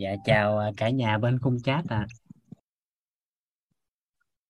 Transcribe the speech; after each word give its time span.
Dạ 0.00 0.16
chào 0.24 0.58
à, 0.58 0.70
cả 0.76 0.90
nhà 0.90 1.18
bên 1.18 1.38
khung 1.38 1.62
chat 1.62 1.84
à. 1.88 2.06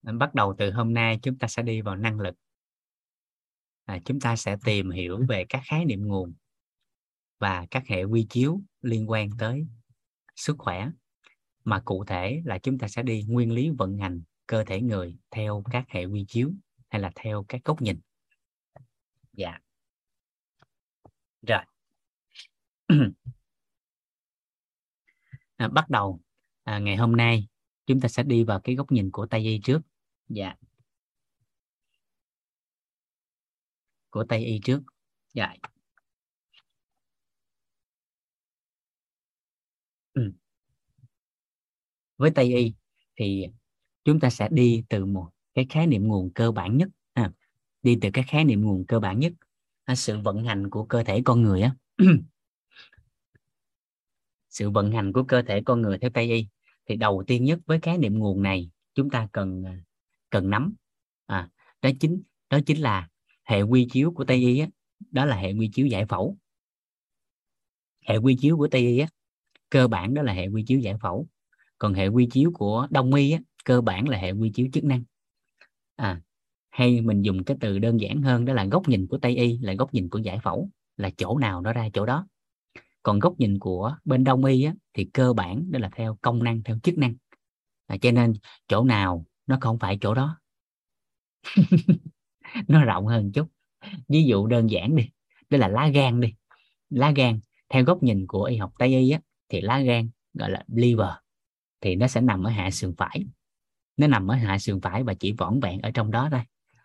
Bắt 0.03 0.35
đầu 0.35 0.55
từ 0.59 0.71
hôm 0.71 0.95
nay 0.95 1.19
chúng 1.23 1.39
ta 1.39 1.49
sẽ 1.49 1.63
đi 1.63 1.81
vào 1.81 1.97
năng 1.97 2.21
lực. 2.21 2.35
À, 3.85 3.99
chúng 4.05 4.21
ta 4.21 4.37
sẽ 4.37 4.57
tìm 4.65 4.91
hiểu 4.91 5.21
về 5.29 5.45
các 5.49 5.63
khái 5.65 5.85
niệm 5.85 6.09
nguồn 6.09 6.35
và 7.39 7.67
các 7.71 7.87
hệ 7.87 8.05
quy 8.05 8.27
chiếu 8.31 8.61
liên 8.83 9.11
quan 9.11 9.31
tới 9.39 9.67
sức 10.37 10.57
khỏe. 10.59 10.89
Mà 11.65 11.83
cụ 11.85 12.05
thể 12.05 12.43
là 12.45 12.59
chúng 12.59 12.79
ta 12.79 12.89
sẽ 12.89 13.03
đi 13.03 13.25
nguyên 13.29 13.53
lý 13.53 13.71
vận 13.79 13.99
hành 13.99 14.23
cơ 14.47 14.65
thể 14.65 14.81
người 14.81 15.17
theo 15.31 15.63
các 15.71 15.85
hệ 15.89 16.05
quy 16.05 16.25
chiếu 16.29 16.53
hay 16.89 17.01
là 17.01 17.11
theo 17.15 17.45
các 17.49 17.61
góc 17.65 17.83
nhìn. 17.83 18.01
Dạ. 19.33 19.59
Rồi. 21.43 21.63
à, 25.61 25.69
bắt 25.69 25.91
đầu 25.91 26.21
à, 26.65 26.79
ngày 26.79 26.97
hôm 26.97 27.17
nay 27.17 27.49
chúng 27.87 28.01
ta 28.01 28.09
sẽ 28.09 28.23
đi 28.23 28.45
vào 28.45 28.61
cái 28.61 28.75
góc 28.75 28.93
nhìn 28.93 29.11
của 29.11 29.27
Tây 29.27 29.41
y 29.41 29.61
trước. 29.65 29.81
Dạ. 30.29 30.55
Của 34.11 34.25
Tây 34.29 34.45
y 34.45 34.61
trước. 34.65 34.81
Dạ. 35.35 35.55
Ừ. 40.15 40.33
với 42.17 42.31
Tây 42.31 42.55
y 42.55 42.75
thì 43.17 43.47
chúng 44.05 44.21
ta 44.21 44.31
sẽ 44.31 44.49
đi 44.51 44.85
từ 44.89 45.07
một 45.07 45.31
cái 45.55 45.67
khái 45.71 45.87
niệm 45.87 46.09
nguồn 46.09 46.31
cơ 46.35 46.53
bản 46.53 46.77
nhất 46.77 46.89
à, 47.13 47.33
đi 47.83 47.99
từ 48.01 48.11
cái 48.13 48.25
khái 48.29 48.45
niệm 48.45 48.63
nguồn 48.63 48.85
cơ 48.87 49.01
bản 49.01 49.21
nhất 49.21 49.33
à, 49.85 49.95
sự 49.95 50.19
vận 50.19 50.45
hành 50.45 50.71
của 50.71 50.85
cơ 50.85 51.05
thể 51.05 51.23
con 51.25 51.43
người 51.43 51.63
á. 51.63 51.75
sự 54.51 54.71
vận 54.71 54.93
hành 54.93 55.13
của 55.13 55.23
cơ 55.23 55.43
thể 55.43 55.63
con 55.63 55.83
người 55.83 55.99
theo 55.99 56.11
Tây 56.11 56.31
y 56.31 56.47
thì 56.87 56.97
đầu 56.97 57.25
tiên 57.27 57.45
nhất 57.45 57.59
với 57.67 57.79
khái 57.81 57.99
niệm 57.99 58.19
nguồn 58.19 58.43
này 58.43 58.71
chúng 58.95 59.11
ta 59.11 59.29
cần 59.33 59.65
à, 59.65 59.83
cần 60.31 60.51
nắm. 60.51 60.75
À, 61.27 61.49
đó 61.83 61.91
chính 62.01 62.23
đó 62.51 62.59
chính 62.67 62.81
là 62.81 63.09
hệ 63.45 63.63
quy 63.63 63.89
chiếu 63.91 64.13
của 64.13 64.25
Tây 64.25 64.37
y 64.37 64.59
á, 64.59 64.69
đó 65.11 65.25
là 65.25 65.37
hệ 65.37 65.53
quy 65.53 65.71
chiếu 65.73 65.87
giải 65.87 66.07
phẫu. 66.07 66.37
Hệ 68.09 68.17
quy 68.17 68.37
chiếu 68.41 68.57
của 68.57 68.69
Tây 68.69 68.81
y 68.81 68.99
á, 68.99 69.09
cơ 69.71 69.89
bản 69.89 70.15
đó 70.15 70.23
là 70.23 70.33
hệ 70.33 70.47
quy 70.47 70.65
chiếu 70.67 70.79
giải 70.79 70.95
phẫu. 71.03 71.27
Còn 71.79 71.95
hệ 71.95 72.09
quy 72.09 72.29
chiếu 72.31 72.53
của 72.55 72.87
Đông 72.91 73.15
y 73.15 73.31
á, 73.31 73.41
cơ 73.65 73.81
bản 73.81 74.09
là 74.09 74.19
hệ 74.19 74.31
quy 74.31 74.51
chiếu 74.51 74.69
chức 74.73 74.85
năng. 74.85 75.03
À, 75.97 76.21
hay 76.71 77.01
mình 77.01 77.23
dùng 77.23 77.45
cái 77.45 77.57
từ 77.61 77.79
đơn 77.79 78.01
giản 78.01 78.23
hơn 78.23 78.45
đó 78.45 78.55
là 78.55 78.65
góc 78.65 78.89
nhìn 78.89 79.07
của 79.07 79.19
Tây 79.19 79.37
y 79.37 79.59
là 79.59 79.75
góc 79.75 79.95
nhìn 79.95 80.09
của 80.09 80.19
giải 80.19 80.39
phẫu 80.43 80.71
là 80.97 81.11
chỗ 81.17 81.39
nào 81.39 81.61
nó 81.61 81.73
ra 81.73 81.89
chỗ 81.93 82.07
đó 82.07 82.27
còn 83.03 83.19
góc 83.19 83.35
nhìn 83.39 83.59
của 83.59 83.97
bên 84.05 84.25
đông 84.25 84.45
y 84.45 84.65
á, 84.65 84.75
thì 84.95 85.05
cơ 85.05 85.33
bản 85.33 85.73
đó 85.73 85.79
là 85.79 85.91
theo 85.97 86.19
công 86.23 86.45
năng 86.45 86.63
theo 86.63 86.79
chức 86.83 86.99
năng. 86.99 87.15
À, 87.87 87.97
cho 88.01 88.13
nên 88.13 88.33
chỗ 88.69 88.85
nào 88.85 89.27
nó 89.47 89.59
không 89.61 89.79
phải 89.79 89.99
chỗ 90.01 90.15
đó. 90.15 90.41
Nó 92.69 92.85
rộng 92.85 93.07
hơn 93.07 93.33
chút. 93.33 93.49
Ví 94.09 94.25
dụ 94.25 94.47
đơn 94.47 94.71
giản 94.71 94.97
đi 94.97 95.11
đó 95.51 95.59
là 95.59 95.69
lá 95.69 95.89
gan 95.89 96.21
đi. 96.21 96.35
Lá 96.91 97.11
gan 97.11 97.41
theo 97.69 97.85
góc 97.85 98.03
nhìn 98.03 98.27
của 98.27 98.45
y 98.45 98.57
học 98.57 98.73
tây 98.79 98.89
y 98.89 99.11
á, 99.11 99.21
thì 99.49 99.61
lá 99.61 99.81
gan 99.81 100.11
gọi 100.35 100.51
là 100.51 100.65
liver 100.69 101.09
thì 101.81 101.97
nó 101.97 102.07
sẽ 102.07 102.21
nằm 102.21 102.45
ở 102.45 102.51
hạ 102.51 102.71
sườn 102.71 102.95
phải. 102.97 103.27
Nó 103.97 104.07
nằm 104.07 104.29
ở 104.31 104.35
hạ 104.35 104.59
sườn 104.59 104.81
phải 104.81 105.03
và 105.03 105.15
chỉ 105.15 105.33
vỏn 105.33 105.61
vẹn 105.61 105.81
ở 105.81 105.91
trong 105.91 106.11
đó 106.11 106.29
thôi. 106.31 106.41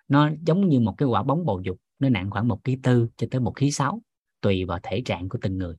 Nó 0.08 0.30
giống 0.48 0.70
như 0.70 0.80
một 0.80 0.96
cái 0.98 1.08
quả 1.08 1.24
bóng 1.24 1.46
bầu 1.46 1.62
dục 1.62 1.78
nó 2.00 2.10
nặng 2.10 2.30
khoảng 2.30 2.48
một 2.48 2.64
ký 2.64 2.78
tư 2.84 3.08
cho 3.18 3.28
tới 3.32 3.42
một 3.42 3.54
ký 3.56 3.72
sáu 3.72 4.02
tùy 4.42 4.66
vào 4.66 4.80
thể 4.84 5.02
trạng 5.06 5.30
của 5.30 5.38
từng 5.42 5.58
người 5.58 5.76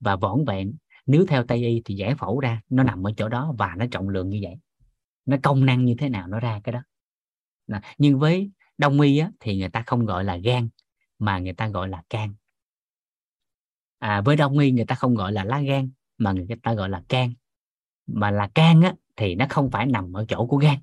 và 0.00 0.16
võn 0.16 0.44
vẹn 0.44 0.74
nếu 1.06 1.26
theo 1.26 1.44
tây 1.44 1.58
y 1.58 1.82
thì 1.84 1.94
giải 1.94 2.14
phẫu 2.14 2.40
ra 2.40 2.60
nó 2.68 2.82
nằm 2.82 3.06
ở 3.06 3.12
chỗ 3.16 3.28
đó 3.28 3.54
và 3.58 3.74
nó 3.78 3.86
trọng 3.90 4.08
lượng 4.08 4.28
như 4.28 4.38
vậy. 4.42 4.54
Nó 5.26 5.36
công 5.42 5.66
năng 5.66 5.84
như 5.84 5.94
thế 5.98 6.08
nào 6.08 6.26
nó 6.26 6.40
ra 6.40 6.60
cái 6.64 6.72
đó. 6.72 6.82
Nhưng 7.98 8.18
với 8.18 8.50
đông 8.78 9.00
y 9.00 9.18
á, 9.18 9.30
thì 9.40 9.58
người 9.58 9.68
ta 9.68 9.82
không 9.86 10.06
gọi 10.06 10.24
là 10.24 10.36
gan 10.36 10.68
mà 11.18 11.38
người 11.38 11.52
ta 11.52 11.68
gọi 11.68 11.88
là 11.88 12.02
can. 12.10 12.34
À, 13.98 14.20
với 14.20 14.36
đông 14.36 14.58
y 14.58 14.70
người 14.70 14.86
ta 14.86 14.94
không 14.94 15.14
gọi 15.14 15.32
là 15.32 15.44
lá 15.44 15.60
gan 15.60 15.90
mà 16.18 16.32
người 16.32 16.46
ta 16.62 16.74
gọi 16.74 16.88
là 16.88 17.02
can. 17.08 17.32
Mà 18.06 18.30
là 18.30 18.48
can 18.54 18.82
á, 18.82 18.94
thì 19.16 19.34
nó 19.34 19.46
không 19.48 19.70
phải 19.70 19.86
nằm 19.86 20.12
ở 20.12 20.24
chỗ 20.28 20.46
của 20.46 20.56
gan 20.56 20.78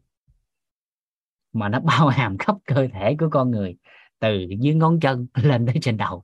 mà 1.56 1.70
nó 1.70 1.80
bao 1.80 2.08
hàm 2.08 2.38
khắp 2.40 2.56
cơ 2.66 2.88
thể 2.94 3.16
của 3.20 3.30
con 3.32 3.52
người 3.52 3.76
từ 4.20 4.46
dưới 4.60 4.76
ngón 4.76 5.00
chân 5.00 5.28
lên 5.44 5.66
tới 5.66 5.76
trên 5.82 5.98
đầu. 5.98 6.24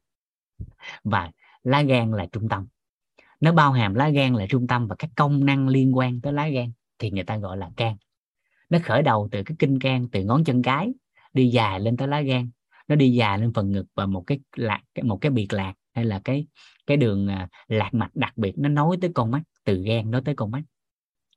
Và 1.03 1.31
lá 1.63 1.81
gan 1.81 2.11
là 2.11 2.25
trung 2.31 2.49
tâm 2.49 2.67
nó 3.41 3.52
bao 3.52 3.72
hàm 3.72 3.94
lá 3.94 4.09
gan 4.09 4.34
là 4.34 4.46
trung 4.50 4.68
tâm 4.68 4.88
và 4.88 4.96
các 5.00 5.09
công 5.16 5.46
năng 5.46 5.68
liên 5.68 5.97
quan 5.97 6.22
tới 6.22 6.34
lá 6.34 6.50
gan 6.50 6.72
thì 7.00 7.12
người 7.12 7.24
ta 7.24 7.38
gọi 7.38 7.57
là 7.57 7.69
can. 7.78 7.97
Nó 8.69 8.79
khởi 8.84 9.02
đầu 9.02 9.29
từ 9.31 9.44
cái 9.44 9.56
kinh 9.59 9.79
can 9.79 10.07
từ 10.12 10.24
ngón 10.24 10.44
chân 10.44 10.62
cái 10.62 10.94
đi 11.34 11.47
dài 11.47 11.79
lên 11.79 11.97
tới 11.97 12.07
lá 12.07 12.22
gan. 12.22 12.50
Nó 12.88 12.96
đi 12.96 13.12
dài 13.12 13.40
lên 13.40 13.53
phần 13.53 13.72
ngực 13.72 13.85
và 13.96 14.06
một 14.06 14.24
cái 14.28 14.40
lạc 14.56 14.81
một 15.03 15.18
cái 15.18 15.31
biệt 15.31 15.53
lạc 15.53 15.74
hay 15.94 16.06
là 16.06 16.22
cái 16.24 16.47
cái 16.88 16.97
đường 16.97 17.28
à, 17.28 17.47
lạc 17.68 17.94
mạch 17.94 18.16
đặc 18.16 18.38
biệt 18.38 18.53
nó 18.57 18.69
nối 18.69 18.97
tới 19.02 19.12
con 19.13 19.31
mắt 19.31 19.41
từ 19.63 19.84
gan 19.84 20.12
nối 20.12 20.22
tới 20.25 20.35
con 20.35 20.52
mắt. 20.52 20.62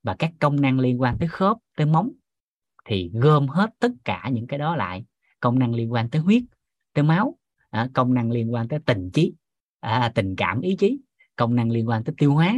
Và 0.03 0.17
các 0.19 0.33
công 0.41 0.61
năng 0.61 0.81
liên 0.81 1.01
quan 1.01 1.19
tới 1.19 1.29
khớp 1.29 1.57
tới 1.77 1.87
móng 1.87 2.13
thì 2.85 3.11
gom 3.15 3.49
hết 3.49 3.71
tất 3.79 3.93
cả 4.05 4.29
những 4.33 4.47
cái 4.47 4.59
đó 4.59 4.77
lại. 4.77 5.05
Công 5.41 5.59
năng 5.59 5.75
liên 5.75 5.93
quan 5.93 6.11
tới 6.11 6.23
huyết 6.23 6.43
tới 6.93 7.05
máu 7.05 7.39
à, 7.71 7.89
công 7.93 8.15
năng 8.15 8.31
liên 8.31 8.53
quan 8.53 8.69
tới 8.69 8.79
tình 8.87 9.11
trí 9.11 9.35
à, 9.81 10.13
tình 10.15 10.37
cảm 10.37 10.61
ý 10.61 10.77
chí 10.77 10.99
công 11.37 11.55
năng 11.55 11.71
liên 11.71 11.89
quan 11.89 12.05
tới 12.05 12.15
tiêu 12.19 12.35
hóa, 12.35 12.55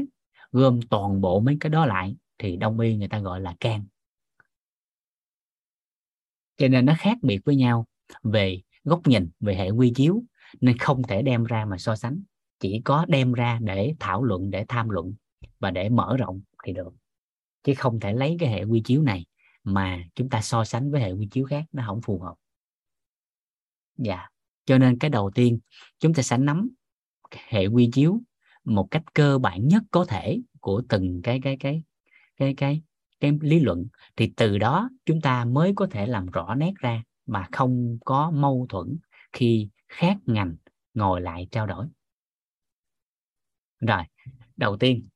gom 0.52 0.80
toàn 0.82 1.20
bộ 1.20 1.40
mấy 1.40 1.56
cái 1.60 1.70
đó 1.70 1.86
lại 1.86 2.16
thì 2.38 2.56
đông 2.56 2.80
y 2.80 2.96
người 2.96 3.08
ta 3.08 3.18
gọi 3.18 3.40
là 3.40 3.56
can. 3.60 3.84
Cho 6.56 6.68
nên 6.68 6.86
nó 6.86 6.94
khác 6.98 7.18
biệt 7.22 7.40
với 7.44 7.56
nhau 7.56 7.86
về 8.22 8.62
góc 8.84 9.00
nhìn, 9.06 9.30
về 9.40 9.54
hệ 9.54 9.70
quy 9.70 9.92
chiếu, 9.94 10.22
nên 10.60 10.78
không 10.78 11.02
thể 11.02 11.22
đem 11.22 11.44
ra 11.44 11.64
mà 11.64 11.78
so 11.78 11.96
sánh. 11.96 12.22
Chỉ 12.60 12.80
có 12.84 13.04
đem 13.08 13.32
ra 13.32 13.58
để 13.62 13.94
thảo 14.00 14.24
luận, 14.24 14.50
để 14.50 14.64
tham 14.68 14.88
luận 14.88 15.14
và 15.58 15.70
để 15.70 15.88
mở 15.88 16.16
rộng 16.16 16.40
thì 16.64 16.72
được. 16.72 16.94
Chứ 17.62 17.74
không 17.76 18.00
thể 18.00 18.12
lấy 18.12 18.36
cái 18.40 18.48
hệ 18.48 18.64
quy 18.64 18.82
chiếu 18.84 19.02
này 19.02 19.26
mà 19.64 20.04
chúng 20.14 20.28
ta 20.28 20.42
so 20.42 20.64
sánh 20.64 20.90
với 20.90 21.00
hệ 21.00 21.12
quy 21.12 21.28
chiếu 21.30 21.44
khác, 21.44 21.64
nó 21.72 21.84
không 21.86 22.00
phù 22.02 22.20
hợp. 22.20 22.34
Dạ. 23.96 24.28
Cho 24.64 24.78
nên 24.78 24.98
cái 24.98 25.10
đầu 25.10 25.30
tiên, 25.34 25.58
chúng 25.98 26.14
ta 26.14 26.22
sẽ 26.22 26.38
nắm 26.38 26.68
hệ 27.48 27.66
quy 27.66 27.90
chiếu 27.92 28.20
một 28.66 28.88
cách 28.90 29.02
cơ 29.14 29.38
bản 29.38 29.68
nhất 29.68 29.82
có 29.90 30.04
thể 30.04 30.40
của 30.60 30.82
từng 30.88 31.20
cái 31.22 31.40
cái 31.42 31.56
cái 31.60 31.82
cái 32.36 32.54
cái 32.54 32.82
cái 33.20 33.32
lý 33.40 33.60
luận. 33.60 33.86
Thì 34.16 34.32
từ 34.36 34.58
đó 34.58 34.90
chúng 35.06 35.20
ta 35.20 35.44
mới 35.44 35.72
có 35.76 35.86
thể 35.90 36.06
làm 36.06 36.26
rõ 36.26 36.54
nét 36.54 36.72
ra 36.76 37.02
mà 37.26 37.48
không 37.52 37.98
có 38.04 38.30
mâu 38.30 38.66
thuẫn 38.68 38.96
khi 39.32 39.68
khác 39.88 40.16
ngành 40.26 40.56
ngồi 40.94 41.20
lại 41.20 41.48
trao 41.50 41.66
đổi. 41.66 41.86
Rồi, 43.80 44.02
đầu 44.56 44.76
tiên, 44.76 45.08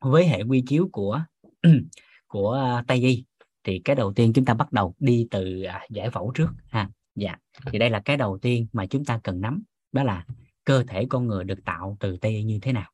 với 0.00 0.26
hệ 0.28 0.42
quy 0.42 0.62
chiếu 0.66 0.88
của 0.92 1.20
của 2.26 2.52
à, 2.52 2.84
tây 2.86 2.98
y, 2.98 3.24
thì 3.64 3.80
cái 3.84 3.96
đầu 3.96 4.12
tiên 4.12 4.32
chúng 4.32 4.44
ta 4.44 4.54
bắt 4.54 4.72
đầu 4.72 4.94
đi 4.98 5.28
từ 5.30 5.62
à, 5.62 5.86
giải 5.90 6.10
phẫu 6.10 6.32
trước 6.34 6.48
ha. 6.68 6.90
Dạ 7.14 7.36
thì 7.66 7.78
đây 7.78 7.90
là 7.90 8.00
cái 8.04 8.16
đầu 8.16 8.38
tiên 8.38 8.66
mà 8.72 8.86
chúng 8.86 9.04
ta 9.04 9.20
cần 9.24 9.40
nắm, 9.40 9.62
đó 9.92 10.02
là 10.02 10.26
cơ 10.64 10.84
thể 10.88 11.06
con 11.08 11.26
người 11.26 11.44
được 11.44 11.64
tạo 11.64 11.96
từ 12.00 12.16
tê 12.16 12.42
như 12.42 12.58
thế 12.62 12.72
nào. 12.72 12.90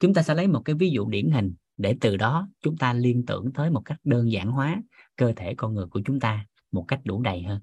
Chúng 0.00 0.14
ta 0.14 0.22
sẽ 0.22 0.34
lấy 0.34 0.46
một 0.46 0.62
cái 0.64 0.76
ví 0.76 0.90
dụ 0.90 1.08
điển 1.08 1.30
hình 1.30 1.54
để 1.76 1.96
từ 2.00 2.16
đó 2.16 2.48
chúng 2.60 2.76
ta 2.76 2.92
liên 2.92 3.26
tưởng 3.26 3.52
tới 3.52 3.70
một 3.70 3.82
cách 3.84 3.98
đơn 4.04 4.32
giản 4.32 4.50
hóa 4.50 4.82
cơ 5.16 5.32
thể 5.36 5.54
con 5.54 5.74
người 5.74 5.86
của 5.86 6.00
chúng 6.04 6.20
ta 6.20 6.46
một 6.72 6.84
cách 6.88 7.00
đủ 7.04 7.22
đầy 7.22 7.42
hơn. 7.42 7.60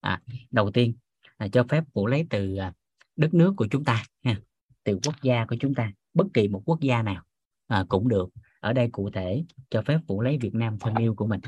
À, 0.00 0.22
đầu 0.50 0.70
tiên 0.70 0.94
là 1.38 1.48
cho 1.48 1.64
phép 1.68 1.84
vũ 1.92 2.06
lấy 2.06 2.26
từ 2.30 2.56
à, 2.56 2.72
đất 3.16 3.34
nước 3.34 3.54
của 3.56 3.66
chúng 3.70 3.84
ta 3.84 4.04
ha 4.24 4.36
từ 4.84 4.98
quốc 5.04 5.14
gia 5.22 5.46
của 5.46 5.56
chúng 5.60 5.74
ta 5.74 5.92
bất 6.14 6.26
kỳ 6.34 6.48
một 6.48 6.62
quốc 6.64 6.80
gia 6.80 7.02
nào 7.02 7.24
à, 7.66 7.84
cũng 7.88 8.08
được. 8.08 8.28
Ở 8.60 8.72
đây 8.72 8.88
cụ 8.92 9.10
thể 9.10 9.44
cho 9.70 9.82
phép 9.82 9.98
vũ 10.06 10.20
lấy 10.20 10.38
Việt 10.38 10.54
Nam 10.54 10.78
thân 10.78 10.94
yêu 10.94 11.14
của 11.14 11.26
mình. 11.26 11.40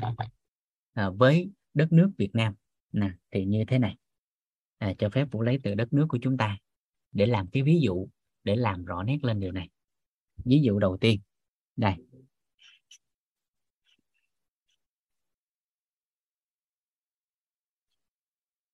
À, 0.93 1.09
với 1.09 1.51
đất 1.73 1.91
nước 1.91 2.11
Việt 2.17 2.35
Nam 2.35 2.53
nè 2.91 3.11
thì 3.31 3.45
như 3.45 3.63
thế 3.67 3.79
này. 3.79 3.97
À, 4.77 4.93
cho 4.97 5.09
phép 5.09 5.27
vũ 5.31 5.41
lấy 5.41 5.59
từ 5.63 5.75
đất 5.75 5.93
nước 5.93 6.05
của 6.09 6.19
chúng 6.21 6.37
ta 6.37 6.57
để 7.15 7.25
làm 7.25 7.47
cái 7.51 7.63
ví 7.63 7.79
dụ 7.81 8.07
để 8.43 8.55
làm 8.55 8.85
rõ 8.85 9.03
nét 9.03 9.17
lên 9.23 9.39
điều 9.39 9.51
này. 9.51 9.69
Ví 10.45 10.61
dụ 10.63 10.79
đầu 10.79 10.97
tiên 11.01 11.21
đây. 11.75 11.95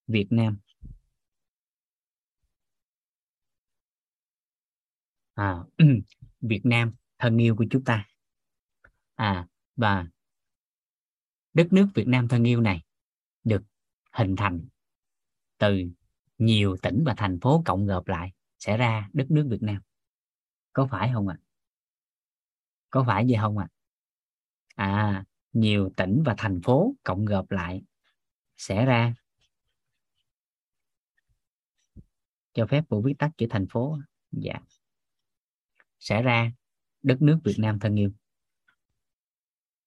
Việt 0.08 0.28
Nam. 0.30 0.58
À, 5.34 5.64
Việt 6.42 6.62
Nam 6.64 6.94
thân 7.20 7.38
yêu 7.38 7.56
của 7.56 7.66
chúng 7.72 7.84
ta. 7.84 8.08
À 9.16 9.48
và 9.76 10.08
đất 11.54 11.68
nước 11.72 11.88
Việt 11.96 12.08
Nam 12.08 12.28
thân 12.28 12.44
yêu 12.44 12.62
này 12.62 12.82
được 13.44 13.62
hình 14.12 14.36
thành 14.36 14.68
từ 15.58 15.84
nhiều 16.42 16.78
tỉnh 16.82 17.04
và 17.06 17.14
thành 17.18 17.40
phố 17.40 17.64
cộng 17.66 17.86
gộp 17.86 18.08
lại 18.08 18.32
sẽ 18.60 18.78
ra 18.78 19.10
đất 19.14 19.32
nước 19.32 19.48
Việt 19.50 19.62
Nam. 19.62 19.82
Có 20.74 20.88
phải 20.92 21.12
không 21.14 21.28
ạ? 21.28 21.38
À? 21.40 21.44
có 22.90 23.04
phải 23.08 23.26
vậy 23.30 23.38
không 23.42 23.58
ạ? 23.58 23.68
À? 24.76 24.86
à 24.86 25.26
nhiều 25.54 25.90
tỉnh 25.98 26.24
và 26.26 26.36
thành 26.38 26.62
phố 26.62 26.96
cộng 27.04 27.26
gộp 27.26 27.52
lại 27.52 27.82
sẽ 28.58 28.86
ra 28.86 29.14
cho 32.54 32.66
phép 32.66 32.84
vụ 32.90 33.02
viết 33.02 33.14
tắt 33.20 33.32
chữ 33.38 33.48
thành 33.50 33.68
phố. 33.70 33.98
Dạ. 34.32 34.54
Sẽ 36.00 36.22
ra 36.22 36.52
đất 37.04 37.22
nước 37.22 37.40
Việt 37.44 37.56
Nam 37.58 37.80
thân 37.80 37.96
yêu. 38.00 38.12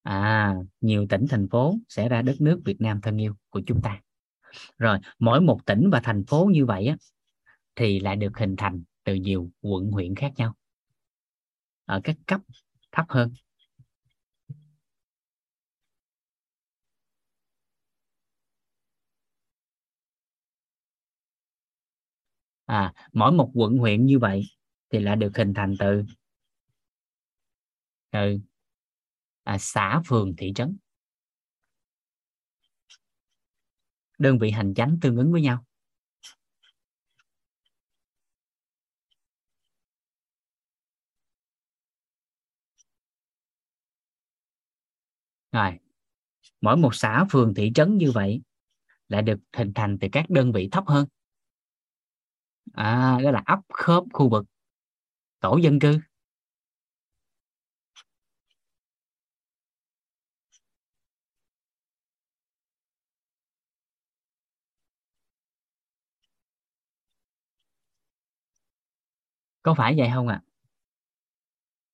À 0.03 0.55
nhiều 0.81 1.07
tỉnh, 1.09 1.25
thành 1.29 1.47
phố 1.49 1.75
sẽ 1.89 2.09
ra 2.09 2.21
đất 2.21 2.35
nước 2.39 2.61
Việt 2.65 2.81
Nam 2.81 3.01
thân 3.01 3.17
yêu 3.17 3.35
của 3.49 3.61
chúng 3.67 3.81
ta 3.81 4.01
rồi 4.77 4.97
mỗi 5.19 5.41
một 5.41 5.59
tỉnh 5.65 5.89
và 5.91 5.99
thành 6.03 6.25
phố 6.25 6.49
như 6.53 6.65
vậy 6.65 6.87
á, 6.87 6.95
thì 7.75 7.99
lại 7.99 8.15
được 8.15 8.37
hình 8.37 8.55
thành 8.57 8.83
từ 9.03 9.15
nhiều 9.15 9.51
quận 9.61 9.91
huyện 9.91 10.15
khác 10.15 10.33
nhau 10.37 10.55
ở 11.85 12.01
các 12.03 12.15
cấp 12.27 12.41
thấp 12.91 13.05
hơn. 13.09 13.31
À 22.65 22.93
mỗi 23.13 23.31
một 23.31 23.51
quận 23.53 23.77
huyện 23.77 24.05
như 24.05 24.19
vậy 24.19 24.43
thì 24.91 24.99
lại 24.99 25.15
được 25.15 25.37
hình 25.37 25.53
thành 25.53 25.75
từ 25.79 26.03
từ 28.11 28.39
à, 29.45 29.57
xã 29.59 30.01
phường 30.05 30.35
thị 30.37 30.51
trấn. 30.55 30.77
Đơn 34.17 34.39
vị 34.39 34.51
hành 34.51 34.73
chánh 34.73 34.97
tương 35.01 35.17
ứng 35.17 35.31
với 35.31 35.41
nhau. 35.41 35.65
Rồi 45.51 45.79
mỗi 46.61 46.77
một 46.77 46.95
xã 46.95 47.25
phường 47.31 47.53
thị 47.53 47.71
trấn 47.75 47.97
như 47.97 48.11
vậy 48.11 48.41
lại 49.09 49.21
được 49.21 49.39
hình 49.57 49.71
thành 49.75 49.97
từ 50.01 50.07
các 50.11 50.29
đơn 50.29 50.51
vị 50.51 50.69
thấp 50.71 50.83
hơn. 50.87 51.07
À, 52.73 53.19
đó 53.23 53.31
là 53.31 53.43
ấp 53.45 53.59
khớp 53.73 54.03
khu 54.13 54.29
vực 54.29 54.45
tổ 55.39 55.57
dân 55.57 55.79
cư. 55.79 55.99
Có 69.65 69.73
phải 69.73 69.95
vậy 69.97 70.09
không 70.13 70.27
ạ 70.27 70.41
à? 70.45 70.45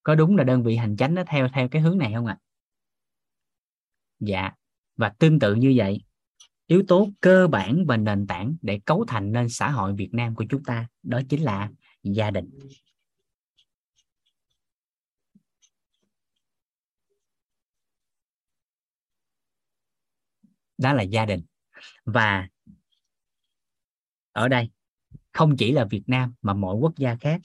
có 0.03 0.15
đúng 0.15 0.35
là 0.35 0.43
đơn 0.43 0.63
vị 0.63 0.75
hành 0.75 0.97
chánh 0.97 1.15
nó 1.15 1.23
theo 1.27 1.47
theo 1.53 1.69
cái 1.69 1.81
hướng 1.81 1.97
này 1.97 2.11
không 2.15 2.25
ạ 2.25 2.37
à? 2.39 2.43
dạ 4.19 4.51
và 4.95 5.09
tương 5.19 5.39
tự 5.39 5.55
như 5.55 5.73
vậy, 5.75 6.03
yếu 6.67 6.83
tố 6.87 7.09
cơ 7.21 7.47
bản 7.47 7.85
và 7.87 7.97
nền 7.97 8.27
tảng 8.27 8.55
để 8.61 8.79
cấu 8.85 9.05
thành 9.07 9.31
nên 9.31 9.49
xã 9.49 9.69
hội 9.69 9.93
Việt 9.93 10.09
Nam 10.13 10.35
của 10.35 10.45
chúng 10.49 10.63
ta, 10.63 10.87
đó 11.03 11.21
chính 11.29 11.43
là 11.43 11.71
gia 12.03 12.31
đình 12.31 12.49
đó 20.77 20.93
là 20.93 21.03
gia 21.03 21.25
đình 21.25 21.41
và 22.05 22.47
ở 24.31 24.47
đây, 24.47 24.71
không 25.33 25.55
chỉ 25.57 25.71
là 25.71 25.85
Việt 25.85 26.03
Nam 26.07 26.33
mà 26.41 26.53
mọi 26.53 26.75
quốc 26.75 26.93
gia 26.97 27.15
khác 27.15 27.41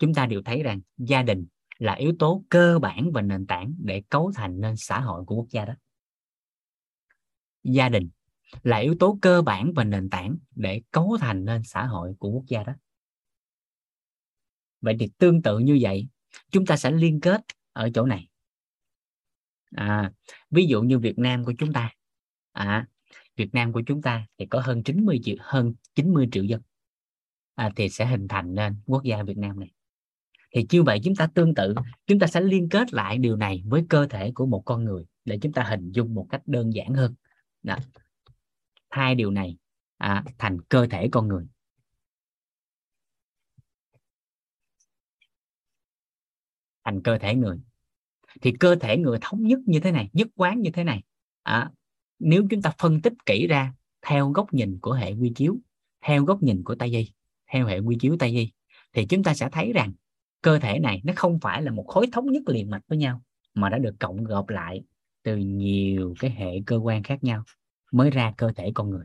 chúng 0.00 0.14
ta 0.14 0.26
đều 0.26 0.42
thấy 0.42 0.62
rằng 0.62 0.80
gia 0.98 1.22
đình 1.22 1.46
là 1.78 1.92
yếu 1.92 2.14
tố 2.18 2.44
cơ 2.48 2.78
bản 2.78 3.10
và 3.12 3.22
nền 3.22 3.46
tảng 3.46 3.74
để 3.78 4.02
cấu 4.08 4.32
thành 4.34 4.60
nên 4.60 4.76
xã 4.76 5.00
hội 5.00 5.24
của 5.24 5.36
quốc 5.36 5.46
gia 5.50 5.64
đó. 5.64 5.74
Gia 7.62 7.88
đình 7.88 8.10
là 8.62 8.76
yếu 8.76 8.96
tố 9.00 9.18
cơ 9.22 9.42
bản 9.42 9.72
và 9.76 9.84
nền 9.84 10.10
tảng 10.10 10.36
để 10.54 10.82
cấu 10.90 11.16
thành 11.20 11.44
nên 11.44 11.62
xã 11.64 11.86
hội 11.86 12.14
của 12.18 12.30
quốc 12.30 12.44
gia 12.48 12.62
đó. 12.62 12.72
Vậy 14.80 14.96
thì 15.00 15.10
tương 15.18 15.42
tự 15.42 15.58
như 15.58 15.78
vậy 15.80 16.08
chúng 16.50 16.66
ta 16.66 16.76
sẽ 16.76 16.90
liên 16.90 17.20
kết 17.20 17.40
ở 17.72 17.90
chỗ 17.94 18.06
này. 18.06 18.28
À, 19.70 20.12
ví 20.50 20.66
dụ 20.66 20.82
như 20.82 20.98
Việt 20.98 21.18
Nam 21.18 21.44
của 21.44 21.52
chúng 21.58 21.72
ta. 21.72 21.90
À, 22.52 22.86
Việt 23.36 23.54
Nam 23.54 23.72
của 23.72 23.82
chúng 23.86 24.02
ta 24.02 24.26
thì 24.38 24.46
có 24.46 24.60
hơn 24.60 24.82
90 24.82 25.20
triệu 25.22 25.36
hơn 25.40 25.74
90 25.94 26.28
triệu 26.32 26.44
dân. 26.44 26.60
À, 27.54 27.70
thì 27.76 27.88
sẽ 27.88 28.06
hình 28.06 28.28
thành 28.28 28.54
nên 28.54 28.76
quốc 28.86 29.02
gia 29.04 29.22
Việt 29.22 29.38
Nam 29.38 29.60
này 29.60 29.70
thì 30.50 30.66
như 30.70 30.82
vậy 30.82 31.00
chúng 31.04 31.16
ta 31.16 31.26
tương 31.34 31.54
tự 31.54 31.74
chúng 32.06 32.18
ta 32.18 32.26
sẽ 32.26 32.40
liên 32.40 32.68
kết 32.68 32.92
lại 32.92 33.18
điều 33.18 33.36
này 33.36 33.62
với 33.66 33.84
cơ 33.88 34.06
thể 34.06 34.32
của 34.34 34.46
một 34.46 34.62
con 34.64 34.84
người 34.84 35.04
để 35.24 35.38
chúng 35.42 35.52
ta 35.52 35.62
hình 35.62 35.92
dung 35.92 36.14
một 36.14 36.26
cách 36.30 36.42
đơn 36.46 36.74
giản 36.74 36.94
hơn. 36.94 37.14
Đó. 37.62 37.76
hai 38.90 39.14
điều 39.14 39.30
này 39.30 39.56
à, 39.96 40.24
thành 40.38 40.60
cơ 40.68 40.86
thể 40.90 41.08
con 41.12 41.28
người. 41.28 41.46
Thành 46.84 47.02
cơ 47.02 47.18
thể 47.18 47.34
người. 47.34 47.60
Thì 48.42 48.52
cơ 48.60 48.74
thể 48.74 48.96
người 48.96 49.18
thống 49.20 49.42
nhất 49.42 49.58
như 49.66 49.80
thế 49.80 49.92
này 49.92 50.10
nhất 50.12 50.28
quán 50.36 50.60
như 50.60 50.70
thế 50.70 50.84
này. 50.84 51.02
À, 51.42 51.70
nếu 52.18 52.46
chúng 52.50 52.62
ta 52.62 52.72
phân 52.78 53.02
tích 53.02 53.12
kỹ 53.26 53.46
ra 53.46 53.74
theo 54.02 54.30
góc 54.30 54.54
nhìn 54.54 54.78
của 54.82 54.92
hệ 54.92 55.12
quy 55.12 55.32
chiếu 55.36 55.58
theo 56.00 56.24
góc 56.24 56.42
nhìn 56.42 56.62
của 56.64 56.74
tây 56.74 56.90
di 56.90 57.12
theo 57.52 57.66
hệ 57.66 57.78
quy 57.78 57.96
chiếu 58.00 58.16
tây 58.18 58.30
di 58.30 58.52
thì 58.92 59.06
chúng 59.06 59.22
ta 59.22 59.34
sẽ 59.34 59.48
thấy 59.52 59.72
rằng 59.72 59.92
cơ 60.42 60.58
thể 60.58 60.78
này 60.78 61.00
nó 61.04 61.12
không 61.16 61.38
phải 61.40 61.62
là 61.62 61.72
một 61.72 61.84
khối 61.88 62.06
thống 62.12 62.26
nhất 62.32 62.42
liền 62.46 62.70
mạch 62.70 62.82
với 62.88 62.98
nhau, 62.98 63.22
mà 63.54 63.70
đã 63.70 63.78
được 63.78 63.94
cộng 64.00 64.24
gộp 64.24 64.48
lại 64.48 64.82
từ 65.22 65.36
nhiều 65.36 66.14
cái 66.20 66.30
hệ 66.30 66.50
cơ 66.66 66.76
quan 66.76 67.02
khác 67.02 67.24
nhau 67.24 67.44
mới 67.92 68.10
ra 68.10 68.32
cơ 68.36 68.52
thể 68.56 68.72
con 68.74 68.90
người. 68.90 69.04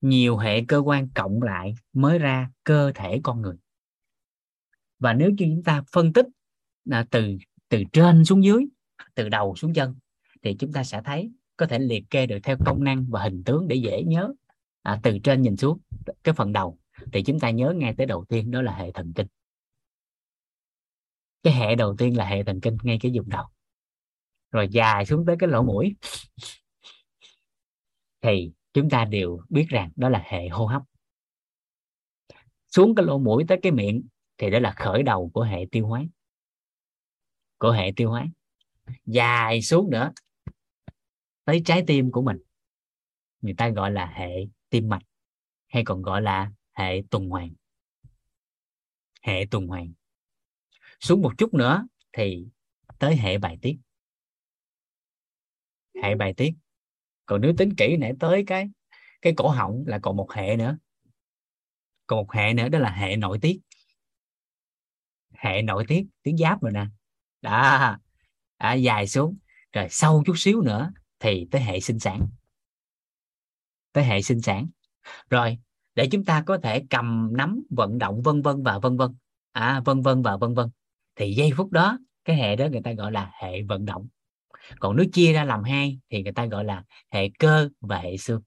Nhiều 0.00 0.36
hệ 0.36 0.64
cơ 0.68 0.78
quan 0.78 1.08
cộng 1.14 1.42
lại 1.42 1.74
mới 1.92 2.18
ra 2.18 2.50
cơ 2.64 2.92
thể 2.94 3.20
con 3.22 3.42
người. 3.42 3.56
Và 4.98 5.12
nếu 5.12 5.30
như 5.30 5.36
chúng 5.38 5.62
ta 5.64 5.82
phân 5.92 6.12
tích 6.12 6.26
là 6.84 7.06
từ 7.10 7.38
từ 7.68 7.82
trên 7.92 8.24
xuống 8.24 8.44
dưới, 8.44 8.66
từ 9.14 9.28
đầu 9.28 9.56
xuống 9.56 9.74
chân 9.74 9.94
thì 10.42 10.56
chúng 10.58 10.72
ta 10.72 10.84
sẽ 10.84 11.02
thấy 11.04 11.30
có 11.56 11.66
thể 11.66 11.78
liệt 11.78 12.04
kê 12.10 12.26
được 12.26 12.38
theo 12.42 12.56
công 12.66 12.84
năng 12.84 13.06
và 13.10 13.22
hình 13.22 13.42
tướng 13.44 13.68
để 13.68 13.76
dễ 13.76 14.02
nhớ. 14.02 14.32
À, 14.82 15.00
từ 15.02 15.18
trên 15.18 15.42
nhìn 15.42 15.56
xuống 15.56 15.78
cái 16.24 16.34
phần 16.34 16.52
đầu 16.52 16.78
thì 17.12 17.22
chúng 17.22 17.40
ta 17.40 17.50
nhớ 17.50 17.72
ngay 17.76 17.94
tới 17.98 18.06
đầu 18.06 18.24
tiên 18.28 18.50
đó 18.50 18.62
là 18.62 18.76
hệ 18.76 18.92
thần 18.92 19.12
kinh. 19.16 19.26
Cái 21.42 21.52
hệ 21.52 21.74
đầu 21.74 21.96
tiên 21.98 22.16
là 22.16 22.24
hệ 22.24 22.42
thần 22.42 22.60
kinh 22.60 22.76
ngay 22.82 22.98
cái 23.00 23.12
vùng 23.14 23.28
đầu. 23.28 23.44
Rồi 24.50 24.68
dài 24.68 25.06
xuống 25.06 25.26
tới 25.26 25.36
cái 25.38 25.48
lỗ 25.48 25.62
mũi. 25.62 25.96
Thì 28.20 28.52
chúng 28.72 28.90
ta 28.90 29.04
đều 29.04 29.40
biết 29.48 29.66
rằng 29.68 29.90
đó 29.96 30.08
là 30.08 30.22
hệ 30.26 30.48
hô 30.48 30.66
hấp. 30.66 30.82
Xuống 32.68 32.94
cái 32.94 33.06
lỗ 33.06 33.18
mũi 33.18 33.44
tới 33.48 33.58
cái 33.62 33.72
miệng 33.72 34.02
thì 34.38 34.50
đó 34.50 34.58
là 34.58 34.72
khởi 34.76 35.02
đầu 35.02 35.30
của 35.34 35.42
hệ 35.42 35.66
tiêu 35.70 35.86
hóa. 35.86 36.04
Của 37.58 37.70
hệ 37.70 37.92
tiêu 37.96 38.10
hóa. 38.10 38.26
Dài 39.06 39.62
xuống 39.62 39.90
nữa 39.90 40.12
tới 41.48 41.62
trái 41.64 41.84
tim 41.86 42.10
của 42.10 42.22
mình. 42.22 42.38
Người 43.40 43.54
ta 43.54 43.68
gọi 43.68 43.90
là 43.90 44.06
hệ 44.06 44.30
tim 44.70 44.88
mạch 44.88 45.02
hay 45.66 45.82
còn 45.86 46.02
gọi 46.02 46.22
là 46.22 46.52
hệ 46.72 47.02
tuần 47.10 47.28
hoàn. 47.28 47.50
Hệ 49.22 49.46
tuần 49.50 49.66
hoàn. 49.66 49.92
Xuống 51.00 51.22
một 51.22 51.32
chút 51.38 51.54
nữa 51.54 51.86
thì 52.12 52.46
tới 52.98 53.16
hệ 53.16 53.38
bài 53.38 53.58
tiết. 53.62 53.78
Hệ 56.02 56.14
bài 56.14 56.34
tiết. 56.36 56.54
Còn 57.26 57.40
nếu 57.40 57.52
tính 57.58 57.74
kỹ 57.76 57.96
nãy 57.96 58.12
tới 58.20 58.44
cái 58.46 58.70
cái 59.22 59.32
cổ 59.36 59.48
họng 59.48 59.84
là 59.86 59.98
còn 60.02 60.16
một 60.16 60.32
hệ 60.32 60.56
nữa. 60.56 60.78
Còn 62.06 62.16
một 62.16 62.32
hệ 62.32 62.54
nữa 62.54 62.68
đó 62.68 62.78
là 62.78 62.90
hệ 62.90 63.16
nội 63.16 63.38
tiết. 63.42 63.60
Hệ 65.30 65.62
nội 65.62 65.84
tiết 65.88 66.06
tiếng 66.22 66.36
giáp 66.36 66.62
rồi 66.62 66.72
nè. 66.72 66.86
Đó. 67.42 67.96
À, 68.56 68.74
dài 68.74 69.06
xuống. 69.06 69.38
Rồi 69.72 69.86
sâu 69.90 70.22
chút 70.26 70.34
xíu 70.36 70.62
nữa 70.62 70.92
thì 71.20 71.46
tới 71.50 71.62
hệ 71.62 71.80
sinh 71.80 71.98
sản. 71.98 72.28
Tới 73.92 74.04
hệ 74.04 74.22
sinh 74.22 74.40
sản. 74.40 74.68
Rồi, 75.30 75.58
để 75.94 76.08
chúng 76.12 76.24
ta 76.24 76.42
có 76.46 76.58
thể 76.62 76.84
cầm 76.90 77.36
nắm, 77.36 77.62
vận 77.70 77.98
động, 77.98 78.22
vân 78.22 78.42
vân 78.42 78.62
và 78.62 78.78
vân 78.78 78.96
vân. 78.96 79.14
À 79.52 79.80
vân 79.84 80.02
vân 80.02 80.22
và 80.22 80.36
vân 80.36 80.54
vân. 80.54 80.68
Thì 81.16 81.34
giây 81.34 81.50
phút 81.56 81.70
đó, 81.70 81.98
cái 82.24 82.36
hệ 82.36 82.56
đó 82.56 82.66
người 82.70 82.82
ta 82.84 82.92
gọi 82.92 83.12
là 83.12 83.32
hệ 83.42 83.62
vận 83.62 83.84
động. 83.84 84.08
Còn 84.80 84.96
nếu 84.96 85.06
chia 85.12 85.32
ra 85.32 85.44
làm 85.44 85.62
hai, 85.62 85.98
thì 86.10 86.22
người 86.22 86.32
ta 86.32 86.46
gọi 86.46 86.64
là 86.64 86.84
hệ 87.10 87.30
cơ 87.38 87.68
và 87.80 87.98
hệ 87.98 88.16
xương. 88.16 88.42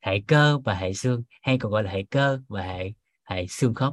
Hệ 0.00 0.20
cơ 0.26 0.58
và 0.58 0.74
hệ 0.74 0.92
xương, 0.92 1.22
hay 1.42 1.58
còn 1.58 1.72
gọi 1.72 1.82
là 1.82 1.90
hệ 1.90 2.02
cơ 2.10 2.40
và 2.48 2.62
hệ 2.62 2.92
hệ 3.24 3.46
xương 3.46 3.74
khớp. 3.74 3.92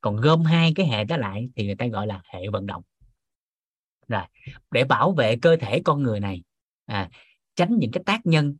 Còn 0.00 0.16
gom 0.16 0.42
hai 0.42 0.72
cái 0.76 0.86
hệ 0.86 1.04
đó 1.04 1.16
lại, 1.16 1.48
thì 1.56 1.66
người 1.66 1.76
ta 1.76 1.86
gọi 1.86 2.06
là 2.06 2.22
hệ 2.24 2.48
vận 2.52 2.66
động. 2.66 2.82
Rồi, 4.08 4.22
để 4.70 4.84
bảo 4.84 5.12
vệ 5.12 5.36
cơ 5.36 5.56
thể 5.60 5.80
con 5.84 6.02
người 6.02 6.20
này 6.20 6.42
à, 6.90 7.10
tránh 7.56 7.78
những 7.78 7.90
cái 7.90 8.02
tác 8.06 8.26
nhân 8.26 8.56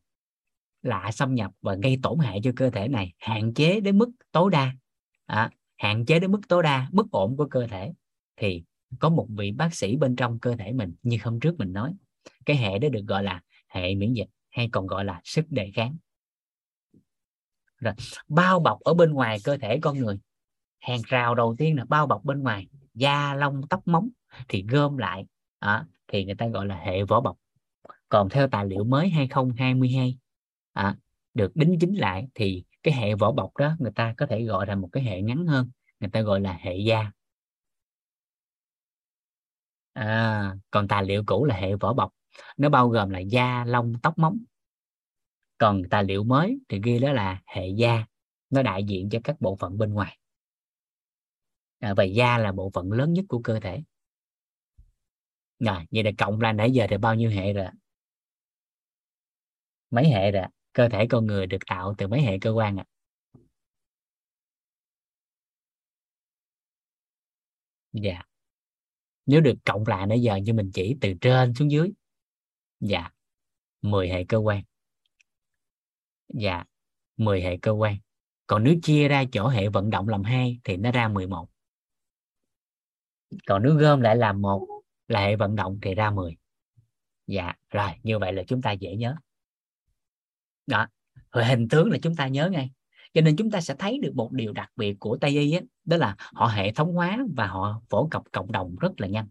lạ 0.83 1.11
xâm 1.13 1.35
nhập 1.35 1.51
và 1.61 1.77
gây 1.83 1.99
tổn 2.03 2.19
hại 2.19 2.41
cho 2.43 2.53
cơ 2.57 2.71
thể 2.71 2.89
này 2.89 3.13
hạn 3.19 3.55
chế 3.55 3.81
đến 3.81 3.99
mức 3.99 4.11
tối 4.33 4.51
đa. 4.51 4.73
À, 5.27 5.51
hạn 5.77 6.05
chế 6.05 6.19
đến 6.19 6.33
mức 6.33 6.41
tối 6.49 6.63
đa 6.63 6.89
bất 6.93 7.07
ổn 7.11 7.37
của 7.37 7.47
cơ 7.51 7.67
thể 7.67 7.93
thì 8.37 8.63
có 8.99 9.09
một 9.09 9.27
vị 9.37 9.53
bác 9.53 9.75
sĩ 9.75 9.97
bên 9.97 10.17
trong 10.17 10.39
cơ 10.39 10.57
thể 10.57 10.73
mình 10.73 10.95
như 11.03 11.19
hôm 11.23 11.41
trước 11.41 11.59
mình 11.59 11.73
nói. 11.73 11.95
Cái 12.47 12.57
hệ 12.57 12.79
đó 12.79 12.89
được 12.89 13.05
gọi 13.07 13.23
là 13.23 13.43
hệ 13.69 13.95
miễn 13.95 14.13
dịch 14.13 14.29
hay 14.51 14.69
còn 14.73 14.87
gọi 14.87 15.05
là 15.05 15.21
sức 15.25 15.45
đề 15.49 15.71
kháng. 15.75 15.97
Rồi 17.79 17.95
bao 18.29 18.61
bọc 18.61 18.81
ở 18.81 18.95
bên 18.95 19.13
ngoài 19.13 19.39
cơ 19.45 19.57
thể 19.57 19.79
con 19.83 19.99
người. 19.99 20.19
Hàng 20.81 21.01
rào 21.07 21.35
đầu 21.35 21.55
tiên 21.59 21.77
là 21.77 21.85
bao 21.85 22.07
bọc 22.07 22.25
bên 22.25 22.41
ngoài 22.43 22.67
da 22.95 23.35
lông 23.35 23.69
tóc 23.69 23.89
móng 23.89 24.09
thì 24.49 24.65
gom 24.69 24.97
lại. 24.97 25.27
À, 25.59 25.87
thì 26.09 26.25
người 26.25 26.35
ta 26.35 26.49
gọi 26.49 26.67
là 26.67 26.77
hệ 26.77 27.05
vỏ 27.05 27.21
bọc 27.21 27.37
còn 28.11 28.29
theo 28.29 28.49
tài 28.49 28.67
liệu 28.67 28.85
mới 28.85 29.09
2022 29.09 30.19
à, 30.73 30.97
được 31.35 31.53
đính 31.57 31.77
chính 31.81 31.95
lại 31.95 32.29
thì 32.35 32.65
cái 32.83 32.95
hệ 32.95 33.15
vỏ 33.15 33.33
bọc 33.33 33.57
đó 33.57 33.77
người 33.79 33.93
ta 33.95 34.15
có 34.17 34.27
thể 34.27 34.45
gọi 34.45 34.67
là 34.67 34.75
một 34.75 34.89
cái 34.93 35.03
hệ 35.03 35.23
ngắn 35.23 35.47
hơn 35.47 35.71
người 36.01 36.11
ta 36.11 36.21
gọi 36.21 36.41
là 36.41 36.59
hệ 36.61 36.77
da. 36.77 37.13
À, 39.93 40.57
còn 40.71 40.89
tài 40.89 41.05
liệu 41.05 41.23
cũ 41.27 41.45
là 41.45 41.57
hệ 41.57 41.75
vỏ 41.75 41.93
bọc 41.93 42.15
nó 42.57 42.69
bao 42.69 42.89
gồm 42.89 43.11
là 43.11 43.19
da 43.19 43.65
lông 43.65 43.93
tóc 44.03 44.19
móng. 44.19 44.39
Còn 45.59 45.83
tài 45.91 46.05
liệu 46.05 46.25
mới 46.25 46.61
thì 46.69 46.81
ghi 46.85 46.99
đó 46.99 47.13
là 47.13 47.43
hệ 47.47 47.69
da 47.69 48.07
nó 48.51 48.63
đại 48.63 48.85
diện 48.85 49.09
cho 49.11 49.19
các 49.25 49.41
bộ 49.41 49.57
phận 49.57 49.79
bên 49.79 49.93
ngoài. 49.93 50.19
À, 51.79 51.95
và 51.97 52.05
da 52.05 52.39
là 52.39 52.53
bộ 52.53 52.71
phận 52.75 52.93
lớn 52.93 53.13
nhất 53.13 53.25
của 53.29 53.41
cơ 53.45 53.61
thể. 53.61 53.83
Rồi 55.59 55.85
vậy 55.91 56.03
là 56.03 56.11
cộng 56.19 56.39
ra 56.39 56.53
nãy 56.53 56.71
giờ 56.71 56.87
thì 56.91 56.97
bao 56.97 57.15
nhiêu 57.15 57.31
hệ 57.31 57.53
rồi 57.53 57.67
mấy 59.91 60.09
hệ 60.09 60.31
rồi 60.31 60.45
cơ 60.73 60.89
thể 60.89 61.07
con 61.11 61.27
người 61.27 61.47
được 61.47 61.59
tạo 61.67 61.95
từ 61.99 62.09
mấy 62.09 62.21
hệ 62.21 62.39
cơ 62.41 62.51
quan 62.51 62.77
à 62.77 62.85
dạ. 67.93 68.23
Nếu 69.27 69.41
được 69.41 69.55
cộng 69.65 69.85
lại 69.87 70.07
nãy 70.07 70.23
giờ 70.23 70.37
như 70.37 70.53
mình 70.53 70.71
chỉ 70.75 70.97
từ 71.01 71.15
trên 71.21 71.55
xuống 71.55 71.71
dưới. 71.71 71.93
Dạ. 72.81 73.11
10 73.83 74.09
hệ 74.09 74.25
cơ 74.25 74.39
quan. 74.39 74.63
Dạ. 76.29 76.65
10 77.17 77.43
hệ 77.43 77.57
cơ 77.63 77.71
quan. 77.73 77.97
Còn 78.47 78.65
nếu 78.65 78.75
chia 78.83 79.09
ra 79.09 79.25
chỗ 79.33 79.49
hệ 79.49 79.69
vận 79.69 79.91
động 79.91 80.09
làm 80.09 80.23
hai 80.23 80.61
thì 80.65 80.77
nó 80.77 80.93
ra 80.93 81.09
11 81.09 81.49
còn 83.47 83.63
nếu 83.63 83.75
gom 83.75 84.01
lại 84.01 84.17
làm 84.17 84.43
một 84.43 84.67
là 85.09 85.21
hệ 85.21 85.37
vận 85.37 85.57
động 85.57 85.79
thì 85.83 85.95
ra 85.95 86.11
10 86.11 86.37
dạ. 87.27 87.53
Rồi, 87.71 87.91
như 88.03 88.19
vậy 88.19 88.33
là 88.33 88.43
chúng 88.49 88.63
ta 88.63 88.73
dễ 88.73 88.97
nhớ 88.97 89.17
đó 90.71 90.87
rồi 91.33 91.45
hình 91.45 91.69
tướng 91.69 91.91
là 91.91 91.99
chúng 92.03 92.17
ta 92.17 92.29
nhớ 92.29 92.51
ngay. 92.51 92.71
Cho 93.15 93.21
nên 93.21 93.37
chúng 93.37 93.51
ta 93.51 93.61
sẽ 93.61 93.75
thấy 93.79 93.99
được 94.03 94.15
một 94.15 94.33
điều 94.33 94.53
đặc 94.53 94.71
biệt 94.77 94.97
của 95.01 95.17
tây 95.21 95.31
y 95.31 95.53
ấy, 95.53 95.63
đó 95.85 95.97
là 95.97 96.17
họ 96.19 96.47
hệ 96.47 96.73
thống 96.73 96.93
hóa 96.93 97.19
và 97.37 97.47
họ 97.47 97.83
phổ 97.91 98.09
cập 98.11 98.23
cộng 98.33 98.53
đồng 98.53 98.77
rất 98.81 99.01
là 99.01 99.07
nhanh. 99.07 99.29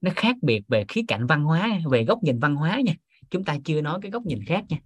Nó 0.00 0.10
khác 0.16 0.36
biệt 0.42 0.62
về 0.68 0.84
khía 0.88 1.02
cạnh 1.08 1.26
văn 1.26 1.44
hóa 1.44 1.78
về 1.90 2.04
góc 2.04 2.22
nhìn 2.22 2.38
văn 2.38 2.56
hóa 2.56 2.80
nha. 2.84 2.94
Chúng 3.30 3.44
ta 3.44 3.56
chưa 3.64 3.80
nói 3.80 3.98
cái 4.02 4.10
góc 4.10 4.22
nhìn 4.26 4.44
khác 4.46 4.64
nha. 4.68 4.78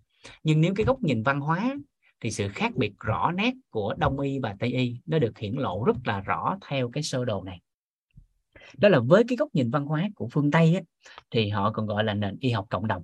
Nhưng 0.43 0.61
nếu 0.61 0.75
cái 0.77 0.87
góc 0.87 1.03
nhìn 1.03 1.23
văn 1.23 1.41
hóa 1.41 1.75
thì 2.21 2.31
sự 2.31 2.49
khác 2.49 2.73
biệt 2.77 2.93
rõ 3.01 3.33
nét 3.33 3.55
của 3.71 3.95
đông 3.99 4.21
y 4.21 4.39
và 4.39 4.57
tây 4.59 4.73
y 4.73 4.97
nó 5.07 5.19
được 5.19 5.39
hiển 5.39 5.55
lộ 5.55 5.85
rất 5.85 5.97
là 6.05 6.21
rõ 6.21 6.59
theo 6.69 6.91
cái 6.91 7.03
sơ 7.03 7.25
đồ 7.25 7.43
này. 7.43 7.61
Đó 8.79 8.89
là 8.89 9.01
với 9.01 9.25
cái 9.29 9.37
góc 9.37 9.49
nhìn 9.53 9.71
văn 9.71 9.87
hóa 9.87 10.09
của 10.15 10.29
phương 10.33 10.51
tây 10.51 10.75
ấy, 10.75 10.85
thì 11.31 11.49
họ 11.49 11.73
còn 11.73 11.87
gọi 11.87 12.05
là 12.05 12.15
nền 12.15 12.37
y 12.41 12.51
học 12.51 12.67
cộng 12.71 12.87
đồng 12.87 13.03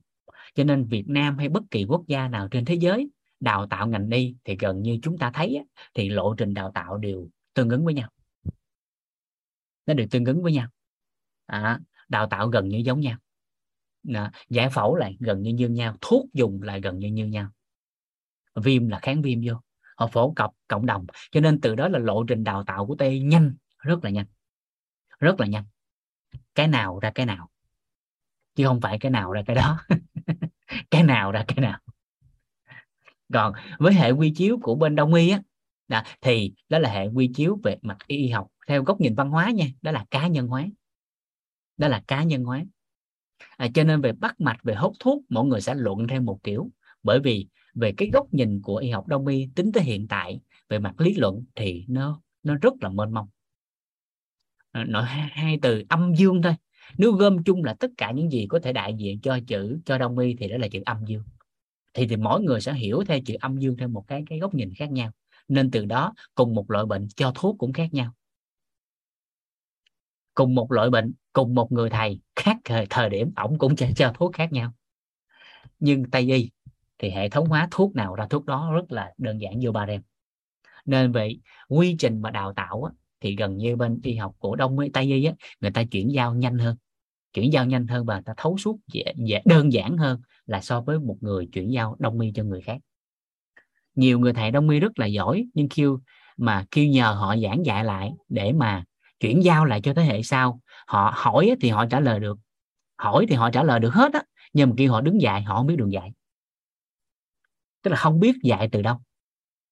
cho 0.58 0.64
nên 0.64 0.84
Việt 0.84 1.08
Nam 1.08 1.38
hay 1.38 1.48
bất 1.48 1.62
kỳ 1.70 1.84
quốc 1.84 2.02
gia 2.06 2.28
nào 2.28 2.48
trên 2.48 2.64
thế 2.64 2.74
giới 2.74 3.10
đào 3.40 3.66
tạo 3.66 3.86
ngành 3.86 4.10
y 4.10 4.36
thì 4.44 4.56
gần 4.60 4.82
như 4.82 4.98
chúng 5.02 5.18
ta 5.18 5.30
thấy 5.34 5.64
thì 5.94 6.08
lộ 6.08 6.34
trình 6.34 6.54
đào 6.54 6.70
tạo 6.74 6.96
đều 6.96 7.28
tương 7.54 7.68
ứng 7.68 7.84
với 7.84 7.94
nhau. 7.94 8.10
Nó 9.86 9.94
đều 9.94 10.06
tương 10.10 10.24
ứng 10.24 10.42
với 10.42 10.52
nhau. 10.52 10.68
À, 11.46 11.80
đào 12.08 12.26
tạo 12.26 12.48
gần 12.48 12.68
như 12.68 12.78
giống 12.78 13.00
nhau. 13.00 13.18
À, 14.14 14.32
giải 14.48 14.70
phẫu 14.70 14.96
lại 14.96 15.16
gần 15.20 15.42
như 15.42 15.52
như 15.52 15.68
nhau 15.68 15.96
thuốc 16.00 16.26
dùng 16.32 16.62
lại 16.62 16.80
gần 16.80 16.98
như 16.98 17.08
như 17.08 17.26
nhau. 17.26 17.50
Viêm 18.54 18.88
là 18.88 18.98
kháng 19.02 19.22
viêm 19.22 19.38
vô 19.46 19.60
họ 19.96 20.06
phổ 20.06 20.32
cập 20.32 20.50
cộng 20.68 20.86
đồng. 20.86 21.06
Cho 21.30 21.40
nên 21.40 21.60
từ 21.60 21.74
đó 21.74 21.88
là 21.88 21.98
lộ 21.98 22.24
trình 22.24 22.44
đào 22.44 22.64
tạo 22.64 22.86
của 22.86 22.94
tây 22.98 23.20
nhanh 23.20 23.54
rất 23.78 24.04
là 24.04 24.10
nhanh. 24.10 24.26
Rất 25.18 25.40
là 25.40 25.46
nhanh. 25.46 25.64
Cái 26.54 26.68
nào 26.68 26.98
ra 26.98 27.12
cái 27.14 27.26
nào. 27.26 27.50
Chứ 28.54 28.64
không 28.66 28.80
phải 28.80 28.98
cái 28.98 29.10
nào 29.10 29.32
ra 29.32 29.42
cái 29.46 29.56
đó. 29.56 29.78
cái 30.90 31.02
nào 31.02 31.32
ra 31.32 31.44
cái 31.48 31.60
nào. 31.60 31.78
Còn 33.32 33.52
với 33.78 33.94
hệ 33.94 34.10
quy 34.10 34.32
chiếu 34.36 34.58
của 34.62 34.74
bên 34.74 34.94
đông 34.94 35.14
y 35.14 35.30
á 35.30 35.40
đó, 35.88 36.02
thì 36.20 36.52
đó 36.68 36.78
là 36.78 36.90
hệ 36.90 37.06
quy 37.06 37.30
chiếu 37.34 37.58
về 37.64 37.76
mặt 37.82 37.98
y 38.06 38.28
học 38.28 38.48
theo 38.66 38.82
góc 38.82 39.00
nhìn 39.00 39.14
văn 39.14 39.30
hóa 39.30 39.50
nha 39.50 39.66
đó 39.82 39.90
là 39.90 40.04
cá 40.10 40.26
nhân 40.26 40.46
hóa. 40.46 40.66
Đó 41.76 41.88
là 41.88 42.02
cá 42.06 42.22
nhân 42.22 42.44
hóa. 42.44 42.64
À, 43.56 43.68
cho 43.74 43.84
nên 43.84 44.00
về 44.00 44.12
bắt 44.12 44.40
mạch 44.40 44.62
về 44.62 44.74
hút 44.74 44.92
thuốc 45.00 45.22
mọi 45.28 45.44
người 45.44 45.60
sẽ 45.60 45.74
luận 45.74 46.06
theo 46.08 46.22
một 46.22 46.42
kiểu. 46.42 46.70
Bởi 47.02 47.20
vì 47.20 47.46
về 47.74 47.92
cái 47.96 48.10
góc 48.12 48.34
nhìn 48.34 48.62
của 48.62 48.76
y 48.76 48.90
học 48.90 49.06
đông 49.06 49.26
y 49.26 49.48
tính 49.54 49.72
tới 49.72 49.82
hiện 49.84 50.08
tại 50.08 50.40
về 50.68 50.78
mặt 50.78 51.00
lý 51.00 51.14
luận 51.14 51.44
thì 51.54 51.84
nó 51.88 52.20
nó 52.42 52.54
rất 52.54 52.72
là 52.80 52.88
mênh 52.88 53.12
mông. 53.12 53.28
Nói 54.72 55.04
hai, 55.04 55.28
hai 55.32 55.58
từ 55.62 55.84
âm 55.88 56.14
dương 56.14 56.42
thôi 56.42 56.54
nếu 56.96 57.12
gom 57.12 57.44
chung 57.44 57.64
là 57.64 57.74
tất 57.74 57.90
cả 57.96 58.10
những 58.10 58.32
gì 58.32 58.46
có 58.48 58.58
thể 58.62 58.72
đại 58.72 58.94
diện 58.94 59.20
cho 59.20 59.38
chữ 59.46 59.78
cho 59.84 59.98
đông 59.98 60.18
y 60.18 60.34
thì 60.34 60.48
đó 60.48 60.56
là 60.56 60.68
chữ 60.68 60.82
âm 60.86 61.04
dương. 61.04 61.22
Thì 61.94 62.06
thì 62.06 62.16
mỗi 62.16 62.40
người 62.40 62.60
sẽ 62.60 62.74
hiểu 62.74 63.04
theo 63.06 63.18
chữ 63.26 63.34
âm 63.40 63.58
dương 63.58 63.76
theo 63.76 63.88
một 63.88 64.04
cái 64.08 64.24
cái 64.26 64.38
góc 64.38 64.54
nhìn 64.54 64.74
khác 64.74 64.90
nhau. 64.90 65.10
Nên 65.48 65.70
từ 65.70 65.84
đó 65.84 66.14
cùng 66.34 66.54
một 66.54 66.70
loại 66.70 66.86
bệnh 66.86 67.08
cho 67.16 67.32
thuốc 67.34 67.56
cũng 67.58 67.72
khác 67.72 67.94
nhau. 67.94 68.12
Cùng 70.34 70.54
một 70.54 70.72
loại 70.72 70.90
bệnh 70.90 71.14
cùng 71.32 71.54
một 71.54 71.72
người 71.72 71.90
thầy 71.90 72.20
khác 72.36 72.56
thời, 72.64 72.86
thời 72.90 73.10
điểm 73.10 73.32
ổng 73.36 73.58
cũng 73.58 73.76
cho, 73.76 73.86
cho 73.96 74.12
thuốc 74.14 74.34
khác 74.34 74.52
nhau. 74.52 74.72
Nhưng 75.78 76.10
tây 76.10 76.32
y 76.32 76.50
thì 76.98 77.10
hệ 77.10 77.28
thống 77.28 77.46
hóa 77.46 77.68
thuốc 77.70 77.94
nào 77.94 78.14
ra 78.14 78.26
thuốc 78.30 78.44
đó 78.44 78.72
rất 78.74 78.92
là 78.92 79.12
đơn 79.18 79.40
giản 79.40 79.60
vô 79.62 79.72
ba 79.72 79.86
đêm 79.86 80.02
nên 80.88 81.12
vậy 81.12 81.40
quy 81.68 81.96
trình 81.98 82.22
mà 82.22 82.30
đào 82.30 82.52
tạo 82.52 82.84
á, 82.84 82.92
thì 83.20 83.36
gần 83.36 83.56
như 83.56 83.76
bên 83.76 84.00
y 84.02 84.14
học 84.14 84.34
cổ 84.38 84.56
đông 84.56 84.76
với 84.76 84.90
tây 84.92 85.04
y 85.04 85.24
á, 85.24 85.32
người 85.60 85.70
ta 85.70 85.84
chuyển 85.84 86.12
giao 86.12 86.34
nhanh 86.34 86.58
hơn. 86.58 86.76
Chuyển 87.32 87.52
giao 87.52 87.66
nhanh 87.66 87.86
hơn 87.86 88.06
và 88.06 88.20
ta 88.20 88.34
thấu 88.36 88.58
suốt 88.58 88.78
dễ, 88.92 89.14
dễ 89.16 89.42
đơn 89.44 89.72
giản 89.72 89.96
hơn 89.96 90.20
là 90.46 90.60
so 90.60 90.80
với 90.80 90.98
một 90.98 91.16
người 91.20 91.48
chuyển 91.52 91.72
giao 91.72 91.96
đông 91.98 92.20
y 92.20 92.32
cho 92.34 92.44
người 92.44 92.60
khác. 92.60 92.78
Nhiều 93.94 94.18
người 94.18 94.32
thầy 94.32 94.50
đông 94.50 94.68
y 94.68 94.80
rất 94.80 94.98
là 94.98 95.06
giỏi 95.06 95.46
nhưng 95.54 95.68
kêu 95.68 96.00
mà 96.36 96.66
kêu 96.70 96.86
nhờ 96.86 97.12
họ 97.12 97.36
giảng 97.36 97.66
dạy 97.66 97.84
lại 97.84 98.12
để 98.28 98.52
mà 98.52 98.84
chuyển 99.20 99.44
giao 99.44 99.64
lại 99.64 99.80
cho 99.80 99.94
thế 99.94 100.02
hệ 100.02 100.22
sau. 100.22 100.60
Họ 100.86 101.12
hỏi 101.16 101.56
thì 101.60 101.68
họ 101.68 101.86
trả 101.86 102.00
lời 102.00 102.20
được. 102.20 102.38
Hỏi 102.96 103.26
thì 103.28 103.34
họ 103.34 103.50
trả 103.50 103.62
lời 103.62 103.80
được 103.80 103.94
hết 103.94 104.12
á 104.12 104.22
nhưng 104.52 104.68
mà 104.68 104.74
khi 104.78 104.86
họ 104.86 105.00
đứng 105.00 105.20
dạy 105.20 105.42
họ 105.42 105.56
không 105.56 105.66
biết 105.66 105.76
đường 105.76 105.92
dạy. 105.92 106.12
Tức 107.82 107.90
là 107.90 107.96
không 107.96 108.20
biết 108.20 108.36
dạy 108.42 108.68
từ 108.72 108.82
đâu. 108.82 108.96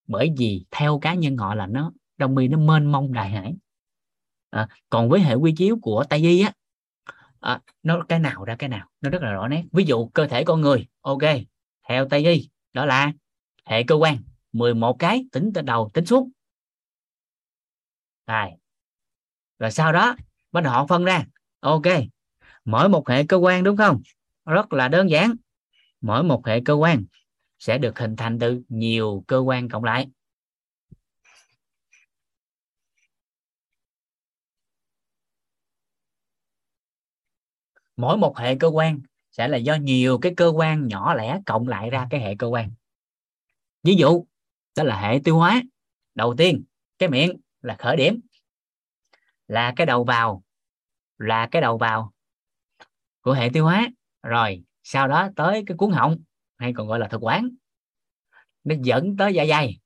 Bởi 0.06 0.34
vì 0.38 0.66
theo 0.70 0.98
cá 0.98 1.14
nhân 1.14 1.36
họ 1.36 1.54
là 1.54 1.66
nó 1.66 1.92
đông 2.16 2.36
y 2.36 2.48
nó 2.48 2.58
mênh 2.58 2.92
mông 2.92 3.12
đại 3.12 3.30
hải. 3.30 3.54
À, 4.50 4.68
còn 4.90 5.08
với 5.08 5.20
hệ 5.20 5.34
quy 5.34 5.54
chiếu 5.56 5.78
của 5.82 6.04
tây 6.08 6.18
y 6.18 6.40
á 6.40 6.52
à, 7.40 7.60
nó 7.82 8.04
cái 8.08 8.18
nào 8.18 8.44
ra 8.44 8.56
cái 8.56 8.68
nào 8.68 8.88
nó 9.00 9.10
rất 9.10 9.22
là 9.22 9.32
rõ 9.32 9.48
nét. 9.48 9.64
Ví 9.72 9.84
dụ 9.84 10.06
cơ 10.06 10.26
thể 10.26 10.44
con 10.44 10.60
người 10.60 10.86
ok 11.00 11.22
theo 11.88 12.08
tây 12.08 12.24
y 12.24 12.48
đó 12.72 12.84
là 12.84 13.12
hệ 13.64 13.82
cơ 13.82 13.94
quan 13.94 14.16
11 14.52 14.96
cái 14.98 15.24
tính 15.32 15.50
từ 15.54 15.62
đầu 15.62 15.90
tính 15.94 16.06
xuống 16.06 16.30
rồi 18.26 18.50
rồi 19.58 19.70
sau 19.70 19.92
đó 19.92 20.16
bắt 20.52 20.60
đầu 20.60 20.72
họ 20.72 20.86
phân 20.86 21.04
ra 21.04 21.24
ok. 21.60 21.82
Mỗi 22.64 22.88
một 22.88 23.08
hệ 23.08 23.24
cơ 23.24 23.36
quan 23.36 23.64
đúng 23.64 23.76
không? 23.76 24.02
Rất 24.44 24.72
là 24.72 24.88
đơn 24.88 25.10
giản. 25.10 25.34
Mỗi 26.00 26.22
một 26.22 26.46
hệ 26.46 26.60
cơ 26.64 26.72
quan 26.72 27.04
sẽ 27.58 27.78
được 27.78 27.98
hình 27.98 28.16
thành 28.16 28.38
từ 28.38 28.62
nhiều 28.68 29.24
cơ 29.26 29.38
quan 29.38 29.68
cộng 29.68 29.84
lại. 29.84 30.08
Mỗi 37.96 38.16
một 38.16 38.38
hệ 38.38 38.54
cơ 38.54 38.68
quan 38.68 39.00
sẽ 39.32 39.48
là 39.48 39.56
do 39.56 39.74
nhiều 39.74 40.18
cái 40.18 40.34
cơ 40.36 40.52
quan 40.54 40.88
nhỏ 40.88 41.14
lẻ 41.14 41.40
cộng 41.46 41.68
lại 41.68 41.90
ra 41.90 42.06
cái 42.10 42.20
hệ 42.20 42.34
cơ 42.38 42.46
quan. 42.46 42.70
Ví 43.82 43.94
dụ, 43.94 44.26
đó 44.76 44.82
là 44.82 45.00
hệ 45.00 45.18
tiêu 45.24 45.36
hóa. 45.36 45.62
Đầu 46.14 46.34
tiên, 46.38 46.64
cái 46.98 47.08
miệng 47.08 47.40
là 47.60 47.76
khởi 47.78 47.96
điểm. 47.96 48.20
Là 49.48 49.72
cái 49.76 49.86
đầu 49.86 50.04
vào, 50.04 50.42
là 51.18 51.48
cái 51.50 51.62
đầu 51.62 51.78
vào 51.78 52.12
của 53.20 53.32
hệ 53.32 53.48
tiêu 53.52 53.64
hóa. 53.64 53.88
Rồi, 54.22 54.62
sau 54.82 55.08
đó 55.08 55.28
tới 55.36 55.62
cái 55.66 55.76
cuốn 55.76 55.90
họng, 55.92 56.16
hay 56.56 56.72
còn 56.76 56.88
gọi 56.88 56.98
là 56.98 57.08
thực 57.08 57.24
quản. 57.24 57.48
Nó 58.64 58.74
dẫn 58.82 59.16
tới 59.16 59.34
dạ 59.34 59.44
dày. 59.48 59.78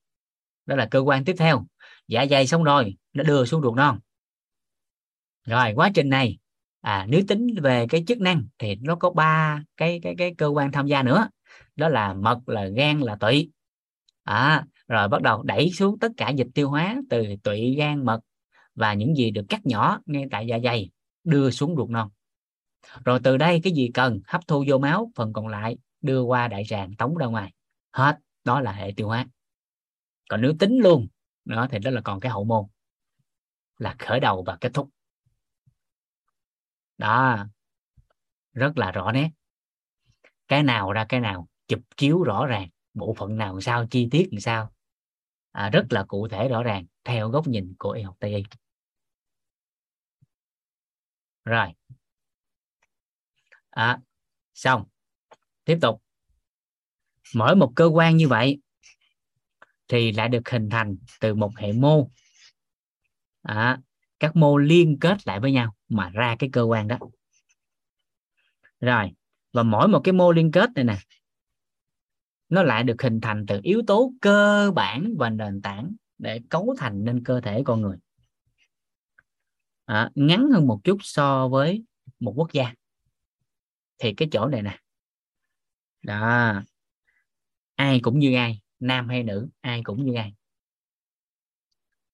Đó 0.66 0.76
là 0.76 0.88
cơ 0.90 0.98
quan 0.98 1.24
tiếp 1.24 1.34
theo. 1.38 1.66
Dạ 2.08 2.26
dày 2.30 2.46
xong 2.46 2.64
rồi, 2.64 2.96
nó 3.12 3.24
đưa 3.24 3.44
xuống 3.44 3.62
ruột 3.62 3.76
non. 3.76 3.98
Rồi, 5.44 5.72
quá 5.76 5.90
trình 5.94 6.08
này 6.08 6.38
à, 6.80 7.06
nếu 7.08 7.22
tính 7.28 7.46
về 7.62 7.86
cái 7.88 8.04
chức 8.06 8.20
năng 8.20 8.44
thì 8.58 8.74
nó 8.74 8.96
có 8.96 9.10
ba 9.10 9.62
cái 9.76 10.00
cái 10.02 10.14
cái 10.18 10.34
cơ 10.38 10.46
quan 10.46 10.72
tham 10.72 10.86
gia 10.86 11.02
nữa. 11.02 11.28
Đó 11.76 11.88
là 11.88 12.14
mật 12.14 12.48
là 12.48 12.64
gan 12.64 13.00
là 13.00 13.16
tụy. 13.16 13.50
À, 14.24 14.64
rồi 14.88 15.08
bắt 15.08 15.22
đầu 15.22 15.42
đẩy 15.42 15.70
xuống 15.70 15.98
tất 15.98 16.12
cả 16.16 16.28
dịch 16.28 16.48
tiêu 16.54 16.70
hóa 16.70 16.96
từ 17.10 17.26
tụy 17.42 17.74
gan 17.74 18.04
mật 18.04 18.20
và 18.74 18.94
những 18.94 19.16
gì 19.16 19.30
được 19.30 19.44
cắt 19.48 19.66
nhỏ 19.66 20.00
ngay 20.06 20.24
tại 20.30 20.46
dạ 20.46 20.58
dày 20.64 20.90
đưa 21.24 21.50
xuống 21.50 21.76
ruột 21.76 21.90
non. 21.90 22.08
Rồi 23.04 23.20
từ 23.24 23.36
đây 23.36 23.60
cái 23.64 23.72
gì 23.72 23.90
cần 23.94 24.20
hấp 24.26 24.46
thu 24.46 24.64
vô 24.68 24.78
máu 24.78 25.10
phần 25.14 25.32
còn 25.32 25.48
lại 25.48 25.76
đưa 26.00 26.22
qua 26.22 26.48
đại 26.48 26.64
tràng 26.68 26.96
tống 26.96 27.16
ra 27.16 27.26
ngoài. 27.26 27.52
Hết 27.92 28.18
đó 28.44 28.60
là 28.60 28.72
hệ 28.72 28.92
tiêu 28.96 29.06
hóa. 29.06 29.26
Còn 30.28 30.40
nếu 30.40 30.52
tính 30.58 30.78
luôn 30.78 31.08
đó 31.44 31.66
thì 31.70 31.78
đó 31.78 31.90
là 31.90 32.00
còn 32.00 32.20
cái 32.20 32.32
hậu 32.32 32.44
môn 32.44 32.64
là 33.78 33.96
khởi 33.98 34.20
đầu 34.20 34.42
và 34.42 34.56
kết 34.60 34.70
thúc 34.74 34.88
đó. 37.00 37.46
Rất 38.52 38.78
là 38.78 38.92
rõ 38.92 39.12
nét. 39.12 39.30
Cái 40.48 40.62
nào 40.62 40.92
ra 40.92 41.06
cái 41.08 41.20
nào 41.20 41.48
chụp 41.68 41.80
chiếu 41.96 42.22
rõ 42.22 42.46
ràng 42.46 42.68
bộ 42.94 43.14
phận 43.18 43.36
nào 43.36 43.52
làm 43.52 43.60
sao 43.60 43.86
chi 43.90 44.08
tiết 44.10 44.28
làm 44.32 44.40
sao. 44.40 44.72
À, 45.52 45.70
rất 45.70 45.86
là 45.90 46.04
cụ 46.04 46.28
thể 46.28 46.48
rõ 46.48 46.62
ràng 46.62 46.86
theo 47.04 47.28
góc 47.28 47.46
nhìn 47.46 47.74
của 47.78 47.90
y 47.90 48.02
học 48.02 48.16
tây 48.20 48.34
y. 48.34 48.42
Rồi. 51.44 51.66
À, 53.70 53.98
xong. 54.54 54.84
Tiếp 55.64 55.78
tục. 55.82 56.02
Mỗi 57.34 57.56
một 57.56 57.72
cơ 57.76 57.84
quan 57.84 58.16
như 58.16 58.28
vậy 58.28 58.60
thì 59.88 60.12
lại 60.12 60.28
được 60.28 60.48
hình 60.48 60.70
thành 60.70 60.96
từ 61.20 61.34
một 61.34 61.56
hệ 61.56 61.72
mô. 61.72 62.10
À, 63.42 63.78
các 64.20 64.36
mô 64.36 64.56
liên 64.56 64.98
kết 65.00 65.26
lại 65.26 65.40
với 65.40 65.52
nhau 65.52 65.74
mà 65.90 66.10
ra 66.10 66.36
cái 66.38 66.50
cơ 66.52 66.62
quan 66.62 66.88
đó. 66.88 66.98
Rồi 68.80 69.12
và 69.52 69.62
mỗi 69.62 69.88
một 69.88 70.00
cái 70.04 70.12
mô 70.12 70.32
liên 70.32 70.52
kết 70.52 70.70
này 70.74 70.84
nè 70.84 70.98
nó 72.48 72.62
lại 72.62 72.84
được 72.84 73.02
hình 73.02 73.20
thành 73.20 73.46
từ 73.46 73.60
yếu 73.62 73.82
tố 73.86 74.12
cơ 74.20 74.70
bản 74.74 75.14
và 75.18 75.30
nền 75.30 75.62
tảng 75.62 75.94
để 76.18 76.40
cấu 76.48 76.74
thành 76.78 77.04
nên 77.04 77.24
cơ 77.24 77.40
thể 77.40 77.62
con 77.64 77.80
người. 77.80 77.96
À, 79.84 80.10
ngắn 80.14 80.50
hơn 80.50 80.66
một 80.66 80.80
chút 80.84 80.96
so 81.00 81.48
với 81.48 81.84
một 82.20 82.32
quốc 82.36 82.52
gia. 82.52 82.74
Thì 83.98 84.14
cái 84.14 84.28
chỗ 84.32 84.46
này 84.46 84.62
nè. 84.62 84.78
Đó. 86.02 86.62
Ai 87.74 88.00
cũng 88.00 88.18
như 88.18 88.36
ai 88.36 88.60
nam 88.80 89.08
hay 89.08 89.22
nữ 89.22 89.48
ai 89.60 89.82
cũng 89.84 90.04
như 90.04 90.14
ai. 90.14 90.34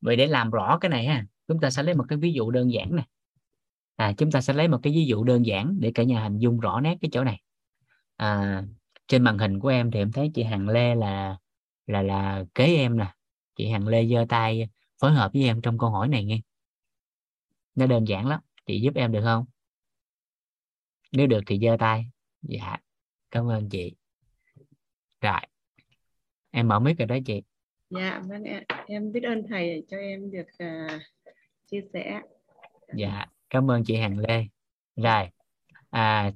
Vậy 0.01 0.17
để 0.17 0.27
làm 0.27 0.51
rõ 0.51 0.79
cái 0.81 0.89
này 0.89 1.07
ha 1.07 1.27
chúng 1.49 1.61
ta 1.61 1.71
sẽ 1.71 1.83
lấy 1.83 1.95
một 1.95 2.05
cái 2.09 2.19
ví 2.19 2.33
dụ 2.33 2.51
đơn 2.51 2.73
giản 2.73 2.97
này 2.97 3.07
à, 3.97 4.13
chúng 4.17 4.31
ta 4.31 4.41
sẽ 4.41 4.53
lấy 4.53 4.69
một 4.69 4.79
cái 4.83 4.93
ví 4.93 5.07
dụ 5.07 5.25
đơn 5.25 5.47
giản 5.47 5.77
để 5.81 5.93
cả 5.95 6.03
nhà 6.03 6.23
hình 6.23 6.39
dung 6.39 6.61
rõ 6.61 6.81
nét 6.81 6.97
cái 7.01 7.09
chỗ 7.13 7.25
này. 7.25 7.43
À, 8.17 8.63
trên 9.09 9.23
màn 9.23 9.39
hình 9.39 9.61
của 9.61 9.69
em 9.69 9.91
thì 9.91 9.99
em 9.99 10.13
thấy 10.13 10.31
chị 10.35 10.43
Hằng 10.43 10.69
Lê 10.69 10.95
là 10.95 11.37
là 11.87 12.03
là 12.03 12.45
kế 12.55 12.65
em 12.65 12.99
nè. 12.99 13.15
Chị 13.57 13.69
Hằng 13.69 13.89
Lê 13.89 14.07
giơ 14.07 14.25
tay 14.29 14.69
phối 15.01 15.13
hợp 15.13 15.33
với 15.33 15.45
em 15.45 15.61
trong 15.61 15.79
câu 15.79 15.91
hỏi 15.91 16.09
này 16.09 16.25
nghe. 16.25 16.41
Nó 17.75 17.87
đơn 17.87 18.05
giản 18.05 18.27
lắm. 18.27 18.41
Chị 18.67 18.81
giúp 18.81 18.95
em 18.95 19.13
được 19.13 19.23
không? 19.25 19.45
Nếu 21.13 21.27
được 21.27 21.41
thì 21.47 21.59
giơ 21.63 21.77
tay. 21.79 22.07
Dạ 22.43 22.77
cảm 23.31 23.51
ơn 23.51 23.69
chị. 23.69 23.95
Rồi 25.21 25.41
em 26.51 26.69
mở 26.69 26.81
mic 26.81 26.99
rồi 26.99 27.07
đó 27.07 27.17
chị. 27.27 27.43
Dạ 27.91 28.23
vâng 28.29 28.43
em 28.87 29.13
biết 29.13 29.23
ơn 29.23 29.43
thầy 29.49 29.85
cho 29.89 29.97
em 29.97 30.31
được 30.31 30.47
uh, 30.65 31.03
chia 31.71 31.81
sẻ. 31.93 32.21
Dạ 32.95 33.27
cảm 33.51 33.71
ơn 33.71 33.85
chị 33.85 33.97
Hằng 33.97 34.19
Lê. 34.19 34.47
Rồi 34.97 35.29
à, 35.91 36.33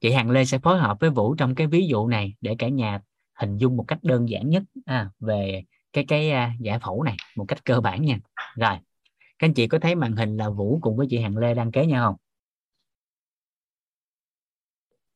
chị 0.00 0.12
Hằng 0.12 0.30
Lê 0.30 0.44
sẽ 0.44 0.58
phối 0.58 0.78
hợp 0.78 0.96
với 1.00 1.10
Vũ 1.10 1.34
trong 1.34 1.54
cái 1.54 1.66
ví 1.66 1.86
dụ 1.86 2.08
này 2.08 2.34
để 2.40 2.56
cả 2.58 2.68
nhà 2.68 3.00
hình 3.34 3.56
dung 3.56 3.76
một 3.76 3.84
cách 3.88 3.98
đơn 4.02 4.28
giản 4.28 4.50
nhất 4.50 4.62
à, 4.84 5.10
về 5.20 5.62
cái 5.92 6.04
cái 6.08 6.30
à, 6.30 6.52
uh, 6.54 6.60
giải 6.60 6.78
phẫu 6.78 7.02
này 7.02 7.16
một 7.36 7.44
cách 7.48 7.64
cơ 7.64 7.80
bản 7.80 8.02
nha. 8.02 8.18
Rồi 8.56 8.78
các 9.38 9.46
anh 9.46 9.54
chị 9.54 9.68
có 9.68 9.78
thấy 9.78 9.94
màn 9.94 10.16
hình 10.16 10.36
là 10.36 10.50
Vũ 10.50 10.78
cùng 10.82 10.96
với 10.96 11.06
chị 11.10 11.18
Hằng 11.20 11.36
Lê 11.36 11.54
đang 11.54 11.72
kế 11.72 11.86
nhau 11.86 12.06
không? 12.06 12.16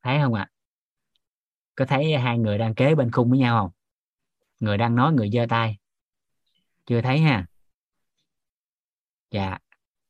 Thấy 0.03 0.19
không 0.23 0.35
ạ? 0.35 0.43
À? 0.43 0.53
có 1.79 1.85
thấy 1.85 2.17
hai 2.17 2.39
người 2.39 2.59
đang 2.59 2.75
kế 2.75 2.95
bên 2.95 3.11
khung 3.11 3.31
với 3.31 3.39
nhau 3.39 3.63
không? 3.63 3.71
Người 4.61 4.79
đang 4.79 4.95
nói 4.95 5.13
người 5.13 5.31
giơ 5.31 5.47
tay. 5.49 5.79
Chưa 6.87 7.01
thấy 7.01 7.19
ha? 7.19 7.47
Dạ 9.31 9.59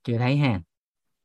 chưa 0.03 0.19
thấy 0.19 0.37
ha 0.37 0.61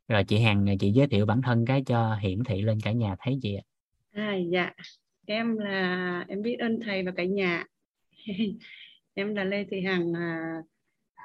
rồi 0.07 0.23
chị 0.23 0.39
Hằng 0.39 0.77
chị 0.79 0.91
giới 0.91 1.07
thiệu 1.07 1.25
bản 1.25 1.41
thân 1.41 1.65
cái 1.65 1.83
cho 1.85 2.15
hiển 2.15 2.43
thị 2.43 2.61
lên 2.61 2.79
cả 2.83 2.91
nhà 2.91 3.15
thấy 3.19 3.39
chị 3.41 3.55
ạ? 3.55 3.63
À, 4.11 4.35
dạ. 4.51 4.71
Em 5.25 5.57
là 5.57 6.25
em 6.27 6.41
biết 6.41 6.55
ơn 6.59 6.79
thầy 6.85 7.03
và 7.03 7.11
cả 7.15 7.23
nhà. 7.23 7.65
Em 9.13 9.35
là 9.35 9.43
Lê 9.43 9.65
Thị 9.71 9.81
Hằng 9.81 10.13
à, 10.15 10.61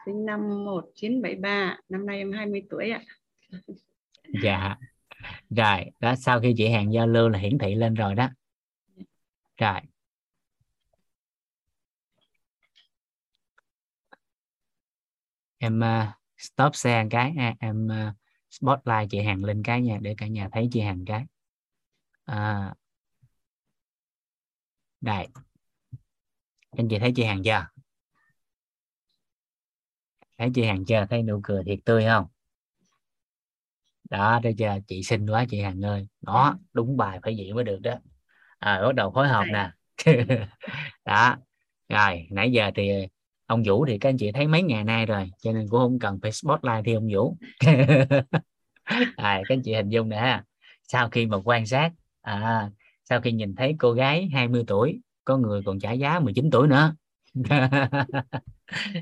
sinh 0.07 0.27
năm 0.27 0.41
1973 0.65 1.77
năm 1.89 2.07
nay 2.07 2.19
em 2.19 2.33
20 2.33 2.63
tuổi 2.71 2.91
ạ. 2.91 3.03
Dạ. 4.43 4.77
Rồi 5.51 5.85
đó 6.01 6.15
sau 6.17 6.41
khi 6.41 6.55
chị 6.57 6.69
Hằng 6.69 6.93
giao 6.93 7.07
lưu 7.07 7.29
là 7.29 7.39
hiển 7.39 7.59
thị 7.59 7.75
lên 7.75 7.95
rồi 7.95 8.15
đó. 8.15 8.29
Rồi. 9.57 9.81
Em 15.59 15.81
uh, 15.81 16.09
stop 16.39 16.75
share 16.77 17.09
cái. 17.11 17.33
Ha. 17.33 17.55
em 17.61 17.87
uh, 17.87 18.15
spotlight 18.61 19.11
chị 19.11 19.21
Hằng 19.21 19.45
lên 19.45 19.63
cái 19.63 19.83
nha 19.83 19.99
để 20.03 20.15
cả 20.19 20.27
nhà 20.27 20.49
thấy 20.53 20.69
chị 20.73 20.81
Hằng 20.81 21.05
cái. 21.05 21.25
À, 22.27 22.75
đây. 25.01 25.27
Anh 26.79 26.89
chị 26.89 26.99
thấy 26.99 27.13
chị 27.17 27.25
Hằng 27.25 27.43
chưa? 27.45 27.67
Thấy 30.39 30.51
chị 30.55 30.65
Hằng 30.65 30.85
chưa? 30.85 31.07
Thấy 31.11 31.23
nụ 31.23 31.41
cười 31.43 31.63
thiệt 31.67 31.79
tươi 31.85 32.05
không? 32.05 32.27
Đó 34.11 34.41
đây 34.43 34.55
chưa 34.59 34.79
chị 34.87 35.03
xinh 35.03 35.27
quá 35.31 35.45
chị 35.51 35.61
Hằng 35.61 35.83
ơi. 35.85 36.09
Đó 36.21 36.59
đúng 36.73 36.97
bài 36.97 37.19
phải 37.23 37.35
vậy 37.39 37.53
mới 37.53 37.65
được 37.65 37.79
đó. 37.81 37.95
À, 38.59 38.81
bắt 38.87 38.95
đầu 38.95 39.13
phối 39.15 39.29
hợp 39.29 39.45
nè. 39.53 39.71
Đó. 41.05 41.37
Rồi 41.89 42.27
nãy 42.31 42.53
giờ 42.53 42.71
thì 42.75 42.91
ông 43.49 43.63
Vũ 43.67 43.87
thì 43.87 43.99
các 43.99 44.09
anh 44.09 44.17
chị 44.19 44.33
thấy 44.33 44.47
mấy 44.47 44.63
ngày 44.63 44.85
nay 44.85 45.07
rồi 45.07 45.31
cho 45.43 45.53
nên 45.53 45.69
cũng 45.69 45.81
không 45.81 45.99
cần 45.99 46.19
phải 46.23 46.33
spotlight 46.33 46.85
thêm 46.85 46.97
ông 46.97 47.09
Vũ. 47.15 47.37
À, 49.17 49.43
các 49.49 49.55
anh 49.55 49.63
chị 49.65 49.75
hình 49.75 49.89
dung 49.89 50.09
nè 50.09 50.43
sau 50.89 51.09
khi 51.09 51.27
mà 51.27 51.37
quan 51.45 51.67
sát 51.67 51.93
à, 52.23 52.71
sau 53.05 53.21
khi 53.21 53.33
nhìn 53.33 53.55
thấy 53.55 53.75
cô 53.79 53.93
gái 53.93 54.29
20 54.33 54.65
tuổi 54.67 55.01
có 55.25 55.37
người 55.37 55.63
còn 55.67 55.81
trả 55.81 55.93
giá 55.93 56.21
19 56.21 56.51
tuổi 56.53 56.69
nữa. 56.69 56.95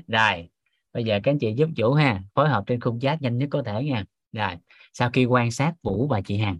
Rồi 0.07 0.49
bây 0.93 1.03
giờ 1.03 1.19
các 1.23 1.31
anh 1.31 1.39
chị 1.39 1.53
giúp 1.57 1.69
chủ 1.75 1.93
ha 1.93 2.21
phối 2.35 2.49
hợp 2.49 2.63
trên 2.67 2.79
khung 2.81 2.99
chat 2.99 3.21
nhanh 3.21 3.37
nhất 3.37 3.49
có 3.51 3.63
thể 3.65 3.83
nha. 3.83 4.05
Rồi 4.31 4.51
sau 4.93 5.09
khi 5.13 5.25
quan 5.25 5.51
sát 5.51 5.73
Vũ 5.83 6.07
và 6.07 6.21
chị 6.21 6.37
Hằng 6.37 6.59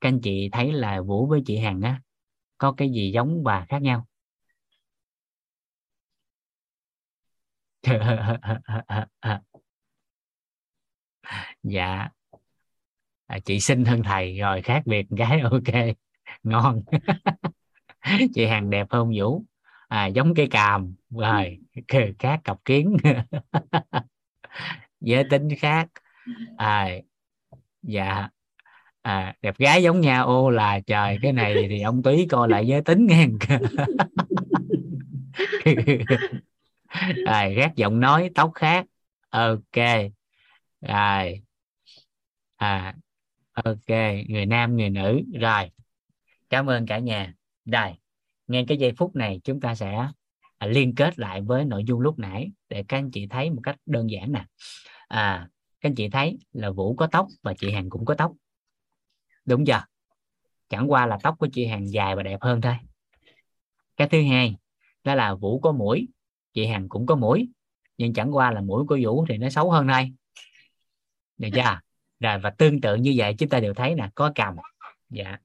các 0.00 0.08
anh 0.08 0.20
chị 0.20 0.48
thấy 0.52 0.72
là 0.72 1.00
Vũ 1.00 1.26
với 1.26 1.42
chị 1.46 1.58
Hằng 1.58 1.80
á 1.80 2.00
có 2.58 2.72
cái 2.72 2.90
gì 2.90 3.10
giống 3.14 3.42
và 3.44 3.66
khác 3.68 3.82
nhau? 3.82 4.06
dạ. 11.62 12.08
À, 13.26 13.38
chị 13.44 13.60
xinh 13.60 13.84
hơn 13.84 14.02
thầy 14.02 14.38
rồi 14.38 14.62
khác 14.62 14.82
biệt 14.86 15.06
gái 15.10 15.40
ok 15.50 15.96
ngon. 16.42 16.82
Chị 18.34 18.46
hàng 18.46 18.70
đẹp 18.70 18.86
hơn 18.90 19.12
vũ. 19.18 19.44
À, 19.88 20.06
giống 20.06 20.34
cây 20.34 20.46
càm 20.50 20.94
rồi 21.10 21.58
khác 22.18 22.40
cặp 22.44 22.64
kiến. 22.64 22.96
Giới 25.00 25.24
tính 25.24 25.48
khác. 25.58 25.88
À, 26.56 26.88
dạ. 27.82 28.28
À, 29.02 29.34
đẹp 29.42 29.58
gái 29.58 29.82
giống 29.82 30.00
nhau 30.00 30.26
ô 30.26 30.50
là 30.50 30.80
trời 30.86 31.18
cái 31.22 31.32
này 31.32 31.66
thì 31.70 31.80
ông 31.80 32.02
túy 32.02 32.26
coi 32.30 32.48
lại 32.48 32.66
giới 32.66 32.82
tính 32.82 33.06
nghe. 33.06 33.26
rồi 37.26 37.54
khác 37.56 37.72
giọng 37.76 38.00
nói 38.00 38.30
tóc 38.34 38.50
khác. 38.54 38.86
Ok. 39.28 39.76
Rồi. 40.80 41.42
À 42.56 42.94
ok. 43.52 43.88
Người 44.28 44.46
nam 44.46 44.76
người 44.76 44.90
nữ. 44.90 45.20
Rồi. 45.40 45.70
Cảm 46.50 46.66
ơn 46.70 46.86
cả 46.86 46.98
nhà. 46.98 47.34
Rồi 47.64 47.94
ngay 48.46 48.64
cái 48.68 48.78
giây 48.78 48.92
phút 48.96 49.16
này 49.16 49.40
chúng 49.44 49.60
ta 49.60 49.74
sẽ 49.74 50.08
à, 50.58 50.66
liên 50.66 50.94
kết 50.94 51.18
lại 51.18 51.40
với 51.40 51.64
nội 51.64 51.84
dung 51.86 52.00
lúc 52.00 52.18
nãy 52.18 52.50
để 52.68 52.84
các 52.88 52.98
anh 52.98 53.10
chị 53.10 53.26
thấy 53.26 53.50
một 53.50 53.60
cách 53.62 53.76
đơn 53.86 54.10
giản 54.10 54.32
nè. 54.32 54.44
À 55.08 55.48
các 55.80 55.88
anh 55.88 55.94
chị 55.94 56.08
thấy 56.08 56.38
là 56.52 56.70
vũ 56.70 56.94
có 56.94 57.06
tóc 57.06 57.26
và 57.42 57.54
chị 57.54 57.70
hằng 57.72 57.90
cũng 57.90 58.04
có 58.04 58.14
tóc. 58.14 58.32
Đúng 59.44 59.64
chưa? 59.64 59.84
Chẳng 60.68 60.90
qua 60.90 61.06
là 61.06 61.18
tóc 61.22 61.34
của 61.38 61.48
chị 61.52 61.66
hằng 61.66 61.92
dài 61.92 62.16
và 62.16 62.22
đẹp 62.22 62.38
hơn 62.40 62.60
thôi. 62.60 62.74
Cái 63.96 64.08
thứ 64.08 64.22
hai 64.22 64.56
đó 65.04 65.14
là 65.14 65.34
vũ 65.34 65.60
có 65.60 65.72
mũi 65.72 66.08
chị 66.52 66.66
hằng 66.66 66.88
cũng 66.88 67.06
có 67.06 67.16
mũi 67.16 67.48
nhưng 67.98 68.12
chẳng 68.12 68.36
qua 68.36 68.50
là 68.50 68.60
mũi 68.60 68.84
của 68.88 68.98
vũ 69.02 69.26
thì 69.28 69.38
nó 69.38 69.48
xấu 69.48 69.70
hơn 69.70 69.86
đây 69.86 70.12
được 71.38 71.48
chưa? 71.54 71.80
Rồi 72.20 72.38
và 72.38 72.50
tương 72.50 72.80
tự 72.80 72.94
như 72.94 73.14
vậy 73.16 73.34
chúng 73.38 73.48
ta 73.48 73.60
đều 73.60 73.74
thấy 73.74 73.94
nè 73.94 74.08
có 74.14 74.32
cầm. 74.34 74.56
Dạ. 75.10 75.36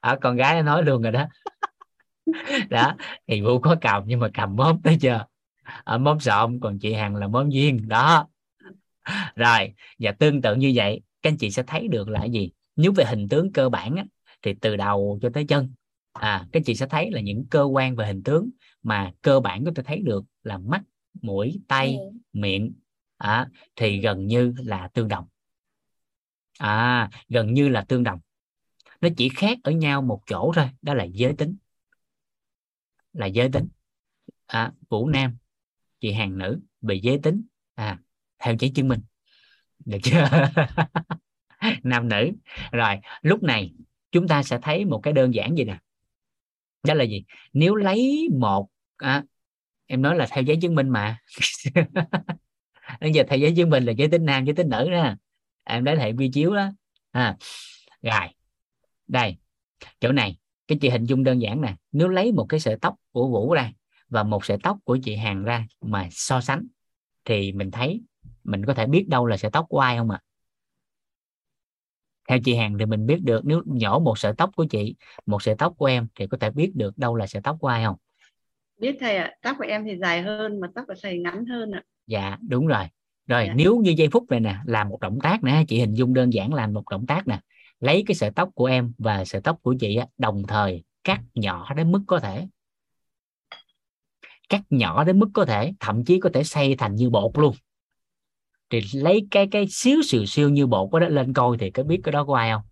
Ở 0.00 0.12
à, 0.12 0.18
con 0.20 0.36
gái 0.36 0.54
nó 0.54 0.62
nói 0.62 0.82
luôn 0.82 1.02
rồi 1.02 1.12
đó. 1.12 1.26
Đó 2.70 2.94
thì 3.26 3.40
vũ 3.40 3.58
có 3.58 3.76
cầm 3.80 4.02
nhưng 4.06 4.20
mà 4.20 4.28
cầm 4.34 4.56
mốt 4.56 4.76
tới 4.84 4.98
chưa 5.00 5.26
ở 5.84 5.98
mốt 5.98 6.22
sộm 6.22 6.60
còn 6.60 6.78
chị 6.78 6.92
hằng 6.92 7.16
là 7.16 7.28
món 7.28 7.52
duyên. 7.52 7.88
Đó. 7.88 8.28
Rồi 9.36 9.74
và 9.98 10.12
tương 10.12 10.42
tự 10.42 10.54
như 10.54 10.72
vậy 10.74 11.00
các 11.22 11.30
anh 11.30 11.36
chị 11.36 11.50
sẽ 11.50 11.62
thấy 11.62 11.88
được 11.88 12.08
là 12.08 12.20
cái 12.20 12.30
gì? 12.30 12.50
Nếu 12.76 12.92
về 12.92 13.04
hình 13.04 13.28
tướng 13.28 13.52
cơ 13.52 13.68
bản 13.68 13.96
á, 13.96 14.04
thì 14.44 14.54
từ 14.60 14.76
đầu 14.76 15.18
cho 15.22 15.30
tới 15.34 15.44
chân. 15.44 15.72
À 16.12 16.46
các 16.52 16.62
chị 16.66 16.74
sẽ 16.74 16.86
thấy 16.86 17.10
là 17.10 17.20
những 17.20 17.46
cơ 17.50 17.62
quan 17.62 17.96
về 17.96 18.06
hình 18.06 18.22
tướng 18.22 18.50
mà 18.82 19.12
cơ 19.22 19.40
bản 19.40 19.64
có 19.64 19.72
thể 19.76 19.82
thấy 19.82 20.02
được 20.02 20.24
là 20.42 20.58
mắt 20.58 20.82
mũi 21.22 21.60
tay 21.68 21.96
Ừ. 21.96 22.18
miệng. 22.32 22.72
À, 23.16 23.48
thì 23.76 24.00
gần 24.00 24.26
như 24.26 24.54
là 24.58 24.88
tương 24.88 25.08
đồng. 25.08 25.26
À 26.58 27.10
gần 27.28 27.54
như 27.54 27.68
là 27.68 27.84
tương 27.88 28.02
đồng. 28.02 28.20
Nó 29.00 29.08
chỉ 29.16 29.28
khác 29.28 29.58
ở 29.62 29.72
nhau 29.72 30.02
một 30.02 30.22
chỗ 30.26 30.52
thôi 30.54 30.70
đó 30.82 30.94
là 30.94 31.04
giới 31.04 31.34
tính. 31.38 31.56
Là 33.12 33.26
giới 33.26 33.48
tính. 33.52 33.68
À, 34.46 34.72
vũ 34.88 35.08
nam 35.08 35.36
chị 36.00 36.12
hàng 36.12 36.38
nữ 36.38 36.60
về 36.80 36.94
giới 36.94 37.18
tính. 37.22 37.42
À 37.74 37.98
theo 38.38 38.54
giấy 38.58 38.72
chứng 38.74 38.88
minh. 38.88 39.00
Được 39.84 39.98
chưa? 40.02 40.28
Nam 41.82 42.08
nữ. 42.08 42.30
Rồi 42.72 42.96
lúc 43.22 43.42
này 43.42 43.74
chúng 44.14 44.28
ta 44.28 44.42
sẽ 44.42 44.58
thấy 44.62 44.84
một 44.84 45.00
cái 45.02 45.12
đơn 45.12 45.34
giản 45.34 45.58
gì 45.58 45.64
nè. 45.64 45.78
Đó 46.86 46.94
là 46.94 47.04
gì? 47.04 47.24
Nếu 47.52 47.74
lấy 47.74 48.28
một 48.38 48.68
à, 48.96 49.24
em 49.86 50.02
nói 50.02 50.16
là 50.16 50.26
theo 50.30 50.42
giấy 50.44 50.58
chứng 50.62 50.74
minh 50.74 50.88
mà. 50.88 51.18
Bây 53.00 53.12
giờ 53.14 53.22
theo 53.28 53.38
giấy 53.38 53.54
chứng 53.56 53.70
minh 53.70 53.84
là 53.84 53.92
giới 53.92 54.08
tính 54.08 54.24
nam 54.24 54.44
giới 54.44 54.54
tính 54.54 54.68
nữ 54.68 54.90
đó. 54.90 55.14
Em 55.64 55.84
lấy 55.84 55.96
hệ 55.98 56.12
quy 56.12 56.30
chiếu 56.32 56.54
đó. 56.54 56.70
À, 57.10 57.36
rồi. 58.02 58.28
Đây 59.06 59.36
chỗ 60.00 60.12
này 60.12 60.36
cái 60.68 60.78
chị 60.80 60.88
hình 60.88 61.04
dung 61.04 61.24
đơn 61.24 61.42
giản 61.42 61.60
nè. 61.60 61.74
Nếu 61.92 62.08
lấy 62.08 62.32
một 62.32 62.46
cái 62.48 62.60
sợi 62.60 62.76
tóc 62.80 62.94
của 63.12 63.28
vũ 63.28 63.54
ra 63.54 63.72
và 64.08 64.22
một 64.22 64.44
sợi 64.44 64.58
tóc 64.62 64.78
của 64.84 64.98
chị 65.02 65.16
hàng 65.16 65.44
ra 65.44 65.66
mà 65.80 66.08
so 66.10 66.40
sánh 66.40 66.66
thì 67.24 67.52
mình 67.52 67.70
thấy 67.70 68.02
mình 68.44 68.64
có 68.66 68.74
thể 68.74 68.86
biết 68.86 69.08
đâu 69.08 69.26
là 69.26 69.36
sợi 69.36 69.50
tóc 69.50 69.66
của 69.68 69.78
ai 69.78 69.96
không 69.96 70.10
ạ? 70.10 70.20
Theo 72.28 72.38
chị 72.44 72.54
hàng 72.54 72.78
thì 72.78 72.86
mình 72.86 73.06
biết 73.06 73.22
được 73.22 73.40
nếu 73.44 73.62
nhổ 73.66 73.98
một 73.98 74.18
sợi 74.18 74.32
tóc 74.36 74.50
của 74.56 74.64
chị 74.64 74.94
một 75.26 75.42
sợi 75.42 75.54
tóc 75.58 75.74
của 75.76 75.86
em 75.86 76.06
thì 76.14 76.26
có 76.26 76.38
thể 76.38 76.50
biết 76.50 76.70
được 76.74 76.98
đâu 76.98 77.16
là 77.16 77.26
sợi 77.26 77.42
tóc 77.42 77.56
của 77.60 77.68
ai 77.68 77.84
không? 77.84 77.96
Biết 78.80 78.96
thầy 79.00 79.16
ạ 79.16 79.32
tóc 79.42 79.56
của 79.58 79.64
em 79.68 79.84
thì 79.84 79.96
dài 80.00 80.22
hơn 80.22 80.60
mà 80.60 80.68
tóc 80.74 80.84
của 80.88 80.94
thầy 81.02 81.18
ngắn 81.18 81.46
hơn 81.46 81.70
ạ. 81.70 81.82
Dạ 82.06 82.38
đúng 82.48 82.66
rồi. 82.66 82.84
Rồi 83.26 83.44
Dạ. 83.46 83.54
nếu 83.54 83.76
như 83.76 83.94
giây 83.96 84.08
phút 84.12 84.30
này 84.30 84.40
nè 84.40 84.56
làm 84.66 84.88
một 84.88 85.00
động 85.00 85.18
tác 85.22 85.44
nè 85.44 85.64
chị 85.68 85.78
hình 85.78 85.94
dung 85.94 86.14
đơn 86.14 86.32
giản 86.32 86.54
làm 86.54 86.72
một 86.72 86.88
động 86.90 87.06
tác 87.06 87.28
nè 87.28 87.40
lấy 87.80 88.04
cái 88.06 88.14
sợi 88.14 88.30
tóc 88.30 88.48
của 88.54 88.66
em 88.66 88.92
và 88.98 89.24
sợi 89.24 89.40
tóc 89.40 89.58
của 89.62 89.74
chị 89.80 89.98
đồng 90.18 90.42
thời 90.48 90.84
cắt 91.04 91.20
nhỏ 91.34 91.74
đến 91.74 91.92
mức 91.92 92.00
có 92.06 92.20
thể. 92.20 92.48
Cắt 94.48 94.62
nhỏ 94.70 95.04
đến 95.04 95.18
mức 95.18 95.28
có 95.34 95.44
thể 95.44 95.72
thậm 95.80 96.04
chí 96.04 96.20
có 96.20 96.30
thể 96.34 96.44
xay 96.44 96.76
thành 96.76 96.94
như 96.94 97.10
bột 97.10 97.38
luôn 97.38 97.54
thì 98.82 99.00
lấy 99.00 99.26
cái 99.30 99.46
cái 99.46 99.66
xíu 99.70 100.02
xìu 100.02 100.26
siêu 100.26 100.48
như 100.48 100.66
bột 100.66 101.00
đó 101.00 101.08
lên 101.08 101.32
coi 101.32 101.58
thì 101.58 101.70
có 101.70 101.82
biết 101.82 102.00
cái 102.04 102.12
đó 102.12 102.24
của 102.24 102.34
ai 102.34 102.50
không? 102.52 102.62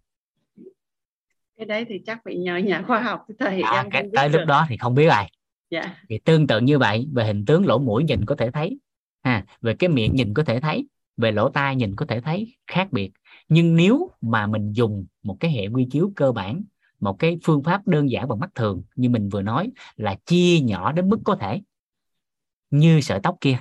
Cái 1.56 1.66
đấy 1.66 1.84
thì 1.88 1.98
chắc 2.06 2.20
phải 2.24 2.36
nhờ 2.36 2.56
nhà 2.56 2.84
khoa 2.86 3.00
học 3.00 3.20
thầy 3.38 3.60
à, 3.60 3.72
em 3.72 3.90
cái, 3.90 4.04
tới 4.14 4.28
lúc 4.28 4.42
đó 4.46 4.66
thì 4.68 4.76
không 4.76 4.94
biết 4.94 5.06
ai. 5.06 5.32
Dạ. 5.70 5.96
Thì 6.08 6.18
tương 6.18 6.46
tự 6.46 6.60
như 6.60 6.78
vậy 6.78 7.08
về 7.12 7.24
hình 7.24 7.44
tướng 7.44 7.66
lỗ 7.66 7.78
mũi 7.78 8.04
nhìn 8.04 8.24
có 8.24 8.34
thể 8.34 8.50
thấy 8.50 8.78
ha 9.22 9.44
về 9.60 9.74
cái 9.74 9.88
miệng 9.88 10.14
nhìn 10.14 10.34
có 10.34 10.44
thể 10.44 10.60
thấy 10.60 10.86
về 11.16 11.32
lỗ 11.32 11.48
tai 11.48 11.76
nhìn 11.76 11.96
có 11.96 12.06
thể 12.06 12.20
thấy 12.20 12.56
khác 12.66 12.88
biệt. 12.92 13.10
Nhưng 13.48 13.76
nếu 13.76 14.10
mà 14.20 14.46
mình 14.46 14.72
dùng 14.72 15.06
một 15.22 15.36
cái 15.40 15.50
hệ 15.50 15.66
quy 15.66 15.86
chiếu 15.90 16.12
cơ 16.16 16.32
bản 16.32 16.62
một 17.00 17.18
cái 17.18 17.38
phương 17.44 17.62
pháp 17.62 17.86
đơn 17.86 18.10
giản 18.10 18.28
bằng 18.28 18.40
mắt 18.40 18.54
thường 18.54 18.82
như 18.96 19.08
mình 19.08 19.28
vừa 19.28 19.42
nói 19.42 19.70
là 19.96 20.16
chia 20.26 20.60
nhỏ 20.60 20.92
đến 20.92 21.08
mức 21.08 21.18
có 21.24 21.36
thể 21.40 21.60
như 22.70 23.00
sợi 23.00 23.20
tóc 23.22 23.36
kia 23.40 23.58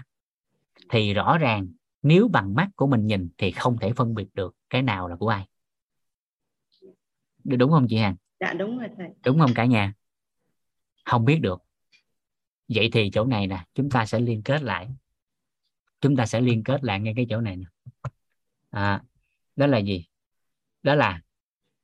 thì 0.89 1.13
rõ 1.13 1.38
ràng 1.38 1.67
nếu 2.01 2.27
bằng 2.27 2.55
mắt 2.55 2.69
của 2.75 2.87
mình 2.87 3.07
nhìn 3.07 3.29
thì 3.37 3.51
không 3.51 3.77
thể 3.77 3.93
phân 3.93 4.15
biệt 4.15 4.27
được 4.33 4.55
cái 4.69 4.81
nào 4.81 5.07
là 5.07 5.15
của 5.15 5.27
ai. 5.27 5.47
Đúng 7.43 7.71
không 7.71 7.87
chị 7.89 7.97
Hằng 7.97 8.15
dạ 8.39 8.53
đúng 8.53 8.79
rồi 8.79 8.89
thầy. 8.97 9.07
Đúng 9.25 9.39
không 9.39 9.51
cả 9.55 9.65
nhà? 9.65 9.93
Không 11.05 11.25
biết 11.25 11.39
được. 11.41 11.61
Vậy 12.67 12.89
thì 12.93 13.09
chỗ 13.13 13.25
này 13.25 13.47
nè 13.47 13.65
chúng 13.73 13.89
ta 13.89 14.05
sẽ 14.05 14.19
liên 14.19 14.43
kết 14.43 14.63
lại. 14.63 14.89
Chúng 16.01 16.15
ta 16.15 16.25
sẽ 16.25 16.41
liên 16.41 16.63
kết 16.63 16.83
lại 16.83 16.99
ngay 16.99 17.13
cái 17.15 17.25
chỗ 17.29 17.41
này 17.41 17.55
nè. 17.55 17.65
À, 18.69 19.03
đó 19.55 19.67
là 19.67 19.77
gì? 19.77 20.05
Đó 20.83 20.95
là 20.95 21.21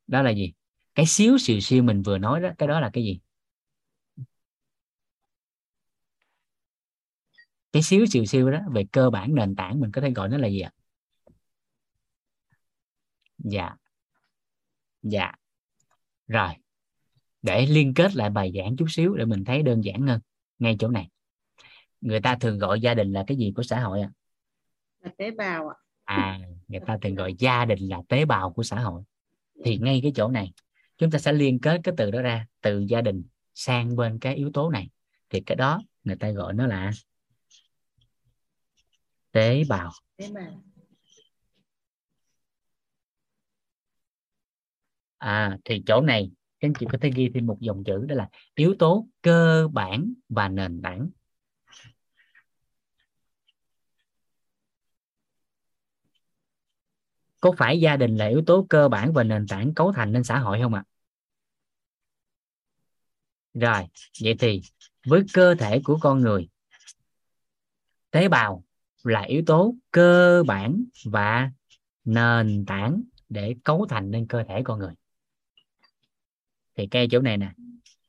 đó 0.07 0.21
là 0.21 0.29
gì? 0.29 0.53
Cái 0.95 1.05
xíu 1.05 1.37
xìu 1.37 1.59
siêu 1.59 1.83
mình 1.83 2.01
vừa 2.01 2.17
nói 2.17 2.41
đó 2.41 2.49
cái 2.57 2.67
đó 2.67 2.79
là 2.79 2.89
cái 2.93 3.03
gì 3.03 3.19
cái 7.71 7.83
xíu 7.83 8.05
xìu 8.05 8.25
siêu 8.25 8.51
đó 8.51 8.59
về 8.71 8.85
cơ 8.91 9.09
bản 9.09 9.35
nền 9.35 9.55
tảng 9.55 9.79
mình 9.79 9.91
có 9.91 10.01
thể 10.01 10.11
gọi 10.11 10.29
nó 10.29 10.37
là 10.37 10.47
gì 10.47 10.59
ạ? 10.59 10.71
Dạ. 13.37 13.75
Dạ. 15.01 15.31
Rồi. 16.27 16.49
Để 17.41 17.65
liên 17.65 17.93
kết 17.93 18.15
lại 18.15 18.29
bài 18.29 18.51
giảng 18.55 18.75
chút 18.77 18.85
xíu 18.89 19.15
để 19.15 19.25
mình 19.25 19.43
thấy 19.45 19.63
đơn 19.63 19.83
giản 19.83 20.07
hơn 20.07 20.19
ngay 20.59 20.75
chỗ 20.79 20.87
này. 20.87 21.09
Người 22.01 22.21
ta 22.21 22.37
thường 22.39 22.59
gọi 22.59 22.81
gia 22.81 22.93
đình 22.93 23.13
là 23.13 23.23
cái 23.27 23.37
gì 23.37 23.53
của 23.55 23.63
xã 23.63 23.79
hội 23.79 24.01
ạ? 24.01 24.11
Là 24.99 25.11
tế 25.17 25.31
bào 25.31 25.69
ạ. 25.69 25.75
À 26.03 26.39
người 26.67 26.79
ta 26.87 26.97
thường 27.01 27.15
gọi 27.15 27.33
gia 27.39 27.65
đình 27.65 27.79
là 27.79 28.01
tế 28.09 28.25
bào 28.25 28.53
của 28.53 28.63
xã 28.63 28.79
hội. 28.79 29.03
Thì 29.65 29.77
ngay 29.77 29.99
cái 30.03 30.11
chỗ 30.15 30.27
này 30.27 30.53
chúng 30.97 31.11
ta 31.11 31.19
sẽ 31.19 31.33
liên 31.33 31.59
kết 31.59 31.81
cái 31.83 31.93
từ 31.97 32.11
đó 32.11 32.21
ra 32.21 32.47
từ 32.61 32.79
gia 32.79 33.01
đình 33.01 33.23
sang 33.53 33.95
bên 33.95 34.19
cái 34.19 34.35
yếu 34.35 34.51
tố 34.53 34.69
này. 34.69 34.89
Thì 35.29 35.41
cái 35.41 35.55
đó 35.55 35.81
người 36.03 36.15
ta 36.15 36.29
gọi 36.31 36.53
nó 36.53 36.67
là 36.67 36.91
tế 39.37 39.63
bào. 39.69 39.91
À 45.17 45.57
thì 45.65 45.83
chỗ 45.87 46.01
này 46.01 46.31
các 46.59 46.67
anh 46.67 46.73
chị 46.79 46.85
có 46.91 46.97
thể 47.01 47.11
ghi 47.15 47.29
thêm 47.33 47.45
một 47.45 47.57
dòng 47.59 47.83
chữ 47.83 48.05
đó 48.05 48.15
là 48.15 48.29
yếu 48.55 48.75
tố 48.79 49.07
cơ 49.21 49.67
bản 49.73 50.13
và 50.29 50.47
nền 50.49 50.81
tảng. 50.81 51.09
Có 57.39 57.51
phải 57.57 57.79
gia 57.79 57.97
đình 57.97 58.15
là 58.15 58.27
yếu 58.27 58.41
tố 58.47 58.65
cơ 58.69 58.89
bản 58.89 59.13
và 59.13 59.23
nền 59.23 59.47
tảng 59.47 59.73
cấu 59.73 59.91
thành 59.91 60.11
nên 60.11 60.23
xã 60.23 60.39
hội 60.39 60.59
không 60.61 60.73
ạ? 60.73 60.83
Rồi 63.53 63.83
vậy 64.23 64.35
thì 64.39 64.61
với 65.07 65.21
cơ 65.33 65.55
thể 65.55 65.81
của 65.83 65.97
con 66.01 66.19
người 66.19 66.49
tế 68.11 68.27
bào 68.27 68.66
là 69.07 69.21
yếu 69.21 69.43
tố 69.45 69.75
cơ 69.91 70.43
bản 70.47 70.83
và 71.05 71.51
nền 72.05 72.65
tảng 72.67 73.01
để 73.29 73.55
cấu 73.63 73.85
thành 73.89 74.11
nên 74.11 74.27
cơ 74.27 74.43
thể 74.43 74.61
con 74.63 74.79
người. 74.79 74.93
Thì 76.75 76.87
cái 76.87 77.07
chỗ 77.11 77.21
này 77.21 77.37
nè 77.37 77.51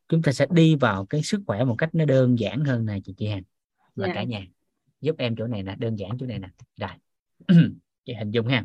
chúng 0.09 0.23
ta 0.23 0.33
sẽ 0.33 0.47
đi 0.51 0.75
vào 0.75 1.07
cái 1.07 1.23
sức 1.23 1.41
khỏe 1.47 1.65
một 1.65 1.75
cách 1.79 1.95
nó 1.95 2.05
đơn 2.05 2.39
giản 2.39 2.65
hơn 2.65 2.87
nè 2.87 2.99
chị 3.05 3.15
chị 3.17 3.27
Hằng 3.27 3.43
và 3.97 4.07
Dạ. 4.07 4.15
cả 4.15 4.23
nhà. 4.23 4.47
Giúp 5.01 5.15
em 5.19 5.37
chỗ 5.37 5.47
này 5.47 5.63
nè 5.63 5.77
đơn 5.79 5.99
giản 5.99 6.11
chỗ 6.21 6.27
này 6.27 6.39
nè. 6.39 6.49
Rồi 6.77 6.91
chị 8.05 8.15
hình 8.15 8.31
dung 8.31 8.47
ha. 8.47 8.65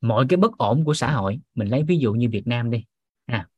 Mọi 0.00 0.26
cái 0.28 0.36
bất 0.36 0.58
ổn 0.58 0.84
của 0.84 0.94
xã 0.94 1.12
hội 1.12 1.40
mình 1.54 1.68
lấy 1.68 1.82
ví 1.82 1.98
dụ 1.98 2.12
như 2.12 2.28
Việt 2.28 2.46
Nam 2.46 2.70
đi. 2.70 2.84
À, 3.26 3.48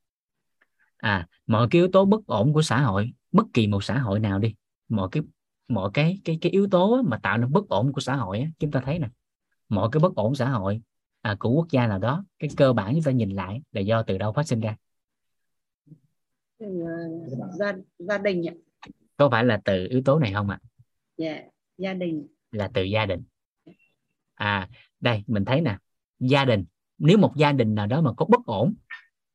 à 0.96 1.28
mọi 1.46 1.68
cái 1.70 1.80
yếu 1.80 1.88
tố 1.92 2.04
bất 2.04 2.26
ổn 2.26 2.52
của 2.52 2.62
xã 2.62 2.80
hội 2.80 3.12
bất 3.32 3.46
kỳ 3.52 3.66
một 3.66 3.84
xã 3.84 3.98
hội 3.98 4.20
nào 4.20 4.38
đi 4.38 4.54
mọi 4.88 5.08
cái 5.12 5.22
mọi 5.68 5.90
cái 5.94 6.20
cái 6.24 6.38
cái 6.40 6.52
yếu 6.52 6.68
tố 6.70 7.02
mà 7.02 7.18
tạo 7.22 7.38
nên 7.38 7.52
bất 7.52 7.68
ổn 7.68 7.92
của 7.92 8.00
xã 8.00 8.16
hội 8.16 8.40
á, 8.40 8.46
chúng 8.58 8.70
ta 8.70 8.80
thấy 8.84 8.98
nè. 8.98 9.08
Mọi 9.68 9.88
cái 9.92 10.00
bất 10.00 10.14
ổn 10.14 10.34
xã 10.34 10.48
hội 10.48 10.82
à, 11.20 11.36
của 11.38 11.50
quốc 11.50 11.66
gia 11.70 11.86
nào 11.86 11.98
đó 11.98 12.24
cái 12.38 12.50
cơ 12.56 12.72
bản 12.72 12.94
chúng 12.94 13.02
ta 13.02 13.10
nhìn 13.10 13.30
lại 13.30 13.62
là 13.72 13.80
do 13.80 14.02
từ 14.02 14.18
đâu 14.18 14.32
phát 14.32 14.46
sinh 14.46 14.60
ra? 14.60 14.76
Ờ, 16.58 16.66
gia 17.58 17.72
gia 17.98 18.18
đình 18.18 18.48
ạ. 18.48 18.54
Có 19.16 19.30
phải 19.30 19.44
là 19.44 19.60
từ 19.64 19.86
yếu 19.90 20.02
tố 20.04 20.18
này 20.18 20.32
không 20.32 20.50
ạ? 20.50 20.58
Dạ 21.16 21.42
gia 21.78 21.94
đình. 21.94 22.26
Là 22.52 22.70
từ 22.74 22.82
gia 22.82 23.06
đình. 23.06 23.22
À 24.34 24.68
đây 25.00 25.22
mình 25.26 25.44
thấy 25.44 25.60
nè. 25.60 25.78
Gia 26.18 26.44
đình 26.44 26.64
nếu 26.98 27.18
một 27.18 27.36
gia 27.36 27.52
đình 27.52 27.74
nào 27.74 27.86
đó 27.86 28.00
mà 28.00 28.12
có 28.12 28.24
bất 28.24 28.46
ổn 28.46 28.74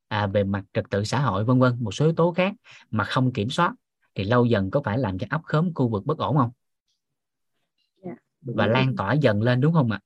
à, 0.08 0.28
về 0.28 0.44
mặt 0.44 0.64
trật 0.74 0.86
tự 0.90 1.04
xã 1.04 1.20
hội 1.20 1.46
vân 1.46 1.60
vân 1.60 1.78
một 1.80 1.92
số 1.92 2.06
yếu 2.06 2.14
tố 2.16 2.32
khác 2.32 2.54
mà 2.92 3.04
không 3.04 3.34
kiểm 3.34 3.50
soát 3.50 3.74
thì 4.16 4.24
lâu 4.24 4.46
dần 4.46 4.72
có 4.72 4.82
phải 4.82 4.98
làm 4.98 5.20
cho 5.20 5.28
ấp 5.30 5.42
khóm 5.44 5.74
khu 5.74 5.90
vực 5.90 6.06
bất 6.06 6.18
ổn 6.18 6.38
không? 6.38 6.52
Dạ. 8.06 8.16
và 8.42 8.68
lan 8.68 8.96
tỏa 8.96 9.14
dần 9.14 9.42
lên 9.42 9.62
đúng 9.62 9.74
không 9.74 9.92
ạ? 9.92 10.00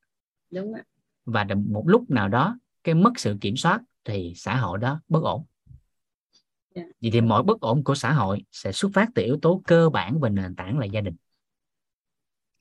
Đúng 0.50 0.74
ạ. 0.74 0.84
Và 1.26 1.48
một 1.68 1.84
lúc 1.88 2.10
nào 2.10 2.30
đó 2.30 2.60
cái 2.84 2.96
mất 2.96 3.12
sự 3.18 3.38
kiểm 3.42 3.58
soát 3.58 3.82
thì 4.04 4.34
xã 4.36 4.56
hội 4.56 4.78
đó 4.78 5.02
bất 5.08 5.24
ổn. 5.24 5.46
Dạ. 6.76 6.84
vậy 7.02 7.12
thì 7.12 7.22
mọi 7.22 7.44
bất 7.44 7.60
ổn 7.62 7.84
của 7.84 7.96
xã 7.96 8.14
hội 8.14 8.44
sẽ 8.52 8.72
xuất 8.72 8.92
phát 8.94 9.10
từ 9.16 9.24
yếu 9.24 9.40
tố 9.42 9.62
cơ 9.68 9.90
bản 9.90 10.20
và 10.20 10.30
nền 10.30 10.56
tảng 10.56 10.80
là 10.80 10.86
gia 10.86 11.02
đình. 11.02 11.16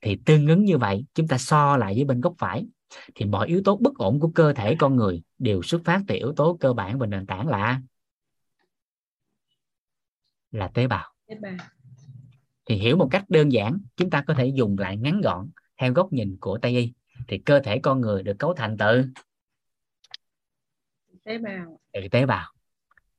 Thì 0.01 0.17
tương 0.25 0.47
ứng 0.47 0.65
như 0.65 0.77
vậy 0.77 1.05
chúng 1.13 1.27
ta 1.27 1.37
so 1.37 1.77
lại 1.77 1.93
với 1.95 2.05
bên 2.05 2.21
góc 2.21 2.33
phải 2.37 2.65
thì 3.15 3.25
mọi 3.25 3.47
yếu 3.47 3.61
tố 3.65 3.75
bất 3.75 3.95
ổn 3.95 4.19
của 4.19 4.31
cơ 4.35 4.53
thể 4.53 4.75
con 4.79 4.95
người 4.95 5.21
đều 5.39 5.61
xuất 5.61 5.81
phát 5.85 6.01
từ 6.07 6.15
yếu 6.15 6.33
tố 6.35 6.57
cơ 6.59 6.73
bản 6.73 6.99
và 6.99 7.07
nền 7.07 7.25
tảng 7.25 7.47
là? 7.47 7.81
Là 10.51 10.67
tế 10.73 10.87
bào 10.87 11.16
thì 12.65 12.75
hiểu 12.75 12.97
một 12.97 13.07
cách 13.11 13.29
đơn 13.29 13.51
giản 13.51 13.79
chúng 13.97 14.09
ta 14.09 14.23
có 14.27 14.33
thể 14.33 14.47
dùng 14.47 14.77
lại 14.77 14.97
ngắn 14.97 15.21
gọn 15.21 15.49
theo 15.81 15.93
góc 15.93 16.13
nhìn 16.13 16.37
của 16.39 16.57
tây 16.57 16.71
y. 16.71 16.93
Thì 17.27 17.37
cơ 17.37 17.59
thể 17.59 17.79
con 17.79 18.01
người 18.01 18.23
được 18.23 18.39
cấu 18.39 18.53
thành 18.53 18.77
từ? 18.77 19.05
Tế 21.23 21.37
bào. 21.37 21.79
Từ 21.93 22.01
tế 22.11 22.25
bào. 22.25 22.51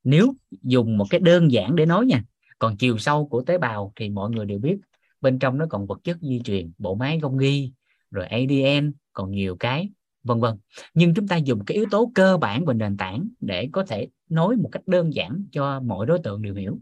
Nếu 0.04 0.34
dùng 0.62 0.96
một 0.96 1.06
cái 1.10 1.20
đơn 1.20 1.52
giản 1.52 1.76
để 1.76 1.86
nói 1.86 2.06
nha 2.06 2.22
còn 2.58 2.76
chiều 2.76 2.98
sâu 2.98 3.28
của 3.28 3.42
tế 3.42 3.58
bào 3.58 3.92
thì 3.96 4.08
mọi 4.08 4.30
người 4.30 4.46
đều 4.46 4.58
biết 4.58 4.78
bên 5.20 5.38
trong 5.38 5.58
nó 5.58 5.66
còn 5.70 5.86
vật 5.86 6.00
chất 6.04 6.16
di 6.20 6.40
truyền 6.44 6.72
bộ 6.78 6.94
máy 6.94 7.18
gông 7.22 7.38
ghi 7.38 7.72
rồi 8.10 8.26
ADN 8.26 8.92
còn 9.12 9.30
nhiều 9.30 9.56
cái 9.60 9.90
vân 10.22 10.40
vân. 10.40 10.56
Nhưng 10.94 11.14
chúng 11.14 11.28
ta 11.28 11.36
dùng 11.36 11.64
cái 11.64 11.74
yếu 11.74 11.86
tố 11.90 12.12
cơ 12.14 12.36
bản 12.36 12.64
và 12.64 12.74
nền 12.74 12.96
tảng 12.96 13.28
để 13.40 13.68
có 13.72 13.84
thể 13.84 14.08
nói 14.28 14.56
một 14.56 14.68
cách 14.72 14.82
đơn 14.86 15.14
giản 15.14 15.44
cho 15.52 15.80
mọi 15.80 16.06
đối 16.06 16.18
tượng 16.18 16.42
đều 16.42 16.54
hiểu 16.54 16.80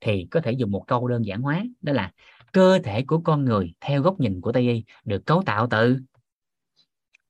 thì 0.00 0.26
có 0.30 0.40
thể 0.40 0.52
dùng 0.52 0.70
một 0.70 0.84
câu 0.86 1.08
đơn 1.08 1.24
giản 1.24 1.42
hóa 1.42 1.64
đó 1.82 1.92
là 1.92 2.12
cơ 2.52 2.78
thể 2.84 3.02
của 3.02 3.20
con 3.24 3.44
người 3.44 3.74
theo 3.80 4.02
góc 4.02 4.20
nhìn 4.20 4.40
của 4.40 4.52
Tây 4.52 4.62
y 4.62 4.84
được 5.04 5.26
cấu 5.26 5.42
tạo 5.42 5.66
từ 5.70 5.98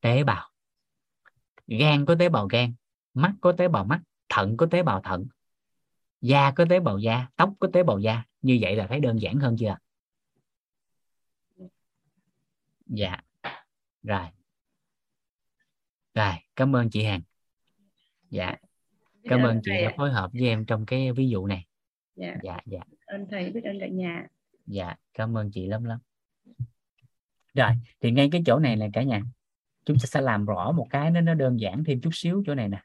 tế 0.01 0.25
bào. 0.25 0.51
Gan 1.67 2.07
có 2.07 2.15
tế 2.19 2.29
bào 2.29 2.47
gan 2.47 2.75
mắt 3.15 3.33
có 3.41 3.53
tế 3.53 3.69
bào 3.69 3.85
mắt 3.85 4.01
thận 4.29 4.57
có 4.57 4.67
tế 4.71 4.83
bào 4.83 5.01
thận 5.03 5.27
da 6.21 6.51
có 6.51 6.65
tế 6.71 6.81
bào 6.81 6.99
da 6.99 7.29
tóc 7.37 7.53
có 7.61 7.69
tế 7.73 7.83
bào 7.83 7.99
da. 7.99 8.25
Như 8.43 8.59
vậy 8.61 8.77
là 8.77 8.87
thấy 8.87 9.01
đơn 9.01 9.21
giản 9.21 9.37
hơn 9.39 9.57
chưa? 9.59 9.77
Dạ. 12.87 13.17
Rồi. 14.03 14.27
Rồi 16.15 16.33
cảm 16.57 16.77
ơn 16.77 16.91
chị 16.91 17.05
Hằng. 17.05 17.23
Dạ. 18.31 18.57
Cảm 19.25 19.43
ơn 19.43 19.61
chị 19.65 19.71
đã 19.85 19.95
phối 19.97 20.11
hợp 20.11 20.31
với 20.33 20.49
em 20.49 20.67
trong 20.67 20.87
cái 20.87 21.13
ví 21.13 21.29
dụ 21.29 21.47
này 21.47 21.68
dạ. 22.19 22.37
Dạ 22.43 22.59
dạ. 22.67 22.81
Ơn 23.07 23.27
thầy 23.31 23.51
biết 23.51 23.65
ơn 23.65 23.81
cả 23.81 23.87
nhà. 23.89 24.27
Dạ 24.67 24.97
cảm 25.15 25.37
ơn 25.37 25.51
chị 25.51 25.67
lắm 25.67 25.85
lắm. 25.85 25.99
Rồi 27.55 27.71
thì 28.01 28.11
ngay 28.11 28.29
cái 28.33 28.43
chỗ 28.47 28.59
này 28.59 28.77
là 28.77 28.87
cả 28.93 29.03
nhà. 29.03 29.23
Chúng 29.85 29.97
ta 29.99 30.07
sẽ 30.07 30.21
làm 30.21 30.45
rõ 30.45 30.73
một 30.73 30.87
cái 30.91 31.11
nó 31.11 31.21
nó 31.21 31.35
đơn 31.35 31.61
giản 31.61 31.85
thêm 31.85 32.01
chút 32.01 32.11
xíu 32.13 32.43
chỗ 32.47 32.55
này 32.55 32.69
nè. 32.69 32.83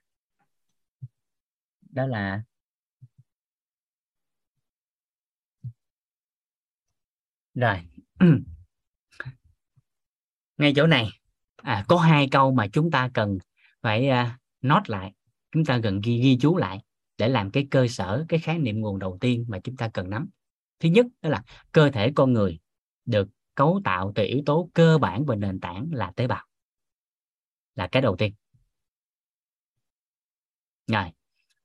Đó 1.81 2.07
là 2.07 2.43
rồi. 7.53 7.77
Ngay 10.57 10.73
chỗ 10.75 10.87
này. 10.87 11.09
À, 11.55 11.85
có 11.87 11.97
hai 11.97 12.27
câu 12.31 12.51
mà 12.51 12.67
chúng 12.67 12.91
ta 12.91 13.09
cần 13.13 13.37
phải 13.81 14.09
uh, 14.09 14.27
note 14.61 14.85
lại. 14.87 15.13
Chúng 15.51 15.65
ta 15.65 15.79
cần 15.83 16.01
ghi 16.03 16.17
ghi 16.17 16.37
chú 16.41 16.57
lại 16.57 16.83
để 17.23 17.29
làm 17.29 17.51
cái 17.51 17.67
cơ 17.71 17.87
sở, 17.87 18.25
cái 18.29 18.39
khái 18.39 18.59
niệm 18.59 18.79
nguồn 18.79 18.99
đầu 18.99 19.17
tiên 19.21 19.45
mà 19.47 19.59
chúng 19.59 19.75
ta 19.75 19.89
cần 19.93 20.09
nắm. 20.09 20.29
Thứ 20.79 20.89
nhất 20.89 21.05
đó 21.21 21.29
là 21.29 21.43
cơ 21.71 21.89
thể 21.89 22.11
con 22.15 22.33
người 22.33 22.59
được 23.05 23.27
cấu 23.55 23.81
tạo 23.83 24.11
từ 24.15 24.23
yếu 24.23 24.43
tố 24.45 24.69
cơ 24.73 24.97
bản 24.97 25.25
và 25.25 25.35
nền 25.35 25.59
tảng 25.59 25.89
là 25.91 26.11
tế 26.15 26.27
bào, 26.27 26.45
là 27.75 27.87
cái 27.87 28.01
đầu 28.01 28.15
tiên. 28.15 28.33
Rồi, 30.87 31.05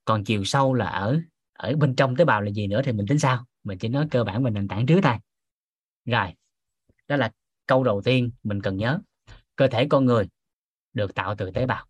còn 0.05 0.25
chiều 0.25 0.45
sâu 0.45 0.75
là 0.75 0.87
ở 0.87 1.21
ở 1.53 1.77
bên 1.77 1.97
trong 1.97 2.17
tế 2.17 2.25
bào 2.25 2.41
là 2.43 2.51
gì 2.51 2.67
nữa 2.67 2.81
thì 2.85 2.93
mình 2.93 3.07
tính 3.07 3.19
sao 3.19 3.47
mình 3.65 3.79
chỉ 3.79 3.89
nói 3.89 4.07
cơ 4.11 4.25
bản 4.25 4.43
và 4.43 4.51
nền 4.51 4.69
tảng 4.69 4.87
trước 4.87 5.01
thôi. 5.03 5.17
Rồi, 6.05 6.35
đó 7.09 7.17
là 7.17 7.33
câu 7.67 7.85
đầu 7.85 8.03
tiên 8.05 8.31
mình 8.43 8.63
cần 8.63 8.77
nhớ. 8.77 9.01
Cơ 9.57 9.69
thể 9.69 9.87
con 9.91 10.05
người 10.05 10.29
được 10.93 11.15
tạo 11.15 11.35
từ 11.39 11.51
tế 11.51 11.67
bào. 11.67 11.87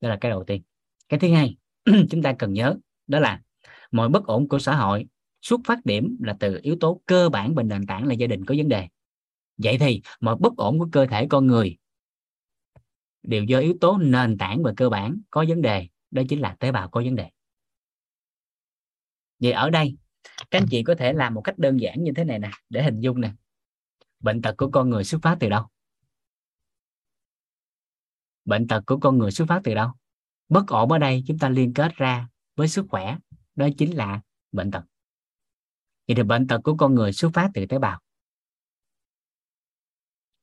Đó 0.00 0.08
là 0.08 0.18
cái 0.20 0.30
đầu 0.30 0.44
tiên. 0.44 0.62
Cái 1.08 1.20
thứ 1.20 1.32
hai 1.32 1.56
chúng 2.10 2.22
ta 2.22 2.34
cần 2.38 2.52
nhớ, 2.52 2.76
đó 3.06 3.18
là 3.18 3.40
mọi 3.90 4.08
bất 4.08 4.24
ổn 4.24 4.48
của 4.48 4.58
xã 4.58 4.76
hội, 4.76 5.06
xuất 5.42 5.60
phát 5.64 5.84
điểm 5.84 6.16
là 6.20 6.36
từ 6.40 6.58
yếu 6.62 6.76
tố 6.80 7.00
cơ 7.06 7.28
bản 7.28 7.54
và 7.54 7.62
nền 7.62 7.86
tảng 7.86 8.06
là 8.06 8.14
gia 8.14 8.26
đình 8.26 8.44
có 8.44 8.54
vấn 8.58 8.68
đề. 8.68 8.88
Vậy 9.56 9.78
thì 9.78 10.02
mọi 10.20 10.36
bất 10.40 10.56
ổn 10.56 10.78
của 10.78 10.88
cơ 10.92 11.06
thể 11.06 11.26
con 11.30 11.46
người 11.46 11.76
đều 13.22 13.44
do 13.44 13.58
yếu 13.58 13.74
tố 13.80 13.98
nền 13.98 14.38
tảng 14.38 14.62
và 14.62 14.72
cơ 14.76 14.88
bản 14.88 15.20
có 15.30 15.44
vấn 15.48 15.62
đề, 15.62 15.88
đó 16.10 16.22
chính 16.28 16.40
là 16.40 16.56
tế 16.60 16.72
bào 16.72 16.88
có 16.88 17.02
vấn 17.04 17.16
đề. 17.16 17.30
Vậy 19.38 19.52
ở 19.52 19.70
đây, 19.70 19.96
các 20.50 20.58
anh 20.58 20.66
chị 20.70 20.82
có 20.82 20.94
thể 20.94 21.12
làm 21.12 21.34
một 21.34 21.40
cách 21.40 21.58
đơn 21.58 21.80
giản 21.80 22.04
như 22.04 22.12
thế 22.16 22.24
này 22.24 22.38
nè, 22.38 22.50
để 22.68 22.82
hình 22.82 23.00
dung 23.00 23.20
nè. 23.20 23.32
Bệnh 24.20 24.42
tật 24.42 24.54
của 24.56 24.70
con 24.70 24.90
người 24.90 25.04
xuất 25.04 25.18
phát 25.22 25.36
từ 25.40 25.48
đâu? 25.48 25.66
Bệnh 28.44 28.68
tật 28.68 28.82
của 28.86 28.98
con 29.00 29.18
người 29.18 29.30
xuất 29.30 29.48
phát 29.48 29.60
từ 29.64 29.74
đâu? 29.74 29.90
Bất 30.50 30.66
ổn 30.66 30.92
ở 30.92 30.98
đây, 30.98 31.24
chúng 31.26 31.38
ta 31.38 31.48
liên 31.48 31.74
kết 31.74 31.92
ra 31.94 32.28
với 32.56 32.68
sức 32.68 32.86
khỏe, 32.88 33.16
đó 33.54 33.68
chính 33.78 33.96
là 33.96 34.20
bệnh 34.52 34.70
tật. 34.70 34.82
Vậy 36.08 36.14
thì 36.14 36.22
bệnh 36.22 36.46
tật 36.46 36.60
của 36.64 36.76
con 36.76 36.94
người 36.94 37.12
xuất 37.12 37.30
phát 37.34 37.50
từ 37.54 37.66
tế 37.66 37.78
bào. 37.78 38.00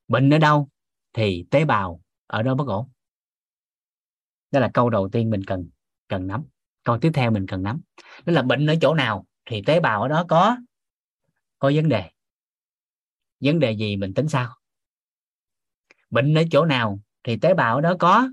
Bệnh 0.07 0.33
ở 0.33 0.37
đâu 0.37 0.69
thì 1.13 1.45
tế 1.51 1.65
bào 1.65 2.01
ở 2.27 2.43
đó 2.43 2.55
bất 2.55 2.67
ổn. 2.67 2.89
Đó 4.51 4.59
là 4.59 4.71
câu 4.73 4.89
đầu 4.89 5.09
tiên 5.09 5.29
mình 5.29 5.43
cần 5.47 5.69
cần 6.07 6.27
nắm. 6.27 6.43
Câu 6.83 6.99
tiếp 6.99 7.11
theo 7.13 7.31
mình 7.31 7.45
cần 7.47 7.63
nắm. 7.63 7.81
Đó 8.25 8.33
là 8.33 8.41
bệnh 8.41 8.67
ở 8.67 8.75
chỗ 8.81 8.93
nào 8.93 9.25
thì 9.45 9.61
tế 9.65 9.79
bào 9.79 10.01
ở 10.01 10.07
đó 10.07 10.25
có 10.29 10.57
có 11.59 11.71
vấn 11.75 11.89
đề. 11.89 12.11
Vấn 13.39 13.59
đề 13.59 13.71
gì 13.71 13.97
mình 13.97 14.13
tính 14.13 14.27
sao 14.29 14.57
bệnh 16.09 16.33
ở 16.37 16.43
chỗ 16.51 16.65
nào 16.65 16.99
thì 17.23 17.37
tế 17.37 17.53
bào 17.53 17.75
ở 17.75 17.81
đó 17.81 17.95
có 17.99 18.29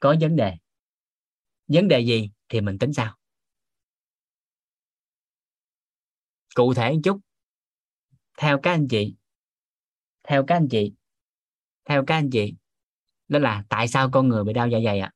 có 0.00 0.16
vấn 0.20 0.36
đề. 0.36 0.56
Vấn 1.68 1.88
đề 1.88 2.00
gì 2.00 2.30
thì 2.48 2.60
mình 2.60 2.78
tính 2.78 2.92
sao 2.92 3.16
cụ 6.54 6.74
thể 6.74 6.92
một 6.92 7.00
chút. 7.04 7.20
Theo 8.38 8.60
các 8.62 8.70
anh 8.70 8.88
chị. 8.88 9.14
Theo 10.22 10.44
các 10.46 10.54
anh 10.54 10.68
chị. 10.70 10.92
Theo 11.84 12.04
các 12.06 12.14
anh 12.14 12.30
chị. 12.30 12.54
Đó 13.28 13.38
là 13.38 13.64
tại 13.68 13.88
sao 13.88 14.10
con 14.12 14.28
người 14.28 14.44
bị 14.44 14.52
đau 14.52 14.68
dạ 14.68 14.78
dày 14.84 15.00
ạ? 15.00 15.12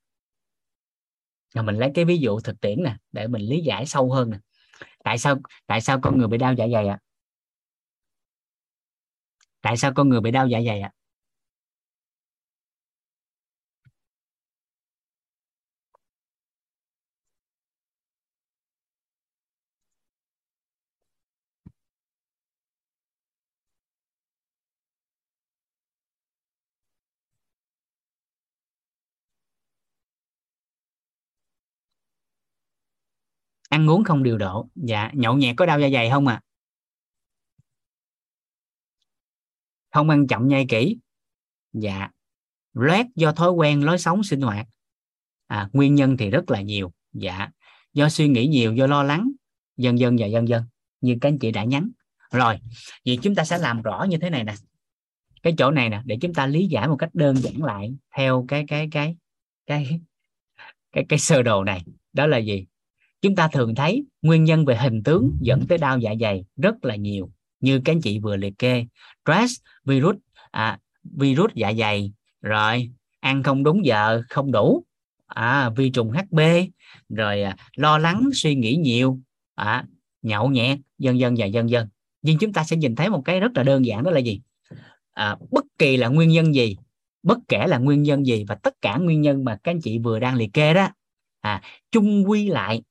À? 1.55 1.63
mình 1.63 1.77
lấy 1.77 1.91
cái 1.95 2.05
ví 2.05 2.19
dụ 2.19 2.41
thực 2.41 2.61
tiễn 2.61 2.83
nè, 2.83 2.97
để 3.13 3.27
mình 3.27 3.43
lý 3.43 3.61
giải 3.61 3.87
sâu 3.87 4.13
hơn 4.13 4.31
nè. 4.31 4.39
Tại 5.05 5.19
sao 5.19 5.37
tại 5.67 5.81
sao 5.81 6.01
con 6.03 6.19
người 6.19 6.29
bị 6.29 6.39
đau 6.39 6.55
dạ 6.55 6.67
dày 6.73 6.89
ạ? 6.89 6.95
À? 6.95 7.05
tại 9.61 9.77
sao 9.77 9.93
con 9.95 10.09
người 10.09 10.21
bị 10.21 10.31
đau 10.31 10.49
dạ 10.49 10.61
dày 10.67 10.81
ạ? 10.81 10.93
à? 10.95 11.04
Ăn 33.75 33.91
uống 33.91 34.05
không 34.05 34.23
điều 34.23 34.39
độ. 34.39 34.69
Dạ 34.75 35.11
nhậu 35.15 35.37
nhẹt 35.37 35.57
có 35.57 35.67
đau 35.67 35.81
dạ 35.81 35.89
dày 35.93 36.11
không 36.11 36.27
à 36.27 36.41
không 39.95 40.11
ăn 40.11 40.27
chậm 40.27 40.49
nhai 40.49 40.67
kỹ. 40.69 40.99
Dạ 41.73 42.11
loét 42.73 43.07
do 43.15 43.33
thói 43.33 43.51
quen 43.51 43.85
lối 43.85 43.99
sống 43.99 44.25
sinh 44.25 44.41
hoạt. 44.41 44.67
À, 45.47 45.69
nguyên 45.73 45.95
nhân 45.95 46.17
thì 46.17 46.31
rất 46.31 46.51
là 46.51 46.61
nhiều. 46.61 46.93
Dạ 47.13 47.51
do 47.93 48.09
suy 48.09 48.29
nghĩ 48.29 48.47
nhiều 48.47 48.75
do 48.75 48.87
lo 48.87 49.03
lắng 49.03 49.31
dần 49.77 49.99
dần 49.99 50.17
và 50.19 50.27
dần 50.27 50.49
dần 50.49 50.65
như 51.01 51.17
các 51.21 51.29
anh 51.29 51.39
chị 51.39 51.51
đã 51.51 51.65
nhắn. 51.65 51.91
Rồi 52.31 52.61
vậy 53.07 53.19
chúng 53.23 53.35
ta 53.35 53.45
sẽ 53.45 53.59
làm 53.59 53.83
rõ 53.83 54.07
như 54.09 54.17
thế 54.19 54.31
này 54.31 54.45
nè. 54.45 54.55
Cái 55.43 55.55
chỗ 55.59 55.71
này 55.71 55.89
nè 55.89 56.03
để 56.05 56.19
chúng 56.21 56.35
ta 56.35 56.47
lý 56.47 56.67
giải 56.67 56.89
một 56.89 56.97
cách 56.97 57.11
đơn 57.15 57.37
giản 57.37 57.63
lại 57.63 57.95
theo 58.17 58.45
cái 58.49 58.65
cái 58.69 58.89
cái 58.91 59.17
cái 59.67 60.01
cái 60.93 61.05
cái 61.09 61.19
sơ 61.19 61.43
đồ 61.43 61.65
này. 61.65 61.85
Đó 62.13 62.27
là 62.27 62.39
gì? 62.39 62.67
Chúng 63.25 63.35
ta 63.35 63.49
thường 63.49 63.75
thấy 63.75 64.05
nguyên 64.23 64.45
nhân 64.45 64.65
về 64.65 64.77
hình 64.77 65.03
tướng 65.03 65.39
dẫn 65.41 65.67
tới 65.67 65.79
đau 65.79 65.99
dạ 65.99 66.15
dày 66.21 66.45
rất 66.57 66.85
là 66.85 66.97
nhiều. 66.97 67.31
Như 67.61 67.81
các 67.85 67.93
anh 67.93 68.01
chị 68.01 68.19
vừa 68.19 68.37
liệt 68.37 68.59
kê 68.59 68.87
stress 69.25 69.55
virus 69.85 70.17
à, 70.51 70.79
virus 71.03 71.51
dạ 71.55 71.73
dày 71.79 72.13
rồi 72.43 72.91
ăn 73.21 73.43
không 73.43 73.63
đúng 73.65 73.87
giờ 73.87 74.23
không 74.29 74.53
đủ 74.53 74.85
à, 75.27 75.71
vi 75.71 75.91
trùng 75.91 76.11
HB 76.11 76.41
rồi 77.09 77.43
à, 77.43 77.57
lo 77.77 77.99
lắng 77.99 78.31
suy 78.33 78.55
nghĩ 78.55 78.77
nhiều 78.77 79.19
à, 79.55 79.85
nhậu 80.23 80.49
nhẹt 80.49 80.79
dân 80.99 81.19
dân 81.19 81.35
và 81.39 81.47
dân 81.47 81.71
dân 81.71 81.89
nhưng 82.23 82.39
chúng 82.39 82.53
ta 82.53 82.65
sẽ 82.65 82.77
nhìn 82.77 82.95
thấy 82.95 83.09
một 83.09 83.23
cái 83.25 83.41
rất 83.41 83.53
là 83.55 83.63
đơn 83.63 83.87
giản 83.87 84.03
đó 84.03 84.11
là 84.11 84.21
gì? 84.21 84.41
À, 85.11 85.37
bất 85.51 85.65
kỳ 85.79 85.97
là 85.97 86.09
nguyên 86.09 86.29
nhân 86.29 86.55
gì 86.55 86.77
bất 87.23 87.39
kể 87.49 87.67
là 87.67 87.79
nguyên 87.79 88.03
nhân 88.03 88.27
gì 88.27 88.45
và 88.49 88.55
tất 88.55 88.75
cả 88.81 88.97
nguyên 88.97 89.21
nhân 89.21 89.45
mà 89.45 89.59
các 89.65 89.71
anh 89.71 89.81
chị 89.81 89.99
vừa 89.99 90.19
đang 90.19 90.37
liệt 90.37 90.53
kê 90.53 90.75
đó 90.75 90.89
à, 91.41 91.63
chung 91.91 92.31
quy 92.31 92.49
lại 92.49 92.83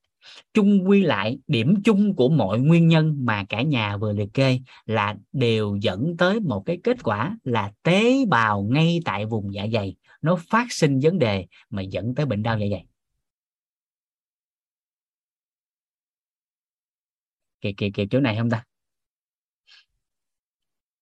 chung 0.53 0.89
quy 0.89 1.03
lại, 1.03 1.39
điểm 1.47 1.75
chung 1.83 2.15
của 2.15 2.29
mọi 2.29 2.59
nguyên 2.59 2.87
nhân 2.87 3.15
mà 3.19 3.45
cả 3.49 3.61
nhà 3.61 3.97
vừa 3.97 4.13
liệt 4.13 4.29
kê 4.33 4.59
là 4.85 5.15
đều 5.31 5.77
dẫn 5.81 6.17
tới 6.17 6.39
một 6.39 6.63
cái 6.65 6.79
kết 6.83 7.03
quả 7.03 7.37
là 7.43 7.71
tế 7.83 8.25
bào 8.27 8.63
ngay 8.63 8.99
tại 9.05 9.25
vùng 9.25 9.53
dạ 9.53 9.67
dày. 9.73 9.95
Nó 10.21 10.35
phát 10.49 10.71
sinh 10.71 10.99
vấn 10.99 11.19
đề 11.19 11.45
mà 11.69 11.81
dẫn 11.81 12.15
tới 12.15 12.25
bệnh 12.25 12.43
đau 12.43 12.59
dạ 12.59 12.65
dày. 12.71 12.85
Kịp 17.61 17.73
kịp 17.77 17.91
kịp 17.93 18.07
chỗ 18.11 18.19
này 18.19 18.37
không 18.37 18.49
ta? 18.49 18.63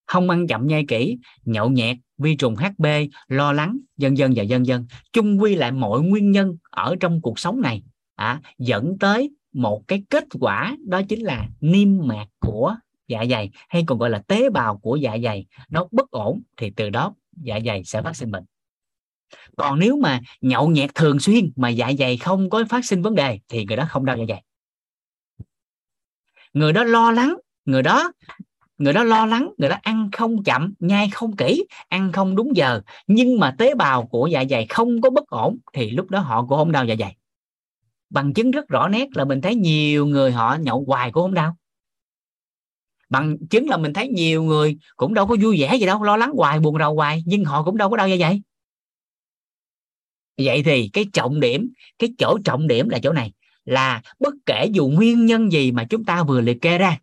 Không 0.05 0.29
ăn 0.29 0.47
chậm 0.47 0.67
nhai 0.67 0.85
kỹ, 0.87 1.17
nhậu 1.43 1.69
nhẹt, 1.69 1.97
vi 2.17 2.35
trùng 2.35 2.55
hb 2.55 2.85
lo 3.27 3.53
lắng 3.53 3.79
dân 3.97 4.17
dân 4.17 4.33
và 4.35 4.43
dân 4.43 4.65
dân 4.65 4.85
chung 5.13 5.41
quy 5.41 5.55
lại 5.55 5.71
mọi 5.71 6.01
nguyên 6.01 6.31
nhân 6.31 6.57
ở 6.69 6.95
trong 6.99 7.21
cuộc 7.21 7.39
sống 7.39 7.61
này 7.61 7.83
à, 8.21 8.41
dẫn 8.57 8.97
tới 8.99 9.31
một 9.53 9.83
cái 9.87 10.03
kết 10.09 10.23
quả 10.39 10.75
đó 10.87 11.01
chính 11.09 11.21
là 11.23 11.47
niêm 11.61 12.07
mạc 12.07 12.25
của 12.39 12.75
dạ 13.07 13.25
dày 13.29 13.49
hay 13.69 13.83
còn 13.87 13.97
gọi 13.97 14.09
là 14.09 14.19
tế 14.27 14.49
bào 14.49 14.77
của 14.77 14.95
dạ 14.95 15.17
dày. 15.23 15.45
Nó 15.69 15.87
bất 15.91 16.11
ổn 16.11 16.41
thì 16.57 16.69
từ 16.69 16.89
đó 16.89 17.13
dạ 17.43 17.59
dày 17.65 17.83
sẽ 17.83 18.01
phát 18.01 18.15
sinh 18.15 18.31
bệnh. 18.31 18.43
Còn 19.57 19.79
nếu 19.79 19.97
mà 19.97 20.21
nhậu 20.41 20.69
nhẹt 20.69 20.95
thường 20.95 21.19
xuyên 21.19 21.51
mà 21.55 21.69
dạ 21.69 21.91
dày 21.99 22.17
không 22.17 22.49
có 22.49 22.63
phát 22.69 22.85
sinh 22.85 23.01
vấn 23.01 23.15
đề 23.15 23.39
thì 23.49 23.65
người 23.65 23.77
đó 23.77 23.85
không 23.89 24.05
đau 24.05 24.17
dạ 24.17 24.23
dày. 24.29 24.43
Người 26.53 26.73
đó 26.73 26.83
lo 26.83 27.11
lắng 27.11 27.35
người 27.65 27.83
đó 27.83 28.11
người 28.77 28.93
đó 28.93 29.03
lo 29.03 29.25
lắng 29.25 29.53
người 29.57 29.69
đó 29.69 29.77
ăn 29.81 30.09
không 30.11 30.43
chậm 30.43 30.73
nhai 30.79 31.09
không 31.09 31.35
kỹ 31.35 31.65
ăn 31.89 32.11
không 32.11 32.35
đúng 32.35 32.55
giờ 32.55 32.81
nhưng 33.07 33.39
mà 33.39 33.55
tế 33.57 33.75
bào 33.75 34.05
của 34.05 34.27
dạ 34.27 34.43
dày 34.49 34.65
không 34.69 35.01
có 35.01 35.09
bất 35.09 35.27
ổn 35.27 35.57
thì 35.73 35.89
lúc 35.89 36.09
đó 36.09 36.19
họ 36.19 36.45
cũng 36.45 36.57
không 36.57 36.71
đau 36.71 36.85
dạ 36.85 36.95
dày 36.99 37.15
bằng 38.11 38.33
chứng 38.33 38.51
rất 38.51 38.67
rõ 38.67 38.87
nét 38.87 39.07
là 39.13 39.25
mình 39.25 39.41
thấy 39.41 39.55
nhiều 39.55 40.05
người 40.05 40.31
họ 40.31 40.57
nhậu 40.61 40.83
hoài 40.87 41.11
cũng 41.11 41.23
không 41.23 41.33
đau. 41.33 41.55
Bằng 43.09 43.37
chứng 43.49 43.69
là 43.69 43.77
mình 43.77 43.93
thấy 43.93 44.07
nhiều 44.07 44.43
người 44.43 44.77
cũng 44.95 45.13
đâu 45.13 45.27
có 45.27 45.35
vui 45.41 45.61
vẻ 45.61 45.75
gì 45.75 45.85
đâu, 45.85 46.03
lo 46.03 46.17
lắng 46.17 46.31
hoài, 46.35 46.59
buồn 46.59 46.77
rầu 46.79 46.95
hoài, 46.95 47.23
nhưng 47.25 47.45
họ 47.45 47.63
cũng 47.63 47.77
đâu 47.77 47.89
có 47.89 47.97
đau 47.97 48.07
dạ 48.07 48.15
như 48.15 48.19
dày 48.19 48.41
vậy 50.37 50.63
thì 50.63 50.89
cái 50.93 51.05
trọng 51.13 51.39
điểm, 51.39 51.73
cái 51.99 52.09
chỗ 52.17 52.37
trọng 52.45 52.67
điểm 52.67 52.89
là 52.89 52.99
chỗ 52.99 53.13
này, 53.13 53.31
là 53.65 54.01
bất 54.19 54.33
kể 54.45 54.67
dù 54.71 54.87
nguyên 54.87 55.25
nhân 55.25 55.51
gì 55.51 55.71
mà 55.71 55.83
chúng 55.89 56.05
ta 56.05 56.23
vừa 56.23 56.41
liệt 56.41 56.61
kê 56.61 56.77
ra, 56.77 56.97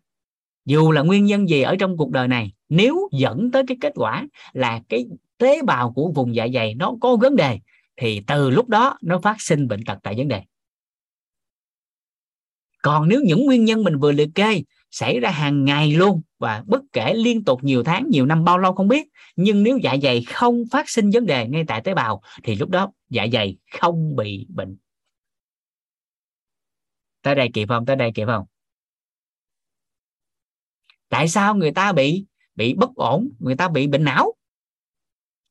dù 0.65 0.91
là 0.91 1.01
nguyên 1.01 1.25
nhân 1.25 1.49
gì 1.49 1.61
ở 1.61 1.75
trong 1.79 1.97
cuộc 1.97 2.11
đời 2.11 2.27
này, 2.27 2.51
nếu 2.69 3.09
dẫn 3.11 3.51
tới 3.51 3.63
cái 3.67 3.77
kết 3.81 3.93
quả 3.95 4.27
là 4.53 4.81
cái 4.89 5.05
tế 5.37 5.61
bào 5.61 5.93
của 5.93 6.11
vùng 6.15 6.35
dạ 6.35 6.47
dày 6.53 6.75
nó 6.75 6.93
có 7.01 7.15
vấn 7.15 7.35
đề, 7.35 7.59
thì 7.97 8.21
từ 8.27 8.49
lúc 8.49 8.69
đó 8.69 8.97
nó 9.01 9.19
phát 9.19 9.41
sinh 9.41 9.67
bệnh 9.67 9.83
tật 9.85 9.97
tại 10.03 10.15
vấn 10.17 10.27
đề 10.27 10.43
còn 12.81 13.09
nếu 13.09 13.21
những 13.23 13.45
nguyên 13.45 13.65
nhân 13.65 13.83
mình 13.83 13.99
vừa 13.99 14.11
liệt 14.11 14.29
kê 14.35 14.63
xảy 14.91 15.19
ra 15.19 15.31
hàng 15.31 15.65
ngày 15.65 15.91
luôn 15.91 16.21
và 16.37 16.63
bất 16.67 16.81
kể 16.93 17.13
liên 17.13 17.43
tục 17.43 17.63
nhiều 17.63 17.83
tháng, 17.83 18.07
nhiều 18.09 18.25
năm, 18.25 18.43
bao 18.43 18.57
lâu 18.57 18.73
không 18.73 18.87
biết, 18.87 19.07
nhưng 19.35 19.63
nếu 19.63 19.77
dạ 19.77 19.95
dày 20.03 20.23
không 20.23 20.63
phát 20.71 20.89
sinh 20.89 21.09
vấn 21.09 21.25
đề 21.25 21.47
ngay 21.47 21.63
tại 21.67 21.81
tế 21.81 21.93
bào, 21.93 22.21
thì 22.43 22.55
lúc 22.55 22.69
đó 22.69 22.91
dạ 23.09 23.27
dày 23.33 23.57
không 23.79 24.15
bị 24.15 24.45
bệnh. 24.49 24.77
Tới 27.21 27.35
đây 27.35 27.49
kịp 27.53 27.67
không? 27.67 27.85
Tới 27.85 27.95
đây 27.95 28.11
kịp 28.15 28.25
không? 28.25 28.45
Tại 31.09 31.27
sao 31.27 31.55
người 31.55 31.71
ta 31.71 31.91
bị 31.91 32.25
bị 32.55 32.73
bất 32.73 32.95
ổn, 32.95 33.29
người 33.39 33.55
ta 33.55 33.69
bị 33.69 33.87
bệnh 33.87 34.03
não? 34.03 34.33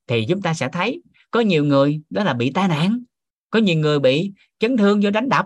Thì 0.07 0.25
chúng 0.29 0.41
ta 0.41 0.53
sẽ 0.53 0.69
thấy 0.71 1.01
có 1.31 1.39
nhiều 1.39 1.65
người 1.65 2.01
đó 2.09 2.23
là 2.23 2.33
bị 2.33 2.51
tai 2.53 2.67
nạn, 2.67 3.03
có 3.49 3.59
nhiều 3.59 3.79
người 3.79 3.99
bị 3.99 4.33
chấn 4.59 4.77
thương 4.77 5.03
do 5.03 5.09
đánh 5.09 5.29
đập 5.29 5.45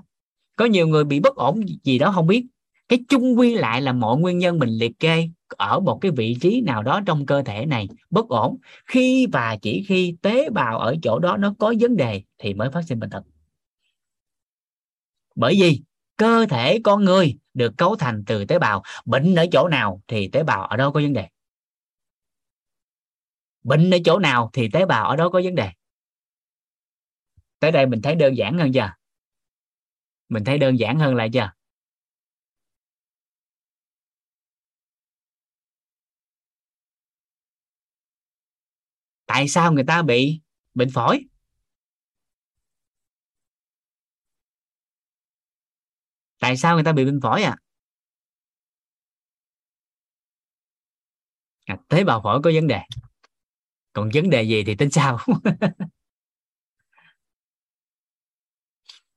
có 0.56 0.66
nhiều 0.66 0.88
người 0.88 1.04
bị 1.04 1.20
bất 1.20 1.36
ổn 1.36 1.62
gì 1.84 2.00
đó 2.00 2.12
không 2.16 2.28
biết. 2.28 2.46
Cái 2.88 3.00
chung 3.10 3.40
quy 3.40 3.56
lại 3.56 3.82
là 3.82 3.94
mọi 3.94 4.18
nguyên 4.18 4.38
nhân 4.38 4.60
mình 4.60 4.70
liệt 4.70 5.00
kê 5.00 5.30
ở 5.48 5.80
một 5.80 6.00
cái 6.02 6.12
vị 6.12 6.38
trí 6.42 6.62
nào 6.62 6.84
đó 6.84 7.02
trong 7.06 7.26
cơ 7.26 7.44
thể 7.44 7.66
này 7.66 7.88
bất 8.10 8.28
ổn. 8.28 8.58
Khi 8.86 9.28
và 9.32 9.58
chỉ 9.62 9.86
khi 9.88 10.18
tế 10.22 10.50
bào 10.50 10.80
ở 10.80 10.96
chỗ 11.04 11.20
đó 11.20 11.38
nó 11.38 11.56
có 11.60 11.74
vấn 11.80 11.96
đề 11.96 12.22
thì 12.38 12.54
mới 12.54 12.70
phát 12.70 12.82
sinh 12.88 13.00
bệnh 13.00 13.10
tật. 13.10 13.24
Bởi 15.36 15.58
vì 15.62 15.82
cơ 16.18 16.46
thể 16.50 16.80
con 16.84 17.04
người 17.04 17.38
được 17.54 17.78
cấu 17.78 17.96
thành 17.96 18.24
từ 18.28 18.46
tế 18.46 18.60
bào. 18.60 18.84
Bệnh 19.06 19.36
ở 19.36 19.46
chỗ 19.52 19.68
nào 19.68 20.02
thì 20.08 20.28
tế 20.28 20.44
bào 20.44 20.64
ở 20.64 20.78
đó 20.78 20.92
có 20.92 21.00
vấn 21.00 21.14
đề. 21.14 21.28
Bệnh 23.64 23.94
ở 23.94 23.98
chỗ 24.06 24.20
nào 24.20 24.50
thì 24.54 24.70
tế 24.74 24.86
bào 24.86 25.06
ở 25.06 25.16
đó 25.16 25.30
có 25.30 25.42
vấn 25.44 25.56
đề. 25.56 25.70
Tới 27.60 27.72
đây 27.72 27.86
mình 27.86 28.02
thấy 28.02 28.16
đơn 28.16 28.38
giản 28.38 28.58
hơn 28.58 28.72
chưa? 28.74 28.94
Mình 30.34 30.44
thấy 30.44 30.58
đơn 30.58 30.80
giản 30.80 31.00
hơn 31.00 31.16
lại 31.16 31.30
chưa 31.34 31.50
tại 39.26 39.48
sao 39.48 39.74
người 39.74 39.84
ta 39.84 40.02
bị 40.02 40.42
bệnh 40.74 40.90
phổi? 40.90 41.26
Tại 46.40 46.58
sao 46.58 46.76
người 46.76 46.84
ta 46.84 46.92
bị 46.92 47.06
bệnh 47.06 47.22
phổi 47.22 47.44
à, 47.44 47.56
à 51.66 51.78
tế 51.90 52.04
bào 52.04 52.22
phổi 52.24 52.42
có 52.44 52.52
vấn 52.54 52.68
đề. 52.68 52.80
Còn 53.94 54.10
vấn 54.14 54.30
đề 54.30 54.44
gì 54.44 54.64
thì 54.64 54.76
tính 54.76 54.92
sao 54.92 55.20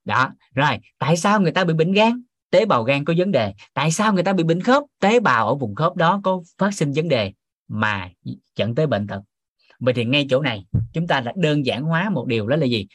đó, 0.07 0.33
rồi, 0.55 0.79
tại 0.99 1.16
sao 1.16 1.40
người 1.40 1.53
ta 1.53 1.64
bị 1.64 1.75
bệnh 1.75 1.92
gan? 1.92 2.23
Tế 2.51 2.64
bào 2.64 2.83
gan 2.83 3.05
có 3.05 3.14
vấn 3.16 3.33
đề. 3.33 3.55
Tại 3.75 3.90
sao 3.90 4.12
người 4.12 4.23
ta 4.23 4.33
bị 4.33 4.45
bệnh 4.45 4.61
khớp? 4.61 4.83
Tế 5.01 5.21
bào 5.21 5.49
ở 5.49 5.55
vùng 5.55 5.75
khớp 5.75 5.97
đó 5.97 6.21
có 6.25 6.42
phát 6.59 6.75
sinh 6.75 6.92
vấn 6.92 7.09
đề 7.09 7.33
mà 7.69 8.11
dẫn 8.57 8.75
tới 8.75 8.87
bệnh 8.87 9.07
tật. 9.07 9.21
Vậy 9.81 9.95
thì 9.95 10.05
ngay 10.05 10.27
chỗ 10.31 10.40
này, 10.40 10.64
chúng 10.92 11.07
ta 11.07 11.21
đã 11.21 11.33
đơn 11.37 11.66
giản 11.66 11.83
hóa 11.83 12.11
một 12.11 12.27
điều 12.27 12.47
đó 12.47 12.57
là 12.57 12.66
gì? 12.66 12.87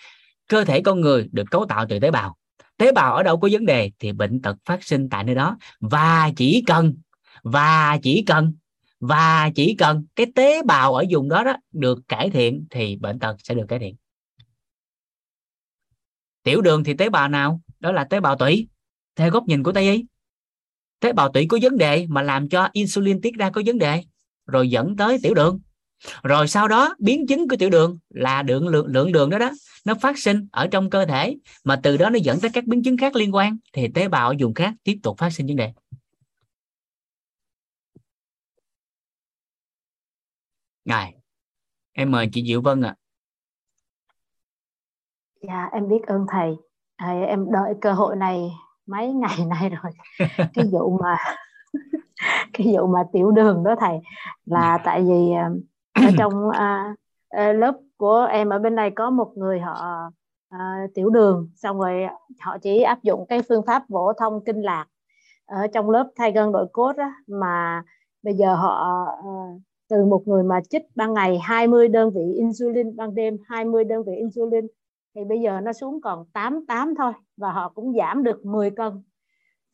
Cơ 0.48 0.64
thể 0.64 0.82
con 0.82 1.02
người 1.02 1.30
được 1.32 1.52
cấu 1.52 1.66
tạo 1.66 1.86
từ 1.90 2.00
tế 2.00 2.12
bào. 2.12 2.36
Tế 2.78 2.92
bào 2.92 3.16
ở 3.16 3.24
đâu 3.24 3.40
có 3.40 3.50
vấn 3.52 3.66
đề 3.66 3.92
thì 4.00 4.12
bệnh 4.12 4.42
tật 4.42 4.58
phát 4.66 4.84
sinh 4.84 5.10
tại 5.10 5.24
nơi 5.24 5.36
đó. 5.36 5.58
Và 5.80 6.32
chỉ 6.36 6.64
cần, 6.68 6.96
và 7.44 7.98
chỉ 8.04 8.24
cần, 8.28 8.54
và 9.00 9.50
chỉ 9.56 9.76
cần 9.76 10.06
cái 10.16 10.26
tế 10.36 10.62
bào 10.64 10.96
ở 10.96 11.04
vùng 11.10 11.30
đó 11.30 11.44
đó 11.44 11.56
được 11.72 12.00
cải 12.08 12.30
thiện 12.30 12.66
thì 12.70 12.96
bệnh 12.96 13.20
tật 13.20 13.36
sẽ 13.44 13.54
được 13.56 13.66
cải 13.68 13.80
thiện 13.80 13.96
tiểu 16.44 16.62
đường 16.62 16.84
thì 16.84 16.94
tế 16.94 17.10
bào 17.10 17.28
nào? 17.28 17.62
Đó 17.80 17.92
là 17.92 18.04
tế 18.04 18.20
bào 18.20 18.36
tủy. 18.36 18.68
Theo 19.16 19.30
góc 19.30 19.44
nhìn 19.48 19.64
của 19.64 19.72
tây 19.72 19.92
y 19.92 20.06
tế 21.02 21.14
bào 21.14 21.32
tủy 21.32 21.46
có 21.50 21.58
vấn 21.62 21.78
đề 21.78 22.06
mà 22.10 22.22
làm 22.22 22.50
cho 22.50 22.70
insulin 22.74 23.22
tiết 23.22 23.36
ra 23.36 23.50
có 23.50 23.62
vấn 23.66 23.78
đề 23.78 24.04
rồi 24.46 24.70
dẫn 24.70 24.96
tới 24.98 25.18
tiểu 25.24 25.34
đường. 25.34 25.60
Rồi 26.24 26.48
sau 26.48 26.68
đó 26.68 26.96
biến 27.00 27.28
chứng 27.28 27.48
của 27.48 27.56
tiểu 27.56 27.70
đường 27.70 28.00
là 28.10 28.44
lượng 28.44 28.68
lượng, 28.68 28.88
lượng 28.88 29.12
đường 29.12 29.30
đó 29.30 29.38
đó 29.38 29.52
nó 29.86 29.96
phát 30.02 30.20
sinh 30.20 30.48
ở 30.52 30.68
trong 30.68 30.90
cơ 30.90 31.06
thể 31.06 31.38
mà 31.64 31.80
từ 31.84 31.98
đó 31.98 32.10
nó 32.10 32.20
dẫn 32.24 32.40
tới 32.40 32.52
các 32.54 32.66
biến 32.66 32.84
chứng 32.84 32.98
khác 32.98 33.16
liên 33.16 33.36
quan 33.36 33.58
thì 33.74 33.88
tế 33.94 34.08
bào 34.08 34.28
ở 34.28 34.36
vùng 34.40 34.54
khác 34.54 34.74
tiếp 34.84 35.00
tục 35.04 35.18
phát 35.18 35.30
sinh 35.30 35.48
vấn 35.48 35.56
đề. 35.56 35.74
Ngài 40.86 41.14
em 41.92 42.12
mời 42.12 42.30
chị 42.34 42.46
Diệu 42.48 42.62
Vân 42.62 42.82
ạ. 42.82 42.96
à 42.98 43.01
dạ 45.42 45.70
em 45.72 45.90
biết 45.90 46.08
ơn 46.08 46.26
thầy. 46.30 46.58
À, 46.96 47.22
em 47.28 47.52
đợi 47.52 47.74
cơ 47.82 47.92
hội 47.92 48.16
này 48.16 48.52
mấy 48.86 49.14
ngày 49.14 49.46
nay 49.50 49.70
rồi. 49.70 49.92
Cái 50.54 50.66
vụ 50.72 50.98
mà 51.04 51.18
cái 52.54 52.68
vụ 52.76 52.88
mà 52.88 53.04
tiểu 53.14 53.32
đường 53.32 53.64
đó 53.64 53.76
thầy 53.80 54.00
là 54.46 54.78
dạ. 54.78 54.84
tại 54.86 55.02
vì 55.02 55.32
à, 55.32 55.50
ở 55.94 56.12
trong 56.18 56.50
à, 56.50 56.96
à, 57.30 57.54
lớp 57.54 57.78
của 57.98 58.28
em 58.32 58.50
ở 58.50 58.60
bên 58.60 58.76
đây 58.76 58.92
có 58.92 59.10
một 59.10 59.32
người 59.36 59.60
họ 59.60 60.10
à, 60.50 60.88
tiểu 60.94 61.10
đường. 61.10 61.50
Xong 61.56 61.80
rồi 61.80 62.04
họ 62.40 62.58
chỉ 62.58 62.82
áp 62.82 63.04
dụng 63.04 63.26
cái 63.30 63.42
phương 63.50 63.66
pháp 63.68 63.90
vỗ 63.90 64.14
thông 64.18 64.44
kinh 64.46 64.62
lạc 64.62 64.86
ở 65.46 65.68
trong 65.68 65.90
lớp 65.90 66.10
thay 66.16 66.32
gân 66.32 66.52
đội 66.52 66.68
cốt 66.72 66.98
á, 66.98 67.14
mà 67.28 67.84
bây 68.24 68.34
giờ 68.34 68.56
họ 68.56 69.06
à, 69.06 69.30
từ 69.90 70.06
một 70.06 70.28
người 70.28 70.44
mà 70.44 70.62
chích 70.70 70.84
ban 70.96 71.14
ngày 71.14 71.40
20 71.40 71.88
đơn 71.88 72.12
vị 72.16 72.34
insulin 72.38 72.96
ban 72.96 73.16
đêm 73.16 73.38
20 73.48 73.84
đơn 73.84 74.04
vị 74.04 74.14
insulin 74.16 74.68
thì 75.16 75.24
bây 75.24 75.42
giờ 75.42 75.62
nó 75.62 75.74
xuống 75.74 76.02
còn 76.02 76.26
88 76.34 76.96
thôi, 76.96 77.14
và 77.38 77.52
họ 77.52 77.70
cũng 77.70 77.94
giảm 77.98 78.24
được 78.24 78.46
10 78.46 78.72
cân. 78.72 79.04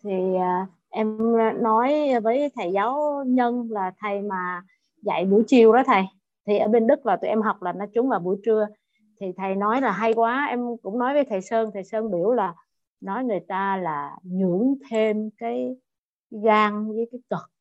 Thì 0.04 0.36
à, 0.36 0.68
em 0.90 1.18
nói 1.62 2.20
với 2.24 2.52
thầy 2.56 2.72
giáo 2.72 3.24
nhân 3.28 3.68
là 3.72 3.92
thầy 4.00 4.22
mà 4.22 4.62
dạy 5.02 5.26
buổi 5.26 5.44
chiều 5.48 5.74
đó 5.74 5.84
thầy, 5.86 6.04
thì 6.48 6.58
ở 6.58 6.68
bên 6.68 6.88
Đức 6.88 7.06
là 7.06 7.16
tụi 7.16 7.30
em 7.30 7.42
học 7.42 7.62
là 7.62 7.74
nó 7.74 7.86
trúng 7.94 8.10
vào 8.10 8.20
buổi 8.20 8.38
trưa. 8.46 8.68
Thì 9.20 9.28
thầy 9.38 9.56
nói 9.56 9.82
là 9.82 9.92
hay 9.92 10.14
quá, 10.14 10.46
em 10.50 10.78
cũng 10.84 11.00
nói 11.00 11.14
với 11.14 11.24
thầy 11.26 11.42
Sơn 11.42 11.70
thầy 11.74 11.84
Sơn 11.84 12.12
biểu 12.12 12.32
là 12.32 12.54
nói 13.02 13.24
người 13.24 13.40
ta 13.48 13.78
là 13.78 14.18
nhưỡng 14.24 14.76
thêm 14.90 15.30
cái 15.38 15.76
gan 16.44 16.88
với 16.88 17.08
cái 17.12 17.20
cực 17.30 17.57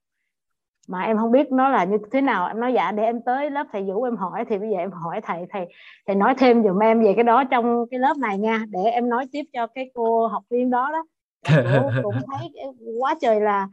mà 0.87 1.03
em 1.03 1.17
không 1.17 1.33
biết 1.33 1.53
nó 1.53 1.69
là 1.69 1.85
như 1.85 1.97
thế 2.13 2.21
nào. 2.21 2.47
Em 2.47 2.61
nói 2.61 2.73
dạ 2.73 2.93
để 2.93 3.05
em 3.05 3.21
tới 3.23 3.51
lớp 3.51 3.67
thầy 3.73 3.83
Vũ 3.83 4.03
em 4.03 4.17
hỏi. 4.17 4.45
Thì 4.49 4.59
bây 4.59 4.71
giờ 4.71 4.77
em 4.77 4.91
hỏi 4.91 5.21
thầy 5.23 5.47
thầy 5.51 5.67
thầy 6.07 6.17
nói 6.17 6.35
thêm 6.39 6.63
giùm 6.63 6.79
em 6.79 7.03
về 7.03 7.13
cái 7.15 7.25
đó 7.25 7.45
trong 7.45 7.85
cái 7.91 8.01
lớp 8.01 8.17
này 8.19 8.39
nha. 8.39 8.65
Để 8.69 8.81
em 8.81 9.09
nói 9.09 9.27
tiếp 9.33 9.43
cho 9.53 9.67
cái 9.67 9.91
cô 9.95 10.27
học 10.27 10.43
viên 10.51 10.71
đó 10.71 10.91
đó. 10.93 11.05
Cũng 12.03 12.15
thấy 12.15 12.53
quá 13.01 13.15
trời 13.21 13.41
là 13.41 13.69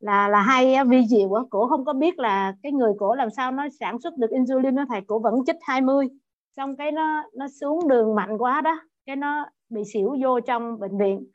là 0.00 0.28
là 0.28 0.40
hay 0.40 0.76
vi 0.88 1.06
diệu 1.06 1.28
quá 1.28 1.42
cổ 1.50 1.68
không 1.68 1.84
có 1.84 1.92
biết 1.92 2.18
là 2.18 2.54
cái 2.62 2.72
người 2.72 2.92
cổ 2.98 3.14
làm 3.14 3.30
sao 3.30 3.50
nó 3.50 3.66
sản 3.80 4.00
xuất 4.00 4.16
được 4.16 4.30
insulin 4.30 4.74
nó 4.74 4.84
thầy. 4.88 5.00
Cổ 5.06 5.18
vẫn 5.18 5.34
chích 5.46 5.56
20 5.62 6.08
xong 6.56 6.76
cái 6.76 6.92
nó 6.92 7.22
nó 7.34 7.46
xuống 7.60 7.88
đường 7.88 8.14
mạnh 8.14 8.38
quá 8.38 8.60
đó. 8.60 8.80
Cái 9.06 9.16
nó 9.16 9.46
bị 9.70 9.82
xỉu 9.92 10.16
vô 10.22 10.40
trong 10.40 10.78
bệnh 10.78 10.98
viện. 10.98 11.26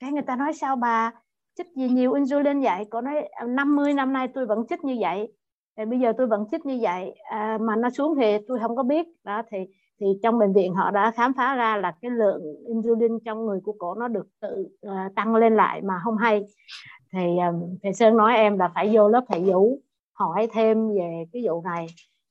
Cái 0.00 0.12
người 0.12 0.22
ta 0.22 0.36
nói 0.36 0.52
sao 0.52 0.76
bà 0.76 1.12
chích 1.56 1.66
gì 1.76 1.88
nhiều 1.88 2.12
insulin 2.12 2.60
vậy 2.60 2.84
cô 2.90 3.00
nói 3.00 3.28
50 3.46 3.94
năm 3.94 4.12
nay 4.12 4.28
tôi 4.34 4.46
vẫn 4.46 4.66
chích 4.68 4.84
như 4.84 4.96
vậy. 5.00 5.32
Thì 5.76 5.84
bây 5.84 5.98
giờ 6.00 6.12
tôi 6.18 6.26
vẫn 6.26 6.44
chích 6.50 6.66
như 6.66 6.78
vậy. 6.80 7.14
À, 7.30 7.58
mà 7.60 7.76
nó 7.76 7.90
xuống 7.90 8.14
thì 8.16 8.38
tôi 8.48 8.58
không 8.58 8.76
có 8.76 8.82
biết. 8.82 9.06
Đó 9.24 9.42
thì 9.50 9.58
thì 10.00 10.06
trong 10.22 10.38
bệnh 10.38 10.52
viện 10.52 10.74
họ 10.74 10.90
đã 10.90 11.10
khám 11.10 11.32
phá 11.36 11.54
ra 11.54 11.76
là 11.76 11.92
cái 12.02 12.10
lượng 12.10 12.42
insulin 12.68 13.18
trong 13.24 13.46
người 13.46 13.60
của 13.64 13.72
cổ 13.78 13.94
nó 13.94 14.08
được 14.08 14.26
tự 14.40 14.68
uh, 14.86 15.14
tăng 15.14 15.34
lên 15.34 15.56
lại 15.56 15.82
mà 15.82 15.94
không 16.04 16.16
hay. 16.16 16.44
Thì 17.12 17.20
um, 17.20 17.76
thầy 17.82 17.92
Sơn 17.92 18.16
nói 18.16 18.36
em 18.36 18.58
là 18.58 18.70
phải 18.74 18.90
vô 18.92 19.08
lớp 19.08 19.24
thầy 19.28 19.40
Vũ 19.40 19.80
hỏi 20.12 20.48
thêm 20.52 20.88
về 20.88 21.24
cái 21.32 21.42
vụ 21.46 21.62
này. 21.62 21.86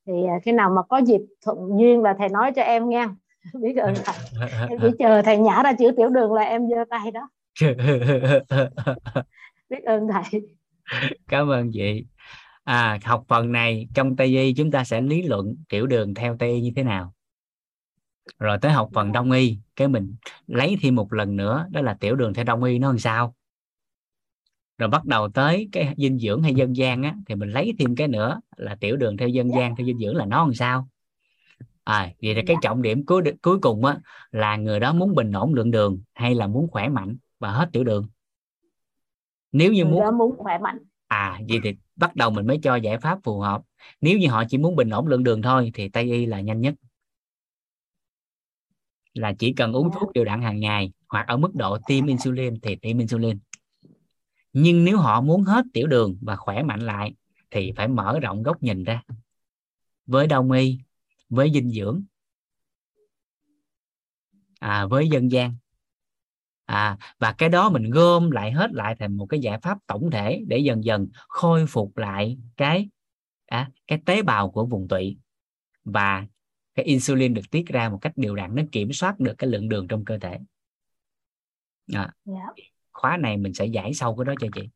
Thì 0.06 0.12
uh, 0.12 0.42
khi 0.42 0.52
nào 0.52 0.70
mà 0.70 0.82
có 0.82 0.98
dịp 0.98 1.20
thuận 1.44 1.58
duyên 1.78 2.02
là 2.02 2.14
thầy 2.18 2.28
nói 2.28 2.52
cho 2.52 2.62
em 2.62 2.88
nghe. 2.88 3.08
Biết 3.60 3.76
ơn 3.76 3.94
thầy. 4.04 4.48
Em 4.70 4.78
chỉ 4.82 4.88
chờ 4.98 5.22
thầy 5.22 5.38
nhả 5.38 5.62
ra 5.62 5.72
chữ 5.72 5.90
tiểu 5.96 6.08
đường 6.08 6.32
là 6.32 6.42
em 6.42 6.68
giơ 6.68 6.84
tay 6.90 7.10
đó 7.10 7.28
biết 9.70 9.84
ơn 9.86 10.02
thầy. 10.12 10.40
Cảm 11.28 11.48
ơn 11.48 11.70
chị. 11.72 12.04
À 12.64 12.98
học 13.04 13.24
phần 13.28 13.52
này 13.52 13.88
trong 13.94 14.16
tây 14.16 14.26
y 14.26 14.54
chúng 14.54 14.70
ta 14.70 14.84
sẽ 14.84 15.00
lý 15.00 15.22
luận 15.22 15.56
tiểu 15.68 15.86
đường 15.86 16.14
theo 16.14 16.36
tây 16.38 16.50
y 16.50 16.60
như 16.60 16.72
thế 16.76 16.82
nào. 16.82 17.14
Rồi 18.38 18.58
tới 18.62 18.72
học 18.72 18.88
phần 18.94 19.12
đông 19.12 19.30
y 19.30 19.58
cái 19.76 19.88
mình 19.88 20.16
lấy 20.46 20.76
thêm 20.82 20.94
một 20.94 21.12
lần 21.12 21.36
nữa 21.36 21.66
đó 21.70 21.80
là 21.80 21.96
tiểu 22.00 22.16
đường 22.16 22.34
theo 22.34 22.44
đông 22.44 22.62
y 22.62 22.78
nó 22.78 22.88
làm 22.88 22.98
sao? 22.98 23.34
Rồi 24.78 24.88
bắt 24.88 25.04
đầu 25.04 25.28
tới 25.28 25.68
cái 25.72 25.94
dinh 25.96 26.18
dưỡng 26.18 26.42
hay 26.42 26.54
dân 26.54 26.76
gian 26.76 27.02
á 27.02 27.14
thì 27.26 27.34
mình 27.34 27.50
lấy 27.50 27.72
thêm 27.78 27.96
cái 27.96 28.08
nữa 28.08 28.40
là 28.56 28.76
tiểu 28.80 28.96
đường 28.96 29.16
theo 29.16 29.28
dân 29.28 29.50
gian 29.50 29.76
theo 29.76 29.86
dinh 29.86 29.98
dưỡng 29.98 30.16
là 30.16 30.26
nó 30.26 30.44
làm 30.44 30.54
sao? 30.54 30.88
À, 31.84 32.10
vậy 32.22 32.34
thì 32.34 32.40
cái 32.46 32.56
trọng 32.62 32.82
điểm 32.82 33.06
cuối 33.06 33.22
cuối 33.42 33.58
cùng 33.58 33.84
á 33.84 33.98
là 34.30 34.56
người 34.56 34.80
đó 34.80 34.92
muốn 34.92 35.14
bình 35.14 35.32
ổn 35.32 35.54
lượng 35.54 35.70
đường 35.70 35.98
hay 36.14 36.34
là 36.34 36.46
muốn 36.46 36.68
khỏe 36.70 36.88
mạnh 36.88 37.16
và 37.38 37.52
hết 37.52 37.68
tiểu 37.72 37.84
đường. 37.84 38.08
Nếu 39.52 39.72
như 39.72 39.84
muốn 39.84 40.18
muốn 40.18 40.36
khỏe 40.38 40.58
mạnh. 40.58 40.78
À 41.06 41.40
vậy 41.48 41.60
thì 41.64 41.74
bắt 41.96 42.16
đầu 42.16 42.30
mình 42.30 42.46
mới 42.46 42.58
cho 42.62 42.76
giải 42.76 42.98
pháp 42.98 43.18
phù 43.22 43.40
hợp. 43.40 43.62
Nếu 44.00 44.18
như 44.18 44.28
họ 44.28 44.44
chỉ 44.48 44.58
muốn 44.58 44.76
bình 44.76 44.90
ổn 44.90 45.06
lượng 45.06 45.24
đường 45.24 45.42
thôi 45.42 45.70
thì 45.74 45.88
tây 45.88 46.04
y 46.04 46.26
là 46.26 46.40
nhanh 46.40 46.60
nhất. 46.60 46.74
Là 49.14 49.32
chỉ 49.38 49.52
cần 49.52 49.72
uống 49.72 49.90
thuốc 49.94 50.12
đều 50.12 50.24
đặn 50.24 50.42
hàng 50.42 50.60
ngày 50.60 50.92
hoặc 51.08 51.26
ở 51.28 51.36
mức 51.36 51.54
độ 51.54 51.78
tiêm 51.86 52.06
insulin 52.06 52.60
thì 52.60 52.76
tiêm 52.76 52.98
insulin. 52.98 53.38
Nhưng 54.52 54.84
nếu 54.84 54.98
họ 54.98 55.20
muốn 55.20 55.42
hết 55.42 55.64
tiểu 55.72 55.86
đường 55.86 56.18
và 56.20 56.36
khỏe 56.36 56.62
mạnh 56.62 56.80
lại 56.80 57.14
thì 57.50 57.72
phải 57.76 57.88
mở 57.88 58.20
rộng 58.20 58.42
góc 58.42 58.62
nhìn 58.62 58.84
ra. 58.84 59.02
Với 60.06 60.26
đông 60.26 60.50
y 60.50 60.78
với 61.28 61.50
dinh 61.54 61.70
dưỡng 61.70 62.02
à, 64.60 64.86
với 64.86 65.08
dân 65.08 65.32
gian 65.32 65.54
à, 66.66 66.96
và 67.18 67.32
cái 67.32 67.48
đó 67.48 67.70
mình 67.70 67.90
gom 67.90 68.30
lại 68.30 68.52
hết 68.52 68.72
lại 68.72 68.96
thành 68.98 69.16
một 69.16 69.26
cái 69.26 69.40
giải 69.40 69.58
pháp 69.60 69.78
tổng 69.86 70.10
thể 70.10 70.42
để 70.46 70.58
dần 70.58 70.84
dần 70.84 71.08
khôi 71.28 71.66
phục 71.66 71.96
lại 71.96 72.38
cái 72.56 72.88
à, 73.46 73.70
cái 73.86 74.02
tế 74.06 74.22
bào 74.22 74.50
của 74.50 74.66
vùng 74.66 74.88
tụy. 74.88 75.18
Và 75.84 76.26
cái 76.74 76.86
insulin 76.86 77.34
được 77.34 77.50
tiết 77.50 77.66
ra 77.66 77.88
một 77.88 77.98
cách 78.00 78.12
đều 78.16 78.34
đặn 78.34 78.54
nó 78.54 78.62
kiểm 78.72 78.92
soát 78.92 79.20
được 79.20 79.34
cái 79.38 79.50
lượng 79.50 79.68
đường 79.68 79.88
trong 79.88 80.04
cơ 80.04 80.18
thể. 80.18 80.38
À, 81.92 82.00
yeah. 82.00 82.12
Dạ. 82.24 82.64
khóa 82.92 83.16
này 83.16 83.36
mình 83.36 83.54
sẽ 83.54 83.66
giải 83.66 83.94
sâu 83.94 84.16
cái 84.16 84.24
đó 84.24 84.34
cho 84.40 84.48
chị. 84.54 84.68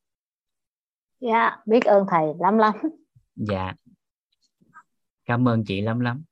Dạ 1.20 1.38
yeah, 1.38 1.66
biết 1.66 1.84
ơn 1.84 2.04
thầy 2.10 2.26
lắm 2.38 2.58
lắm. 2.58 2.74
Dạ. 3.36 3.74
Cảm 5.24 5.48
ơn 5.48 5.64
chị 5.64 5.80
lắm 5.80 6.00
lắm. 6.00 6.22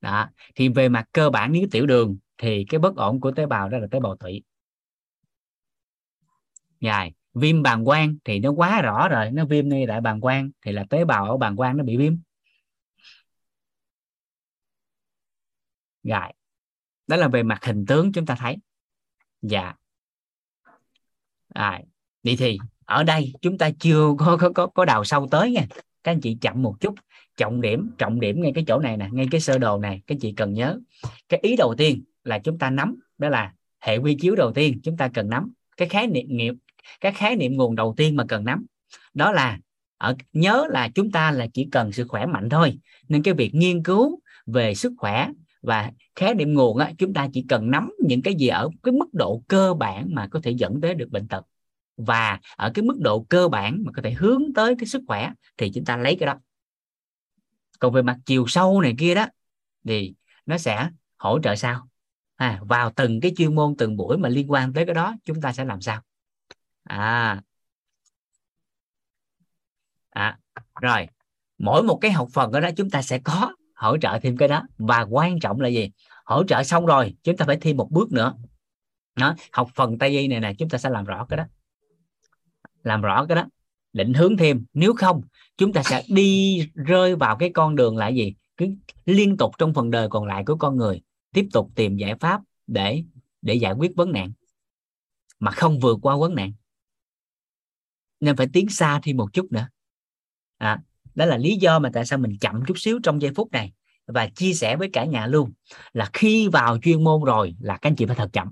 Đó 0.00 0.28
thì 0.54 0.68
về 0.68 0.88
mặt 0.88 1.08
cơ 1.12 1.30
bản 1.30 1.52
nếu 1.52 1.66
tiểu 1.70 1.86
đường 1.86 2.18
thì 2.38 2.64
cái 2.68 2.80
bất 2.80 2.96
ổn 2.96 3.20
của 3.20 3.30
tế 3.30 3.46
bào 3.46 3.68
đó 3.68 3.78
là 3.78 3.86
tế 3.90 4.00
bào 4.00 4.16
tụy 4.16 4.42
dài 6.80 7.12
viêm 7.34 7.62
bàng 7.62 7.84
quang 7.84 8.16
thì 8.24 8.38
nó 8.38 8.50
quá 8.50 8.82
rõ 8.82 9.08
rồi 9.08 9.30
nó 9.30 9.44
viêm 9.44 9.68
ngay 9.68 9.84
tại 9.88 10.00
bàng 10.00 10.20
quang 10.20 10.50
thì 10.62 10.72
là 10.72 10.84
tế 10.90 11.04
bào 11.04 11.30
ở 11.30 11.36
bàng 11.36 11.56
quang 11.56 11.76
nó 11.76 11.84
bị 11.84 11.96
viêm. 11.96 12.16
Rồi 16.02 16.32
đó 17.06 17.16
là 17.16 17.28
về 17.28 17.42
mặt 17.42 17.64
hình 17.64 17.86
tướng 17.86 18.12
chúng 18.12 18.26
ta 18.26 18.34
thấy. 18.34 18.56
Dạ. 19.42 19.74
À, 21.48 21.80
vậy 22.22 22.36
thì 22.38 22.58
ở 22.84 23.04
đây 23.04 23.32
chúng 23.42 23.58
ta 23.58 23.70
chưa 23.78 24.14
có 24.18 24.36
có 24.40 24.50
có, 24.54 24.66
có 24.66 24.84
đào 24.84 25.04
sâu 25.04 25.28
tới 25.30 25.50
nha. 25.50 25.66
Các 26.04 26.12
anh 26.12 26.20
chị 26.20 26.38
chậm 26.40 26.62
một 26.62 26.76
chút. 26.80 26.94
Trọng 27.36 27.60
điểm 27.60 27.90
trọng 27.98 28.20
điểm 28.20 28.42
ngay 28.42 28.52
cái 28.54 28.64
chỗ 28.66 28.78
này 28.78 28.96
nè 28.96 29.08
ngay 29.12 29.26
cái 29.30 29.40
sơ 29.40 29.58
đồ 29.58 29.78
này 29.78 30.02
các 30.06 30.18
chị 30.20 30.32
cần 30.36 30.52
nhớ. 30.52 30.78
Cái 31.28 31.40
ý 31.42 31.56
đầu 31.56 31.74
tiên 31.78 32.04
là 32.24 32.38
chúng 32.38 32.58
ta 32.58 32.70
nắm 32.70 32.96
đó 33.18 33.28
là 33.28 33.54
hệ 33.80 33.96
quy 33.96 34.16
chiếu 34.20 34.36
đầu 34.36 34.52
tiên 34.52 34.80
chúng 34.82 34.96
ta 34.96 35.08
cần 35.14 35.28
nắm. 35.28 35.52
Cái 35.76 35.88
khái 35.88 36.06
niệm 36.06 36.26
nghiệp 36.28 36.54
cái 37.00 37.12
khái 37.12 37.36
niệm 37.36 37.56
nguồn 37.56 37.76
đầu 37.76 37.94
tiên 37.96 38.16
mà 38.16 38.24
cần 38.28 38.44
nắm 38.44 38.66
đó 39.14 39.32
là 39.32 39.58
ở 39.98 40.14
nhớ 40.32 40.66
là 40.70 40.88
chúng 40.94 41.10
ta 41.10 41.30
là 41.30 41.46
chỉ 41.52 41.68
cần 41.72 41.92
sự 41.92 42.08
khỏe 42.08 42.26
mạnh 42.26 42.48
thôi. 42.48 42.78
Nên 43.08 43.22
cái 43.22 43.34
việc 43.34 43.54
nghiên 43.54 43.82
cứu 43.82 44.20
về 44.46 44.74
sức 44.74 44.92
khỏe 44.98 45.28
và 45.62 45.90
khái 46.14 46.34
niệm 46.34 46.54
nguồn 46.54 46.78
á, 46.78 46.92
chúng 46.98 47.14
ta 47.14 47.28
chỉ 47.32 47.44
cần 47.48 47.70
nắm 47.70 47.90
những 48.04 48.22
cái 48.22 48.34
gì 48.34 48.48
ở 48.48 48.70
cái 48.82 48.92
mức 48.92 49.14
độ 49.14 49.42
cơ 49.48 49.74
bản 49.74 50.08
mà 50.14 50.28
có 50.30 50.40
thể 50.42 50.50
dẫn 50.50 50.80
tới 50.80 50.94
được 50.94 51.10
bệnh 51.10 51.28
tật. 51.28 51.44
Và 51.96 52.40
ở 52.56 52.70
cái 52.74 52.82
mức 52.82 52.98
độ 53.00 53.26
cơ 53.28 53.48
bản 53.48 53.82
mà 53.86 53.92
có 53.92 54.02
thể 54.02 54.12
hướng 54.12 54.42
tới 54.54 54.74
cái 54.78 54.86
sức 54.86 55.02
khỏe 55.06 55.32
thì 55.56 55.70
chúng 55.74 55.84
ta 55.84 55.96
lấy 55.96 56.16
cái 56.20 56.26
đó. 56.26 56.34
Còn 57.78 57.92
về 57.92 58.02
mặt 58.02 58.16
chiều 58.26 58.46
sâu 58.46 58.80
này 58.80 58.94
kia 58.98 59.14
đó 59.14 59.26
thì 59.86 60.14
nó 60.46 60.58
sẽ 60.58 60.90
hỗ 61.18 61.38
trợ 61.42 61.56
sao? 61.56 61.88
À, 62.36 62.60
vào 62.62 62.92
từng 62.96 63.20
cái 63.20 63.32
chuyên 63.36 63.54
môn 63.54 63.74
từng 63.78 63.96
buổi 63.96 64.18
mà 64.18 64.28
liên 64.28 64.50
quan 64.50 64.72
tới 64.72 64.86
cái 64.86 64.94
đó 64.94 65.14
chúng 65.24 65.40
ta 65.40 65.52
sẽ 65.52 65.64
làm 65.64 65.80
sao? 65.80 66.02
À. 66.96 67.42
À 70.10 70.38
rồi. 70.80 71.06
Mỗi 71.58 71.82
một 71.82 71.98
cái 72.00 72.12
học 72.12 72.28
phần 72.32 72.52
ở 72.52 72.60
đó 72.60 72.68
chúng 72.76 72.90
ta 72.90 73.02
sẽ 73.02 73.18
có 73.18 73.54
hỗ 73.74 73.98
trợ 73.98 74.18
thêm 74.22 74.36
cái 74.36 74.48
đó. 74.48 74.62
Và 74.78 75.00
quan 75.10 75.40
trọng 75.40 75.60
là 75.60 75.68
gì? 75.68 75.90
Hỗ 76.24 76.44
trợ 76.44 76.62
xong 76.62 76.86
rồi, 76.86 77.14
chúng 77.22 77.36
ta 77.36 77.44
phải 77.46 77.56
thêm 77.60 77.76
một 77.76 77.88
bước 77.90 78.12
nữa. 78.12 78.34
Đó, 79.16 79.34
học 79.52 79.70
phần 79.74 79.98
tây 79.98 80.10
y 80.10 80.28
này 80.28 80.40
nè, 80.40 80.54
chúng 80.58 80.68
ta 80.68 80.78
sẽ 80.78 80.90
làm 80.90 81.04
rõ 81.04 81.26
cái 81.28 81.36
đó. 81.36 81.44
Làm 82.82 83.02
rõ 83.02 83.26
cái 83.28 83.36
đó. 83.36 83.46
Định 83.92 84.14
hướng 84.14 84.36
thêm. 84.36 84.64
Nếu 84.72 84.94
không, 84.94 85.22
chúng 85.56 85.72
ta 85.72 85.82
sẽ 85.82 86.04
đi 86.08 86.60
rơi 86.74 87.16
vào 87.16 87.36
cái 87.36 87.50
con 87.54 87.76
đường 87.76 87.96
là 87.96 88.08
gì? 88.08 88.34
Cứ 88.56 88.66
liên 89.04 89.36
tục 89.36 89.58
trong 89.58 89.74
phần 89.74 89.90
đời 89.90 90.08
còn 90.08 90.26
lại 90.26 90.44
của 90.46 90.56
con 90.56 90.76
người, 90.76 91.02
tiếp 91.32 91.48
tục 91.52 91.70
tìm 91.74 91.96
giải 91.96 92.14
pháp 92.14 92.40
để 92.66 93.04
để 93.42 93.54
giải 93.54 93.72
quyết 93.72 93.92
vấn 93.96 94.12
nạn. 94.12 94.32
Mà 95.38 95.50
không 95.50 95.78
vượt 95.80 95.98
qua 96.02 96.16
vấn 96.16 96.34
nạn 96.34 96.52
nên 98.20 98.36
phải 98.36 98.46
tiến 98.52 98.68
xa 98.68 99.00
thêm 99.02 99.16
một 99.16 99.32
chút 99.32 99.52
nữa. 99.52 99.68
À, 100.58 100.78
đó 101.14 101.26
là 101.26 101.36
lý 101.36 101.56
do 101.56 101.78
mà 101.78 101.90
tại 101.92 102.06
sao 102.06 102.18
mình 102.18 102.38
chậm 102.40 102.62
chút 102.66 102.78
xíu 102.78 103.00
trong 103.02 103.22
giây 103.22 103.32
phút 103.34 103.50
này 103.50 103.72
và 104.06 104.26
chia 104.26 104.52
sẻ 104.52 104.76
với 104.76 104.90
cả 104.92 105.04
nhà 105.04 105.26
luôn 105.26 105.52
là 105.92 106.10
khi 106.12 106.48
vào 106.48 106.78
chuyên 106.82 107.04
môn 107.04 107.24
rồi 107.24 107.54
là 107.60 107.76
các 107.76 107.90
anh 107.90 107.96
chị 107.96 108.06
phải 108.06 108.16
thật 108.16 108.30
chậm. 108.32 108.50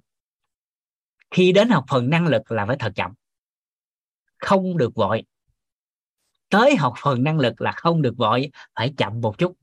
Khi 1.31 1.53
đến 1.53 1.69
học 1.69 1.85
phần 1.89 2.11
năng 2.11 2.27
lực 2.27 2.53
là 2.53 2.67
phải 2.67 2.77
thật 2.79 2.93
chậm. 2.95 3.13
Không 4.39 4.77
được 4.77 4.95
vội. 4.95 5.23
Tới 6.51 6.77
học 6.77 6.95
phần 7.03 7.23
năng 7.23 7.39
lực 7.39 7.61
là 7.61 7.73
không 7.73 8.03
được 8.03 8.17
vội 8.17 8.51
phải 8.75 8.95
chậm 8.97 9.21
một 9.21 9.39
chút. 9.39 9.57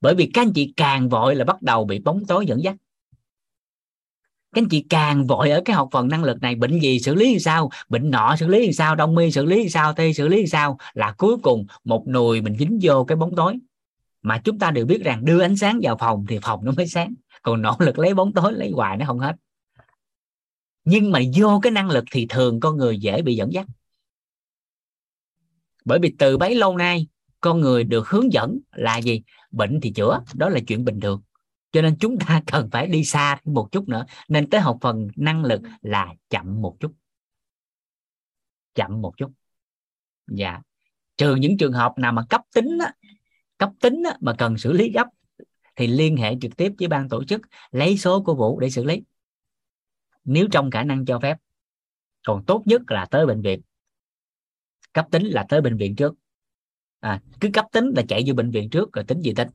Bởi 0.00 0.14
vì 0.14 0.30
các 0.34 0.42
anh 0.42 0.52
chị 0.54 0.72
càng 0.76 1.08
vội 1.08 1.34
là 1.34 1.44
bắt 1.44 1.62
đầu 1.62 1.84
bị 1.84 1.98
bóng 1.98 2.22
tối 2.28 2.46
dẫn 2.46 2.62
dắt 2.62 2.76
các 4.52 4.62
anh 4.62 4.68
chị 4.68 4.86
càng 4.88 5.26
vội 5.26 5.50
ở 5.50 5.62
cái 5.64 5.76
học 5.76 5.88
phần 5.92 6.08
năng 6.08 6.24
lực 6.24 6.40
này, 6.40 6.54
bệnh 6.54 6.80
gì 6.80 6.98
xử 6.98 7.14
lý 7.14 7.32
như 7.32 7.38
sao? 7.38 7.70
Bệnh 7.88 8.10
nọ 8.10 8.36
xử 8.36 8.48
lý 8.48 8.66
như 8.66 8.72
sao? 8.72 8.94
Đông 8.94 9.14
mi 9.14 9.30
xử 9.30 9.44
lý 9.44 9.62
như 9.62 9.68
sao? 9.68 9.92
Tê 9.92 10.12
xử 10.12 10.28
lý 10.28 10.36
như 10.36 10.46
sao? 10.46 10.78
Là 10.94 11.14
cuối 11.18 11.36
cùng 11.42 11.66
một 11.84 12.08
nùi 12.08 12.40
mình 12.40 12.56
dính 12.58 12.78
vô 12.82 13.04
cái 13.04 13.16
bóng 13.16 13.36
tối. 13.36 13.58
Mà 14.22 14.40
chúng 14.44 14.58
ta 14.58 14.70
đều 14.70 14.86
biết 14.86 15.04
rằng 15.04 15.24
đưa 15.24 15.40
ánh 15.40 15.56
sáng 15.56 15.80
vào 15.82 15.96
phòng 15.96 16.24
thì 16.28 16.38
phòng 16.42 16.64
nó 16.64 16.72
mới 16.76 16.86
sáng. 16.86 17.14
Còn 17.42 17.62
nỗ 17.62 17.76
lực 17.78 17.98
lấy 17.98 18.14
bóng 18.14 18.32
tối, 18.32 18.52
lấy 18.52 18.70
hoài 18.70 18.96
nó 18.96 19.06
không 19.06 19.18
hết. 19.18 19.36
Nhưng 20.84 21.10
mà 21.10 21.20
vô 21.36 21.60
cái 21.62 21.72
năng 21.72 21.90
lực 21.90 22.04
thì 22.10 22.26
thường 22.28 22.60
con 22.60 22.76
người 22.76 22.98
dễ 22.98 23.22
bị 23.22 23.34
dẫn 23.34 23.52
dắt. 23.52 23.66
Bởi 25.84 25.98
vì 25.98 26.14
từ 26.18 26.38
bấy 26.38 26.54
lâu 26.54 26.76
nay, 26.76 27.06
con 27.40 27.60
người 27.60 27.84
được 27.84 28.08
hướng 28.08 28.32
dẫn 28.32 28.58
là 28.72 28.98
gì? 28.98 29.22
Bệnh 29.50 29.80
thì 29.82 29.92
chữa, 29.92 30.20
đó 30.34 30.48
là 30.48 30.60
chuyện 30.66 30.84
bình 30.84 31.00
thường 31.00 31.20
cho 31.72 31.82
nên 31.82 31.96
chúng 32.00 32.18
ta 32.18 32.42
cần 32.52 32.68
phải 32.72 32.86
đi 32.86 33.04
xa 33.04 33.40
một 33.44 33.68
chút 33.72 33.88
nữa. 33.88 34.04
Nên 34.28 34.50
tới 34.50 34.60
học 34.60 34.78
phần 34.80 35.08
năng 35.16 35.44
lực 35.44 35.60
là 35.82 36.14
chậm 36.30 36.62
một 36.62 36.76
chút. 36.80 36.92
Chậm 38.74 39.00
một 39.00 39.16
chút. 39.16 39.32
Dạ. 40.26 40.60
Trừ 41.16 41.34
những 41.34 41.58
trường 41.58 41.72
hợp 41.72 41.92
nào 41.96 42.12
mà 42.12 42.22
cấp 42.30 42.40
tính 42.54 42.78
á, 42.80 42.92
cấp 43.58 43.70
tính 43.80 44.02
á, 44.04 44.16
mà 44.20 44.34
cần 44.38 44.58
xử 44.58 44.72
lý 44.72 44.90
gấp 44.90 45.06
thì 45.76 45.86
liên 45.86 46.16
hệ 46.16 46.34
trực 46.40 46.56
tiếp 46.56 46.72
với 46.78 46.88
ban 46.88 47.08
tổ 47.08 47.24
chức 47.24 47.40
lấy 47.70 47.98
số 47.98 48.22
của 48.22 48.34
vũ 48.34 48.60
để 48.60 48.70
xử 48.70 48.84
lý. 48.84 49.02
Nếu 50.24 50.48
trong 50.52 50.70
khả 50.70 50.82
năng 50.82 51.04
cho 51.04 51.18
phép. 51.20 51.36
Còn 52.26 52.44
tốt 52.44 52.62
nhất 52.66 52.82
là 52.88 53.06
tới 53.10 53.26
bệnh 53.26 53.42
viện. 53.42 53.60
Cấp 54.92 55.06
tính 55.10 55.26
là 55.26 55.46
tới 55.48 55.60
bệnh 55.60 55.76
viện 55.76 55.96
trước. 55.96 56.14
À, 57.00 57.20
cứ 57.40 57.50
cấp 57.52 57.66
tính 57.72 57.92
là 57.96 58.02
chạy 58.08 58.22
vô 58.26 58.34
bệnh 58.34 58.50
viện 58.50 58.70
trước 58.70 58.92
rồi 58.92 59.04
tính 59.04 59.20
gì 59.20 59.32
tính 59.36 59.48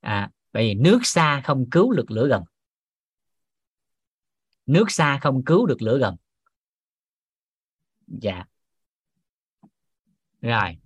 à 0.00 0.30
bởi 0.52 0.62
vì 0.62 0.74
nước 0.74 1.00
xa 1.02 1.40
không 1.44 1.70
cứu 1.70 1.92
được 1.92 2.10
lửa 2.10 2.28
gần 2.28 2.42
nước 4.66 4.90
xa 4.90 5.18
không 5.22 5.44
cứu 5.44 5.66
được 5.66 5.82
lửa 5.82 5.98
gần 5.98 6.16
dạ. 8.06 8.44
Rồi. 10.40 10.76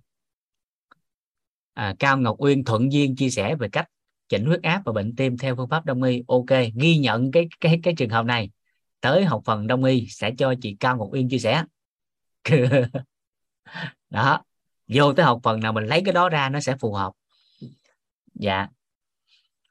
À, 1.73 1.95
cao 1.99 2.17
ngọc 2.17 2.35
uyên 2.39 2.63
thuận 2.63 2.91
duyên 2.91 3.15
chia 3.15 3.29
sẻ 3.29 3.55
về 3.55 3.69
cách 3.71 3.87
chỉnh 4.29 4.45
huyết 4.45 4.63
áp 4.63 4.81
và 4.85 4.91
bệnh 4.93 5.15
tim 5.15 5.37
theo 5.37 5.55
phương 5.55 5.69
pháp 5.69 5.85
đông 5.85 6.03
y. 6.03 6.23
Ok 6.27 6.49
ghi 6.75 6.97
nhận 6.97 7.31
cái 7.31 7.47
cái 7.61 7.79
cái 7.83 7.93
trường 7.97 8.09
hợp 8.09 8.25
này. 8.25 8.49
Tới 9.01 9.25
học 9.25 9.41
phần 9.45 9.67
đông 9.67 9.83
y 9.83 10.07
sẽ 10.09 10.31
cho 10.37 10.53
chị 10.61 10.77
cao 10.79 10.97
ngọc 10.97 11.07
uyên 11.11 11.29
chia 11.29 11.39
sẻ. 11.39 11.63
Đó. 14.09 14.43
Vô 14.87 15.13
tới 15.13 15.25
học 15.25 15.39
phần 15.43 15.59
nào 15.59 15.73
mình 15.73 15.85
lấy 15.85 16.01
cái 16.05 16.13
đó 16.13 16.29
ra 16.29 16.49
nó 16.49 16.59
sẽ 16.59 16.75
phù 16.79 16.93
hợp. 16.93 17.13
Dạ 18.33 18.67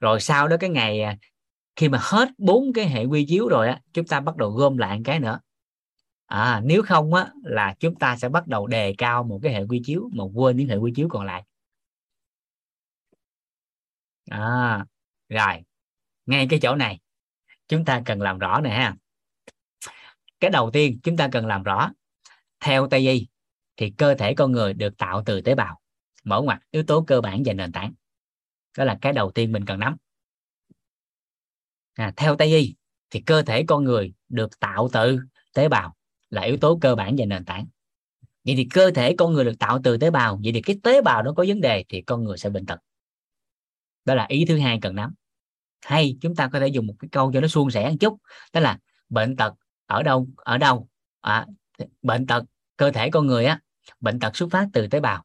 rồi 0.03 0.21
sau 0.21 0.49
đó 0.49 0.57
cái 0.61 0.71
ngày 0.71 1.01
à, 1.01 1.17
khi 1.77 1.89
mà 1.89 1.99
hết 2.03 2.29
bốn 2.39 2.73
cái 2.73 2.89
hệ 2.89 3.05
quy 3.05 3.27
chiếu 3.29 3.49
rồi 3.49 3.69
á 3.69 3.81
chúng 3.93 4.07
ta 4.07 4.21
bắt 4.21 4.37
đầu 4.37 4.51
gom 4.51 4.77
lại 4.77 5.01
cái 5.05 5.21
nữa. 5.21 5.41
À, 6.27 6.61
nếu 6.65 6.83
không 6.83 7.15
á 7.15 7.31
là 7.43 7.75
chúng 7.81 7.95
ta 7.95 8.17
sẽ 8.17 8.29
bắt 8.29 8.47
đầu 8.47 8.67
đề 8.67 8.95
cao 8.99 9.25
một 9.25 9.41
cái 9.43 9.53
hệ 9.53 9.65
quy 9.69 9.83
chiếu 9.85 10.11
mà 10.13 10.25
quên 10.35 10.57
những 10.57 10.69
hệ 10.69 10.77
quy 10.77 10.93
chiếu 10.97 11.09
còn 11.11 11.27
lại. 11.27 11.45
À, 14.31 14.87
rồi 15.29 15.63
ngay 16.27 16.47
cái 16.51 16.59
chỗ 16.63 16.75
này 16.75 17.01
chúng 17.69 17.85
ta 17.85 18.03
cần 18.05 18.21
làm 18.21 18.39
rõ 18.39 18.61
nè 18.61 18.71
ha. 18.71 18.97
Cái 20.41 20.51
đầu 20.51 20.71
tiên 20.71 21.01
chúng 21.03 21.17
ta 21.17 21.29
cần 21.33 21.47
làm 21.47 21.63
rõ 21.63 21.91
theo 22.61 22.89
tây 22.89 23.09
y 23.09 23.29
thì 23.77 23.91
cơ 23.91 24.15
thể 24.15 24.35
con 24.35 24.53
người 24.53 24.75
được 24.75 24.99
tạo 24.99 25.23
từ 25.27 25.41
tế 25.41 25.55
bào. 25.55 25.81
Mở 26.25 26.43
ngoặt 26.43 26.59
yếu 26.71 26.83
tố 26.83 27.05
cơ 27.07 27.21
bản 27.21 27.43
và 27.47 27.53
nền 27.53 27.73
tảng 27.73 27.93
đó 28.79 28.85
là 28.85 28.99
cái 29.01 29.13
đầu 29.13 29.31
tiên 29.31 29.53
mình 29.53 29.65
cần 29.65 29.79
nắm. 29.79 29.97
À, 31.95 32.13
theo 32.17 32.37
tây 32.37 32.57
y 32.57 32.75
thì 33.11 33.21
cơ 33.21 33.43
thể 33.43 33.65
con 33.69 33.85
người 33.85 34.13
được 34.29 34.61
tạo 34.61 34.89
từ 34.93 35.19
tế 35.55 35.69
bào 35.69 35.97
là 36.31 36.43
yếu 36.43 36.57
tố 36.57 36.79
cơ 36.81 36.95
bản 36.95 37.15
và 37.19 37.25
nền 37.25 37.45
tảng. 37.45 37.67
Vậy 38.45 38.55
thì 38.57 38.67
cơ 38.71 38.91
thể 38.91 39.15
con 39.19 39.33
người 39.33 39.45
được 39.45 39.59
tạo 39.59 39.81
từ 39.85 39.97
tế 39.97 40.11
bào 40.11 40.41
vậy 40.43 40.53
thì 40.53 40.63
cái 40.63 40.79
tế 40.83 41.03
bào 41.03 41.23
nó 41.23 41.33
có 41.33 41.45
vấn 41.49 41.61
đề 41.61 41.85
thì 41.89 42.03
con 42.03 42.25
người 42.25 42.39
sẽ 42.39 42.51
bệnh 42.51 42.67
tật. 42.67 42.81
Đó 44.05 44.15
là 44.15 44.27
ý 44.29 44.45
thứ 44.45 44.59
hai 44.59 44.79
cần 44.83 44.95
nắm. 44.95 45.15
Hay 45.85 46.17
chúng 46.21 46.35
ta 46.35 46.49
có 46.53 46.61
thể 46.61 46.69
dùng 46.69 46.87
một 46.87 46.95
cái 46.99 47.09
câu 47.13 47.33
cho 47.35 47.41
nó 47.41 47.49
suôn 47.49 47.71
sẻ 47.71 47.91
một 47.91 47.97
chút. 48.01 48.19
Đó 48.53 48.61
là 48.61 48.79
bệnh 49.09 49.37
tật 49.37 49.55
ở 49.87 50.03
đâu 50.03 50.29
ở 50.37 50.59
đâu? 50.59 50.89
À, 51.21 51.47
bệnh 52.03 52.27
tật 52.27 52.45
cơ 52.77 52.91
thể 52.91 53.11
con 53.11 53.27
người 53.27 53.45
á 53.45 53.61
bệnh 54.01 54.21
tật 54.21 54.37
xuất 54.37 54.51
phát 54.51 54.69
từ 54.73 54.87
tế 54.87 55.01
bào. 55.01 55.25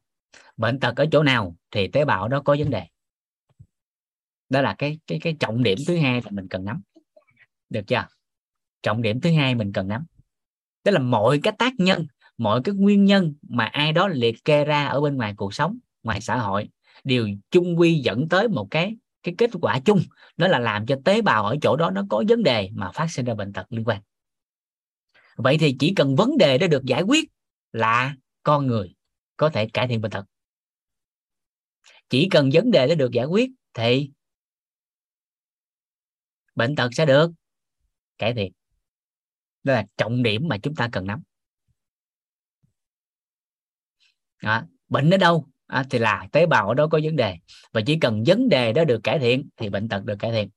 Bệnh 0.56 0.80
tật 0.80 0.96
ở 0.96 1.06
chỗ 1.12 1.22
nào 1.22 1.56
thì 1.70 1.88
tế 1.88 2.04
bào 2.04 2.28
đó 2.28 2.42
có 2.44 2.56
vấn 2.58 2.70
đề 2.70 2.86
đó 4.48 4.60
là 4.60 4.74
cái 4.78 4.98
cái 5.06 5.18
cái 5.22 5.36
trọng 5.40 5.62
điểm 5.62 5.78
thứ 5.86 5.96
hai 5.96 6.20
là 6.24 6.30
mình 6.30 6.48
cần 6.48 6.64
nắm. 6.64 6.82
Được 7.70 7.86
chưa? 7.86 8.06
Trọng 8.82 9.02
điểm 9.02 9.20
thứ 9.20 9.32
hai 9.32 9.54
mình 9.54 9.72
cần 9.72 9.88
nắm. 9.88 10.04
Tức 10.82 10.90
là 10.90 10.98
mọi 10.98 11.40
cái 11.42 11.52
tác 11.58 11.72
nhân, 11.78 12.06
mọi 12.38 12.60
cái 12.64 12.74
nguyên 12.74 13.04
nhân 13.04 13.34
mà 13.48 13.64
ai 13.64 13.92
đó 13.92 14.08
liệt 14.08 14.44
kê 14.44 14.64
ra 14.64 14.86
ở 14.86 15.00
bên 15.00 15.16
ngoài 15.16 15.34
cuộc 15.36 15.54
sống, 15.54 15.78
ngoài 16.02 16.20
xã 16.20 16.36
hội, 16.36 16.68
đều 17.04 17.28
chung 17.50 17.80
quy 17.80 17.94
dẫn 17.94 18.28
tới 18.28 18.48
một 18.48 18.68
cái 18.70 18.96
cái 19.22 19.34
kết 19.38 19.50
quả 19.60 19.80
chung. 19.80 20.00
Đó 20.36 20.48
là 20.48 20.58
làm 20.58 20.86
cho 20.86 20.96
tế 21.04 21.22
bào 21.22 21.46
ở 21.46 21.56
chỗ 21.62 21.76
đó 21.76 21.90
nó 21.90 22.04
có 22.10 22.24
vấn 22.28 22.42
đề 22.42 22.70
mà 22.72 22.90
phát 22.92 23.06
sinh 23.10 23.24
ra 23.24 23.34
bệnh 23.34 23.52
tật 23.52 23.66
liên 23.70 23.84
quan. 23.84 24.02
Vậy 25.36 25.58
thì 25.58 25.76
chỉ 25.78 25.92
cần 25.96 26.16
vấn 26.16 26.38
đề 26.38 26.58
đó 26.58 26.66
được 26.66 26.84
giải 26.84 27.02
quyết 27.02 27.30
là 27.72 28.16
con 28.42 28.66
người 28.66 28.94
có 29.36 29.50
thể 29.50 29.68
cải 29.72 29.88
thiện 29.88 30.00
bệnh 30.00 30.10
tật. 30.10 30.24
Chỉ 32.10 32.28
cần 32.30 32.50
vấn 32.52 32.70
đề 32.70 32.86
đó 32.86 32.94
được 32.94 33.12
giải 33.12 33.26
quyết 33.26 33.50
thì 33.74 34.10
bệnh 36.58 36.76
tật 36.76 36.88
sẽ 36.92 37.06
được. 37.06 37.30
Cải 38.18 38.34
thiện. 38.34 38.52
Đó 39.64 39.72
là 39.72 39.86
trọng 39.96 40.22
điểm 40.22 40.48
mà 40.48 40.58
chúng 40.58 40.74
ta 40.74 40.88
cần 40.92 41.06
nắm. 41.06 41.22
Đó. 44.42 44.62
bệnh 44.88 45.10
ở 45.10 45.16
đâu? 45.16 45.46
À, 45.66 45.84
thì 45.90 45.98
là 45.98 46.28
tế 46.32 46.46
bào 46.46 46.68
ở 46.68 46.74
đó 46.74 46.86
có 46.90 47.00
vấn 47.02 47.16
đề. 47.16 47.36
Và 47.72 47.80
chỉ 47.86 47.98
cần 48.00 48.24
vấn 48.26 48.48
đề 48.48 48.72
đó 48.72 48.84
được 48.84 49.00
cải 49.02 49.18
thiện 49.18 49.48
thì 49.56 49.68
bệnh 49.68 49.88
tật 49.88 50.04
được 50.04 50.16
cải 50.18 50.32
thiện. 50.32 50.48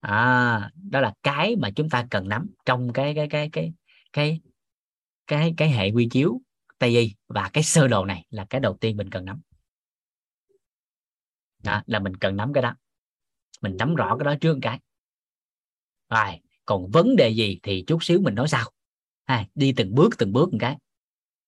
À, 0.00 0.70
đó 0.74 1.00
là 1.00 1.14
cái 1.22 1.56
mà 1.56 1.70
chúng 1.76 1.90
ta 1.90 2.06
cần 2.10 2.28
nắm 2.28 2.50
trong 2.64 2.92
cái 2.92 3.14
cái 3.14 3.28
cái 3.28 3.48
cái 3.52 3.72
cái 4.12 4.40
cái 5.26 5.54
cái 5.56 5.70
hệ 5.70 5.90
quy 5.90 6.08
chiếu 6.10 6.40
tây 6.78 6.98
y. 6.98 7.14
Và 7.26 7.50
cái 7.52 7.62
sơ 7.62 7.88
đồ 7.88 8.04
này 8.04 8.26
là 8.30 8.46
cái 8.50 8.60
đầu 8.60 8.76
tiên 8.80 8.96
mình 8.96 9.10
cần 9.10 9.24
nắm. 9.24 9.40
Đó, 11.62 11.82
là 11.86 11.98
mình 11.98 12.16
cần 12.16 12.36
nắm 12.36 12.52
cái 12.52 12.62
đó 12.62 12.74
mình 13.60 13.76
nắm 13.78 13.94
rõ 13.94 14.16
cái 14.18 14.24
đó 14.24 14.34
trước 14.40 14.54
một 14.54 14.60
cái. 14.62 14.80
Rồi 16.10 16.40
còn 16.64 16.90
vấn 16.90 17.16
đề 17.16 17.28
gì 17.28 17.58
thì 17.62 17.84
chút 17.86 18.04
xíu 18.04 18.20
mình 18.20 18.34
nói 18.34 18.48
sau. 18.48 18.70
À, 19.24 19.46
đi 19.54 19.72
từng 19.76 19.94
bước 19.94 20.18
từng 20.18 20.32
bước 20.32 20.52
một 20.52 20.58
cái. 20.60 20.76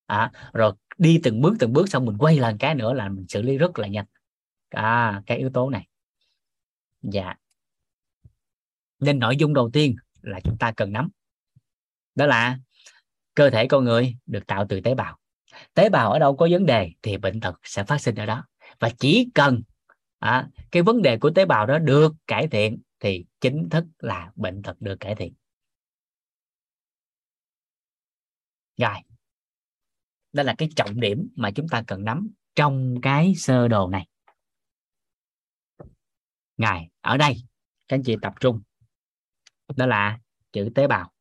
À, 0.07 0.33
rồi 0.53 0.73
đi 0.99 1.21
từng 1.23 1.41
bước 1.41 1.55
từng 1.59 1.73
bước 1.73 1.89
xong 1.89 2.05
mình 2.05 2.19
quay 2.19 2.39
lần 2.39 2.59
cái 2.59 2.75
nữa 2.75 2.93
là 2.95 3.09
mình 3.09 3.27
xử 3.29 3.43
lý 3.43 3.59
rất 3.59 3.79
là 3.79 3.89
nhanh. 3.89 4.07
À, 4.71 5.23
cái 5.27 5.39
yếu 5.39 5.51
tố 5.51 5.71
này. 5.71 5.89
Dạ. 7.03 7.35
Nên 9.01 9.19
nội 9.19 9.37
dung 9.37 9.55
đầu 9.55 9.71
tiên 9.73 9.97
là 10.23 10.41
chúng 10.41 10.59
ta 10.59 10.73
cần 10.77 10.93
nắm. 10.93 11.09
Đó 12.15 12.27
là 12.27 12.59
cơ 13.35 13.51
thể 13.51 13.67
con 13.67 13.85
người 13.85 14.17
được 14.27 14.47
tạo 14.47 14.67
từ 14.69 14.81
tế 14.81 14.95
bào. 14.95 15.19
Tế 15.75 15.89
bào 15.89 16.13
ở 16.13 16.19
đâu 16.19 16.37
có 16.37 16.49
vấn 16.51 16.67
đề 16.67 16.91
thì 17.03 17.17
bệnh 17.17 17.41
tật 17.41 17.61
sẽ 17.63 17.85
phát 17.85 18.01
sinh 18.01 18.15
ở 18.15 18.27
đó. 18.27 18.45
Và 18.79 18.91
chỉ 18.99 19.29
cần 19.35 19.63
à, 20.23 20.49
cái 20.71 20.83
vấn 20.83 21.03
đề 21.03 21.19
của 21.19 21.31
tế 21.35 21.45
bào 21.45 21.67
đó 21.67 21.79
được 21.79 22.13
cải 22.27 22.49
thiện 22.49 22.83
thì 23.01 23.25
chính 23.41 23.69
thức 23.71 23.85
là 23.99 24.33
bệnh 24.37 24.63
tật 24.63 24.81
được 24.81 24.97
cải 25.01 25.15
thiện. 25.15 25.35
Rồi 28.77 28.95
đó 30.33 30.43
là 30.43 30.55
cái 30.59 30.69
trọng 30.77 31.01
điểm 31.01 31.29
mà 31.37 31.51
chúng 31.51 31.69
ta 31.69 31.83
cần 31.87 32.05
nắm 32.05 32.31
trong 32.55 32.95
cái 33.03 33.35
sơ 33.37 33.69
đồ 33.69 33.89
này. 33.89 34.09
Ngài 36.57 36.91
ở 37.01 37.17
đây 37.17 37.35
các 37.89 37.97
anh 37.97 38.03
chị 38.03 38.17
tập 38.23 38.35
trung. 38.41 38.63
Đó 39.77 39.87
là 39.87 40.21
chữ 40.53 40.69
tế 40.75 40.87
bào. 40.87 41.13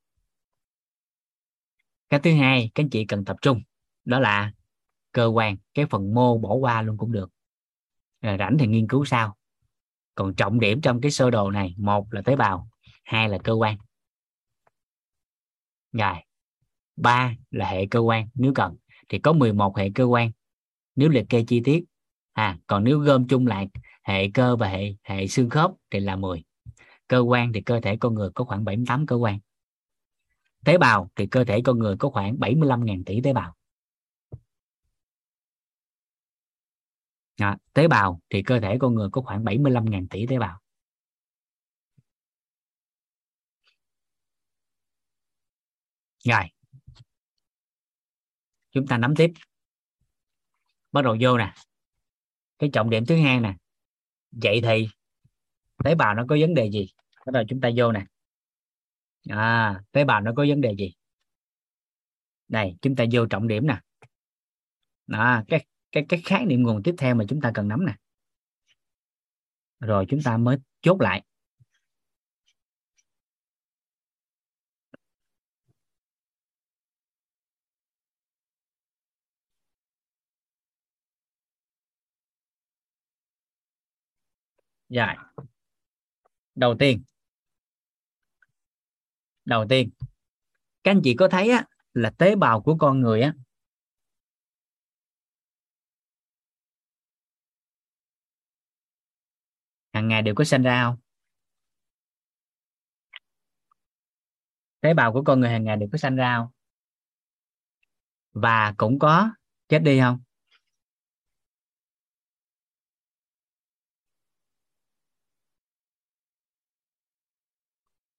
Cái 2.09 2.19
thứ 2.23 2.33
hai 2.33 2.71
các 2.75 2.83
anh 2.83 2.89
chị 2.89 3.05
cần 3.05 3.25
tập 3.25 3.37
trung. 3.41 3.61
Đó 4.05 4.19
là 4.19 4.53
cơ 5.11 5.25
quan 5.25 5.57
cái 5.73 5.85
phần 5.85 6.13
mô 6.13 6.37
bỏ 6.37 6.53
qua 6.53 6.81
luôn 6.81 6.97
cũng 6.97 7.11
được 7.11 7.29
rồi 8.21 8.37
rảnh 8.39 8.57
thì 8.59 8.67
nghiên 8.67 8.87
cứu 8.87 9.05
sau. 9.05 9.35
Còn 10.15 10.35
trọng 10.35 10.59
điểm 10.59 10.81
trong 10.81 11.01
cái 11.01 11.11
sơ 11.11 11.31
đồ 11.31 11.51
này, 11.51 11.75
một 11.77 12.13
là 12.13 12.21
tế 12.21 12.35
bào, 12.35 12.67
hai 13.03 13.29
là 13.29 13.37
cơ 13.37 13.53
quan. 13.53 13.77
Rồi, 15.91 16.15
ba 16.95 17.35
là 17.51 17.69
hệ 17.69 17.85
cơ 17.85 17.99
quan, 17.99 18.27
nếu 18.33 18.53
cần. 18.55 18.75
Thì 19.09 19.19
có 19.19 19.33
11 19.33 19.77
hệ 19.77 19.89
cơ 19.95 20.03
quan, 20.03 20.31
nếu 20.95 21.09
liệt 21.09 21.25
kê 21.29 21.43
chi 21.47 21.61
tiết. 21.63 21.83
À 22.33 22.57
còn 22.67 22.83
nếu 22.83 22.99
gom 22.99 23.27
chung 23.27 23.47
lại 23.47 23.69
hệ 24.03 24.29
cơ 24.33 24.55
và 24.55 24.67
hệ 24.67 24.95
hệ 25.03 25.27
xương 25.27 25.49
khớp 25.49 25.71
thì 25.89 25.99
là 25.99 26.15
10 26.15 26.43
cơ 27.11 27.19
quan 27.19 27.53
thì 27.53 27.61
cơ 27.61 27.79
thể 27.79 27.97
con 27.97 28.13
người 28.13 28.29
có 28.35 28.43
khoảng 28.43 28.65
78 28.65 29.05
cơ 29.05 29.15
quan. 29.15 29.39
Tế 30.65 30.77
bào 30.77 31.11
thì 31.15 31.27
cơ 31.27 31.43
thể 31.43 31.61
con 31.63 31.79
người 31.79 31.95
có 31.97 32.09
khoảng 32.09 32.35
75.000 32.37 33.03
tỷ 33.05 33.21
tế 33.21 33.33
bào. 33.33 33.55
À, 37.43 37.57
tế 37.73 37.87
bào 37.87 38.21
thì 38.29 38.43
cơ 38.43 38.59
thể 38.59 38.77
con 38.79 38.95
người 38.95 39.09
có 39.11 39.21
khoảng 39.21 39.43
75.000 39.43 40.07
tỷ 40.09 40.27
tế 40.27 40.39
bào. 40.39 40.61
Rồi. 46.25 46.43
Chúng 48.71 48.87
ta 48.87 48.97
nắm 48.97 49.13
tiếp. 49.17 49.31
Bắt 50.91 51.01
đầu 51.01 51.17
vô 51.21 51.37
nè. 51.37 51.53
Cái 52.59 52.69
trọng 52.73 52.89
điểm 52.89 53.05
thứ 53.05 53.15
hai 53.15 53.39
nè. 53.39 53.55
Vậy 54.31 54.61
thì 54.63 54.87
tế 55.83 55.95
bào 55.95 56.15
nó 56.15 56.25
có 56.29 56.37
vấn 56.39 56.53
đề 56.53 56.71
gì? 56.71 56.93
Bắt 57.25 57.31
đầu 57.33 57.43
chúng 57.49 57.61
ta 57.61 57.69
vô 57.77 57.91
nè. 57.91 58.05
À 59.29 59.81
tế 59.91 60.05
bào 60.05 60.21
nó 60.21 60.31
có 60.35 60.45
vấn 60.49 60.61
đề 60.61 60.75
gì? 60.75 60.93
Đây 62.47 62.75
chúng 62.81 62.95
ta 62.95 63.05
vô 63.11 63.25
trọng 63.25 63.47
điểm 63.47 63.67
nè. 63.67 63.81
Đó, 65.07 65.43
cái 65.47 65.65
cái 65.91 66.05
cái 66.09 66.21
khái 66.25 66.45
niệm 66.45 66.63
nguồn 66.63 66.83
tiếp 66.83 66.95
theo 66.97 67.15
mà 67.15 67.25
chúng 67.29 67.41
ta 67.41 67.51
cần 67.53 67.67
nắm 67.67 67.85
nè. 67.85 67.95
Rồi 69.79 70.05
chúng 70.09 70.21
ta 70.23 70.37
mới 70.37 70.57
chốt 70.81 71.01
lại. 71.01 71.23
Dạ. 84.89 85.15
đầu 86.55 86.75
tiên. 86.79 87.03
Đầu 89.45 89.65
tiên. 89.69 89.89
Các 90.83 90.91
anh 90.91 91.01
chị 91.03 91.15
có 91.15 91.27
thấy 91.27 91.49
á, 91.51 91.65
là 91.93 92.09
tế 92.09 92.35
bào 92.35 92.61
của 92.61 92.75
con 92.77 93.01
người 93.01 93.21
á 93.21 93.33
hàng 100.01 100.07
ngày 100.07 100.21
đều 100.21 100.35
có 100.35 100.43
sinh 100.43 100.63
ra 100.63 100.83
không? 100.83 100.97
Tế 104.81 104.93
bào 104.93 105.13
của 105.13 105.23
con 105.23 105.39
người 105.39 105.49
hàng 105.49 105.63
ngày 105.63 105.77
đều 105.77 105.89
có 105.91 105.97
sinh 105.97 106.15
ra 106.15 106.37
không? 106.37 106.47
Và 108.33 108.73
cũng 108.77 108.99
có 108.99 109.29
chết 109.67 109.79
đi 109.79 109.99
không? 109.99 110.19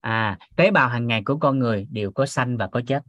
À 0.01 0.39
tế 0.55 0.71
bào 0.71 0.89
hàng 0.89 1.07
ngày 1.07 1.21
của 1.25 1.37
con 1.41 1.59
người 1.59 1.87
đều 1.91 2.11
có 2.11 2.25
sanh 2.25 2.57
và 2.57 2.69
có 2.71 2.81
chết. 2.87 3.03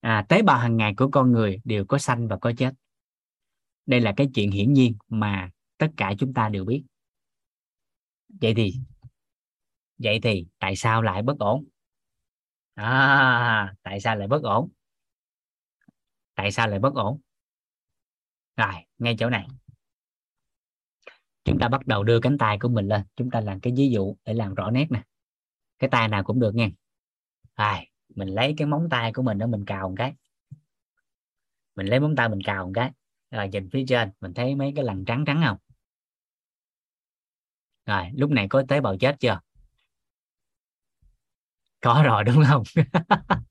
À 0.00 0.26
tế 0.28 0.42
bào 0.42 0.58
hàng 0.58 0.76
ngày 0.76 0.94
của 0.96 1.08
con 1.12 1.32
người 1.32 1.60
đều 1.64 1.84
có 1.84 1.98
sanh 1.98 2.28
và 2.28 2.38
có 2.40 2.52
chết. 2.56 2.74
Đây 3.86 4.00
là 4.00 4.14
cái 4.16 4.28
chuyện 4.34 4.50
hiển 4.50 4.72
nhiên 4.72 4.96
mà 5.08 5.50
tất 5.78 5.88
cả 5.96 6.12
chúng 6.18 6.34
ta 6.34 6.48
đều 6.48 6.64
biết 6.64 6.84
vậy 8.28 8.54
thì 8.56 8.74
vậy 9.98 10.20
thì 10.22 10.46
tại 10.58 10.76
sao 10.76 11.02
lại 11.02 11.22
bất 11.22 11.38
ổn? 11.38 11.64
À, 12.74 13.74
tại 13.82 14.00
sao 14.00 14.16
lại 14.16 14.28
bất 14.28 14.42
ổn? 14.42 14.68
Tại 16.34 16.52
sao 16.52 16.68
lại 16.68 16.78
bất 16.78 16.94
ổn? 16.94 17.20
Rồi 18.56 18.72
ngay 18.98 19.16
chỗ 19.18 19.30
này. 19.30 19.46
Chúng 21.44 21.58
ta 21.58 21.68
bắt 21.68 21.86
đầu 21.86 22.02
đưa 22.04 22.20
cánh 22.20 22.38
tay 22.38 22.58
của 22.58 22.68
mình 22.68 22.88
lên. 22.88 23.02
Chúng 23.16 23.30
ta 23.30 23.40
làm 23.40 23.60
cái 23.60 23.72
ví 23.76 23.90
dụ 23.90 24.16
để 24.24 24.34
làm 24.34 24.54
rõ 24.54 24.70
nét 24.70 24.86
nè. 24.90 25.02
Cái 25.78 25.90
tay 25.90 26.08
nào 26.08 26.24
cũng 26.24 26.40
được 26.40 26.54
nha. 26.54 26.70
Rồi 27.56 27.76
mình 28.14 28.28
lấy 28.28 28.54
cái 28.56 28.66
móng 28.66 28.88
tay 28.90 29.12
của 29.12 29.22
mình 29.22 29.38
đó 29.38 29.46
mình 29.46 29.64
cào 29.64 29.88
một 29.88 29.94
cái. 29.98 30.14
Mình 31.74 31.86
lấy 31.86 32.00
móng 32.00 32.16
tay 32.16 32.28
mình 32.28 32.40
cào 32.44 32.66
một 32.66 32.72
cái. 32.74 32.90
Rồi 33.30 33.48
nhìn 33.48 33.70
phía 33.70 33.84
trên 33.88 34.10
mình 34.20 34.34
thấy 34.34 34.54
mấy 34.54 34.72
cái 34.76 34.84
lằn 34.84 35.04
trắng 35.04 35.24
trắng 35.26 35.42
không? 35.46 35.56
Rồi, 37.88 38.10
lúc 38.14 38.30
này 38.30 38.46
có 38.50 38.62
tế 38.68 38.80
bào 38.80 38.96
chết 38.96 39.16
chưa? 39.20 39.40
Có 41.80 42.02
rồi, 42.06 42.24
đúng 42.24 42.44
không? 42.48 42.62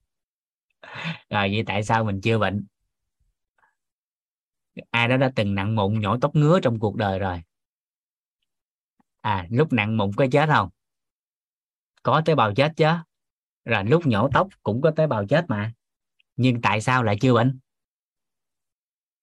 Rồi, 1.29 1.49
vậy 1.51 1.63
tại 1.67 1.83
sao 1.83 2.03
mình 2.03 2.21
chưa 2.21 2.37
bệnh? 2.37 2.65
Ai 4.91 5.07
đó 5.07 5.17
đã 5.17 5.31
từng 5.35 5.55
nặng 5.55 5.75
mụn, 5.75 5.99
nhổ 5.99 6.17
tóc 6.21 6.35
ngứa 6.35 6.59
trong 6.63 6.79
cuộc 6.79 6.95
đời 6.95 7.19
rồi. 7.19 7.41
À 9.21 9.47
lúc 9.49 9.73
nặng 9.73 9.97
mụn 9.97 10.11
có 10.17 10.27
chết 10.31 10.49
không? 10.49 10.69
Có 12.03 12.21
tế 12.25 12.35
bào 12.35 12.53
chết 12.53 12.71
chứ. 12.75 12.87
Rồi, 13.65 13.83
lúc 13.83 14.07
nhổ 14.07 14.29
tóc 14.33 14.47
cũng 14.63 14.81
có 14.81 14.91
tế 14.91 15.07
bào 15.07 15.25
chết 15.25 15.45
mà. 15.47 15.73
Nhưng 16.35 16.61
tại 16.61 16.81
sao 16.81 17.03
lại 17.03 17.17
chưa 17.21 17.33
bệnh? 17.33 17.59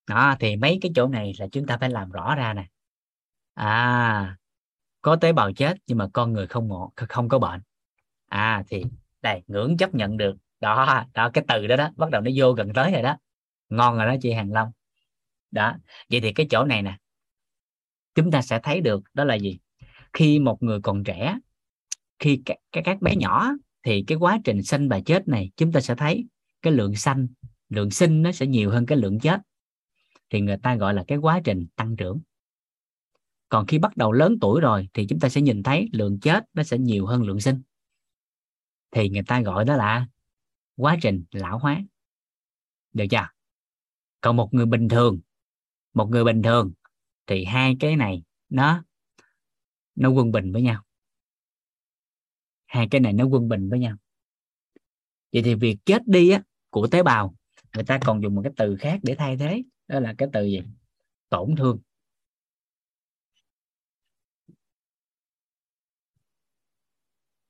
Đó, 0.07 0.37
thì 0.41 0.57
mấy 0.57 0.79
cái 0.83 0.93
chỗ 0.95 1.09
này 1.09 1.33
là 1.39 1.47
chúng 1.53 1.67
ta 1.67 1.77
phải 1.79 1.91
làm 1.91 2.11
rõ 2.11 2.35
ra 2.35 2.55
nè. 2.55 2.67
À 3.55 4.37
có 5.05 5.17
tế 5.17 5.33
bào 5.33 5.53
chết 5.53 5.77
nhưng 5.87 5.99
mà 5.99 6.09
con 6.13 6.33
người 6.33 6.47
không 6.47 6.69
ngộ 6.69 6.93
không 6.97 7.29
có 7.29 7.39
bệnh. 7.39 7.61
À 8.29 8.65
thì 8.69 8.85
đây 9.23 9.43
ngưỡng 9.47 9.77
chấp 9.77 9.95
nhận 9.95 10.17
được. 10.17 10.37
Đó 10.61 11.05
đó 11.15 11.31
cái 11.31 11.45
từ 11.49 11.67
đó 11.67 11.77
đó 11.77 11.91
bắt 11.97 12.11
đầu 12.11 12.23
nó 12.23 12.31
vô 12.37 12.53
gần 12.53 12.73
tới 12.73 12.93
rồi 12.93 13.03
đó. 13.03 13.17
Ngon 13.69 13.97
rồi 13.97 14.07
đó 14.07 14.15
chị 14.23 14.33
hàng 14.33 14.53
long. 14.53 14.71
Đó 15.51 15.75
vậy 16.11 16.21
thì 16.21 16.33
cái 16.33 16.47
chỗ 16.51 16.65
này 16.65 16.83
nè. 16.83 16.97
Chúng 18.15 18.31
ta 18.31 18.43
sẽ 18.43 18.61
thấy 18.63 18.81
được 18.81 19.03
đó 19.15 19.25
là 19.25 19.35
gì? 19.35 19.59
Khi 20.13 20.39
một 20.39 20.63
người 20.63 20.81
còn 20.81 21.05
trẻ 21.05 21.39
khi 22.19 22.43
các, 22.45 22.57
các 22.73 22.81
các 22.85 23.03
bé 23.03 23.17
nhỏ 23.17 23.51
thì 23.83 24.05
cái 24.07 24.19
quá 24.19 24.39
trình 24.45 24.63
sinh 24.63 24.89
và 24.89 25.01
chết 25.01 25.29
này 25.29 25.51
chúng 25.57 25.73
ta 25.73 25.81
sẽ 25.81 25.95
thấy 25.95 26.27
cái 26.63 26.73
lượng 26.73 26.95
sanh 26.95 27.27
lượng 27.69 27.91
sinh 27.91 28.23
nó 28.23 28.33
sẽ 28.33 28.47
nhiều 28.47 28.71
hơn 28.71 28.87
cái 28.87 28.99
lượng 28.99 29.21
chết. 29.21 29.41
Thì 30.31 30.41
người 30.41 30.57
ta 30.63 30.75
gọi 30.75 30.95
là 30.95 31.05
cái 31.07 31.19
quá 31.19 31.41
trình 31.45 31.67
tăng 31.77 31.97
trưởng 31.97 32.21
còn 33.55 33.67
khi 33.67 33.79
bắt 33.79 33.97
đầu 33.97 34.13
lớn 34.13 34.39
tuổi 34.41 34.61
rồi 34.61 34.89
thì 34.95 35.07
chúng 35.07 35.21
ta 35.21 35.29
sẽ 35.29 35.41
nhìn 35.41 35.63
thấy 35.63 35.89
lượng 35.93 36.21
chết 36.21 36.45
nó 36.55 36.63
sẽ 36.63 36.79
nhiều 36.79 37.07
hơn 37.07 37.23
lượng 37.23 37.41
sinh. 37.41 37.63
Thì 38.91 39.09
người 39.09 39.23
ta 39.27 39.41
gọi 39.41 39.65
đó 39.65 39.77
là 39.77 40.07
quá 40.77 40.97
trình 41.03 41.25
lão 41.33 41.59
hóa. 41.59 41.83
Được 42.93 43.05
chưa? 43.11 43.29
Còn 44.21 44.37
một 44.37 44.55
người 44.55 44.67
bình 44.67 44.89
thường 44.89 45.21
một 45.93 46.11
người 46.11 46.25
bình 46.25 46.43
thường 46.43 46.73
thì 47.27 47.45
hai 47.45 47.77
cái 47.81 47.97
này 47.97 48.23
nó 48.49 48.85
nó 49.95 50.09
quân 50.11 50.33
bình 50.33 50.53
với 50.53 50.63
nhau. 50.63 50.85
Hai 52.67 52.89
cái 52.91 53.01
này 53.01 53.13
nó 53.13 53.25
quân 53.25 53.49
bình 53.49 53.69
với 53.69 53.79
nhau. 53.79 53.97
Vậy 55.33 55.43
thì 55.43 55.55
việc 55.55 55.77
chết 55.85 56.03
đi 56.07 56.31
á, 56.31 56.43
của 56.71 56.87
tế 56.87 57.03
bào 57.03 57.35
người 57.75 57.85
ta 57.85 57.99
còn 58.05 58.23
dùng 58.23 58.35
một 58.35 58.41
cái 58.45 58.53
từ 58.57 58.77
khác 58.77 59.01
để 59.03 59.15
thay 59.15 59.37
thế 59.37 59.63
đó 59.89 60.01
là 60.01 60.15
cái 60.19 60.29
từ 60.33 60.45
gì? 60.45 60.63
Tổn 61.29 61.57
thương. 61.57 61.79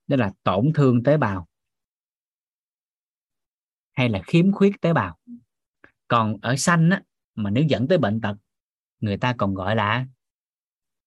Đó 0.06 0.16
là 0.16 0.32
tổn 0.42 0.72
thương 0.74 1.02
tế 1.02 1.16
bào. 1.16 1.48
Hay 3.92 4.08
là 4.08 4.22
khiếm 4.26 4.52
khuyết 4.52 4.80
tế 4.80 4.92
bào. 4.92 5.18
Còn 6.08 6.36
ở 6.42 6.56
xanh 6.56 6.90
á, 6.90 7.02
mà 7.34 7.50
nếu 7.50 7.64
dẫn 7.68 7.88
tới 7.88 7.98
bệnh 7.98 8.20
tật 8.20 8.36
người 9.00 9.16
ta 9.16 9.34
còn 9.38 9.54
gọi 9.54 9.76
là 9.76 10.06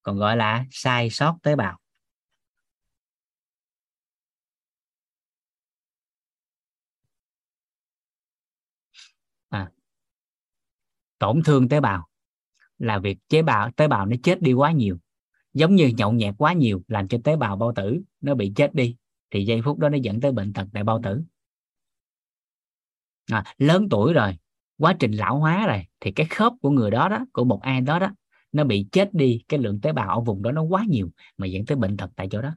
còn 0.03 0.17
gọi 0.17 0.37
là 0.37 0.65
sai 0.71 1.09
sót 1.09 1.37
tế 1.43 1.55
bào. 1.55 1.79
À, 9.49 9.71
tổn 11.19 11.41
thương 11.45 11.69
tế 11.69 11.79
bào 11.79 12.07
là 12.77 12.99
việc 12.99 13.17
tế 13.27 13.41
bào 13.41 13.71
tế 13.71 13.87
bào 13.87 14.05
nó 14.05 14.15
chết 14.23 14.41
đi 14.41 14.53
quá 14.53 14.71
nhiều 14.71 14.97
giống 15.57 15.75
như 15.75 15.87
nhậu 15.87 16.13
nhẹt 16.13 16.35
quá 16.37 16.53
nhiều 16.53 16.81
làm 16.87 17.07
cho 17.07 17.17
tế 17.23 17.35
bào 17.35 17.55
bao 17.55 17.73
tử 17.75 18.01
nó 18.21 18.35
bị 18.35 18.51
chết 18.55 18.75
đi 18.75 18.95
thì 19.31 19.45
giây 19.45 19.61
phút 19.61 19.79
đó 19.79 19.89
nó 19.89 19.97
dẫn 19.97 20.21
tới 20.21 20.31
bệnh 20.31 20.53
tật 20.53 20.67
tại 20.73 20.83
bao 20.83 21.01
tử. 21.03 21.21
À, 23.31 23.43
lớn 23.57 23.87
tuổi 23.89 24.13
rồi 24.13 24.37
quá 24.77 24.95
trình 24.99 25.11
lão 25.11 25.39
hóa 25.39 25.67
rồi 25.67 25.85
thì 25.99 26.11
cái 26.11 26.27
khớp 26.29 26.53
của 26.61 26.69
người 26.69 26.91
đó 26.91 27.09
đó 27.09 27.25
của 27.33 27.43
một 27.43 27.61
ai 27.61 27.81
đó 27.81 27.99
đó 27.99 28.11
nó 28.51 28.63
bị 28.63 28.87
chết 28.91 29.13
đi 29.13 29.43
cái 29.47 29.59
lượng 29.59 29.81
tế 29.81 29.93
bào 29.93 30.09
ở 30.09 30.21
vùng 30.21 30.41
đó 30.41 30.51
nó 30.51 30.63
quá 30.63 30.83
nhiều 30.89 31.09
mà 31.37 31.47
dẫn 31.47 31.65
tới 31.65 31.77
bệnh 31.77 31.97
tật 31.97 32.09
tại 32.15 32.27
chỗ 32.31 32.41
đó. 32.41 32.55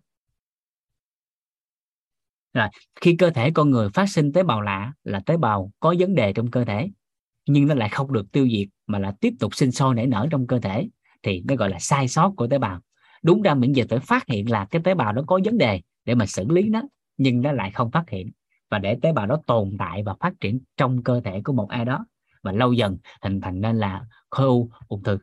Rồi 2.55 2.69
khi 3.01 3.17
cơ 3.17 3.31
thể 3.31 3.51
con 3.51 3.71
người 3.71 3.89
phát 3.91 4.07
sinh 4.07 4.33
tế 4.33 4.43
bào 4.43 4.63
lạ 4.63 4.93
là 5.05 5.21
tế 5.27 5.37
bào 5.37 5.73
có 5.81 5.95
vấn 5.99 6.15
đề 6.15 6.33
trong 6.33 6.51
cơ 6.51 6.65
thể 6.65 6.91
nhưng 7.47 7.67
nó 7.67 7.75
lại 7.75 7.89
không 7.89 8.13
được 8.13 8.33
tiêu 8.33 8.49
diệt 8.49 8.69
mà 8.87 8.99
là 8.99 9.15
tiếp 9.21 9.35
tục 9.41 9.55
sinh 9.55 9.73
sôi 9.73 9.95
nảy 9.95 10.07
nở 10.07 10.27
trong 10.31 10.47
cơ 10.47 10.59
thể 10.59 10.89
thì 11.23 11.43
nó 11.49 11.57
gọi 11.57 11.71
là 11.71 11.79
sai 11.79 12.09
sót 12.09 12.33
của 12.37 12.47
tế 12.47 12.59
bào 12.59 12.81
đúng 13.23 13.43
ra 13.43 13.55
miễn 13.55 13.73
dịch 13.73 13.87
phải 13.91 13.99
phát 13.99 14.27
hiện 14.27 14.51
là 14.51 14.65
cái 14.65 14.83
tế 14.85 14.95
bào 14.95 15.13
đó 15.13 15.23
có 15.27 15.41
vấn 15.45 15.59
đề 15.59 15.81
để 16.05 16.15
mà 16.15 16.27
xử 16.27 16.45
lý 16.49 16.69
nó, 16.69 16.83
nhưng 17.17 17.43
nó 17.43 17.53
lại 17.53 17.71
không 17.71 17.91
phát 17.91 18.11
hiện. 18.11 18.31
Và 18.71 18.79
để 18.79 18.99
tế 19.03 19.13
bào 19.13 19.27
đó 19.27 19.41
tồn 19.47 19.77
tại 19.79 20.03
và 20.03 20.15
phát 20.21 20.33
triển 20.41 20.61
trong 20.77 21.03
cơ 21.03 21.21
thể 21.25 21.41
của 21.45 21.53
một 21.53 21.69
ai 21.69 21.85
đó 21.85 22.07
và 22.43 22.53
lâu 22.53 22.73
dần 22.73 22.99
hình 23.23 23.41
thành 23.41 23.61
nên 23.61 23.77
là 23.77 24.07
khối 24.31 24.47
u 24.47 24.71
ung 24.89 25.03
thư. 25.03 25.19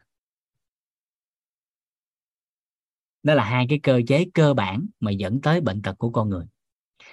Đó 3.23 3.33
là 3.33 3.43
hai 3.43 3.65
cái 3.69 3.79
cơ 3.83 4.01
chế 4.07 4.25
cơ 4.33 4.53
bản 4.53 4.87
mà 4.99 5.11
dẫn 5.11 5.41
tới 5.41 5.61
bệnh 5.61 5.81
tật 5.81 5.97
của 5.97 6.09
con 6.09 6.29
người. 6.29 6.45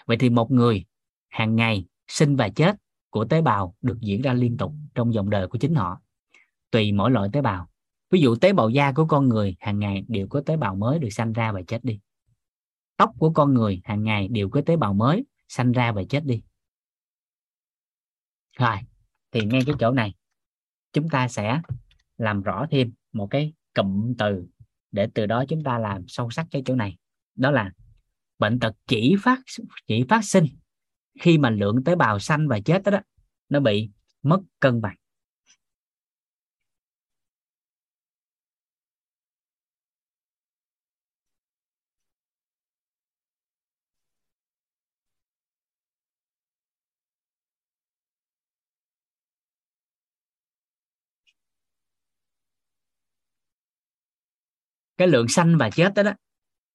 Vậy 0.07 0.17
thì 0.17 0.31
một 0.31 0.51
người 0.51 0.85
hàng 1.29 1.57
ngày 1.57 1.85
sinh 2.09 2.37
và 2.37 2.49
chết 2.49 2.77
của 3.11 3.25
tế 3.25 3.43
bào 3.43 3.75
được 3.83 3.99
diễn 4.01 4.23
ra 4.23 4.33
liên 4.33 4.57
tục 4.57 4.73
trong 4.95 5.15
dòng 5.15 5.31
đời 5.31 5.49
của 5.49 5.59
chính 5.59 5.75
họ. 5.75 6.01
Tùy 6.71 6.93
mỗi 6.93 7.11
loại 7.11 7.29
tế 7.33 7.43
bào 7.43 7.69
ví 8.15 8.21
dụ 8.21 8.37
tế 8.37 8.53
bào 8.53 8.71
da 8.71 8.93
của 8.93 9.07
con 9.07 9.29
người 9.29 9.57
hàng 9.61 9.79
ngày 9.79 10.05
đều 10.09 10.27
có 10.29 10.41
tế 10.47 10.57
bào 10.57 10.75
mới 10.75 10.99
được 10.99 11.09
sanh 11.11 11.33
ra 11.33 11.53
và 11.53 11.63
chết 11.63 11.85
đi. 11.85 12.01
Tóc 12.97 13.11
của 13.19 13.33
con 13.33 13.55
người 13.55 13.81
hàng 13.85 14.05
ngày 14.05 14.29
đều 14.29 14.49
có 14.49 14.61
tế 14.67 14.77
bào 14.77 14.95
mới 14.95 15.25
sanh 15.49 15.73
ra 15.73 15.93
và 15.93 16.03
chết 16.09 16.25
đi. 16.25 16.43
Rồi 18.59 18.77
thì 19.33 19.45
ngay 19.45 19.63
cái 19.67 19.75
chỗ 19.79 19.91
này 19.91 20.15
chúng 20.93 21.09
ta 21.09 21.29
sẽ 21.29 21.61
làm 22.17 22.43
rõ 22.43 22.67
thêm 22.71 22.93
một 23.13 23.27
cái 23.31 23.53
cụm 23.75 24.15
từ 24.19 24.47
để 24.93 25.09
từ 25.15 25.27
đó 25.27 25.45
chúng 25.49 25.65
ta 25.65 25.79
làm 25.79 26.09
sâu 26.09 26.31
sắc 26.31 26.47
cái 26.51 26.63
chỗ 26.65 26.75
này. 26.75 26.97
Đó 27.35 27.51
là 27.51 27.73
bệnh 28.39 28.59
tật 28.59 28.77
chỉ 28.87 29.17
phát 29.23 29.39
chỉ 29.87 30.05
phát 30.09 30.25
sinh 30.25 30.47
khi 31.21 31.39
mà 31.39 31.51
lượng 31.51 31.85
tế 31.85 31.97
bào 31.97 32.19
xanh 32.19 32.49
và 32.49 32.61
chết 32.61 32.83
đó, 32.85 32.91
đó 32.91 33.01
nó 33.49 33.61
bị 33.61 33.91
mất 34.23 34.41
cân 34.61 34.81
bằng. 34.81 34.97
Cái 54.97 55.09
lượng 55.09 55.29
xanh 55.29 55.59
và 55.59 55.71
chết 55.71 55.95
đó 55.95 56.03
đó, 56.03 56.13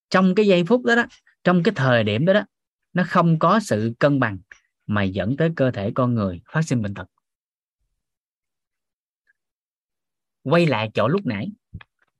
trong 0.09 0.36
cái 0.36 0.47
giây 0.47 0.63
phút 0.63 0.84
đó 0.86 0.95
đó, 0.95 1.05
trong 1.43 1.63
cái 1.63 1.74
thời 1.76 2.03
điểm 2.03 2.26
đó 2.26 2.34
đó, 2.34 2.45
nó 2.93 3.03
không 3.07 3.39
có 3.39 3.59
sự 3.59 3.93
cân 3.99 4.20
bằng 4.20 4.38
mà 4.88 5.03
dẫn 5.03 5.38
tới 5.38 5.51
cơ 5.55 5.72
thể 5.72 5.91
con 5.95 6.13
người 6.13 6.41
phát 6.51 6.61
sinh 6.61 6.82
bệnh 6.82 6.93
tật. 6.93 7.07
Quay 10.43 10.65
lại 10.65 10.91
chỗ 10.93 11.07
lúc 11.07 11.26
nãy, 11.26 11.51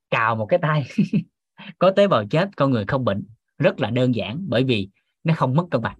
cào 0.10 0.36
một 0.36 0.45
cái 0.45 0.60
tay, 0.62 0.89
có 1.80 1.91
tế 1.91 2.08
bào 2.08 2.26
chết, 2.28 2.50
con 2.56 2.72
người 2.72 2.86
không 2.88 3.06
bệnh, 3.06 3.26
rất 3.58 3.80
là 3.80 3.89
đơn 3.89 4.16
giản 4.16 4.45
bởi 4.47 4.64
vì 4.64 4.89
nó 5.24 5.34
không 5.38 5.56
mất 5.56 5.66
cân 5.72 5.82
bằng. 5.82 6.00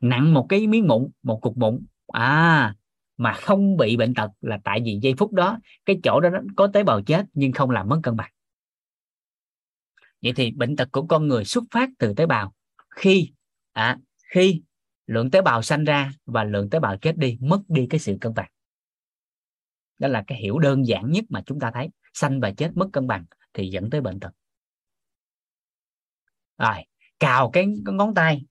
Nặng 0.00 0.34
một 0.34 0.46
cái 0.48 0.66
miếng 0.66 0.88
mụn, 0.88 1.10
một 1.22 1.38
cục 1.42 1.56
mụn 1.56 1.84
à 2.06 2.74
mà 3.16 3.32
không 3.32 3.76
bị 3.76 3.96
bệnh 3.96 4.14
tật 4.14 4.30
là 4.40 4.58
tại 4.64 4.80
vì 4.84 4.98
giây 5.02 5.14
phút 5.18 5.32
đó, 5.32 5.58
cái 5.84 6.00
chỗ 6.02 6.20
đó 6.20 6.30
có 6.56 6.66
tế 6.66 6.84
bào 6.84 7.02
chết 7.02 7.26
nhưng 7.34 7.52
không 7.52 7.70
làm 7.70 7.88
mất 7.88 8.00
cân 8.02 8.16
bằng 8.16 8.30
vậy 10.24 10.32
thì 10.36 10.50
bệnh 10.50 10.76
tật 10.76 10.88
của 10.92 11.06
con 11.06 11.28
người 11.28 11.44
xuất 11.44 11.64
phát 11.70 11.90
từ 11.98 12.14
tế 12.14 12.26
bào. 12.26 12.54
Khi 12.90 13.32
à, 13.72 13.98
khi 14.32 14.62
lượng 15.06 15.30
tế 15.30 15.42
bào 15.42 15.62
sanh 15.62 15.84
ra 15.84 16.12
và 16.26 16.44
lượng 16.44 16.70
tế 16.70 16.80
bào 16.80 16.96
chết 16.96 17.16
đi 17.16 17.38
mất 17.40 17.60
đi 17.68 17.86
cái 17.90 18.00
sự 18.00 18.16
cân 18.20 18.34
bằng. 18.34 18.50
Đó 19.98 20.08
là 20.08 20.24
cái 20.26 20.38
hiểu 20.38 20.58
đơn 20.58 20.86
giản 20.86 21.10
nhất 21.10 21.24
mà 21.28 21.42
chúng 21.46 21.60
ta 21.60 21.70
thấy. 21.74 21.88
Sanh 22.12 22.40
và 22.40 22.50
chết 22.50 22.70
mất 22.74 22.88
cân 22.92 23.06
bằng 23.06 23.24
thì 23.54 23.68
dẫn 23.68 23.90
tới 23.90 24.00
bệnh 24.00 24.20
tật. 24.20 24.30
Rồi 26.58 26.84
cào 27.20 27.50
cái, 27.50 27.66
cái 27.86 27.94
ngón 27.94 28.14
tay 28.14 28.44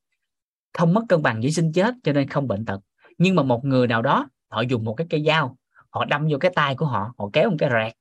không 0.74 0.94
mất 0.94 1.02
cân 1.10 1.22
bằng 1.22 1.44
giữa 1.44 1.50
sinh 1.50 1.72
chết 1.72 1.94
cho 2.04 2.14
nên 2.14 2.30
không 2.30 2.48
bệnh 2.48 2.66
tật. 2.66 2.80
Nhưng 3.18 3.36
mà 3.36 3.44
một 3.44 3.66
người 3.66 3.88
nào 3.88 4.02
đó 4.02 4.30
họ 4.48 4.62
dùng 4.62 4.84
một 4.84 4.94
cái 4.94 5.08
cây 5.10 5.24
dao 5.28 5.58
họ 5.90 6.06
đâm 6.06 6.28
vô 6.32 6.38
cái 6.38 6.52
tay 6.56 6.76
của 6.76 6.86
họ 6.86 7.14
họ 7.18 7.30
kéo 7.34 7.50
một 7.50 7.56
cái 7.60 7.70
rẹt 7.74 7.94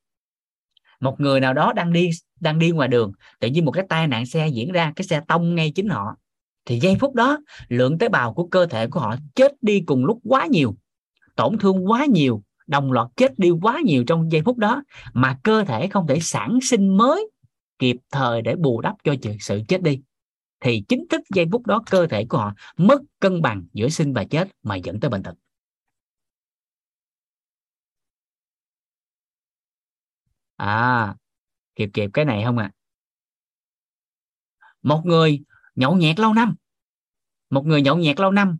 một 1.03 1.21
người 1.21 1.41
nào 1.41 1.55
đó 1.55 1.73
đang 1.73 1.93
đi 1.93 2.11
đang 2.41 2.59
đi 2.59 2.71
ngoài 2.71 2.89
đường, 2.89 3.13
tự 3.41 3.49
nhiên 3.49 3.65
một 3.65 3.71
cái 3.71 3.85
tai 3.89 4.09
nạn 4.09 4.27
xe 4.27 4.49
diễn 4.49 4.73
ra, 4.73 4.93
cái 4.97 5.07
xe 5.07 5.21
tông 5.29 5.55
ngay 5.55 5.73
chính 5.75 5.89
họ. 5.89 6.17
Thì 6.67 6.79
giây 6.79 6.97
phút 7.01 7.15
đó, 7.15 7.39
lượng 7.69 7.99
tế 7.99 8.09
bào 8.09 8.35
của 8.35 8.47
cơ 8.47 8.67
thể 8.67 8.87
của 8.87 9.01
họ 9.01 9.17
chết 9.35 9.53
đi 9.63 9.81
cùng 9.81 10.05
lúc 10.05 10.19
quá 10.25 10.47
nhiều. 10.47 10.75
Tổn 11.37 11.59
thương 11.59 11.91
quá 11.91 12.05
nhiều, 12.05 12.43
đồng 12.67 12.93
loạt 12.93 13.09
chết 13.17 13.39
đi 13.39 13.51
quá 13.51 13.81
nhiều 13.85 14.05
trong 14.07 14.33
giây 14.33 14.43
phút 14.45 14.59
đó, 14.59 14.83
mà 15.13 15.39
cơ 15.43 15.65
thể 15.65 15.89
không 15.89 16.07
thể 16.07 16.21
sản 16.21 16.59
sinh 16.63 16.97
mới 16.97 17.31
kịp 17.79 17.97
thời 18.13 18.43
để 18.43 18.57
bù 18.57 18.81
đắp 18.81 18.95
cho 19.05 19.15
sự 19.41 19.61
chết 19.69 19.83
đi. 19.83 20.01
Thì 20.61 20.85
chính 20.89 21.09
thức 21.11 21.21
giây 21.35 21.47
phút 21.53 21.67
đó, 21.67 21.83
cơ 21.91 22.07
thể 22.07 22.25
của 22.25 22.39
họ 22.39 22.55
mất 22.77 23.03
cân 23.21 23.43
bằng 23.43 23.65
giữa 23.73 23.89
sinh 23.89 24.13
và 24.13 24.25
chết 24.25 24.49
mà 24.63 24.77
dẫn 24.77 25.01
tới 25.01 25.11
bệnh 25.11 25.23
tật. 25.23 25.35
À 30.67 31.15
kịp 31.75 31.91
kịp, 31.93 32.11
cái 32.15 32.25
này 32.25 32.43
không 32.45 32.59
ạ 32.59 32.71
à? 32.73 32.77
một 34.83 35.07
người 35.07 35.41
nhậu 35.75 35.97
nhẹt 35.97 36.21
lâu 36.21 36.35
năm. 36.35 36.55
Một 37.51 37.67
người 37.67 37.83
nhậu 37.83 37.97
nhẹt 37.97 38.21
lâu 38.21 38.31
năm, 38.31 38.57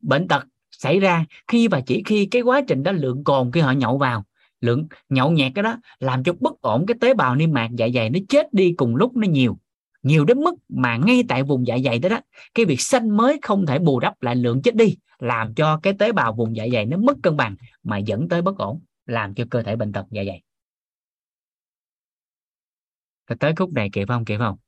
bệnh 0.00 0.28
tật 0.28 0.46
xảy 0.70 1.00
ra 1.00 1.24
khi 1.48 1.68
và 1.68 1.80
chỉ 1.80 2.02
khi 2.06 2.26
cái 2.26 2.42
quá 2.42 2.60
trình 2.68 2.82
đó 2.82 2.92
lượng 2.92 3.24
cồn 3.24 3.52
khi 3.52 3.60
họ 3.60 3.72
nhậu 3.72 3.98
vào. 3.98 4.24
Lượng 4.60 4.86
nhậu 5.08 5.30
nhẹt 5.30 5.52
cái 5.54 5.62
đó 5.62 5.76
làm 5.98 6.24
cho 6.24 6.32
bất 6.40 6.60
ổn 6.60 6.86
cái 6.86 6.96
tế 7.00 7.14
bào 7.14 7.36
niêm 7.36 7.52
mạc 7.52 7.68
dạ 7.76 7.88
dày 7.94 8.10
nó 8.10 8.18
chết 8.28 8.52
đi 8.52 8.74
cùng 8.76 8.96
lúc 8.96 9.16
nó 9.16 9.28
nhiều. 9.28 9.58
Nhiều 10.02 10.24
đến 10.24 10.40
mức 10.40 10.54
mà 10.68 10.96
ngay 10.96 11.24
tại 11.28 11.42
vùng 11.42 11.66
dạ 11.66 11.78
dày 11.84 11.98
đó 11.98 12.08
đó, 12.08 12.20
cái 12.54 12.66
việc 12.66 12.80
xanh 12.80 13.16
mới 13.16 13.38
không 13.42 13.66
thể 13.66 13.78
bù 13.78 14.00
đắp 14.00 14.22
lại 14.22 14.36
lượng 14.36 14.62
chết 14.62 14.74
đi, 14.74 14.96
làm 15.18 15.54
cho 15.54 15.80
cái 15.82 15.92
tế 15.98 16.12
bào 16.12 16.32
vùng 16.32 16.56
dạ 16.56 16.66
dày 16.72 16.86
nó 16.86 16.96
mất 16.96 17.16
cân 17.22 17.36
bằng 17.36 17.56
mà 17.82 17.98
dẫn 17.98 18.28
tới 18.28 18.42
bất 18.42 18.58
ổn, 18.58 18.80
làm 19.06 19.34
cho 19.34 19.44
cơ 19.50 19.62
thể 19.62 19.76
bệnh 19.76 19.92
tật 19.92 20.06
dạ 20.10 20.22
dày 20.26 20.42
tới 23.40 23.52
khúc 23.56 23.72
này 23.72 23.90
kịp 23.92 24.08
không 24.08 24.24
kịp 24.24 24.38
không 24.38 24.58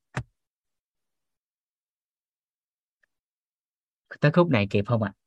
tới 4.21 4.33
khúc 4.33 4.49
này 4.51 4.67
kịp 4.71 4.85
không 4.87 5.03
ạ 5.03 5.13
à? 5.15 5.23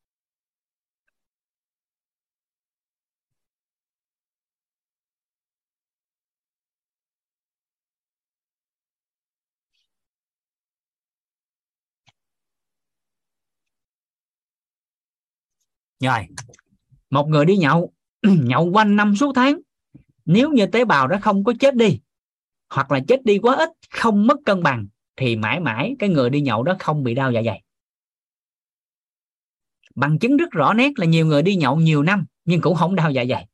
rồi, 16.00 16.28
một 17.10 17.28
người 17.28 17.46
đi 17.46 17.58
nhậu 17.58 17.94
nhậu 18.22 18.72
quanh 18.72 18.96
năm 18.96 19.16
suốt 19.16 19.32
tháng 19.36 19.60
nếu 20.26 20.52
như 20.52 20.68
tế 20.68 20.86
bào 20.86 21.08
đó 21.08 21.18
không 21.22 21.44
có 21.44 21.54
chết 21.60 21.76
đi 21.76 22.00
hoặc 22.70 22.92
là 22.92 23.00
chết 23.08 23.26
đi 23.26 23.40
quá 23.40 23.56
ít 23.56 23.70
không 23.90 24.28
mất 24.28 24.38
cân 24.46 24.64
bằng 24.64 24.88
thì 25.16 25.36
mãi 25.36 25.60
mãi 25.60 25.96
cái 26.00 26.10
người 26.10 26.30
đi 26.30 26.42
nhậu 26.42 26.64
đó 26.64 26.76
không 26.80 27.04
bị 27.04 27.14
đau 27.14 27.32
dạ 27.32 27.42
dày. 27.46 27.62
Bằng 29.96 30.20
chứng 30.20 30.38
rất 30.38 30.52
rõ 30.52 30.74
nét 30.74 30.92
là 31.00 31.06
nhiều 31.06 31.26
người 31.26 31.42
đi 31.42 31.56
nhậu 31.56 31.76
nhiều 31.76 32.04
năm 32.04 32.26
nhưng 32.46 32.62
cũng 32.62 32.76
không 32.76 32.96
đau 32.96 33.12
dạ 33.12 33.26
dày. 33.30 33.48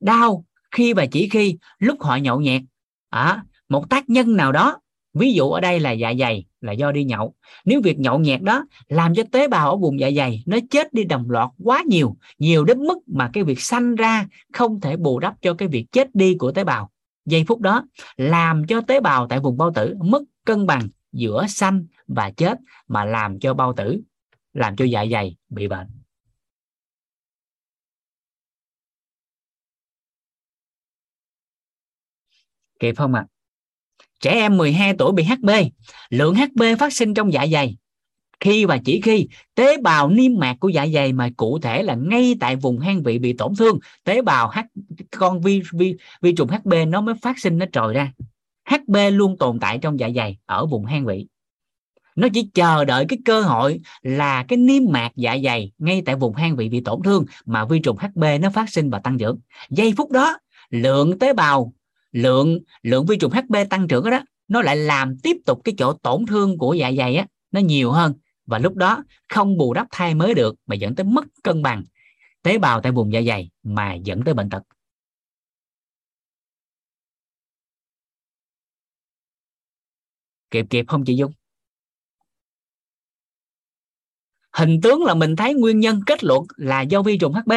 Đau 0.00 0.44
khi 0.70 0.92
và 0.92 1.06
chỉ 1.06 1.28
khi 1.28 1.58
lúc 1.78 2.02
họ 2.02 2.16
nhậu 2.16 2.40
nhẹt. 2.40 2.62
À, 3.10 3.44
một 3.68 3.90
tác 3.90 4.10
nhân 4.10 4.36
nào 4.36 4.52
đó 4.52 4.80
ví 5.14 5.32
dụ 5.32 5.50
ở 5.50 5.60
đây 5.60 5.80
là 5.80 5.90
dạ 5.90 6.14
dày 6.18 6.44
là 6.60 6.72
do 6.72 6.92
đi 6.92 7.04
nhậu. 7.04 7.34
Nếu 7.64 7.80
việc 7.80 7.98
nhậu 7.98 8.18
nhẹt 8.18 8.42
đó 8.42 8.66
làm 8.88 9.14
cho 9.14 9.22
tế 9.32 9.48
bào 9.48 9.70
ở 9.70 9.76
vùng 9.76 10.00
dạ 10.00 10.10
dày 10.16 10.42
nó 10.46 10.58
chết 10.70 10.92
đi 10.92 11.04
đồng 11.04 11.30
loạt 11.30 11.50
quá 11.64 11.82
nhiều 11.86 12.16
nhiều 12.38 12.64
đến 12.64 12.78
mức 12.78 12.98
mà 13.06 13.30
cái 13.32 13.44
việc 13.44 13.60
sanh 13.60 13.94
ra 13.94 14.28
không 14.52 14.80
thể 14.80 14.96
bù 14.96 15.18
đắp 15.18 15.34
cho 15.42 15.54
cái 15.54 15.68
việc 15.68 15.86
chết 15.92 16.14
đi 16.14 16.36
của 16.38 16.52
tế 16.52 16.64
bào 16.64 16.90
giây 17.26 17.44
phút 17.48 17.60
đó 17.60 17.84
làm 18.16 18.66
cho 18.66 18.80
tế 18.80 19.00
bào 19.00 19.26
tại 19.28 19.40
vùng 19.40 19.56
bao 19.56 19.72
tử 19.74 19.94
mất 20.00 20.22
cân 20.44 20.66
bằng 20.66 20.88
giữa 21.12 21.46
sanh 21.48 21.86
và 22.06 22.30
chết, 22.30 22.58
mà 22.88 23.04
làm 23.04 23.40
cho 23.40 23.54
bao 23.54 23.72
tử, 23.72 24.00
làm 24.52 24.76
cho 24.76 24.84
dạ 24.84 25.04
dày 25.10 25.36
bị 25.48 25.68
bệnh 25.68 25.86
kịp 32.78 32.94
không 32.96 33.14
ạ 33.14 33.26
à? 33.28 33.30
trẻ 34.20 34.30
em 34.30 34.56
12 34.56 34.94
tuổi 34.98 35.12
bị 35.12 35.24
HB 35.24 35.50
lượng 36.10 36.34
HB 36.34 36.62
phát 36.78 36.92
sinh 36.92 37.14
trong 37.14 37.32
dạ 37.32 37.46
dày 37.52 37.76
khi 38.44 38.64
và 38.64 38.78
chỉ 38.84 39.00
khi 39.00 39.28
tế 39.54 39.76
bào 39.76 40.08
niêm 40.08 40.38
mạc 40.38 40.56
của 40.60 40.68
dạ 40.68 40.86
dày 40.94 41.12
mà 41.12 41.30
cụ 41.36 41.58
thể 41.58 41.82
là 41.82 41.94
ngay 41.94 42.36
tại 42.40 42.56
vùng 42.56 42.78
hang 42.78 43.02
vị 43.02 43.18
bị 43.18 43.32
tổn 43.32 43.52
thương, 43.58 43.78
tế 44.04 44.22
bào 44.22 44.48
H, 44.48 44.58
con 45.10 45.40
vi 45.40 45.62
vi 45.72 45.96
vi 46.20 46.32
trùng 46.32 46.48
HB 46.48 46.74
nó 46.88 47.00
mới 47.00 47.14
phát 47.22 47.38
sinh, 47.38 47.58
nó 47.58 47.66
trồi 47.72 47.94
ra. 47.94 48.12
HB 48.70 48.96
luôn 49.12 49.38
tồn 49.38 49.58
tại 49.60 49.78
trong 49.78 50.00
dạ 50.00 50.10
dày 50.16 50.36
ở 50.46 50.66
vùng 50.66 50.84
hang 50.84 51.04
vị. 51.04 51.26
Nó 52.16 52.28
chỉ 52.34 52.48
chờ 52.54 52.84
đợi 52.84 53.04
cái 53.08 53.18
cơ 53.24 53.40
hội 53.40 53.80
là 54.02 54.42
cái 54.42 54.56
niêm 54.56 54.82
mạc 54.88 55.10
dạ 55.16 55.36
dày 55.44 55.72
ngay 55.78 56.02
tại 56.06 56.16
vùng 56.16 56.34
hang 56.34 56.56
vị 56.56 56.68
bị 56.68 56.80
tổn 56.80 57.02
thương 57.04 57.24
mà 57.46 57.64
vi 57.64 57.78
trùng 57.78 57.96
HB 57.98 58.24
nó 58.40 58.50
phát 58.50 58.70
sinh 58.70 58.90
và 58.90 58.98
tăng 58.98 59.18
trưởng. 59.18 59.38
Giây 59.70 59.94
phút 59.96 60.10
đó, 60.10 60.38
lượng 60.70 61.18
tế 61.18 61.32
bào, 61.32 61.72
lượng 62.12 62.58
lượng 62.82 63.06
vi 63.06 63.16
trùng 63.16 63.32
HB 63.32 63.56
tăng 63.70 63.88
trưởng 63.88 64.10
đó, 64.10 64.20
nó 64.48 64.62
lại 64.62 64.76
làm 64.76 65.18
tiếp 65.22 65.36
tục 65.46 65.60
cái 65.64 65.74
chỗ 65.78 65.92
tổn 65.92 66.26
thương 66.26 66.58
của 66.58 66.74
dạ 66.74 66.92
dày 66.92 67.16
á, 67.16 67.26
nó 67.52 67.60
nhiều 67.60 67.92
hơn 67.92 68.12
và 68.46 68.58
lúc 68.58 68.74
đó 68.74 69.04
không 69.28 69.56
bù 69.56 69.74
đắp 69.74 69.86
thay 69.90 70.14
mới 70.14 70.34
được 70.34 70.54
mà 70.66 70.74
dẫn 70.74 70.94
tới 70.94 71.04
mất 71.04 71.24
cân 71.42 71.62
bằng. 71.62 71.84
Tế 72.42 72.58
bào 72.58 72.80
tại 72.80 72.92
vùng 72.92 73.12
dạ 73.12 73.20
dày 73.26 73.50
mà 73.62 73.94
dẫn 73.94 74.22
tới 74.24 74.34
bệnh 74.34 74.50
tật. 74.50 74.62
Kịp 80.50 80.66
kịp 80.70 80.84
không 80.88 81.04
chị 81.04 81.16
Dung? 81.16 81.32
Hình 84.52 84.80
tướng 84.82 85.02
là 85.04 85.14
mình 85.14 85.36
thấy 85.36 85.54
nguyên 85.54 85.80
nhân 85.80 86.00
kết 86.06 86.24
luận 86.24 86.44
là 86.56 86.80
do 86.80 87.02
vi 87.02 87.18
trùng 87.18 87.32
HB 87.32 87.52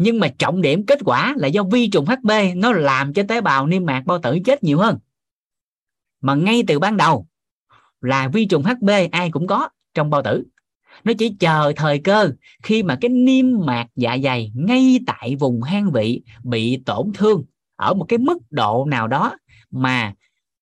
nhưng 0.00 0.20
mà 0.20 0.28
trọng 0.38 0.60
điểm 0.60 0.86
kết 0.86 0.98
quả 1.04 1.34
là 1.36 1.48
do 1.48 1.64
vi 1.64 1.90
trùng 1.90 2.04
HB 2.06 2.30
nó 2.56 2.72
làm 2.72 3.12
cho 3.12 3.22
tế 3.28 3.40
bào 3.40 3.66
niêm 3.66 3.86
mạc 3.86 4.02
bao 4.06 4.18
tử 4.22 4.38
chết 4.44 4.64
nhiều 4.64 4.78
hơn. 4.78 4.98
Mà 6.20 6.34
ngay 6.34 6.62
từ 6.66 6.78
ban 6.78 6.96
đầu 6.96 7.26
là 8.00 8.28
vi 8.28 8.44
trùng 8.44 8.62
HB 8.62 8.90
ai 9.12 9.30
cũng 9.30 9.46
có 9.46 9.68
trong 9.94 10.10
bao 10.10 10.22
tử. 10.22 10.44
Nó 11.04 11.12
chỉ 11.18 11.34
chờ 11.40 11.72
thời 11.76 11.98
cơ 11.98 12.30
khi 12.62 12.82
mà 12.82 12.98
cái 13.00 13.08
niêm 13.08 13.46
mạc 13.66 13.86
dạ 13.96 14.18
dày 14.22 14.52
ngay 14.54 15.00
tại 15.06 15.36
vùng 15.36 15.62
hang 15.62 15.92
vị 15.92 16.22
bị 16.42 16.82
tổn 16.86 17.12
thương 17.14 17.44
ở 17.76 17.94
một 17.94 18.04
cái 18.08 18.18
mức 18.18 18.38
độ 18.50 18.84
nào 18.84 19.08
đó 19.08 19.36
mà 19.70 20.14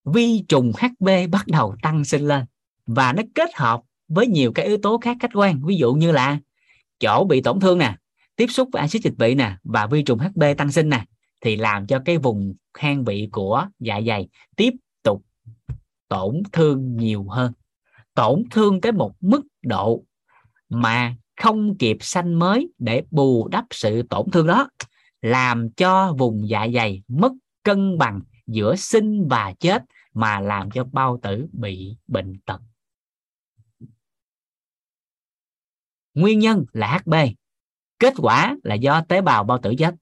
vi 0.04 0.44
trùng 0.48 0.72
HB 0.78 1.08
bắt 1.30 1.46
đầu 1.46 1.76
tăng 1.82 2.04
sinh 2.04 2.28
lên. 2.28 2.44
Và 2.86 3.12
nó 3.12 3.22
kết 3.34 3.50
hợp 3.54 3.80
với 4.08 4.26
nhiều 4.26 4.52
cái 4.52 4.66
yếu 4.66 4.78
tố 4.82 4.98
khác 4.98 5.16
khách 5.20 5.30
quan. 5.34 5.60
Ví 5.64 5.76
dụ 5.76 5.94
như 5.94 6.12
là 6.12 6.38
chỗ 7.00 7.24
bị 7.24 7.40
tổn 7.40 7.60
thương 7.60 7.78
nè, 7.78 7.96
tiếp 8.36 8.46
xúc 8.46 8.68
với 8.72 8.80
axit 8.80 9.02
dịch 9.02 9.14
vị 9.18 9.34
nè 9.34 9.56
và 9.64 9.86
vi 9.86 10.02
trùng 10.02 10.18
HB 10.18 10.42
tăng 10.58 10.72
sinh 10.72 10.88
nè, 10.88 11.04
thì 11.40 11.56
làm 11.56 11.86
cho 11.86 11.98
cái 12.04 12.18
vùng 12.18 12.54
hang 12.74 13.04
vị 13.04 13.28
của 13.32 13.66
dạ 13.80 14.00
dày 14.06 14.28
tiếp 14.56 14.74
tổn 16.08 16.42
thương 16.52 16.96
nhiều 16.96 17.28
hơn. 17.28 17.52
Tổn 18.14 18.44
thương 18.50 18.80
tới 18.80 18.92
một 18.92 19.12
mức 19.20 19.42
độ 19.62 20.04
mà 20.68 21.16
không 21.36 21.76
kịp 21.76 21.96
sanh 22.00 22.38
mới 22.38 22.72
để 22.78 23.02
bù 23.10 23.48
đắp 23.48 23.64
sự 23.70 24.02
tổn 24.02 24.30
thương 24.30 24.46
đó, 24.46 24.68
làm 25.22 25.70
cho 25.70 26.12
vùng 26.18 26.48
dạ 26.48 26.66
dày 26.74 27.02
mất 27.08 27.32
cân 27.62 27.98
bằng 27.98 28.20
giữa 28.46 28.76
sinh 28.76 29.28
và 29.28 29.54
chết 29.60 29.84
mà 30.14 30.40
làm 30.40 30.70
cho 30.70 30.84
bao 30.84 31.18
tử 31.22 31.46
bị 31.52 31.96
bệnh 32.06 32.40
tật. 32.46 32.60
Nguyên 36.14 36.38
nhân 36.38 36.64
là 36.72 36.98
hb 36.98 37.14
kết 37.98 38.14
quả 38.18 38.56
là 38.62 38.74
do 38.74 39.00
tế 39.08 39.20
bào 39.20 39.44
bao 39.44 39.58
tử 39.62 39.74
chết 39.78 39.94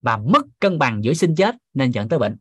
và 0.00 0.16
mất 0.16 0.42
cân 0.58 0.78
bằng 0.78 1.04
giữa 1.04 1.14
sinh 1.14 1.34
chết 1.36 1.54
nên 1.74 1.90
dẫn 1.90 2.08
tới 2.08 2.18
bệnh 2.18 2.36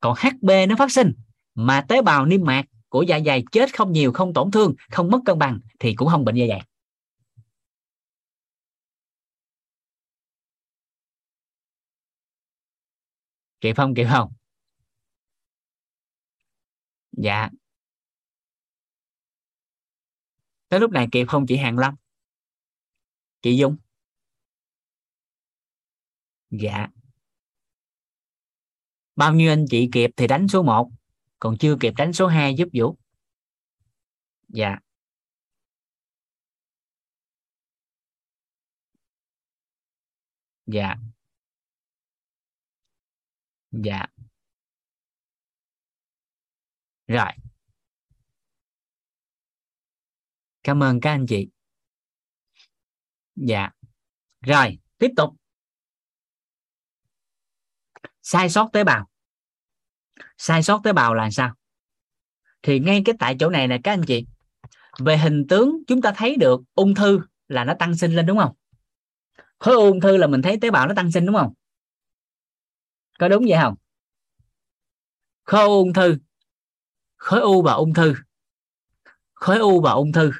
còn 0.00 0.14
hb 0.16 0.50
nó 0.68 0.76
phát 0.78 0.92
sinh. 0.92 1.12
Mà 1.54 1.84
tế 1.88 2.02
bào 2.02 2.26
niêm 2.26 2.44
mạc 2.44 2.64
của 2.88 3.02
dạ 3.02 3.20
dày 3.26 3.44
chết 3.52 3.76
không 3.76 3.92
nhiều, 3.92 4.12
không 4.12 4.34
tổn 4.34 4.50
thương, 4.50 4.74
không 4.90 5.10
mất 5.10 5.18
cân 5.24 5.38
bằng 5.38 5.60
thì 5.80 5.94
cũng 5.94 6.08
không 6.08 6.24
bệnh 6.24 6.34
dạ 6.34 6.46
dày. 6.48 6.62
Kịp 13.60 13.76
không? 13.76 13.94
Kịp 13.94 14.06
không? 14.10 14.32
Dạ. 17.12 17.48
Tới 20.68 20.80
lúc 20.80 20.90
này 20.90 21.08
kịp 21.12 21.24
không 21.28 21.46
chị 21.46 21.56
Hàng 21.56 21.78
lâm 21.78 21.94
chị 23.42 23.56
Dung? 23.56 23.76
Dạ 26.50 26.88
bao 29.18 29.34
nhiêu 29.34 29.52
anh 29.52 29.66
chị 29.70 29.88
kịp 29.92 30.10
thì 30.16 30.26
đánh 30.26 30.48
số 30.48 30.62
1 30.62 30.90
còn 31.38 31.58
chưa 31.58 31.76
kịp 31.80 31.94
đánh 31.96 32.12
số 32.12 32.26
2 32.26 32.54
giúp 32.54 32.68
Vũ. 32.72 32.96
Dạ. 34.48 34.78
Dạ. 40.66 40.94
Dạ. 43.70 44.06
Rồi. 47.06 47.32
Cảm 50.62 50.82
ơn 50.82 51.00
các 51.00 51.10
anh 51.10 51.26
chị. 51.28 51.48
Dạ. 53.36 53.70
Rồi, 54.40 54.78
tiếp 54.98 55.10
tục 55.16 55.34
sai 58.30 58.50
sót 58.50 58.68
tế 58.72 58.84
bào. 58.84 59.08
Sai 60.38 60.62
sót 60.62 60.80
tế 60.84 60.92
bào 60.92 61.14
là 61.14 61.30
sao? 61.30 61.54
Thì 62.62 62.78
ngay 62.78 63.02
cái 63.04 63.14
tại 63.18 63.36
chỗ 63.40 63.50
này 63.50 63.68
nè 63.68 63.78
các 63.84 63.92
anh 63.92 64.02
chị 64.06 64.26
về 64.98 65.16
hình 65.16 65.46
tướng 65.48 65.82
chúng 65.86 66.02
ta 66.02 66.12
thấy 66.16 66.36
được 66.36 66.60
ung 66.74 66.94
thư 66.94 67.20
là 67.48 67.64
nó 67.64 67.74
tăng 67.78 67.96
sinh 67.96 68.12
lên 68.12 68.26
đúng 68.26 68.38
không? 68.38 68.56
Khối 69.58 69.74
ung 69.74 70.00
thư 70.00 70.16
là 70.16 70.26
mình 70.26 70.42
thấy 70.42 70.58
tế 70.60 70.70
bào 70.70 70.88
nó 70.88 70.94
tăng 70.94 71.12
sinh 71.12 71.26
đúng 71.26 71.36
không? 71.36 71.54
Có 73.18 73.28
đúng 73.28 73.44
vậy 73.48 73.58
không? 73.62 73.74
Khối 75.44 75.64
ung 75.64 75.92
thư 75.92 76.18
khối 77.16 77.40
u 77.40 77.62
và 77.62 77.72
ung 77.72 77.94
thư 77.94 78.14
khối 79.34 79.58
u 79.58 79.80
và 79.80 79.92
ung 79.92 80.12
thư. 80.12 80.32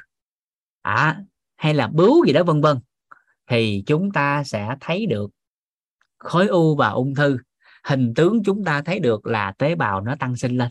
À, 0.81 1.21
hay 1.55 1.73
là 1.73 1.87
bướu 1.87 2.25
gì 2.25 2.33
đó 2.33 2.43
vân 2.43 2.61
vân. 2.61 2.79
Thì 3.47 3.83
chúng 3.87 4.11
ta 4.11 4.43
sẽ 4.43 4.75
thấy 4.81 5.05
được 5.05 5.31
khối 6.17 6.47
u 6.47 6.75
và 6.75 6.89
ung 6.89 7.15
thư 7.15 7.37
hình 7.89 8.13
tướng 8.15 8.43
chúng 8.45 8.63
ta 8.63 8.81
thấy 8.81 8.99
được 8.99 9.25
là 9.25 9.53
tế 9.57 9.75
bào 9.75 10.01
nó 10.01 10.15
tăng 10.19 10.35
sinh 10.35 10.57
lên. 10.57 10.69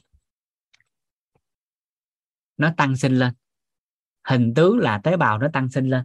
Nó 2.56 2.74
tăng 2.76 2.96
sinh 2.96 3.18
lên. 3.18 3.34
Hình 4.24 4.52
tướng 4.56 4.78
là 4.78 5.00
tế 5.04 5.16
bào 5.16 5.38
nó 5.38 5.48
tăng 5.52 5.68
sinh 5.70 5.88
lên. 5.88 6.04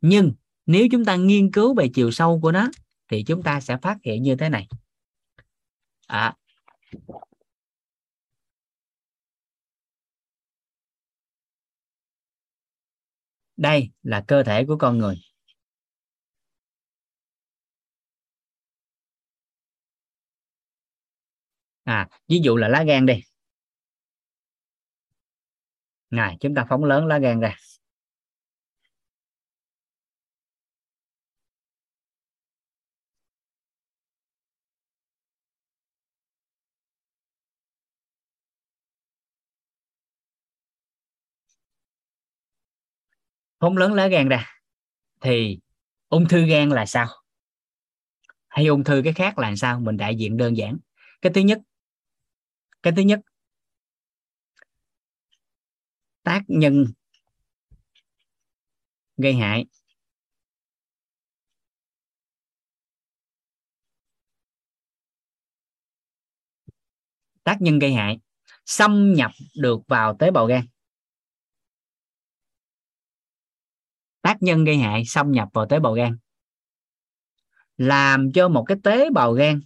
Nhưng 0.00 0.32
nếu 0.66 0.86
chúng 0.92 1.04
ta 1.04 1.16
nghiên 1.16 1.52
cứu 1.52 1.74
về 1.74 1.90
chiều 1.94 2.10
sâu 2.10 2.40
của 2.42 2.52
nó 2.52 2.68
thì 3.08 3.24
chúng 3.26 3.42
ta 3.42 3.60
sẽ 3.60 3.76
phát 3.82 3.98
hiện 4.04 4.22
như 4.22 4.36
thế 4.36 4.48
này. 4.48 4.68
À, 6.06 6.36
đây 13.56 13.90
là 14.02 14.24
cơ 14.28 14.42
thể 14.42 14.64
của 14.66 14.76
con 14.78 14.98
người. 14.98 15.33
À 21.84 22.08
ví 22.28 22.40
dụ 22.44 22.56
là 22.56 22.68
lá 22.68 22.82
gan 22.82 23.06
đi. 23.06 23.22
Này, 26.10 26.36
chúng 26.40 26.54
ta 26.54 26.64
phóng 26.68 26.84
lớn 26.84 27.06
lá 27.06 27.18
gan 27.18 27.40
ra. 27.40 27.56
Phóng 43.60 43.76
lớn 43.76 43.92
lá 43.92 44.06
gan 44.08 44.28
ra, 44.28 44.46
thì 45.20 45.58
ung 46.08 46.28
thư 46.28 46.46
gan 46.46 46.68
là 46.68 46.86
sao? 46.86 47.06
Hay 48.48 48.66
ung 48.66 48.84
thư 48.84 49.00
cái 49.04 49.12
khác 49.12 49.38
là 49.38 49.56
sao? 49.56 49.80
Mình 49.80 49.96
đại 49.96 50.16
diện 50.16 50.36
đơn 50.36 50.56
giản. 50.56 50.78
Cái 51.22 51.32
thứ 51.32 51.40
nhất 51.40 51.58
cái 52.84 52.92
thứ 52.96 53.02
nhất, 53.02 53.20
tác 56.22 56.42
nhân 56.46 56.86
gây 59.16 59.34
hại. 59.34 59.66
Tác 67.44 67.56
nhân 67.60 67.78
gây 67.78 67.92
hại, 67.92 68.18
xâm 68.66 69.12
nhập 69.12 69.30
được 69.56 69.80
vào 69.88 70.16
tế 70.18 70.30
bào 70.30 70.46
gan. 70.46 70.66
Tác 74.22 74.36
nhân 74.40 74.64
gây 74.64 74.76
hại, 74.76 75.02
xâm 75.06 75.32
nhập 75.32 75.48
vào 75.52 75.66
tế 75.70 75.80
bào 75.80 75.92
gan. 75.92 76.18
Làm 77.76 78.32
cho 78.32 78.48
một 78.48 78.64
cái 78.68 78.76
tế 78.84 79.10
bào 79.10 79.32
gan 79.32 79.60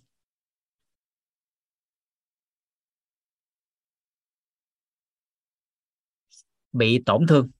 bị 6.73 7.03
tổn 7.07 7.27
thương. 7.27 7.51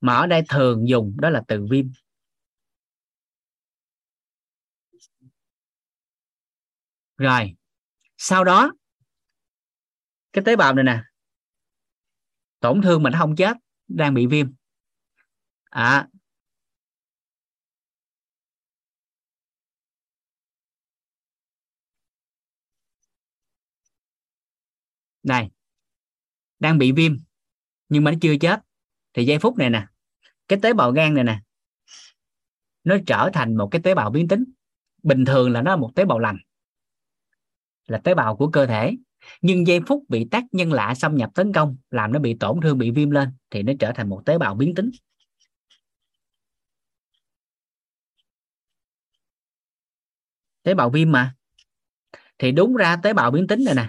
Mà 0.00 0.14
ở 0.14 0.26
đây 0.26 0.42
thường 0.48 0.88
dùng 0.88 1.16
đó 1.20 1.30
là 1.30 1.42
từ 1.48 1.66
viêm. 1.70 1.86
Rồi, 7.16 7.56
sau 8.16 8.44
đó, 8.44 8.72
cái 10.32 10.44
tế 10.44 10.56
bào 10.56 10.74
này 10.74 10.84
nè, 10.84 11.02
tổn 12.60 12.82
thương 12.82 13.02
mà 13.02 13.10
nó 13.10 13.18
không 13.18 13.36
chết, 13.36 13.56
đang 13.88 14.14
bị 14.14 14.26
viêm. 14.26 14.52
À 15.70 16.08
đây 25.22 25.48
đang 26.58 26.78
bị 26.78 26.92
viêm, 26.92 27.16
nhưng 27.88 28.04
mà 28.04 28.10
nó 28.10 28.18
chưa 28.20 28.36
chết. 28.40 28.60
Thì 29.14 29.24
giây 29.24 29.38
phút 29.38 29.56
này 29.58 29.70
nè, 29.70 29.86
cái 30.48 30.58
tế 30.62 30.72
bào 30.72 30.92
gan 30.92 31.14
này 31.14 31.24
nè, 31.24 31.40
nó 32.84 32.96
trở 33.06 33.30
thành 33.32 33.56
một 33.56 33.68
cái 33.70 33.80
tế 33.84 33.94
bào 33.94 34.10
biến 34.10 34.28
tính. 34.28 34.44
Bình 35.02 35.24
thường 35.24 35.50
là 35.50 35.62
nó 35.62 35.70
là 35.70 35.76
một 35.76 35.90
tế 35.94 36.04
bào 36.04 36.18
lành, 36.18 36.38
là 37.86 37.98
tế 37.98 38.14
bào 38.14 38.36
của 38.36 38.50
cơ 38.50 38.66
thể. 38.66 38.96
Nhưng 39.40 39.66
giây 39.66 39.80
phút 39.86 40.04
bị 40.08 40.28
tác 40.30 40.44
nhân 40.52 40.72
lạ 40.72 40.94
xâm 40.94 41.16
nhập 41.16 41.30
tấn 41.34 41.52
công, 41.52 41.76
làm 41.90 42.12
nó 42.12 42.18
bị 42.18 42.36
tổn 42.40 42.60
thương, 42.62 42.78
bị 42.78 42.90
viêm 42.90 43.10
lên, 43.10 43.28
thì 43.50 43.62
nó 43.62 43.72
trở 43.80 43.92
thành 43.94 44.08
một 44.08 44.22
tế 44.26 44.38
bào 44.38 44.54
biến 44.54 44.74
tính. 44.74 44.90
Tế 50.62 50.74
bào 50.74 50.90
viêm 50.90 51.12
mà. 51.12 51.34
Thì 52.38 52.52
đúng 52.52 52.76
ra 52.76 52.96
tế 53.02 53.12
bào 53.12 53.30
biến 53.30 53.46
tính 53.46 53.64
này 53.64 53.74
nè 53.74 53.88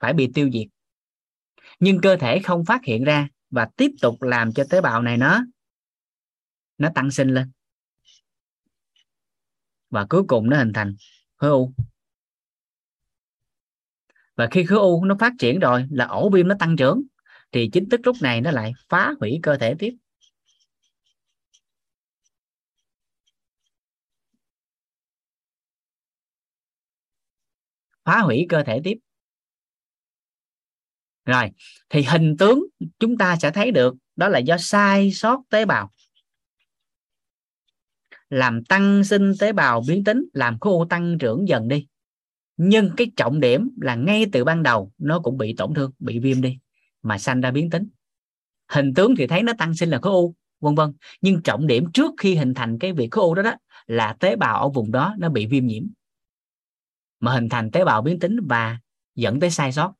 phải 0.00 0.12
bị 0.12 0.30
tiêu 0.34 0.50
diệt. 0.52 0.66
Nhưng 1.80 2.00
cơ 2.00 2.16
thể 2.16 2.40
không 2.44 2.64
phát 2.64 2.84
hiện 2.84 3.04
ra 3.04 3.28
và 3.50 3.68
tiếp 3.76 3.90
tục 4.02 4.22
làm 4.22 4.52
cho 4.52 4.64
tế 4.70 4.80
bào 4.80 5.02
này 5.02 5.16
nó 5.16 5.44
nó 6.78 6.88
tăng 6.94 7.10
sinh 7.10 7.28
lên. 7.28 7.50
Và 9.90 10.06
cuối 10.10 10.22
cùng 10.28 10.50
nó 10.50 10.56
hình 10.56 10.72
thành 10.72 10.96
khối 11.36 11.50
u. 11.50 11.72
Và 14.36 14.48
khi 14.50 14.64
khối 14.64 14.78
u 14.78 15.04
nó 15.04 15.16
phát 15.20 15.32
triển 15.38 15.58
rồi 15.58 15.86
là 15.90 16.06
ổ 16.06 16.30
viêm 16.30 16.48
nó 16.48 16.54
tăng 16.58 16.76
trưởng, 16.76 17.02
thì 17.52 17.70
chính 17.72 17.88
thức 17.88 18.00
lúc 18.04 18.16
này 18.22 18.40
nó 18.40 18.50
lại 18.50 18.72
phá 18.88 19.12
hủy 19.20 19.40
cơ 19.42 19.56
thể 19.58 19.74
tiếp. 19.78 19.96
Phá 28.04 28.20
hủy 28.20 28.46
cơ 28.48 28.62
thể 28.66 28.80
tiếp 28.84 28.94
rồi, 31.26 31.50
thì 31.90 32.02
hình 32.02 32.36
tướng 32.36 32.66
chúng 32.98 33.16
ta 33.16 33.36
sẽ 33.36 33.50
thấy 33.50 33.70
được, 33.70 33.94
đó 34.16 34.28
là 34.28 34.38
do 34.38 34.56
sai 34.58 35.12
sót 35.12 35.42
tế 35.50 35.64
bào. 35.64 35.92
Làm 38.30 38.64
tăng 38.64 39.04
sinh 39.04 39.32
tế 39.40 39.52
bào 39.52 39.82
biến 39.88 40.04
tính, 40.04 40.24
làm 40.32 40.58
khối 40.58 40.72
u 40.72 40.84
tăng 40.84 41.18
trưởng 41.18 41.48
dần 41.48 41.68
đi. 41.68 41.86
Nhưng 42.56 42.90
cái 42.96 43.10
trọng 43.16 43.40
điểm 43.40 43.70
là 43.80 43.94
ngay 43.94 44.26
từ 44.32 44.44
ban 44.44 44.62
đầu, 44.62 44.92
nó 44.98 45.20
cũng 45.20 45.38
bị 45.38 45.54
tổn 45.56 45.74
thương, 45.74 45.90
bị 45.98 46.18
viêm 46.18 46.40
đi, 46.40 46.58
mà 47.02 47.18
sanh 47.18 47.40
ra 47.40 47.50
biến 47.50 47.70
tính. 47.70 47.88
Hình 48.68 48.94
tướng 48.94 49.16
thì 49.16 49.26
thấy 49.26 49.42
nó 49.42 49.52
tăng 49.58 49.74
sinh 49.74 49.90
là 49.90 49.98
khối 50.02 50.12
u, 50.12 50.34
vân 50.60 50.74
vân. 50.74 50.92
Nhưng 51.20 51.42
trọng 51.42 51.66
điểm 51.66 51.92
trước 51.92 52.10
khi 52.18 52.34
hình 52.34 52.54
thành 52.54 52.78
cái 52.78 52.92
việc 52.92 53.08
khối 53.10 53.24
u 53.24 53.34
đó 53.34 53.42
đó, 53.42 53.54
là 53.86 54.16
tế 54.20 54.36
bào 54.36 54.60
ở 54.60 54.68
vùng 54.68 54.90
đó 54.90 55.14
nó 55.18 55.28
bị 55.28 55.46
viêm 55.46 55.66
nhiễm. 55.66 55.82
Mà 57.20 57.32
hình 57.32 57.48
thành 57.48 57.70
tế 57.70 57.84
bào 57.84 58.02
biến 58.02 58.18
tính 58.18 58.36
và 58.48 58.78
dẫn 59.14 59.40
tới 59.40 59.50
sai 59.50 59.72
sót 59.72 59.92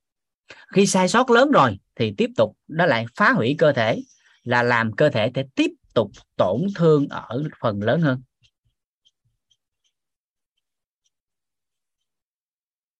khi 0.73 0.87
sai 0.87 1.09
sót 1.09 1.31
lớn 1.31 1.51
rồi 1.51 1.79
thì 1.95 2.15
tiếp 2.17 2.31
tục, 2.37 2.57
nó 2.69 2.87
lại 2.87 3.07
phá 3.15 3.33
hủy 3.33 3.55
cơ 3.59 3.73
thể, 3.73 4.03
là 4.43 4.63
làm 4.63 4.93
cơ 4.93 5.09
thể 5.09 5.31
thể 5.35 5.45
tiếp 5.55 5.71
tục 5.95 6.11
tổn 6.37 6.61
thương 6.75 7.09
ở 7.09 7.45
phần 7.61 7.83
lớn 7.83 8.01
hơn. 8.01 8.23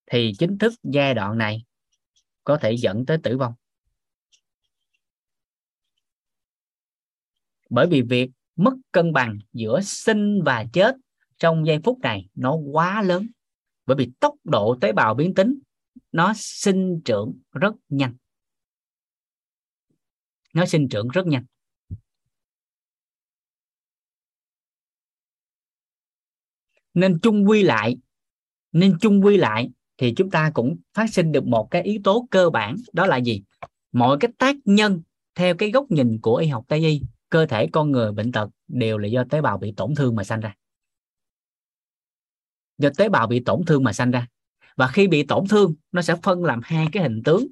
Thì 0.07 0.33
chính 0.39 0.59
thức 0.59 0.73
giai 0.83 1.15
đoạn 1.15 1.39
này 1.39 1.65
có 2.45 2.57
thể 2.57 2.73
dẫn 2.73 3.07
tới 3.07 3.19
tử 3.23 3.39
vong. 3.39 3.55
Bởi 7.71 7.87
vì 7.87 8.03
việc 8.03 8.31
mất 8.57 8.73
cân 8.93 9.13
bằng 9.13 9.39
giữa 9.53 9.81
sinh 9.81 10.43
và 10.45 10.65
chết 10.73 10.97
trong 11.39 11.67
giây 11.67 11.79
phút 11.85 11.99
này 11.99 12.29
nó 12.35 12.55
quá 12.55 13.03
lớn. 13.03 13.27
Bởi 13.87 13.97
vì 13.97 14.11
tốc 14.21 14.35
độ 14.45 14.77
tế 14.81 14.93
bào 14.93 15.15
biến 15.15 15.35
tính 15.35 15.59
nó 16.13 16.33
sinh 16.37 17.01
trưởng 17.05 17.39
rất 17.53 17.73
nhanh. 17.89 18.15
Nó 20.53 20.67
sinh 20.67 20.89
trưởng 20.89 21.09
rất 21.09 21.27
nhanh. 21.27 21.45
Nên 26.95 27.19
chung 27.23 27.49
quy 27.49 27.63
lại, 27.63 27.97
nên 28.73 28.99
chung 29.01 29.25
quy 29.25 29.37
lại 29.37 29.71
thì 29.99 30.15
chúng 30.17 30.31
ta 30.31 30.51
cũng 30.55 30.77
phát 30.95 31.07
sinh 31.13 31.33
được 31.33 31.47
một 31.47 31.69
cái 31.71 31.83
yếu 31.83 32.01
tố 32.05 32.29
cơ 32.31 32.51
bản, 32.51 32.77
đó 32.93 33.07
là 33.07 33.17
gì? 33.17 33.43
Mọi 33.93 34.17
cái 34.21 34.31
tác 34.39 34.57
nhân 34.65 35.03
theo 35.35 35.55
cái 35.57 35.71
góc 35.71 35.91
nhìn 35.91 36.19
của 36.23 36.37
y 36.37 36.47
học 36.47 36.65
tây 36.69 36.79
y, 36.79 37.03
cơ 37.29 37.47
thể 37.47 37.69
con 37.73 37.91
người, 37.91 38.13
bệnh 38.13 38.33
tật 38.33 38.49
đều 38.69 38.99
là 38.99 39.09
do 39.09 39.25
tế 39.31 39.41
bào 39.41 39.59
bị 39.59 39.73
tổn 39.77 39.95
thương 39.95 40.17
mà 40.17 40.25
sanh 40.25 40.41
ra. 40.41 40.57
Do 42.79 42.91
tế 42.97 43.09
bào 43.09 43.27
bị 43.27 43.43
tổn 43.45 43.65
thương 43.67 43.85
mà 43.85 43.93
sanh 43.93 44.11
ra 44.11 44.27
và 44.77 44.87
khi 44.87 45.09
bị 45.09 45.23
tổn 45.23 45.47
thương 45.49 45.75
nó 45.93 46.03
sẽ 46.03 46.15
phân 46.23 46.45
làm 46.45 46.61
hai 46.65 46.89
cái 46.93 47.03
hình 47.03 47.23
tướng. 47.25 47.47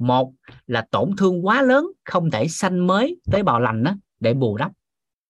Một 0.00 0.32
là 0.66 0.86
tổn 0.90 1.10
thương 1.16 1.46
quá 1.46 1.62
lớn 1.62 1.86
không 2.04 2.30
thể 2.30 2.48
sanh 2.48 2.86
mới 2.86 3.20
tế 3.32 3.42
bào 3.42 3.60
lành 3.60 3.84
đó 3.84 3.94
để 4.20 4.34
bù 4.34 4.56
đắp 4.56 4.72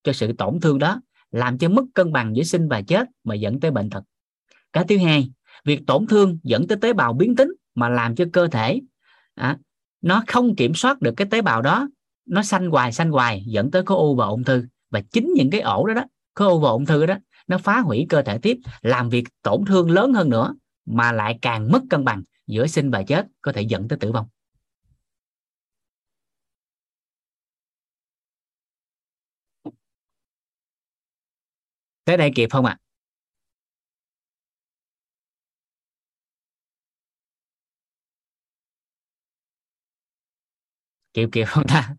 cho 0.03 0.13
sự 0.13 0.33
tổn 0.33 0.59
thương 0.59 0.79
đó 0.79 1.01
làm 1.31 1.57
cho 1.57 1.69
mất 1.69 1.83
cân 1.93 2.11
bằng 2.11 2.35
giữa 2.35 2.43
sinh 2.43 2.67
và 2.67 2.81
chết 2.81 3.07
mà 3.23 3.35
dẫn 3.35 3.59
tới 3.59 3.71
bệnh 3.71 3.89
tật. 3.89 4.03
Cái 4.73 4.85
thứ 4.89 4.97
hai 4.97 5.31
việc 5.65 5.81
tổn 5.87 6.07
thương 6.07 6.37
dẫn 6.43 6.67
tới 6.67 6.77
tế 6.81 6.93
bào 6.93 7.13
biến 7.13 7.35
tính 7.35 7.53
mà 7.75 7.89
làm 7.89 8.15
cho 8.15 8.25
cơ 8.33 8.47
thể 8.47 8.81
à, 9.35 9.57
nó 10.01 10.23
không 10.27 10.55
kiểm 10.55 10.73
soát 10.73 11.01
được 11.01 11.13
cái 11.17 11.27
tế 11.31 11.41
bào 11.41 11.61
đó 11.61 11.89
nó 12.25 12.43
sanh 12.43 12.69
hoài 12.69 12.91
sanh 12.91 13.11
hoài 13.11 13.43
dẫn 13.45 13.71
tới 13.71 13.83
khối 13.85 13.97
u 13.97 14.15
và 14.15 14.25
ung 14.25 14.43
thư. 14.43 14.65
Và 14.89 15.01
chính 15.01 15.33
những 15.35 15.49
cái 15.49 15.61
ổ 15.61 15.85
đó 15.85 15.93
đó 15.93 16.03
khối 16.35 16.47
u 16.47 16.59
và 16.59 16.69
ung 16.69 16.85
thư 16.85 17.05
đó 17.05 17.15
nó 17.47 17.57
phá 17.57 17.79
hủy 17.79 18.05
cơ 18.09 18.21
thể 18.21 18.37
tiếp 18.37 18.57
làm 18.81 19.09
việc 19.09 19.23
tổn 19.43 19.65
thương 19.65 19.91
lớn 19.91 20.13
hơn 20.13 20.29
nữa 20.29 20.55
mà 20.85 21.11
lại 21.11 21.39
càng 21.41 21.71
mất 21.71 21.81
cân 21.89 22.05
bằng 22.05 22.23
giữa 22.47 22.67
sinh 22.67 22.91
và 22.91 23.03
chết, 23.03 23.25
có 23.41 23.51
thể 23.51 23.61
dẫn 23.61 23.87
tới 23.87 23.99
tử 23.99 24.11
vong 24.11 24.27
tới 32.05 32.17
đây 32.17 32.31
kịp 32.35 32.49
không 32.51 32.65
ạ 32.65 32.77
à? 32.79 32.81
kịp 41.13 41.29
kịp 41.31 41.45
không 41.47 41.63
ta 41.67 41.95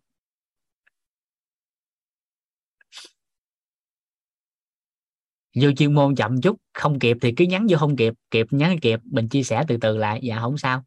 vô 5.55 5.73
chuyên 5.73 5.95
môn 5.95 6.15
chậm 6.15 6.41
chút, 6.41 6.57
không 6.75 6.99
kịp 6.99 7.17
thì 7.23 7.33
cứ 7.37 7.45
nhắn 7.45 7.67
vô 7.71 7.79
không 7.79 7.97
kịp 7.97 8.15
kịp 8.31 8.47
nhắn 8.51 8.79
kịp, 8.83 9.01
mình 9.05 9.29
chia 9.29 9.43
sẻ 9.43 9.65
từ 9.69 9.77
từ 9.81 9.97
lại. 9.99 10.21
Dạ 10.23 10.39
không 10.41 10.59
sao. 10.59 10.85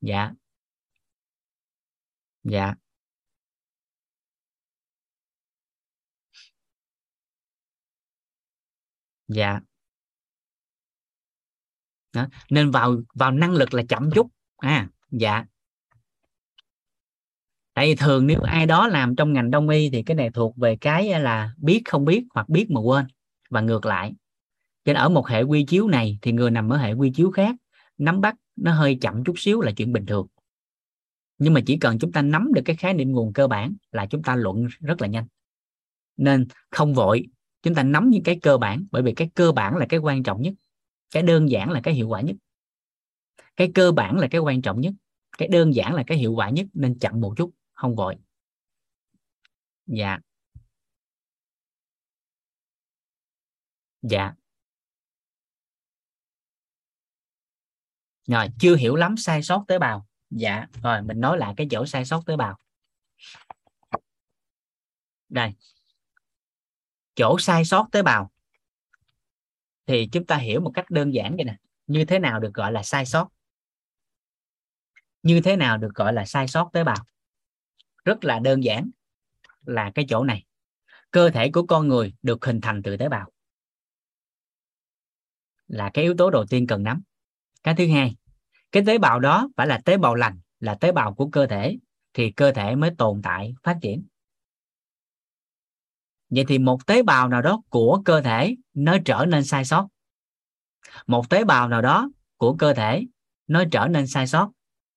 Dạ. 0.00 0.32
Dạ. 2.44 2.74
Dạ. 9.28 9.60
Đó. 12.12 12.26
nên 12.50 12.70
vào 12.70 12.96
vào 13.14 13.30
năng 13.32 13.52
lực 13.52 13.74
là 13.74 13.82
chậm 13.88 14.10
chút. 14.14 14.26
À 14.56 14.88
dạ. 15.10 15.44
Tại 17.74 17.86
vì 17.86 17.94
thường 17.94 18.26
nếu 18.26 18.40
ai 18.40 18.66
đó 18.66 18.88
làm 18.88 19.16
trong 19.16 19.32
ngành 19.32 19.50
đông 19.50 19.68
y 19.68 19.90
thì 19.90 20.02
cái 20.02 20.14
này 20.14 20.30
thuộc 20.34 20.56
về 20.56 20.76
cái 20.80 21.20
là 21.20 21.54
biết 21.56 21.82
không 21.84 22.04
biết 22.04 22.24
hoặc 22.34 22.48
biết 22.48 22.66
mà 22.70 22.80
quên 22.80 23.06
và 23.50 23.60
ngược 23.60 23.86
lại 23.86 24.14
cho 24.84 24.92
nên 24.92 25.02
ở 25.02 25.08
một 25.08 25.26
hệ 25.26 25.42
quy 25.42 25.64
chiếu 25.64 25.88
này 25.88 26.18
thì 26.22 26.32
người 26.32 26.50
nằm 26.50 26.68
ở 26.68 26.76
hệ 26.76 26.92
quy 26.92 27.12
chiếu 27.14 27.30
khác, 27.30 27.56
nắm 27.98 28.20
bắt 28.20 28.34
nó 28.56 28.72
hơi 28.72 28.98
chậm 29.00 29.24
chút 29.24 29.34
xíu 29.36 29.60
là 29.60 29.72
chuyện 29.76 29.92
bình 29.92 30.06
thường. 30.06 30.26
Nhưng 31.38 31.54
mà 31.54 31.60
chỉ 31.66 31.76
cần 31.76 31.98
chúng 31.98 32.12
ta 32.12 32.22
nắm 32.22 32.52
được 32.54 32.62
cái 32.64 32.76
khái 32.76 32.94
niệm 32.94 33.12
nguồn 33.12 33.32
cơ 33.32 33.46
bản 33.46 33.74
là 33.92 34.06
chúng 34.06 34.22
ta 34.22 34.36
luận 34.36 34.66
rất 34.80 35.00
là 35.00 35.08
nhanh. 35.08 35.26
Nên 36.16 36.46
không 36.70 36.94
vội, 36.94 37.26
chúng 37.62 37.74
ta 37.74 37.82
nắm 37.82 38.10
những 38.10 38.22
cái 38.22 38.38
cơ 38.42 38.58
bản, 38.58 38.86
bởi 38.90 39.02
vì 39.02 39.14
cái 39.14 39.30
cơ 39.34 39.52
bản 39.52 39.76
là 39.76 39.86
cái 39.88 40.00
quan 40.00 40.22
trọng 40.22 40.42
nhất, 40.42 40.54
cái 41.10 41.22
đơn 41.22 41.50
giản 41.50 41.70
là 41.70 41.80
cái 41.82 41.94
hiệu 41.94 42.08
quả 42.08 42.20
nhất. 42.20 42.36
Cái 43.56 43.70
cơ 43.74 43.92
bản 43.92 44.18
là 44.18 44.28
cái 44.30 44.40
quan 44.40 44.62
trọng 44.62 44.80
nhất, 44.80 44.94
cái 45.38 45.48
đơn 45.48 45.74
giản 45.74 45.94
là 45.94 46.04
cái 46.06 46.18
hiệu 46.18 46.32
quả 46.32 46.50
nhất, 46.50 46.66
nên 46.72 46.98
chậm 46.98 47.20
một 47.20 47.34
chút, 47.36 47.50
không 47.72 47.94
vội. 47.94 48.16
Dạ. 49.86 50.18
Dạ. 54.02 54.34
Rồi, 58.26 58.48
chưa 58.58 58.76
hiểu 58.76 58.96
lắm 58.96 59.16
sai 59.16 59.42
sót 59.42 59.64
tế 59.68 59.78
bào 59.78 60.06
dạ 60.30 60.66
rồi, 60.82 61.02
mình 61.02 61.20
nói 61.20 61.38
lại 61.38 61.54
cái 61.56 61.66
chỗ 61.70 61.86
sai 61.86 62.04
sót 62.04 62.22
tế 62.26 62.36
bào 62.36 62.58
đây. 65.28 65.52
Chỗ 67.14 67.38
sai 67.38 67.64
sót 67.64 67.86
tế 67.92 68.02
bào 68.02 68.30
thì 69.86 70.08
chúng 70.12 70.26
ta 70.26 70.36
hiểu 70.36 70.60
một 70.60 70.70
cách 70.74 70.90
đơn 70.90 71.14
giản 71.14 71.36
vậy 71.36 71.44
nè. 71.44 71.56
Như 71.86 72.04
thế 72.04 72.18
nào 72.18 72.40
được 72.40 72.54
gọi 72.54 72.72
là 72.72 72.82
sai 72.82 73.06
sót? 73.06 73.28
Như 75.22 75.40
thế 75.44 75.56
nào 75.56 75.78
được 75.78 75.94
gọi 75.94 76.12
là 76.12 76.24
sai 76.24 76.48
sót 76.48 76.70
tế 76.72 76.84
bào 76.84 77.06
rất 78.04 78.24
là 78.24 78.38
đơn 78.38 78.64
giản 78.64 78.90
là 79.62 79.90
cái 79.94 80.04
chỗ 80.08 80.24
này. 80.24 80.46
Cơ 81.10 81.30
thể 81.30 81.50
của 81.52 81.66
con 81.66 81.88
người 81.88 82.14
được 82.22 82.44
hình 82.44 82.60
thành 82.60 82.82
từ 82.82 82.96
tế 82.96 83.08
bào 83.08 83.30
là 85.70 85.90
cái 85.94 86.04
yếu 86.04 86.14
tố 86.18 86.30
đầu 86.30 86.46
tiên 86.46 86.66
cần 86.66 86.82
nắm. 86.82 87.02
Cái 87.62 87.74
thứ 87.74 87.86
hai, 87.88 88.16
cái 88.72 88.82
tế 88.86 88.98
bào 88.98 89.20
đó 89.20 89.48
phải 89.56 89.66
là 89.66 89.80
tế 89.84 89.96
bào 89.96 90.14
lành, 90.14 90.40
là 90.60 90.74
tế 90.74 90.92
bào 90.92 91.14
của 91.14 91.28
cơ 91.28 91.46
thể, 91.46 91.78
thì 92.14 92.30
cơ 92.30 92.52
thể 92.52 92.76
mới 92.76 92.90
tồn 92.98 93.22
tại, 93.22 93.54
phát 93.62 93.78
triển. 93.82 94.06
Vậy 96.30 96.44
thì 96.48 96.58
một 96.58 96.86
tế 96.86 97.02
bào 97.02 97.28
nào 97.28 97.42
đó 97.42 97.62
của 97.68 98.02
cơ 98.04 98.20
thể 98.20 98.56
nó 98.74 98.96
trở 99.04 99.26
nên 99.28 99.44
sai 99.44 99.64
sót. 99.64 99.88
Một 101.06 101.30
tế 101.30 101.44
bào 101.44 101.68
nào 101.68 101.82
đó 101.82 102.10
của 102.36 102.56
cơ 102.56 102.74
thể 102.74 103.06
nó 103.46 103.64
trở 103.70 103.86
nên 103.90 104.06
sai 104.06 104.26
sót, 104.26 104.50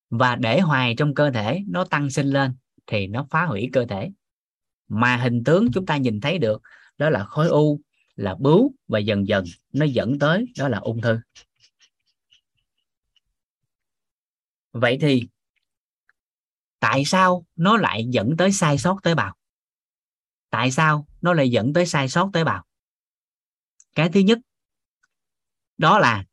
và 0.09 0.35
để 0.35 0.59
hoài 0.59 0.95
trong 0.97 1.13
cơ 1.13 1.31
thể 1.31 1.63
nó 1.67 1.85
tăng 1.85 2.09
sinh 2.09 2.27
lên 2.27 2.55
thì 2.87 3.07
nó 3.07 3.27
phá 3.29 3.45
hủy 3.45 3.69
cơ 3.73 3.85
thể. 3.85 4.11
Mà 4.87 5.17
hình 5.17 5.43
tướng 5.43 5.71
chúng 5.73 5.85
ta 5.85 5.97
nhìn 5.97 6.21
thấy 6.21 6.37
được 6.37 6.61
đó 6.97 7.09
là 7.09 7.23
khối 7.23 7.47
u 7.47 7.81
là 8.15 8.35
bướu 8.39 8.73
và 8.87 8.99
dần 8.99 9.27
dần 9.27 9.45
nó 9.73 9.85
dẫn 9.85 10.19
tới 10.19 10.45
đó 10.57 10.67
là 10.67 10.77
ung 10.77 11.01
thư. 11.01 11.19
Vậy 14.71 14.97
thì 15.01 15.27
tại 16.79 17.05
sao 17.05 17.45
nó 17.55 17.77
lại 17.77 18.05
dẫn 18.09 18.37
tới 18.37 18.51
sai 18.51 18.77
sót 18.77 18.99
tế 19.03 19.15
bào? 19.15 19.35
Tại 20.49 20.71
sao 20.71 21.07
nó 21.21 21.33
lại 21.33 21.49
dẫn 21.49 21.73
tới 21.73 21.85
sai 21.85 22.09
sót 22.09 22.29
tế 22.33 22.43
bào? 22.43 22.65
Cái 23.95 24.09
thứ 24.09 24.19
nhất, 24.19 24.39
đó 25.77 25.99
là 25.99 26.25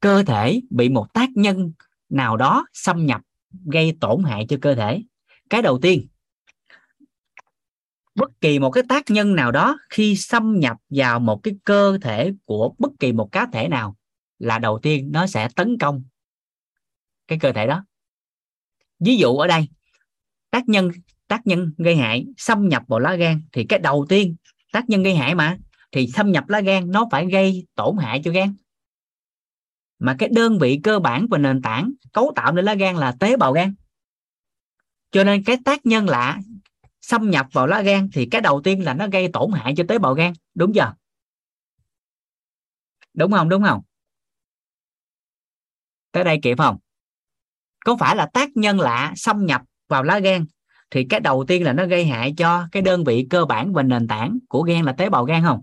cơ 0.00 0.22
thể 0.26 0.60
bị 0.70 0.88
một 0.88 1.06
tác 1.14 1.30
nhân 1.34 1.72
nào 2.08 2.36
đó 2.36 2.66
xâm 2.72 3.06
nhập 3.06 3.20
gây 3.72 3.96
tổn 4.00 4.24
hại 4.24 4.46
cho 4.48 4.56
cơ 4.62 4.74
thể. 4.74 5.02
Cái 5.50 5.62
đầu 5.62 5.78
tiên 5.82 6.06
bất 8.20 8.30
kỳ 8.40 8.58
một 8.58 8.70
cái 8.70 8.84
tác 8.88 9.10
nhân 9.10 9.34
nào 9.34 9.52
đó 9.52 9.78
khi 9.90 10.16
xâm 10.16 10.58
nhập 10.58 10.76
vào 10.90 11.20
một 11.20 11.40
cái 11.42 11.54
cơ 11.64 11.98
thể 12.02 12.32
của 12.44 12.74
bất 12.78 12.90
kỳ 13.00 13.12
một 13.12 13.32
cá 13.32 13.46
thể 13.52 13.68
nào 13.68 13.96
là 14.38 14.58
đầu 14.58 14.78
tiên 14.82 15.08
nó 15.12 15.26
sẽ 15.26 15.48
tấn 15.56 15.78
công 15.78 16.02
cái 17.28 17.38
cơ 17.38 17.52
thể 17.52 17.66
đó. 17.66 17.84
Ví 18.98 19.16
dụ 19.16 19.36
ở 19.36 19.46
đây, 19.46 19.68
tác 20.50 20.68
nhân 20.68 20.90
tác 21.28 21.46
nhân 21.46 21.72
gây 21.78 21.96
hại 21.96 22.26
xâm 22.36 22.68
nhập 22.68 22.82
vào 22.88 23.00
lá 23.00 23.14
gan 23.14 23.40
thì 23.52 23.64
cái 23.64 23.78
đầu 23.78 24.06
tiên 24.08 24.36
tác 24.72 24.88
nhân 24.88 25.02
gây 25.02 25.14
hại 25.14 25.34
mà, 25.34 25.58
thì 25.92 26.06
xâm 26.06 26.32
nhập 26.32 26.48
lá 26.48 26.60
gan 26.60 26.90
nó 26.90 27.08
phải 27.10 27.26
gây 27.26 27.66
tổn 27.74 27.96
hại 28.00 28.20
cho 28.24 28.30
gan. 28.30 28.54
Mà 29.98 30.16
cái 30.18 30.28
đơn 30.32 30.58
vị 30.58 30.80
cơ 30.82 30.98
bản 30.98 31.26
và 31.30 31.38
nền 31.38 31.62
tảng 31.62 31.92
cấu 32.12 32.32
tạo 32.36 32.52
nên 32.52 32.64
lá 32.64 32.74
gan 32.74 32.96
là 32.96 33.14
tế 33.20 33.36
bào 33.36 33.52
gan. 33.52 33.74
Cho 35.10 35.24
nên 35.24 35.44
cái 35.44 35.56
tác 35.64 35.86
nhân 35.86 36.08
lạ 36.08 36.38
xâm 37.00 37.30
nhập 37.30 37.46
vào 37.52 37.66
lá 37.66 37.82
gan 37.82 38.08
thì 38.12 38.28
cái 38.30 38.40
đầu 38.40 38.60
tiên 38.64 38.84
là 38.84 38.94
nó 38.94 39.06
gây 39.12 39.28
tổn 39.32 39.50
hại 39.52 39.74
cho 39.76 39.84
tế 39.88 39.98
bào 39.98 40.14
gan, 40.14 40.32
đúng 40.54 40.72
chưa? 40.74 40.94
Đúng 43.14 43.32
không 43.32 43.48
đúng 43.48 43.62
không? 43.62 43.82
Tới 46.12 46.24
đây 46.24 46.38
kịp 46.42 46.58
không? 46.58 46.78
Có 47.84 47.96
phải 47.96 48.16
là 48.16 48.26
tác 48.26 48.56
nhân 48.56 48.80
lạ 48.80 49.12
xâm 49.16 49.46
nhập 49.46 49.62
vào 49.88 50.02
lá 50.02 50.18
gan 50.18 50.44
thì 50.90 51.06
cái 51.10 51.20
đầu 51.20 51.44
tiên 51.48 51.64
là 51.64 51.72
nó 51.72 51.86
gây 51.86 52.04
hại 52.04 52.34
cho 52.36 52.68
cái 52.72 52.82
đơn 52.82 53.04
vị 53.04 53.26
cơ 53.30 53.44
bản 53.44 53.72
và 53.72 53.82
nền 53.82 54.08
tảng 54.08 54.38
của 54.48 54.62
gan 54.62 54.84
là 54.84 54.92
tế 54.92 55.10
bào 55.10 55.24
gan 55.24 55.42
không? 55.42 55.60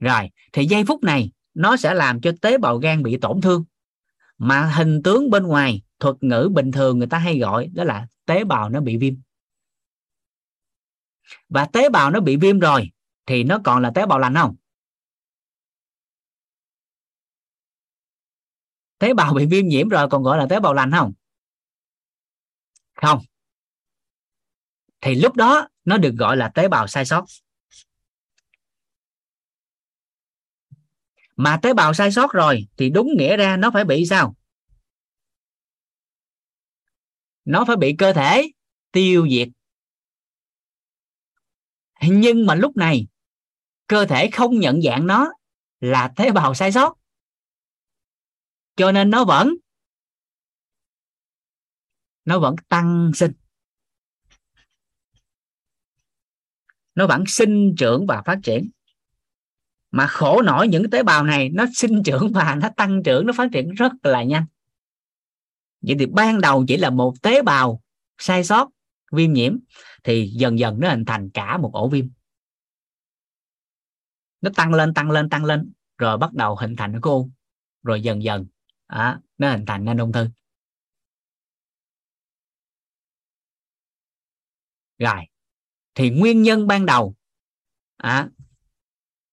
Rồi, 0.00 0.30
thì 0.52 0.64
giây 0.64 0.84
phút 0.84 1.02
này 1.02 1.30
nó 1.54 1.76
sẽ 1.76 1.94
làm 1.94 2.20
cho 2.20 2.32
tế 2.40 2.58
bào 2.58 2.78
gan 2.78 3.02
bị 3.02 3.16
tổn 3.16 3.40
thương. 3.40 3.64
Mà 4.38 4.66
hình 4.66 5.02
tướng 5.02 5.30
bên 5.30 5.42
ngoài, 5.42 5.82
thuật 6.00 6.16
ngữ 6.20 6.50
bình 6.54 6.72
thường 6.72 6.98
người 6.98 7.06
ta 7.06 7.18
hay 7.18 7.38
gọi 7.38 7.70
đó 7.74 7.84
là 7.84 8.06
tế 8.28 8.44
bào 8.44 8.68
nó 8.68 8.80
bị 8.80 8.96
viêm. 8.96 9.14
Và 11.48 11.66
tế 11.72 11.88
bào 11.88 12.10
nó 12.10 12.20
bị 12.20 12.36
viêm 12.36 12.58
rồi, 12.58 12.90
thì 13.26 13.44
nó 13.44 13.60
còn 13.64 13.82
là 13.82 13.92
tế 13.94 14.06
bào 14.06 14.18
lành 14.18 14.34
không? 14.34 14.56
Tế 18.98 19.14
bào 19.14 19.34
bị 19.34 19.46
viêm 19.46 19.68
nhiễm 19.68 19.88
rồi 19.88 20.08
còn 20.10 20.22
gọi 20.22 20.38
là 20.38 20.46
tế 20.50 20.60
bào 20.60 20.74
lành 20.74 20.90
không? 20.90 21.12
Không. 22.94 23.20
Thì 25.00 25.14
lúc 25.14 25.36
đó 25.36 25.68
nó 25.84 25.98
được 25.98 26.14
gọi 26.18 26.36
là 26.36 26.48
tế 26.54 26.68
bào 26.68 26.86
sai 26.86 27.04
sót. 27.04 27.24
Mà 31.36 31.58
tế 31.62 31.74
bào 31.74 31.94
sai 31.94 32.12
sót 32.12 32.32
rồi 32.32 32.68
thì 32.76 32.90
đúng 32.90 33.08
nghĩa 33.16 33.36
ra 33.36 33.56
nó 33.56 33.70
phải 33.70 33.84
bị 33.84 34.06
sao? 34.06 34.37
Nó 37.48 37.64
phải 37.64 37.76
bị 37.76 37.94
cơ 37.98 38.12
thể 38.12 38.50
tiêu 38.92 39.28
diệt. 39.30 39.48
Nhưng 42.02 42.46
mà 42.46 42.54
lúc 42.54 42.76
này, 42.76 43.06
cơ 43.86 44.06
thể 44.06 44.30
không 44.32 44.58
nhận 44.58 44.82
dạng 44.82 45.06
nó 45.06 45.32
là 45.80 46.12
tế 46.16 46.30
bào 46.30 46.54
sai 46.54 46.72
sót. 46.72 46.94
Cho 48.76 48.92
nên 48.92 49.10
nó 49.10 49.24
vẫn 49.24 49.54
nó 52.24 52.38
vẫn 52.38 52.54
tăng 52.68 53.10
sinh. 53.14 53.32
Nó 56.94 57.06
vẫn 57.06 57.24
sinh 57.26 57.74
trưởng 57.78 58.06
và 58.06 58.22
phát 58.26 58.38
triển. 58.42 58.70
Mà 59.90 60.06
khổ 60.06 60.42
nổi 60.42 60.68
những 60.68 60.90
tế 60.90 61.02
bào 61.02 61.24
này, 61.24 61.48
nó 61.48 61.64
sinh 61.74 62.02
trưởng 62.04 62.32
và 62.34 62.56
nó 62.62 62.68
tăng 62.76 63.02
trưởng, 63.04 63.26
nó 63.26 63.32
phát 63.36 63.48
triển 63.52 63.70
rất 63.74 63.92
là 64.02 64.22
nhanh 64.22 64.44
vậy 65.80 65.96
thì 65.98 66.06
ban 66.06 66.40
đầu 66.40 66.64
chỉ 66.68 66.76
là 66.76 66.90
một 66.90 67.14
tế 67.22 67.42
bào 67.42 67.82
sai 68.18 68.44
sót 68.44 68.70
viêm 69.12 69.32
nhiễm 69.32 69.58
thì 70.04 70.30
dần 70.34 70.58
dần 70.58 70.80
nó 70.80 70.90
hình 70.90 71.04
thành 71.04 71.30
cả 71.30 71.58
một 71.58 71.70
ổ 71.72 71.88
viêm. 71.88 72.08
Nó 74.40 74.50
tăng 74.56 74.74
lên 74.74 74.94
tăng 74.94 75.10
lên 75.10 75.28
tăng 75.28 75.44
lên 75.44 75.72
rồi 75.98 76.18
bắt 76.18 76.32
đầu 76.32 76.56
hình 76.56 76.76
thành 76.76 76.92
cái 76.92 77.00
u 77.02 77.30
rồi 77.82 78.00
dần 78.00 78.22
dần 78.22 78.46
à, 78.86 79.20
nó 79.38 79.50
hình 79.50 79.66
thành 79.66 79.84
nên 79.84 79.98
ung 79.98 80.12
thư 80.12 80.28
rồi 84.98 85.20
thì 85.94 86.10
nguyên 86.10 86.42
nhân 86.42 86.66
ban 86.66 86.86
đầu 86.86 87.14
à, 87.96 88.28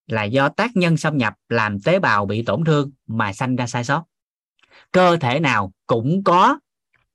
là 0.08 0.24
do 0.24 0.50
tác 0.50 0.76
nhân 0.76 0.98
xâm 0.98 1.18
nhập 1.18 1.34
làm 1.50 1.80
tế 1.80 2.00
bào 2.00 2.26
bị 2.26 2.43
tổn 2.46 2.64
thương 2.66 2.91
mà 3.08 3.34
sanh 3.34 3.56
ra 3.56 3.68
sai 3.68 3.84
sót 3.84 4.06
cơ 4.96 5.18
thể 5.18 5.39
nào 5.39 5.74
cũng 5.88 6.24
có 6.24 6.60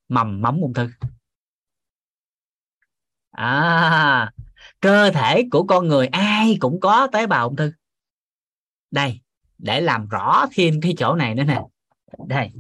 mầm 0.09 0.41
mống 0.41 0.61
ung 0.61 0.75
thư. 0.75 0.91
À 3.31 4.33
cơ 4.81 5.11
thể 5.11 5.43
của 5.51 5.65
con 5.67 5.89
người 5.89 6.07
ai 6.07 6.57
cũng 6.61 6.81
có 6.81 7.09
tế 7.13 7.27
bào 7.27 7.49
ung 7.49 7.57
thư. 7.57 7.73
Đây, 8.91 9.21
để 9.59 9.81
làm 9.81 10.09
rõ 10.09 10.47
thêm 10.53 10.81
cái 10.81 10.95
chỗ 10.99 11.15
này 11.15 11.35
nữa 11.35 11.45
nè. 11.45 11.61
Đây. 12.27 12.53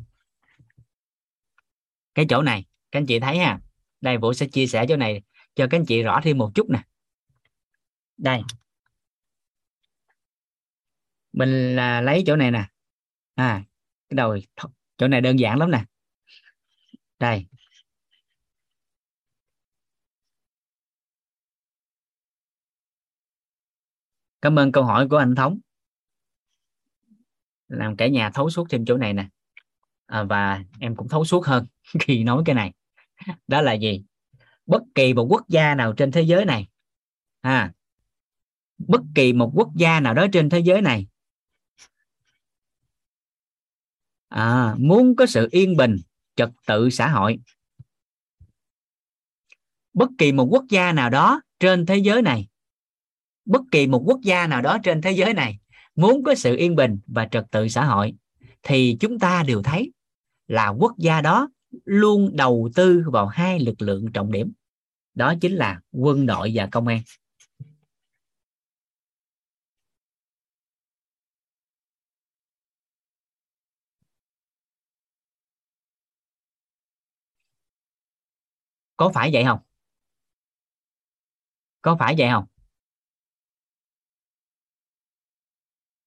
Cái 2.14 2.26
chỗ 2.28 2.42
này, 2.42 2.64
các 2.90 2.98
anh 2.98 3.06
chị 3.06 3.20
thấy 3.20 3.38
ha. 3.38 3.60
Đây, 4.00 4.18
vũ 4.18 4.32
sẽ 4.32 4.46
chia 4.46 4.66
sẻ 4.66 4.84
chỗ 4.88 4.96
này 4.96 5.22
cho 5.54 5.66
các 5.70 5.78
anh 5.78 5.86
chị 5.86 6.02
rõ 6.02 6.20
thêm 6.22 6.38
một 6.38 6.50
chút 6.54 6.70
nè. 6.70 6.82
Đây. 8.16 8.42
Mình 11.32 11.76
là 11.76 12.00
lấy 12.00 12.22
chỗ 12.26 12.36
này 12.36 12.50
nè. 12.50 12.68
À 13.34 13.64
cái 14.08 14.16
đầu 14.16 14.38
chỗ 15.00 15.08
này 15.08 15.20
đơn 15.20 15.38
giản 15.38 15.58
lắm 15.58 15.70
nè. 15.70 15.84
Đây. 17.18 17.46
Cảm 24.42 24.58
ơn 24.58 24.72
câu 24.72 24.84
hỏi 24.84 25.08
của 25.08 25.16
anh 25.16 25.34
thống. 25.34 25.58
Làm 27.68 27.96
cả 27.96 28.08
nhà 28.08 28.30
thấu 28.34 28.50
suốt 28.50 28.66
thêm 28.70 28.84
chỗ 28.84 28.96
này 28.96 29.12
nè. 29.12 29.28
À, 30.06 30.22
và 30.22 30.64
em 30.80 30.96
cũng 30.96 31.08
thấu 31.08 31.24
suốt 31.24 31.46
hơn 31.46 31.66
khi 32.00 32.24
nói 32.24 32.42
cái 32.46 32.54
này. 32.54 32.72
Đó 33.48 33.62
là 33.62 33.72
gì? 33.72 34.04
Bất 34.66 34.82
kỳ 34.94 35.14
một 35.14 35.26
quốc 35.30 35.48
gia 35.48 35.74
nào 35.74 35.92
trên 35.96 36.10
thế 36.10 36.22
giới 36.22 36.44
này. 36.44 36.68
À, 37.40 37.72
bất 38.78 39.00
kỳ 39.14 39.32
một 39.32 39.52
quốc 39.54 39.70
gia 39.76 40.00
nào 40.00 40.14
đó 40.14 40.26
trên 40.32 40.48
thế 40.48 40.60
giới 40.60 40.82
này 40.82 41.06
à, 44.30 44.74
muốn 44.78 45.16
có 45.16 45.26
sự 45.26 45.48
yên 45.50 45.76
bình 45.76 45.96
trật 46.36 46.50
tự 46.66 46.90
xã 46.90 47.08
hội. 47.08 47.38
Bất 49.92 50.08
kỳ 50.18 50.32
một 50.32 50.46
quốc 50.50 50.64
gia 50.70 50.92
nào 50.92 51.10
đó 51.10 51.40
trên 51.60 51.86
thế 51.86 51.96
giới 51.96 52.22
này 52.22 52.50
bất 53.44 53.62
kỳ 53.70 53.86
một 53.86 54.02
quốc 54.06 54.20
gia 54.22 54.46
nào 54.46 54.62
đó 54.62 54.78
trên 54.82 55.00
thế 55.00 55.12
giới 55.12 55.34
này 55.34 55.58
muốn 55.96 56.24
có 56.24 56.34
sự 56.34 56.56
yên 56.56 56.74
bình 56.74 56.98
và 57.06 57.28
trật 57.30 57.46
tự 57.50 57.68
xã 57.68 57.84
hội 57.84 58.14
thì 58.62 58.96
chúng 59.00 59.18
ta 59.18 59.42
đều 59.46 59.62
thấy 59.62 59.92
là 60.48 60.68
quốc 60.68 60.92
gia 60.98 61.20
đó 61.20 61.48
luôn 61.84 62.36
đầu 62.36 62.70
tư 62.74 63.04
vào 63.12 63.26
hai 63.26 63.60
lực 63.60 63.82
lượng 63.82 64.12
trọng 64.12 64.32
điểm. 64.32 64.52
Đó 65.14 65.34
chính 65.40 65.54
là 65.54 65.80
quân 65.92 66.26
đội 66.26 66.52
và 66.54 66.68
công 66.72 66.86
an. 66.86 67.00
Có 79.00 79.10
phải 79.14 79.30
vậy 79.32 79.44
không? 79.44 79.58
Có 81.82 81.96
phải 82.00 82.14
vậy 82.18 82.28
không? 82.30 82.46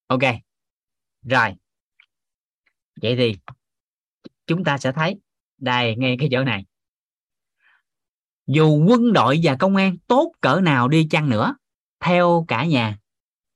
Ok. 0.07 0.21
Rồi. 1.21 1.55
Vậy 3.01 3.15
thì 3.17 3.35
chúng 4.47 4.63
ta 4.63 4.77
sẽ 4.77 4.91
thấy, 4.91 5.19
đây, 5.57 5.95
ngay 5.95 6.15
cái 6.19 6.29
chỗ 6.31 6.43
này. 6.43 6.65
Dù 8.47 8.85
quân 8.89 9.13
đội 9.13 9.39
và 9.43 9.55
công 9.59 9.75
an 9.75 9.97
tốt 10.07 10.31
cỡ 10.41 10.61
nào 10.63 10.87
đi 10.87 11.07
chăng 11.11 11.29
nữa, 11.29 11.55
theo 11.99 12.45
cả 12.47 12.65
nhà, 12.65 12.99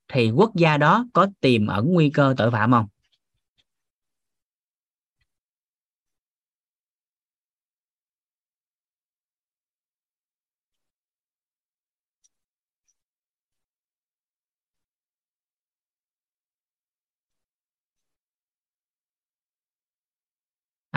thì 0.07 0.31
quốc 0.31 0.55
gia 0.55 0.77
đó 0.77 1.05
có 1.13 1.27
tiềm 1.39 1.67
ẩn 1.67 1.85
nguy 1.93 2.09
cơ 2.09 2.33
tội 2.37 2.51
phạm 2.51 2.71
không? 2.71 2.87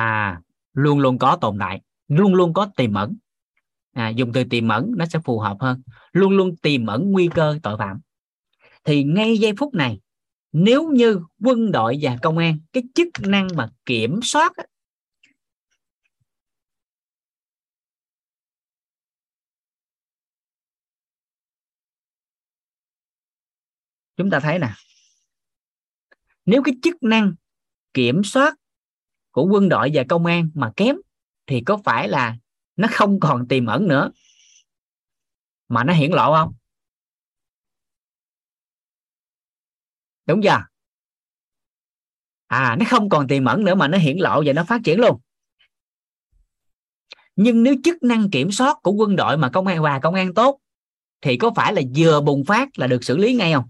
À 0.01 0.41
luôn 0.73 0.99
luôn 0.99 1.19
có 1.19 1.39
tồn 1.41 1.57
tại 1.61 1.81
luôn 2.09 2.35
luôn 2.35 2.53
có 2.53 2.71
tiềm 2.77 2.95
ẩn. 2.95 3.17
À, 3.93 4.09
dùng 4.09 4.33
từ 4.33 4.45
tiềm 4.45 4.69
ẩn 4.69 4.93
nó 4.97 5.07
sẽ 5.07 5.19
phù 5.25 5.39
hợp 5.39 5.57
hơn. 5.61 5.83
Luôn 6.13 6.37
luôn 6.37 6.57
tiềm 6.57 6.87
ẩn 6.87 7.11
nguy 7.11 7.29
cơ 7.35 7.59
tội 7.63 7.77
phạm. 7.79 8.01
Thì 8.85 9.05
ngay 9.05 9.39
giây 9.39 9.53
phút 9.59 9.75
này 9.75 10.01
nếu 10.53 10.89
như 10.89 11.21
quân 11.45 11.73
đội 11.73 11.99
và 12.03 12.17
công 12.23 12.39
an 12.39 12.59
cái 12.73 12.83
chức 12.95 13.09
năng 13.21 13.49
mà 13.57 13.69
kiểm 13.87 14.21
soát 14.23 14.53
chúng 24.17 24.31
ta 24.31 24.41
thấy 24.41 24.59
nè. 24.59 24.71
Nếu 26.45 26.63
cái 26.63 26.75
chức 26.83 27.03
năng 27.03 27.35
kiểm 27.95 28.25
soát 28.25 28.60
của 29.41 29.47
quân 29.47 29.69
đội 29.69 29.91
và 29.95 30.05
công 30.09 30.27
an 30.27 30.51
mà 30.55 30.73
kém 30.77 30.97
thì 31.47 31.61
có 31.61 31.79
phải 31.85 32.09
là 32.09 32.37
nó 32.77 32.89
không 32.91 33.21
còn 33.21 33.49
tiềm 33.49 33.67
ẩn 33.67 33.89
nữa? 33.89 34.11
Mà 35.69 35.85
nó 35.85 35.93
hiển 35.93 36.11
lộ 36.11 36.33
không? 36.33 36.53
Đúng 40.27 40.43
chưa? 40.43 40.65
À 42.47 42.77
nó 42.79 42.87
không 42.89 43.09
còn 43.09 43.29
tiềm 43.29 43.45
ẩn 43.45 43.65
nữa 43.65 43.75
mà 43.75 43.89
nó 43.89 43.99
hiển 43.99 44.17
lộ 44.19 44.43
và 44.47 44.53
nó 44.53 44.65
phát 44.65 44.81
triển 44.85 45.01
luôn. 45.01 45.21
Nhưng 47.37 47.63
nếu 47.63 47.75
chức 47.85 48.03
năng 48.03 48.31
kiểm 48.31 48.53
soát 48.53 48.77
của 48.83 48.93
quân 48.93 49.17
đội 49.17 49.37
mà 49.37 49.51
công 49.53 49.67
an, 49.67 49.83
và 49.83 50.01
công 50.03 50.15
an 50.15 50.35
tốt, 50.35 50.61
thì 51.21 51.37
có 51.37 51.51
phải 51.57 51.73
là 51.73 51.83
vừa 51.97 52.21
bùng 52.21 52.45
phát 52.45 52.69
là 52.79 52.87
được 52.87 53.05
xử 53.05 53.17
lý 53.17 53.35
ngay 53.35 53.53
không? 53.53 53.65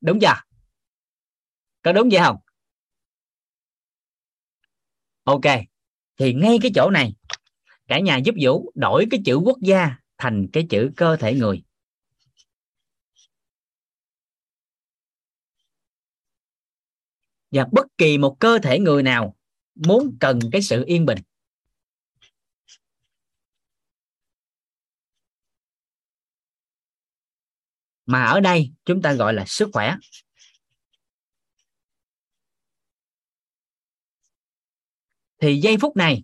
Đúng 0.00 0.20
chưa? 0.20 0.34
Có 1.82 1.92
đúng 1.92 2.08
vậy 2.12 2.20
không? 2.24 2.36
Ok, 5.24 5.40
thì 6.18 6.34
ngay 6.34 6.58
cái 6.62 6.70
chỗ 6.74 6.90
này, 6.90 7.14
cả 7.88 8.00
nhà 8.00 8.16
giúp 8.16 8.34
vũ 8.40 8.72
đổi 8.74 9.06
cái 9.10 9.20
chữ 9.24 9.36
quốc 9.36 9.58
gia 9.60 9.96
thành 10.18 10.46
cái 10.52 10.66
chữ 10.70 10.90
cơ 10.96 11.16
thể 11.16 11.34
người. 11.34 11.62
Và 17.50 17.66
bất 17.72 17.86
kỳ 17.98 18.18
một 18.18 18.36
cơ 18.40 18.58
thể 18.62 18.78
người 18.78 19.02
nào 19.02 19.36
muốn 19.74 20.16
cần 20.20 20.38
cái 20.52 20.62
sự 20.62 20.84
yên 20.86 21.06
bình. 21.06 21.18
Mà 28.06 28.24
ở 28.24 28.40
đây 28.40 28.72
chúng 28.84 29.02
ta 29.02 29.12
gọi 29.12 29.34
là 29.34 29.44
sức 29.46 29.68
khỏe. 29.72 29.96
Thì 35.42 35.56
giây 35.56 35.76
phút 35.80 35.96
này, 35.96 36.22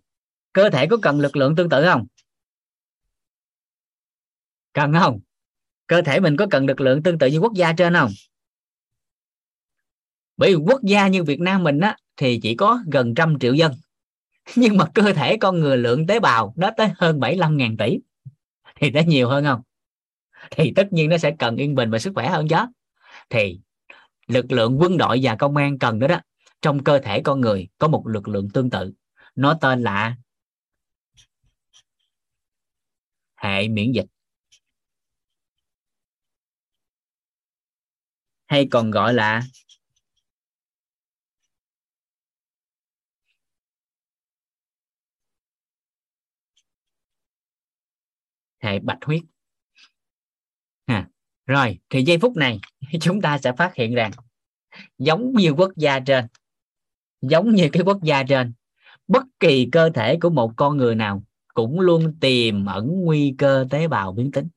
cơ 0.52 0.70
thể 0.70 0.86
có 0.86 0.96
cần 1.02 1.20
lực 1.20 1.36
lượng 1.36 1.56
tương 1.56 1.68
tự 1.68 1.84
không? 1.86 2.06
Cần 4.72 4.92
không? 4.92 5.20
Cơ 5.86 6.02
thể 6.02 6.20
mình 6.20 6.36
có 6.36 6.46
cần 6.50 6.66
lực 6.66 6.80
lượng 6.80 7.02
tương 7.02 7.18
tự 7.18 7.26
như 7.26 7.38
quốc 7.38 7.52
gia 7.54 7.72
trên 7.72 7.94
không? 7.94 8.10
Bởi 10.36 10.56
vì 10.56 10.62
quốc 10.66 10.80
gia 10.82 11.08
như 11.08 11.24
Việt 11.24 11.40
Nam 11.40 11.62
mình 11.62 11.80
á, 11.80 11.96
thì 12.16 12.40
chỉ 12.42 12.54
có 12.54 12.78
gần 12.92 13.14
trăm 13.14 13.38
triệu 13.38 13.54
dân. 13.54 13.72
Nhưng 14.56 14.76
mà 14.76 14.84
cơ 14.94 15.12
thể 15.12 15.36
con 15.36 15.60
người 15.60 15.76
lượng 15.76 16.06
tế 16.06 16.20
bào 16.20 16.54
nó 16.56 16.70
tới 16.76 16.88
hơn 16.96 17.20
75.000 17.20 17.76
tỷ. 17.76 17.98
Thì 18.74 18.90
nó 18.90 19.00
nhiều 19.06 19.28
hơn 19.28 19.44
không? 19.44 19.62
Thì 20.50 20.72
tất 20.76 20.92
nhiên 20.92 21.10
nó 21.10 21.18
sẽ 21.18 21.36
cần 21.38 21.56
yên 21.56 21.74
bình 21.74 21.90
và 21.90 21.98
sức 21.98 22.12
khỏe 22.14 22.28
hơn 22.28 22.48
chứ. 22.48 22.56
Thì 23.30 23.60
lực 24.26 24.52
lượng 24.52 24.80
quân 24.80 24.98
đội 24.98 25.20
và 25.22 25.36
công 25.36 25.56
an 25.56 25.78
cần 25.78 25.98
đó 25.98 26.06
đó, 26.06 26.20
trong 26.62 26.84
cơ 26.84 26.98
thể 26.98 27.22
con 27.22 27.40
người 27.40 27.68
có 27.78 27.88
một 27.88 28.06
lực 28.06 28.28
lượng 28.28 28.48
tương 28.50 28.70
tự 28.70 28.92
nó 29.38 29.58
tên 29.60 29.82
là 29.82 30.16
hệ 33.36 33.68
miễn 33.68 33.92
dịch 33.92 34.06
hay 38.46 38.68
còn 38.70 38.90
gọi 38.90 39.14
là 39.14 39.42
hệ 48.60 48.78
bạch 48.78 48.98
huyết 49.02 49.22
ha. 50.86 51.08
rồi, 51.46 51.78
thì 51.90 52.02
giây 52.02 52.18
phút 52.18 52.36
này 52.36 52.60
chúng 53.00 53.20
ta 53.20 53.38
sẽ 53.38 53.52
phát 53.58 53.74
hiện 53.74 53.94
rằng 53.94 54.10
giống 54.98 55.32
như 55.32 55.50
quốc 55.50 55.72
gia 55.76 56.00
trên, 56.00 56.26
giống 57.20 57.54
như 57.54 57.68
cái 57.72 57.82
quốc 57.82 57.98
gia 58.02 58.22
trên 58.22 58.52
bất 59.08 59.22
kỳ 59.40 59.68
cơ 59.72 59.90
thể 59.90 60.16
của 60.20 60.30
một 60.30 60.52
con 60.56 60.76
người 60.76 60.94
nào 60.94 61.22
cũng 61.54 61.80
luôn 61.80 62.14
tiềm 62.20 62.66
ẩn 62.66 62.86
nguy 63.04 63.34
cơ 63.38 63.66
tế 63.70 63.88
bào 63.88 64.12
biến 64.12 64.30
tính. 64.32 64.48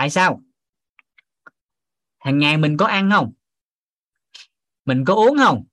Tại 0.00 0.10
sao? 0.10 0.42
Hàng 2.18 2.38
ngày 2.38 2.56
mình 2.56 2.76
có 2.76 2.86
ăn 2.86 3.10
không? 3.10 3.32
Mình 4.84 5.04
có 5.06 5.14
uống 5.14 5.38
không? 5.38 5.64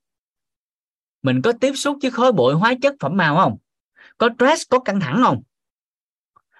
Mình 1.22 1.42
có 1.42 1.54
tiếp 1.62 1.74
xúc 1.76 1.98
với 2.02 2.12
khói 2.12 2.32
bụi 2.32 2.54
hóa 2.54 2.74
chất 2.82 2.96
phẩm 3.00 3.18
màu 3.18 3.36
không? 3.36 3.58
Có 4.18 4.30
stress, 4.36 4.64
có 4.70 4.80
căng 4.80 5.00
thẳng 5.00 5.22
không? 5.24 5.44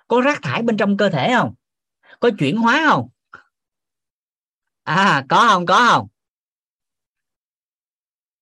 Có 0.08 0.22
rác 0.22 0.40
thải 0.42 0.62
bên 0.62 0.78
trong 0.78 0.98
cơ 0.98 1.10
thể 1.10 1.34
không? 1.36 1.56
Có 2.20 2.30
chuyển 2.40 2.58
hóa 2.58 2.86
không? 2.90 3.10
À 4.84 5.26
có 5.30 5.48
không 5.50 5.66
có 5.66 5.88
không? 5.90 6.08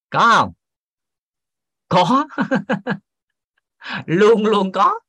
Có 0.09 0.19
không? 0.35 0.53
Có. 1.87 2.27
Luôn 4.05 4.45
luôn 4.45 4.71
có. 4.71 4.99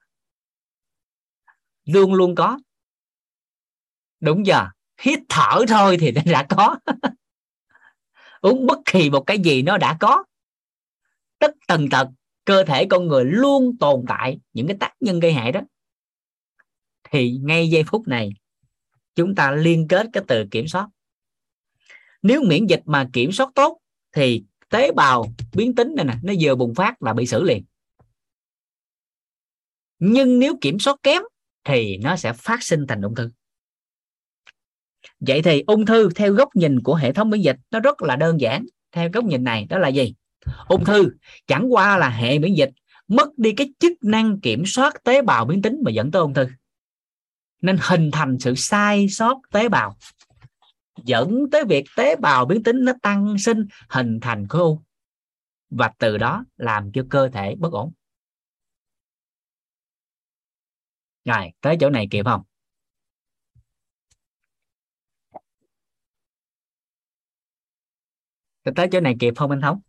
Luôn 1.85 2.15
luôn 2.15 2.35
có 2.35 2.59
đúng 4.21 4.47
giờ, 4.47 4.67
hít 5.01 5.19
thở 5.29 5.65
thôi 5.69 5.97
thì 6.01 6.13
nó 6.13 6.23
đã 6.25 6.47
có. 6.49 6.77
Uống 8.41 8.67
bất 8.67 8.79
kỳ 8.85 9.11
một 9.11 9.21
cái 9.21 9.39
gì 9.39 9.63
nó 9.63 9.79
đã 9.79 9.97
có. 10.01 10.25
Tất 11.39 11.51
tần 11.69 11.89
tật 11.91 12.09
cơ 12.45 12.65
thể 12.65 12.87
con 12.91 13.07
người 13.07 13.25
luôn 13.25 13.77
tồn 13.81 14.05
tại 14.09 14.39
những 14.53 14.67
cái 14.67 14.77
tác 14.81 14.93
nhân 15.01 15.21
gây 15.21 15.33
hại 15.33 15.53
đó. 15.53 15.61
Thì 17.11 17.39
ngay 17.43 17.69
giây 17.69 17.85
phút 17.87 18.09
này, 18.09 18.31
chúng 19.15 19.35
ta 19.35 19.51
liên 19.51 19.89
kết 19.89 20.07
cái 20.13 20.23
từ 20.29 20.45
kiểm 20.51 20.69
soát. 20.69 20.89
Nếu 22.23 22.43
miễn 22.43 22.67
dịch 22.67 22.83
mà 22.85 23.09
kiểm 23.13 23.33
soát 23.33 23.51
tốt, 23.55 23.79
thì 24.13 24.45
tế 24.69 24.93
bào 24.93 25.27
biến 25.53 25.75
tính 25.75 25.95
này 25.97 26.05
nè, 26.05 26.15
nó 26.23 26.33
vừa 26.41 26.55
bùng 26.55 26.75
phát 26.75 27.03
là 27.03 27.13
bị 27.13 27.27
xử 27.27 27.43
liền. 27.43 27.65
Nhưng 29.99 30.39
nếu 30.39 30.57
kiểm 30.61 30.79
soát 30.79 30.97
kém, 31.03 31.23
thì 31.65 31.97
nó 31.97 32.17
sẽ 32.17 32.33
phát 32.33 32.63
sinh 32.63 32.87
thành 32.89 33.03
ung 33.03 33.15
thư 33.15 33.31
vậy 35.21 35.43
thì 35.43 35.65
ung 35.67 35.87
thư 35.87 36.11
theo 36.15 36.33
góc 36.33 36.57
nhìn 36.57 36.83
của 36.83 36.95
hệ 36.95 37.13
thống 37.13 37.31
miễn 37.31 37.41
dịch 37.41 37.57
nó 37.71 37.81
rất 37.81 38.03
là 38.03 38.17
đơn 38.17 38.41
giản. 38.41 38.67
Theo 38.93 39.11
góc 39.13 39.25
nhìn 39.25 39.45
này 39.45 39.67
đó 39.69 39.79
là 39.79 39.89
gì? 39.89 40.15
Ung 40.69 40.85
thư 40.85 41.11
chẳng 41.47 41.75
qua 41.75 41.99
là 41.99 42.09
hệ 42.09 42.39
miễn 42.39 42.55
dịch 42.55 42.71
mất 43.09 43.39
đi 43.39 43.53
cái 43.53 43.73
chức 43.79 43.93
năng 44.03 44.41
kiểm 44.41 44.67
soát 44.67 45.05
tế 45.05 45.23
bào 45.23 45.45
biến 45.45 45.63
tính 45.63 45.79
mà 45.85 45.91
dẫn 45.91 46.11
tới 46.11 46.23
ung 46.23 46.35
thư. 46.35 46.47
Nên 47.63 47.79
hình 47.81 48.11
thành 48.11 48.39
sự 48.39 48.55
sai 48.55 49.09
sót 49.09 49.41
tế 49.53 49.69
bào, 49.69 49.97
dẫn 51.05 51.51
tới 51.53 51.65
việc 51.65 51.85
tế 51.97 52.17
bào 52.17 52.45
biến 52.47 52.63
tính 52.63 52.85
nó 52.85 52.93
tăng 53.03 53.39
sinh, 53.39 53.67
hình 53.89 54.21
thành 54.21 54.49
khối 54.49 54.63
u. 54.63 54.83
Và 55.71 55.93
từ 55.99 56.19
đó 56.19 56.45
làm 56.57 56.93
cho 56.93 57.03
cơ 57.11 57.29
thể 57.29 57.55
bất 57.59 57.73
ổn. 57.73 57.93
Rồi, 61.25 61.53
tới 61.61 61.77
chỗ 61.81 61.91
này 61.91 62.09
kịp 62.11 62.25
không? 62.25 62.43
Tới 68.77 68.89
chỗ 68.93 69.01
này 69.01 69.17
kịp 69.21 69.35
không 69.37 69.51
anh 69.51 69.61
thống? 69.61 69.81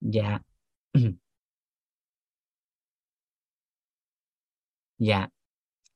Dạ. 0.00 0.38
Dạ. 4.98 5.28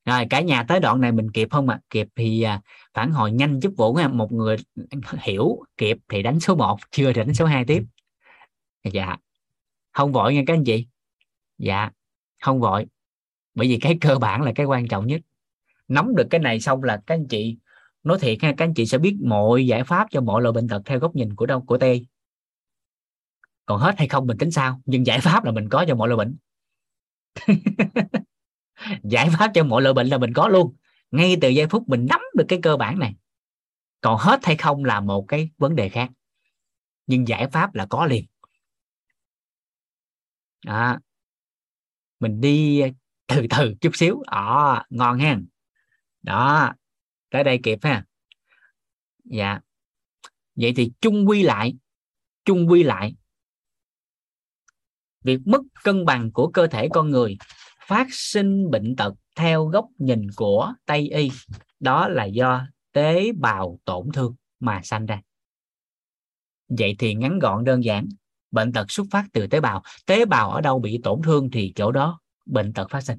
Rồi 0.05 0.27
cả 0.31 0.40
nhà 0.40 0.64
tới 0.68 0.81
đoạn 0.81 1.01
này 1.01 1.12
mình 1.12 1.31
kịp 1.31 1.48
không 1.51 1.68
ạ? 1.68 1.74
À? 1.74 1.85
kịp 1.90 2.09
thì 2.16 2.43
à, 2.43 2.62
phản 2.94 3.12
hồi 3.12 3.32
nhanh 3.32 3.60
giúp 3.60 3.73
vũ 3.77 3.94
nha. 3.94 4.09
Một 4.09 4.32
người 4.32 4.56
hiểu 5.18 5.59
kịp 5.77 5.98
thì 6.09 6.23
đánh 6.23 6.40
số 6.40 6.56
1 6.56 6.78
chưa 6.90 7.12
thì 7.12 7.20
đánh 7.20 7.35
số 7.35 7.44
2 7.47 7.64
tiếp. 7.64 7.82
Dạ. 8.93 9.16
Không 9.93 10.12
vội 10.12 10.35
nha 10.35 10.43
các 10.47 10.55
anh 10.55 10.64
chị. 10.64 10.86
Dạ. 11.59 11.90
Không 12.43 12.60
vội. 12.60 12.86
Bởi 13.55 13.68
vì 13.68 13.78
cái 13.81 13.98
cơ 14.01 14.18
bản 14.18 14.43
là 14.43 14.52
cái 14.55 14.66
quan 14.66 14.89
trọng 14.89 15.06
nhất. 15.06 15.20
Nắm 15.89 16.14
được 16.16 16.27
cái 16.31 16.40
này 16.40 16.60
xong 16.60 16.82
là 16.82 17.02
các 17.06 17.14
anh 17.14 17.27
chị 17.28 17.56
nói 18.07 18.19
thiệt 18.20 18.39
ha 18.43 18.55
các 18.57 18.65
anh 18.65 18.74
chị 18.74 18.87
sẽ 18.87 18.99
biết 18.99 19.16
mọi 19.24 19.66
giải 19.66 19.85
pháp 19.85 20.07
cho 20.11 20.20
mọi 20.20 20.43
loại 20.43 20.53
bệnh 20.53 20.69
tật 20.69 20.83
theo 20.85 20.99
góc 20.99 21.16
nhìn 21.16 21.35
của 21.35 21.47
đâu 21.47 21.61
của 21.61 21.78
tê 21.78 22.01
còn 23.66 23.81
hết 23.81 23.95
hay 23.99 24.09
không 24.09 24.27
mình 24.27 24.39
tính 24.39 24.51
sao 24.51 24.81
nhưng 24.85 25.07
giải 25.07 25.20
pháp 25.20 25.45
là 25.45 25.53
mình 25.53 25.69
có 25.69 25.85
cho 25.89 25.95
mọi 25.95 26.09
loại 26.09 26.16
bệnh. 26.16 26.37
Giải 29.03 29.28
pháp 29.39 29.51
cho 29.55 29.65
mọi 29.65 29.83
loại 29.83 29.95
bệnh 29.95 30.07
là 30.07 30.19
mình 30.19 30.33
có 30.33 30.49
luôn. 30.49 30.77
Ngay 31.11 31.37
từ 31.41 31.49
giây 31.49 31.66
phút 31.66 31.89
mình 31.89 32.07
nắm 32.11 32.20
được 32.35 32.45
cái 32.49 32.59
cơ 32.62 32.77
bản 32.77 32.99
này. 32.99 33.15
Còn 34.01 34.16
hết 34.19 34.45
hay 34.45 34.57
không 34.57 34.85
là 34.85 35.01
một 35.01 35.24
cái 35.28 35.51
vấn 35.59 35.77
đề 35.77 35.89
khác. 35.89 36.11
Nhưng 37.07 37.28
giải 37.28 37.49
pháp 37.49 37.74
là 37.74 37.87
có 37.87 38.07
liền. 38.07 38.24
Đó. 40.65 40.99
mình 42.20 42.41
đi 42.41 42.83
từ 43.27 43.47
từ 43.51 43.74
chút 43.81 43.97
xíu. 43.97 44.23
À, 44.27 44.85
ngon 44.91 45.19
ha 45.19 45.39
đó 46.23 46.73
tới 47.31 47.44
đây 47.44 47.61
kịp 47.62 47.78
ha. 47.82 48.05
Dạ. 49.24 49.61
Vậy 50.55 50.73
thì 50.77 50.93
chung 51.01 51.28
quy 51.28 51.43
lại, 51.43 51.77
chung 52.44 52.70
quy 52.70 52.82
lại. 52.82 53.15
Việc 55.24 55.40
mất 55.44 55.61
cân 55.85 56.05
bằng 56.05 56.32
của 56.32 56.48
cơ 56.48 56.66
thể 56.66 56.89
con 56.93 57.11
người 57.11 57.36
phát 57.86 58.07
sinh 58.11 58.70
bệnh 58.70 58.97
tật 58.97 59.15
theo 59.36 59.66
góc 59.66 59.86
nhìn 59.98 60.27
của 60.36 60.74
tây 60.85 61.09
y, 61.09 61.31
đó 61.81 62.09
là 62.09 62.24
do 62.24 62.66
tế 62.93 63.32
bào 63.32 63.78
tổn 63.85 64.12
thương 64.12 64.35
mà 64.61 64.81
sanh 64.85 65.07
ra. 65.07 65.20
Vậy 66.69 66.97
thì 66.98 67.15
ngắn 67.15 67.39
gọn 67.39 67.65
đơn 67.65 67.85
giản, 67.85 68.09
bệnh 68.51 68.73
tật 68.73 68.90
xuất 68.90 69.07
phát 69.11 69.24
từ 69.32 69.47
tế 69.47 69.61
bào. 69.61 69.82
Tế 70.07 70.24
bào 70.24 70.51
ở 70.51 70.61
đâu 70.61 70.78
bị 70.78 71.01
tổn 71.05 71.20
thương 71.24 71.51
thì 71.51 71.73
chỗ 71.77 71.93
đó 71.93 72.20
bệnh 72.47 72.73
tật 72.73 72.90
phát 72.90 73.01
sinh 73.01 73.19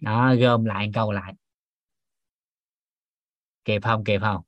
đó, 0.00 0.34
gom 0.40 0.64
lại 0.64 0.90
câu 0.94 1.12
lại. 1.12 1.34
Kịp 3.64 3.82
không? 3.84 4.04
Kịp 4.04 4.18
không? 4.20 4.42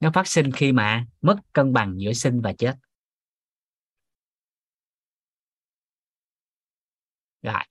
Nó 0.00 0.10
phát 0.14 0.26
sinh 0.26 0.52
khi 0.52 0.72
mà 0.72 1.06
mất 1.22 1.36
cân 1.52 1.72
bằng 1.72 1.94
giữa 2.00 2.12
sinh 2.12 2.40
và 2.40 2.52
chết. 2.52 2.74
Rồi. 7.42 7.62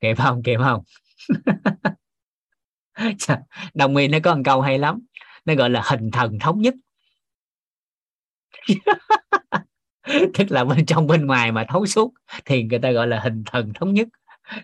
Kịp 0.00 0.14
không? 0.18 0.42
Kịp 0.42 0.56
không? 0.64 0.82
đồng 3.74 3.92
nguyên 3.92 4.10
nó 4.10 4.18
có 4.24 4.34
một 4.34 4.42
câu 4.44 4.60
hay 4.60 4.78
lắm. 4.78 5.00
Nó 5.44 5.54
gọi 5.54 5.70
là 5.70 5.82
hình 5.86 6.10
thần 6.10 6.38
thống 6.38 6.62
nhất. 6.62 6.74
Tức 10.34 10.50
là 10.50 10.64
bên 10.64 10.86
trong 10.86 11.06
bên 11.06 11.26
ngoài 11.26 11.52
mà 11.52 11.64
thấu 11.68 11.86
suốt 11.86 12.12
thì 12.44 12.62
người 12.62 12.78
ta 12.78 12.90
gọi 12.90 13.06
là 13.06 13.20
hình 13.20 13.42
thần 13.46 13.72
thống 13.74 13.94
nhất. 13.94 14.08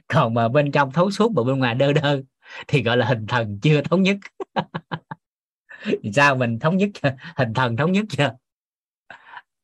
Còn 0.09 0.35
mà 0.35 0.48
bên 0.48 0.73
trong 0.73 0.93
thấu 0.93 1.11
suốt 1.11 1.32
mà 1.32 1.43
bên 1.43 1.59
ngoài 1.59 1.74
đơ 1.74 1.93
đơ 1.93 2.23
thì 2.69 2.82
gọi 2.82 2.97
là 2.97 3.06
hình 3.06 3.27
thần 3.27 3.59
chưa 3.62 3.82
thống 3.82 4.02
nhất. 4.02 4.16
Sao 6.15 6.36
mình 6.36 6.59
thống 6.59 6.77
nhất 6.77 6.90
hình 7.36 7.55
thần 7.55 7.77
thống 7.77 7.93
nhất 7.93 8.05
chưa 8.11 8.31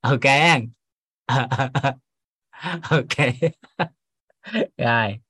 ok. 0.02 0.24
Ok. 2.90 3.16
Rồi. 4.78 5.20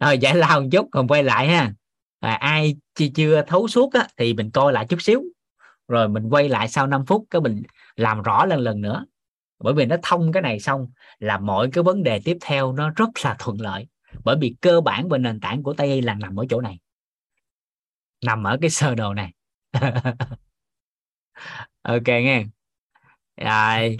Rồi 0.00 0.18
giải 0.18 0.34
lao 0.36 0.60
một 0.60 0.68
chút, 0.72 0.88
còn 0.92 1.08
quay 1.08 1.22
lại 1.22 1.48
ha 1.48 1.72
à, 2.20 2.32
ai 2.32 2.76
chưa, 2.94 3.06
chưa 3.14 3.42
thấu 3.46 3.68
suốt 3.68 3.92
á, 3.92 4.06
thì 4.16 4.34
mình 4.34 4.50
coi 4.50 4.72
lại 4.72 4.86
chút 4.88 5.02
xíu. 5.02 5.22
Rồi 5.88 6.08
mình 6.08 6.28
quay 6.30 6.48
lại 6.48 6.68
sau 6.68 6.86
5 6.86 7.06
phút 7.06 7.24
cái 7.30 7.40
mình 7.40 7.62
làm 7.96 8.22
rõ 8.22 8.44
lần 8.44 8.60
lần 8.60 8.80
nữa. 8.80 9.06
Bởi 9.58 9.74
vì 9.74 9.86
nó 9.86 9.96
thông 10.02 10.32
cái 10.32 10.42
này 10.42 10.60
xong 10.60 10.88
là 11.18 11.38
mọi 11.38 11.70
cái 11.72 11.84
vấn 11.84 12.02
đề 12.02 12.20
tiếp 12.24 12.36
theo 12.40 12.72
nó 12.72 12.90
rất 12.96 13.08
là 13.24 13.36
thuận 13.38 13.60
lợi. 13.60 13.86
Bởi 14.24 14.36
vì 14.40 14.56
cơ 14.60 14.80
bản 14.80 15.08
và 15.08 15.18
nền 15.18 15.40
tảng 15.40 15.62
của 15.62 15.72
tây 15.72 15.88
y 15.88 16.00
là 16.00 16.14
nằm 16.14 16.40
ở 16.40 16.44
chỗ 16.50 16.60
này. 16.60 16.78
Nằm 18.24 18.44
ở 18.44 18.58
cái 18.60 18.70
sơ 18.70 18.94
đồ 18.94 19.14
này. 19.14 19.32
Ok 21.82 22.06
nghe. 22.06 22.44
Rồi. 23.36 23.96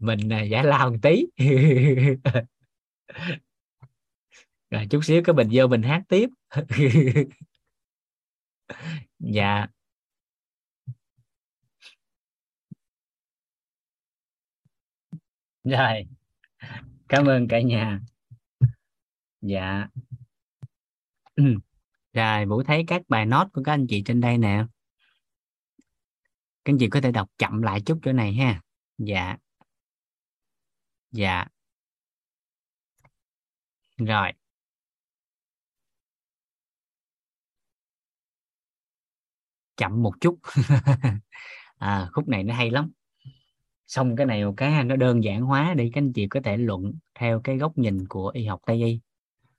Mình 0.00 0.32
à, 0.32 0.42
giải 0.42 0.64
lao 0.64 0.90
một 0.90 0.96
tí. 1.02 1.26
rồi 4.72 4.86
chút 4.90 5.00
xíu 5.04 5.22
cái 5.24 5.34
mình 5.34 5.48
vô 5.52 5.66
mình 5.66 5.82
hát 5.82 6.02
tiếp. 6.08 6.28
Dạ. 9.18 9.66
Rồi. 15.64 16.06
Cảm 17.08 17.26
ơn 17.26 17.48
cả 17.48 17.60
nhà. 17.60 18.00
Dạ. 19.40 19.88
Rồi, 22.12 22.46
vũ 22.46 22.62
thấy 22.62 22.84
các 22.86 23.02
bài 23.08 23.26
nốt 23.26 23.48
của 23.52 23.62
các 23.64 23.72
anh 23.72 23.86
chị 23.88 24.02
trên 24.06 24.20
đây 24.20 24.38
nè. 24.38 24.64
Các 26.64 26.72
anh 26.72 26.78
chị 26.78 26.88
có 26.88 27.00
thể 27.00 27.12
đọc 27.12 27.30
chậm 27.38 27.62
lại 27.62 27.80
chút 27.86 27.98
chỗ 28.02 28.12
này 28.12 28.32
ha. 28.34 28.60
Dạ. 28.98 29.36
Dạ. 31.10 31.46
Rồi. 33.96 34.32
Chậm 39.82 40.02
một 40.02 40.12
chút. 40.20 40.38
À, 41.78 42.08
khúc 42.12 42.28
này 42.28 42.44
nó 42.44 42.54
hay 42.54 42.70
lắm. 42.70 42.90
Xong 43.86 44.16
cái 44.16 44.26
này 44.26 44.44
một 44.44 44.54
cái 44.56 44.84
nó 44.84 44.96
đơn 44.96 45.24
giản 45.24 45.42
hóa 45.42 45.74
để 45.74 45.90
các 45.92 46.00
anh 46.00 46.12
chị 46.12 46.28
có 46.28 46.40
thể 46.44 46.56
luận 46.56 46.92
theo 47.14 47.40
cái 47.40 47.56
góc 47.56 47.78
nhìn 47.78 48.08
của 48.08 48.28
y 48.34 48.44
học 48.44 48.60
tây 48.66 48.82
y. 48.84 49.00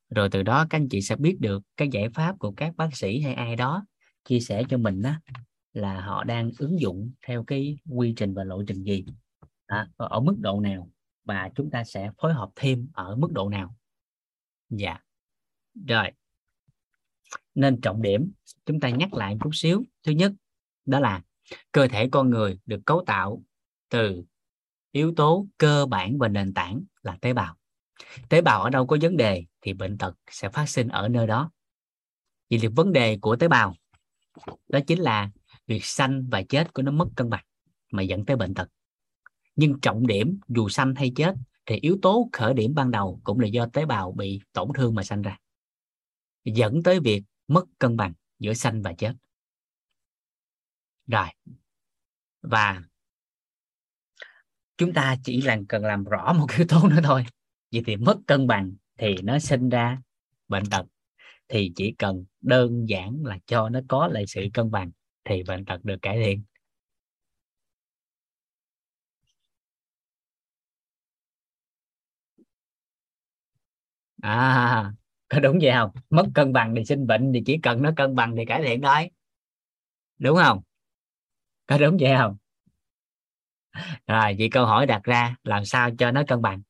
Rồi 0.10 0.30
từ 0.30 0.44
đó 0.44 0.66
các 0.70 0.78
anh 0.78 0.90
chị 0.90 1.02
sẽ 1.02 1.16
biết 1.16 1.38
được 1.40 1.64
cái 1.78 1.88
giải 1.92 2.10
pháp 2.10 2.40
của 2.40 2.52
các 2.52 2.76
bác 2.78 2.96
sĩ 2.96 3.22
hay 3.22 3.34
ai 3.34 3.56
đó 3.56 3.86
chia 4.26 4.40
sẻ 4.40 4.64
cho 4.70 4.78
mình 4.78 5.02
đó 5.02 5.14
là 5.74 6.02
họ 6.02 6.24
đang 6.24 6.52
ứng 6.58 6.80
dụng 6.80 7.12
theo 7.28 7.44
cái 7.44 7.78
quy 7.90 8.14
trình 8.18 8.34
và 8.34 8.44
lộ 8.44 8.64
trình 8.68 8.84
gì. 8.84 9.06
À, 9.66 9.88
ở 9.98 10.20
mức 10.20 10.36
độ 10.40 10.60
nào 10.60 10.90
và 11.24 11.50
chúng 11.56 11.70
ta 11.70 11.84
sẽ 11.84 12.12
phối 12.22 12.34
hợp 12.34 12.50
thêm 12.56 12.88
ở 12.94 13.16
mức 13.16 13.32
độ 13.32 13.50
nào. 13.50 13.76
Dạ. 14.70 14.98
Rồi 15.88 16.12
nên 17.56 17.82
trọng 17.82 18.02
điểm 18.02 18.32
chúng 18.66 18.80
ta 18.80 18.90
nhắc 18.90 19.14
lại 19.14 19.36
một 19.36 19.40
chút 19.44 19.52
xíu. 19.54 19.84
Thứ 20.04 20.12
nhất, 20.12 20.32
đó 20.86 21.00
là 21.00 21.22
cơ 21.72 21.88
thể 21.88 22.10
con 22.12 22.30
người 22.30 22.60
được 22.66 22.82
cấu 22.86 23.04
tạo 23.06 23.44
từ 23.90 24.24
yếu 24.92 25.14
tố 25.16 25.48
cơ 25.58 25.86
bản 25.86 26.18
và 26.18 26.28
nền 26.28 26.54
tảng 26.54 26.84
là 27.02 27.18
tế 27.22 27.34
bào. 27.34 27.56
Tế 28.30 28.42
bào 28.42 28.62
ở 28.64 28.70
đâu 28.70 28.88
có 28.88 28.98
vấn 29.02 29.18
đề 29.18 29.46
thì 29.62 29.74
bệnh 29.74 29.98
tật 29.98 30.16
sẽ 30.30 30.50
phát 30.50 30.70
sinh 30.70 30.88
ở 30.88 31.10
nơi 31.10 31.28
đó. 31.28 31.52
Vậy 32.50 32.60
thì 32.62 32.68
vấn 32.68 32.94
đề 32.94 33.18
của 33.22 33.36
tế 33.36 33.48
bào, 33.48 33.76
đó 34.68 34.80
chính 34.88 35.00
là 35.00 35.30
việc 35.68 35.86
sanh 35.86 36.28
và 36.32 36.42
chết 36.42 36.74
của 36.74 36.82
nó 36.82 36.92
mất 36.92 37.08
cân 37.16 37.30
bằng 37.30 37.46
mà 37.92 38.04
dẫn 38.04 38.26
tới 38.26 38.38
bệnh 38.38 38.54
tật. 38.54 38.70
Nhưng 39.56 39.80
trọng 39.80 40.08
điểm 40.08 40.40
dù 40.48 40.70
sanh 40.70 40.96
hay 40.96 41.12
chết 41.16 41.36
thì 41.66 41.76
yếu 41.76 41.98
tố 42.02 42.30
khởi 42.32 42.54
điểm 42.54 42.74
ban 42.76 42.92
đầu 42.92 43.22
cũng 43.24 43.40
là 43.40 43.48
do 43.48 43.66
tế 43.66 43.86
bào 43.86 44.12
bị 44.12 44.42
tổn 44.54 44.68
thương 44.76 44.96
mà 44.96 45.04
sanh 45.04 45.22
ra, 45.22 45.38
dẫn 46.46 46.84
tới 46.84 47.00
việc 47.00 47.24
mất 47.48 47.66
cân 47.80 47.98
bằng 47.98 48.14
giữa 48.40 48.54
sanh 48.54 48.82
và 48.82 48.94
chết. 48.98 49.14
Rồi, 51.08 51.28
và 52.42 52.82
chúng 54.78 54.94
ta 54.94 55.16
chỉ 55.24 55.42
là 55.42 55.58
cần 55.70 55.86
làm 55.86 56.04
rõ 56.04 56.34
một 56.34 56.48
yếu 56.58 56.68
tố 56.70 56.90
nữa 56.90 57.00
thôi. 57.04 57.26
Vậy 57.72 57.84
thì 57.86 57.96
mất 57.96 58.18
cân 58.28 58.48
bằng 58.48 58.74
thì 58.98 59.16
nó 59.24 59.40
sinh 59.40 59.70
ra 59.70 60.02
bệnh 60.48 60.64
tật, 60.72 60.86
thì 61.48 61.72
chỉ 61.76 61.96
cần 61.98 62.26
đơn 62.42 62.86
giản 62.90 63.24
là 63.26 63.40
cho 63.46 63.70
nó 63.70 63.80
có 63.90 64.08
lại 64.08 64.28
sự 64.28 64.48
cân 64.54 64.72
bằng 64.72 64.92
thì 65.24 65.44
bệnh 65.44 65.66
tật 65.66 65.86
được 65.86 65.98
cải 66.02 66.18
thiện. 66.26 66.44
À 74.22 74.94
có 75.34 75.40
đúng 75.44 75.60
vậy 75.62 75.72
không? 75.74 75.92
Mất 76.10 76.26
cân 76.36 76.54
bằng 76.54 76.76
thì 76.76 76.86
sinh 76.86 77.08
bệnh 77.08 77.32
thì 77.34 77.44
chỉ 77.46 77.60
cần 77.64 77.82
nó 77.82 77.92
cân 77.96 78.16
bằng 78.16 78.36
thì 78.38 78.46
cải 78.46 78.64
thiện 78.64 78.82
thôi. 78.82 79.10
Đúng 80.20 80.38
không? 80.38 80.62
Có 81.68 81.78
đúng 81.78 81.98
vậy 82.00 82.12
không? 82.18 82.38
Rồi 84.08 84.36
vậy 84.40 84.50
câu 84.52 84.66
hỏi 84.66 84.86
đặt 84.86 85.04
ra 85.04 85.36
làm 85.44 85.66
sao 85.66 85.90
cho 86.00 86.12
nó 86.12 86.24
cân 86.28 86.42
bằng? 86.42 86.62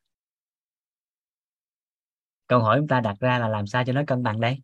Câu 2.48 2.60
hỏi 2.60 2.80
chúng 2.80 2.88
ta 2.88 3.00
đặt 3.00 3.20
ra 3.20 3.40
là 3.40 3.48
làm 3.48 3.68
sao 3.68 3.84
cho 3.86 3.94
nó 3.94 4.04
cân 4.08 4.24
bằng 4.24 4.40
đây? 4.40 4.62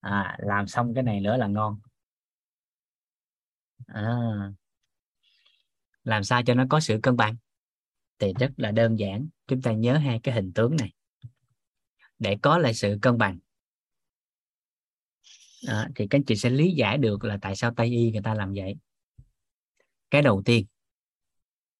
À, 0.00 0.36
làm 0.38 0.66
xong 0.66 0.94
cái 0.94 1.02
này 1.04 1.20
nữa 1.20 1.36
là 1.36 1.46
ngon. 1.46 1.80
À, 3.86 4.02
làm 6.04 6.24
sao 6.24 6.42
cho 6.42 6.54
nó 6.54 6.64
có 6.70 6.80
sự 6.80 7.00
cân 7.02 7.16
bằng? 7.16 7.36
Thì 8.18 8.32
rất 8.40 8.50
là 8.56 8.70
đơn 8.70 8.98
giản. 8.98 9.28
Chúng 9.46 9.62
ta 9.62 9.72
nhớ 9.72 9.96
hai 9.96 10.20
cái 10.22 10.34
hình 10.34 10.52
tướng 10.52 10.76
này 10.76 10.95
để 12.18 12.36
có 12.42 12.58
lại 12.58 12.74
sự 12.74 12.98
cân 13.02 13.18
bằng. 13.18 13.38
À, 15.66 15.88
thì 15.94 16.06
các 16.10 16.18
anh 16.18 16.24
chị 16.24 16.36
sẽ 16.36 16.50
lý 16.50 16.70
giải 16.70 16.98
được 16.98 17.24
là 17.24 17.38
tại 17.42 17.56
sao 17.56 17.74
tây 17.76 17.86
y 17.86 18.10
người 18.10 18.22
ta 18.24 18.34
làm 18.34 18.52
vậy. 18.56 18.74
Cái 20.10 20.22
đầu 20.22 20.42
tiên. 20.44 20.66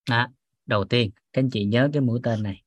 À, 0.05 0.29
đầu 0.65 0.85
tiên 0.85 1.11
các 1.33 1.41
anh 1.41 1.49
chị 1.49 1.65
nhớ 1.65 1.89
cái 1.93 2.01
mũi 2.01 2.19
tên 2.23 2.43
này. 2.43 2.63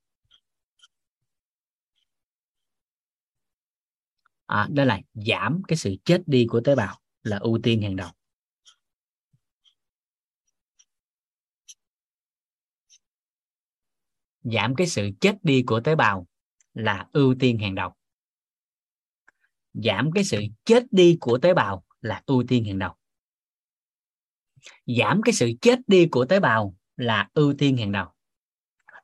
À, 4.47 4.68
đó 4.70 4.84
là 4.84 5.01
giảm 5.14 5.62
cái 5.68 5.76
sự 5.76 5.94
chết 6.05 6.22
đi 6.26 6.47
của 6.48 6.60
tế 6.60 6.74
bào 6.74 7.01
là 7.22 7.38
ưu 7.38 7.59
tiên 7.62 7.82
hàng 7.82 7.97
đầu. 7.97 8.10
Giảm 14.42 14.74
cái 14.74 14.86
sự 14.86 15.10
chết 15.20 15.36
đi 15.42 15.62
của 15.66 15.80
tế 15.80 15.94
bào 15.94 16.26
là 16.81 17.07
ưu 17.12 17.35
tiên 17.40 17.59
hàng 17.59 17.74
đầu. 17.74 17.94
Giảm 19.73 20.11
cái 20.15 20.24
sự 20.24 20.43
chết 20.65 20.82
đi 20.90 21.16
của 21.20 21.39
tế 21.39 21.55
bào 21.55 21.85
là 22.01 22.23
ưu 22.27 22.44
tiên 22.48 22.65
hàng 22.65 22.78
đầu. 22.78 22.94
Giảm 24.86 25.20
cái 25.24 25.32
sự 25.32 25.52
chết 25.61 25.78
đi 25.86 26.09
của 26.11 26.24
tế 26.24 26.40
bào 26.40 26.77
là 26.97 27.28
ưu 27.35 27.55
tiên 27.59 27.77
hàng 27.77 27.93
đầu. 27.93 28.07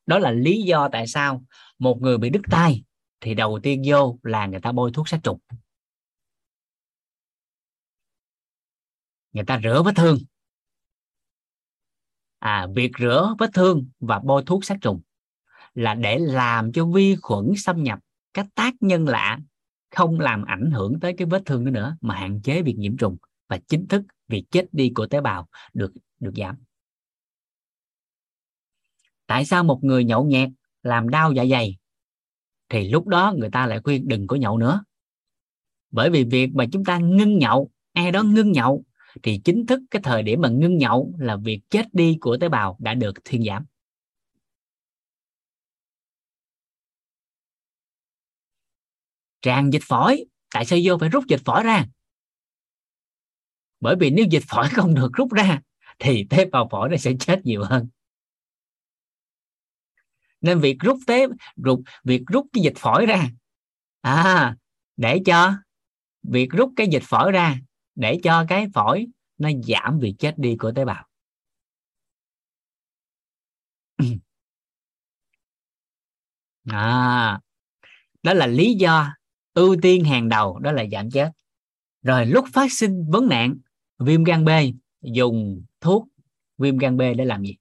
Đó 0.06 0.18
là 0.18 0.30
lý 0.30 0.62
do 0.62 0.88
tại 0.92 1.06
sao 1.06 1.44
một 1.78 1.98
người 2.00 2.18
bị 2.18 2.30
đứt 2.30 2.42
tay 2.50 2.84
thì 3.20 3.34
đầu 3.34 3.60
tiên 3.62 3.82
vô 3.86 4.18
là 4.22 4.46
người 4.46 4.60
ta 4.60 4.72
bôi 4.72 4.90
thuốc 4.94 5.08
sát 5.08 5.20
trùng. 5.22 5.40
Người 9.32 9.44
ta 9.44 9.60
rửa 9.62 9.82
vết 9.82 9.92
thương. 9.96 10.18
À 12.38 12.66
việc 12.74 12.90
rửa 13.00 13.34
vết 13.38 13.50
thương 13.54 13.88
và 14.00 14.20
bôi 14.24 14.42
thuốc 14.46 14.64
sát 14.64 14.78
trùng 14.80 15.00
là 15.76 15.94
để 15.94 16.18
làm 16.18 16.72
cho 16.72 16.86
vi 16.86 17.16
khuẩn 17.16 17.52
xâm 17.56 17.82
nhập 17.82 17.98
các 18.34 18.46
tác 18.54 18.74
nhân 18.80 19.08
lạ 19.08 19.38
không 19.90 20.20
làm 20.20 20.44
ảnh 20.44 20.70
hưởng 20.70 21.00
tới 21.00 21.14
cái 21.16 21.26
vết 21.26 21.42
thương 21.46 21.64
nữa, 21.64 21.70
nữa 21.70 21.96
mà 22.00 22.14
hạn 22.14 22.40
chế 22.42 22.62
việc 22.62 22.78
nhiễm 22.78 22.96
trùng 22.96 23.16
và 23.48 23.58
chính 23.68 23.88
thức 23.88 24.02
việc 24.28 24.44
chết 24.50 24.66
đi 24.72 24.92
của 24.94 25.06
tế 25.06 25.20
bào 25.20 25.48
được 25.74 25.92
được 26.20 26.32
giảm. 26.36 26.56
Tại 29.26 29.44
sao 29.44 29.64
một 29.64 29.84
người 29.84 30.04
nhậu 30.04 30.24
nhẹt 30.24 30.48
làm 30.82 31.08
đau 31.08 31.32
dạ 31.32 31.44
dày? 31.50 31.76
Thì 32.68 32.88
lúc 32.88 33.06
đó 33.06 33.34
người 33.38 33.50
ta 33.50 33.66
lại 33.66 33.80
khuyên 33.84 34.08
đừng 34.08 34.26
có 34.26 34.36
nhậu 34.36 34.58
nữa. 34.58 34.84
Bởi 35.90 36.10
vì 36.10 36.24
việc 36.24 36.54
mà 36.54 36.64
chúng 36.72 36.84
ta 36.84 36.98
ngưng 36.98 37.38
nhậu 37.38 37.70
ai 37.92 38.12
đó 38.12 38.22
ngưng 38.22 38.52
nhậu 38.52 38.84
thì 39.22 39.40
chính 39.44 39.66
thức 39.66 39.80
cái 39.90 40.02
thời 40.02 40.22
điểm 40.22 40.40
mà 40.40 40.48
ngưng 40.48 40.76
nhậu 40.76 41.14
là 41.18 41.36
việc 41.36 41.60
chết 41.70 41.86
đi 41.92 42.18
của 42.20 42.36
tế 42.36 42.48
bào 42.48 42.76
đã 42.80 42.94
được 42.94 43.24
thuyên 43.24 43.44
giảm. 43.44 43.64
Tràn 49.42 49.70
dịch 49.72 49.82
phổi. 49.84 50.24
Tại 50.54 50.64
sao 50.64 50.78
vô 50.84 50.98
phải 50.98 51.08
rút 51.08 51.24
dịch 51.28 51.40
phổi 51.44 51.62
ra? 51.62 51.86
Bởi 53.80 53.96
vì 54.00 54.10
nếu 54.10 54.24
dịch 54.30 54.44
phổi 54.48 54.68
không 54.68 54.94
được 54.94 55.10
rút 55.12 55.32
ra, 55.32 55.60
thì 55.98 56.26
tế 56.30 56.44
bào 56.44 56.68
phổi 56.70 56.88
nó 56.88 56.96
sẽ 56.96 57.12
chết 57.20 57.40
nhiều 57.46 57.64
hơn. 57.64 57.88
Nên 60.40 60.60
việc 60.60 60.76
rút 60.80 60.98
tế 61.06 61.26
rút 61.56 61.80
việc 62.04 62.22
rút 62.26 62.46
cái 62.52 62.62
dịch 62.62 62.76
phổi 62.76 63.06
ra. 63.06 63.28
À 64.00 64.56
để 64.96 65.20
cho 65.26 65.52
việc 66.22 66.48
rút 66.50 66.72
cái 66.76 66.86
dịch 66.92 67.02
phổi 67.02 67.32
ra, 67.32 67.58
để 67.94 68.20
cho 68.22 68.44
cái 68.48 68.66
phổi 68.74 69.06
nó 69.38 69.50
giảm 69.68 69.98
việc 69.98 70.14
chết 70.18 70.34
đi 70.38 70.56
của 70.58 70.72
tế 70.72 70.84
bào. 70.84 71.06
À 76.68 77.40
đó 78.22 78.34
là 78.34 78.46
lý 78.46 78.74
do 78.74 79.14
ưu 79.56 79.76
tiên 79.82 80.04
hàng 80.04 80.28
đầu, 80.28 80.58
đó 80.58 80.72
là 80.72 80.84
giảm 80.92 81.10
chết. 81.10 81.30
Rồi 82.02 82.26
lúc 82.26 82.44
phát 82.52 82.72
sinh 82.72 83.10
vấn 83.10 83.28
nạn, 83.28 83.56
viêm 83.98 84.24
gan 84.24 84.44
B, 84.44 84.50
dùng 85.02 85.62
thuốc 85.80 86.08
viêm 86.58 86.78
gan 86.78 86.96
B 86.96 87.00
để 87.00 87.24
làm 87.24 87.42
gì? 87.42 87.56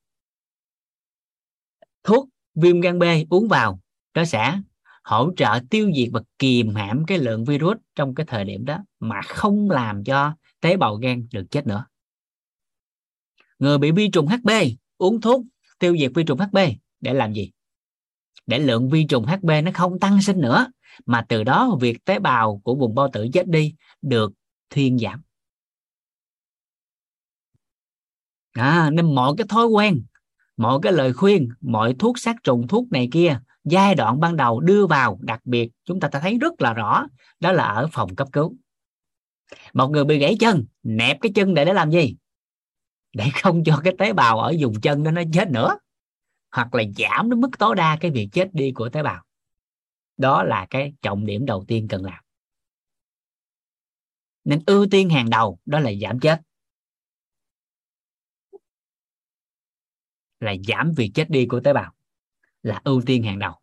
Thuốc 2.03 2.29
viêm 2.55 2.81
gan 2.81 2.99
B 2.99 3.03
uống 3.29 3.47
vào, 3.47 3.79
nó 4.13 4.25
sẽ 4.25 4.59
hỗ 5.03 5.31
trợ 5.37 5.59
tiêu 5.69 5.91
diệt 5.95 6.09
và 6.13 6.21
kìm 6.39 6.75
hãm 6.75 7.05
cái 7.05 7.17
lượng 7.17 7.45
virus 7.45 7.77
trong 7.95 8.15
cái 8.15 8.25
thời 8.25 8.45
điểm 8.45 8.65
đó 8.65 8.77
mà 8.99 9.21
không 9.21 9.69
làm 9.69 10.03
cho 10.03 10.35
tế 10.59 10.77
bào 10.77 10.95
gan 10.95 11.27
được 11.33 11.45
chết 11.51 11.67
nữa. 11.67 11.85
Người 13.59 13.77
bị 13.77 13.91
vi 13.91 14.09
trùng 14.09 14.27
HB 14.27 14.49
uống 14.97 15.21
thuốc 15.21 15.41
tiêu 15.79 15.97
diệt 15.97 16.11
vi 16.15 16.23
trùng 16.23 16.39
HB 16.39 16.57
để 17.01 17.13
làm 17.13 17.33
gì? 17.33 17.51
Để 18.45 18.59
lượng 18.59 18.89
vi 18.89 19.05
trùng 19.09 19.25
HB 19.25 19.49
nó 19.63 19.71
không 19.73 19.99
tăng 19.99 20.21
sinh 20.21 20.41
nữa 20.41 20.67
mà 21.05 21.25
từ 21.29 21.43
đó 21.43 21.77
việc 21.81 22.05
tế 22.05 22.19
bào 22.19 22.61
của 22.63 22.75
vùng 22.75 22.95
bao 22.95 23.09
tử 23.13 23.27
chết 23.33 23.47
đi 23.47 23.75
được 24.01 24.33
thuyên 24.69 24.99
giảm. 24.99 25.21
À, 28.51 28.89
nên 28.93 29.15
mọi 29.15 29.33
cái 29.37 29.47
thói 29.49 29.65
quen 29.65 30.03
mọi 30.57 30.79
cái 30.81 30.93
lời 30.93 31.13
khuyên 31.13 31.49
mọi 31.61 31.95
thuốc 31.99 32.19
sát 32.19 32.35
trùng 32.43 32.67
thuốc 32.67 32.91
này 32.91 33.09
kia 33.11 33.39
giai 33.63 33.95
đoạn 33.95 34.19
ban 34.19 34.35
đầu 34.35 34.59
đưa 34.59 34.87
vào 34.87 35.19
đặc 35.21 35.41
biệt 35.43 35.69
chúng 35.85 35.99
ta 35.99 36.09
thấy 36.09 36.37
rất 36.37 36.61
là 36.61 36.73
rõ 36.73 37.07
đó 37.39 37.51
là 37.51 37.63
ở 37.63 37.87
phòng 37.91 38.15
cấp 38.15 38.27
cứu. 38.31 38.55
Một 39.73 39.87
người 39.87 40.05
bị 40.05 40.19
gãy 40.19 40.35
chân 40.39 40.65
nẹp 40.83 41.17
cái 41.21 41.31
chân 41.35 41.53
để 41.53 41.65
để 41.65 41.73
làm 41.73 41.91
gì? 41.91 42.15
Để 43.13 43.25
không 43.41 43.63
cho 43.63 43.81
cái 43.83 43.93
tế 43.97 44.13
bào 44.13 44.39
ở 44.39 44.53
vùng 44.59 44.81
chân 44.81 45.03
đó 45.03 45.11
nó 45.11 45.21
chết 45.33 45.49
nữa 45.49 45.77
hoặc 46.51 46.75
là 46.75 46.83
giảm 46.97 47.29
đến 47.29 47.41
mức 47.41 47.49
tối 47.59 47.75
đa 47.75 47.97
cái 48.01 48.11
việc 48.11 48.29
chết 48.31 48.53
đi 48.53 48.71
của 48.71 48.89
tế 48.89 49.03
bào 49.03 49.24
đó 50.17 50.43
là 50.43 50.67
cái 50.69 50.93
trọng 51.01 51.25
điểm 51.25 51.45
đầu 51.45 51.65
tiên 51.67 51.87
cần 51.89 52.05
làm. 52.05 52.23
Nên 54.43 54.63
ưu 54.67 54.87
tiên 54.91 55.09
hàng 55.09 55.29
đầu 55.29 55.59
đó 55.65 55.79
là 55.79 55.91
giảm 56.01 56.19
chết. 56.19 56.41
Là 60.39 60.55
giảm 60.67 60.91
việc 60.97 61.11
chết 61.13 61.29
đi 61.29 61.45
của 61.45 61.59
tế 61.59 61.73
bào. 61.73 61.95
Là 62.63 62.81
ưu 62.83 63.01
tiên 63.05 63.23
hàng 63.23 63.39
đầu. 63.39 63.53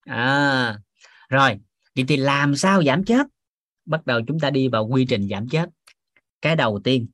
À, 0.00 0.80
rồi. 1.28 1.60
Vậy 1.94 2.04
thì 2.08 2.16
làm 2.16 2.56
sao 2.56 2.82
giảm 2.82 3.04
chết? 3.04 3.26
Bắt 3.84 4.06
đầu 4.06 4.20
chúng 4.26 4.40
ta 4.40 4.50
đi 4.50 4.68
vào 4.68 4.86
quy 4.86 5.06
trình 5.08 5.28
giảm 5.28 5.48
chết. 5.48 5.68
Cái 6.40 6.56
đầu 6.56 6.80
tiên. 6.84 7.08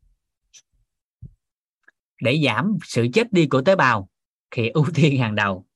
Để 2.23 2.40
giảm 2.44 2.78
sự 2.85 3.06
chết 3.15 3.32
đi 3.32 3.47
của 3.51 3.62
tế 3.62 3.77
bào 3.77 4.09
thì 4.51 4.69
ưu 4.69 4.86
tiên 4.94 5.19
hàng 5.20 5.35
đầu 5.35 5.67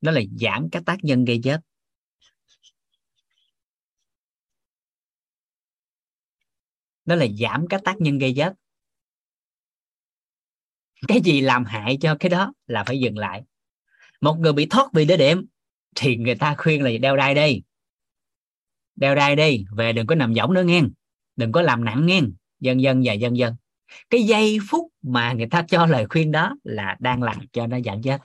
đó 0.00 0.12
là 0.12 0.20
giảm 0.40 0.70
các 0.72 0.82
tác 0.86 1.04
nhân 1.04 1.24
gây 1.24 1.40
chết. 1.44 1.60
Đó 7.04 7.14
là 7.14 7.26
giảm 7.40 7.66
các 7.70 7.80
tác 7.84 8.00
nhân 8.00 8.18
gây 8.18 8.34
chết. 8.36 8.52
Cái 11.08 11.20
gì 11.24 11.40
làm 11.40 11.64
hại 11.64 11.98
cho 12.00 12.16
cái 12.20 12.30
đó 12.30 12.52
là 12.66 12.84
phải 12.84 13.00
dừng 13.00 13.18
lại. 13.18 13.42
Một 14.20 14.36
người 14.38 14.52
bị 14.52 14.66
thoát 14.66 14.92
vị 14.92 15.04
đế 15.04 15.16
điểm 15.16 15.46
thì 15.94 16.16
người 16.16 16.34
ta 16.34 16.54
khuyên 16.58 16.82
là 16.82 16.90
đeo 17.00 17.16
đai 17.16 17.34
đi. 17.34 17.62
Đeo 18.96 19.14
đai 19.14 19.36
đi, 19.36 19.64
về 19.76 19.92
đừng 19.92 20.06
có 20.06 20.14
nằm 20.14 20.34
võng 20.34 20.54
nữa 20.54 20.64
nghe. 20.64 20.82
Đừng 21.36 21.52
có 21.52 21.62
làm 21.62 21.84
nặng 21.84 22.06
nghe. 22.06 22.20
Dân 22.60 22.82
dân 22.82 23.02
và 23.04 23.12
dân 23.12 23.36
dân 23.36 23.56
cái 24.10 24.22
giây 24.22 24.58
phút 24.70 24.92
mà 25.02 25.32
người 25.32 25.46
ta 25.50 25.64
cho 25.68 25.86
lời 25.86 26.06
khuyên 26.10 26.32
đó 26.32 26.56
là 26.64 26.96
đang 27.00 27.22
làm 27.22 27.36
cho 27.52 27.66
nó 27.66 27.80
giảm 27.84 28.02
chết. 28.02 28.18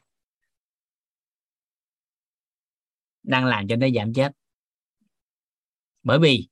Đang 3.27 3.45
làm 3.45 3.67
cho 3.67 3.75
nó 3.75 3.87
giảm 3.95 4.13
chết. 4.13 4.31
Bởi 6.03 6.19
vì 6.19 6.47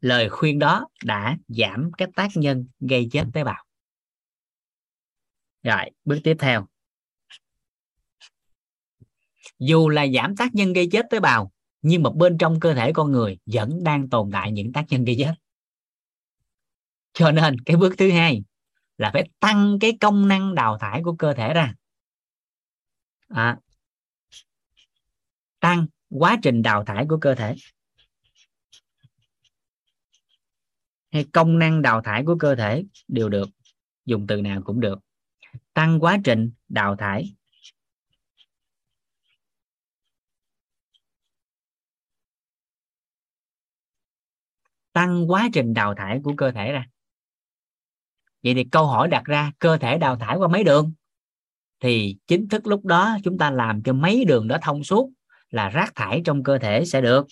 lời 0.00 0.28
khuyên 0.28 0.58
đó 0.58 0.88
đã 1.04 1.36
giảm 1.48 1.90
cái 1.98 2.08
tác 2.16 2.28
nhân 2.34 2.66
gây 2.80 3.08
chết 3.12 3.24
tế 3.32 3.44
bào. 3.44 3.64
Rồi 5.62 5.90
bước 6.04 6.18
tiếp 6.24 6.36
theo. 6.38 6.66
Dù 9.58 9.88
là 9.88 10.06
giảm 10.14 10.36
tác 10.36 10.54
nhân 10.54 10.72
gây 10.72 10.88
chết 10.92 11.06
tế 11.10 11.20
bào 11.20 11.52
nhưng 11.82 12.02
mà 12.02 12.10
bên 12.10 12.38
trong 12.38 12.60
cơ 12.60 12.74
thể 12.74 12.92
con 12.92 13.12
người 13.12 13.38
vẫn 13.46 13.84
đang 13.84 14.08
tồn 14.08 14.30
tại 14.32 14.52
những 14.52 14.72
tác 14.72 14.84
nhân 14.88 15.04
gây 15.04 15.16
chết. 15.18 15.34
Cho 17.12 17.30
nên 17.30 17.60
cái 17.60 17.76
bước 17.76 17.94
thứ 17.98 18.10
hai 18.10 18.44
là 18.98 19.10
phải 19.12 19.30
tăng 19.40 19.78
cái 19.80 19.98
công 20.00 20.28
năng 20.28 20.54
đào 20.54 20.78
thải 20.78 21.02
của 21.04 21.16
cơ 21.18 21.34
thể 21.34 21.54
ra. 21.54 21.74
À, 23.28 23.58
tăng 25.60 25.86
quá 26.10 26.38
trình 26.42 26.62
đào 26.62 26.84
thải 26.84 27.06
của 27.08 27.18
cơ 27.20 27.34
thể. 27.34 27.54
Hay 31.10 31.24
công 31.32 31.58
năng 31.58 31.82
đào 31.82 32.02
thải 32.02 32.24
của 32.26 32.36
cơ 32.40 32.54
thể 32.54 32.84
đều 33.08 33.28
được, 33.28 33.48
dùng 34.04 34.26
từ 34.26 34.42
nào 34.42 34.62
cũng 34.64 34.80
được. 34.80 34.98
Tăng 35.74 36.00
quá 36.00 36.18
trình 36.24 36.50
đào 36.68 36.96
thải. 36.96 37.34
Tăng 44.92 45.30
quá 45.30 45.48
trình 45.52 45.74
đào 45.74 45.94
thải 45.94 46.20
của 46.24 46.34
cơ 46.36 46.50
thể 46.50 46.72
ra. 46.72 46.86
Vậy 48.42 48.54
thì 48.54 48.64
câu 48.64 48.86
hỏi 48.86 49.08
đặt 49.08 49.24
ra, 49.24 49.52
cơ 49.58 49.78
thể 49.78 49.98
đào 49.98 50.16
thải 50.16 50.36
qua 50.36 50.48
mấy 50.48 50.64
đường? 50.64 50.92
Thì 51.80 52.16
chính 52.26 52.48
thức 52.48 52.66
lúc 52.66 52.84
đó 52.84 53.16
chúng 53.24 53.38
ta 53.38 53.50
làm 53.50 53.82
cho 53.82 53.92
mấy 53.92 54.24
đường 54.24 54.48
đó 54.48 54.58
thông 54.62 54.84
suốt 54.84 55.10
là 55.50 55.68
rác 55.68 55.92
thải 55.94 56.22
trong 56.24 56.42
cơ 56.42 56.58
thể 56.58 56.84
sẽ 56.84 57.00
được 57.00 57.26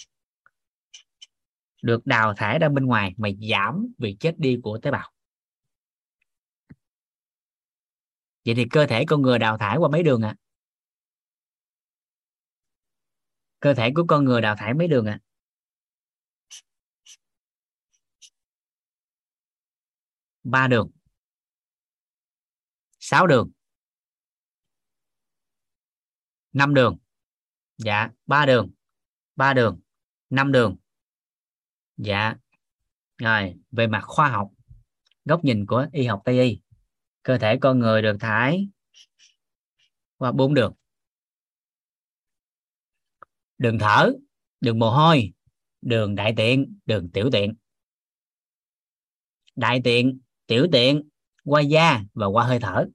được 1.82 2.06
đào 2.06 2.34
thải 2.34 2.58
ra 2.58 2.68
bên 2.68 2.86
ngoài 2.86 3.14
mà 3.16 3.28
giảm 3.50 3.86
việc 3.98 4.16
chết 4.20 4.34
đi 4.38 4.58
của 4.62 4.78
tế 4.82 4.90
bào 4.90 5.12
vậy 8.44 8.54
thì 8.54 8.66
cơ 8.70 8.86
thể 8.86 9.04
con 9.08 9.22
người 9.22 9.38
đào 9.38 9.58
thải 9.58 9.76
qua 9.76 9.88
mấy 9.88 10.02
đường 10.02 10.22
ạ 10.22 10.28
à? 10.28 10.36
cơ 13.60 13.74
thể 13.74 13.90
của 13.94 14.04
con 14.08 14.24
người 14.24 14.40
đào 14.40 14.56
thải 14.56 14.74
mấy 14.74 14.88
đường 14.88 15.06
ạ 15.06 15.20
à? 15.22 15.24
ba 20.44 20.68
đường 20.68 20.90
sáu 23.00 23.26
đường 23.26 23.50
năm 26.52 26.74
đường 26.74 26.98
dạ 27.78 28.10
ba 28.26 28.46
đường. 28.46 28.70
Ba 29.36 29.54
đường, 29.54 29.80
năm 30.30 30.52
đường. 30.52 30.76
Dạ. 31.96 32.34
Rồi, 33.18 33.54
về 33.70 33.86
mặt 33.86 34.02
khoa 34.06 34.28
học, 34.28 34.50
góc 35.24 35.44
nhìn 35.44 35.66
của 35.66 35.86
y 35.92 36.06
học 36.06 36.22
tây 36.24 36.40
y, 36.40 36.60
cơ 37.22 37.38
thể 37.38 37.58
con 37.60 37.78
người 37.78 38.02
được 38.02 38.16
thải 38.20 38.68
qua 40.16 40.32
bốn 40.32 40.54
đường. 40.54 40.74
Đường 43.58 43.78
thở, 43.78 44.12
đường 44.60 44.78
mồ 44.78 44.90
hôi, 44.90 45.32
đường 45.80 46.14
đại 46.14 46.34
tiện, 46.36 46.78
đường 46.86 47.10
tiểu 47.12 47.28
tiện. 47.32 47.54
Đại 49.54 49.80
tiện, 49.84 50.20
tiểu 50.46 50.66
tiện, 50.72 51.08
qua 51.44 51.60
da 51.60 52.04
và 52.14 52.26
qua 52.26 52.46
hơi 52.46 52.58
thở 52.60 52.86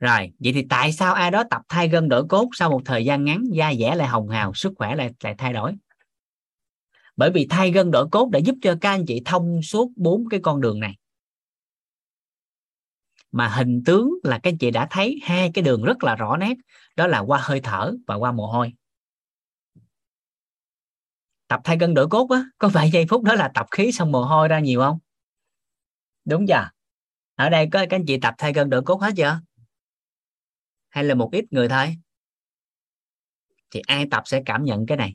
rồi, 0.00 0.32
vậy 0.38 0.52
thì 0.52 0.66
tại 0.70 0.92
sao 0.92 1.14
ai 1.14 1.30
đó 1.30 1.44
tập 1.50 1.62
thay 1.68 1.88
gân 1.88 2.08
đổi 2.08 2.24
cốt 2.28 2.48
sau 2.52 2.70
một 2.70 2.80
thời 2.84 3.04
gian 3.04 3.24
ngắn, 3.24 3.44
da 3.52 3.74
dẻ 3.74 3.94
lại 3.94 4.08
hồng 4.08 4.28
hào, 4.28 4.54
sức 4.54 4.72
khỏe 4.76 4.94
lại 4.94 5.10
lại 5.22 5.34
thay 5.38 5.52
đổi? 5.52 5.74
Bởi 7.16 7.30
vì 7.30 7.46
thay 7.50 7.70
gân 7.70 7.90
đổi 7.90 8.08
cốt 8.08 8.30
đã 8.30 8.38
giúp 8.38 8.54
cho 8.62 8.74
các 8.80 8.90
anh 8.90 9.06
chị 9.06 9.22
thông 9.24 9.62
suốt 9.62 9.92
bốn 9.96 10.28
cái 10.28 10.40
con 10.40 10.60
đường 10.60 10.80
này. 10.80 10.96
Mà 13.32 13.48
hình 13.48 13.82
tướng 13.84 14.10
là 14.22 14.38
các 14.38 14.50
anh 14.50 14.58
chị 14.58 14.70
đã 14.70 14.86
thấy 14.90 15.20
hai 15.22 15.50
cái 15.54 15.64
đường 15.64 15.82
rất 15.82 16.04
là 16.04 16.16
rõ 16.16 16.36
nét, 16.36 16.54
đó 16.96 17.06
là 17.06 17.18
qua 17.18 17.40
hơi 17.42 17.60
thở 17.60 17.92
và 18.06 18.14
qua 18.14 18.32
mồ 18.32 18.46
hôi. 18.46 18.72
Tập 21.48 21.60
thay 21.64 21.76
gân 21.78 21.94
đổi 21.94 22.08
cốt 22.08 22.30
á, 22.30 22.44
có 22.58 22.68
phải 22.68 22.90
giây 22.90 23.06
phút 23.08 23.22
đó 23.22 23.34
là 23.34 23.50
tập 23.54 23.66
khí 23.70 23.92
xong 23.92 24.12
mồ 24.12 24.24
hôi 24.24 24.48
ra 24.48 24.60
nhiều 24.60 24.80
không? 24.80 24.98
Đúng 26.24 26.46
chưa? 26.46 26.70
Ở 27.34 27.50
đây 27.50 27.68
có, 27.72 27.78
các 27.90 27.96
anh 27.96 28.06
chị 28.06 28.18
tập 28.20 28.34
thay 28.38 28.52
gân 28.52 28.70
đổi 28.70 28.82
cốt 28.82 29.00
hết 29.00 29.10
chưa? 29.16 29.40
Hay 30.98 31.04
là 31.04 31.14
một 31.14 31.28
ít 31.32 31.44
người 31.50 31.68
thôi? 31.68 31.96
Thì 33.70 33.80
ai 33.86 34.06
tập 34.10 34.22
sẽ 34.26 34.42
cảm 34.46 34.64
nhận 34.64 34.86
cái 34.86 34.96
này. 34.96 35.14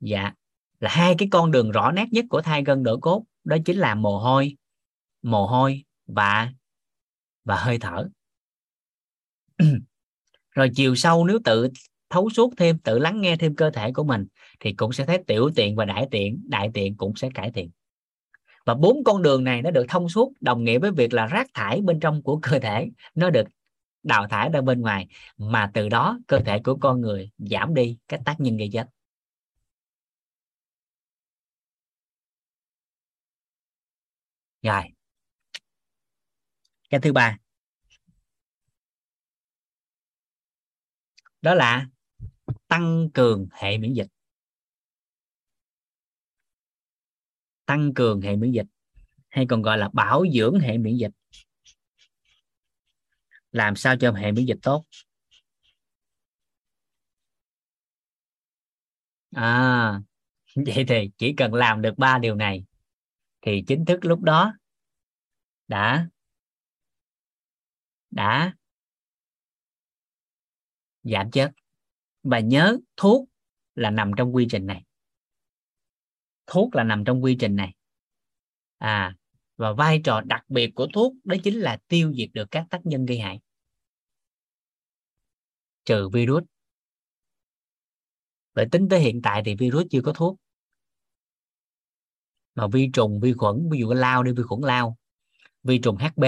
Dạ 0.00 0.32
là 0.80 0.90
hai 0.90 1.14
cái 1.18 1.28
con 1.30 1.50
đường 1.50 1.70
rõ 1.70 1.92
nét 1.92 2.06
nhất 2.10 2.24
của 2.30 2.40
thai 2.40 2.64
gân 2.64 2.82
đổi 2.82 2.98
cốt, 3.00 3.24
đó 3.44 3.56
chính 3.64 3.78
là 3.78 3.94
mồ 3.94 4.18
hôi 4.18 4.56
mồ 5.22 5.46
hôi 5.46 5.84
và 6.06 6.52
và 7.44 7.56
hơi 7.56 7.78
thở. 7.78 8.08
Rồi 10.50 10.70
chiều 10.74 10.94
sâu 10.94 11.24
nếu 11.24 11.38
tự 11.44 11.68
thấu 12.10 12.30
suốt 12.30 12.52
thêm, 12.56 12.78
tự 12.78 12.98
lắng 12.98 13.20
nghe 13.20 13.36
thêm 13.36 13.56
cơ 13.56 13.70
thể 13.70 13.92
của 13.92 14.04
mình, 14.04 14.26
thì 14.60 14.72
cũng 14.72 14.92
sẽ 14.92 15.06
thấy 15.06 15.22
tiểu 15.26 15.50
tiện 15.56 15.76
và 15.76 15.84
đại 15.84 16.08
tiện 16.10 16.42
đại 16.48 16.70
tiện 16.74 16.96
cũng 16.96 17.16
sẽ 17.16 17.28
cải 17.34 17.50
thiện. 17.50 17.70
Và 18.66 18.74
bốn 18.74 19.04
con 19.04 19.22
đường 19.22 19.44
này 19.44 19.62
nó 19.62 19.70
được 19.70 19.84
thông 19.88 20.08
suốt, 20.08 20.32
đồng 20.40 20.64
nghĩa 20.64 20.78
với 20.78 20.90
việc 20.90 21.12
là 21.12 21.26
rác 21.26 21.46
thải 21.54 21.80
bên 21.80 22.00
trong 22.00 22.22
của 22.22 22.38
cơ 22.42 22.58
thể 22.58 22.88
nó 23.14 23.30
được 23.30 23.48
đào 24.02 24.28
thải 24.28 24.50
ra 24.52 24.60
bên 24.60 24.80
ngoài, 24.80 25.08
mà 25.38 25.70
từ 25.74 25.88
đó 25.88 26.18
cơ 26.26 26.38
thể 26.46 26.60
của 26.64 26.78
con 26.80 27.00
người 27.00 27.30
giảm 27.38 27.74
đi 27.74 27.98
cái 28.08 28.20
tác 28.24 28.36
nhân 28.40 28.56
gây 28.56 28.70
chết. 28.72 28.88
Rồi. 34.62 34.82
Cái 36.90 37.00
thứ 37.00 37.12
ba. 37.12 37.38
Đó 41.42 41.54
là 41.54 41.86
tăng 42.68 43.08
cường 43.14 43.48
hệ 43.52 43.78
miễn 43.78 43.92
dịch. 43.92 44.08
Tăng 47.66 47.94
cường 47.94 48.20
hệ 48.20 48.36
miễn 48.36 48.52
dịch 48.52 48.66
hay 49.28 49.46
còn 49.48 49.62
gọi 49.62 49.78
là 49.78 49.88
bảo 49.92 50.24
dưỡng 50.34 50.60
hệ 50.60 50.78
miễn 50.78 50.96
dịch 50.96 51.12
làm 53.52 53.76
sao 53.76 53.96
cho 54.00 54.12
hệ 54.12 54.32
miễn 54.32 54.44
dịch 54.44 54.58
tốt? 54.62 54.84
À 59.34 60.00
vậy 60.54 60.84
thì 60.88 61.10
chỉ 61.18 61.34
cần 61.36 61.54
làm 61.54 61.82
được 61.82 61.98
ba 61.98 62.18
điều 62.18 62.34
này 62.34 62.64
thì 63.42 63.64
chính 63.66 63.84
thức 63.84 63.98
lúc 64.04 64.20
đó 64.20 64.52
đã 65.68 66.08
đã 68.10 68.52
giảm 71.02 71.30
chết 71.30 71.50
và 72.22 72.40
nhớ 72.40 72.78
thuốc 72.96 73.28
là 73.74 73.90
nằm 73.90 74.10
trong 74.16 74.34
quy 74.34 74.46
trình 74.50 74.66
này. 74.66 74.82
Thuốc 76.46 76.74
là 76.74 76.84
nằm 76.84 77.04
trong 77.04 77.24
quy 77.24 77.36
trình 77.40 77.56
này. 77.56 77.74
À 78.78 79.14
và 79.58 79.72
vai 79.72 80.00
trò 80.04 80.20
đặc 80.20 80.44
biệt 80.48 80.70
của 80.74 80.86
thuốc 80.92 81.14
đó 81.24 81.36
chính 81.44 81.54
là 81.54 81.78
tiêu 81.88 82.12
diệt 82.16 82.28
được 82.32 82.50
các 82.50 82.66
tác 82.70 82.80
nhân 82.84 83.06
gây 83.06 83.18
hại. 83.18 83.40
Trừ 85.84 86.08
virus. 86.08 86.44
Bởi 88.54 88.66
tính 88.72 88.88
tới 88.90 89.00
hiện 89.00 89.22
tại 89.22 89.42
thì 89.44 89.54
virus 89.54 89.86
chưa 89.90 90.00
có 90.02 90.12
thuốc. 90.12 90.36
Mà 92.54 92.66
vi 92.66 92.90
trùng, 92.92 93.20
vi 93.20 93.32
khuẩn, 93.32 93.68
ví 93.70 93.78
dụ 93.78 93.92
lao 93.92 94.22
đi, 94.22 94.32
vi 94.32 94.42
khuẩn 94.42 94.60
lao. 94.60 94.96
Vi 95.62 95.78
trùng 95.78 95.96
hb 95.96 96.24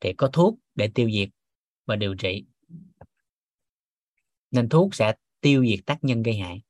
thì 0.00 0.12
có 0.12 0.28
thuốc 0.32 0.58
để 0.74 0.90
tiêu 0.94 1.10
diệt 1.10 1.28
và 1.86 1.96
điều 1.96 2.14
trị. 2.14 2.44
Nên 4.50 4.68
thuốc 4.68 4.94
sẽ 4.94 5.14
tiêu 5.40 5.66
diệt 5.66 5.86
tác 5.86 5.98
nhân 6.04 6.22
gây 6.22 6.36
hại. 6.36 6.62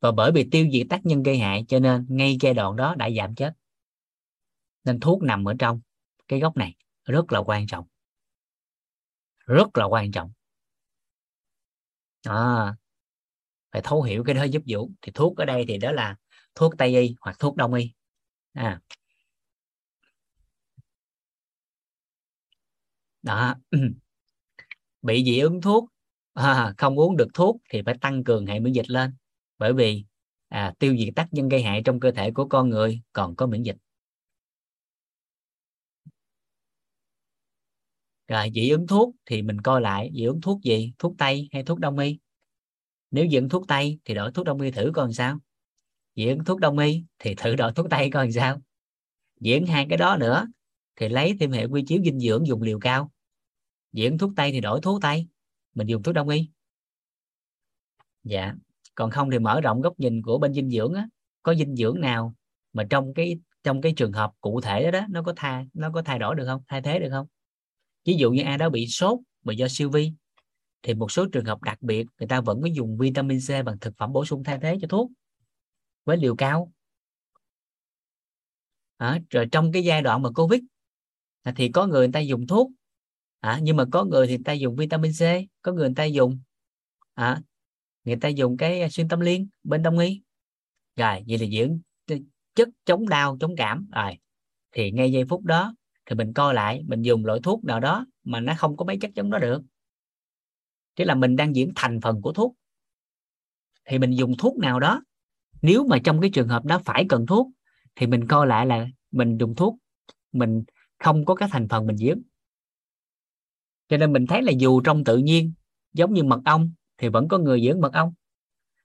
Và 0.00 0.12
bởi 0.12 0.32
vì 0.32 0.48
tiêu 0.50 0.68
diệt 0.72 0.86
tác 0.90 1.06
nhân 1.06 1.22
gây 1.22 1.38
hại 1.38 1.64
cho 1.68 1.78
nên 1.78 2.06
ngay 2.08 2.36
giai 2.40 2.54
đoạn 2.54 2.76
đó 2.76 2.94
đã 2.94 3.10
giảm 3.10 3.34
chết 3.34 3.52
nên 4.86 5.00
thuốc 5.00 5.22
nằm 5.22 5.48
ở 5.48 5.54
trong 5.58 5.80
cái 6.28 6.40
góc 6.40 6.56
này 6.56 6.74
rất 7.04 7.32
là 7.32 7.40
quan 7.40 7.66
trọng 7.66 7.86
rất 9.46 9.76
là 9.78 9.84
quan 9.84 10.12
trọng. 10.12 10.32
À, 12.24 12.76
phải 13.72 13.82
thấu 13.84 14.02
hiểu 14.02 14.24
cái 14.24 14.34
đó 14.34 14.44
giúp 14.44 14.62
vũ. 14.68 14.90
Thì 15.02 15.12
thuốc 15.14 15.36
ở 15.36 15.44
đây 15.44 15.64
thì 15.68 15.78
đó 15.78 15.92
là 15.92 16.16
thuốc 16.54 16.74
tây 16.78 17.00
y 17.00 17.14
hoặc 17.20 17.36
thuốc 17.38 17.56
đông 17.56 17.74
y. 17.74 17.92
À. 18.52 18.80
Đó. 23.22 23.54
Bị 25.02 25.24
dị 25.24 25.38
ứng 25.38 25.60
thuốc 25.60 25.88
à, 26.34 26.74
không 26.78 26.98
uống 26.98 27.16
được 27.16 27.28
thuốc 27.34 27.56
thì 27.70 27.82
phải 27.86 27.94
tăng 28.00 28.24
cường 28.24 28.46
hệ 28.46 28.60
miễn 28.60 28.72
dịch 28.72 28.90
lên. 28.90 29.14
Bởi 29.58 29.72
vì 29.72 30.04
à, 30.48 30.74
tiêu 30.78 30.96
diệt 30.98 31.08
tác 31.16 31.28
nhân 31.30 31.48
gây 31.48 31.62
hại 31.62 31.82
trong 31.84 32.00
cơ 32.00 32.10
thể 32.10 32.30
của 32.30 32.48
con 32.48 32.68
người 32.68 33.00
còn 33.12 33.36
có 33.36 33.46
miễn 33.46 33.62
dịch. 33.62 33.76
Rồi 38.28 38.50
dị 38.54 38.70
ứng 38.70 38.86
thuốc 38.86 39.14
thì 39.26 39.42
mình 39.42 39.60
coi 39.60 39.80
lại 39.80 40.10
dị 40.14 40.24
ứng 40.24 40.40
thuốc 40.40 40.62
gì? 40.62 40.92
Thuốc 40.98 41.14
tây 41.18 41.48
hay 41.52 41.62
thuốc 41.62 41.78
đông 41.78 41.98
y? 41.98 42.18
Nếu 43.10 43.28
dị 43.30 43.36
ứng 43.36 43.48
thuốc 43.48 43.68
tây 43.68 43.98
thì 44.04 44.14
đổi 44.14 44.32
thuốc 44.32 44.46
đông 44.46 44.60
y 44.60 44.70
thử 44.70 44.90
coi 44.94 45.04
làm 45.04 45.12
sao. 45.12 45.38
Dị 46.16 46.28
ứng 46.28 46.44
thuốc 46.44 46.60
đông 46.60 46.78
y 46.78 47.04
thì 47.18 47.34
thử 47.34 47.56
đổi 47.56 47.72
thuốc 47.72 47.86
tây 47.90 48.10
coi 48.10 48.24
làm 48.24 48.32
sao. 48.32 48.60
Dị 49.40 49.52
ứng 49.52 49.66
hai 49.66 49.86
cái 49.88 49.98
đó 49.98 50.16
nữa 50.16 50.46
thì 50.96 51.08
lấy 51.08 51.36
thêm 51.40 51.52
hệ 51.52 51.64
quy 51.64 51.84
chiếu 51.86 52.02
dinh 52.04 52.20
dưỡng 52.20 52.46
dùng 52.46 52.62
liều 52.62 52.78
cao. 52.78 53.10
Dị 53.92 54.04
ứng 54.04 54.18
thuốc 54.18 54.32
tây 54.36 54.52
thì 54.52 54.60
đổi 54.60 54.80
thuốc 54.82 55.02
tây 55.02 55.26
mình 55.74 55.86
dùng 55.86 56.02
thuốc 56.02 56.14
đông 56.14 56.28
y. 56.28 56.50
Dạ 58.24 58.54
còn 58.94 59.10
không 59.10 59.30
thì 59.30 59.38
mở 59.38 59.60
rộng 59.60 59.80
góc 59.80 60.00
nhìn 60.00 60.22
của 60.22 60.38
bên 60.38 60.54
dinh 60.54 60.70
dưỡng 60.70 60.94
á. 60.94 61.08
Có 61.42 61.54
dinh 61.54 61.76
dưỡng 61.76 62.00
nào 62.00 62.34
mà 62.72 62.84
trong 62.90 63.14
cái 63.14 63.38
trong 63.62 63.80
cái 63.80 63.92
trường 63.96 64.12
hợp 64.12 64.32
cụ 64.40 64.60
thể 64.60 64.84
đó, 64.84 64.90
đó 64.90 65.06
nó 65.10 65.22
có 65.22 65.32
thay 65.36 65.68
nó 65.72 65.90
có 65.90 66.02
thay 66.02 66.18
đổi 66.18 66.34
được 66.34 66.44
không? 66.46 66.62
Thay 66.68 66.82
thế 66.82 66.98
được 66.98 67.08
không? 67.10 67.26
Ví 68.06 68.14
dụ 68.14 68.30
như 68.30 68.42
ai 68.42 68.58
đó 68.58 68.70
bị 68.70 68.86
sốt 68.86 69.18
mà 69.44 69.52
do 69.52 69.68
siêu 69.68 69.90
vi. 69.90 70.12
Thì 70.82 70.94
một 70.94 71.12
số 71.12 71.26
trường 71.32 71.44
hợp 71.44 71.62
đặc 71.62 71.82
biệt 71.82 72.06
người 72.18 72.28
ta 72.28 72.40
vẫn 72.40 72.62
có 72.62 72.68
dùng 72.72 72.98
vitamin 72.98 73.38
C 73.40 73.64
bằng 73.64 73.78
thực 73.80 73.96
phẩm 73.96 74.12
bổ 74.12 74.24
sung 74.24 74.44
thay 74.44 74.58
thế 74.62 74.78
cho 74.80 74.88
thuốc 74.88 75.10
với 76.04 76.16
liều 76.16 76.36
cao. 76.36 76.72
À, 78.96 79.20
rồi 79.30 79.46
trong 79.52 79.72
cái 79.72 79.84
giai 79.84 80.02
đoạn 80.02 80.22
mà 80.22 80.30
covid 80.30 80.60
à, 81.42 81.52
thì 81.56 81.68
có 81.68 81.86
người 81.86 82.00
người 82.00 82.12
ta 82.12 82.20
dùng 82.20 82.46
thuốc. 82.46 82.70
À, 83.40 83.58
nhưng 83.62 83.76
mà 83.76 83.84
có 83.92 84.04
người 84.04 84.26
thì 84.26 84.36
người 84.36 84.44
ta 84.44 84.52
dùng 84.52 84.76
vitamin 84.76 85.12
C 85.12 85.22
có 85.62 85.72
người 85.72 85.88
người 85.88 85.94
ta 85.96 86.04
dùng 86.04 86.38
à, 87.14 87.40
người 88.04 88.16
ta 88.16 88.28
dùng 88.28 88.56
cái 88.56 88.90
xuyên 88.90 89.08
tâm 89.08 89.20
liên 89.20 89.48
bên 89.64 89.82
đông 89.82 89.98
y. 89.98 90.22
Rồi 90.96 91.24
vậy 91.28 91.38
là 91.38 91.46
dưỡng 91.46 91.78
chất 92.54 92.68
chống 92.84 93.08
đau 93.08 93.36
chống 93.40 93.54
cảm. 93.56 93.88
Rồi 93.92 94.18
thì 94.72 94.90
ngay 94.90 95.12
giây 95.12 95.24
phút 95.28 95.44
đó 95.44 95.74
thì 96.06 96.16
mình 96.16 96.32
coi 96.32 96.54
lại, 96.54 96.82
mình 96.86 97.02
dùng 97.02 97.24
loại 97.24 97.40
thuốc 97.42 97.64
nào 97.64 97.80
đó 97.80 98.06
mà 98.24 98.40
nó 98.40 98.54
không 98.58 98.76
có 98.76 98.84
mấy 98.84 98.98
chất 99.00 99.10
giống 99.14 99.30
đó 99.30 99.38
được. 99.38 99.62
Thế 100.96 101.04
là 101.04 101.14
mình 101.14 101.36
đang 101.36 101.56
diễn 101.56 101.72
thành 101.76 102.00
phần 102.00 102.22
của 102.22 102.32
thuốc. 102.32 102.56
Thì 103.84 103.98
mình 103.98 104.10
dùng 104.10 104.36
thuốc 104.38 104.58
nào 104.58 104.80
đó. 104.80 105.02
Nếu 105.62 105.86
mà 105.86 105.98
trong 106.04 106.20
cái 106.20 106.30
trường 106.34 106.48
hợp 106.48 106.64
đó 106.64 106.80
phải 106.84 107.06
cần 107.08 107.26
thuốc, 107.26 107.48
thì 107.96 108.06
mình 108.06 108.26
coi 108.28 108.46
lại 108.46 108.66
là 108.66 108.86
mình 109.10 109.38
dùng 109.38 109.54
thuốc. 109.54 109.76
Mình 110.32 110.64
không 110.98 111.24
có 111.24 111.34
cái 111.34 111.48
thành 111.52 111.68
phần 111.68 111.86
mình 111.86 111.96
diễn. 111.96 112.22
cho 113.88 113.96
nên 113.96 114.12
mình 114.12 114.26
thấy 114.26 114.42
là 114.42 114.52
dù 114.58 114.80
trong 114.80 115.04
tự 115.04 115.18
nhiên, 115.18 115.52
giống 115.92 116.12
như 116.12 116.22
mật 116.22 116.40
ong, 116.44 116.72
thì 116.98 117.08
vẫn 117.08 117.28
có 117.28 117.38
người 117.38 117.62
dưỡng 117.66 117.80
mật 117.80 117.92
ong. 117.92 118.14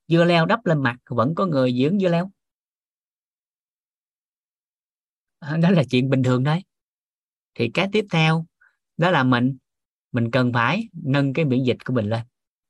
Dưa 0.08 0.24
leo 0.24 0.46
đắp 0.46 0.66
lên 0.66 0.84
mặt, 0.84 0.98
vẫn 1.10 1.36
có 1.36 1.46
người 1.46 1.74
dưỡng 1.82 2.00
dưa 2.00 2.10
leo. 2.10 2.32
Đó 5.42 5.70
là 5.72 5.84
chuyện 5.90 6.10
bình 6.10 6.24
thường 6.24 6.44
đấy 6.44 6.62
thì 7.56 7.72
cái 7.74 7.90
tiếp 7.92 8.06
theo 8.12 8.46
đó 8.98 9.12
là 9.12 9.24
mình 9.24 9.58
mình 10.12 10.32
cần 10.32 10.54
phải 10.54 10.90
nâng 10.94 11.34
cái 11.34 11.46
miễn 11.46 11.64
dịch 11.64 11.78
của 11.86 11.94
mình 11.94 12.10
lên. 12.10 12.22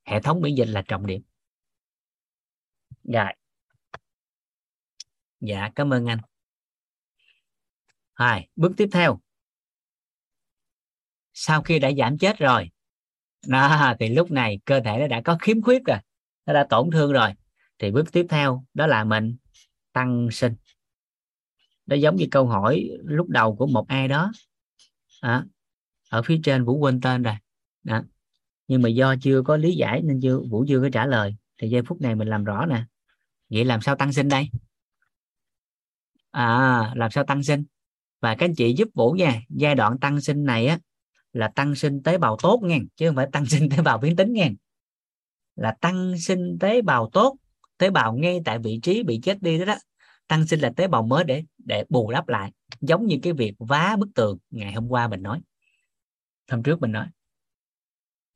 Hệ 0.05 0.21
thống 0.21 0.41
miễn 0.41 0.55
dịch 0.55 0.67
là 0.67 0.81
trọng 0.87 1.05
điểm. 1.05 1.21
Rồi 3.03 3.33
dạ 5.39 5.69
cảm 5.75 5.93
ơn 5.93 6.05
anh. 6.05 6.19
Hai 8.13 8.49
bước 8.55 8.71
tiếp 8.77 8.89
theo. 8.91 9.19
Sau 11.33 11.61
khi 11.61 11.79
đã 11.79 11.91
giảm 11.97 12.17
chết 12.17 12.37
rồi 12.37 12.71
đó, 13.47 13.93
thì 13.99 14.09
lúc 14.09 14.31
này 14.31 14.59
cơ 14.65 14.81
thể 14.85 14.99
nó 14.99 15.07
đã 15.07 15.21
có 15.21 15.37
khiếm 15.41 15.61
khuyết 15.61 15.81
rồi 15.85 15.97
nó 16.45 16.53
đã 16.53 16.67
tổn 16.69 16.91
thương 16.91 17.11
rồi. 17.11 17.33
Thì 17.79 17.91
bước 17.91 18.11
tiếp 18.11 18.25
theo 18.29 18.65
đó 18.73 18.87
là 18.87 19.03
mình 19.03 19.37
tăng 19.93 20.27
sinh. 20.31 20.55
Nó 21.85 21.95
giống 21.95 22.15
như 22.15 22.27
câu 22.31 22.47
hỏi 22.47 22.89
lúc 23.03 23.29
đầu 23.29 23.55
của 23.55 23.67
một 23.67 23.87
ai 23.87 24.07
đó 24.07 24.31
à, 25.21 25.45
ở 26.09 26.21
phía 26.21 26.39
trên 26.43 26.65
vũ 26.65 26.77
quên 26.77 27.01
tên 27.01 27.23
rồi. 27.23 27.35
Đó. 27.83 28.01
nhưng 28.67 28.81
mà 28.81 28.89
do 28.89 29.15
chưa 29.21 29.41
có 29.41 29.57
lý 29.57 29.75
giải 29.75 30.01
nên 30.01 30.19
chưa 30.21 30.39
vũ 30.49 30.65
chưa 30.67 30.81
có 30.81 30.89
trả 30.93 31.05
lời. 31.05 31.35
Thì 31.57 31.69
giây 31.69 31.81
phút 31.81 32.01
này 32.01 32.15
mình 32.15 32.27
làm 32.27 32.43
rõ 32.43 32.65
nè. 32.65 32.83
Vậy 33.49 33.65
làm 33.65 33.81
sao 33.81 33.95
tăng 33.95 34.13
sinh 34.13 34.27
đây? 34.27 34.49
À 36.31 36.93
làm 36.95 37.11
sao 37.11 37.23
tăng 37.23 37.43
sinh? 37.43 37.63
Và 38.21 38.35
các 38.35 38.45
anh 38.45 38.55
chị 38.55 38.73
giúp 38.77 38.87
vũ 38.93 39.11
nha. 39.11 39.41
Giai 39.49 39.75
đoạn 39.75 39.99
tăng 39.99 40.21
sinh 40.21 40.45
này 40.45 40.67
á 40.67 40.79
là 41.33 41.51
tăng 41.55 41.75
sinh 41.75 42.03
tế 42.03 42.17
bào 42.17 42.37
tốt 42.41 42.59
nha 42.63 42.77
chứ 42.95 43.07
không 43.09 43.15
phải 43.15 43.27
tăng 43.31 43.45
sinh 43.45 43.69
tế 43.69 43.81
bào 43.81 43.97
biến 43.97 44.15
tính 44.15 44.33
nha 44.33 44.49
là 45.55 45.75
tăng 45.81 46.19
sinh 46.19 46.57
tế 46.59 46.81
bào 46.81 47.09
tốt. 47.13 47.37
Tế 47.77 47.89
bào 47.89 48.13
ngay 48.13 48.41
tại 48.45 48.59
vị 48.59 48.79
trí 48.83 49.03
bị 49.03 49.19
chết 49.23 49.41
đi 49.41 49.59
đó, 49.59 49.65
đó. 49.65 49.75
Tăng 50.27 50.47
sinh 50.47 50.59
là 50.59 50.71
tế 50.75 50.87
bào 50.87 51.03
mới 51.03 51.23
để 51.23 51.43
để 51.57 51.83
bù 51.89 52.11
đắp 52.11 52.27
lại 52.27 52.51
giống 52.81 53.05
như 53.05 53.19
cái 53.23 53.33
việc 53.33 53.53
vá 53.59 53.95
bức 53.99 54.09
tường, 54.15 54.37
ngày 54.49 54.73
hôm 54.73 54.87
qua 54.87 55.07
mình 55.07 55.21
nói, 55.21 55.41
hôm 56.51 56.63
trước 56.63 56.81
mình 56.81 56.91
nói. 56.91 57.07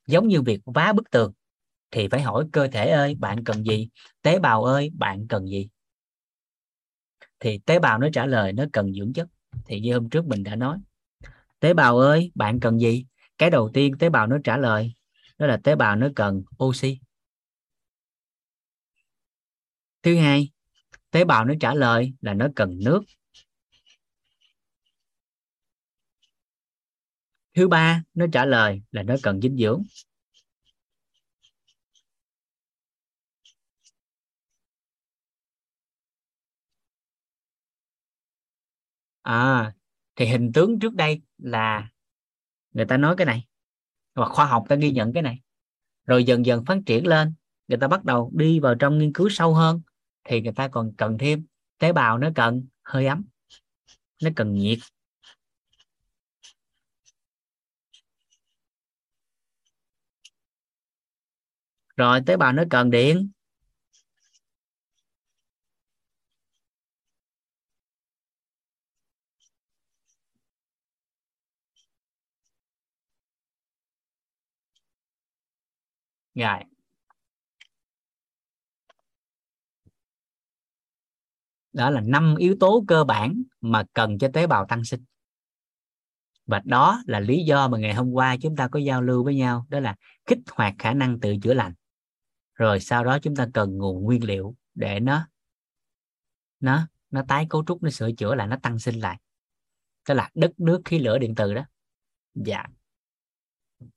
Giống 0.07 0.27
như 0.27 0.41
việc 0.41 0.61
vá 0.65 0.93
bức 0.93 1.11
tường 1.11 1.33
thì 1.91 2.07
phải 2.07 2.21
hỏi 2.21 2.47
cơ 2.51 2.67
thể 2.67 2.89
ơi, 2.89 3.15
bạn 3.19 3.43
cần 3.43 3.63
gì? 3.63 3.89
Tế 4.21 4.39
bào 4.39 4.63
ơi, 4.63 4.91
bạn 4.97 5.27
cần 5.27 5.47
gì? 5.47 5.69
Thì 7.39 7.57
tế 7.57 7.79
bào 7.79 7.97
nó 7.97 8.07
trả 8.13 8.25
lời 8.25 8.53
nó 8.53 8.65
cần 8.73 8.93
dưỡng 8.93 9.13
chất. 9.13 9.27
Thì 9.65 9.79
như 9.79 9.93
hôm 9.93 10.09
trước 10.09 10.25
mình 10.25 10.43
đã 10.43 10.55
nói, 10.55 10.77
tế 11.59 11.73
bào 11.73 11.97
ơi, 11.97 12.31
bạn 12.35 12.59
cần 12.59 12.79
gì? 12.79 13.05
Cái 13.37 13.49
đầu 13.49 13.69
tiên 13.73 13.97
tế 13.99 14.09
bào 14.09 14.27
nó 14.27 14.37
trả 14.43 14.57
lời, 14.57 14.93
đó 15.37 15.47
là 15.47 15.59
tế 15.63 15.75
bào 15.75 15.95
nó 15.95 16.07
cần 16.15 16.43
oxy. 16.63 16.99
Thứ 20.03 20.15
hai, 20.15 20.49
tế 21.11 21.25
bào 21.25 21.45
nó 21.45 21.53
trả 21.59 21.73
lời 21.73 22.13
là 22.21 22.33
nó 22.33 22.47
cần 22.55 22.79
nước. 22.83 23.03
Thứ 27.55 27.67
ba, 27.67 28.03
nó 28.13 28.25
trả 28.33 28.45
lời 28.45 28.81
là 28.91 29.03
nó 29.03 29.15
cần 29.23 29.41
dinh 29.41 29.57
dưỡng. 29.57 29.83
À 39.21 39.73
thì 40.15 40.25
hình 40.25 40.51
tướng 40.53 40.79
trước 40.79 40.93
đây 40.93 41.21
là 41.37 41.89
người 42.73 42.85
ta 42.85 42.97
nói 42.97 43.15
cái 43.17 43.25
này, 43.25 43.47
và 44.13 44.25
khoa 44.25 44.45
học 44.45 44.65
ta 44.69 44.75
ghi 44.75 44.91
nhận 44.91 45.13
cái 45.13 45.23
này. 45.23 45.41
Rồi 46.05 46.23
dần 46.23 46.45
dần 46.45 46.65
phát 46.65 46.77
triển 46.85 47.07
lên, 47.07 47.33
người 47.67 47.77
ta 47.77 47.87
bắt 47.87 48.05
đầu 48.05 48.31
đi 48.33 48.59
vào 48.59 48.75
trong 48.75 48.97
nghiên 48.97 49.13
cứu 49.13 49.29
sâu 49.29 49.53
hơn, 49.53 49.81
thì 50.23 50.41
người 50.41 50.53
ta 50.53 50.67
còn 50.67 50.93
cần 50.97 51.17
thêm 51.17 51.45
tế 51.77 51.93
bào 51.93 52.17
nó 52.17 52.29
cần 52.35 52.65
hơi 52.83 53.05
ấm, 53.05 53.25
nó 54.23 54.29
cần 54.35 54.53
nhiệt. 54.53 54.79
Rồi 61.97 62.21
tế 62.25 62.37
bào 62.37 62.53
nó 62.53 62.63
cần 62.69 62.89
điện. 62.91 63.31
Rồi. 76.35 76.59
Đó 81.73 81.89
là 81.89 82.01
năm 82.01 82.35
yếu 82.37 82.55
tố 82.59 82.83
cơ 82.87 83.03
bản 83.03 83.43
mà 83.61 83.83
cần 83.93 84.17
cho 84.17 84.27
tế 84.33 84.47
bào 84.47 84.65
tăng 84.69 84.83
sinh. 84.83 85.03
Và 86.45 86.61
đó 86.65 87.01
là 87.07 87.19
lý 87.19 87.43
do 87.43 87.67
mà 87.67 87.77
ngày 87.77 87.93
hôm 87.93 88.11
qua 88.11 88.37
chúng 88.41 88.55
ta 88.55 88.67
có 88.67 88.79
giao 88.79 89.01
lưu 89.01 89.23
với 89.23 89.35
nhau, 89.35 89.65
đó 89.69 89.79
là 89.79 89.95
kích 90.25 90.39
hoạt 90.51 90.75
khả 90.79 90.93
năng 90.93 91.19
tự 91.19 91.35
chữa 91.43 91.53
lành 91.53 91.73
rồi 92.55 92.79
sau 92.79 93.03
đó 93.03 93.19
chúng 93.21 93.35
ta 93.35 93.47
cần 93.53 93.77
nguồn 93.77 94.03
nguyên 94.03 94.23
liệu 94.23 94.55
để 94.75 94.99
nó 94.99 95.27
nó 96.59 96.87
nó 97.11 97.23
tái 97.27 97.45
cấu 97.49 97.63
trúc 97.67 97.83
nó 97.83 97.89
sửa 97.89 98.11
chữa 98.11 98.35
lại 98.35 98.47
nó 98.47 98.57
tăng 98.63 98.79
sinh 98.79 98.99
lại. 98.99 99.19
Tức 100.07 100.13
là 100.13 100.31
đất 100.33 100.59
nước 100.59 100.81
khí 100.85 100.99
lửa 100.99 101.17
điện 101.17 101.35
từ 101.35 101.53
đó. 101.53 101.65
Dạ. 102.33 102.63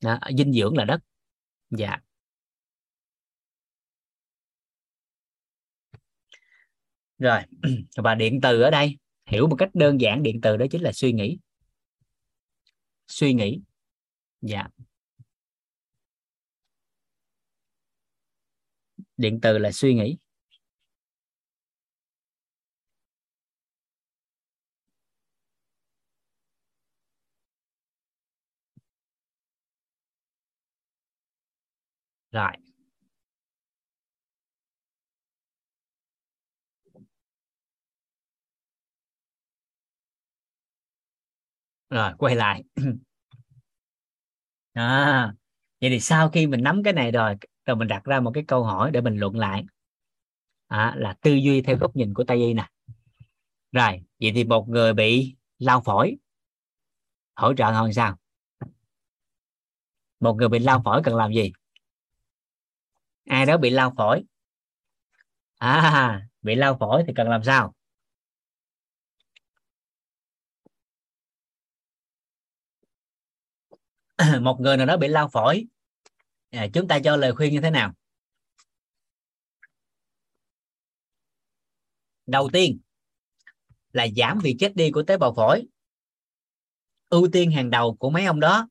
Đó, 0.01 0.18
dinh 0.39 0.52
dưỡng 0.52 0.76
là 0.76 0.85
đất. 0.85 1.01
Dạ. 1.70 1.97
Rồi 7.18 7.40
và 7.97 8.14
điện 8.14 8.40
từ 8.43 8.62
ở 8.62 8.70
đây. 8.70 8.98
Hiểu 9.26 9.47
một 9.48 9.56
cách 9.59 9.70
đơn 9.74 10.01
giản 10.01 10.22
điện 10.22 10.40
từ 10.43 10.56
đó 10.56 10.66
chính 10.70 10.82
là 10.82 10.93
suy 10.93 11.12
nghĩ. 11.12 11.39
Suy 13.06 13.35
nghĩ. 13.35 13.60
Dạ. 14.40 14.68
Điện 19.19 19.40
từ 19.43 19.59
là 19.59 19.73
suy 19.73 19.95
nghĩ. 19.95 20.19
Rồi. 32.32 32.53
Rồi 41.90 42.12
quay 42.19 42.35
lại. 42.35 42.62
À, 44.74 45.32
vậy 45.81 45.90
thì 45.90 46.01
sau 46.01 46.28
khi 46.31 46.47
mình 46.47 46.62
nắm 46.62 46.82
cái 46.82 46.93
này 46.93 47.11
rồi 47.12 47.35
rồi 47.69 47.77
mình 47.77 47.89
đặt 47.89 48.05
ra 48.05 48.20
một 48.20 48.31
cái 48.35 48.45
câu 48.49 48.65
hỏi 48.65 48.90
để 48.90 49.01
mình 49.01 49.16
luận 49.16 49.36
lại. 49.36 49.65
À, 50.69 50.95
là 50.97 51.12
tư 51.20 51.32
duy 51.32 51.62
theo 51.62 51.77
góc 51.77 51.97
nhìn 51.97 52.15
của 52.15 52.24
tây 52.24 52.36
y 52.36 52.55
nè. 52.55 52.69
Rồi 53.73 54.03
vậy 54.20 54.32
thì 54.35 54.45
một 54.45 54.69
người 54.69 54.95
bị 54.95 55.36
lao 55.59 55.81
phổi 55.81 56.16
hỗ 57.35 57.55
trợ 57.55 57.70
hơn 57.70 57.93
sao? 57.93 58.19
Một 60.20 60.35
người 60.35 60.49
bị 60.49 60.59
lao 60.59 60.82
phổi 60.85 61.03
cần 61.05 61.16
làm 61.16 61.32
gì? 61.32 61.53
Ai 63.24 63.47
đó 63.47 63.57
bị 63.57 63.70
lao 63.70 63.95
phổi? 63.97 64.24
À 65.59 66.28
bị 66.43 66.55
lao 66.55 66.77
phổi 66.81 67.05
thì 67.07 67.12
cần 67.16 67.28
làm 67.28 67.43
sao? 67.45 67.74
Một 74.40 74.61
người 74.61 74.77
nào 74.77 74.86
đó 74.86 74.97
bị 74.97 75.09
lao 75.09 75.28
phổi 75.28 75.66
à, 76.50 76.66
chúng 76.72 76.88
ta 76.88 76.98
cho 77.04 77.16
lời 77.16 77.32
khuyên 77.32 77.52
như 77.52 77.60
thế 77.60 77.70
nào? 77.70 77.92
Đầu 82.26 82.50
tiên 82.52 82.78
là 83.92 84.06
giảm 84.16 84.38
việc 84.38 84.56
chết 84.58 84.76
đi 84.76 84.90
của 84.90 85.02
tế 85.02 85.16
bào 85.16 85.34
phổi. 85.34 85.66
Ưu 87.08 87.28
tiên 87.32 87.50
hàng 87.50 87.70
đầu 87.70 87.96
của 87.96 88.10
mấy 88.10 88.24
ông 88.24 88.40
đó 88.40 88.68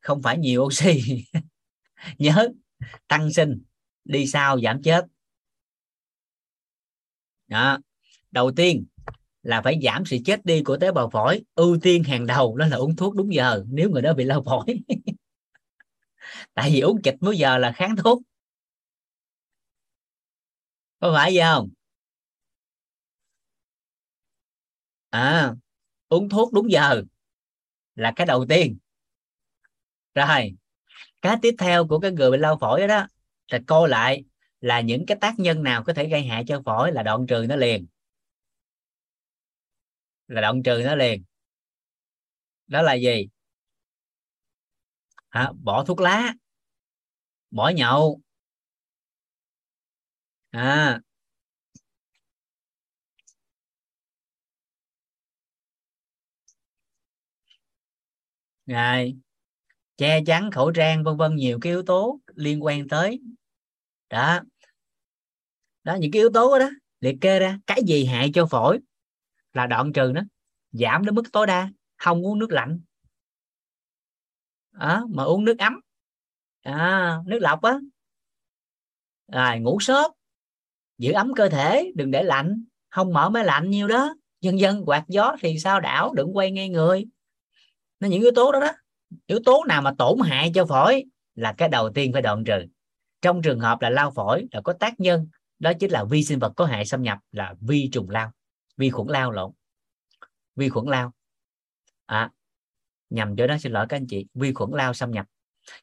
không 0.00 0.22
phải 0.22 0.38
nhiều 0.38 0.62
oxy. 0.62 1.24
Nhớ 2.18 2.48
tăng 3.08 3.32
sinh 3.32 3.62
đi 4.04 4.26
sau 4.26 4.60
giảm 4.60 4.82
chết. 4.82 5.04
Đó. 7.48 7.78
đầu 8.30 8.52
tiên 8.56 8.84
là 9.42 9.62
phải 9.62 9.80
giảm 9.82 10.04
sự 10.04 10.16
chết 10.24 10.44
đi 10.44 10.62
của 10.62 10.76
tế 10.76 10.92
bào 10.92 11.10
phổi. 11.10 11.42
Ưu 11.54 11.78
tiên 11.82 12.04
hàng 12.04 12.26
đầu 12.26 12.56
đó 12.56 12.66
là 12.66 12.76
uống 12.76 12.96
thuốc 12.96 13.14
đúng 13.14 13.34
giờ 13.34 13.64
nếu 13.68 13.90
người 13.90 14.02
đó 14.02 14.14
bị 14.14 14.24
lao 14.24 14.42
phổi. 14.42 14.64
tại 16.54 16.70
vì 16.72 16.80
uống 16.80 17.02
chịch 17.02 17.14
mỗi 17.20 17.38
giờ 17.38 17.58
là 17.58 17.72
kháng 17.72 17.96
thuốc. 17.96 18.22
Có 21.00 21.12
phải 21.14 21.36
vậy 21.36 21.44
không? 21.44 21.70
À 25.10 25.54
uống 26.08 26.28
thuốc 26.28 26.52
đúng 26.52 26.70
giờ 26.70 27.02
là 27.94 28.12
cái 28.16 28.26
đầu 28.26 28.46
tiên. 28.48 28.78
Rồi 30.14 30.54
cái 31.22 31.36
tiếp 31.42 31.54
theo 31.58 31.86
của 31.86 32.00
cái 32.00 32.10
người 32.10 32.30
bị 32.30 32.38
lao 32.38 32.58
phổi 32.60 32.80
đó, 32.80 32.86
đó 32.86 33.06
là 33.48 33.60
coi 33.66 33.88
lại 33.88 34.24
là 34.60 34.80
những 34.80 35.06
cái 35.06 35.18
tác 35.20 35.38
nhân 35.38 35.62
nào 35.62 35.84
có 35.84 35.92
thể 35.92 36.08
gây 36.08 36.22
hại 36.22 36.44
cho 36.46 36.62
phổi 36.64 36.92
là 36.92 37.02
đoạn 37.02 37.26
trừ 37.26 37.46
nó 37.48 37.56
liền. 37.56 37.86
Là 40.28 40.40
đoạn 40.40 40.62
trừ 40.62 40.82
nó 40.84 40.94
liền. 40.94 41.24
Đó 42.66 42.82
là 42.82 42.94
gì? 42.94 43.28
À, 45.30 45.52
bỏ 45.62 45.84
thuốc 45.84 46.00
lá. 46.00 46.34
Bỏ 47.50 47.68
nhậu. 47.68 48.20
À. 50.52 51.00
Rồi. 58.66 59.16
Che 59.96 60.20
chắn 60.26 60.50
khẩu 60.50 60.72
trang 60.72 61.04
vân 61.04 61.16
vân 61.16 61.36
nhiều 61.36 61.58
cái 61.60 61.72
yếu 61.72 61.82
tố 61.82 62.20
liên 62.34 62.64
quan 62.64 62.88
tới. 62.88 63.20
Đó. 64.08 64.40
Đó 65.84 65.94
những 65.94 66.10
cái 66.12 66.20
yếu 66.20 66.30
tố 66.34 66.58
đó 66.58 66.70
liệt 67.00 67.16
kê 67.20 67.38
ra. 67.38 67.58
Cái 67.66 67.82
gì 67.86 68.04
hại 68.04 68.30
cho 68.34 68.46
phổi? 68.46 68.78
Là 69.52 69.66
đoạn 69.66 69.92
trừ 69.92 70.12
nó. 70.14 70.22
Giảm 70.72 71.04
đến 71.04 71.14
mức 71.14 71.22
tối 71.32 71.46
đa. 71.46 71.70
Không 71.96 72.26
uống 72.26 72.38
nước 72.38 72.52
lạnh 72.52 72.80
à, 74.80 75.02
mà 75.08 75.22
uống 75.22 75.44
nước 75.44 75.58
ấm. 75.58 75.80
À, 76.62 77.18
nước 77.26 77.38
lọc 77.40 77.62
á. 77.62 77.78
Rồi 79.32 79.60
ngủ 79.60 79.80
sớm. 79.80 80.10
Giữ 80.98 81.12
ấm 81.12 81.34
cơ 81.36 81.48
thể 81.48 81.92
đừng 81.94 82.10
để 82.10 82.22
lạnh. 82.22 82.64
Không 82.90 83.12
mở 83.12 83.28
máy 83.28 83.44
lạnh 83.44 83.70
nhiêu 83.70 83.88
đó. 83.88 84.14
Dân 84.40 84.60
dân 84.60 84.84
quạt 84.86 85.04
gió 85.08 85.36
thì 85.40 85.58
sao 85.58 85.80
đảo 85.80 86.14
đừng 86.14 86.36
quay 86.36 86.50
ngay 86.50 86.68
người. 86.68 87.06
Nó 88.00 88.08
những 88.08 88.22
yếu 88.22 88.30
tố 88.34 88.52
đó 88.52 88.60
đó. 88.60 88.72
Yếu 89.26 89.38
tố 89.44 89.64
nào 89.68 89.82
mà 89.82 89.94
tổn 89.98 90.18
hại 90.24 90.52
cho 90.54 90.66
phổi 90.66 91.04
là 91.34 91.52
cái 91.52 91.68
đầu 91.68 91.90
tiên 91.90 92.12
phải 92.12 92.22
đoạn 92.22 92.44
trừ. 92.44 92.64
Trong 93.22 93.42
trường 93.42 93.60
hợp 93.60 93.80
là 93.80 93.90
lao 93.90 94.10
phổi 94.10 94.48
là 94.50 94.60
có 94.60 94.72
tác 94.72 95.00
nhân 95.00 95.28
đó 95.58 95.72
chính 95.80 95.90
là 95.90 96.04
vi 96.04 96.24
sinh 96.24 96.38
vật 96.38 96.52
có 96.56 96.64
hại 96.64 96.84
xâm 96.84 97.02
nhập 97.02 97.18
là 97.32 97.54
vi 97.60 97.88
trùng 97.92 98.10
lao 98.10 98.32
vi 98.76 98.90
khuẩn 98.90 99.08
lao 99.08 99.32
lộn. 99.32 99.52
Vi 100.56 100.68
khuẩn 100.68 100.86
lao. 100.86 101.12
À, 102.06 102.30
nhầm 103.10 103.36
chỗ 103.36 103.46
đó 103.46 103.56
xin 103.58 103.72
lỗi 103.72 103.86
các 103.88 103.96
anh 103.96 104.06
chị, 104.06 104.26
vi 104.34 104.52
khuẩn 104.52 104.70
lao 104.72 104.94
xâm 104.94 105.10
nhập. 105.10 105.26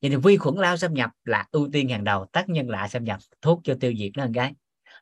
Vậy 0.01 0.09
thì 0.09 0.15
vi 0.15 0.37
khuẩn 0.37 0.55
lao 0.55 0.77
xâm 0.77 0.93
nhập 0.93 1.09
là 1.25 1.47
ưu 1.51 1.69
tiên 1.71 1.89
hàng 1.89 2.03
đầu, 2.03 2.25
tác 2.25 2.49
nhân 2.49 2.69
lạ 2.69 2.87
xâm 2.87 3.03
nhập, 3.03 3.19
thuốc 3.41 3.61
cho 3.63 3.75
tiêu 3.79 3.93
diệt 3.97 4.11
nó 4.15 4.25
một 4.25 4.31
cái 4.35 4.53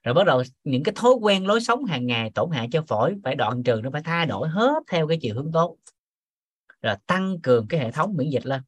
rồi 0.06 0.14
bắt 0.14 0.26
đầu 0.26 0.44
những 0.64 0.84
cái 0.84 0.94
thói 0.96 1.12
quen 1.12 1.48
lối 1.48 1.62
sống 1.62 1.86
hàng 1.86 2.08
ngày, 2.08 2.32
tổn 2.36 2.50
hại 2.52 2.68
cho 2.72 2.82
phổi, 2.88 3.16
phải 3.24 3.36
đoạn 3.36 3.64
trừ 3.64 3.82
nó, 3.84 3.90
phải 3.94 4.02
thay 4.04 4.26
đổi 4.26 4.50
hết 4.50 4.84
theo 4.88 5.08
cái 5.08 5.18
chiều 5.22 5.36
hướng 5.36 5.52
tốt. 5.52 5.78
Rồi 6.82 6.96
tăng 7.08 7.42
cường 7.42 7.68
cái 7.68 7.80
hệ 7.80 7.92
thống 7.92 8.14
miễn 8.18 8.30
dịch 8.30 8.46
lên. 8.46 8.62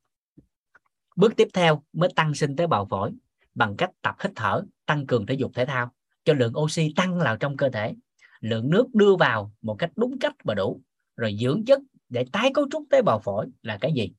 Bước 1.15 1.35
tiếp 1.35 1.47
theo 1.53 1.83
mới 1.93 2.09
tăng 2.15 2.33
sinh 2.33 2.55
tế 2.55 2.67
bào 2.67 2.85
phổi 2.85 3.11
bằng 3.55 3.77
cách 3.77 3.91
tập 4.01 4.15
hít 4.23 4.31
thở, 4.35 4.63
tăng 4.85 5.07
cường 5.07 5.25
thể 5.25 5.33
dục 5.33 5.51
thể 5.55 5.65
thao, 5.65 5.93
cho 6.25 6.33
lượng 6.33 6.57
oxy 6.57 6.93
tăng 6.95 7.19
vào 7.19 7.37
trong 7.37 7.57
cơ 7.57 7.69
thể. 7.69 7.95
Lượng 8.39 8.69
nước 8.69 8.95
đưa 8.95 9.15
vào 9.15 9.51
một 9.61 9.75
cách 9.79 9.91
đúng 9.95 10.19
cách 10.19 10.35
và 10.43 10.53
đủ, 10.53 10.81
rồi 11.15 11.37
dưỡng 11.41 11.65
chất 11.65 11.79
để 12.09 12.25
tái 12.31 12.51
cấu 12.53 12.67
trúc 12.71 12.83
tế 12.89 13.01
bào 13.01 13.19
phổi 13.19 13.47
là 13.61 13.77
cái 13.81 13.91
gì? 13.95 14.11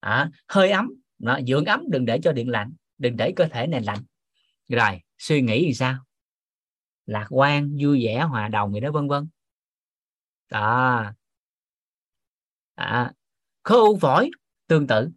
À, 0.00 0.30
hơi 0.48 0.70
ấm. 0.70 0.92
Đó, 1.18 1.38
dưỡng 1.46 1.64
ấm 1.64 1.84
đừng 1.88 2.04
để 2.04 2.18
cho 2.22 2.32
điện 2.32 2.48
lạnh 2.48 2.72
đừng 2.98 3.16
để 3.16 3.32
cơ 3.36 3.48
thể 3.52 3.66
này 3.66 3.80
lạnh. 3.80 3.98
Rồi 4.68 5.00
suy 5.18 5.42
nghĩ 5.42 5.64
thì 5.66 5.74
sao? 5.74 5.98
Lạc 7.06 7.26
quan 7.30 7.76
vui 7.80 8.04
vẻ 8.04 8.20
hòa 8.20 8.48
đồng 8.48 8.74
gì 8.74 8.80
đó 8.80 8.92
vân 8.92 9.08
vân. 9.08 9.28
Đó. 10.50 11.12
À, 12.74 13.12
khối 13.62 13.78
u 13.78 13.98
phổi 13.98 14.30
tương 14.66 14.86
tự. 14.86 15.10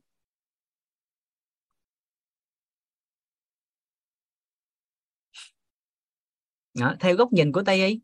Đó, 6.73 6.95
theo 6.99 7.15
góc 7.15 7.33
nhìn 7.33 7.51
của 7.51 7.63
tây 7.65 7.87
y 7.87 8.01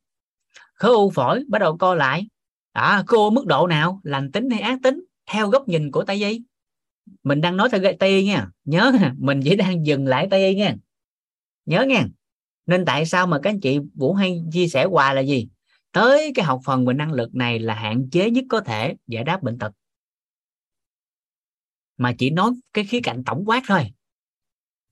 khối 0.74 0.92
u 0.92 1.10
phổi 1.10 1.44
bắt 1.50 1.60
đầu 1.60 1.78
co 1.78 1.96
lại 1.96 2.28
à, 2.76 3.04
cô 3.08 3.30
mức 3.30 3.46
độ 3.46 3.68
nào? 3.68 4.02
Lành 4.04 4.32
tính 4.32 4.50
hay 4.50 4.60
ác 4.60 4.80
tính? 4.84 5.04
Theo 5.26 5.50
góc 5.50 5.68
nhìn 5.68 5.92
của 5.92 6.04
tây 6.04 6.24
y. 6.24 6.42
Mình 7.24 7.42
đang 7.42 7.58
nói 7.58 7.70
theo 7.72 7.82
tây 8.00 8.10
y 8.10 8.26
nha. 8.26 8.50
Nhớ 8.66 8.92
mình 9.18 9.42
chỉ 9.44 9.56
đang 9.56 9.86
dừng 9.86 10.08
lại 10.08 10.28
tây 10.32 10.48
y 10.48 10.56
nha. 10.56 10.76
Nhớ 11.66 11.82
nha. 11.82 12.08
Nên 12.66 12.86
tại 12.86 13.06
sao 13.06 13.28
mà 13.28 13.40
các 13.44 13.50
anh 13.50 13.60
chị 13.60 13.80
vũ 13.96 14.14
hay 14.14 14.44
chia 14.52 14.68
sẻ 14.68 14.86
hoài 14.86 15.16
là 15.16 15.22
gì? 15.22 15.48
Tới 15.92 16.32
cái 16.36 16.46
học 16.46 16.62
phần 16.66 16.86
về 16.86 16.94
năng 16.94 17.12
lực 17.12 17.36
này 17.36 17.60
là 17.60 17.74
hạn 17.74 18.10
chế 18.10 18.30
nhất 18.30 18.44
có 18.50 18.62
thể 18.62 18.96
giải 19.08 19.24
đáp 19.24 19.44
bệnh 19.44 19.58
tật. 19.58 19.72
Mà 21.98 22.14
chỉ 22.18 22.30
nói 22.30 22.52
cái 22.74 22.86
khía 22.86 23.00
cạnh 23.04 23.24
tổng 23.24 23.44
quát 23.46 23.64
thôi. 23.68 23.94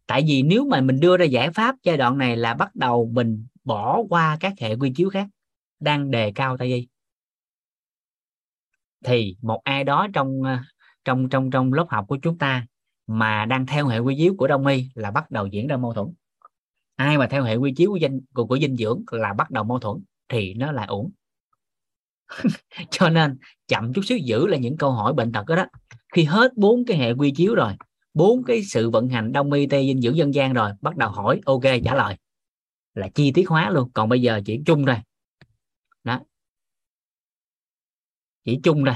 Tại 0.08 0.24
vì 0.28 0.42
nếu 0.44 0.66
mà 0.66 0.82
mình 0.82 1.00
đưa 1.00 1.18
ra 1.18 1.26
giải 1.26 1.52
pháp 1.52 1.76
giai 1.84 1.98
đoạn 1.98 2.18
này 2.18 2.38
là 2.38 2.54
bắt 2.54 2.76
đầu 2.76 3.10
mình 3.14 3.46
bỏ 3.64 4.04
qua 4.10 4.38
các 4.40 4.54
hệ 4.60 4.76
quy 4.76 4.92
chiếu 4.96 5.10
khác 5.10 5.28
đang 5.80 6.12
đề 6.12 6.32
cao 6.36 6.58
tại 6.58 6.68
y 6.68 6.88
thì 9.04 9.36
một 9.42 9.62
ai 9.64 9.84
đó 9.84 10.08
trong 10.14 10.44
ờ, 10.44 10.58
trong 11.06 11.30
trong 11.30 11.52
trong 11.52 11.74
lớp 11.74 11.86
học 11.90 12.06
của 12.08 12.18
chúng 12.22 12.38
ta 12.38 12.66
mà 13.08 13.46
đang 13.46 13.66
theo 13.66 13.88
hệ 13.88 14.00
quy 14.00 14.16
chiếu 14.18 14.36
của 14.38 14.48
đông 14.48 14.68
y 14.68 14.90
là 14.94 15.12
bắt 15.12 15.32
đầu 15.32 15.48
diễn 15.48 15.68
ra 15.68 15.78
mâu 15.78 15.94
thuẫn. 15.94 16.14
Ai 16.96 17.18
mà 17.18 17.28
theo 17.28 17.44
hệ 17.44 17.56
quy 17.56 17.74
chiếu 17.74 17.92
của 17.92 18.00
dinh 18.00 18.22
của, 18.34 18.46
của 18.46 18.58
dinh 18.58 18.78
dưỡng 18.78 19.04
là 19.12 19.34
bắt 19.34 19.52
đầu 19.52 19.64
mâu 19.64 19.80
thuẫn 19.80 20.04
thì 20.30 20.54
nó 20.54 20.72
là 20.72 20.86
ổn 20.86 21.12
cho 22.90 23.10
nên 23.10 23.38
chậm 23.68 23.94
chút 23.94 24.02
xíu 24.06 24.18
giữ 24.18 24.48
là 24.48 24.58
những 24.58 24.78
câu 24.78 24.92
hỏi 24.92 25.14
bệnh 25.14 25.32
tật 25.32 25.46
đó, 25.48 25.56
đó. 25.56 25.66
Khi 26.14 26.24
hết 26.24 26.58
bốn 26.58 26.86
cái 26.86 26.98
hệ 26.98 27.12
quy 27.12 27.32
chiếu 27.32 27.56
rồi 27.56 27.74
bốn 28.14 28.44
cái 28.44 28.64
sự 28.64 28.90
vận 28.90 29.10
hành 29.10 29.32
đông 29.32 29.52
y 29.52 29.68
tây 29.68 29.88
dinh 29.88 30.02
dưỡng 30.02 30.18
dân 30.18 30.34
gian 30.34 30.54
rồi 30.54 30.72
bắt 30.82 30.98
đầu 30.98 31.10
hỏi 31.10 31.42
ok 31.46 31.64
trả 31.86 31.96
lời. 31.96 32.16
Là 32.94 33.08
chi 33.16 33.32
tiết 33.32 33.50
hóa 33.50 33.70
luôn. 33.70 33.92
Còn 33.94 34.10
bây 34.10 34.22
giờ 34.22 34.42
chỉ 34.46 34.62
chung 34.66 34.86
thôi 34.86 34.96
đó 36.04 36.20
chỉ 38.46 38.60
chung 38.64 38.84
thôi. 38.86 38.96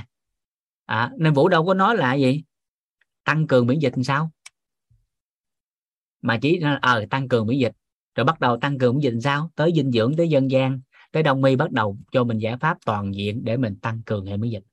À, 0.85 1.11
nên 1.17 1.33
vũ 1.33 1.49
đâu 1.49 1.65
có 1.65 1.73
nói 1.73 1.97
là 1.97 2.13
gì? 2.13 2.43
Tăng 3.23 3.47
cường 3.47 3.67
miễn 3.67 3.79
dịch 3.79 3.93
làm 3.95 4.03
sao? 4.03 4.31
Mà 6.21 6.39
chỉ 6.41 6.59
à, 6.61 6.79
ờ 6.81 6.99
à, 6.99 7.05
tăng 7.09 7.27
cường 7.27 7.47
miễn 7.47 7.59
dịch. 7.59 7.73
Rồi 8.15 8.25
bắt 8.25 8.39
đầu 8.39 8.57
tăng 8.57 8.77
cường 8.77 8.95
miễn 8.95 9.01
dịch 9.01 9.11
làm 9.11 9.21
sao? 9.21 9.51
Tới 9.55 9.71
dinh 9.75 9.91
dưỡng 9.91 10.15
tới 10.17 10.29
dân 10.29 10.51
gian 10.51 10.79
tới 11.11 11.23
đông 11.23 11.43
y 11.43 11.55
bắt 11.55 11.71
đầu 11.71 11.97
cho 12.11 12.23
mình 12.23 12.37
giải 12.37 12.57
pháp 12.57 12.77
toàn 12.85 13.15
diện 13.15 13.41
để 13.43 13.57
mình 13.57 13.75
tăng 13.81 14.01
cường 14.05 14.25
hệ 14.25 14.37
miễn 14.37 14.51
dịch. 14.51 14.63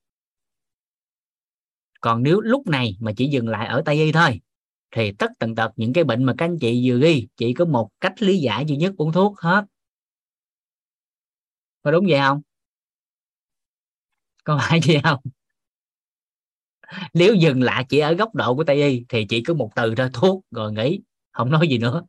Còn 2.01 2.23
nếu 2.23 2.41
lúc 2.41 2.67
này 2.67 2.97
mà 3.01 3.13
chỉ 3.17 3.29
dừng 3.29 3.49
lại 3.49 3.67
ở 3.67 3.83
tây 3.85 3.97
y 3.97 4.13
thôi 4.13 4.41
thì 4.91 5.13
tất 5.13 5.31
tần 5.39 5.55
tật 5.55 5.73
những 5.77 5.93
cái 5.93 6.05
bệnh 6.05 6.25
mà 6.25 6.35
các 6.39 6.45
anh 6.45 6.59
chị 6.59 6.91
vừa 6.91 7.01
ghi 7.01 7.29
chỉ 7.37 7.55
có 7.55 7.65
một 7.65 7.91
cách 8.01 8.23
lý 8.23 8.39
giải 8.39 8.65
duy 8.67 8.77
nhất 8.77 8.95
uống 8.97 9.13
thuốc 9.13 9.39
hết. 9.39 9.65
Có 11.83 11.91
đúng 11.91 12.07
vậy 12.09 12.19
không? 12.21 12.43
có 14.55 14.61
phải 14.69 14.81
gì 14.81 14.99
không? 15.05 15.21
Nếu 17.15 17.35
dừng 17.35 17.63
lại 17.63 17.85
chỉ 17.89 17.99
ở 17.99 18.13
góc 18.15 18.35
độ 18.35 18.55
của 18.55 18.65
tây 18.65 18.83
y 18.83 19.05
thì 19.09 19.27
chỉ 19.29 19.43
có 19.43 19.55
một 19.55 19.71
từ 19.77 19.95
thôi 19.95 20.11
thuốc 20.13 20.45
rồi 20.51 20.73
nghỉ 20.73 21.01
không 21.33 21.51
nói 21.51 21.69
gì 21.69 21.79
nữa. 21.79 22.03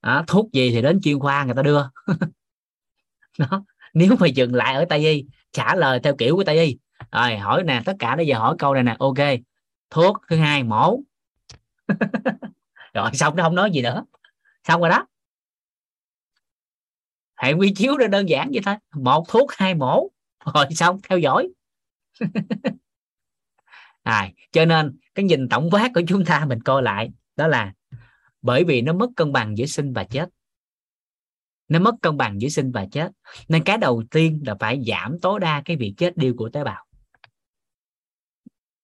À, 0.00 0.24
thuốc 0.26 0.52
gì 0.52 0.70
thì 0.70 0.82
đến 0.82 1.00
chuyên 1.02 1.18
khoa 1.18 1.44
người 1.44 1.54
ta 1.54 1.62
đưa. 1.62 1.82
Đó 3.38 3.64
nếu 3.94 4.16
mà 4.20 4.26
dừng 4.26 4.54
lại 4.54 4.74
ở 4.74 4.84
tây 4.88 5.12
y 5.12 5.26
trả 5.52 5.74
lời 5.74 6.00
theo 6.02 6.16
kiểu 6.16 6.36
của 6.36 6.44
tây 6.44 6.58
y. 6.64 6.78
Rồi 7.12 7.36
hỏi 7.36 7.62
nè 7.64 7.82
tất 7.84 7.96
cả 7.98 8.16
bây 8.16 8.26
giờ 8.26 8.38
hỏi 8.38 8.56
câu 8.58 8.74
này 8.74 8.82
nè 8.82 8.96
ok. 8.98 9.18
Thuốc 9.90 10.16
thứ 10.30 10.36
hai 10.36 10.62
mổ. 10.62 11.00
Rồi 12.94 13.10
xong 13.12 13.36
nó 13.36 13.42
không 13.42 13.54
nói 13.54 13.70
gì 13.70 13.82
nữa. 13.82 14.04
Xong 14.64 14.80
rồi 14.80 14.90
đó 14.90 15.06
hệ 17.36 17.52
quy 17.52 17.74
chiếu 17.74 17.98
nó 17.98 18.06
đơn 18.06 18.28
giản 18.28 18.50
vậy 18.52 18.62
thôi. 18.64 18.74
Một 18.94 19.28
thuốc 19.28 19.52
hai 19.52 19.74
mổ. 19.74 20.10
Rồi 20.54 20.66
xong 20.70 20.98
theo 21.08 21.18
dõi. 21.18 21.48
À, 24.02 24.30
cho 24.52 24.64
nên 24.64 24.98
cái 25.14 25.24
nhìn 25.24 25.48
tổng 25.48 25.70
quát 25.70 25.90
của 25.94 26.00
chúng 26.08 26.24
ta 26.24 26.44
mình 26.48 26.60
coi 26.60 26.82
lại 26.82 27.10
đó 27.36 27.46
là 27.46 27.72
bởi 28.42 28.64
vì 28.64 28.82
nó 28.82 28.92
mất 28.92 29.06
cân 29.16 29.32
bằng 29.32 29.58
giữa 29.58 29.66
sinh 29.66 29.92
và 29.92 30.04
chết. 30.04 30.28
Nó 31.68 31.78
mất 31.78 31.94
cân 32.02 32.16
bằng 32.16 32.40
giữa 32.40 32.48
sinh 32.48 32.72
và 32.72 32.86
chết. 32.92 33.12
Nên 33.48 33.64
cái 33.64 33.78
đầu 33.78 34.02
tiên 34.10 34.42
là 34.46 34.54
phải 34.60 34.82
giảm 34.86 35.20
tối 35.22 35.40
đa 35.40 35.62
cái 35.64 35.76
việc 35.76 35.94
chết 35.96 36.16
điêu 36.16 36.34
của 36.36 36.48
tế 36.48 36.64
bào. 36.64 36.84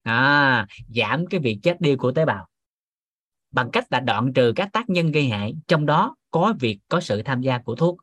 À, 0.03 0.67
giảm 0.89 1.27
cái 1.27 1.41
việc 1.41 1.59
chết 1.63 1.81
điêu 1.81 1.97
của 1.97 2.13
tế 2.13 2.25
bào. 2.25 2.49
Bằng 3.51 3.71
cách 3.71 3.87
là 3.91 4.01
đoạn 4.01 4.33
trừ 4.33 4.53
các 4.57 4.69
tác 4.73 4.91
nhân 4.91 5.13
gây 5.13 5.29
hại 5.29 5.55
trong 5.69 5.87
đó 5.87 6.17
có 6.31 6.55
việc 6.61 6.79
có 6.89 7.01
sự 7.01 7.23
tham 7.23 7.41
gia 7.41 7.59
của 7.59 7.77
thuốc 7.77 7.97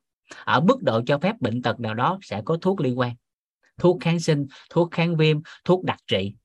ở 0.44 0.60
mức 0.60 0.84
độ 0.84 1.02
cho 1.06 1.20
phép 1.20 1.42
bệnh 1.42 1.62
tật 1.62 1.80
nào 1.80 1.94
đó 1.94 2.20
sẽ 2.22 2.42
có 2.46 2.58
thuốc 2.62 2.82
liên 2.82 3.00
quan. 3.00 3.16
Thuốc 3.78 3.98
kháng 4.02 4.20
sinh, 4.20 4.48
thuốc 4.70 4.92
kháng 4.92 5.18
viêm, 5.18 5.42
thuốc 5.66 5.84
đặc 5.84 6.00
trị. 6.08 6.36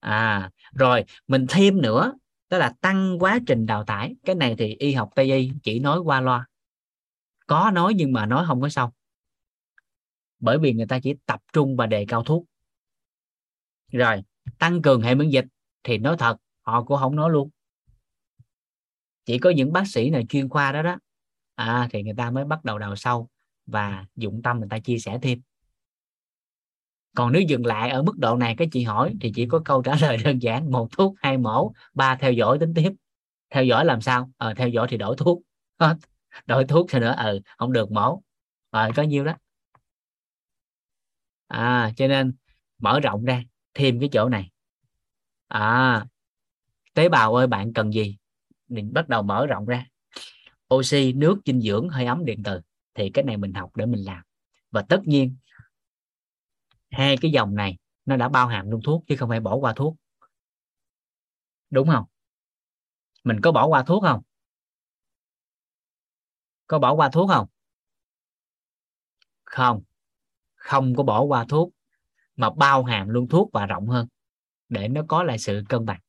À 0.00 0.50
rồi, 0.72 1.04
mình 1.26 1.46
thêm 1.48 1.82
nữa, 1.82 2.12
đó 2.48 2.58
là 2.58 2.72
tăng 2.80 3.16
quá 3.20 3.38
trình 3.46 3.66
đào 3.66 3.84
thải. 3.84 4.14
Cái 4.24 4.34
này 4.34 4.54
thì 4.58 4.74
y 4.74 4.92
học 4.92 5.10
tây 5.14 5.32
y 5.32 5.50
chỉ 5.62 5.78
nói 5.78 5.98
qua 5.98 6.20
loa. 6.20 6.46
Có 7.46 7.70
nói 7.74 7.94
nhưng 7.96 8.12
mà 8.12 8.26
nói 8.26 8.44
không 8.46 8.60
có 8.60 8.68
xong. 8.68 8.90
Bởi 10.38 10.58
vì 10.58 10.72
người 10.72 10.86
ta 10.86 10.98
chỉ 11.02 11.14
tập 11.26 11.40
trung 11.52 11.76
và 11.76 11.86
đề 11.86 12.04
cao 12.08 12.24
thuốc. 12.24 12.44
Rồi, 13.92 14.22
tăng 14.58 14.82
cường 14.82 15.02
hệ 15.02 15.14
miễn 15.14 15.28
dịch 15.28 15.44
thì 15.82 15.98
nói 15.98 16.16
thật, 16.18 16.36
họ 16.60 16.84
cũng 16.84 16.98
không 16.98 17.16
nói 17.16 17.30
luôn. 17.30 17.50
Chỉ 19.24 19.38
có 19.38 19.50
những 19.50 19.72
bác 19.72 19.88
sĩ 19.88 20.10
này 20.10 20.26
chuyên 20.28 20.48
khoa 20.48 20.72
đó 20.72 20.82
đó 20.82 20.96
à, 21.60 21.88
thì 21.90 22.02
người 22.02 22.14
ta 22.16 22.30
mới 22.30 22.44
bắt 22.44 22.64
đầu 22.64 22.78
đào 22.78 22.96
sâu 22.96 23.28
và 23.66 24.04
dụng 24.16 24.42
tâm 24.42 24.58
người 24.58 24.68
ta 24.70 24.78
chia 24.78 24.98
sẻ 24.98 25.18
thêm. 25.22 25.40
Còn 27.14 27.32
nếu 27.32 27.42
dừng 27.42 27.66
lại 27.66 27.90
ở 27.90 28.02
mức 28.02 28.18
độ 28.18 28.36
này 28.36 28.54
cái 28.58 28.68
chị 28.72 28.82
hỏi 28.82 29.14
thì 29.20 29.32
chỉ 29.34 29.46
có 29.46 29.60
câu 29.64 29.82
trả 29.82 29.96
lời 30.00 30.16
đơn 30.24 30.38
giản 30.38 30.70
một 30.70 30.88
thuốc 30.92 31.14
hai 31.18 31.38
mổ 31.38 31.72
ba 31.94 32.16
theo 32.16 32.32
dõi 32.32 32.58
tính 32.58 32.74
tiếp. 32.74 32.92
Theo 33.50 33.64
dõi 33.64 33.84
làm 33.84 34.00
sao? 34.00 34.30
Ờ, 34.36 34.54
theo 34.54 34.68
dõi 34.68 34.86
thì 34.90 34.96
đổi 34.96 35.16
thuốc. 35.18 35.42
Đổi 36.46 36.64
thuốc 36.64 36.86
thì 36.90 36.98
nữa 36.98 37.14
ừ 37.18 37.40
không 37.58 37.72
được 37.72 37.92
mổ 37.92 38.22
rồi 38.72 38.90
có 38.96 39.02
nhiêu 39.02 39.24
đó? 39.24 39.34
À 41.46 41.92
cho 41.96 42.06
nên 42.08 42.32
mở 42.78 43.00
rộng 43.00 43.24
ra 43.24 43.42
thêm 43.74 44.00
cái 44.00 44.08
chỗ 44.12 44.28
này. 44.28 44.50
À 45.48 46.04
tế 46.94 47.08
bào 47.08 47.34
ơi 47.34 47.46
bạn 47.46 47.72
cần 47.72 47.92
gì? 47.92 48.16
Mình 48.68 48.92
bắt 48.92 49.08
đầu 49.08 49.22
mở 49.22 49.46
rộng 49.46 49.66
ra 49.66 49.86
oxy, 50.74 51.12
nước, 51.12 51.38
dinh 51.46 51.60
dưỡng 51.60 51.88
hơi 51.88 52.06
ấm 52.06 52.24
điện 52.24 52.42
từ. 52.44 52.60
Thì 52.94 53.10
cái 53.14 53.24
này 53.24 53.36
mình 53.36 53.54
học 53.54 53.76
để 53.76 53.86
mình 53.86 54.04
làm. 54.04 54.22
Và 54.70 54.82
tất 54.82 55.00
nhiên, 55.04 55.36
hai 56.90 57.16
cái 57.16 57.30
dòng 57.30 57.54
này 57.54 57.78
nó 58.04 58.16
đã 58.16 58.28
bao 58.28 58.46
hàm 58.46 58.70
luôn 58.70 58.80
thuốc 58.84 59.04
chứ 59.06 59.16
không 59.18 59.28
phải 59.28 59.40
bỏ 59.40 59.56
qua 59.56 59.72
thuốc. 59.76 59.96
Đúng 61.70 61.88
không? 61.88 62.04
Mình 63.24 63.40
có 63.40 63.52
bỏ 63.52 63.66
qua 63.66 63.82
thuốc 63.82 64.02
không? 64.02 64.22
Có 66.66 66.78
bỏ 66.78 66.94
qua 66.94 67.08
thuốc 67.08 67.30
không? 67.30 67.46
Không. 69.44 69.82
Không 70.54 70.94
có 70.96 71.02
bỏ 71.02 71.22
qua 71.22 71.44
thuốc, 71.48 71.70
mà 72.36 72.50
bao 72.50 72.84
hàm 72.84 73.08
luôn 73.08 73.28
thuốc 73.28 73.50
và 73.52 73.66
rộng 73.66 73.88
hơn 73.88 74.06
để 74.68 74.88
nó 74.88 75.02
có 75.08 75.22
lại 75.22 75.38
sự 75.38 75.62
cân 75.68 75.86
bằng. 75.86 76.00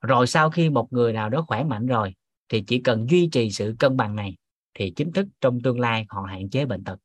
Rồi 0.00 0.26
sau 0.26 0.50
khi 0.50 0.70
một 0.70 0.92
người 0.92 1.12
nào 1.12 1.28
đó 1.28 1.44
khỏe 1.48 1.64
mạnh 1.64 1.86
rồi 1.86 2.14
thì 2.54 2.64
chỉ 2.66 2.80
cần 2.80 3.06
duy 3.10 3.28
trì 3.32 3.50
sự 3.50 3.74
cân 3.78 3.96
bằng 3.96 4.16
này 4.16 4.36
thì 4.74 4.90
chính 4.90 5.12
thức 5.12 5.26
trong 5.40 5.60
tương 5.60 5.80
lai 5.80 6.06
họ 6.08 6.22
hạn 6.22 6.50
chế 6.50 6.66
bệnh 6.66 6.84
tật. 6.84 6.98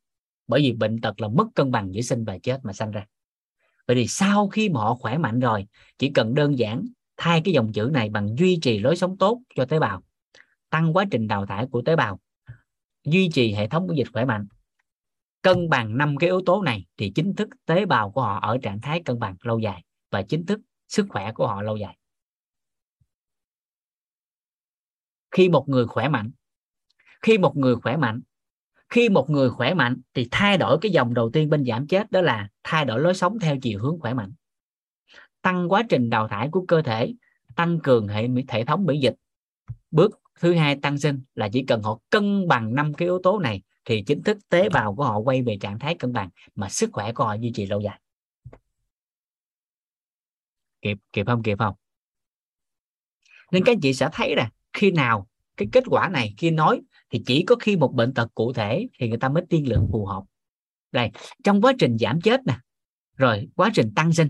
Bởi 0.48 0.62
vì 0.62 0.72
bệnh 0.72 1.02
tật 1.02 1.22
là 1.22 1.28
mất 1.28 1.48
cân 1.56 1.72
bằng 1.72 1.94
giữa 1.94 2.02
sinh 2.02 2.26
và 2.26 2.38
chết 2.44 2.60
mà 2.64 2.74
sanh 2.74 2.92
ra. 2.92 3.06
Vậy 3.88 3.96
thì 3.96 4.08
sau 4.08 4.50
khi 4.50 4.70
mà 4.70 4.80
họ 4.80 4.96
khỏe 4.96 5.18
mạnh 5.18 5.40
rồi, 5.40 5.68
chỉ 5.98 6.10
cần 6.10 6.34
đơn 6.34 6.60
giản 6.60 6.86
thay 7.18 7.42
cái 7.46 7.54
dòng 7.54 7.74
chữ 7.74 7.90
này 7.94 8.10
bằng 8.10 8.36
duy 8.38 8.60
trì 8.62 8.80
lối 8.80 8.96
sống 8.96 9.18
tốt 9.18 9.42
cho 9.56 9.66
tế 9.66 9.80
bào, 9.80 10.04
tăng 10.70 10.94
quá 10.94 11.06
trình 11.12 11.28
đào 11.28 11.46
thải 11.46 11.66
của 11.66 11.82
tế 11.82 11.96
bào, 11.96 12.20
duy 13.04 13.30
trì 13.30 13.54
hệ 13.54 13.68
thống 13.68 13.88
miễn 13.88 13.98
dịch 13.98 14.08
khỏe 14.14 14.26
mạnh, 14.26 14.48
cân 15.42 15.70
bằng 15.70 15.98
năm 15.98 16.18
cái 16.18 16.30
yếu 16.30 16.42
tố 16.46 16.62
này 16.62 16.86
thì 16.98 17.12
chính 17.16 17.36
thức 17.36 17.50
tế 17.66 17.86
bào 17.86 18.12
của 18.12 18.22
họ 18.22 18.40
ở 18.40 18.58
trạng 18.62 18.82
thái 18.82 19.02
cân 19.06 19.20
bằng 19.20 19.36
lâu 19.42 19.60
dài 19.60 19.84
và 20.12 20.22
chính 20.22 20.46
thức 20.46 20.60
sức 20.88 21.06
khỏe 21.10 21.32
của 21.32 21.48
họ 21.48 21.62
lâu 21.62 21.78
dài. 21.78 21.98
Khi 25.31 25.49
một 25.49 25.69
người 25.69 25.85
khỏe 25.85 26.07
mạnh, 26.07 26.31
khi 27.22 27.38
một 27.38 27.57
người 27.57 27.76
khỏe 27.76 27.97
mạnh, 27.97 28.22
khi 28.89 29.10
một 29.10 29.30
người 29.30 29.49
khỏe 29.49 29.73
mạnh 29.73 30.01
thì 30.14 30.27
thay 30.31 30.57
đổi 30.57 30.77
cái 30.81 30.91
dòng 30.91 31.14
đầu 31.14 31.30
tiên 31.30 31.49
bên 31.49 31.65
giảm 31.65 31.88
chết 31.88 32.11
đó 32.11 32.22
là 32.22 32.49
thay 32.64 32.85
đổi 32.85 32.99
lối 32.99 33.14
sống 33.14 33.39
theo 33.39 33.57
chiều 33.61 33.80
hướng 33.80 33.99
khỏe 33.99 34.14
mạnh. 34.14 34.34
Tăng 35.41 35.72
quá 35.72 35.84
trình 35.89 36.10
đào 36.10 36.27
thải 36.27 36.49
của 36.51 36.65
cơ 36.68 36.81
thể, 36.81 37.14
tăng 37.56 37.80
cường 37.84 38.07
hệ 38.07 38.27
hệ 38.47 38.65
thống 38.65 38.85
miễn 38.85 38.99
dịch. 38.99 39.15
Bước 39.91 40.22
thứ 40.39 40.53
hai 40.53 40.76
tăng 40.76 40.97
sinh 40.97 41.22
là 41.35 41.49
chỉ 41.53 41.65
cần 41.68 41.81
họ 41.81 41.99
cân 42.10 42.47
bằng 42.47 42.76
năm 42.76 42.93
cái 42.93 43.06
yếu 43.06 43.19
tố 43.23 43.39
này 43.39 43.61
thì 43.85 44.03
chính 44.07 44.23
thức 44.23 44.38
tế 44.49 44.69
bào 44.69 44.95
của 44.95 45.03
họ 45.03 45.18
quay 45.18 45.41
về 45.41 45.57
trạng 45.61 45.80
thái 45.80 45.95
cân 45.95 46.14
bằng 46.14 46.30
mà 46.56 46.69
sức 46.69 46.89
khỏe 46.93 47.14
của 47.14 47.23
họ 47.23 47.34
duy 47.34 47.51
trì 47.56 47.65
lâu 47.65 47.81
dài. 47.81 47.99
Kịp 50.81 50.97
kịp 51.14 51.26
không 51.26 51.43
kịp 51.43 51.57
không? 51.60 51.76
Nên 53.51 53.64
các 53.65 53.77
chị 53.81 53.93
sẽ 53.93 54.10
thấy 54.14 54.35
là 54.35 54.49
khi 54.80 54.91
nào 54.91 55.27
cái 55.57 55.68
kết 55.72 55.84
quả 55.88 56.10
này, 56.10 56.34
khi 56.38 56.51
nói 56.51 56.81
thì 57.10 57.23
chỉ 57.26 57.43
có 57.43 57.56
khi 57.56 57.76
một 57.76 57.93
bệnh 57.93 58.14
tật 58.14 58.27
cụ 58.35 58.53
thể 58.53 58.88
thì 58.99 59.10
người 59.10 59.18
ta 59.18 59.30
mới 59.30 59.43
tiên 59.49 59.69
lượng 59.69 59.88
phù 59.91 60.06
hợp. 60.06 60.23
Đây, 60.91 61.11
trong 61.43 61.61
quá 61.61 61.73
trình 61.80 61.97
giảm 61.97 62.22
chết 62.22 62.39
nè, 62.45 62.57
rồi 63.18 63.47
quá 63.56 63.69
trình 63.73 63.93
tăng 63.95 64.14
sinh 64.14 64.30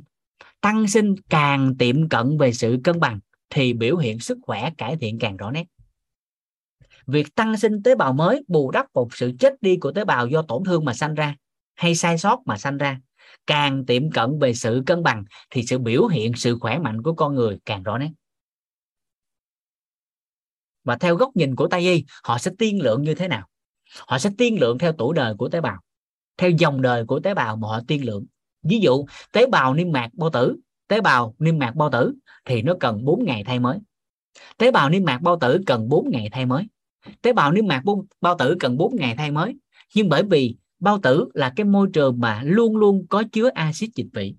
tăng 0.61 0.87
sinh 0.87 1.15
càng 1.29 1.75
tiệm 1.77 2.09
cận 2.09 2.37
về 2.37 2.53
sự 2.53 2.77
cân 2.83 2.99
bằng 2.99 3.19
thì 3.49 3.73
biểu 3.73 3.97
hiện 3.97 4.19
sức 4.19 4.37
khỏe 4.41 4.69
cải 4.77 4.95
thiện 4.95 5.19
càng 5.19 5.37
rõ 5.37 5.51
nét. 5.51 5.63
Việc 7.07 7.35
tăng 7.35 7.57
sinh 7.57 7.83
tế 7.83 7.95
bào 7.95 8.13
mới 8.13 8.43
bù 8.47 8.71
đắp 8.71 8.85
một 8.93 9.13
sự 9.13 9.31
chết 9.39 9.53
đi 9.61 9.77
của 9.77 9.91
tế 9.91 10.05
bào 10.05 10.27
do 10.27 10.41
tổn 10.41 10.63
thương 10.63 10.85
mà 10.85 10.93
sanh 10.93 11.15
ra 11.15 11.35
hay 11.75 11.95
sai 11.95 12.17
sót 12.17 12.39
mà 12.45 12.57
sanh 12.57 12.77
ra 12.77 12.99
càng 13.47 13.85
tiệm 13.85 14.11
cận 14.11 14.39
về 14.39 14.53
sự 14.53 14.83
cân 14.85 15.03
bằng 15.03 15.23
thì 15.49 15.63
sự 15.63 15.77
biểu 15.77 16.07
hiện 16.07 16.33
sự 16.35 16.57
khỏe 16.59 16.79
mạnh 16.79 17.01
của 17.01 17.13
con 17.13 17.35
người 17.35 17.57
càng 17.65 17.83
rõ 17.83 17.97
nét 17.97 18.09
và 20.83 20.97
theo 20.97 21.15
góc 21.15 21.35
nhìn 21.35 21.55
của 21.55 21.67
tây 21.67 21.81
y, 21.81 22.05
họ 22.23 22.37
sẽ 22.37 22.51
tiên 22.57 22.81
lượng 22.81 23.01
như 23.01 23.15
thế 23.15 23.27
nào? 23.27 23.47
Họ 24.07 24.19
sẽ 24.19 24.29
tiên 24.37 24.59
lượng 24.59 24.77
theo 24.77 24.93
tuổi 24.97 25.13
đời 25.15 25.33
của 25.37 25.49
tế 25.49 25.61
bào, 25.61 25.77
theo 26.37 26.49
dòng 26.49 26.81
đời 26.81 27.05
của 27.05 27.19
tế 27.19 27.33
bào 27.33 27.55
mà 27.55 27.67
họ 27.67 27.81
tiên 27.87 28.05
lượng. 28.05 28.25
Ví 28.63 28.79
dụ, 28.79 29.05
tế 29.31 29.45
bào 29.45 29.73
niêm 29.73 29.91
mạc 29.91 30.09
bao 30.13 30.29
tử, 30.29 30.55
tế 30.87 31.01
bào 31.01 31.35
niêm 31.39 31.59
mạc 31.59 31.75
bao 31.75 31.89
tử 31.89 32.13
thì 32.45 32.61
nó 32.61 32.73
cần 32.79 33.05
4 33.05 33.25
ngày 33.25 33.43
thay 33.43 33.59
mới. 33.59 33.79
Tế 34.57 34.71
bào 34.71 34.89
niêm 34.89 35.03
mạc 35.03 35.21
bao 35.21 35.37
tử 35.39 35.61
cần 35.65 35.89
4 35.89 36.09
ngày 36.09 36.29
thay 36.31 36.45
mới. 36.45 36.67
Tế 37.21 37.33
bào 37.33 37.51
niêm 37.51 37.67
mạc 37.67 37.83
bao 38.21 38.35
tử 38.39 38.55
cần 38.59 38.77
4 38.77 38.95
ngày 38.95 39.15
thay 39.17 39.31
mới. 39.31 39.55
Nhưng 39.95 40.09
bởi 40.09 40.23
vì 40.23 40.55
bao 40.79 40.99
tử 41.03 41.29
là 41.33 41.53
cái 41.55 41.65
môi 41.65 41.89
trường 41.93 42.19
mà 42.19 42.41
luôn 42.43 42.77
luôn 42.77 43.05
có 43.09 43.23
chứa 43.31 43.49
axit 43.49 43.89
dịch 43.95 44.07
vị. 44.13 44.35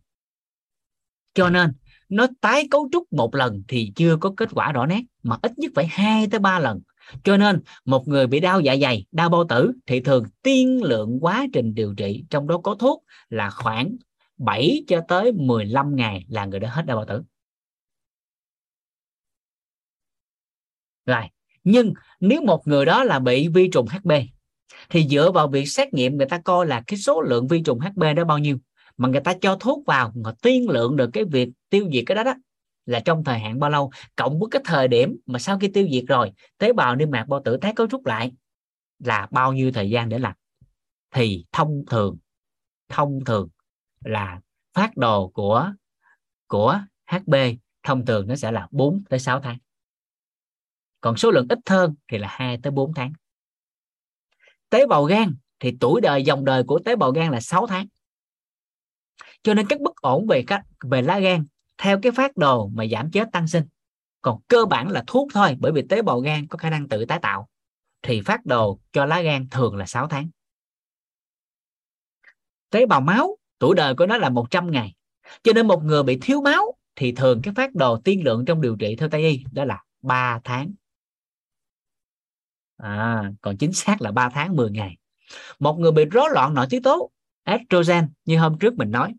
Cho 1.35 1.51
nên 1.51 1.73
nó 2.11 2.27
tái 2.41 2.69
cấu 2.71 2.89
trúc 2.93 3.13
một 3.13 3.35
lần 3.35 3.63
thì 3.69 3.93
chưa 3.97 4.17
có 4.17 4.33
kết 4.37 4.49
quả 4.53 4.73
rõ 4.73 4.87
nét, 4.87 5.03
mà 5.23 5.37
ít 5.43 5.59
nhất 5.59 5.73
phải 5.75 5.87
hai 5.87 6.27
tới 6.31 6.41
ba 6.41 6.59
lần. 6.59 6.81
Cho 7.25 7.37
nên, 7.37 7.61
một 7.85 8.09
người 8.09 8.27
bị 8.27 8.41
đau 8.41 8.61
dạ 8.61 8.77
dày, 8.83 9.07
đau 9.13 9.29
bao 9.29 9.45
tử 9.49 9.73
thì 9.87 10.01
thường 10.01 10.25
tiên 10.43 10.83
lượng 10.83 11.19
quá 11.21 11.47
trình 11.53 11.75
điều 11.75 11.95
trị, 11.95 12.25
trong 12.31 12.47
đó 12.47 12.59
có 12.59 12.75
thuốc 12.75 13.05
là 13.29 13.51
khoảng 13.51 13.97
7 14.39 14.85
cho 14.89 15.01
tới 15.09 15.33
15 15.33 15.97
ngày 15.97 16.25
là 16.29 16.45
người 16.45 16.61
đó 16.61 16.69
hết 16.73 16.87
đau 16.87 16.97
bao 16.97 17.07
tử. 17.07 17.23
Rồi, 21.07 21.23
nhưng 21.65 21.95
nếu 22.21 22.43
một 22.43 22.67
người 22.67 22.85
đó 22.85 23.05
là 23.05 23.19
bị 23.19 23.49
vi 23.49 23.69
trùng 23.73 23.87
HB 23.87 24.13
thì 24.91 25.09
dựa 25.09 25.31
vào 25.33 25.49
việc 25.49 25.67
xét 25.67 25.95
nghiệm 25.95 26.17
người 26.17 26.27
ta 26.27 26.39
coi 26.39 26.67
là 26.67 26.83
cái 26.87 26.99
số 26.99 27.21
lượng 27.21 27.47
vi 27.47 27.63
trùng 27.63 27.79
HB 27.81 28.03
đó 28.17 28.25
bao 28.25 28.39
nhiêu? 28.39 28.59
Mà 29.01 29.09
người 29.09 29.21
ta 29.21 29.35
cho 29.41 29.57
thuốc 29.61 29.87
vào 29.87 30.13
mà 30.15 30.33
tiên 30.43 30.69
lượng 30.69 30.97
được 30.97 31.11
cái 31.13 31.25
việc 31.25 31.49
tiêu 31.71 31.89
diệt 31.93 32.05
cái 32.07 32.15
đó 32.15 32.23
đó 32.23 32.35
là 32.87 33.01
trong 33.01 33.25
thời 33.25 33.39
hạn 33.39 33.61
bao 33.61 33.71
lâu? 33.71 33.91
Cộng 34.17 34.39
với 34.39 34.49
cái 34.51 34.63
thời 34.65 34.89
điểm 34.89 35.17
mà 35.27 35.39
sau 35.39 35.59
khi 35.59 35.69
tiêu 35.69 35.89
diệt 35.93 36.05
rồi, 36.09 36.33
tế 36.59 36.73
bào 36.73 36.97
niêm 36.97 37.11
mạc 37.11 37.25
bao 37.29 37.43
tử 37.45 37.57
tái 37.57 37.73
cấu 37.77 37.87
trúc 37.87 38.07
lại 38.07 38.33
là 38.99 39.29
bao 39.31 39.53
nhiêu 39.53 39.73
thời 39.73 39.91
gian 39.91 40.09
để 40.09 40.19
làm? 40.19 40.33
Thì 41.11 41.45
thông 41.53 41.85
thường 41.91 42.19
thông 42.89 43.25
thường 43.25 43.49
là 44.05 44.41
phát 44.75 44.97
đồ 44.97 45.29
của 45.29 45.73
của 46.47 46.81
HB 47.07 47.35
thông 47.83 48.07
thường 48.07 48.29
nó 48.29 48.37
sẽ 48.37 48.53
là 48.53 48.69
4 48.71 49.05
tới 49.09 49.19
6 49.19 49.41
tháng. 49.41 49.59
Còn 51.01 51.17
số 51.17 51.31
lượng 51.31 51.47
ít 51.49 51.59
hơn 51.67 51.95
thì 52.09 52.19
là 52.19 52.29
2 52.31 52.59
tới 52.63 52.71
4 52.71 52.95
tháng. 52.95 53.13
Tế 54.69 54.87
bào 54.87 55.05
gan 55.05 55.35
thì 55.61 55.77
tuổi 55.81 56.01
đời, 56.01 56.25
dòng 56.25 56.45
đời 56.45 56.63
của 56.65 56.79
tế 56.85 56.97
bào 56.97 57.11
gan 57.11 57.31
là 57.31 57.41
6 57.41 57.67
tháng 57.67 57.87
cho 59.43 59.55
nên 59.55 59.67
các 59.67 59.81
bất 59.81 59.97
ổn 59.97 60.27
về 60.27 60.45
cách 60.47 60.63
về 60.81 61.03
lá 61.03 61.19
gan 61.19 61.47
theo 61.79 61.99
cái 62.03 62.13
phát 62.13 62.37
đồ 62.37 62.69
mà 62.69 62.85
giảm 62.87 63.11
chết 63.11 63.29
tăng 63.33 63.49
sinh. 63.49 63.65
Còn 64.23 64.41
cơ 64.49 64.65
bản 64.65 64.89
là 64.89 65.05
thuốc 65.07 65.29
thôi 65.35 65.57
bởi 65.59 65.73
vì 65.73 65.83
tế 65.89 66.03
bào 66.03 66.21
gan 66.21 66.47
có 66.47 66.59
khả 66.59 66.71
năng 66.71 66.89
tự 66.89 67.05
tái 67.05 67.19
tạo. 67.23 67.49
Thì 68.03 68.21
phát 68.21 68.47
đồ 68.47 68.81
cho 68.93 69.07
lá 69.07 69.21
gan 69.21 69.49
thường 69.51 69.77
là 69.77 69.87
6 69.87 70.09
tháng. 70.09 70.29
Tế 72.71 72.87
bào 72.87 73.01
máu 73.01 73.37
tuổi 73.59 73.75
đời 73.75 73.95
của 73.95 74.07
nó 74.07 74.17
là 74.17 74.29
100 74.29 74.71
ngày. 74.71 74.95
Cho 75.43 75.53
nên 75.53 75.67
một 75.67 75.85
người 75.85 76.03
bị 76.03 76.19
thiếu 76.23 76.41
máu 76.41 76.75
thì 76.97 77.13
thường 77.13 77.41
cái 77.43 77.55
phát 77.55 77.75
đồ 77.75 77.99
tiên 78.05 78.25
lượng 78.25 78.45
trong 78.45 78.61
điều 78.61 78.77
trị 78.77 78.97
theo 78.97 79.09
tây 79.09 79.23
y 79.23 79.45
đó 79.53 79.65
là 79.65 79.85
3 80.03 80.41
tháng. 80.45 80.73
À, 82.77 83.33
còn 83.41 83.57
chính 83.57 83.73
xác 83.73 84.03
là 84.03 84.13
3 84.13 84.29
tháng 84.29 84.57
10 84.57 84.71
ngày. 84.71 84.97
Một 85.59 85.79
người 85.79 85.93
bị 85.93 86.05
rối 86.05 86.31
loạn 86.33 86.55
nội 86.55 86.67
tiết 86.71 86.81
tố 86.83 87.11
estrogen 87.45 88.09
như 88.25 88.39
hôm 88.39 88.59
trước 88.59 88.75
mình 88.75 88.91
nói 88.91 89.15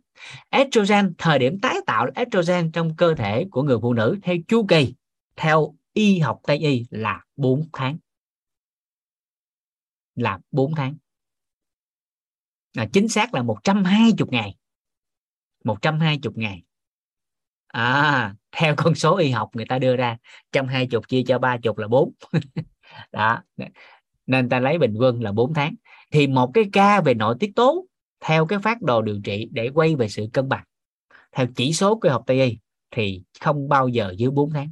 estrogen, 0.49 1.13
thời 1.17 1.39
điểm 1.39 1.59
tái 1.61 1.75
tạo 1.85 2.07
estrogen 2.15 2.71
trong 2.71 2.95
cơ 2.95 3.15
thể 3.15 3.45
của 3.51 3.63
người 3.63 3.77
phụ 3.81 3.93
nữ 3.93 4.19
theo 4.23 4.35
chu 4.47 4.65
kỳ, 4.67 4.95
theo 5.35 5.75
y 5.93 6.19
học 6.19 6.39
tây 6.43 6.57
y 6.57 6.85
là 6.89 7.23
4 7.35 7.69
tháng. 7.73 7.97
Là 10.15 10.39
4 10.51 10.75
tháng. 10.75 10.95
Là 12.73 12.87
chính 12.93 13.07
xác 13.07 13.33
là 13.33 13.43
120 13.43 14.27
ngày. 14.31 14.57
120 15.63 16.33
ngày. 16.35 16.63
À 17.67 18.35
theo 18.51 18.73
con 18.77 18.95
số 18.95 19.17
y 19.17 19.29
học 19.29 19.49
người 19.53 19.65
ta 19.65 19.79
đưa 19.79 19.95
ra 19.95 20.17
120 20.53 21.01
chia 21.07 21.23
cho 21.27 21.39
30 21.39 21.73
là 21.77 21.87
4 21.87 22.11
đó. 23.11 23.43
Nên 24.25 24.49
ta 24.49 24.59
lấy 24.59 24.77
bình 24.77 24.95
quân 24.99 25.23
là 25.23 25.31
4 25.31 25.53
tháng. 25.53 25.75
Thì 26.11 26.27
một 26.27 26.51
cái 26.53 26.69
ca 26.73 27.01
về 27.01 27.13
nội 27.13 27.35
tiết 27.39 27.51
tố 27.55 27.85
theo 28.21 28.45
cái 28.45 28.59
phát 28.59 28.81
đồ 28.81 29.01
điều 29.01 29.19
trị 29.23 29.49
để 29.51 29.69
quay 29.73 29.95
về 29.95 30.09
sự 30.09 30.27
cân 30.33 30.49
bằng. 30.49 30.63
Theo 31.31 31.47
chỉ 31.55 31.73
số 31.73 31.99
của 31.99 32.09
học 32.09 32.23
Tây 32.27 32.41
y 32.41 32.57
thì 32.91 33.21
không 33.41 33.69
bao 33.69 33.87
giờ 33.87 34.13
dưới 34.17 34.31
4 34.31 34.51
tháng. 34.53 34.71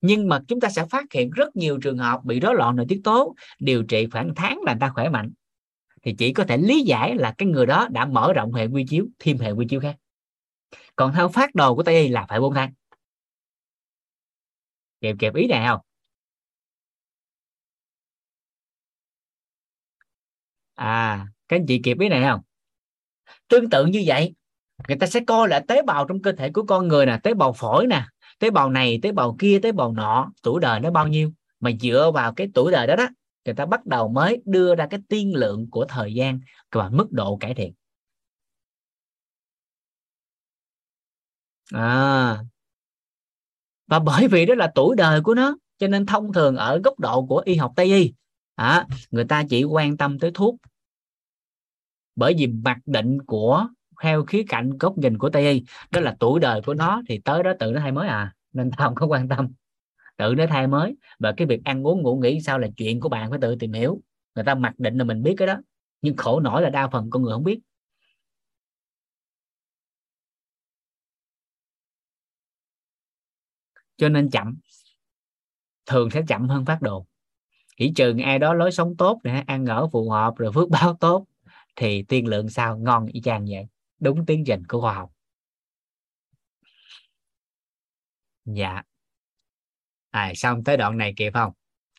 Nhưng 0.00 0.28
mà 0.28 0.40
chúng 0.48 0.60
ta 0.60 0.68
sẽ 0.68 0.86
phát 0.90 1.12
hiện 1.12 1.30
rất 1.30 1.56
nhiều 1.56 1.78
trường 1.82 1.98
hợp 1.98 2.24
bị 2.24 2.40
rối 2.40 2.54
loạn 2.54 2.76
nội 2.76 2.86
tiết 2.88 3.00
tố 3.04 3.34
điều 3.58 3.82
trị 3.82 4.06
khoảng 4.12 4.32
tháng 4.36 4.60
là 4.62 4.72
người 4.72 4.80
ta 4.80 4.88
khỏe 4.94 5.08
mạnh. 5.08 5.32
Thì 6.02 6.14
chỉ 6.18 6.32
có 6.32 6.44
thể 6.44 6.56
lý 6.56 6.82
giải 6.82 7.14
là 7.14 7.34
cái 7.38 7.48
người 7.48 7.66
đó 7.66 7.88
đã 7.90 8.04
mở 8.04 8.32
rộng 8.32 8.52
hệ 8.52 8.66
quy 8.66 8.84
chiếu, 8.88 9.06
thêm 9.18 9.38
hệ 9.38 9.50
quy 9.50 9.66
chiếu 9.68 9.80
khác. 9.80 9.96
Còn 10.96 11.12
theo 11.12 11.28
phát 11.28 11.54
đồ 11.54 11.74
của 11.74 11.82
tây 11.82 12.02
y 12.02 12.08
là 12.08 12.26
phải 12.28 12.40
4 12.40 12.54
tháng. 12.54 12.72
Kịp 15.00 15.16
kịp 15.18 15.34
ý 15.34 15.46
này 15.46 15.66
không? 15.68 15.80
À 20.76 21.26
các 21.48 21.56
anh 21.56 21.66
chị 21.66 21.80
kịp 21.84 21.98
ý 22.00 22.08
này 22.08 22.22
không? 22.22 22.40
Tương 23.48 23.70
tự 23.70 23.86
như 23.86 24.02
vậy, 24.06 24.34
người 24.88 24.96
ta 24.96 25.06
sẽ 25.06 25.20
coi 25.26 25.48
là 25.48 25.60
tế 25.68 25.82
bào 25.82 26.06
trong 26.08 26.22
cơ 26.22 26.32
thể 26.32 26.50
của 26.52 26.62
con 26.62 26.88
người 26.88 27.06
nè, 27.06 27.18
tế 27.22 27.34
bào 27.34 27.52
phổi 27.52 27.86
nè, 27.86 28.06
tế 28.38 28.50
bào 28.50 28.70
này, 28.70 28.98
tế 29.02 29.12
bào 29.12 29.36
kia, 29.38 29.58
tế 29.62 29.72
bào 29.72 29.92
nọ, 29.92 30.32
tuổi 30.42 30.60
đời 30.60 30.80
nó 30.80 30.90
bao 30.90 31.08
nhiêu? 31.08 31.32
Mà 31.60 31.70
dựa 31.80 32.10
vào 32.14 32.34
cái 32.34 32.48
tuổi 32.54 32.72
đời 32.72 32.86
đó 32.86 32.96
đó, 32.96 33.08
người 33.44 33.54
ta 33.54 33.66
bắt 33.66 33.86
đầu 33.86 34.08
mới 34.08 34.42
đưa 34.44 34.74
ra 34.74 34.86
cái 34.90 35.00
tiên 35.08 35.34
lượng 35.34 35.70
của 35.70 35.84
thời 35.84 36.14
gian 36.14 36.40
và 36.72 36.88
mức 36.88 37.12
độ 37.12 37.36
cải 37.36 37.54
thiện. 37.54 37.72
À 41.72 42.38
và 43.86 43.98
bởi 43.98 44.28
vì 44.28 44.46
đó 44.46 44.54
là 44.54 44.72
tuổi 44.74 44.96
đời 44.96 45.20
của 45.20 45.34
nó, 45.34 45.56
cho 45.78 45.88
nên 45.88 46.06
thông 46.06 46.32
thường 46.32 46.56
ở 46.56 46.80
góc 46.84 46.98
độ 46.98 47.26
của 47.26 47.42
y 47.44 47.56
học 47.56 47.72
tây 47.76 47.86
y 47.86 48.12
à, 48.56 48.86
người 49.10 49.24
ta 49.24 49.44
chỉ 49.48 49.64
quan 49.64 49.96
tâm 49.96 50.18
tới 50.18 50.30
thuốc. 50.34 50.56
Bởi 52.16 52.34
vì 52.38 52.46
mặc 52.46 52.78
định 52.86 53.18
của 53.26 53.68
theo 54.02 54.24
khía 54.24 54.44
cạnh 54.48 54.78
góc 54.78 54.98
nhìn 54.98 55.18
của 55.18 55.30
tây 55.30 55.52
y 55.52 55.64
đó 55.90 56.00
là 56.00 56.16
tuổi 56.20 56.40
đời 56.40 56.62
của 56.66 56.74
nó 56.74 57.02
thì 57.08 57.20
tới 57.24 57.42
đó 57.42 57.52
tự 57.60 57.72
nó 57.72 57.80
thay 57.80 57.92
mới 57.92 58.08
à. 58.08 58.34
Nên 58.52 58.70
tao 58.70 58.88
không 58.88 58.94
có 58.94 59.06
quan 59.06 59.28
tâm. 59.28 59.52
Tự 60.16 60.34
nó 60.34 60.44
thay 60.50 60.66
mới. 60.66 60.96
Và 61.18 61.32
cái 61.36 61.46
việc 61.46 61.60
ăn 61.64 61.86
uống 61.86 62.02
ngủ 62.02 62.16
nghỉ 62.16 62.40
sao 62.40 62.58
là 62.58 62.68
chuyện 62.76 63.00
của 63.00 63.08
bạn 63.08 63.30
phải 63.30 63.38
tự 63.42 63.56
tìm 63.56 63.72
hiểu. 63.72 64.02
Người 64.34 64.44
ta 64.44 64.54
mặc 64.54 64.74
định 64.78 64.98
là 64.98 65.04
mình 65.04 65.22
biết 65.22 65.34
cái 65.38 65.46
đó. 65.46 65.56
Nhưng 66.02 66.16
khổ 66.16 66.40
nổi 66.40 66.62
là 66.62 66.70
đa 66.70 66.88
phần 66.88 67.10
con 67.10 67.22
người 67.22 67.32
không 67.32 67.44
biết. 67.44 67.60
Cho 73.96 74.08
nên 74.08 74.30
chậm. 74.30 74.58
Thường 75.86 76.10
sẽ 76.10 76.22
chậm 76.28 76.48
hơn 76.48 76.64
phát 76.64 76.82
đồ 76.82 77.06
chỉ 77.76 77.92
chừng 77.96 78.18
ai 78.18 78.38
đó 78.38 78.54
lối 78.54 78.72
sống 78.72 78.96
tốt 78.96 79.20
nè 79.24 79.44
ăn 79.46 79.66
ở 79.66 79.88
phù 79.92 80.10
hợp 80.10 80.34
rồi 80.36 80.52
phước 80.52 80.68
báo 80.68 80.96
tốt 81.00 81.26
thì 81.76 82.02
tiên 82.02 82.26
lượng 82.26 82.48
sao 82.48 82.78
ngon 82.78 83.06
y 83.06 83.20
chang 83.20 83.46
vậy? 83.48 83.66
Đúng 83.98 84.26
tiến 84.26 84.44
trình 84.46 84.62
của 84.68 84.80
khoa 84.80 84.94
học. 84.94 85.10
Dạ. 88.44 88.82
À, 90.10 90.32
xong 90.34 90.64
tới 90.64 90.76
đoạn 90.76 90.98
này 90.98 91.14
kịp 91.16 91.32
không? 91.34 91.52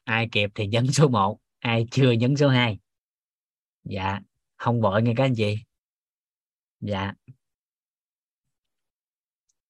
Ai 0.04 0.30
kịp 0.32 0.50
thì 0.56 0.68
nhấn 0.68 0.92
số 0.92 1.08
1 1.08 1.40
ai 1.60 1.88
chưa 1.92 2.12
nhấn 2.12 2.36
số 2.38 2.50
2 2.50 2.80
dạ 3.84 4.20
không 4.58 4.82
vội 4.82 5.02
nghe 5.02 5.14
các 5.18 5.24
anh 5.24 5.36
chị. 5.36 5.58
Dạ. 6.80 7.14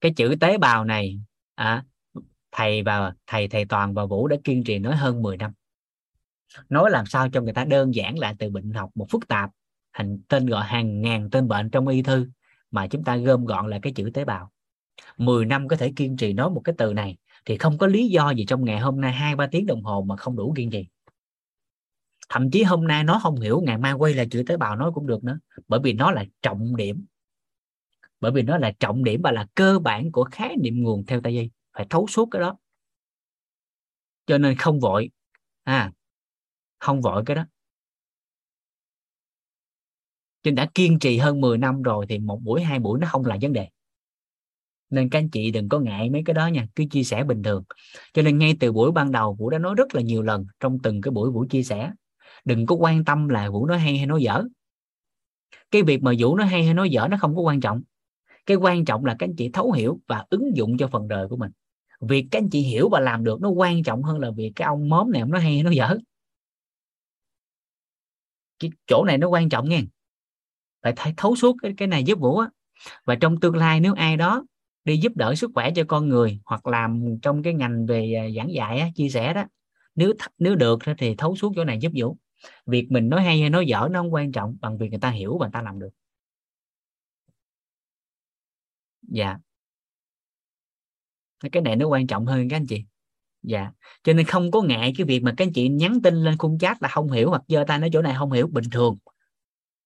Cái 0.01 0.13
chữ 0.15 0.35
tế 0.39 0.57
bào 0.57 0.85
này 0.85 1.19
à, 1.55 1.83
thầy 2.51 2.83
và 2.83 3.13
thầy 3.27 3.47
thầy 3.47 3.65
toàn 3.65 3.93
và 3.93 4.05
vũ 4.05 4.27
đã 4.27 4.35
kiên 4.43 4.63
trì 4.63 4.79
nói 4.79 4.95
hơn 4.95 5.21
10 5.21 5.37
năm 5.37 5.53
nói 6.69 6.91
làm 6.91 7.05
sao 7.05 7.29
cho 7.29 7.41
người 7.41 7.53
ta 7.53 7.65
đơn 7.65 7.95
giản 7.95 8.19
lại 8.19 8.35
từ 8.39 8.49
bệnh 8.49 8.73
học 8.73 8.89
một 8.95 9.07
phức 9.09 9.27
tạp 9.27 9.49
thành 9.93 10.19
tên 10.27 10.45
gọi 10.45 10.65
hàng 10.65 11.01
ngàn 11.01 11.29
tên 11.29 11.47
bệnh 11.47 11.69
trong 11.69 11.87
y 11.87 12.01
thư, 12.01 12.27
mà 12.71 12.87
chúng 12.87 13.03
ta 13.03 13.17
gom 13.17 13.45
gọn 13.45 13.69
lại 13.69 13.79
cái 13.83 13.93
chữ 13.93 14.09
tế 14.13 14.25
bào. 14.25 14.51
10 15.17 15.45
năm 15.45 15.67
có 15.67 15.75
thể 15.75 15.93
kiên 15.95 16.17
trì 16.17 16.33
nói 16.33 16.49
một 16.49 16.61
cái 16.63 16.75
từ 16.77 16.93
này 16.93 17.17
thì 17.45 17.57
không 17.57 17.77
có 17.77 17.87
lý 17.87 18.07
do 18.07 18.31
gì 18.31 18.45
trong 18.45 18.65
ngày 18.65 18.79
hôm 18.79 19.01
nay 19.01 19.11
hai 19.11 19.35
ba 19.35 19.47
tiếng 19.47 19.65
đồng 19.65 19.83
hồ 19.83 20.03
mà 20.07 20.15
không 20.15 20.35
đủ 20.35 20.53
kiên 20.57 20.69
trì. 20.69 20.87
Thậm 22.29 22.51
chí 22.51 22.63
hôm 22.63 22.87
nay 22.87 23.03
nó 23.03 23.19
không 23.23 23.41
hiểu 23.41 23.61
ngày 23.61 23.77
mai 23.77 23.93
quay 23.93 24.13
lại 24.13 24.27
chữ 24.31 24.43
tế 24.47 24.57
bào 24.57 24.75
nói 24.75 24.91
cũng 24.93 25.07
được 25.07 25.23
nữa, 25.23 25.39
bởi 25.67 25.79
vì 25.83 25.93
nó 25.93 26.11
là 26.11 26.25
trọng 26.41 26.75
điểm. 26.75 27.05
Bởi 28.19 28.31
vì 28.31 28.41
nó 28.41 28.57
là 28.57 28.71
trọng 28.79 29.03
điểm 29.03 29.21
và 29.21 29.31
là 29.31 29.47
cơ 29.55 29.79
bản 29.79 30.11
của 30.11 30.23
khái 30.31 30.55
niệm 30.55 30.83
nguồn 30.83 31.05
theo 31.05 31.21
tây 31.21 31.33
y, 31.33 31.49
phải 31.73 31.85
thấu 31.89 32.07
suốt 32.07 32.27
cái 32.31 32.41
đó. 32.41 32.57
Cho 34.25 34.37
nên 34.37 34.57
không 34.57 34.79
vội. 34.79 35.09
À 35.63 35.91
không 36.79 37.01
vội 37.01 37.23
cái 37.25 37.35
đó. 37.35 37.45
Cho 40.43 40.51
đã 40.51 40.67
kiên 40.73 40.99
trì 40.99 41.17
hơn 41.17 41.41
10 41.41 41.57
năm 41.57 41.81
rồi 41.81 42.05
thì 42.09 42.19
một 42.19 42.39
buổi, 42.43 42.63
hai 42.63 42.79
buổi 42.79 42.99
nó 42.99 43.07
không 43.11 43.25
là 43.25 43.37
vấn 43.41 43.53
đề. 43.53 43.67
Nên 44.89 45.09
các 45.09 45.19
anh 45.19 45.29
chị 45.29 45.51
đừng 45.51 45.69
có 45.69 45.79
ngại 45.79 46.09
mấy 46.09 46.21
cái 46.25 46.33
đó 46.33 46.47
nha, 46.47 46.67
cứ 46.75 46.83
chia 46.91 47.03
sẻ 47.03 47.23
bình 47.23 47.43
thường. 47.43 47.63
Cho 48.13 48.21
nên 48.21 48.37
ngay 48.37 48.55
từ 48.59 48.71
buổi 48.71 48.91
ban 48.91 49.11
đầu 49.11 49.33
vũ 49.33 49.49
đã 49.49 49.59
nói 49.59 49.75
rất 49.77 49.95
là 49.95 50.01
nhiều 50.01 50.21
lần 50.23 50.45
trong 50.59 50.77
từng 50.83 51.01
cái 51.01 51.11
buổi 51.11 51.31
vũ 51.31 51.45
chia 51.49 51.63
sẻ. 51.63 51.91
Đừng 52.45 52.65
có 52.65 52.75
quan 52.75 53.05
tâm 53.05 53.29
là 53.29 53.49
vũ 53.49 53.65
nói 53.65 53.79
hay 53.79 53.97
hay 53.97 54.05
nói 54.05 54.21
dở. 54.21 54.43
Cái 55.71 55.83
việc 55.83 56.03
mà 56.03 56.11
vũ 56.19 56.35
nói 56.35 56.47
hay 56.47 56.63
hay 56.63 56.73
nói 56.73 56.89
dở 56.89 57.07
nó 57.11 57.17
không 57.19 57.35
có 57.35 57.41
quan 57.41 57.61
trọng. 57.61 57.81
Cái 58.45 58.57
quan 58.57 58.85
trọng 58.85 59.05
là 59.05 59.15
các 59.19 59.27
anh 59.27 59.35
chị 59.35 59.49
thấu 59.53 59.71
hiểu 59.71 59.99
và 60.07 60.25
ứng 60.29 60.57
dụng 60.57 60.77
cho 60.77 60.87
phần 60.87 61.07
đời 61.07 61.27
của 61.27 61.37
mình. 61.37 61.51
Việc 62.01 62.27
các 62.31 62.39
anh 62.39 62.49
chị 62.49 62.61
hiểu 62.61 62.89
và 62.89 62.99
làm 62.99 63.23
được 63.23 63.41
nó 63.41 63.49
quan 63.49 63.83
trọng 63.83 64.03
hơn 64.03 64.19
là 64.19 64.31
việc 64.31 64.51
cái 64.55 64.65
ông 64.65 64.89
móm 64.89 65.11
này 65.11 65.21
ông 65.21 65.31
nói 65.31 65.41
hay 65.41 65.53
hay 65.53 65.63
nói 65.63 65.75
dở 65.75 65.97
cái 68.59 68.71
chỗ 68.87 69.03
này 69.07 69.17
nó 69.17 69.27
quan 69.27 69.49
trọng 69.49 69.69
nha 69.69 69.81
phải 70.83 70.93
thấy 70.95 71.13
thấu 71.17 71.35
suốt 71.35 71.55
cái, 71.61 71.73
cái 71.77 71.87
này 71.87 72.03
giúp 72.03 72.19
vũ 72.19 72.37
á. 72.37 72.49
Và 73.05 73.15
trong 73.15 73.39
tương 73.39 73.55
lai 73.55 73.79
nếu 73.79 73.93
ai 73.93 74.17
đó 74.17 74.45
đi 74.85 74.97
giúp 74.97 75.11
đỡ 75.15 75.35
sức 75.35 75.51
khỏe 75.53 75.71
cho 75.75 75.83
con 75.87 76.09
người 76.09 76.39
hoặc 76.45 76.67
làm 76.67 77.03
trong 77.21 77.43
cái 77.43 77.53
ngành 77.53 77.85
về 77.85 78.13
à, 78.13 78.29
giảng 78.37 78.53
dạy 78.53 78.79
á, 78.79 78.87
chia 78.95 79.09
sẻ 79.09 79.33
đó 79.33 79.43
nếu 79.95 80.13
nếu 80.37 80.55
được 80.55 80.79
thì 80.97 81.15
thấu 81.15 81.35
suốt 81.35 81.53
chỗ 81.55 81.63
này 81.63 81.77
giúp 81.81 81.91
vũ. 81.95 82.17
Việc 82.65 82.87
mình 82.91 83.09
nói 83.09 83.23
hay 83.23 83.39
hay 83.39 83.49
nói 83.49 83.65
dở 83.67 83.87
nó 83.91 84.01
không 84.01 84.13
quan 84.13 84.31
trọng 84.31 84.57
bằng 84.61 84.77
việc 84.77 84.89
người 84.89 84.99
ta 84.99 85.09
hiểu 85.09 85.37
và 85.37 85.45
người 85.45 85.51
ta 85.53 85.61
làm 85.61 85.79
được. 85.79 85.89
Dạ. 89.01 89.37
Cái 91.51 91.61
này 91.61 91.75
nó 91.75 91.87
quan 91.87 92.07
trọng 92.07 92.25
hơn 92.25 92.49
các 92.49 92.55
anh 92.57 92.65
chị 92.67 92.83
dạ. 93.47 93.71
Cho 94.03 94.13
nên 94.13 94.25
không 94.25 94.51
có 94.51 94.61
ngại 94.61 94.93
cái 94.97 95.05
việc 95.05 95.23
mà 95.23 95.33
các 95.37 95.45
anh 95.45 95.53
chị 95.53 95.69
nhắn 95.69 96.01
tin 96.03 96.15
lên 96.15 96.37
khung 96.37 96.59
chat 96.59 96.81
là 96.81 96.89
không 96.89 97.11
hiểu 97.11 97.29
hoặc 97.29 97.41
giơ 97.47 97.63
tay 97.67 97.79
nói 97.79 97.89
chỗ 97.93 98.01
này 98.01 98.15
không 98.17 98.31
hiểu 98.31 98.47
bình 98.47 98.65
thường. 98.71 98.97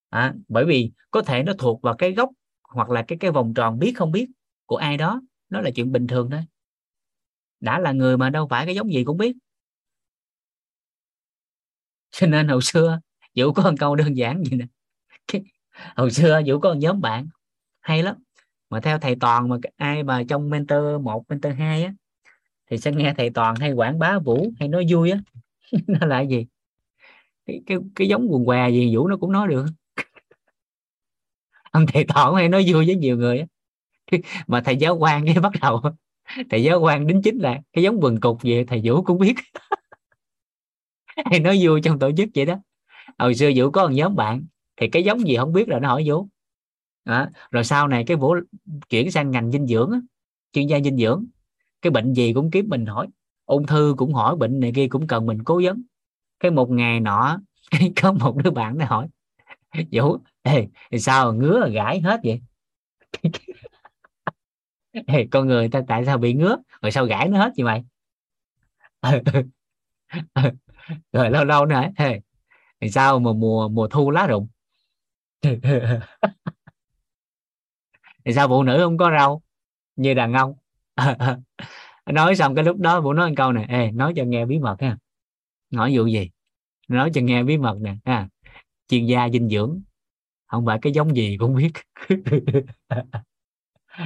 À, 0.09 0.33
bởi 0.47 0.65
vì 0.65 0.91
có 1.11 1.21
thể 1.21 1.43
nó 1.43 1.53
thuộc 1.59 1.81
vào 1.81 1.95
cái 1.97 2.13
góc 2.13 2.29
hoặc 2.63 2.89
là 2.89 3.01
cái 3.07 3.17
cái 3.17 3.31
vòng 3.31 3.53
tròn 3.53 3.79
biết 3.79 3.93
không 3.97 4.11
biết 4.11 4.29
của 4.65 4.75
ai 4.75 4.97
đó 4.97 5.21
nó 5.49 5.61
là 5.61 5.69
chuyện 5.75 5.91
bình 5.91 6.07
thường 6.07 6.29
thôi. 6.31 6.41
Đã 7.59 7.79
là 7.79 7.91
người 7.91 8.17
mà 8.17 8.29
đâu 8.29 8.47
phải 8.49 8.65
cái 8.65 8.75
giống 8.75 8.93
gì 8.93 9.03
cũng 9.03 9.17
biết. 9.17 9.35
Cho 12.11 12.27
nên 12.27 12.47
hồi 12.47 12.61
xưa 12.61 12.99
vũ 13.35 13.53
có 13.53 13.63
một 13.63 13.75
câu 13.79 13.95
đơn 13.95 14.17
giản 14.17 14.43
gì 14.43 14.57
nè. 14.57 14.65
Hồi 15.95 16.11
xưa 16.11 16.41
vũ 16.45 16.59
có 16.59 16.73
một 16.73 16.79
nhóm 16.79 17.01
bạn 17.01 17.27
hay 17.81 18.03
lắm. 18.03 18.15
Mà 18.69 18.79
theo 18.79 18.99
thầy 18.99 19.15
toàn 19.19 19.49
mà 19.49 19.57
ai 19.75 20.03
mà 20.03 20.23
trong 20.29 20.49
mentor 20.49 21.01
một 21.01 21.23
mentor 21.29 21.53
hai 21.57 21.83
á 21.83 21.93
thì 22.72 22.77
sẽ 22.77 22.91
nghe 22.91 23.14
thầy 23.18 23.30
toàn 23.30 23.56
hay 23.56 23.72
quảng 23.72 23.99
bá 23.99 24.19
vũ 24.19 24.52
hay 24.60 24.69
nói 24.69 24.85
vui 24.89 25.11
á. 25.11 25.19
Nó 25.88 26.07
là 26.07 26.22
gì? 26.22 26.45
Cái, 27.45 27.61
cái 27.65 27.77
cái 27.95 28.07
giống 28.07 28.27
quần 28.30 28.45
què 28.45 28.69
gì 28.69 28.95
vũ 28.95 29.07
nó 29.07 29.18
cũng 29.18 29.31
nói 29.31 29.48
được. 29.48 29.65
Ông 31.72 31.85
thầy 31.88 32.06
toàn 32.07 32.35
hay 32.35 32.49
nói 32.49 32.65
vui 32.68 32.85
với 32.85 32.95
nhiều 32.95 33.18
người 33.18 33.39
á. 33.39 33.45
Mà 34.48 34.61
thầy 34.65 34.77
giáo 34.77 34.98
quan 34.98 35.26
cái 35.26 35.35
bắt 35.41 35.52
đầu 35.61 35.81
thầy 36.49 36.64
giáo 36.64 36.81
quan 36.81 37.07
đính 37.07 37.22
chính 37.22 37.38
là 37.38 37.61
cái 37.73 37.84
giống 37.84 37.99
quần 38.02 38.19
cục 38.19 38.43
gì 38.43 38.64
thầy 38.64 38.81
vũ 38.84 39.03
cũng 39.03 39.19
biết. 39.19 39.35
Hay 41.26 41.39
nói 41.39 41.60
vui 41.61 41.81
trong 41.81 41.99
tổ 41.99 42.11
chức 42.18 42.30
vậy 42.35 42.45
đó. 42.45 42.56
Hồi 43.19 43.35
xưa 43.35 43.52
vũ 43.56 43.72
có 43.72 43.88
một 43.88 43.93
nhóm 43.93 44.15
bạn 44.15 44.43
thì 44.77 44.88
cái 44.88 45.03
giống 45.03 45.27
gì 45.27 45.38
không 45.38 45.53
biết 45.53 45.69
là 45.69 45.80
nó 45.80 45.89
hỏi 45.89 46.03
vũ. 46.07 46.27
Đó. 47.06 47.27
rồi 47.52 47.64
sau 47.64 47.88
này 47.88 48.03
cái 48.07 48.18
vũ 48.18 48.35
chuyển 48.89 49.11
sang 49.11 49.31
ngành 49.31 49.52
dinh 49.52 49.68
dưỡng 49.68 50.02
chuyên 50.53 50.68
gia 50.68 50.80
dinh 50.80 50.98
dưỡng 50.98 51.26
cái 51.81 51.91
bệnh 51.91 52.13
gì 52.13 52.33
cũng 52.33 52.51
kiếm 52.51 52.69
mình 52.69 52.85
hỏi 52.85 53.07
ung 53.45 53.65
thư 53.67 53.95
cũng 53.97 54.13
hỏi 54.13 54.35
bệnh 54.35 54.59
này 54.59 54.71
kia 54.75 54.87
cũng 54.87 55.07
cần 55.07 55.25
mình 55.25 55.43
cố 55.43 55.61
vấn. 55.63 55.83
Cái 56.39 56.51
một 56.51 56.69
ngày 56.69 56.99
nọ 56.99 57.39
có 58.01 58.11
một 58.11 58.37
đứa 58.43 58.51
bạn 58.51 58.77
nó 58.77 58.85
hỏi 58.85 59.07
vũ 59.91 60.17
ê 60.41 60.67
sao 60.99 61.33
ngứa 61.33 61.69
gãi 61.73 61.99
hết 62.01 62.19
vậy? 62.23 62.41
Ê, 65.07 65.27
con 65.31 65.47
người 65.47 65.69
ta 65.69 65.81
tại 65.87 66.05
sao 66.05 66.17
bị 66.17 66.33
ngứa? 66.33 66.57
Rồi 66.81 66.91
sao 66.91 67.05
gãi 67.05 67.29
nó 67.29 67.37
hết 67.37 67.51
vậy 67.57 67.65
mày? 67.65 67.83
Rồi 71.13 71.29
lâu 71.29 71.45
lâu 71.45 71.65
nữa 71.65 71.81
ê, 71.95 72.21
thì 72.81 72.89
sao 72.89 73.19
mà 73.19 73.33
mùa 73.33 73.67
mùa 73.69 73.87
thu 73.87 74.11
lá 74.11 74.27
rụng? 74.27 74.47
Thì 78.25 78.33
sao 78.33 78.47
phụ 78.47 78.63
nữ 78.63 78.79
không 78.83 78.97
có 78.97 79.11
rau? 79.11 79.41
Như 79.95 80.13
đàn 80.13 80.33
ông 80.33 80.53
nói 82.06 82.36
xong 82.36 82.56
cái 82.56 82.64
lúc 82.64 82.78
đó 82.78 83.02
vũ 83.02 83.14
nói 83.14 83.30
một 83.30 83.34
câu 83.38 83.52
này 83.52 83.65
ê 83.69 83.91
nói 83.91 84.14
cho 84.15 84.23
nghe 84.23 84.45
bí 84.45 84.60
mật 84.60 84.76
ha. 84.82 84.98
Nói 85.69 85.98
vụ 85.98 86.06
gì? 86.06 86.30
Nói 86.88 87.11
cho 87.14 87.22
nghe 87.22 87.44
bí 87.44 87.57
mật 87.57 87.78
nè 87.82 87.95
ha. 88.06 88.30
Chuyên 88.88 89.06
gia 89.06 89.30
dinh 89.30 89.49
dưỡng. 89.49 89.82
Không 90.48 90.65
phải 90.65 90.80
cái 90.82 90.94
giống 90.94 91.15
gì 91.15 91.38
cũng 91.40 91.56
biết. 91.56 91.72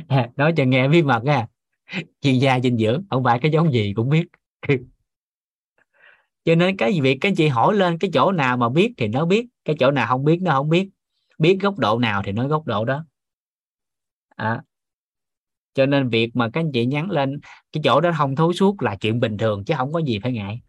Nói 0.36 0.54
cho 0.58 0.64
nghe 0.64 0.88
bí 0.88 1.04
mật 1.04 1.24
ha. 1.28 1.48
Chuyên 2.22 2.40
gia 2.40 2.60
dinh 2.60 2.78
dưỡng 2.78 3.04
không 3.10 3.24
phải 3.24 3.40
cái 3.40 3.52
giống 3.52 3.74
gì 3.74 3.94
cũng 3.96 4.10
biết. 4.10 4.26
Cho 6.46 6.56
nên 6.56 6.78
cái 6.78 7.00
việc 7.02 7.18
cái 7.22 7.34
chị 7.38 7.48
hỏi 7.48 7.76
lên 7.76 7.98
cái 7.98 8.12
chỗ 8.14 8.32
nào 8.32 8.58
mà 8.58 8.70
biết 8.70 8.94
thì 8.98 9.08
nó 9.08 9.26
biết 9.26 9.48
cái 9.66 9.76
chỗ 9.80 9.92
nào 9.92 10.08
không 10.08 10.26
biết 10.26 10.42
nó 10.42 10.52
không 10.52 10.70
biết. 10.70 10.90
Biết 11.38 11.58
góc 11.62 11.80
độ 11.80 12.00
nào 12.00 12.22
thì 12.26 12.32
nói 12.32 12.48
góc 12.48 12.66
độ 12.66 12.86
đó. 12.86 13.06
À, 14.36 14.64
cho 15.76 15.86
nên 15.86 16.10
việc 16.10 16.36
mà 16.36 16.50
các 16.54 16.62
anh 16.62 16.72
chị 16.72 16.86
nhắn 16.86 17.12
lên 17.12 17.40
cái 17.72 17.82
chỗ 17.84 18.02
đó 18.02 18.12
không 18.18 18.36
thấu 18.36 18.54
suốt 18.54 18.82
là 18.82 18.96
chuyện 18.96 19.20
bình 19.20 19.38
thường 19.38 19.64
chứ 19.66 19.74
không 19.78 19.94
có 19.94 20.00
gì 20.00 20.20
phải 20.24 20.32
ngại. 20.32 20.62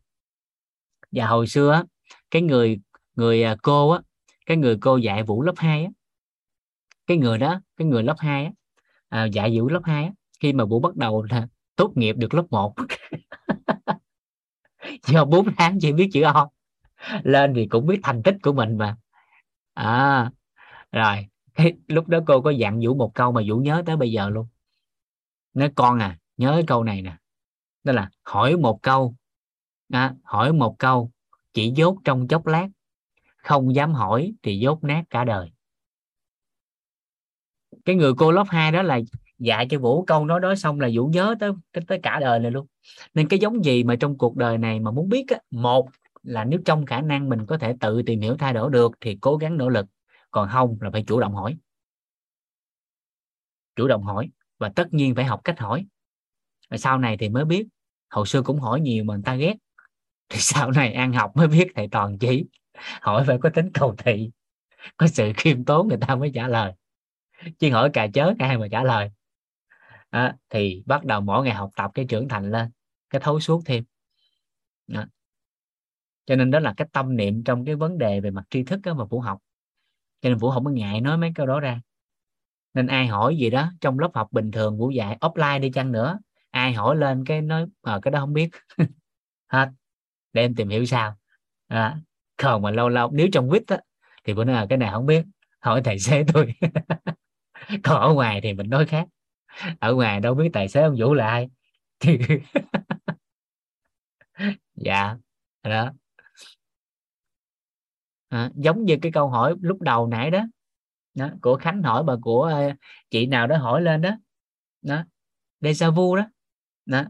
Và 1.12 1.26
hồi 1.26 1.46
xưa 1.46 1.82
cái 2.30 2.42
người 2.42 2.78
người 3.16 3.42
à, 3.42 3.56
cô 3.62 3.90
á 3.90 4.00
cái 4.46 4.56
người 4.56 4.78
cô 4.80 4.96
dạy 4.96 5.22
vũ 5.22 5.42
lớp 5.42 5.54
2 5.56 5.84
á 5.84 5.90
cái 7.06 7.16
người 7.16 7.38
đó 7.38 7.60
cái 7.76 7.86
người 7.86 8.02
lớp 8.02 8.16
2 8.18 8.44
á 8.44 8.50
à, 9.08 9.24
dạy 9.24 9.58
vũ 9.58 9.68
lớp 9.68 9.80
2 9.84 10.04
á 10.04 10.10
khi 10.40 10.52
mà 10.52 10.64
vũ 10.64 10.80
bắt 10.80 10.96
đầu 10.96 11.22
là 11.22 11.48
tốt 11.76 11.92
nghiệp 11.94 12.16
được 12.16 12.34
lớp 12.34 12.44
1 12.50 12.74
do 15.06 15.24
4 15.24 15.54
tháng 15.56 15.78
chỉ 15.80 15.92
biết 15.92 16.08
chữ 16.12 16.22
o 16.22 16.50
lên 17.22 17.54
thì 17.54 17.66
cũng 17.66 17.86
biết 17.86 18.00
thành 18.02 18.22
tích 18.22 18.36
của 18.42 18.52
mình 18.52 18.78
mà. 18.78 18.96
À 19.74 20.30
rồi 20.92 21.26
lúc 21.88 22.08
đó 22.08 22.18
cô 22.26 22.40
có 22.40 22.50
dặn 22.50 22.80
vũ 22.82 22.94
một 22.94 23.14
câu 23.14 23.32
mà 23.32 23.42
vũ 23.48 23.56
nhớ 23.56 23.82
tới 23.86 23.96
bây 23.96 24.12
giờ 24.12 24.28
luôn 24.28 24.46
nói 25.56 25.70
con 25.74 25.98
à 25.98 26.18
nhớ 26.36 26.52
cái 26.52 26.64
câu 26.66 26.84
này 26.84 27.02
nè. 27.02 27.16
Đó 27.84 27.92
là 27.92 28.10
hỏi 28.22 28.56
một 28.56 28.82
câu 28.82 29.14
à, 29.92 30.14
hỏi 30.22 30.52
một 30.52 30.76
câu 30.78 31.10
chỉ 31.52 31.72
dốt 31.76 31.98
trong 32.04 32.28
chốc 32.28 32.46
lát 32.46 32.68
không 33.36 33.74
dám 33.74 33.92
hỏi 33.92 34.34
thì 34.42 34.58
dốt 34.58 34.84
nát 34.84 35.02
cả 35.10 35.24
đời. 35.24 35.50
Cái 37.84 37.96
người 37.96 38.12
cô 38.18 38.32
lớp 38.32 38.44
2 38.48 38.72
đó 38.72 38.82
là 38.82 39.00
dạy 39.38 39.66
cho 39.70 39.78
vũ 39.78 40.04
câu 40.04 40.26
nói 40.26 40.40
đó 40.40 40.54
xong 40.54 40.80
là 40.80 40.88
vũ 40.94 41.06
nhớ 41.06 41.34
tới 41.40 41.50
tới 41.86 42.00
cả 42.02 42.18
đời 42.20 42.38
này 42.38 42.50
luôn. 42.50 42.66
Nên 43.14 43.28
cái 43.28 43.38
giống 43.38 43.64
gì 43.64 43.84
mà 43.84 43.96
trong 44.00 44.18
cuộc 44.18 44.36
đời 44.36 44.58
này 44.58 44.80
mà 44.80 44.90
muốn 44.90 45.08
biết 45.08 45.24
á, 45.28 45.38
một 45.50 45.88
là 46.22 46.44
nếu 46.44 46.60
trong 46.64 46.86
khả 46.86 47.00
năng 47.00 47.28
mình 47.28 47.46
có 47.46 47.58
thể 47.58 47.74
tự 47.80 48.02
tìm 48.02 48.20
hiểu 48.20 48.36
thay 48.38 48.52
đổi 48.52 48.70
được 48.70 48.92
thì 49.00 49.18
cố 49.20 49.36
gắng 49.36 49.56
nỗ 49.56 49.68
lực 49.68 49.86
còn 50.30 50.48
không 50.52 50.78
là 50.80 50.90
phải 50.90 51.04
chủ 51.06 51.20
động 51.20 51.34
hỏi. 51.34 51.56
Chủ 53.76 53.88
động 53.88 54.02
hỏi 54.02 54.30
và 54.58 54.68
tất 54.76 54.94
nhiên 54.94 55.14
phải 55.14 55.24
học 55.24 55.40
cách 55.44 55.58
hỏi. 55.58 55.86
Rồi 56.70 56.78
sau 56.78 56.98
này 56.98 57.16
thì 57.16 57.28
mới 57.28 57.44
biết. 57.44 57.66
Hồi 58.10 58.26
xưa 58.26 58.42
cũng 58.42 58.60
hỏi 58.60 58.80
nhiều 58.80 59.04
mà 59.04 59.14
người 59.14 59.22
ta 59.24 59.34
ghét. 59.34 59.54
Thì 60.28 60.38
sau 60.40 60.70
này 60.70 60.92
ăn 60.92 61.12
học 61.12 61.32
mới 61.36 61.48
biết 61.48 61.66
thầy 61.74 61.88
toàn 61.88 62.18
chỉ. 62.18 62.44
Hỏi 63.00 63.24
phải 63.26 63.38
có 63.42 63.50
tính 63.54 63.70
cầu 63.74 63.94
thị. 63.98 64.30
Có 64.96 65.06
sự 65.06 65.32
khiêm 65.36 65.64
tốn 65.64 65.88
người 65.88 65.98
ta 66.00 66.14
mới 66.14 66.30
trả 66.34 66.48
lời. 66.48 66.72
Chứ 67.58 67.70
hỏi 67.70 67.90
cà 67.92 68.06
chớ 68.14 68.32
ai 68.38 68.58
mà 68.58 68.68
trả 68.70 68.82
lời. 68.82 69.10
À, 70.10 70.36
thì 70.50 70.82
bắt 70.86 71.04
đầu 71.04 71.20
mỗi 71.20 71.44
ngày 71.44 71.54
học 71.54 71.70
tập 71.76 71.90
cái 71.94 72.04
trưởng 72.08 72.28
thành 72.28 72.50
lên. 72.50 72.70
Cái 73.10 73.20
thấu 73.20 73.40
suốt 73.40 73.62
thêm. 73.64 73.84
À. 74.92 75.08
cho 76.26 76.36
nên 76.36 76.50
đó 76.50 76.58
là 76.58 76.74
cái 76.76 76.88
tâm 76.92 77.16
niệm 77.16 77.44
trong 77.44 77.64
cái 77.64 77.74
vấn 77.74 77.98
đề 77.98 78.20
về 78.20 78.30
mặt 78.30 78.44
tri 78.50 78.62
thức 78.62 78.80
đó 78.82 78.94
mà 78.94 79.04
vũ 79.04 79.20
học. 79.20 79.38
Cho 80.20 80.28
nên 80.28 80.38
vũ 80.38 80.50
không 80.50 80.64
có 80.64 80.70
ngại 80.70 81.00
nói 81.00 81.18
mấy 81.18 81.32
câu 81.34 81.46
đó 81.46 81.60
ra 81.60 81.80
nên 82.76 82.86
ai 82.86 83.06
hỏi 83.06 83.36
gì 83.36 83.50
đó 83.50 83.70
trong 83.80 83.98
lớp 83.98 84.10
học 84.14 84.28
bình 84.32 84.50
thường 84.50 84.78
của 84.78 84.90
dạy 84.90 85.18
offline 85.20 85.60
đi 85.60 85.70
chăng 85.70 85.92
nữa 85.92 86.18
ai 86.50 86.72
hỏi 86.72 86.96
lên 86.96 87.24
cái 87.24 87.42
nói 87.42 87.66
à, 87.82 87.98
cái 88.02 88.10
đó 88.10 88.20
không 88.20 88.32
biết. 88.32 88.50
Hết. 89.48 89.68
Để 90.32 90.42
em 90.42 90.54
tìm 90.54 90.68
hiểu 90.68 90.86
sao. 90.86 91.16
À, 91.68 91.96
còn 92.36 92.62
mà 92.62 92.70
lâu 92.70 92.88
lâu 92.88 93.10
nếu 93.12 93.28
trong 93.32 93.50
quýt 93.50 93.62
á 93.66 93.78
thì 94.24 94.34
bữa 94.34 94.44
nào 94.44 94.66
cái 94.68 94.78
này 94.78 94.90
không 94.92 95.06
biết 95.06 95.24
hỏi 95.60 95.80
tài 95.84 95.98
xế 95.98 96.24
tôi. 96.34 96.54
Còn 97.82 98.00
ở 98.00 98.12
ngoài 98.14 98.40
thì 98.42 98.52
mình 98.52 98.70
nói 98.70 98.86
khác. 98.86 99.08
Ở 99.78 99.94
ngoài 99.94 100.20
đâu 100.20 100.34
biết 100.34 100.50
tài 100.52 100.68
xế 100.68 100.82
ông 100.82 100.96
vũ 100.98 101.14
là 101.14 101.28
ai. 101.28 101.48
Thì 102.00 102.18
dạ 104.74 105.16
đó. 105.62 105.92
À, 108.28 108.50
giống 108.54 108.84
như 108.84 108.96
cái 109.02 109.12
câu 109.12 109.28
hỏi 109.28 109.54
lúc 109.60 109.82
đầu 109.82 110.06
nãy 110.06 110.30
đó, 110.30 110.44
đó 111.16 111.30
của 111.42 111.56
khánh 111.56 111.82
hỏi 111.82 112.04
và 112.06 112.16
của 112.22 112.42
ờ, 112.42 112.70
chị 113.10 113.26
nào 113.26 113.46
đó 113.46 113.56
hỏi 113.56 113.82
lên 113.82 114.00
đó. 114.00 114.10
Đó 114.82 115.04
deja 115.60 115.90
vu 115.90 116.16
đó. 116.16 116.22
Đó 116.86 117.04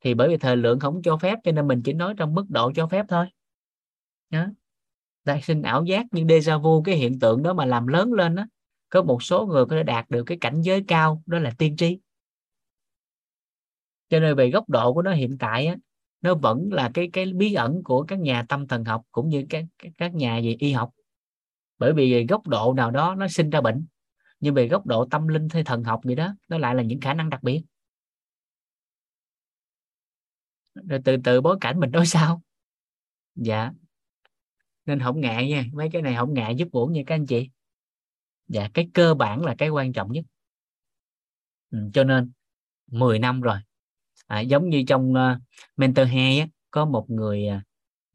thì 0.00 0.14
bởi 0.14 0.28
vì 0.28 0.36
thời 0.36 0.56
lượng 0.56 0.80
không 0.80 1.02
cho 1.02 1.16
phép 1.16 1.38
cho 1.44 1.52
nên 1.52 1.68
mình 1.68 1.82
chỉ 1.84 1.92
nói 1.92 2.14
trong 2.16 2.34
mức 2.34 2.44
độ 2.48 2.72
cho 2.74 2.86
phép 2.86 3.06
thôi. 3.08 3.26
Đó 4.30 4.46
ta 5.24 5.40
sinh 5.42 5.62
ảo 5.62 5.84
giác 5.84 6.06
nhưng 6.10 6.26
deja 6.26 6.62
vu 6.62 6.82
cái 6.82 6.94
hiện 6.94 7.18
tượng 7.20 7.42
đó 7.42 7.52
mà 7.52 7.64
làm 7.64 7.86
lớn 7.86 8.12
lên 8.12 8.34
đó 8.34 8.46
có 8.88 9.02
một 9.02 9.22
số 9.22 9.46
người 9.46 9.64
có 9.66 9.76
thể 9.76 9.82
đạt 9.82 10.10
được 10.10 10.24
cái 10.24 10.38
cảnh 10.40 10.62
giới 10.62 10.84
cao 10.88 11.22
đó 11.26 11.38
là 11.38 11.50
tiên 11.58 11.76
tri. 11.76 11.98
Cho 14.08 14.20
nên 14.20 14.36
về 14.36 14.50
góc 14.50 14.68
độ 14.68 14.94
của 14.94 15.02
nó 15.02 15.12
hiện 15.12 15.38
tại 15.38 15.66
á, 15.66 15.76
nó 16.20 16.34
vẫn 16.34 16.68
là 16.72 16.90
cái 16.94 17.10
cái 17.12 17.32
bí 17.32 17.54
ẩn 17.54 17.82
của 17.84 18.02
các 18.02 18.18
nhà 18.18 18.44
tâm 18.48 18.66
thần 18.66 18.84
học 18.84 19.02
cũng 19.12 19.28
như 19.28 19.46
các 19.48 19.64
các 19.98 20.14
nhà 20.14 20.40
về 20.44 20.56
y 20.58 20.72
học 20.72 20.90
bởi 21.78 21.92
vì 21.92 22.26
góc 22.26 22.46
độ 22.46 22.74
nào 22.76 22.90
đó 22.90 23.14
nó 23.14 23.28
sinh 23.28 23.50
ra 23.50 23.60
bệnh 23.60 23.86
nhưng 24.40 24.54
về 24.54 24.68
góc 24.68 24.86
độ 24.86 25.06
tâm 25.10 25.28
linh 25.28 25.48
hay 25.52 25.64
thần 25.64 25.84
học 25.84 26.00
gì 26.04 26.14
đó 26.14 26.34
nó 26.48 26.58
lại 26.58 26.74
là 26.74 26.82
những 26.82 27.00
khả 27.00 27.14
năng 27.14 27.30
đặc 27.30 27.42
biệt. 27.42 27.62
Rồi 30.74 31.00
từ 31.04 31.16
từ 31.24 31.40
bối 31.40 31.56
cảnh 31.60 31.80
mình 31.80 31.90
nói 31.90 32.06
sao? 32.06 32.42
Dạ. 33.34 33.70
Nên 34.86 35.00
không 35.00 35.20
ngại 35.20 35.48
nha 35.48 35.64
mấy 35.72 35.88
cái 35.92 36.02
này 36.02 36.14
không 36.16 36.34
ngại 36.34 36.54
giúp 36.54 36.68
bổ 36.72 36.86
nha 36.86 37.02
các 37.06 37.14
anh 37.14 37.26
chị. 37.26 37.50
Dạ 38.48 38.68
cái 38.74 38.90
cơ 38.94 39.14
bản 39.14 39.44
là 39.44 39.54
cái 39.58 39.68
quan 39.68 39.92
trọng 39.92 40.12
nhất. 40.12 40.24
Ừ, 41.70 41.78
cho 41.94 42.04
nên 42.04 42.32
10 42.86 43.18
năm 43.18 43.40
rồi. 43.40 43.58
À, 44.26 44.40
giống 44.40 44.68
như 44.68 44.84
trong 44.88 45.12
uh, 45.12 45.42
mentor 45.76 46.08
2 46.08 46.40
á, 46.40 46.46
có 46.70 46.84
một 46.84 47.10
người 47.10 47.48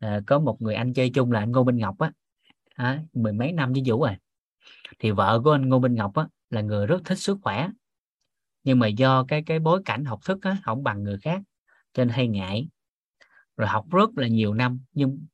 uh, 0.06 0.10
có 0.28 0.40
một 0.40 0.62
người 0.62 0.76
anh 0.76 0.94
chơi 0.94 1.10
chung 1.10 1.32
là 1.32 1.40
anh 1.40 1.52
Ngô 1.52 1.64
Minh 1.64 1.78
Ngọc 1.78 2.00
á 2.00 2.12
à, 2.82 3.04
mười 3.14 3.34
mấy 3.34 3.52
năm 3.52 3.74
với 3.74 3.82
Vũ 3.86 4.04
rồi 4.04 4.16
thì 5.00 5.12
vợ 5.12 5.42
của 5.44 5.52
anh 5.52 5.70
Ngô 5.70 5.80
Minh 5.80 5.96
Ngọc 5.96 6.16
á, 6.16 6.28
là 6.50 6.62
người 6.62 6.88
rất 6.88 7.02
thích 7.06 7.18
sức 7.18 7.38
khỏe. 7.42 7.70
Nhưng 8.64 8.80
mà 8.80 8.88
do 8.88 9.26
cái 9.28 9.44
cái 9.46 9.60
bối 9.60 9.82
cảnh 9.86 10.06
học 10.06 10.20
thức 10.26 10.38
á, 10.42 10.58
không 10.64 10.84
bằng 10.84 11.04
người 11.04 11.18
khác 11.22 11.42
cho 11.94 12.04
nên 12.04 12.14
hay 12.14 12.28
ngại. 12.28 12.68
Rồi 13.58 13.68
học 13.68 13.86
rất 13.92 14.10
là 14.16 14.28
nhiều 14.28 14.54
năm 14.54 14.80
nhưng 14.94 15.26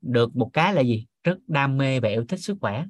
được 0.00 0.36
một 0.36 0.50
cái 0.52 0.74
là 0.74 0.80
gì? 0.80 1.06
Rất 1.24 1.38
đam 1.46 1.76
mê 1.76 2.00
và 2.00 2.08
yêu 2.08 2.24
thích 2.28 2.40
sức 2.40 2.58
khỏe. 2.60 2.84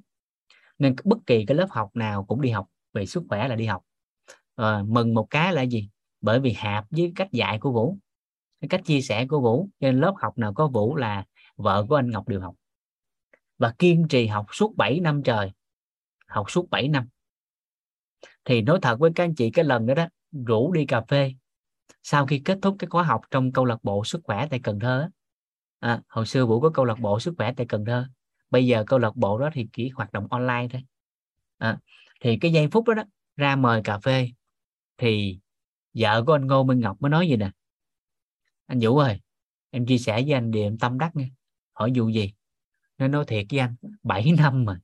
Nên 0.79 0.95
bất 1.05 1.19
kỳ 1.27 1.47
cái 1.47 1.57
lớp 1.57 1.67
học 1.71 1.91
nào 1.95 2.25
cũng 2.25 2.41
đi 2.41 2.51
học 2.51 2.67
về 2.93 3.07
sức 3.07 3.23
khỏe 3.29 3.49
là 3.49 3.57
đi 3.57 3.67
học. 3.67 3.83
À, 4.57 4.83
mừng 4.87 5.15
một 5.15 5.27
cái 5.31 5.53
là 5.53 5.63
gì? 5.63 5.89
Bởi 6.21 6.41
vì 6.41 6.53
hạp 6.53 6.85
với 6.91 7.13
cách 7.17 7.33
dạy 7.33 7.59
của 7.59 7.73
vũ 7.73 7.99
cái 8.61 8.69
cách 8.69 8.81
chia 8.85 9.01
sẻ 9.01 9.27
của 9.27 9.41
vũ 9.41 9.69
nên 9.81 10.01
lớp 10.01 10.15
học 10.17 10.39
nào 10.39 10.55
có 10.55 10.69
vũ 10.69 10.97
là 10.97 11.25
vợ 11.57 11.87
của 11.89 11.95
anh 11.95 12.11
ngọc 12.11 12.29
đều 12.29 12.41
học 12.41 12.55
và 13.63 13.75
kiên 13.79 14.09
trì 14.09 14.27
học 14.27 14.47
suốt 14.53 14.77
7 14.77 15.01
năm 15.01 15.23
trời. 15.23 15.51
Học 16.27 16.51
suốt 16.51 16.71
7 16.71 16.89
năm. 16.89 17.09
Thì 18.45 18.63
nói 18.63 18.79
thật 18.83 18.99
với 19.01 19.11
các 19.15 19.25
anh 19.25 19.35
chị 19.35 19.51
cái 19.51 19.65
lần 19.65 19.87
đó 19.87 19.95
đó 19.95 20.07
rủ 20.47 20.73
đi 20.73 20.87
cà 20.87 21.01
phê. 21.09 21.35
Sau 22.03 22.27
khi 22.27 22.39
kết 22.45 22.59
thúc 22.63 22.77
cái 22.79 22.89
khóa 22.89 23.03
học 23.03 23.21
trong 23.31 23.53
câu 23.53 23.65
lạc 23.65 23.79
bộ 23.83 24.05
sức 24.05 24.21
khỏe 24.25 24.47
tại 24.51 24.61
Cần 24.63 24.81
Thơ 24.81 25.09
à, 25.79 26.03
hồi 26.09 26.27
xưa 26.27 26.47
Vũ 26.47 26.61
có 26.61 26.71
câu 26.71 26.85
lạc 26.85 27.01
bộ 27.01 27.21
sức 27.21 27.35
khỏe 27.37 27.53
tại 27.57 27.67
Cần 27.69 27.85
Thơ. 27.85 28.07
Bây 28.51 28.67
giờ 28.67 28.85
câu 28.87 28.99
lạc 28.99 29.17
bộ 29.17 29.39
đó 29.39 29.51
thì 29.53 29.69
chỉ 29.73 29.89
hoạt 29.89 30.13
động 30.13 30.27
online 30.31 30.69
thôi. 30.73 30.85
À, 31.59 31.79
thì 32.21 32.39
cái 32.41 32.53
giây 32.53 32.69
phút 32.69 32.89
đó, 32.89 32.95
đó 32.95 33.03
ra 33.37 33.57
mời 33.57 33.81
cà 33.85 33.99
phê. 33.99 34.29
Thì 34.97 35.39
vợ 35.95 36.25
của 36.27 36.33
anh 36.33 36.47
Ngô 36.47 36.65
Minh 36.65 36.81
Ngọc 36.81 36.97
mới 37.01 37.11
nói 37.11 37.29
gì 37.29 37.37
nè. 37.37 37.51
Anh 38.67 38.79
Vũ 38.83 38.99
ơi 38.99 39.21
em 39.71 39.87
chia 39.87 39.99
sẻ 39.99 40.23
với 40.23 40.33
anh 40.33 40.51
điều 40.51 40.63
em 40.63 40.79
tâm 40.79 40.99
đắc 40.99 41.17
nghe 41.17 41.29
hỏi 41.73 41.93
vụ 41.95 42.09
gì? 42.09 42.33
Nó 43.03 43.09
nói 43.09 43.25
thiệt 43.29 43.47
với 43.51 43.61
anh 43.61 43.75
7 44.03 44.33
năm 44.39 44.65
mà. 44.65 44.81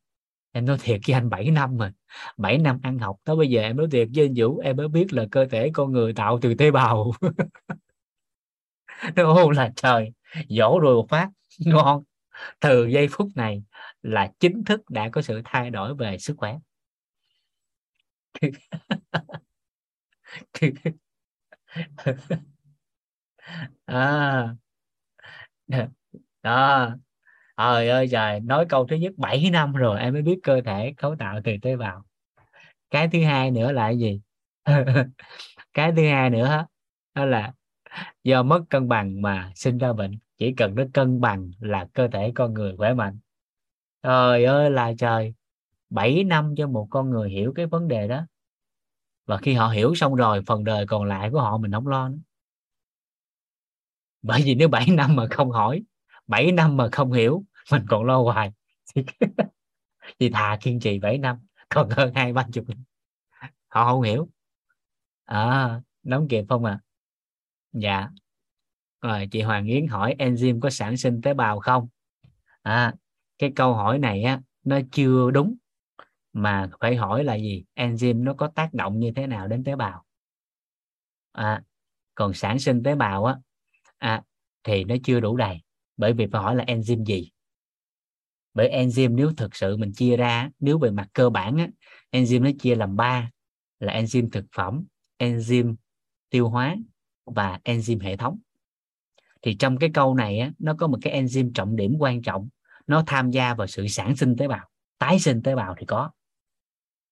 Em 0.53 0.67
nói 0.67 0.79
thiệt 0.81 1.01
với 1.07 1.15
anh 1.15 1.31
7 1.31 1.51
năm 1.51 1.77
mà. 1.79 1.93
7 2.37 2.59
năm 2.59 2.79
ăn 2.83 2.99
học 2.99 3.17
tới 3.25 3.37
bây 3.37 3.51
giờ 3.51 3.61
em 3.63 3.77
nói 3.77 3.87
thiệt 3.93 4.09
với 4.15 4.25
anh 4.27 4.35
Vũ 4.37 4.59
em 4.59 4.77
mới 4.77 4.89
biết 4.89 5.13
là 5.13 5.27
cơ 5.31 5.47
thể 5.47 5.71
con 5.73 5.93
người 5.93 6.13
tạo 6.13 6.39
từ 6.43 6.55
tế 6.55 6.71
bào. 6.71 7.13
Nó 9.17 9.35
ô 9.35 9.51
là 9.51 9.73
trời 9.77 10.13
dỗ 10.49 10.79
rồi 10.81 10.95
một 10.95 11.07
phát. 11.09 11.31
Ngon. 11.59 12.03
Từ 12.61 12.87
giây 12.87 13.09
phút 13.11 13.29
này 13.35 13.63
là 14.03 14.33
chính 14.41 14.65
thức 14.65 14.91
đã 14.91 15.09
có 15.09 15.23
sự 15.23 15.43
thay 15.45 15.71
đổi 15.71 15.95
về 15.95 16.19
sức 16.19 16.35
khỏe. 16.39 16.59
À, 23.87 24.57
đó 26.43 26.99
trời 27.59 27.89
ơi, 27.89 28.09
trời. 28.11 28.41
Nói 28.41 28.67
câu 28.69 28.87
thứ 28.87 28.97
nhất 28.97 29.13
7 29.17 29.51
năm 29.51 29.73
rồi 29.73 30.01
em 30.01 30.13
mới 30.13 30.23
biết 30.23 30.41
cơ 30.43 30.61
thể 30.65 30.95
cấu 30.97 31.17
tạo 31.17 31.41
từ 31.45 31.53
tế 31.63 31.77
bào. 31.77 32.05
Cái 32.91 33.09
thứ 33.13 33.25
hai 33.25 33.51
nữa 33.51 33.73
là 33.73 33.83
cái 33.89 33.99
gì? 33.99 34.21
Cái 35.75 35.93
thứ 35.97 36.09
hai 36.09 36.31
nữa 36.31 36.67
đó 37.15 37.25
là 37.25 37.53
do 38.25 38.43
mất 38.43 38.61
cân 38.71 38.89
bằng 38.89 39.23
mà 39.23 39.53
sinh 39.55 39.79
ra 39.79 39.93
bệnh. 39.93 40.19
Chỉ 40.39 40.55
cần 40.55 40.75
nó 40.75 40.85
cân 40.95 41.21
bằng 41.21 41.51
là 41.61 41.87
cơ 41.93 42.09
thể 42.09 42.33
con 42.35 42.55
người 42.55 42.77
khỏe 42.77 42.95
mạnh. 42.95 43.19
Trời 44.03 44.45
ơi 44.45 44.71
là 44.71 44.93
trời. 44.99 45.35
7 45.91 46.25
năm 46.25 46.55
cho 46.57 46.67
một 46.67 46.87
con 46.91 47.11
người 47.11 47.31
hiểu 47.31 47.53
cái 47.57 47.67
vấn 47.67 47.89
đề 47.89 48.09
đó. 48.09 48.27
Và 49.27 49.37
khi 49.37 49.55
họ 49.55 49.69
hiểu 49.69 49.95
xong 49.95 50.15
rồi, 50.15 50.43
phần 50.47 50.65
đời 50.65 50.87
còn 50.87 51.05
lại 51.05 51.31
của 51.31 51.41
họ 51.41 51.59
mình 51.59 51.73
không 51.73 51.89
lo 51.89 52.09
nữa. 52.09 52.19
Bởi 54.23 54.43
vì 54.45 54.55
nếu 54.55 54.69
7 54.69 54.87
năm 54.91 55.17
mà 55.17 55.27
không 55.31 55.51
hỏi 55.51 55.83
7 56.29 56.53
năm 56.53 56.77
mà 56.77 56.89
không 56.93 57.13
hiểu 57.13 57.45
mình 57.73 57.83
còn 57.89 58.05
lo 58.05 58.23
hoài. 58.23 58.53
Thì, 58.95 59.05
thì 60.21 60.31
thà 60.31 60.59
kiên 60.61 60.81
trì 60.81 60.99
7 60.99 61.19
năm 61.19 61.39
còn 61.69 61.91
hơn 61.91 62.15
hai 62.15 62.33
ba 62.33 62.47
chục. 62.53 62.65
Họ 63.69 63.85
không 63.85 64.03
hiểu. 64.03 64.29
À 65.25 65.81
đóng 66.03 66.29
kịp 66.29 66.45
không 66.49 66.65
à? 66.65 66.81
Dạ. 67.73 68.09
Rồi 69.01 69.29
chị 69.31 69.43
Hoàng 69.43 69.67
Yến 69.67 69.87
hỏi 69.87 70.15
enzyme 70.19 70.61
có 70.61 70.71
sản 70.71 70.97
sinh 70.97 71.21
tế 71.23 71.35
bào 71.35 71.61
không? 71.61 71.89
À 72.63 72.95
cái 73.39 73.53
câu 73.57 73.75
hỏi 73.75 73.99
này 73.99 74.23
á 74.23 74.41
nó 74.65 74.79
chưa 74.93 75.31
đúng 75.31 75.57
mà 76.33 76.71
phải 76.81 76.97
hỏi 76.97 77.25
là 77.25 77.35
gì? 77.35 77.65
Enzyme 77.75 78.23
nó 78.23 78.35
có 78.35 78.49
tác 78.55 78.75
động 78.75 78.99
như 79.01 79.13
thế 79.17 79.27
nào 79.27 79.49
đến 79.49 79.65
tế 79.65 79.77
bào? 79.77 80.05
À, 81.33 81.63
còn 82.15 82.35
sản 82.35 82.59
sinh 82.59 82.83
tế 82.83 82.95
bào 82.95 83.25
á 83.25 83.37
à, 83.99 84.23
thì 84.65 84.85
nó 84.85 84.95
chưa 85.05 85.21
đủ 85.21 85.37
đầy 85.37 85.61
bởi 85.99 86.13
vì 86.13 86.27
phải 86.33 86.43
hỏi 86.43 86.57
là 86.57 86.65
enzyme 86.65 87.05
gì? 87.05 87.31
Bởi 88.55 88.71
enzyme 88.71 89.15
nếu 89.15 89.33
thực 89.37 89.57
sự 89.57 89.77
mình 89.77 89.93
chia 89.93 90.17
ra 90.17 90.51
nếu 90.61 90.79
về 90.79 90.91
mặt 90.91 91.09
cơ 91.13 91.31
bản 91.31 91.57
á, 91.57 91.69
enzyme 92.11 92.43
nó 92.43 92.51
chia 92.59 92.75
làm 92.75 92.97
ba 92.97 93.31
là 93.81 94.01
enzyme 94.01 94.29
thực 94.33 94.45
phẩm 94.53 94.85
enzyme 95.19 95.75
tiêu 96.31 96.49
hóa 96.49 96.77
và 97.25 97.61
enzyme 97.65 98.01
hệ 98.01 98.17
thống. 98.17 98.39
Thì 99.43 99.55
trong 99.55 99.79
cái 99.79 99.91
câu 99.95 100.15
này 100.15 100.39
á, 100.39 100.53
nó 100.59 100.75
có 100.75 100.87
một 100.87 100.99
cái 101.03 101.23
enzyme 101.23 101.51
trọng 101.55 101.77
điểm 101.77 101.97
quan 101.99 102.23
trọng 102.23 102.49
nó 102.87 103.03
tham 103.07 103.31
gia 103.31 103.55
vào 103.55 103.67
sự 103.67 103.89
sản 103.89 104.17
sinh 104.17 104.37
tế 104.37 104.49
bào 104.49 104.69
tái 104.99 105.19
sinh 105.19 105.43
tế 105.43 105.55
bào 105.55 105.75
thì 105.79 105.87
có. 105.87 106.11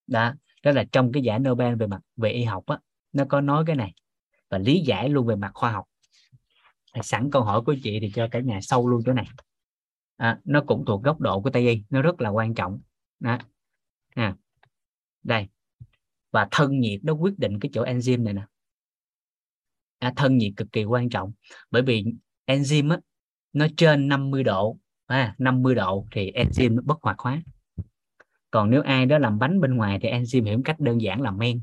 Đó 0.07 0.33
đó 0.63 0.71
là 0.71 0.83
trong 0.91 1.11
cái 1.11 1.23
giải 1.23 1.39
Nobel 1.39 1.75
về 1.75 1.87
mặt 1.87 2.01
về 2.15 2.29
y 2.29 2.43
học 2.43 2.65
á 2.65 2.79
nó 3.13 3.25
có 3.29 3.41
nói 3.41 3.63
cái 3.67 3.75
này 3.75 3.93
và 4.49 4.57
lý 4.57 4.79
giải 4.79 5.09
luôn 5.09 5.27
về 5.27 5.35
mặt 5.35 5.51
khoa 5.53 5.71
học 5.71 5.85
sẵn 7.03 7.29
câu 7.31 7.43
hỏi 7.43 7.61
của 7.61 7.75
chị 7.83 7.99
thì 7.99 8.11
cho 8.15 8.27
cả 8.31 8.39
nhà 8.39 8.59
sâu 8.61 8.89
luôn 8.89 9.01
chỗ 9.05 9.13
này. 9.13 9.27
À, 10.17 10.39
nó 10.43 10.63
cũng 10.67 10.85
thuộc 10.85 11.03
góc 11.03 11.19
độ 11.19 11.41
của 11.41 11.49
tây 11.49 11.67
y 11.67 11.83
nó 11.89 12.01
rất 12.01 12.21
là 12.21 12.29
quan 12.29 12.53
trọng. 12.53 12.81
Đó. 13.19 13.37
À, 14.15 14.35
đây. 15.23 15.47
Và 16.31 16.47
thân 16.51 16.79
nhiệt 16.79 16.99
nó 17.03 17.13
quyết 17.13 17.39
định 17.39 17.59
cái 17.59 17.69
chỗ 17.73 17.83
enzyme 17.83 18.23
này 18.23 18.33
nè. 18.33 18.45
À, 19.99 20.13
thân 20.15 20.37
nhiệt 20.37 20.53
cực 20.57 20.71
kỳ 20.71 20.83
quan 20.83 21.09
trọng. 21.09 21.31
Bởi 21.71 21.81
vì 21.81 22.05
enzyme 22.45 22.91
á, 22.91 22.99
nó 23.53 23.67
trên 23.77 24.07
50 24.07 24.43
độ. 24.43 24.77
À, 25.05 25.35
50 25.37 25.75
độ 25.75 26.07
thì 26.11 26.31
enzyme 26.31 26.75
nó 26.75 26.81
bất 26.85 26.97
hoạt 27.01 27.19
hóa. 27.19 27.41
Còn 28.51 28.69
nếu 28.69 28.81
ai 28.81 29.05
đó 29.05 29.17
làm 29.17 29.39
bánh 29.39 29.59
bên 29.61 29.75
ngoài 29.75 29.99
thì 30.01 30.09
enzyme 30.09 30.45
hiểu 30.45 30.61
cách 30.65 30.79
đơn 30.79 31.01
giản 31.01 31.21
là 31.21 31.31
men. 31.31 31.61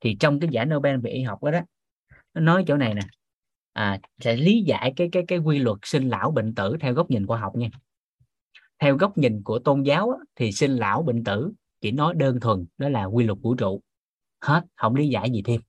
Thì 0.00 0.16
trong 0.20 0.40
cái 0.40 0.50
giải 0.52 0.66
Nobel 0.66 1.00
về 1.00 1.10
y 1.10 1.22
học 1.22 1.42
đó, 1.42 1.50
đó 1.50 1.60
nó 2.34 2.40
nói 2.40 2.64
chỗ 2.66 2.76
này 2.76 2.94
nè 2.94 3.02
à, 3.74 4.00
sẽ 4.20 4.36
lý 4.36 4.62
giải 4.62 4.92
cái 4.96 5.08
cái 5.12 5.24
cái 5.28 5.38
quy 5.38 5.58
luật 5.58 5.78
sinh 5.82 6.08
lão 6.08 6.30
bệnh 6.30 6.54
tử 6.54 6.76
theo 6.80 6.94
góc 6.94 7.10
nhìn 7.10 7.26
khoa 7.26 7.40
học 7.40 7.56
nha. 7.56 7.68
Theo 8.78 8.96
góc 8.96 9.18
nhìn 9.18 9.42
của 9.42 9.58
tôn 9.58 9.82
giáo 9.82 10.10
á, 10.10 10.18
thì 10.36 10.52
sinh 10.52 10.76
lão 10.76 11.02
bệnh 11.02 11.24
tử 11.24 11.52
chỉ 11.80 11.90
nói 11.90 12.14
đơn 12.16 12.40
thuần 12.40 12.66
đó 12.78 12.88
là 12.88 13.04
quy 13.04 13.24
luật 13.24 13.38
vũ 13.42 13.54
trụ. 13.54 13.80
Hết 14.40 14.64
không 14.76 14.94
lý 14.94 15.08
giải 15.08 15.30
gì 15.30 15.42
thêm. 15.42 15.60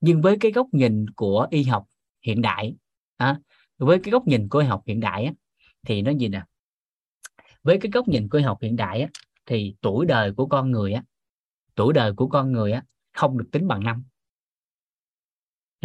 Nhưng 0.00 0.22
với 0.22 0.36
cái 0.40 0.52
góc 0.52 0.66
nhìn 0.72 1.10
của 1.10 1.46
y 1.50 1.62
học 1.62 1.86
hiện 2.22 2.42
đại 2.42 2.74
à, 3.16 3.40
với 3.78 3.98
cái 4.02 4.12
góc 4.12 4.26
nhìn 4.26 4.48
của 4.48 4.58
y 4.58 4.66
học 4.66 4.82
hiện 4.86 5.00
đại 5.00 5.24
á, 5.24 5.32
thì 5.86 6.02
nó 6.02 6.10
gì 6.10 6.28
nè? 6.28 6.42
Với 7.62 7.78
cái 7.80 7.90
góc 7.90 8.08
nhìn 8.08 8.28
của 8.28 8.38
y 8.38 8.44
học 8.44 8.58
hiện 8.62 8.76
đại 8.76 9.00
á, 9.00 9.08
thì 9.46 9.74
tuổi 9.80 10.06
đời 10.06 10.32
của 10.32 10.46
con 10.46 10.70
người 10.70 10.92
á 10.92 11.02
tuổi 11.76 11.92
đời 11.92 12.12
của 12.12 12.28
con 12.28 12.52
người 12.52 12.72
á 12.72 12.82
không 13.12 13.38
được 13.38 13.48
tính 13.52 13.68
bằng 13.68 13.84
năm 13.84 14.04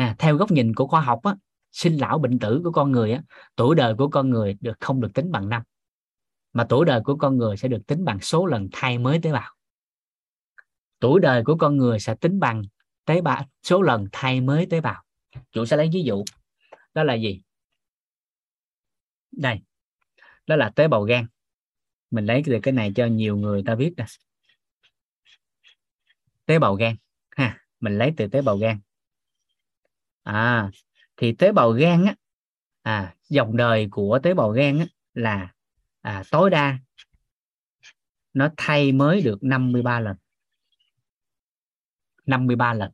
à, 0.02 0.16
theo 0.20 0.36
góc 0.36 0.52
nhìn 0.52 0.74
của 0.76 0.88
khoa 0.88 1.02
học 1.02 1.20
á 1.24 1.36
sinh 1.72 1.98
lão 1.98 2.20
bệnh 2.20 2.40
tử 2.40 2.62
của 2.64 2.72
con 2.72 2.92
người 2.92 3.12
á 3.12 3.22
tuổi 3.56 3.76
đời 3.76 3.96
của 3.98 4.08
con 4.08 4.30
người 4.30 4.58
được 4.62 4.80
không 4.80 5.02
được 5.02 5.14
tính 5.14 5.32
bằng 5.32 5.50
năm. 5.50 5.64
Mà 6.54 6.66
tuổi 6.70 6.86
đời 6.86 7.02
của 7.04 7.16
con 7.16 7.38
người 7.38 7.58
sẽ 7.58 7.68
được 7.68 7.88
tính 7.88 8.06
bằng 8.06 8.20
số 8.20 8.46
lần 8.46 8.70
thay 8.72 8.98
mới 8.98 9.20
tế 9.22 9.32
bào. 9.32 9.56
Tuổi 11.00 11.20
đời 11.20 11.44
của 11.44 11.58
con 11.58 11.78
người 11.78 12.00
sẽ 12.00 12.16
tính 12.16 12.40
bằng 12.40 12.64
tế 13.06 13.22
bào 13.22 13.46
số 13.64 13.82
lần 13.82 14.08
thay 14.12 14.42
mới 14.42 14.66
tế 14.66 14.82
bào. 14.82 15.04
Chủ 15.52 15.66
sẽ 15.66 15.78
lấy 15.78 15.90
ví 15.94 16.04
dụ 16.04 16.24
đó 16.94 17.04
là 17.04 17.14
gì? 17.14 17.42
Đây 19.32 19.60
đó 20.48 20.56
là 20.56 20.72
tế 20.76 20.88
bào 20.88 21.04
gan. 21.04 21.26
Mình 22.12 22.26
lấy 22.26 22.42
từ 22.46 22.60
cái 22.64 22.72
này 22.72 22.92
cho 22.96 23.06
nhiều 23.06 23.38
người 23.38 23.64
ta 23.66 23.76
biết 23.76 23.94
nè. 23.98 24.06
Tế 26.46 26.60
bào 26.60 26.76
gan 26.76 26.96
ha 27.30 27.60
mình 27.80 27.98
lấy 27.98 28.14
từ 28.18 28.28
tế 28.28 28.42
bào 28.42 28.58
gan 28.58 28.80
à 30.24 30.70
thì 31.18 31.34
tế 31.34 31.52
bào 31.52 31.72
gan 31.72 32.06
á 32.06 32.16
à 32.82 33.16
dòng 33.30 33.58
đời 33.58 33.88
của 33.92 34.20
tế 34.24 34.34
bào 34.34 34.52
gan 34.52 34.80
á, 34.80 34.86
là 35.14 35.54
à, 36.02 36.24
tối 36.32 36.50
đa 36.50 36.78
nó 38.34 38.50
thay 38.58 38.92
mới 38.92 39.22
được 39.22 39.44
53 39.44 40.00
lần. 40.00 40.18
53 42.26 42.74
lần. 42.74 42.92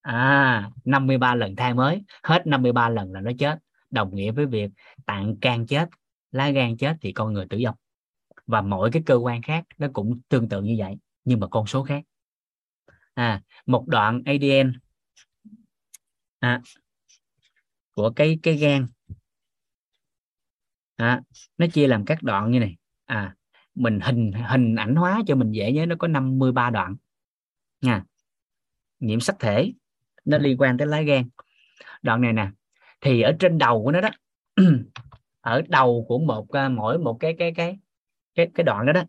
À 0.00 0.70
53 0.84 1.34
lần 1.34 1.56
thay 1.56 1.74
mới 1.74 2.04
hết 2.22 2.46
53 2.46 2.88
lần 2.88 3.12
là 3.12 3.20
nó 3.20 3.30
chết. 3.38 3.58
Đồng 3.90 4.14
nghĩa 4.14 4.30
với 4.30 4.46
việc 4.46 4.70
tạng 5.06 5.36
can 5.40 5.66
chết 5.66 5.88
lá 6.32 6.50
gan 6.50 6.76
chết 6.76 6.96
thì 7.00 7.12
con 7.12 7.32
người 7.32 7.46
tử 7.50 7.60
vong. 7.64 7.76
Và 8.46 8.60
mỗi 8.60 8.90
cái 8.92 9.02
cơ 9.06 9.14
quan 9.14 9.42
khác 9.42 9.64
nó 9.78 9.86
cũng 9.92 10.20
tương 10.28 10.48
tự 10.48 10.62
như 10.62 10.76
vậy 10.78 10.96
nhưng 11.24 11.40
mà 11.40 11.46
con 11.46 11.66
số 11.66 11.82
khác. 11.82 12.02
À 13.14 13.42
một 13.66 13.84
đoạn 13.86 14.22
ADN 14.26 14.72
à, 16.46 16.60
của 17.92 18.10
cái 18.16 18.38
cái 18.42 18.56
gan. 18.56 18.86
À, 20.96 21.22
nó 21.58 21.66
chia 21.72 21.86
làm 21.86 22.04
các 22.04 22.22
đoạn 22.22 22.50
như 22.50 22.60
này. 22.60 22.76
À 23.04 23.36
mình 23.76 24.00
hình 24.00 24.32
hình 24.32 24.74
ảnh 24.74 24.96
hóa 24.96 25.22
cho 25.26 25.34
mình 25.34 25.52
dễ 25.52 25.72
nhớ 25.72 25.86
nó 25.86 25.96
có 25.98 26.08
53 26.08 26.70
đoạn. 26.70 26.96
Nha. 27.80 28.04
Nhiễm 29.00 29.20
sắc 29.20 29.36
thể 29.40 29.72
nó 30.24 30.38
liên 30.38 30.60
quan 30.60 30.78
tới 30.78 30.86
lá 30.86 31.00
gan. 31.02 31.28
Đoạn 32.02 32.20
này 32.20 32.32
nè 32.32 32.50
thì 33.00 33.22
ở 33.22 33.32
trên 33.38 33.58
đầu 33.58 33.84
của 33.84 33.92
nó 33.92 34.00
đó 34.00 34.10
ở 35.40 35.62
đầu 35.68 36.04
của 36.08 36.18
một 36.18 36.48
à, 36.52 36.68
mỗi 36.68 36.98
một 36.98 37.16
cái 37.20 37.34
cái 37.38 37.52
cái 37.56 37.78
cái 38.34 38.50
cái 38.54 38.64
đoạn 38.64 38.86
đó 38.86 38.92
đó 38.92 39.02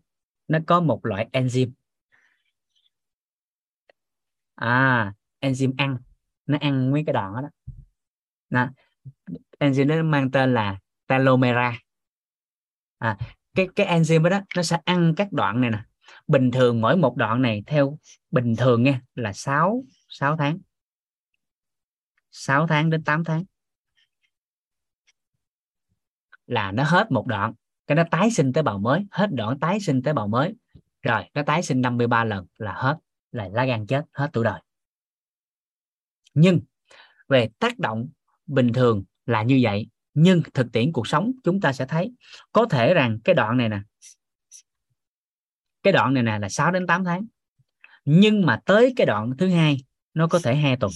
nó 0.48 0.58
có 0.66 0.80
một 0.80 1.06
loại 1.06 1.28
enzyme. 1.32 1.70
À 4.54 5.12
enzyme 5.40 5.72
ăn 5.76 5.96
nó 6.48 6.58
ăn 6.60 6.90
mấy 6.90 7.02
cái 7.06 7.12
đoạn 7.12 7.32
đó, 7.42 7.48
đó. 8.50 8.68
Enzyme 9.58 9.96
nó 9.96 10.02
mang 10.02 10.30
tên 10.30 10.54
là 10.54 10.78
telomera 11.06 11.78
à, 12.98 13.16
cái 13.54 13.68
cái 13.76 13.86
enzyme 13.86 14.22
đó, 14.22 14.30
đó 14.30 14.40
nó 14.56 14.62
sẽ 14.62 14.78
ăn 14.84 15.14
các 15.16 15.32
đoạn 15.32 15.60
này 15.60 15.70
nè. 15.70 15.78
Bình 16.26 16.50
thường 16.50 16.80
mỗi 16.80 16.96
một 16.96 17.16
đoạn 17.16 17.42
này 17.42 17.62
theo 17.66 17.98
bình 18.30 18.56
thường 18.56 18.82
nha 18.82 19.00
là 19.14 19.32
6 19.32 19.84
6 20.08 20.36
tháng. 20.36 20.58
6 22.30 22.66
tháng 22.66 22.90
đến 22.90 23.04
8 23.04 23.24
tháng. 23.24 23.44
Là 26.46 26.72
nó 26.72 26.84
hết 26.84 27.10
một 27.10 27.26
đoạn. 27.26 27.52
Cái 27.86 27.96
nó 27.96 28.04
tái 28.10 28.30
sinh 28.30 28.52
tế 28.52 28.62
bào 28.62 28.78
mới 28.78 29.06
hết 29.10 29.26
đoạn 29.32 29.58
tái 29.58 29.80
sinh 29.80 30.02
tế 30.02 30.12
bào 30.12 30.28
mới. 30.28 30.54
Rồi 31.02 31.24
nó 31.34 31.42
tái 31.42 31.62
sinh 31.62 31.80
53 31.80 32.24
lần 32.24 32.46
là 32.56 32.72
hết 32.72 32.98
là 33.32 33.48
lá 33.52 33.64
gan 33.64 33.86
chết 33.86 34.04
hết 34.12 34.30
tuổi 34.32 34.44
đời 34.44 34.60
nhưng 36.40 36.60
về 37.28 37.48
tác 37.58 37.78
động 37.78 38.08
bình 38.46 38.72
thường 38.72 39.04
là 39.26 39.42
như 39.42 39.60
vậy 39.62 39.88
nhưng 40.14 40.42
thực 40.54 40.72
tiễn 40.72 40.92
cuộc 40.92 41.06
sống 41.06 41.32
chúng 41.44 41.60
ta 41.60 41.72
sẽ 41.72 41.86
thấy. 41.86 42.12
Có 42.52 42.66
thể 42.70 42.94
rằng 42.94 43.18
cái 43.24 43.34
đoạn 43.34 43.56
này 43.56 43.68
nè 43.68 43.80
cái 45.82 45.92
đoạn 45.92 46.14
này 46.14 46.22
nè 46.22 46.38
là 46.38 46.48
6 46.48 46.70
đến 46.70 46.86
8 46.86 47.04
tháng. 47.04 47.26
Nhưng 48.04 48.46
mà 48.46 48.60
tới 48.64 48.92
cái 48.96 49.06
đoạn 49.06 49.32
thứ 49.38 49.48
hai 49.48 49.76
nó 50.14 50.28
có 50.28 50.40
thể 50.44 50.56
hai 50.56 50.76
tuần 50.76 50.92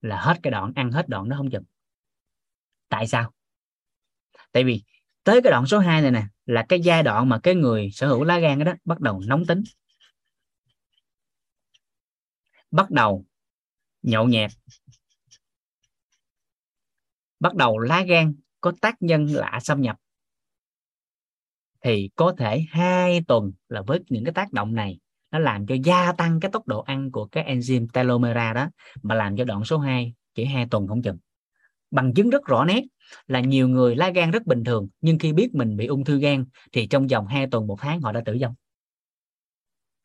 là 0.00 0.20
hết 0.20 0.38
cái 0.42 0.50
đoạn 0.50 0.72
ăn 0.76 0.92
hết 0.92 1.08
đoạn 1.08 1.28
nó 1.28 1.36
không 1.36 1.50
chừng. 1.50 1.64
Tại 2.88 3.06
sao? 3.06 3.32
Tại 4.52 4.64
vì 4.64 4.82
tới 5.24 5.40
cái 5.42 5.50
đoạn 5.50 5.66
số 5.66 5.78
2 5.78 6.02
này 6.02 6.10
nè 6.10 6.26
là 6.46 6.66
cái 6.68 6.80
giai 6.80 7.02
đoạn 7.02 7.28
mà 7.28 7.40
cái 7.42 7.54
người 7.54 7.90
sở 7.92 8.08
hữu 8.08 8.24
lá 8.24 8.38
gan 8.38 8.58
đó, 8.58 8.64
đó 8.64 8.72
bắt 8.84 9.00
đầu 9.00 9.20
nóng 9.26 9.46
tính. 9.46 9.62
Bắt 12.70 12.90
đầu 12.90 13.24
nhậu 14.06 14.28
nhẹt. 14.28 14.50
Bắt 17.40 17.54
đầu 17.54 17.78
lá 17.78 18.02
gan 18.02 18.34
có 18.60 18.72
tác 18.80 19.02
nhân 19.02 19.26
lạ 19.26 19.58
xâm 19.62 19.80
nhập. 19.80 19.96
Thì 21.84 22.10
có 22.16 22.34
thể 22.38 22.64
hai 22.70 23.20
tuần 23.28 23.52
là 23.68 23.82
với 23.82 24.00
những 24.08 24.24
cái 24.24 24.32
tác 24.34 24.52
động 24.52 24.74
này, 24.74 24.98
nó 25.30 25.38
làm 25.38 25.66
cho 25.66 25.74
gia 25.84 26.12
tăng 26.12 26.40
cái 26.40 26.50
tốc 26.50 26.66
độ 26.66 26.80
ăn 26.80 27.10
của 27.10 27.26
cái 27.26 27.54
enzyme 27.54 27.86
telomera 27.92 28.52
đó, 28.52 28.68
mà 29.02 29.14
làm 29.14 29.36
cho 29.36 29.44
đoạn 29.44 29.64
số 29.64 29.78
2 29.78 30.14
chỉ 30.34 30.44
hai 30.44 30.66
tuần 30.70 30.88
không 30.88 31.02
chừng. 31.02 31.18
Bằng 31.90 32.14
chứng 32.14 32.30
rất 32.30 32.44
rõ 32.44 32.64
nét 32.64 32.84
là 33.26 33.40
nhiều 33.40 33.68
người 33.68 33.96
lá 33.96 34.10
gan 34.10 34.30
rất 34.30 34.46
bình 34.46 34.64
thường, 34.64 34.88
nhưng 35.00 35.18
khi 35.18 35.32
biết 35.32 35.54
mình 35.54 35.76
bị 35.76 35.86
ung 35.86 36.04
thư 36.04 36.18
gan 36.18 36.44
thì 36.72 36.86
trong 36.86 37.06
vòng 37.06 37.26
2 37.26 37.46
tuần 37.50 37.66
một 37.66 37.76
tháng 37.80 38.00
họ 38.00 38.12
đã 38.12 38.22
tử 38.24 38.36
vong 38.40 38.54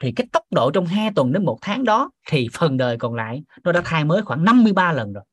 thì 0.02 0.12
cái 0.16 0.28
tốc 0.32 0.46
độ 0.52 0.72
trong 0.72 0.86
2 0.86 1.10
tuần 1.16 1.34
đến 1.34 1.46
một 1.46 1.58
tháng 1.62 1.84
đó 1.84 2.12
thì 2.28 2.48
phần 2.54 2.78
đời 2.78 2.98
còn 2.98 3.16
lại 3.16 3.44
nó 3.64 3.72
đã 3.72 3.82
thay 3.86 4.06
mới 4.06 4.22
khoảng 4.22 4.44
53 4.46 4.94
lần 4.94 5.14
rồi. 5.14 5.24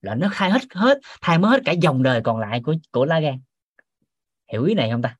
Là 0.00 0.14
nó 0.14 0.28
khai 0.32 0.50
hết 0.50 0.60
hết, 0.74 0.98
thay 1.20 1.38
mới 1.38 1.50
hết 1.50 1.62
cả 1.64 1.72
dòng 1.72 2.02
đời 2.02 2.20
còn 2.24 2.38
lại 2.38 2.60
của 2.64 2.74
của 2.90 3.04
lá 3.04 3.20
gan. 3.20 3.40
Hiểu 4.52 4.64
ý 4.64 4.74
này 4.74 4.90
không 4.90 5.02
ta? 5.02 5.16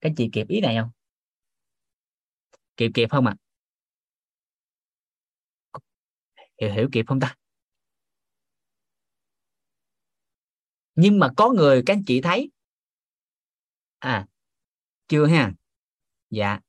Các 0.00 0.12
chị 0.16 0.30
kịp 0.32 0.48
ý 0.48 0.60
này 0.60 0.76
không? 0.80 0.90
Kịp 2.76 2.90
kịp 2.94 3.10
không 3.10 3.26
ạ? 3.26 3.34
À? 5.72 5.80
hiểu 6.60 6.72
hiểu 6.72 6.88
kịp 6.92 7.04
không 7.08 7.20
ta? 7.20 7.36
Nhưng 10.94 11.18
mà 11.18 11.28
có 11.36 11.50
người 11.50 11.82
các 11.86 11.94
anh 11.94 12.04
chị 12.06 12.20
thấy. 12.20 12.50
À 13.98 14.26
chưa 15.08 15.26
ha? 15.26 15.52
Dạ. 16.30 16.60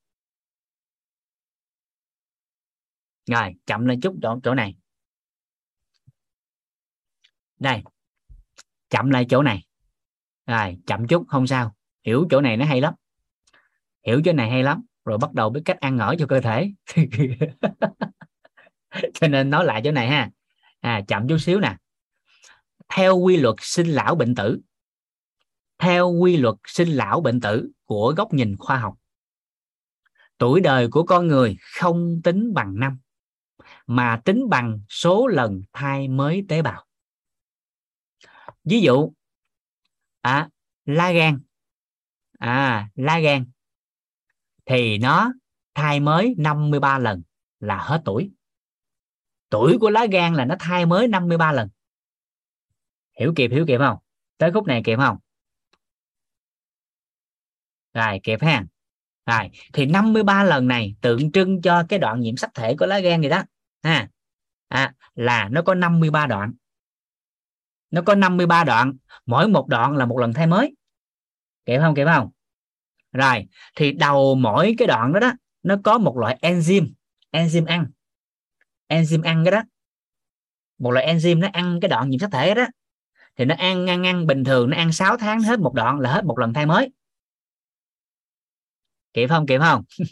Rồi 3.25 3.55
chậm 3.65 3.85
lên 3.85 4.01
chút 4.01 4.15
chỗ 4.21 4.39
chỗ 4.43 4.53
này. 4.53 4.75
Đây 7.59 7.83
chậm 8.89 9.09
lại 9.09 9.25
chỗ 9.29 9.43
này. 9.43 9.65
Rồi 10.47 10.77
chậm 10.87 11.07
chút 11.07 11.25
không 11.27 11.47
sao. 11.47 11.75
Hiểu 12.03 12.27
chỗ 12.29 12.41
này 12.41 12.57
nó 12.57 12.65
hay 12.65 12.81
lắm. 12.81 12.93
Hiểu 14.05 14.21
chỗ 14.25 14.33
này 14.33 14.49
hay 14.49 14.63
lắm 14.63 14.85
rồi 15.05 15.17
bắt 15.17 15.33
đầu 15.33 15.49
biết 15.49 15.61
cách 15.65 15.79
ăn 15.79 15.97
ở 15.97 16.15
cho 16.19 16.25
cơ 16.27 16.41
thể. 16.41 16.71
Cho 19.13 19.27
nên 19.27 19.49
nói 19.49 19.65
lại 19.65 19.81
chỗ 19.83 19.91
này 19.91 20.07
ha. 20.07 20.29
À, 20.79 21.01
chậm 21.07 21.27
chút 21.27 21.37
xíu 21.37 21.59
nè. 21.59 21.77
Theo 22.93 23.17
quy 23.17 23.37
luật 23.37 23.55
sinh 23.59 23.87
lão 23.87 24.15
bệnh 24.15 24.35
tử. 24.35 24.59
Theo 25.77 26.11
quy 26.11 26.37
luật 26.37 26.55
sinh 26.67 26.89
lão 26.89 27.21
bệnh 27.21 27.41
tử 27.41 27.71
của 27.85 28.13
góc 28.17 28.33
nhìn 28.33 28.55
khoa 28.59 28.77
học. 28.77 28.95
Tuổi 30.37 30.61
đời 30.61 30.87
của 30.91 31.03
con 31.03 31.27
người 31.27 31.57
không 31.79 32.21
tính 32.23 32.53
bằng 32.53 32.79
năm 32.79 32.97
mà 33.87 34.21
tính 34.25 34.49
bằng 34.49 34.79
số 34.89 35.27
lần 35.27 35.61
thai 35.73 36.07
mới 36.07 36.45
tế 36.49 36.61
bào. 36.61 36.85
Ví 38.63 38.81
dụ 38.81 39.13
à, 40.21 40.49
lá 40.85 41.11
gan. 41.11 41.39
À 42.39 42.89
lá 42.95 43.19
gan. 43.19 43.45
Thì 44.65 44.97
nó 44.97 45.33
thai 45.73 45.99
mới 45.99 46.35
53 46.37 46.99
lần 46.99 47.23
là 47.59 47.77
hết 47.77 48.01
tuổi. 48.05 48.31
Tuổi 49.49 49.77
của 49.81 49.89
lá 49.89 50.05
gan 50.11 50.33
là 50.33 50.45
nó 50.45 50.55
thai 50.59 50.85
mới 50.85 51.07
53 51.07 51.51
lần. 51.51 51.69
Hiểu 53.19 53.33
kịp 53.35 53.51
hiểu 53.51 53.65
kịp 53.67 53.77
không? 53.77 53.97
Tới 54.37 54.51
khúc 54.53 54.67
này 54.67 54.81
kịp 54.85 54.97
không? 54.97 55.17
Rồi 57.93 58.19
kịp 58.23 58.41
ha. 58.41 58.65
Rồi 59.25 59.49
thì 59.73 59.85
53 59.85 60.43
lần 60.43 60.67
này 60.67 60.95
tượng 61.01 61.31
trưng 61.31 61.61
cho 61.61 61.83
cái 61.89 61.99
đoạn 61.99 62.19
nhiễm 62.19 62.37
sắc 62.37 62.49
thể 62.53 62.75
của 62.79 62.85
lá 62.85 62.99
gan 62.99 63.21
gì 63.21 63.29
đó 63.29 63.43
ha. 63.85 64.07
À, 64.67 64.93
là 65.15 65.49
nó 65.51 65.61
có 65.61 65.75
53 65.75 66.27
đoạn. 66.27 66.53
Nó 67.91 68.01
có 68.05 68.15
53 68.15 68.63
đoạn. 68.63 68.93
Mỗi 69.25 69.47
một 69.47 69.67
đoạn 69.67 69.97
là 69.97 70.05
một 70.05 70.19
lần 70.19 70.33
thay 70.33 70.47
mới. 70.47 70.75
Kịp 71.65 71.77
không? 71.81 71.95
Kịp 71.95 72.05
không? 72.05 72.29
Rồi 73.11 73.47
thì 73.75 73.91
đầu 73.91 74.35
mỗi 74.35 74.75
cái 74.77 74.87
đoạn 74.87 75.13
đó 75.13 75.19
đó 75.19 75.31
nó 75.63 75.75
có 75.83 75.97
một 75.97 76.17
loại 76.17 76.37
enzyme. 76.41 76.91
Enzyme 77.31 77.65
ăn. 77.65 77.87
Enzyme 78.87 79.23
ăn 79.23 79.43
cái 79.45 79.51
đó. 79.51 79.61
Một 80.77 80.91
loại 80.91 81.15
enzyme 81.15 81.39
nó 81.39 81.47
ăn 81.53 81.79
cái 81.81 81.89
đoạn 81.89 82.09
nhiễm 82.09 82.19
sắc 82.19 82.29
thể 82.31 82.53
đó. 82.53 82.65
Thì 83.35 83.45
nó 83.45 83.55
ăn 83.57 83.87
ăn 83.87 84.05
ăn 84.05 84.27
bình 84.27 84.43
thường 84.43 84.69
nó 84.69 84.77
ăn 84.77 84.91
6 84.91 85.17
tháng 85.17 85.41
hết 85.41 85.59
một 85.59 85.73
đoạn 85.73 85.99
là 85.99 86.13
hết 86.13 86.25
một 86.25 86.39
lần 86.39 86.53
thay 86.53 86.65
mới. 86.65 86.91
Kịp 89.13 89.27
không? 89.27 89.45
Kịp 89.45 89.59
không? 89.59 89.83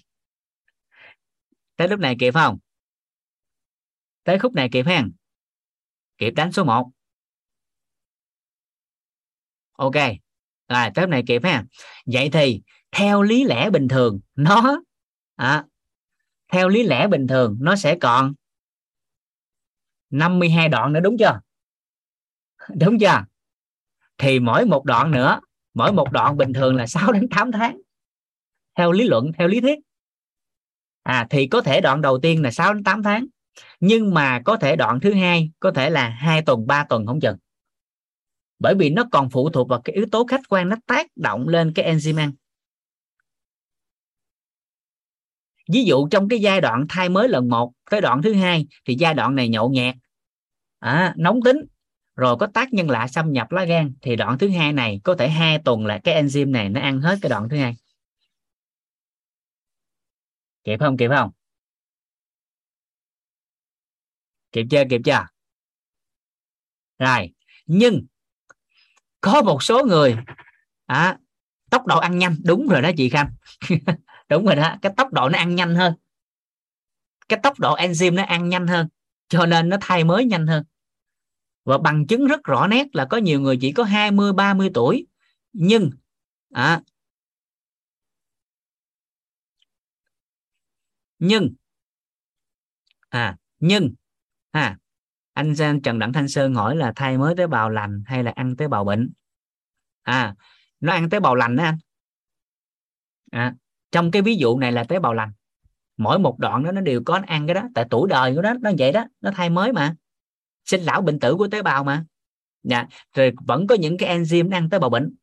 Tới 1.75 1.87
lúc 1.87 1.99
này 1.99 2.15
kịp 2.19 2.33
không? 2.33 2.57
Tới 4.23 4.39
khúc 4.39 4.53
này 4.53 4.69
kịp 4.71 4.85
ha 4.85 5.03
kịp 6.17 6.31
đánh 6.31 6.51
số 6.51 6.63
1 6.63 6.89
ok 9.77 9.95
rồi 10.69 10.89
tới 10.95 11.07
này 11.07 11.23
kịp 11.27 11.43
ha 11.43 11.63
vậy 12.05 12.29
thì 12.33 12.61
theo 12.91 13.21
lý 13.21 13.43
lẽ 13.43 13.69
bình 13.69 13.87
thường 13.87 14.19
nó 14.35 14.81
à, 15.35 15.65
theo 16.51 16.69
lý 16.69 16.83
lẽ 16.83 17.07
bình 17.07 17.27
thường 17.27 17.57
nó 17.59 17.75
sẽ 17.75 17.97
còn 18.01 18.33
52 20.09 20.69
đoạn 20.69 20.93
nữa 20.93 20.99
đúng 20.99 21.17
chưa? 21.17 21.39
Đúng 22.79 22.99
chưa? 22.99 23.25
Thì 24.17 24.39
mỗi 24.39 24.65
một 24.65 24.85
đoạn 24.85 25.11
nữa 25.11 25.39
mỗi 25.73 25.93
một 25.93 26.11
đoạn 26.11 26.37
bình 26.37 26.53
thường 26.53 26.75
là 26.75 26.87
6 26.87 27.11
đến 27.11 27.27
8 27.29 27.51
tháng. 27.51 27.81
Theo 28.75 28.91
lý 28.91 29.07
luận 29.07 29.31
theo 29.37 29.47
lý 29.47 29.61
thuyết. 29.61 29.79
À 31.03 31.27
thì 31.29 31.47
có 31.47 31.61
thể 31.61 31.81
đoạn 31.81 32.01
đầu 32.01 32.19
tiên 32.21 32.41
là 32.41 32.51
6 32.51 32.73
đến 32.73 32.83
8 32.83 33.03
tháng 33.03 33.25
nhưng 33.85 34.13
mà 34.13 34.41
có 34.45 34.57
thể 34.57 34.75
đoạn 34.75 34.99
thứ 34.99 35.13
hai 35.13 35.51
có 35.59 35.71
thể 35.71 35.89
là 35.89 36.09
hai 36.09 36.41
tuần 36.41 36.67
ba 36.67 36.85
tuần 36.89 37.05
không 37.05 37.19
chừng. 37.19 37.37
Bởi 38.59 38.75
vì 38.75 38.89
nó 38.89 39.03
còn 39.11 39.29
phụ 39.29 39.49
thuộc 39.49 39.69
vào 39.69 39.81
cái 39.81 39.95
yếu 39.95 40.05
tố 40.11 40.25
khách 40.25 40.41
quan 40.49 40.69
nó 40.69 40.75
tác 40.85 41.07
động 41.15 41.47
lên 41.47 41.71
cái 41.75 41.95
enzyme 41.95 42.17
ăn. 42.17 42.31
Ví 45.71 45.83
dụ 45.83 46.07
trong 46.11 46.29
cái 46.29 46.39
giai 46.39 46.61
đoạn 46.61 46.85
thai 46.89 47.09
mới 47.09 47.29
lần 47.29 47.49
một 47.49 47.71
tới 47.91 48.01
đoạn 48.01 48.21
thứ 48.21 48.33
hai 48.33 48.67
thì 48.85 48.95
giai 48.99 49.13
đoạn 49.13 49.35
này 49.35 49.49
nhậu 49.49 49.69
nhẹt 49.69 49.95
à, 50.79 51.13
nóng 51.17 51.39
tính 51.45 51.57
rồi 52.15 52.37
có 52.39 52.47
tác 52.53 52.73
nhân 52.73 52.89
lạ 52.89 53.07
xâm 53.07 53.31
nhập 53.31 53.51
lá 53.51 53.65
gan 53.65 53.93
thì 54.01 54.15
đoạn 54.15 54.37
thứ 54.37 54.49
hai 54.49 54.73
này 54.73 55.01
có 55.03 55.15
thể 55.15 55.29
hai 55.29 55.59
tuần 55.65 55.85
là 55.85 55.99
cái 56.03 56.23
enzyme 56.23 56.51
này 56.51 56.69
nó 56.69 56.81
ăn 56.81 57.01
hết 57.01 57.15
cái 57.21 57.29
đoạn 57.29 57.49
thứ 57.49 57.57
hai. 57.57 57.75
Kịp 60.63 60.79
không? 60.79 60.97
Kịp 60.97 61.09
không? 61.15 61.31
Kịp 64.53 64.65
chưa 64.71 64.83
kịp 64.89 65.01
chưa 65.05 65.25
rồi 66.99 67.33
nhưng 67.65 68.05
có 69.21 69.41
một 69.41 69.63
số 69.63 69.85
người 69.85 70.17
à, 70.85 71.17
tốc 71.69 71.87
độ 71.87 71.99
ăn 71.99 72.17
nhanh 72.17 72.35
đúng 72.43 72.67
rồi 72.67 72.81
đó 72.81 72.89
chị 72.97 73.09
khanh. 73.09 73.29
Đúng 74.29 74.45
rồi 74.45 74.55
đó 74.55 74.75
cái 74.81 74.93
tốc 74.97 75.13
độ 75.13 75.29
nó 75.29 75.37
ăn 75.37 75.55
nhanh 75.55 75.75
hơn. 75.75 75.93
Cái 77.29 77.39
tốc 77.43 77.59
độ 77.59 77.75
enzyme 77.75 78.13
nó 78.13 78.23
ăn 78.23 78.49
nhanh 78.49 78.67
hơn 78.67 78.87
cho 79.27 79.45
nên 79.45 79.69
nó 79.69 79.77
thay 79.81 80.03
mới 80.03 80.25
nhanh 80.25 80.47
hơn. 80.47 80.63
Và 81.65 81.77
bằng 81.77 82.07
chứng 82.07 82.27
rất 82.27 82.43
rõ 82.43 82.67
nét 82.67 82.87
là 82.93 83.05
có 83.05 83.17
nhiều 83.17 83.39
người 83.39 83.57
chỉ 83.61 83.71
có 83.71 83.83
20 83.83 84.33
30 84.33 84.69
tuổi 84.73 85.07
nhưng 85.53 85.89
à, 86.51 86.81
nhưng 91.19 91.53
à 93.09 93.37
nhưng 93.59 93.93
à 94.53 94.77
anh 95.33 95.55
Trần 95.83 95.99
Đặng 95.99 96.13
Thanh 96.13 96.27
Sơn 96.27 96.55
hỏi 96.55 96.75
là 96.75 96.93
thay 96.95 97.17
mới 97.17 97.35
tế 97.35 97.47
bào 97.47 97.69
lành 97.69 98.03
hay 98.05 98.23
là 98.23 98.31
ăn 98.31 98.55
tế 98.55 98.67
bào 98.67 98.83
bệnh? 98.83 99.09
À 100.01 100.35
nó 100.79 100.93
ăn 100.93 101.09
tế 101.09 101.19
bào 101.19 101.35
lành 101.35 101.55
đó 101.55 101.63
anh. 101.63 101.77
À, 103.31 103.55
trong 103.91 104.11
cái 104.11 104.21
ví 104.21 104.35
dụ 104.35 104.57
này 104.57 104.71
là 104.71 104.83
tế 104.83 104.99
bào 104.99 105.13
lành. 105.13 105.31
Mỗi 105.97 106.19
một 106.19 106.39
đoạn 106.39 106.63
đó 106.63 106.71
nó 106.71 106.81
đều 106.81 107.01
có 107.05 107.21
ăn 107.27 107.47
cái 107.47 107.53
đó 107.53 107.63
tại 107.75 107.85
tuổi 107.89 108.09
đời 108.09 108.35
của 108.35 108.41
nó 108.41 108.53
nó 108.53 108.71
vậy 108.77 108.91
đó 108.91 109.05
nó 109.21 109.31
thay 109.35 109.49
mới 109.49 109.73
mà. 109.73 109.95
Sinh 110.65 110.81
lão 110.81 111.01
bệnh 111.01 111.19
tử 111.19 111.35
của 111.35 111.47
tế 111.47 111.61
bào 111.61 111.83
mà. 111.83 112.05
Dạ. 112.63 112.87
rồi 113.15 113.31
vẫn 113.47 113.67
có 113.67 113.75
những 113.75 113.97
cái 113.97 114.19
enzyme 114.19 114.49
nó 114.49 114.57
ăn 114.57 114.69
tế 114.69 114.79
bào 114.79 114.89
bệnh. 114.89 115.15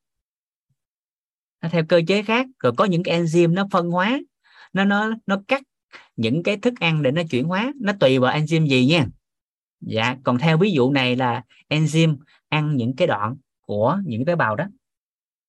Nó 1.62 1.68
theo 1.68 1.84
cơ 1.88 2.00
chế 2.06 2.22
khác 2.22 2.46
rồi 2.58 2.72
có 2.76 2.84
những 2.84 3.02
cái 3.02 3.22
enzyme 3.22 3.54
nó 3.54 3.68
phân 3.70 3.90
hóa 3.90 4.20
nó 4.72 4.84
nó 4.84 5.10
nó 5.26 5.42
cắt 5.48 5.62
những 6.16 6.42
cái 6.42 6.56
thức 6.56 6.74
ăn 6.80 7.02
để 7.02 7.10
nó 7.10 7.22
chuyển 7.30 7.44
hóa. 7.44 7.72
Nó 7.80 7.92
tùy 8.00 8.18
vào 8.18 8.34
enzyme 8.34 8.66
gì 8.66 8.86
nha 8.86 9.06
dạ 9.80 10.16
còn 10.24 10.38
theo 10.38 10.58
ví 10.58 10.70
dụ 10.70 10.90
này 10.90 11.16
là 11.16 11.42
enzyme 11.68 12.16
ăn 12.48 12.76
những 12.76 12.96
cái 12.96 13.06
đoạn 13.06 13.36
của 13.60 13.98
những 14.04 14.24
tế 14.24 14.36
bào 14.36 14.56
đó. 14.56 14.64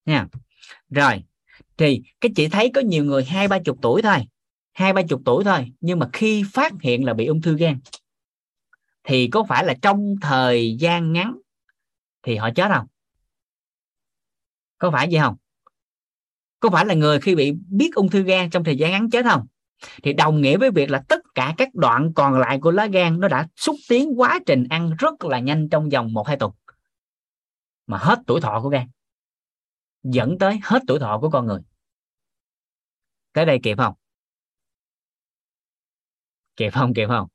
Nha. 0.05 0.27
Rồi, 0.89 1.23
thì 1.77 2.01
cái 2.21 2.31
chị 2.35 2.47
thấy 2.47 2.71
có 2.73 2.81
nhiều 2.81 3.05
người 3.05 3.23
hai, 3.23 3.47
ba 3.47 3.59
chục 3.59 3.77
tuổi 3.81 4.01
thôi, 4.01 4.17
hai, 4.73 4.93
ba 4.93 5.01
chục 5.01 5.21
tuổi 5.25 5.43
thôi, 5.43 5.71
nhưng 5.81 5.99
mà 5.99 6.09
khi 6.13 6.43
phát 6.53 6.73
hiện 6.81 7.05
là 7.05 7.13
bị 7.13 7.25
ung 7.25 7.41
thư 7.41 7.57
gan, 7.57 7.79
thì 9.03 9.27
có 9.27 9.43
phải 9.43 9.65
là 9.65 9.73
trong 9.81 10.15
thời 10.21 10.75
gian 10.79 11.13
ngắn 11.13 11.37
thì 12.23 12.35
họ 12.35 12.49
chết 12.55 12.71
không? 12.73 12.87
Có 14.77 14.91
phải 14.91 15.07
vậy 15.11 15.21
không? 15.21 15.35
Có 16.59 16.69
phải 16.69 16.85
là 16.85 16.93
người 16.93 17.19
khi 17.19 17.35
bị 17.35 17.53
biết 17.69 17.95
ung 17.95 18.09
thư 18.09 18.23
gan 18.23 18.49
trong 18.49 18.63
thời 18.63 18.77
gian 18.77 18.91
ngắn 18.91 19.09
chết 19.09 19.25
không? 19.25 19.47
Thì 20.03 20.13
đồng 20.13 20.41
nghĩa 20.41 20.57
với 20.57 20.71
việc 20.71 20.89
là 20.89 21.03
tất 21.07 21.20
cả 21.35 21.53
các 21.57 21.69
đoạn 21.73 22.11
còn 22.15 22.39
lại 22.39 22.59
của 22.61 22.71
lá 22.71 22.87
gan 22.87 23.19
nó 23.19 23.27
đã 23.27 23.47
xúc 23.55 23.75
tiến 23.89 24.13
quá 24.17 24.39
trình 24.45 24.67
ăn 24.69 24.95
rất 24.99 25.23
là 25.23 25.39
nhanh 25.39 25.69
trong 25.69 25.89
vòng 25.89 26.13
một 26.13 26.27
hai 26.27 26.37
tuần. 26.37 26.51
Mà 27.87 27.97
hết 27.97 28.19
tuổi 28.27 28.41
thọ 28.41 28.59
của 28.61 28.69
gan, 28.69 28.87
dẫn 30.03 30.37
tới 30.39 30.59
hết 30.63 30.79
tuổi 30.87 30.99
thọ 30.99 31.19
của 31.21 31.29
con 31.29 31.45
người. 31.45 31.59
Tới 33.33 33.45
đây 33.45 33.59
kịp 33.63 33.77
không? 33.77 33.93
Kịp 36.55 36.69
không 36.73 36.93
kịp 36.93 37.07
không? 37.07 37.27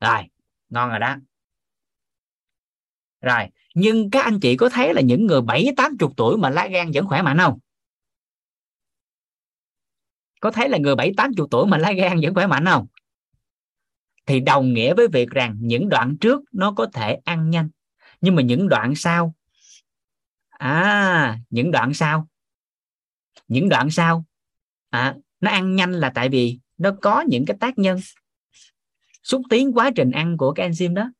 Rồi, 0.00 0.22
ngon 0.68 0.90
rồi 0.90 0.98
đó. 0.98 1.16
Rồi, 3.20 3.48
nhưng 3.74 4.10
các 4.10 4.24
anh 4.24 4.40
chị 4.40 4.56
có 4.56 4.68
thấy 4.68 4.94
là 4.94 5.00
những 5.00 5.26
người 5.26 5.40
bảy, 5.40 5.66
tám 5.76 5.96
chục 5.98 6.12
tuổi 6.16 6.36
mà 6.36 6.50
lá 6.50 6.68
gan 6.68 6.90
vẫn 6.94 7.06
khỏe 7.06 7.22
mạnh 7.22 7.38
không? 7.38 7.58
Có 10.40 10.50
thấy 10.50 10.68
là 10.68 10.78
người 10.78 10.96
bảy, 10.96 11.12
tám 11.16 11.30
chục 11.36 11.48
tuổi 11.50 11.66
mà 11.66 11.78
lá 11.78 11.92
gan 11.92 12.20
vẫn 12.22 12.34
khỏe 12.34 12.46
mạnh 12.46 12.64
không? 12.66 12.86
Thì 14.30 14.40
đồng 14.40 14.72
nghĩa 14.72 14.94
với 14.94 15.08
việc 15.08 15.30
rằng 15.30 15.56
những 15.60 15.88
đoạn 15.88 16.16
trước 16.20 16.42
nó 16.52 16.72
có 16.72 16.86
thể 16.92 17.18
ăn 17.24 17.50
nhanh. 17.50 17.68
Nhưng 18.20 18.34
mà 18.34 18.42
những 18.42 18.68
đoạn 18.68 18.94
sau 18.94 19.34
à 20.48 21.38
những 21.50 21.70
đoạn 21.70 21.94
sau 21.94 22.28
những 23.48 23.68
đoạn 23.68 23.90
sau 23.90 24.24
à, 24.90 25.14
nó 25.40 25.50
ăn 25.50 25.76
nhanh 25.76 25.92
là 25.92 26.12
tại 26.14 26.28
vì 26.28 26.58
nó 26.78 26.90
có 27.02 27.24
những 27.28 27.44
cái 27.44 27.56
tác 27.60 27.78
nhân 27.78 27.98
xúc 29.22 29.42
tiến 29.50 29.72
quá 29.72 29.90
trình 29.96 30.10
ăn 30.10 30.36
của 30.36 30.52
cái 30.52 30.70
enzyme 30.70 30.94
đó. 30.94 31.10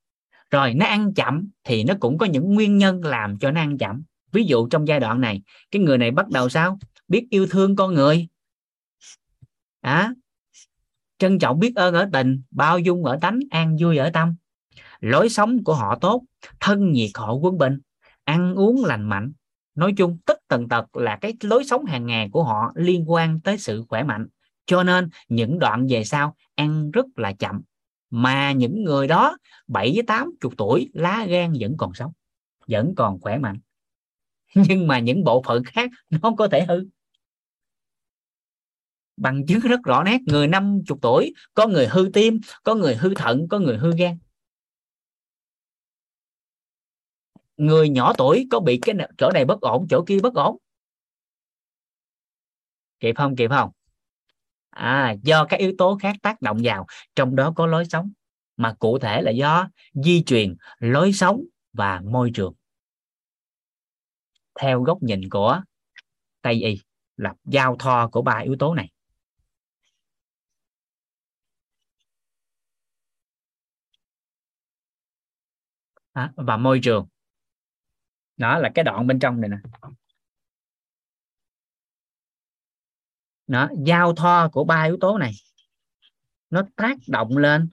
Rồi 0.51 0.75
nó 0.75 0.87
ăn 0.87 1.15
chậm 1.15 1.49
thì 1.65 1.85
nó 1.85 1.95
cũng 2.01 2.19
có 2.19 2.27
những 2.27 2.55
nguyên 2.55 2.79
nhân 2.79 3.05
làm 3.05 3.39
cho 3.39 3.51
nó 3.51 3.61
ăn 3.61 3.79
chậm. 3.79 4.03
Ví 4.33 4.45
dụ 4.45 4.69
trong 4.69 4.89
giai 4.89 5.01
đoạn 5.01 5.21
này 5.21 5.43
cái 5.71 5.83
người 5.83 5.99
này 5.99 6.11
bắt 6.11 6.29
đầu 6.29 6.49
sao? 6.49 6.79
Biết 7.09 7.27
yêu 7.31 7.47
thương 7.51 7.77
con 7.77 7.95
người. 7.95 8.29
À, 9.81 10.15
trân 11.21 11.39
trọng 11.39 11.59
biết 11.59 11.73
ơn 11.77 11.95
ở 11.95 12.09
tình, 12.13 12.43
bao 12.51 12.79
dung 12.79 13.05
ở 13.05 13.19
tánh, 13.21 13.41
an 13.51 13.77
vui 13.81 13.97
ở 13.97 14.11
tâm. 14.11 14.35
Lối 15.01 15.29
sống 15.29 15.65
của 15.65 15.75
họ 15.75 15.99
tốt, 16.01 16.23
thân 16.61 16.93
nhiệt 16.93 17.11
họ 17.15 17.33
quân 17.33 17.59
bình, 17.59 17.79
ăn 18.25 18.55
uống 18.55 18.85
lành 18.85 19.09
mạnh. 19.09 19.33
Nói 19.75 19.95
chung 19.97 20.19
tất 20.27 20.39
tần 20.49 20.69
tật 20.69 20.97
là 20.97 21.17
cái 21.17 21.35
lối 21.41 21.65
sống 21.65 21.85
hàng 21.85 22.07
ngày 22.07 22.29
của 22.33 22.45
họ 22.45 22.73
liên 22.75 23.11
quan 23.11 23.41
tới 23.41 23.59
sự 23.59 23.85
khỏe 23.89 24.03
mạnh. 24.03 24.27
Cho 24.67 24.83
nên, 24.83 25.09
những 25.29 25.59
đoạn 25.59 25.87
về 25.91 26.05
sau 26.05 26.37
ăn 26.55 26.91
rất 26.91 27.07
là 27.17 27.33
chậm. 27.33 27.61
Mà 28.11 28.53
những 28.53 28.85
người 28.85 29.07
đó, 29.07 29.37
bảy 29.67 29.93
với 29.95 30.03
tám 30.07 30.31
chục 30.41 30.53
tuổi, 30.57 30.91
lá 30.93 31.27
gan 31.29 31.53
vẫn 31.61 31.77
còn 31.77 31.95
sống, 31.95 32.13
vẫn 32.67 32.95
còn 32.97 33.21
khỏe 33.21 33.39
mạnh. 33.39 33.59
Nhưng 34.55 34.87
mà 34.87 34.99
những 34.99 35.25
bộ 35.25 35.43
phận 35.47 35.65
khác 35.65 35.91
nó 36.11 36.35
có 36.39 36.49
thể 36.49 36.65
hư 36.69 36.85
bằng 39.21 39.47
chứng 39.47 39.61
rất 39.61 39.81
rõ 39.85 40.03
nét, 40.05 40.19
người 40.27 40.49
năm 40.49 40.79
chục 40.87 40.99
tuổi, 41.03 41.35
có 41.55 41.67
người 41.67 41.87
hư 41.87 42.11
tim, 42.13 42.41
có 42.63 42.75
người 42.75 42.97
hư 42.97 43.15
thận, 43.15 43.47
có 43.51 43.59
người 43.59 43.77
hư 43.77 43.93
gan. 43.97 44.19
Người 47.57 47.89
nhỏ 47.89 48.13
tuổi 48.19 48.47
có 48.51 48.61
bị 48.61 48.79
cái 48.83 48.95
chỗ 49.19 49.31
này 49.31 49.45
bất 49.45 49.61
ổn, 49.61 49.87
chỗ 49.91 50.05
kia 50.07 50.19
bất 50.23 50.35
ổn? 50.35 50.57
Kịp 53.01 53.15
không 53.17 53.37
kịp 53.37 53.51
không? 53.51 53.71
À 54.71 55.15
do 55.23 55.45
các 55.45 55.57
yếu 55.57 55.73
tố 55.79 55.99
khác 56.03 56.17
tác 56.23 56.43
động 56.43 56.59
vào, 56.63 56.87
trong 57.15 57.37
đó 57.37 57.53
có 57.57 57.67
lối 57.67 57.85
sống. 57.85 58.13
Mà 58.57 58.75
cụ 58.79 58.99
thể 58.99 59.23
là 59.23 59.31
do 59.31 59.69
di 59.93 60.23
truyền 60.23 60.57
lối 60.79 61.13
sống 61.13 61.45
và 61.73 62.01
môi 62.05 62.31
trường. 62.35 62.55
Theo 64.61 64.83
góc 64.83 65.03
nhìn 65.03 65.21
của 65.31 65.63
tây 66.43 66.55
y, 66.55 66.81
là 67.17 67.35
giao 67.45 67.77
thoa 67.79 68.09
của 68.09 68.23
ba 68.23 68.39
yếu 68.39 68.57
tố 68.59 68.75
này. 68.75 68.91
À, 76.13 76.33
và 76.37 76.57
môi 76.57 76.81
trường. 76.83 77.09
Đó 78.37 78.59
là 78.59 78.71
cái 78.75 78.85
đoạn 78.85 79.07
bên 79.07 79.19
trong 79.19 79.41
này 79.41 79.51
nè. 79.51 79.57
Nó 83.47 83.69
giao 83.87 84.15
thoa 84.15 84.49
của 84.53 84.65
ba 84.65 84.83
yếu 84.83 84.97
tố 85.01 85.19
này 85.19 85.33
nó 86.51 86.63
tác 86.77 86.97
động 87.09 87.37
lên 87.37 87.71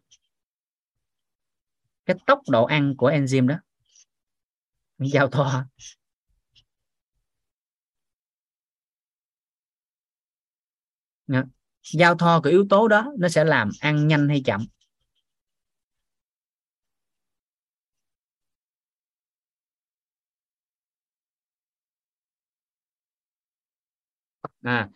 cái 2.05 2.17
tốc 2.25 2.41
độ 2.49 2.65
ăn 2.65 2.93
của 2.97 3.11
enzyme 3.11 3.47
đó. 3.47 3.55
Giao 4.97 5.29
thoa. 5.29 5.67
Đó. 11.27 11.43
giao 11.93 12.15
thoa 12.15 12.39
của 12.43 12.49
yếu 12.49 12.65
tố 12.69 12.87
đó 12.87 13.13
nó 13.17 13.29
sẽ 13.29 13.43
làm 13.43 13.69
ăn 13.81 14.07
nhanh 14.07 14.29
hay 14.29 14.41
chậm. 14.45 14.67
À, 24.67 24.89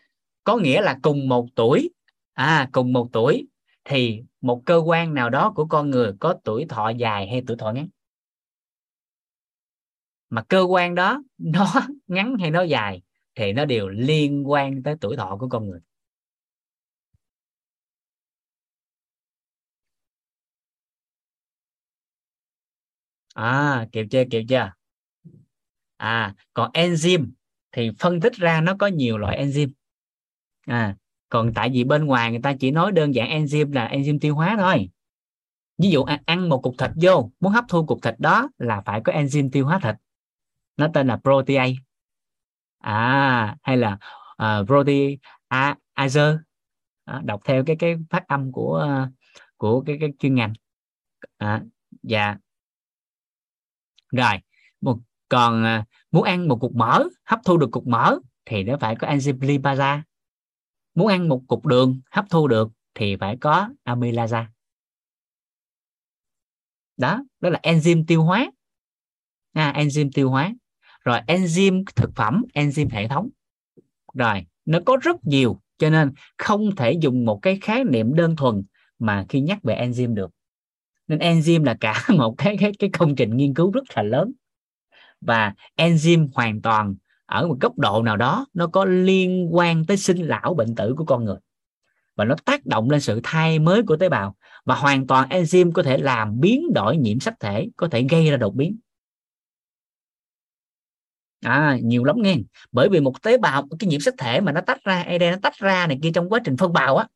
có 0.44 0.58
nghĩa 0.58 0.82
là 0.82 1.00
cùng 1.04 1.30
một 1.30 1.48
tuổi. 1.56 1.90
À 2.34 2.70
cùng 2.72 2.94
một 2.94 3.10
tuổi 3.14 3.48
thì 3.86 4.24
một 4.42 4.62
cơ 4.66 4.78
quan 4.86 5.14
nào 5.14 5.30
đó 5.30 5.54
của 5.56 5.66
con 5.66 5.90
người 5.90 6.14
có 6.20 6.36
tuổi 6.44 6.66
thọ 6.70 6.90
dài 6.90 7.28
hay 7.28 7.44
tuổi 7.48 7.58
thọ 7.58 7.72
ngắn? 7.72 7.88
Mà 10.30 10.44
cơ 10.50 10.62
quan 10.62 10.96
đó 10.96 11.24
nó 11.38 11.74
ngắn 12.08 12.36
hay 12.40 12.52
nó 12.52 12.62
dài 12.62 13.02
thì 13.36 13.54
nó 13.54 13.66
đều 13.66 13.88
liên 13.90 14.50
quan 14.50 14.84
tới 14.84 14.96
tuổi 15.02 15.18
thọ 15.18 15.38
của 15.40 15.50
con 15.50 15.70
người. 15.70 15.80
À 23.36 23.88
kịp 23.92 24.06
chưa 24.12 24.24
kịp 24.32 24.44
chưa? 24.50 24.72
À 25.98 26.36
còn 26.54 26.72
enzyme 26.72 27.26
thì 27.72 27.92
phân 28.00 28.22
tích 28.22 28.34
ra 28.34 28.62
nó 28.62 28.76
có 28.80 28.88
nhiều 28.88 29.18
loại 29.18 29.46
enzyme. 29.46 29.72
À 30.66 30.96
còn 31.32 31.54
tại 31.54 31.70
vì 31.74 31.84
bên 31.84 32.06
ngoài 32.06 32.32
người 32.32 32.40
ta 32.44 32.54
chỉ 32.60 32.72
nói 32.72 32.92
đơn 32.92 33.16
giản 33.16 33.30
enzyme 33.30 33.74
là 33.74 33.88
enzyme 33.88 34.20
tiêu 34.20 34.36
hóa 34.36 34.56
thôi. 34.60 34.90
Ví 35.78 35.90
dụ 35.90 36.04
ăn 36.26 36.50
một 36.50 36.60
cục 36.64 36.76
thịt 36.78 36.92
vô 37.02 37.32
muốn 37.40 37.52
hấp 37.52 37.66
thu 37.70 37.86
cục 37.86 38.02
thịt 38.02 38.16
đó 38.20 38.50
là 38.58 38.82
phải 38.86 39.02
có 39.04 39.14
enzyme 39.14 39.50
tiêu 39.52 39.66
hóa 39.66 39.80
thịt. 39.80 39.96
Nó 40.78 40.88
tên 40.94 41.08
là 41.08 41.18
protease. 41.18 41.74
À 42.78 43.58
hay 43.62 43.78
là 43.78 43.98
uh, 44.44 44.68
protease 44.68 45.16
à, 45.48 47.22
đọc 47.24 47.42
theo 47.46 47.64
cái 47.66 47.76
cái 47.80 47.96
phát 48.10 48.28
âm 48.28 48.52
của 48.52 49.04
uh, 49.04 49.14
của 49.58 49.82
cái 49.82 49.98
cái 50.00 50.10
chuyên 50.20 50.36
ngành. 50.36 50.54
À, 51.38 51.62
dạ. 52.04 52.36
Rồi 54.12 54.34
một 54.82 55.00
còn 55.30 55.64
uh, 55.64 55.86
muốn 56.12 56.24
ăn 56.24 56.48
một 56.48 56.58
cục 56.62 56.76
mỡ 56.76 57.04
hấp 57.26 57.40
thu 57.46 57.58
được 57.58 57.72
cục 57.72 57.88
mỡ 57.88 58.18
thì 58.46 58.64
nó 58.64 58.78
phải 58.78 58.96
có 58.96 59.08
enzyme 59.08 59.48
lipasa 59.48 60.04
muốn 60.96 61.08
ăn 61.08 61.30
một 61.30 61.42
cục 61.48 61.66
đường 61.66 62.02
hấp 62.12 62.26
thu 62.30 62.48
được 62.48 62.70
thì 62.96 63.16
phải 63.16 63.38
có 63.38 63.70
amylasa 63.84 64.48
đó 67.02 67.24
đó 67.40 67.50
là 67.50 67.60
enzyme 67.64 68.04
tiêu 68.08 68.24
hóa. 68.24 68.52
À, 69.54 69.74
enzyme 69.78 70.10
tiêu 70.14 70.30
hóa. 70.30 70.54
Rồi 71.04 71.20
enzyme 71.28 71.84
thực 71.96 72.16
phẩm 72.16 72.44
enzyme 72.54 72.90
hệ 72.92 73.08
thống. 73.08 73.30
Rồi 74.14 74.46
nó 74.66 74.80
có 74.86 74.98
rất 75.02 75.16
nhiều 75.24 75.62
cho 75.78 75.90
nên 75.90 76.12
không 76.38 76.76
thể 76.76 76.92
dùng 77.02 77.26
một 77.26 77.40
cái 77.42 77.60
khái 77.62 77.84
niệm 77.84 78.16
đơn 78.16 78.36
thuần 78.36 78.64
mà 79.00 79.26
khi 79.30 79.42
nhắc 79.42 79.64
về 79.64 79.76
enzyme 79.76 80.14
được. 80.14 80.32
Nên 81.08 81.20
enzyme 81.20 81.64
là 81.64 81.78
cả 81.80 82.04
một 82.18 82.36
cái 82.38 82.58
cái 82.60 82.72
cái 82.80 82.90
công 82.94 83.16
trình 83.16 83.38
nghiên 83.38 83.54
cứu 83.54 83.72
rất 83.72 83.84
là 83.96 84.04
lớn 84.04 84.32
và 85.22 85.54
enzyme 85.78 86.28
hoàn 86.34 86.62
toàn 86.62 86.96
ở 87.26 87.48
một 87.48 87.58
góc 87.62 87.78
độ 87.78 88.04
nào 88.04 88.18
đó 88.18 88.46
nó 88.54 88.68
có 88.68 88.86
liên 88.86 89.56
quan 89.56 89.86
tới 89.86 89.98
sinh 89.98 90.28
lão 90.28 90.54
bệnh 90.54 90.76
tử 90.76 90.94
của 90.98 91.06
con 91.06 91.26
người. 91.26 91.38
Và 92.16 92.26
nó 92.26 92.36
tác 92.46 92.66
động 92.66 92.90
lên 92.90 93.02
sự 93.02 93.20
thay 93.24 93.60
mới 93.60 93.84
của 93.84 93.96
tế 93.96 94.10
bào 94.10 94.36
và 94.66 94.76
hoàn 94.76 95.08
toàn 95.08 95.30
enzyme 95.30 95.72
có 95.72 95.84
thể 95.84 95.98
làm 95.98 96.40
biến 96.40 96.74
đổi 96.74 96.98
nhiễm 96.98 97.20
sắc 97.20 97.34
thể, 97.40 97.68
có 97.78 97.88
thể 97.88 98.06
gây 98.10 98.30
ra 98.30 98.38
đột 98.38 98.56
biến. 98.56 98.78
À 101.42 101.78
nhiều 101.84 102.04
lắm 102.04 102.16
nghe. 102.20 102.36
Bởi 102.72 102.90
vì 102.90 103.00
một 103.00 103.22
tế 103.22 103.38
bào, 103.38 103.68
cái 103.80 103.88
nhiễm 103.88 104.00
sắc 104.00 104.14
thể 104.18 104.42
mà 104.42 104.52
nó 104.52 104.62
tách 104.62 104.84
ra 104.84 105.04
ADN 105.04 105.32
nó 105.32 105.38
tách 105.42 105.58
ra 105.58 105.88
này 105.88 106.00
kia 106.04 106.12
trong 106.14 106.30
quá 106.30 106.40
trình 106.44 106.58
phân 106.58 106.74
bào 106.74 106.98
á, 106.98 107.08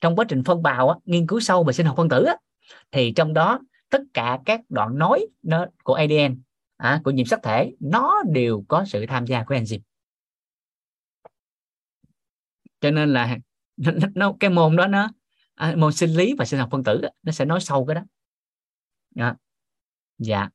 trong 0.00 0.16
quá 0.16 0.24
trình 0.28 0.44
phân 0.44 0.62
bào 0.62 0.88
á, 0.88 0.96
nghiên 1.04 1.26
cứu 1.26 1.40
sâu 1.40 1.64
về 1.64 1.72
sinh 1.72 1.86
học 1.86 1.96
phân 1.96 2.08
tử 2.08 2.24
á, 2.24 2.36
thì 2.90 3.12
trong 3.12 3.34
đó 3.34 3.60
tất 3.90 4.00
cả 4.14 4.38
các 4.44 4.60
đoạn 4.68 4.98
nối 4.98 5.26
nó 5.42 5.66
của 5.84 5.94
ADN 5.94 6.40
à, 6.82 7.00
của 7.04 7.10
nhiễm 7.10 7.26
sắc 7.26 7.40
thể. 7.42 7.72
Nó 7.80 8.22
đều 8.32 8.64
có 8.68 8.84
sự 8.84 9.06
tham 9.06 9.26
gia 9.26 9.44
của 9.44 9.54
enzyme. 9.54 9.80
Cho 12.80 12.90
nên 12.90 13.12
là 13.12 13.38
nó, 13.76 14.08
nó 14.14 14.34
cái 14.40 14.50
môn 14.50 14.76
đó 14.76 14.86
nó 14.86 15.10
à, 15.54 15.74
môn 15.76 15.92
sinh 15.92 16.10
lý 16.10 16.34
và 16.38 16.44
sinh 16.44 16.60
học 16.60 16.68
phân 16.72 16.84
tử 16.84 17.00
nó 17.22 17.32
sẽ 17.32 17.44
nói 17.44 17.60
sâu 17.60 17.86
cái 17.86 17.94
đó. 17.94 18.02
À, 19.16 19.36
dạ. 20.18 20.48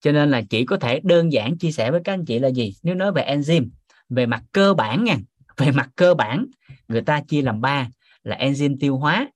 Cho 0.00 0.12
nên 0.12 0.30
là 0.30 0.42
chỉ 0.50 0.64
có 0.64 0.76
thể 0.76 1.00
đơn 1.04 1.32
giản 1.32 1.58
chia 1.58 1.72
sẻ 1.72 1.90
với 1.90 2.00
các 2.04 2.12
anh 2.12 2.24
chị 2.24 2.38
là 2.38 2.48
gì? 2.48 2.74
Nếu 2.82 2.94
nói 2.94 3.12
về 3.12 3.36
enzyme 3.36 3.68
về 4.08 4.26
mặt 4.26 4.42
cơ 4.52 4.74
bản 4.74 5.04
nha 5.04 5.16
về 5.56 5.70
mặt 5.70 5.90
cơ 5.96 6.14
bản 6.14 6.46
người 6.88 7.02
ta 7.02 7.20
chia 7.28 7.42
làm 7.42 7.60
ba 7.60 7.88
là 8.22 8.36
enzyme 8.36 8.76
tiêu 8.80 8.96
hóa 8.98 9.30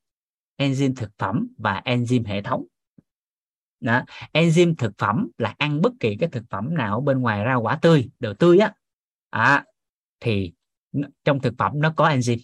enzyme 0.56 0.94
thực 0.96 1.10
phẩm 1.18 1.48
và 1.58 1.82
enzyme 1.84 2.26
hệ 2.26 2.42
thống 2.42 2.66
đó. 3.86 4.02
enzyme 4.32 4.74
thực 4.78 4.92
phẩm 4.98 5.28
là 5.38 5.54
ăn 5.58 5.82
bất 5.82 5.92
kỳ 6.00 6.16
cái 6.16 6.28
thực 6.32 6.44
phẩm 6.50 6.74
nào 6.74 7.00
bên 7.00 7.20
ngoài 7.20 7.44
ra 7.44 7.54
quả 7.54 7.78
tươi 7.82 8.10
đồ 8.18 8.34
tươi 8.34 8.58
á. 8.58 8.74
À, 9.30 9.64
thì 10.20 10.52
trong 11.24 11.40
thực 11.40 11.54
phẩm 11.58 11.72
nó 11.74 11.92
có 11.96 12.08
enzyme. 12.08 12.40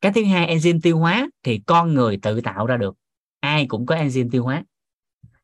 Cái 0.00 0.12
thứ 0.12 0.24
hai 0.24 0.56
enzyme 0.56 0.80
tiêu 0.82 0.98
hóa 0.98 1.28
thì 1.42 1.62
con 1.66 1.94
người 1.94 2.18
tự 2.22 2.40
tạo 2.40 2.66
ra 2.66 2.76
được. 2.76 2.96
Ai 3.40 3.66
cũng 3.66 3.86
có 3.86 3.94
enzyme 3.94 4.30
tiêu 4.30 4.44
hóa. 4.44 4.64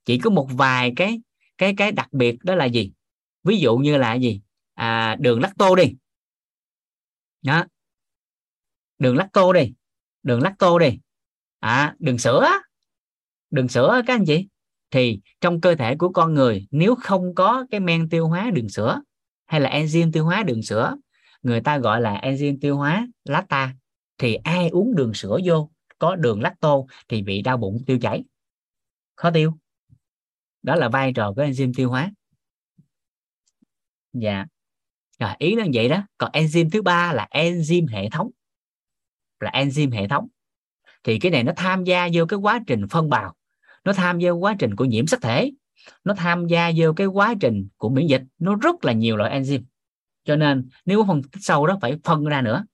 Chỉ 0.04 0.18
có 0.18 0.30
một 0.30 0.48
vài 0.50 0.92
cái 0.96 1.20
cái 1.58 1.74
cái 1.76 1.92
đặc 1.92 2.12
biệt 2.12 2.36
đó 2.44 2.54
là 2.54 2.64
gì? 2.64 2.92
Ví 3.44 3.58
dụ 3.58 3.76
như 3.76 3.96
là 3.96 4.14
gì? 4.14 4.40
À, 4.74 5.16
đường 5.20 5.40
lacto 5.40 5.74
đi. 5.74 5.94
Đó. 7.42 7.64
Đường 8.98 9.16
lacto 9.16 9.52
đi 9.52 9.72
đường 10.26 10.42
lacto 10.42 10.78
đi. 10.78 10.98
À 11.60 11.94
đường 11.98 12.18
sữa. 12.18 12.48
Đường 13.50 13.68
sữa 13.68 14.02
các 14.06 14.14
anh 14.14 14.24
chị 14.26 14.48
thì 14.90 15.20
trong 15.40 15.60
cơ 15.60 15.74
thể 15.74 15.96
của 15.96 16.08
con 16.08 16.34
người, 16.34 16.66
nếu 16.70 16.94
không 16.94 17.34
có 17.34 17.66
cái 17.70 17.80
men 17.80 18.08
tiêu 18.08 18.28
hóa 18.28 18.50
đường 18.50 18.68
sữa 18.68 19.00
hay 19.46 19.60
là 19.60 19.70
enzyme 19.70 20.12
tiêu 20.12 20.24
hóa 20.24 20.42
đường 20.42 20.62
sữa, 20.62 20.96
người 21.42 21.60
ta 21.60 21.78
gọi 21.78 22.00
là 22.00 22.20
enzyme 22.22 22.58
tiêu 22.60 22.76
hóa 22.76 23.06
lacta, 23.24 23.74
thì 24.18 24.34
ai 24.34 24.68
uống 24.68 24.94
đường 24.94 25.14
sữa 25.14 25.38
vô 25.44 25.70
có 25.98 26.16
đường 26.16 26.40
lacto 26.40 26.76
thì 27.08 27.22
bị 27.22 27.42
đau 27.42 27.56
bụng, 27.56 27.78
tiêu 27.86 27.98
chảy. 28.02 28.24
Khó 29.16 29.30
tiêu. 29.30 29.52
Đó 30.62 30.74
là 30.74 30.88
vai 30.88 31.12
trò 31.12 31.32
của 31.32 31.42
enzyme 31.42 31.72
tiêu 31.76 31.90
hóa. 31.90 32.10
Dạ. 34.12 34.46
Rồi, 35.18 35.30
ý 35.38 35.54
nó 35.54 35.62
vậy 35.74 35.88
đó. 35.88 36.02
Còn 36.18 36.30
enzyme 36.32 36.70
thứ 36.70 36.82
ba 36.82 37.12
là 37.12 37.28
enzyme 37.30 37.86
hệ 37.88 38.08
thống. 38.10 38.30
Là 39.40 39.50
enzyme 39.50 39.92
hệ 39.92 40.08
thống. 40.08 40.28
Thì 41.04 41.18
cái 41.18 41.30
này 41.30 41.44
nó 41.44 41.52
tham 41.56 41.84
gia 41.84 42.08
vô 42.12 42.26
cái 42.26 42.38
quá 42.38 42.60
trình 42.66 42.88
phân 42.90 43.08
bào 43.08 43.36
nó 43.86 43.92
tham 43.92 44.18
gia 44.18 44.30
quá 44.30 44.56
trình 44.58 44.76
của 44.76 44.84
nhiễm 44.84 45.06
sắc 45.06 45.22
thể. 45.22 45.52
Nó 46.04 46.14
tham 46.14 46.46
gia 46.46 46.70
vô 46.76 46.92
cái 46.92 47.06
quá 47.06 47.34
trình 47.40 47.68
của 47.76 47.88
miễn 47.88 48.06
dịch. 48.06 48.22
Nó 48.38 48.54
rất 48.54 48.84
là 48.84 48.92
nhiều 48.92 49.16
loại 49.16 49.40
enzyme. 49.40 49.64
Cho 50.24 50.36
nên, 50.36 50.68
nếu 50.84 51.04
phân 51.08 51.22
tích 51.22 51.40
sâu 51.40 51.66
đó, 51.66 51.78
phải 51.80 51.98
phân 52.04 52.24
ra 52.24 52.42
nữa. 52.42 52.64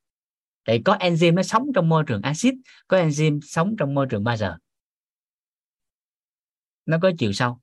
Thì 0.69 0.79
có 0.79 0.95
enzyme 0.95 1.35
nó 1.35 1.43
sống 1.43 1.67
trong 1.75 1.89
môi 1.89 2.05
trường 2.07 2.23
axit, 2.23 2.55
có 2.89 2.97
enzyme 2.97 3.41
sống 3.43 3.75
trong 3.79 3.95
môi 3.95 4.07
trường 4.07 4.25
bazơ 4.25 4.57
nó 6.87 6.99
có 7.03 7.11
chiều 7.19 7.33
sâu. 7.33 7.59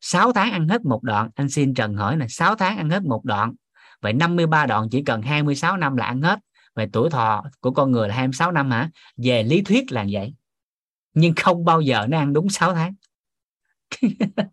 6 0.00 0.32
tháng 0.32 0.52
ăn 0.52 0.68
hết 0.68 0.84
một 0.84 1.02
đoạn, 1.02 1.30
anh 1.34 1.48
xin 1.48 1.74
Trần 1.74 1.94
hỏi 1.94 2.16
là 2.16 2.26
6 2.28 2.54
tháng 2.56 2.78
ăn 2.78 2.90
hết 2.90 3.02
một 3.02 3.24
đoạn. 3.24 3.54
Vậy 4.00 4.12
53 4.12 4.66
đoạn, 4.66 4.88
chỉ 4.90 5.02
cần 5.02 5.22
26 5.22 5.76
năm 5.76 5.96
là 5.96 6.06
ăn 6.06 6.22
hết. 6.22 6.38
Về 6.74 6.86
tuổi 6.92 7.10
thọ 7.10 7.44
của 7.60 7.70
con 7.70 7.90
người 7.90 8.08
là 8.08 8.14
26 8.14 8.52
năm 8.52 8.70
hả? 8.70 8.90
Về 9.16 9.42
lý 9.42 9.62
thuyết 9.62 9.92
là 9.92 10.06
vậy 10.10 10.34
nhưng 11.14 11.32
không 11.36 11.64
bao 11.64 11.80
giờ 11.80 12.06
nó 12.08 12.18
ăn 12.18 12.32
đúng 12.32 12.48
6 12.48 12.74
tháng. 12.74 12.94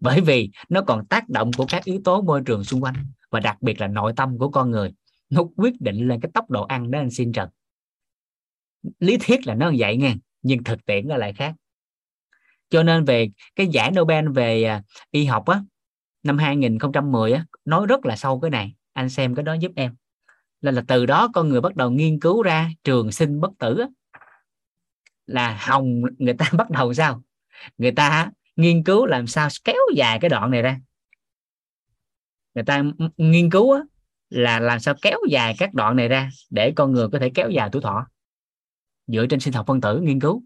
Bởi 0.00 0.20
vì 0.20 0.50
nó 0.68 0.82
còn 0.82 1.06
tác 1.06 1.28
động 1.28 1.50
của 1.56 1.66
các 1.68 1.84
yếu 1.84 2.00
tố 2.04 2.22
môi 2.22 2.42
trường 2.46 2.64
xung 2.64 2.82
quanh 2.82 2.94
và 3.30 3.40
đặc 3.40 3.56
biệt 3.60 3.80
là 3.80 3.86
nội 3.86 4.12
tâm 4.16 4.38
của 4.38 4.50
con 4.50 4.70
người. 4.70 4.92
Nó 5.30 5.42
quyết 5.56 5.80
định 5.80 6.08
lên 6.08 6.20
cái 6.20 6.30
tốc 6.34 6.50
độ 6.50 6.64
ăn 6.64 6.90
đó 6.90 6.98
anh 6.98 7.10
xin 7.10 7.32
trần. 7.32 7.48
Lý 8.98 9.16
thuyết 9.16 9.46
là 9.46 9.54
nó 9.54 9.72
vậy 9.78 9.96
nghe 9.96 10.14
nhưng 10.42 10.64
thực 10.64 10.86
tiễn 10.86 11.08
nó 11.08 11.16
lại 11.16 11.32
khác. 11.32 11.54
Cho 12.70 12.82
nên 12.82 13.04
về 13.04 13.28
cái 13.56 13.66
giải 13.66 13.90
Nobel 13.90 14.28
về 14.28 14.64
à, 14.64 14.82
y 15.10 15.24
học 15.24 15.46
á 15.46 15.62
năm 16.22 16.38
2010 16.38 17.32
á 17.32 17.44
nói 17.64 17.86
rất 17.86 18.06
là 18.06 18.16
sâu 18.16 18.40
cái 18.40 18.50
này. 18.50 18.74
Anh 18.92 19.08
xem 19.08 19.34
cái 19.34 19.42
đó 19.42 19.54
giúp 19.54 19.72
em. 19.76 19.94
Nên 20.60 20.74
là 20.74 20.82
từ 20.88 21.06
đó 21.06 21.28
con 21.34 21.48
người 21.48 21.60
bắt 21.60 21.76
đầu 21.76 21.90
nghiên 21.90 22.20
cứu 22.20 22.42
ra 22.42 22.70
trường 22.84 23.12
sinh 23.12 23.40
bất 23.40 23.50
tử 23.58 23.78
á, 23.78 23.86
là 25.30 25.58
hồng 25.60 26.02
người 26.18 26.34
ta 26.34 26.50
bắt 26.58 26.70
đầu 26.70 26.94
sao? 26.94 27.22
Người 27.78 27.92
ta 27.92 28.30
nghiên 28.56 28.84
cứu 28.84 29.06
làm 29.06 29.26
sao 29.26 29.48
kéo 29.64 29.80
dài 29.94 30.18
cái 30.20 30.28
đoạn 30.28 30.50
này 30.50 30.62
ra. 30.62 30.80
Người 32.54 32.64
ta 32.64 32.82
nghiên 33.16 33.50
cứu 33.50 33.72
á, 33.72 33.80
là 34.30 34.60
làm 34.60 34.80
sao 34.80 34.94
kéo 35.02 35.18
dài 35.28 35.54
các 35.58 35.74
đoạn 35.74 35.96
này 35.96 36.08
ra 36.08 36.30
để 36.50 36.72
con 36.76 36.92
người 36.92 37.08
có 37.12 37.18
thể 37.18 37.30
kéo 37.34 37.50
dài 37.50 37.68
tuổi 37.72 37.82
thọ. 37.82 38.06
Dựa 39.06 39.26
trên 39.26 39.40
sinh 39.40 39.54
học 39.54 39.66
phân 39.66 39.80
tử 39.80 40.00
nghiên 40.00 40.20
cứu. 40.20 40.42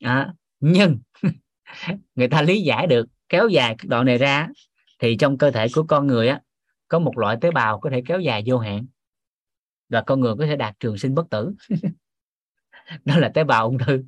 À, 0.00 0.32
nhưng 0.60 0.98
người 2.14 2.28
ta 2.28 2.42
lý 2.42 2.62
giải 2.62 2.86
được 2.86 3.06
kéo 3.28 3.48
dài 3.48 3.74
các 3.78 3.88
đoạn 3.88 4.06
này 4.06 4.18
ra 4.18 4.48
thì 4.98 5.16
trong 5.16 5.38
cơ 5.38 5.50
thể 5.50 5.66
của 5.74 5.82
con 5.82 6.06
người 6.06 6.28
á 6.28 6.40
có 6.88 6.98
một 6.98 7.18
loại 7.18 7.36
tế 7.40 7.50
bào 7.50 7.80
có 7.80 7.90
thể 7.90 8.02
kéo 8.06 8.20
dài 8.20 8.42
vô 8.46 8.58
hạn. 8.58 8.86
Và 9.88 10.02
con 10.02 10.20
người 10.20 10.34
có 10.38 10.46
thể 10.46 10.56
đạt 10.56 10.80
trường 10.80 10.98
sinh 10.98 11.14
bất 11.14 11.30
tử. 11.30 11.54
đó 13.04 13.18
là 13.18 13.30
tế 13.34 13.44
bào 13.44 13.64
ung 13.64 13.78
thư. 13.78 14.04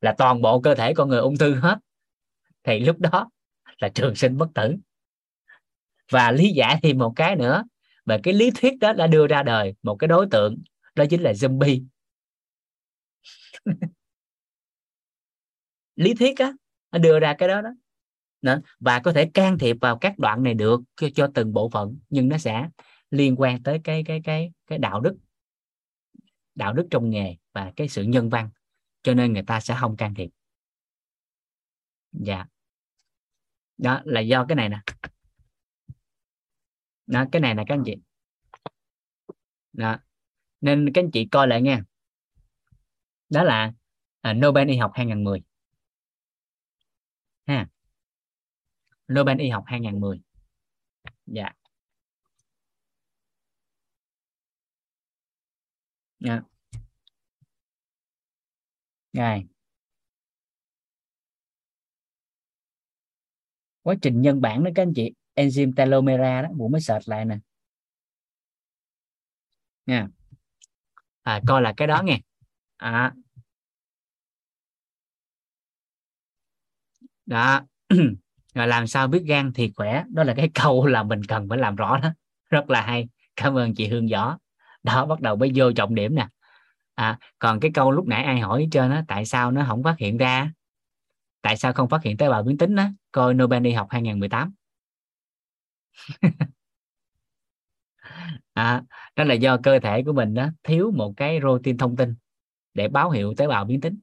Là 0.00 0.14
toàn 0.18 0.42
bộ 0.42 0.60
cơ 0.60 0.74
thể 0.74 0.94
con 0.94 1.08
người 1.08 1.20
ung 1.20 1.36
thư 1.36 1.54
hết. 1.54 1.78
Thì 2.64 2.80
lúc 2.80 2.98
đó 2.98 3.30
là 3.78 3.88
trường 3.88 4.14
sinh 4.14 4.38
bất 4.38 4.48
tử. 4.54 4.76
Và 6.10 6.30
lý 6.30 6.52
giải 6.52 6.78
thêm 6.82 6.98
một 6.98 7.12
cái 7.16 7.36
nữa 7.36 7.64
về 8.06 8.18
cái 8.22 8.34
lý 8.34 8.50
thuyết 8.50 8.72
đó 8.80 8.92
đã 8.92 9.06
đưa 9.06 9.26
ra 9.26 9.42
đời 9.42 9.74
một 9.82 9.96
cái 9.96 10.08
đối 10.08 10.26
tượng 10.30 10.58
đó 10.94 11.04
chính 11.10 11.22
là 11.22 11.32
zombie. 11.32 11.84
Lý 15.96 16.14
thuyết 16.14 16.38
á 16.38 16.52
nó 16.92 16.98
đưa 16.98 17.20
ra 17.20 17.34
cái 17.38 17.48
đó 17.48 17.60
đó. 17.60 17.70
Nữa. 18.42 18.60
và 18.80 19.00
có 19.00 19.12
thể 19.12 19.30
can 19.34 19.58
thiệp 19.58 19.76
vào 19.80 19.98
các 19.98 20.18
đoạn 20.18 20.42
này 20.42 20.54
được 20.54 20.80
cho, 20.96 21.08
cho 21.14 21.30
từng 21.34 21.52
bộ 21.52 21.68
phận 21.68 21.98
nhưng 22.08 22.28
nó 22.28 22.38
sẽ 22.38 22.68
liên 23.10 23.36
quan 23.36 23.62
tới 23.62 23.80
cái 23.84 24.02
cái 24.06 24.20
cái 24.24 24.52
cái 24.66 24.78
đạo 24.78 25.00
đức 25.00 25.16
đạo 26.58 26.72
đức 26.72 26.88
trong 26.90 27.10
nghề 27.10 27.36
và 27.52 27.72
cái 27.76 27.88
sự 27.88 28.02
nhân 28.02 28.28
văn 28.28 28.50
cho 29.02 29.14
nên 29.14 29.32
người 29.32 29.42
ta 29.46 29.60
sẽ 29.60 29.76
không 29.80 29.96
can 29.96 30.14
thiệp. 30.14 30.30
Dạ. 32.12 32.46
Đó 33.76 34.02
là 34.04 34.20
do 34.20 34.44
cái 34.48 34.56
này 34.56 34.68
nè. 34.68 34.80
Đó, 37.06 37.24
cái 37.32 37.40
này 37.40 37.54
nè 37.54 37.62
các 37.66 37.74
anh 37.74 37.82
chị. 37.86 37.96
Đó. 39.72 39.98
nên 40.60 40.92
các 40.94 41.02
anh 41.04 41.10
chị 41.10 41.28
coi 41.30 41.46
lại 41.46 41.62
nha 41.62 41.82
đó 43.28 43.42
là 43.42 43.72
uh, 44.30 44.36
Nobel 44.36 44.68
y 44.68 44.76
học 44.76 44.90
2010 44.94 45.42
ha. 47.46 47.68
Nobel 49.12 49.40
y 49.40 49.48
học 49.48 49.64
2010 49.66 50.20
dạ. 51.26 51.52
Dạ. 56.20 56.42
Rồi. 59.12 59.44
Quá 63.82 63.94
trình 64.02 64.22
nhân 64.22 64.40
bản 64.40 64.64
đó 64.64 64.70
các 64.74 64.82
anh 64.82 64.92
chị 64.94 65.12
enzyme 65.34 65.72
telomera 65.76 66.42
đó 66.42 66.48
vũ 66.56 66.68
mới 66.68 66.80
search 66.80 67.08
lại 67.08 67.24
nè. 67.24 67.38
Nha. 69.86 70.08
À, 71.22 71.40
coi 71.46 71.62
là 71.62 71.72
cái 71.76 71.88
đó 71.88 72.02
nghe. 72.04 72.20
À. 72.76 73.12
đó. 77.26 77.60
Rồi 78.54 78.66
làm 78.66 78.86
sao 78.86 79.08
biết 79.08 79.22
gan 79.26 79.52
thì 79.54 79.72
khỏe? 79.76 80.04
Đó 80.08 80.24
là 80.24 80.34
cái 80.36 80.50
câu 80.54 80.86
là 80.86 81.02
mình 81.02 81.24
cần 81.24 81.48
phải 81.48 81.58
làm 81.58 81.76
rõ 81.76 81.98
đó. 82.02 82.12
Rất 82.50 82.70
là 82.70 82.80
hay. 82.82 83.08
Cảm 83.36 83.58
ơn 83.58 83.74
chị 83.74 83.88
Hương 83.88 84.08
Võ 84.12 84.38
đó 84.82 85.06
bắt 85.06 85.20
đầu 85.20 85.36
mới 85.36 85.52
vô 85.54 85.72
trọng 85.72 85.94
điểm 85.94 86.14
nè. 86.14 86.28
À, 86.94 87.18
còn 87.38 87.60
cái 87.60 87.70
câu 87.74 87.90
lúc 87.90 88.06
nãy 88.06 88.24
ai 88.24 88.40
hỏi 88.40 88.68
trên 88.70 88.90
á 88.90 89.04
tại 89.08 89.24
sao 89.24 89.50
nó 89.50 89.64
không 89.68 89.82
phát 89.82 89.98
hiện 89.98 90.18
ra? 90.18 90.52
Tại 91.42 91.56
sao 91.56 91.72
không 91.72 91.88
phát 91.88 92.02
hiện 92.02 92.16
tế 92.16 92.28
bào 92.28 92.42
biến 92.42 92.58
tính 92.58 92.74
đó 92.74 92.84
coi 93.12 93.34
Nobel 93.34 93.62
đi 93.62 93.72
học 93.72 93.86
2018 93.90 94.52
à, 98.52 98.82
đó 99.16 99.24
là 99.24 99.34
do 99.34 99.58
cơ 99.62 99.78
thể 99.78 100.02
của 100.02 100.12
mình 100.12 100.34
đó 100.34 100.48
thiếu 100.62 100.90
một 100.90 101.12
cái 101.16 101.40
protein 101.40 101.78
thông 101.78 101.96
tin 101.96 102.14
để 102.74 102.88
báo 102.88 103.10
hiệu 103.10 103.34
tế 103.36 103.46
bào 103.46 103.64
biến 103.64 103.80
tính. 103.80 103.98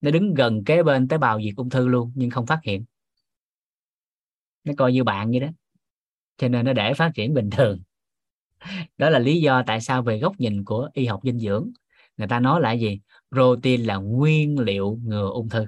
Nó 0.00 0.10
đứng 0.10 0.34
gần 0.34 0.64
kế 0.64 0.82
bên 0.82 1.08
tế 1.08 1.18
bào 1.18 1.40
diệt 1.42 1.54
ung 1.56 1.70
thư 1.70 1.88
luôn 1.88 2.12
nhưng 2.14 2.30
không 2.30 2.46
phát 2.46 2.60
hiện. 2.64 2.84
Nó 4.64 4.72
coi 4.78 4.92
như 4.92 5.04
bạn 5.04 5.30
vậy 5.30 5.40
đó. 5.40 5.48
Cho 6.36 6.48
nên 6.48 6.66
nó 6.66 6.72
để 6.72 6.94
phát 6.94 7.10
triển 7.14 7.34
bình 7.34 7.50
thường 7.50 7.80
đó 8.98 9.10
là 9.10 9.18
lý 9.18 9.40
do 9.40 9.62
tại 9.66 9.80
sao 9.80 10.02
về 10.02 10.18
góc 10.18 10.40
nhìn 10.40 10.64
của 10.64 10.90
y 10.94 11.06
học 11.06 11.20
dinh 11.24 11.38
dưỡng 11.38 11.72
người 12.20 12.28
ta 12.28 12.40
nói 12.40 12.60
là 12.60 12.72
gì? 12.72 13.00
Protein 13.32 13.84
là 13.84 13.96
nguyên 13.96 14.60
liệu 14.60 14.98
ngừa 15.02 15.30
ung 15.30 15.48
thư. 15.48 15.66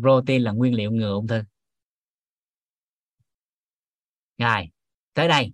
Protein 0.00 0.42
là 0.42 0.52
nguyên 0.52 0.74
liệu 0.74 0.90
ngừa 0.90 1.14
ung 1.14 1.26
thư. 1.26 1.42
Rồi 4.38 4.70
tới 5.14 5.28
đây. 5.28 5.52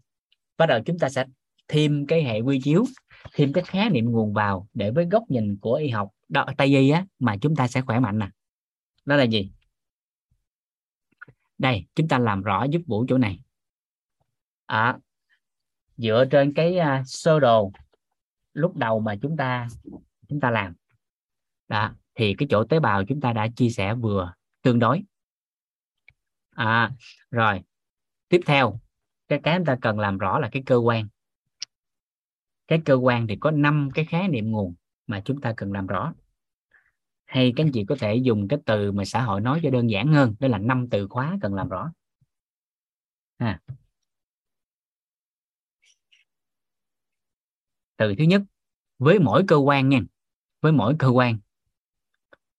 Bắt 0.56 0.66
đầu 0.66 0.80
chúng 0.86 0.98
ta 0.98 1.08
sẽ 1.08 1.24
thêm 1.68 2.06
cái 2.06 2.22
hệ 2.22 2.40
quy 2.40 2.60
chiếu 2.64 2.84
thêm 3.32 3.52
cái 3.52 3.64
khái 3.64 3.90
niệm 3.90 4.04
nguồn 4.04 4.32
vào 4.32 4.68
để 4.74 4.90
với 4.90 5.06
góc 5.10 5.22
nhìn 5.28 5.58
của 5.60 5.74
y 5.74 5.88
học 5.88 6.08
đó, 6.28 6.46
tây 6.56 6.68
y 6.68 6.90
á 6.90 7.06
mà 7.18 7.36
chúng 7.40 7.56
ta 7.56 7.68
sẽ 7.68 7.80
khỏe 7.80 8.00
mạnh 8.00 8.18
nè. 8.18 8.28
Đó 9.04 9.16
là 9.16 9.24
gì? 9.24 9.52
Đây 11.58 11.86
chúng 11.94 12.08
ta 12.08 12.18
làm 12.18 12.42
rõ 12.42 12.64
giúp 12.64 12.82
vũ 12.86 13.04
chỗ 13.08 13.18
này. 13.18 13.40
À, 14.66 14.98
dựa 15.96 16.24
trên 16.30 16.54
cái 16.54 16.78
uh, 16.78 17.06
sơ 17.06 17.40
đồ 17.40 17.72
lúc 18.52 18.76
đầu 18.76 19.00
mà 19.00 19.16
chúng 19.22 19.36
ta 19.36 19.68
chúng 20.28 20.40
ta 20.40 20.50
làm. 20.50 20.74
Đó, 21.68 21.94
thì 22.14 22.34
cái 22.38 22.46
chỗ 22.50 22.64
tế 22.64 22.80
bào 22.80 23.04
chúng 23.04 23.20
ta 23.20 23.32
đã 23.32 23.48
chia 23.56 23.70
sẻ 23.70 23.94
vừa 23.94 24.32
tương 24.62 24.78
đối. 24.78 25.02
À, 26.50 26.90
rồi 27.30 27.60
tiếp 28.28 28.40
theo 28.46 28.80
cái 29.28 29.40
cái 29.42 29.58
chúng 29.58 29.66
ta 29.66 29.76
cần 29.80 29.98
làm 29.98 30.18
rõ 30.18 30.38
là 30.38 30.48
cái 30.52 30.62
cơ 30.66 30.76
quan. 30.76 31.08
Cái 32.68 32.82
cơ 32.84 32.94
quan 32.94 33.26
thì 33.26 33.36
có 33.36 33.50
5 33.50 33.88
cái 33.94 34.04
khái 34.04 34.28
niệm 34.28 34.50
nguồn 34.50 34.74
mà 35.06 35.20
chúng 35.24 35.40
ta 35.40 35.54
cần 35.56 35.72
làm 35.72 35.86
rõ. 35.86 36.14
Hay 37.24 37.52
các 37.56 37.64
anh 37.64 37.72
chị 37.72 37.84
có 37.84 37.96
thể 38.00 38.14
dùng 38.14 38.48
cái 38.48 38.58
từ 38.66 38.92
mà 38.92 39.04
xã 39.04 39.22
hội 39.22 39.40
nói 39.40 39.60
cho 39.62 39.70
đơn 39.70 39.90
giản 39.90 40.12
hơn 40.12 40.34
đó 40.40 40.48
là 40.48 40.58
năm 40.58 40.88
từ 40.90 41.08
khóa 41.08 41.38
cần 41.40 41.54
làm 41.54 41.68
rõ. 41.68 41.92
À. 43.36 43.60
từ 47.96 48.14
thứ 48.18 48.24
nhất, 48.24 48.42
với 48.98 49.18
mỗi 49.18 49.44
cơ 49.48 49.56
quan 49.56 49.88
nha, 49.88 50.00
với 50.62 50.72
mỗi 50.72 50.96
cơ 50.98 51.08
quan, 51.08 51.38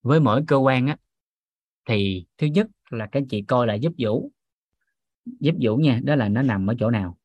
với 0.01 0.19
mỗi 0.19 0.43
cơ 0.47 0.55
quan 0.55 0.88
á, 0.88 0.97
thì 1.85 2.26
thứ 2.38 2.47
nhất 2.47 2.68
là 2.89 3.07
các 3.11 3.23
chị 3.30 3.41
coi 3.41 3.68
là 3.68 3.73
giúp 3.73 3.93
vũ 3.97 4.31
giúp 5.39 5.55
vũ 5.61 5.76
nha, 5.77 5.99
đó 6.03 6.15
là 6.15 6.30
nó 6.30 6.41
nằm 6.41 6.68
ở 6.68 6.76
chỗ 6.80 6.89
nào? 6.89 7.18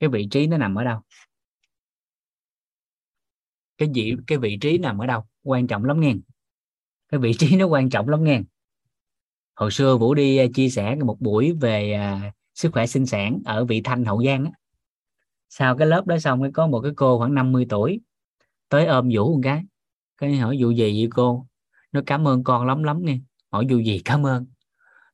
Cái 0.00 0.08
vị 0.08 0.28
trí 0.30 0.46
nó 0.46 0.58
nằm 0.58 0.74
ở 0.74 0.84
đâu? 0.84 1.00
Cái 3.78 3.88
vị 3.94 4.14
cái 4.26 4.38
vị 4.38 4.58
trí 4.60 4.78
nằm 4.78 4.98
ở 4.98 5.06
đâu? 5.06 5.24
Quan 5.42 5.66
trọng 5.66 5.84
lắm 5.84 6.00
nghe. 6.00 6.14
Cái 7.08 7.20
vị 7.20 7.32
trí 7.38 7.56
nó 7.56 7.66
quan 7.66 7.90
trọng 7.90 8.08
lắm 8.08 8.24
nghe 8.24 8.42
hồi 9.54 9.70
xưa 9.70 9.96
vũ 9.96 10.14
đi 10.14 10.36
à, 10.36 10.46
chia 10.54 10.68
sẻ 10.68 10.96
một 11.04 11.16
buổi 11.20 11.52
về 11.52 11.92
à, 11.92 12.32
sức 12.54 12.72
khỏe 12.72 12.86
sinh 12.86 13.06
sản 13.06 13.40
ở 13.44 13.64
vị 13.64 13.80
thanh 13.84 14.04
hậu 14.04 14.24
giang 14.24 14.44
á. 14.44 14.50
Sau 15.48 15.76
cái 15.76 15.86
lớp 15.86 16.06
đó 16.06 16.18
xong 16.18 16.42
cái 16.42 16.50
có 16.54 16.66
một 16.66 16.80
cái 16.80 16.92
cô 16.96 17.18
khoảng 17.18 17.34
50 17.34 17.66
tuổi 17.68 18.00
tới 18.68 18.86
ôm 18.86 19.08
vũ 19.12 19.34
một 19.34 19.40
cái 19.42 19.62
cái 20.18 20.36
hỏi 20.36 20.56
vụ 20.60 20.70
gì 20.70 20.84
vậy 20.84 21.08
cô? 21.14 21.46
Nó 21.92 22.00
cảm 22.06 22.28
ơn 22.28 22.44
con 22.44 22.66
lắm 22.66 22.82
lắm 22.82 23.04
nghe. 23.04 23.18
Hỏi 23.50 23.66
vụ 23.70 23.78
gì? 23.78 24.02
Cảm 24.04 24.26
ơn. 24.26 24.46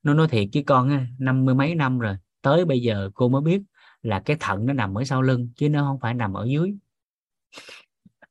Nó 0.02 0.14
nói 0.14 0.28
thiệt 0.28 0.48
với 0.54 0.62
con 0.62 0.88
á 0.88 1.06
năm 1.18 1.44
mươi 1.44 1.54
mấy 1.54 1.74
năm 1.74 1.98
rồi 1.98 2.16
tới 2.42 2.64
bây 2.64 2.82
giờ 2.82 3.10
cô 3.14 3.28
mới 3.28 3.42
biết 3.42 3.62
là 4.02 4.22
cái 4.24 4.36
thận 4.40 4.66
nó 4.66 4.72
nằm 4.72 4.98
ở 4.98 5.04
sau 5.04 5.22
lưng 5.22 5.48
chứ 5.56 5.68
nó 5.68 5.82
không 5.82 5.98
phải 6.00 6.14
nằm 6.14 6.34
ở 6.34 6.44
dưới. 6.44 6.74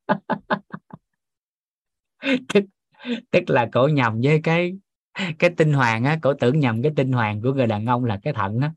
Tức, 2.53 2.63
tức 3.31 3.49
là 3.49 3.69
cổ 3.71 3.87
nhầm 3.87 4.19
với 4.23 4.39
cái 4.43 4.77
cái 5.39 5.49
tinh 5.57 5.73
hoàng 5.73 6.03
á 6.03 6.17
cổ 6.21 6.33
tưởng 6.33 6.59
nhầm 6.59 6.81
cái 6.83 6.91
tinh 6.95 7.11
hoàng 7.11 7.41
của 7.41 7.53
người 7.53 7.67
đàn 7.67 7.85
ông 7.85 8.05
là 8.05 8.19
cái 8.23 8.33
thận 8.33 8.59
á. 8.61 8.73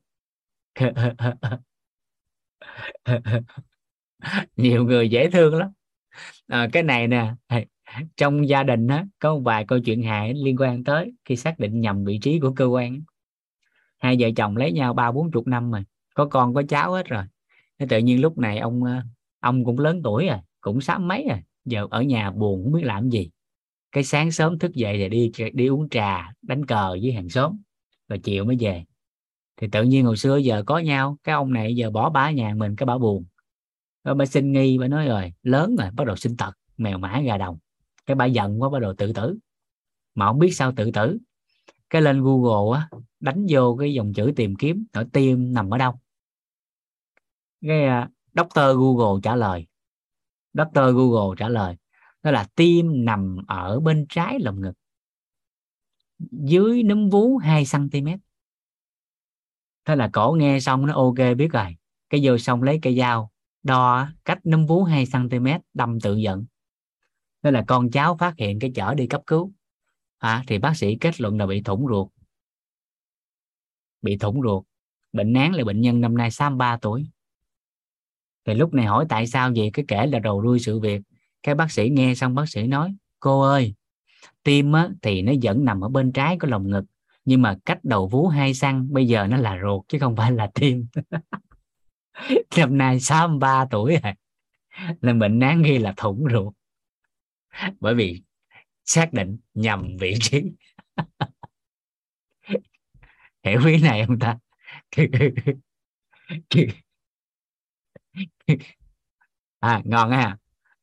Nhiều 4.57 4.85
người 4.85 5.09
dễ 5.11 5.31
thương 5.31 5.55
lắm. 5.55 5.71
À, 6.49 6.69
cái 6.73 6.83
này 6.83 7.09
nè 7.09 7.35
trong 8.17 8.49
gia 8.49 8.63
đình 8.63 8.87
á 8.89 9.07
có 9.19 9.35
một 9.35 9.41
vài 9.45 9.65
câu 9.67 9.81
chuyện 9.81 10.03
hài 10.03 10.35
liên 10.35 10.57
quan 10.59 10.85
tới 10.85 11.15
khi 11.25 11.37
xác 11.37 11.59
định 11.59 11.81
nhầm 11.81 12.05
vị 12.05 12.19
trí 12.23 12.41
của 12.41 12.53
cơ 12.57 12.65
quan 12.67 13.03
hai 13.99 14.17
vợ 14.21 14.29
chồng 14.37 14.57
lấy 14.57 14.73
nhau 14.73 14.95
ba 14.95 15.13
bốn 15.13 15.31
chục 15.31 15.47
năm 15.47 15.71
rồi 15.73 15.85
có 16.15 16.27
con 16.27 16.55
có 16.55 16.63
cháu 16.69 16.93
hết 16.93 17.07
rồi. 17.07 17.25
Thế 17.79 17.87
tự 17.91 17.99
nhiên 17.99 18.21
lúc 18.21 18.39
này 18.39 18.59
ông 18.59 18.85
ờ, 18.85 19.03
ông 19.41 19.65
cũng 19.65 19.79
lớn 19.79 20.01
tuổi 20.05 20.27
rồi 20.27 20.39
cũng 20.61 20.81
sắp 20.81 20.99
mấy 21.01 21.27
rồi 21.29 21.39
giờ 21.65 21.87
ở 21.91 22.03
nhà 22.03 22.31
buồn 22.31 22.65
không 22.65 22.73
biết 22.73 22.85
làm 22.85 23.11
gì 23.11 23.31
cái 23.93 24.05
sáng 24.05 24.31
sớm 24.33 24.59
thức 24.59 24.75
dậy 24.75 24.99
thì 24.99 25.09
đi 25.09 25.33
đi 25.53 25.67
uống 25.67 25.89
trà 25.89 26.33
đánh 26.43 26.67
cờ 26.67 26.91
với 27.03 27.13
hàng 27.13 27.29
xóm 27.29 27.59
rồi 28.09 28.19
chiều 28.19 28.45
mới 28.45 28.57
về. 28.61 28.85
Thì 29.57 29.69
tự 29.73 29.83
nhiên 29.83 30.05
hồi 30.05 30.17
xưa 30.17 30.37
giờ 30.37 30.63
có 30.67 30.79
nhau 30.79 31.19
cái 31.25 31.33
ông 31.33 31.53
này 31.53 31.77
giờ 31.77 31.91
bỏ 31.91 32.11
bá 32.11 32.31
nhà 32.31 32.55
mình 32.57 32.77
cái 32.77 32.87
bà 32.87 32.99
buồn. 32.99 33.25
Rồi 34.05 34.15
bà 34.15 34.27
xin 34.27 34.53
nghi 34.53 34.79
bà 34.79 34.89
nói 34.89 35.07
rồi 35.07 35.33
lớn 35.43 35.77
rồi 35.77 35.91
bắt 35.91 36.07
đầu 36.07 36.17
sinh 36.17 36.37
tật 36.37 36.53
mèo 36.77 36.99
mã 36.99 37.21
gà 37.21 37.37
đồng. 37.39 37.59
Cái 38.07 38.15
bà 38.15 38.25
giận 38.25 38.63
quá 38.63 38.69
bắt 38.69 38.79
đầu 38.79 38.95
tự 38.99 39.13
tử. 39.13 39.39
Mà 40.15 40.27
không 40.27 40.39
biết 40.39 40.51
sao 40.51 40.73
tự 40.77 40.91
tử. 40.91 41.19
Cái 41.91 42.03
lên 42.03 42.23
google 42.23 42.79
á 42.79 42.89
đánh 43.21 43.47
vô 43.49 43.77
cái 43.81 43.95
dòng 43.95 44.13
chữ 44.15 44.33
tìm 44.37 44.57
kiếm 44.57 44.87
ở 44.93 45.07
tim 45.13 45.55
nằm 45.55 45.71
ở 45.71 45.79
đâu. 45.79 45.93
Cái 47.61 48.03
uh, 48.03 48.11
doctor 48.35 48.77
google 48.77 49.21
trả 49.23 49.37
lời. 49.37 49.67
Doctor 50.55 50.95
google 50.95 51.37
trả 51.39 51.49
lời 51.49 51.77
đó 52.23 52.31
là 52.31 52.47
tim 52.55 53.05
nằm 53.05 53.37
ở 53.47 53.81
bên 53.81 54.07
trái 54.09 54.39
lồng 54.41 54.61
ngực. 54.61 54.73
Dưới 56.31 56.83
núm 56.83 57.09
vú 57.09 57.37
2 57.37 57.65
cm 57.73 58.09
thế 59.85 59.97
là 59.97 60.11
cổ 60.13 60.37
nghe 60.39 60.61
xong 60.61 60.87
nó 60.87 60.95
ok 60.95 61.37
biết 61.37 61.53
rồi. 61.53 61.77
Cái 62.11 62.21
vô 62.25 62.39
xong 62.39 62.63
lấy 62.63 62.79
cây 62.83 62.97
dao 62.97 63.33
đo 63.63 64.09
cách 64.25 64.47
núm 64.47 64.67
vú 64.67 64.85
2 64.85 65.05
cm 65.13 65.47
đâm 65.75 66.01
tự 66.01 66.17
giận. 66.17 66.45
Thế 67.43 67.51
là 67.51 67.65
con 67.67 67.91
cháu 67.91 68.17
phát 68.17 68.35
hiện 68.39 68.59
cái 68.59 68.71
chở 68.75 68.95
đi 68.95 69.07
cấp 69.07 69.23
cứu. 69.27 69.53
À, 70.19 70.45
thì 70.47 70.59
bác 70.59 70.77
sĩ 70.77 70.97
kết 71.01 71.21
luận 71.21 71.39
là 71.39 71.47
bị 71.47 71.63
thủng 71.63 71.87
ruột. 71.89 72.09
Bị 74.03 74.17
thủng 74.17 74.43
ruột. 74.43 74.65
Bệnh 75.13 75.35
án 75.35 75.55
là 75.55 75.65
bệnh 75.65 75.81
nhân 75.81 76.01
năm 76.01 76.17
nay 76.17 76.31
63 76.31 76.77
tuổi. 76.77 77.07
Thì 78.45 78.55
lúc 78.55 78.75
này 78.75 78.87
hỏi 78.87 79.07
tại 79.09 79.27
sao 79.27 79.51
vậy? 79.57 79.71
Cái 79.73 79.85
kể 79.89 80.07
là 80.07 80.19
đầu 80.19 80.41
đuôi 80.41 80.59
sự 80.59 80.81
việc 80.81 81.03
cái 81.43 81.55
bác 81.55 81.71
sĩ 81.73 81.89
nghe 81.93 82.15
xong 82.15 82.35
bác 82.35 82.49
sĩ 82.49 82.67
nói 82.67 82.95
cô 83.21 83.41
ơi 83.41 83.75
tim 84.43 84.73
á, 84.73 84.89
thì 85.03 85.23
nó 85.23 85.33
vẫn 85.43 85.65
nằm 85.65 85.81
ở 85.85 85.89
bên 85.89 86.13
trái 86.13 86.39
của 86.39 86.49
lồng 86.49 86.71
ngực 86.71 86.85
nhưng 87.25 87.43
mà 87.43 87.59
cách 87.65 87.79
đầu 87.83 88.09
vú 88.09 88.29
hai 88.29 88.55
xăng 88.55 88.93
bây 88.93 89.07
giờ 89.07 89.27
nó 89.27 89.37
là 89.37 89.59
ruột 89.63 89.85
chứ 89.89 89.99
không 89.99 90.17
phải 90.17 90.33
là 90.33 90.51
tim. 90.55 90.87
Năm 92.57 92.79
nay 92.79 93.01
63 93.01 93.65
tuổi 93.71 93.97
rồi 94.03 94.13
là 95.01 95.13
bệnh 95.13 95.41
án 95.41 95.63
ghi 95.63 95.79
là 95.79 95.95
thủng 95.97 96.25
ruột. 96.33 96.55
Bởi 97.81 97.95
vì 97.95 98.23
xác 98.85 99.13
định 99.13 99.39
nhầm 99.55 99.97
vị 100.01 100.15
trí. 100.21 100.43
Hiểu 103.43 103.67
ý 103.67 103.83
này 103.83 104.07
không 104.07 104.19
ta? 104.19 104.39
À 109.61 109.83
ngon 109.85 110.11
ha. 110.11 110.37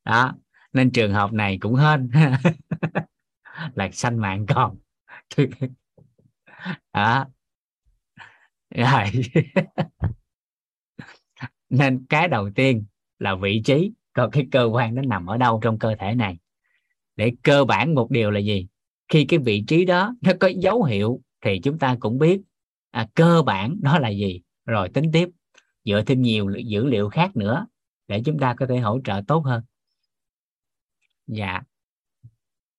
Đó 0.04 0.34
nên 0.72 0.90
trường 0.90 1.12
hợp 1.12 1.32
này 1.32 1.58
cũng 1.60 1.74
hên. 1.74 2.10
Là 3.74 3.90
sanh 3.92 4.20
mạng 4.20 4.46
còn. 4.46 4.76
Đó. 6.92 7.26
Rồi. 8.70 9.04
Nên 11.70 12.06
cái 12.08 12.28
đầu 12.28 12.50
tiên 12.54 12.84
là 13.18 13.34
vị 13.34 13.62
trí 13.64 13.92
còn 14.12 14.30
cái 14.30 14.46
cơ 14.50 14.64
quan 14.64 14.94
nó 14.94 15.02
nằm 15.02 15.26
ở 15.26 15.36
đâu 15.36 15.60
trong 15.62 15.78
cơ 15.78 15.94
thể 15.98 16.14
này. 16.14 16.38
Để 17.16 17.32
cơ 17.42 17.64
bản 17.64 17.94
một 17.94 18.10
điều 18.10 18.30
là 18.30 18.40
gì? 18.40 18.68
Khi 19.08 19.24
cái 19.24 19.38
vị 19.38 19.64
trí 19.68 19.84
đó 19.84 20.14
nó 20.20 20.32
có 20.40 20.48
dấu 20.48 20.84
hiệu 20.84 21.20
thì 21.40 21.60
chúng 21.62 21.78
ta 21.78 21.96
cũng 22.00 22.18
biết 22.18 22.40
à, 22.90 23.08
cơ 23.14 23.42
bản 23.42 23.76
đó 23.82 23.98
là 23.98 24.08
gì. 24.08 24.40
Rồi 24.66 24.88
tính 24.88 25.10
tiếp 25.12 25.28
dựa 25.84 26.02
thêm 26.06 26.22
nhiều 26.22 26.50
dữ 26.66 26.86
liệu 26.86 27.08
khác 27.08 27.36
nữa 27.36 27.66
để 28.08 28.22
chúng 28.24 28.38
ta 28.38 28.54
có 28.54 28.66
thể 28.66 28.78
hỗ 28.78 29.00
trợ 29.04 29.22
tốt 29.26 29.44
hơn 29.44 29.62
dạ. 31.30 31.60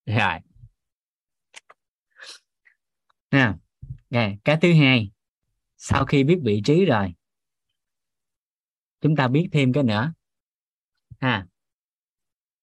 Rồi. 0.05 0.39
Nè 3.31 3.53
okay. 4.11 4.37
cái 4.43 4.57
thứ 4.61 4.73
hai. 4.73 5.11
Sau 5.77 6.05
khi 6.05 6.23
biết 6.23 6.39
vị 6.43 6.61
trí 6.65 6.85
rồi, 6.85 7.13
chúng 9.01 9.15
ta 9.15 9.27
biết 9.27 9.49
thêm 9.51 9.73
cái 9.73 9.83
nữa. 9.83 10.13
Ha. 11.19 11.47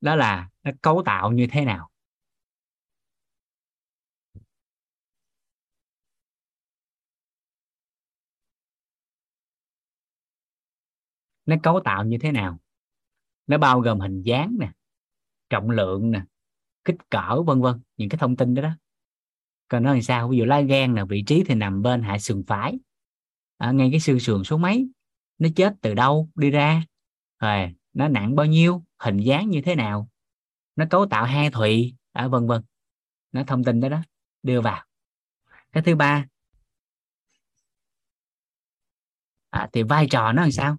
Đó 0.00 0.16
là 0.16 0.48
nó 0.62 0.70
cấu 0.82 1.02
tạo 1.06 1.32
như 1.32 1.46
thế 1.50 1.64
nào? 1.64 1.90
Nó 11.46 11.56
cấu 11.62 11.80
tạo 11.84 12.04
như 12.04 12.16
thế 12.20 12.32
nào? 12.32 12.58
Nó 13.46 13.58
bao 13.58 13.80
gồm 13.80 14.00
hình 14.00 14.22
dáng 14.22 14.56
nè 14.60 14.72
trọng 15.50 15.70
lượng 15.70 16.10
nè 16.10 16.22
kích 16.84 16.96
cỡ 17.10 17.42
vân 17.46 17.60
vân 17.60 17.80
những 17.96 18.08
cái 18.08 18.18
thông 18.18 18.36
tin 18.36 18.54
đó 18.54 18.62
đó. 18.62 18.70
Còn 19.68 19.82
nó 19.82 19.92
làm 19.92 20.02
sao 20.02 20.28
ví 20.28 20.38
dụ 20.38 20.44
lá 20.44 20.60
gan 20.60 20.94
là 20.94 21.04
vị 21.04 21.24
trí 21.26 21.44
thì 21.44 21.54
nằm 21.54 21.82
bên 21.82 22.02
hạ 22.02 22.18
sườn 22.18 22.44
phải. 22.46 22.78
Ở 23.56 23.72
ngay 23.72 23.88
cái 23.90 24.00
xương 24.00 24.20
sườn 24.20 24.44
số 24.44 24.56
mấy 24.56 24.88
nó 25.38 25.48
chết 25.56 25.74
từ 25.80 25.94
đâu 25.94 26.28
đi 26.34 26.50
ra 26.50 26.82
rồi 27.38 27.74
nó 27.92 28.08
nặng 28.08 28.36
bao 28.36 28.46
nhiêu 28.46 28.84
hình 28.98 29.16
dáng 29.16 29.50
như 29.50 29.62
thế 29.62 29.74
nào 29.74 30.08
nó 30.76 30.84
cấu 30.90 31.06
tạo 31.06 31.24
hai 31.24 31.50
thụy 31.50 31.94
à, 32.12 32.28
vân 32.28 32.46
vân. 32.46 32.62
Nó 33.32 33.44
thông 33.44 33.64
tin 33.64 33.80
đó 33.80 33.88
đó 33.88 34.02
đưa 34.42 34.60
vào. 34.60 34.84
Cái 35.72 35.82
thứ 35.82 35.94
ba 35.96 36.26
à, 39.50 39.68
thì 39.72 39.82
vai 39.82 40.06
trò 40.10 40.32
nó 40.32 40.42
làm 40.42 40.52
sao? 40.52 40.76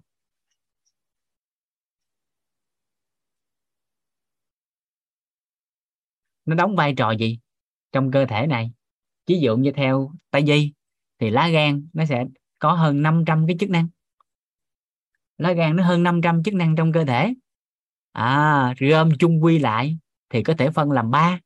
Nó 6.44 6.54
đóng 6.54 6.76
vai 6.76 6.94
trò 6.96 7.10
gì 7.10 7.38
trong 7.92 8.10
cơ 8.10 8.26
thể 8.26 8.46
này? 8.46 8.70
Ví 9.26 9.40
dụ 9.40 9.56
như 9.56 9.72
theo 9.72 10.12
tây 10.30 10.44
di 10.46 10.72
thì 11.18 11.30
lá 11.30 11.48
gan 11.48 11.88
nó 11.92 12.04
sẽ 12.04 12.24
có 12.58 12.72
hơn 12.72 13.02
500 13.02 13.46
cái 13.46 13.56
chức 13.60 13.70
năng. 13.70 13.88
Lá 15.38 15.52
gan 15.52 15.76
nó 15.76 15.84
hơn 15.84 16.02
500 16.02 16.42
chức 16.42 16.54
năng 16.54 16.76
trong 16.76 16.92
cơ 16.92 17.04
thể. 17.04 17.34
À 18.12 18.74
gom 18.80 19.10
chung 19.18 19.44
quy 19.44 19.58
lại 19.58 19.98
thì 20.28 20.42
có 20.42 20.54
thể 20.58 20.70
phân 20.70 20.90
làm 20.90 21.10
ba. 21.10 21.40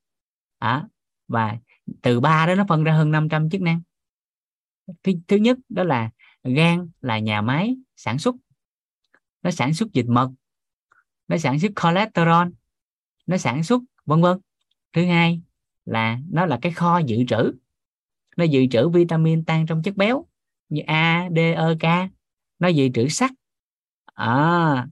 À, 0.59 0.85
và 1.29 1.57
từ 2.03 2.21
ba 2.21 2.47
đó 2.47 2.55
nó 2.55 2.65
phân 2.69 2.85
ra 2.85 2.93
hơn 2.93 3.11
500 3.11 3.51
chức 3.51 3.61
năng. 3.61 3.83
Thứ, 5.03 5.13
thứ 5.29 5.37
nhất 5.37 5.59
đó 5.69 5.85
là 5.85 6.11
gan 6.43 6.91
là 7.01 7.19
nhà 7.19 7.41
máy 7.41 7.77
sản 7.97 8.19
xuất. 8.19 8.35
Nó 9.43 9.51
sản 9.51 9.75
xuất 9.75 9.93
dịch 9.93 10.07
mật. 10.09 10.31
Nó 11.29 11.39
sản 11.39 11.61
xuất 11.61 11.73
cholesterol. 11.77 12.49
Nó 13.27 13.37
sản 13.37 13.65
xuất 13.65 13.83
vân 14.05 14.23
vân 14.23 14.39
thứ 14.95 15.05
hai 15.05 15.41
là 15.85 16.19
nó 16.31 16.47
là 16.47 16.59
cái 16.63 16.73
kho 16.73 16.99
dự 16.99 17.25
trữ. 17.29 17.53
Nó 18.37 18.45
dự 18.45 18.67
trữ 18.71 18.89
vitamin 18.89 19.45
tan 19.45 19.67
trong 19.67 19.83
chất 19.83 19.97
béo 19.97 20.27
như 20.69 20.83
A, 20.87 21.29
D, 21.37 21.39
E, 21.39 21.75
K. 21.81 22.11
Nó 22.59 22.69
dự 22.69 22.89
trữ 22.95 23.09
sắt. 23.09 23.31
À, 24.15 24.87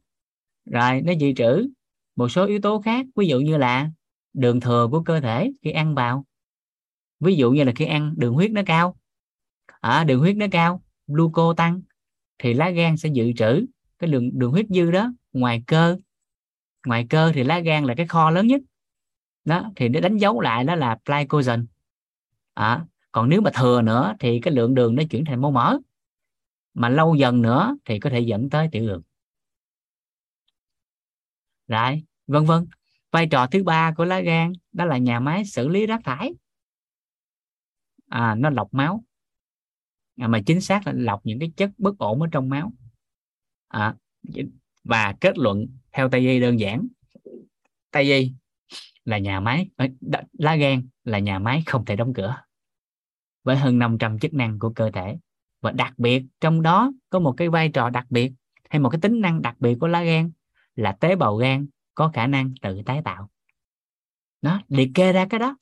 rồi 0.65 1.01
nó 1.01 1.13
dự 1.13 1.33
trữ 1.33 1.69
một 2.17 2.29
số 2.29 2.47
yếu 2.47 2.61
tố 2.61 2.81
khác 2.81 3.07
ví 3.17 3.27
dụ 3.27 3.41
như 3.41 3.57
là 3.57 3.91
đường 4.33 4.61
thừa 4.61 4.89
của 4.91 5.03
cơ 5.03 5.21
thể 5.21 5.53
khi 5.63 5.71
ăn 5.71 5.95
vào. 5.95 6.25
Ví 7.21 7.37
dụ 7.37 7.51
như 7.51 7.65
là 7.65 7.73
khi 7.77 7.85
ăn 7.85 8.15
đường 8.17 8.35
huyết 8.35 8.51
nó 8.51 8.63
cao. 8.67 8.97
À, 9.81 10.05
đường 10.05 10.21
huyết 10.21 10.37
nó 10.37 10.47
cao 10.51 10.83
gluco 11.07 11.55
tăng 11.57 11.81
thì 12.39 12.55
lá 12.55 12.71
gan 12.71 12.97
sẽ 12.97 13.09
dự 13.09 13.33
trữ 13.33 13.67
cái 13.99 14.11
đường 14.11 14.39
đường 14.39 14.51
huyết 14.51 14.67
dư 14.69 14.91
đó 14.91 15.13
ngoài 15.33 15.63
cơ. 15.67 15.99
Ngoài 16.87 17.07
cơ 17.11 17.33
thì 17.35 17.45
lá 17.45 17.59
gan 17.59 17.85
là 17.85 17.95
cái 17.95 18.07
kho 18.07 18.31
lớn 18.31 18.47
nhất 18.47 18.61
đó 19.45 19.71
thì 19.77 19.89
nó 19.89 20.01
đánh 20.01 20.17
dấu 20.17 20.41
lại 20.41 20.65
đó 20.65 20.75
là 20.75 20.99
glycogen 21.05 21.67
à, 22.55 22.85
còn 23.13 23.29
nếu 23.29 23.41
mà 23.41 23.51
thừa 23.55 23.83
nữa 23.83 24.15
thì 24.21 24.41
cái 24.41 24.55
lượng 24.55 24.75
đường 24.75 24.95
nó 24.95 25.03
chuyển 25.11 25.25
thành 25.25 25.41
máu 25.41 25.51
mỡ 25.51 25.79
mà 26.75 26.89
lâu 26.89 27.15
dần 27.15 27.43
nữa 27.43 27.77
thì 27.85 27.99
có 27.99 28.11
thể 28.11 28.21
dẫn 28.21 28.51
tới 28.51 28.69
tiểu 28.73 28.87
đường. 28.87 29.03
Rồi 31.69 32.03
vân 32.27 32.45
vân. 32.45 32.67
Vai 33.11 33.27
trò 33.27 33.47
thứ 33.47 33.65
ba 33.65 33.95
của 33.97 34.05
lá 34.05 34.21
gan 34.21 34.53
đó 34.73 34.85
là 34.85 34.99
nhà 34.99 35.21
máy 35.21 35.45
xử 35.45 35.69
lý 35.69 35.87
rác 35.87 36.01
thải. 36.05 36.33
À, 38.09 38.35
nó 38.35 38.51
lọc 38.51 38.75
máu. 38.75 39.05
À, 40.17 40.29
mà 40.29 40.41
chính 40.47 40.61
xác 40.61 40.87
là 40.87 40.93
lọc 40.97 41.21
những 41.27 41.39
cái 41.39 41.53
chất 41.57 41.71
bất 41.79 41.99
ổn 41.99 42.21
ở 42.23 42.29
trong 42.33 42.49
máu. 42.49 42.73
À, 43.69 43.95
và 44.85 45.15
kết 45.21 45.39
luận 45.39 45.67
theo 45.93 46.09
tây 46.09 46.21
y 46.21 46.41
đơn 46.41 46.61
giản. 46.61 46.89
Tây 47.91 48.19
y 48.19 48.33
là 49.05 49.19
nhà 49.19 49.41
máy 49.41 49.71
ờ, 49.77 49.87
lá 50.33 50.57
gan 50.57 50.89
là 51.05 51.19
nhà 51.19 51.39
máy 51.39 51.63
không 51.67 51.85
thể 51.85 51.97
đóng 51.97 52.15
cửa 52.15 52.37
với 53.43 53.57
hơn 53.57 53.79
500 53.79 54.19
chức 54.19 54.35
năng 54.35 54.59
của 54.59 54.73
cơ 54.77 54.91
thể. 54.91 55.19
Và 55.61 55.71
đặc 55.71 55.95
biệt 55.97 56.23
trong 56.41 56.63
đó 56.63 56.93
có 57.11 57.19
một 57.19 57.35
cái 57.37 57.49
vai 57.49 57.69
trò 57.69 57.91
đặc 57.91 58.07
biệt 58.11 58.33
hay 58.71 58.81
một 58.81 58.89
cái 58.89 59.01
tính 59.01 59.21
năng 59.21 59.43
đặc 59.43 59.57
biệt 59.59 59.77
của 59.81 59.87
lá 59.87 60.03
gan 60.03 60.31
là 60.75 60.93
tế 60.93 61.17
bào 61.17 61.37
gan 61.37 61.67
có 61.95 62.11
khả 62.15 62.27
năng 62.27 62.55
tự 62.63 62.83
tái 62.87 63.01
tạo. 63.05 63.31
Nó 64.43 64.61
liệt 64.69 64.91
kê 64.95 65.13
ra 65.13 65.27
cái 65.31 65.41
đó. 65.41 65.57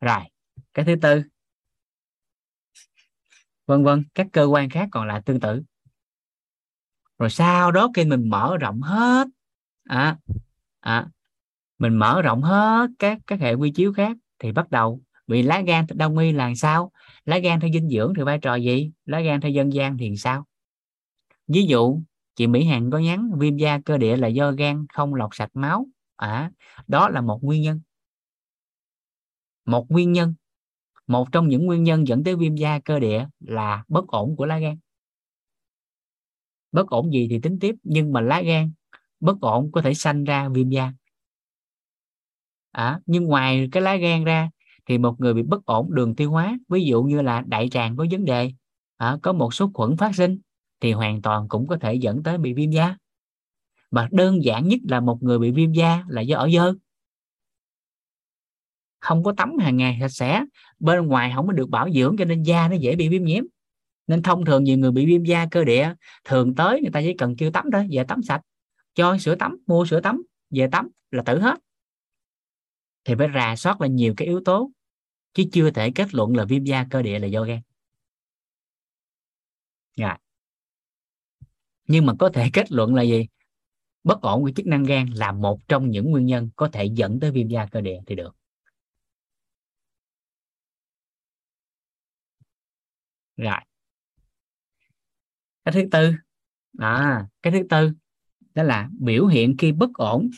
Rồi 0.00 0.20
cái 0.74 0.84
thứ 0.84 0.96
tư. 1.02 1.22
Vân 3.66 3.84
vân 3.84 4.04
các 4.14 4.26
cơ 4.32 4.44
quan 4.44 4.70
khác 4.70 4.88
còn 4.92 5.06
lại 5.06 5.22
tương 5.26 5.40
tự. 5.40 5.62
Rồi 7.18 7.30
sau 7.30 7.72
đó 7.72 7.88
khi 7.94 8.04
mình 8.04 8.28
mở 8.28 8.56
rộng 8.56 8.80
hết 8.80 9.28
à, 9.84 10.18
à, 10.80 11.06
mình 11.80 11.96
mở 11.96 12.22
rộng 12.22 12.42
hết 12.42 12.90
các 12.98 13.18
các 13.26 13.40
hệ 13.40 13.54
quy 13.54 13.70
chiếu 13.70 13.92
khác 13.92 14.16
thì 14.38 14.52
bắt 14.52 14.70
đầu 14.70 15.00
vì 15.26 15.42
lá 15.42 15.60
gan 15.60 15.86
đông 15.94 16.18
y 16.18 16.32
là 16.32 16.52
sao? 16.56 16.92
Lá 17.24 17.38
gan 17.38 17.60
theo 17.60 17.70
dinh 17.72 17.88
dưỡng 17.88 18.12
thì 18.16 18.22
vai 18.22 18.38
trò 18.38 18.54
gì? 18.54 18.90
Lá 19.04 19.20
gan 19.20 19.40
theo 19.40 19.50
dân 19.50 19.72
gian 19.72 19.98
thì 19.98 20.16
sao? 20.16 20.44
Ví 21.48 21.62
dụ 21.62 22.00
chị 22.36 22.46
Mỹ 22.46 22.64
Hằng 22.64 22.90
có 22.90 22.98
nhắn 22.98 23.30
viêm 23.38 23.56
da 23.56 23.80
cơ 23.84 23.98
địa 23.98 24.16
là 24.16 24.28
do 24.28 24.52
gan 24.52 24.86
không 24.92 25.14
lọc 25.14 25.34
sạch 25.34 25.50
máu. 25.54 25.86
À, 26.16 26.50
đó 26.86 27.08
là 27.08 27.20
một 27.20 27.38
nguyên 27.42 27.62
nhân. 27.62 27.80
Một 29.66 29.90
nguyên 29.90 30.12
nhân. 30.12 30.34
Một 31.06 31.32
trong 31.32 31.48
những 31.48 31.66
nguyên 31.66 31.84
nhân 31.84 32.06
dẫn 32.08 32.24
tới 32.24 32.36
viêm 32.36 32.56
da 32.56 32.80
cơ 32.84 33.00
địa 33.00 33.26
là 33.40 33.84
bất 33.88 34.06
ổn 34.06 34.36
của 34.36 34.46
lá 34.46 34.58
gan. 34.58 34.78
Bất 36.72 36.86
ổn 36.90 37.12
gì 37.12 37.26
thì 37.30 37.40
tính 37.40 37.58
tiếp 37.60 37.74
nhưng 37.82 38.12
mà 38.12 38.20
lá 38.20 38.42
gan 38.42 38.72
bất 39.20 39.40
ổn 39.40 39.72
có 39.72 39.82
thể 39.82 39.94
sanh 39.94 40.24
ra 40.24 40.48
viêm 40.48 40.68
da 40.68 40.92
à, 42.70 43.00
nhưng 43.06 43.24
ngoài 43.24 43.68
cái 43.72 43.82
lá 43.82 43.96
gan 43.96 44.24
ra 44.24 44.50
thì 44.86 44.98
một 44.98 45.20
người 45.20 45.34
bị 45.34 45.42
bất 45.42 45.64
ổn 45.64 45.94
đường 45.94 46.14
tiêu 46.14 46.30
hóa 46.30 46.58
ví 46.68 46.84
dụ 46.84 47.02
như 47.02 47.22
là 47.22 47.42
đại 47.46 47.68
tràng 47.68 47.96
có 47.96 48.06
vấn 48.10 48.24
đề 48.24 48.52
à, 48.96 49.16
có 49.22 49.32
một 49.32 49.54
số 49.54 49.70
khuẩn 49.74 49.96
phát 49.96 50.14
sinh 50.14 50.38
thì 50.80 50.92
hoàn 50.92 51.22
toàn 51.22 51.48
cũng 51.48 51.66
có 51.66 51.76
thể 51.76 51.94
dẫn 51.94 52.22
tới 52.22 52.38
bị 52.38 52.54
viêm 52.54 52.70
da. 52.70 52.96
Mà 53.90 54.08
đơn 54.12 54.44
giản 54.44 54.68
nhất 54.68 54.80
là 54.88 55.00
một 55.00 55.22
người 55.22 55.38
bị 55.38 55.50
viêm 55.50 55.72
da 55.72 56.04
là 56.08 56.20
do 56.20 56.38
ở 56.38 56.50
dơ. 56.50 56.74
Không 59.00 59.22
có 59.22 59.34
tắm 59.36 59.58
hàng 59.58 59.76
ngày 59.76 59.98
sạch 60.00 60.08
sẽ 60.08 60.44
bên 60.78 61.06
ngoài 61.06 61.32
không 61.34 61.46
có 61.46 61.52
được 61.52 61.70
bảo 61.70 61.90
dưỡng 61.90 62.16
cho 62.18 62.24
nên 62.24 62.42
da 62.42 62.68
nó 62.68 62.76
dễ 62.76 62.96
bị 62.96 63.08
viêm 63.08 63.24
nhiễm. 63.24 63.44
Nên 64.06 64.22
thông 64.22 64.44
thường 64.44 64.64
nhiều 64.64 64.78
người 64.78 64.90
bị 64.90 65.06
viêm 65.06 65.24
da 65.24 65.46
cơ 65.50 65.64
địa 65.64 65.94
thường 66.24 66.54
tới 66.54 66.80
người 66.80 66.90
ta 66.90 67.00
chỉ 67.00 67.14
cần 67.14 67.36
kêu 67.36 67.50
tắm 67.50 67.66
thôi 67.72 67.86
về 67.90 68.04
tắm 68.04 68.22
sạch. 68.22 68.40
Cho 68.94 69.18
sữa 69.18 69.34
tắm 69.34 69.58
mua 69.66 69.86
sữa 69.86 70.00
tắm 70.00 70.22
về 70.50 70.68
tắm 70.72 70.88
là 71.10 71.22
tử 71.22 71.40
hết 71.40 71.58
thì 73.04 73.14
phải 73.18 73.28
rà 73.34 73.56
soát 73.56 73.80
là 73.80 73.86
nhiều 73.86 74.14
cái 74.16 74.28
yếu 74.28 74.40
tố, 74.44 74.70
chứ 75.34 75.44
chưa 75.52 75.70
thể 75.70 75.90
kết 75.94 76.14
luận 76.14 76.36
là 76.36 76.44
viêm 76.44 76.64
da 76.64 76.86
cơ 76.90 77.02
địa 77.02 77.18
là 77.18 77.26
do 77.26 77.42
gan. 77.42 77.60
Rồi 79.96 80.14
nhưng 81.86 82.06
mà 82.06 82.12
có 82.18 82.30
thể 82.34 82.50
kết 82.52 82.72
luận 82.72 82.94
là 82.94 83.02
gì? 83.02 83.26
Bất 84.04 84.20
ổn 84.20 84.42
của 84.42 84.50
chức 84.56 84.66
năng 84.66 84.84
gan 84.84 85.06
là 85.10 85.32
một 85.32 85.68
trong 85.68 85.90
những 85.90 86.10
nguyên 86.10 86.26
nhân 86.26 86.50
có 86.56 86.68
thể 86.72 86.84
dẫn 86.84 87.20
tới 87.20 87.30
viêm 87.30 87.48
da 87.48 87.66
cơ 87.66 87.80
địa 87.80 87.98
thì 88.06 88.14
được. 88.14 88.36
Rồi 93.36 93.60
cái 95.64 95.72
thứ 95.74 95.82
tư 95.90 96.12
à 96.78 97.26
cái 97.42 97.52
thứ 97.52 97.58
tư 97.70 97.92
đó 98.54 98.62
là 98.62 98.88
biểu 98.98 99.26
hiện 99.26 99.56
khi 99.58 99.72
bất 99.72 99.90
ổn 99.94 100.30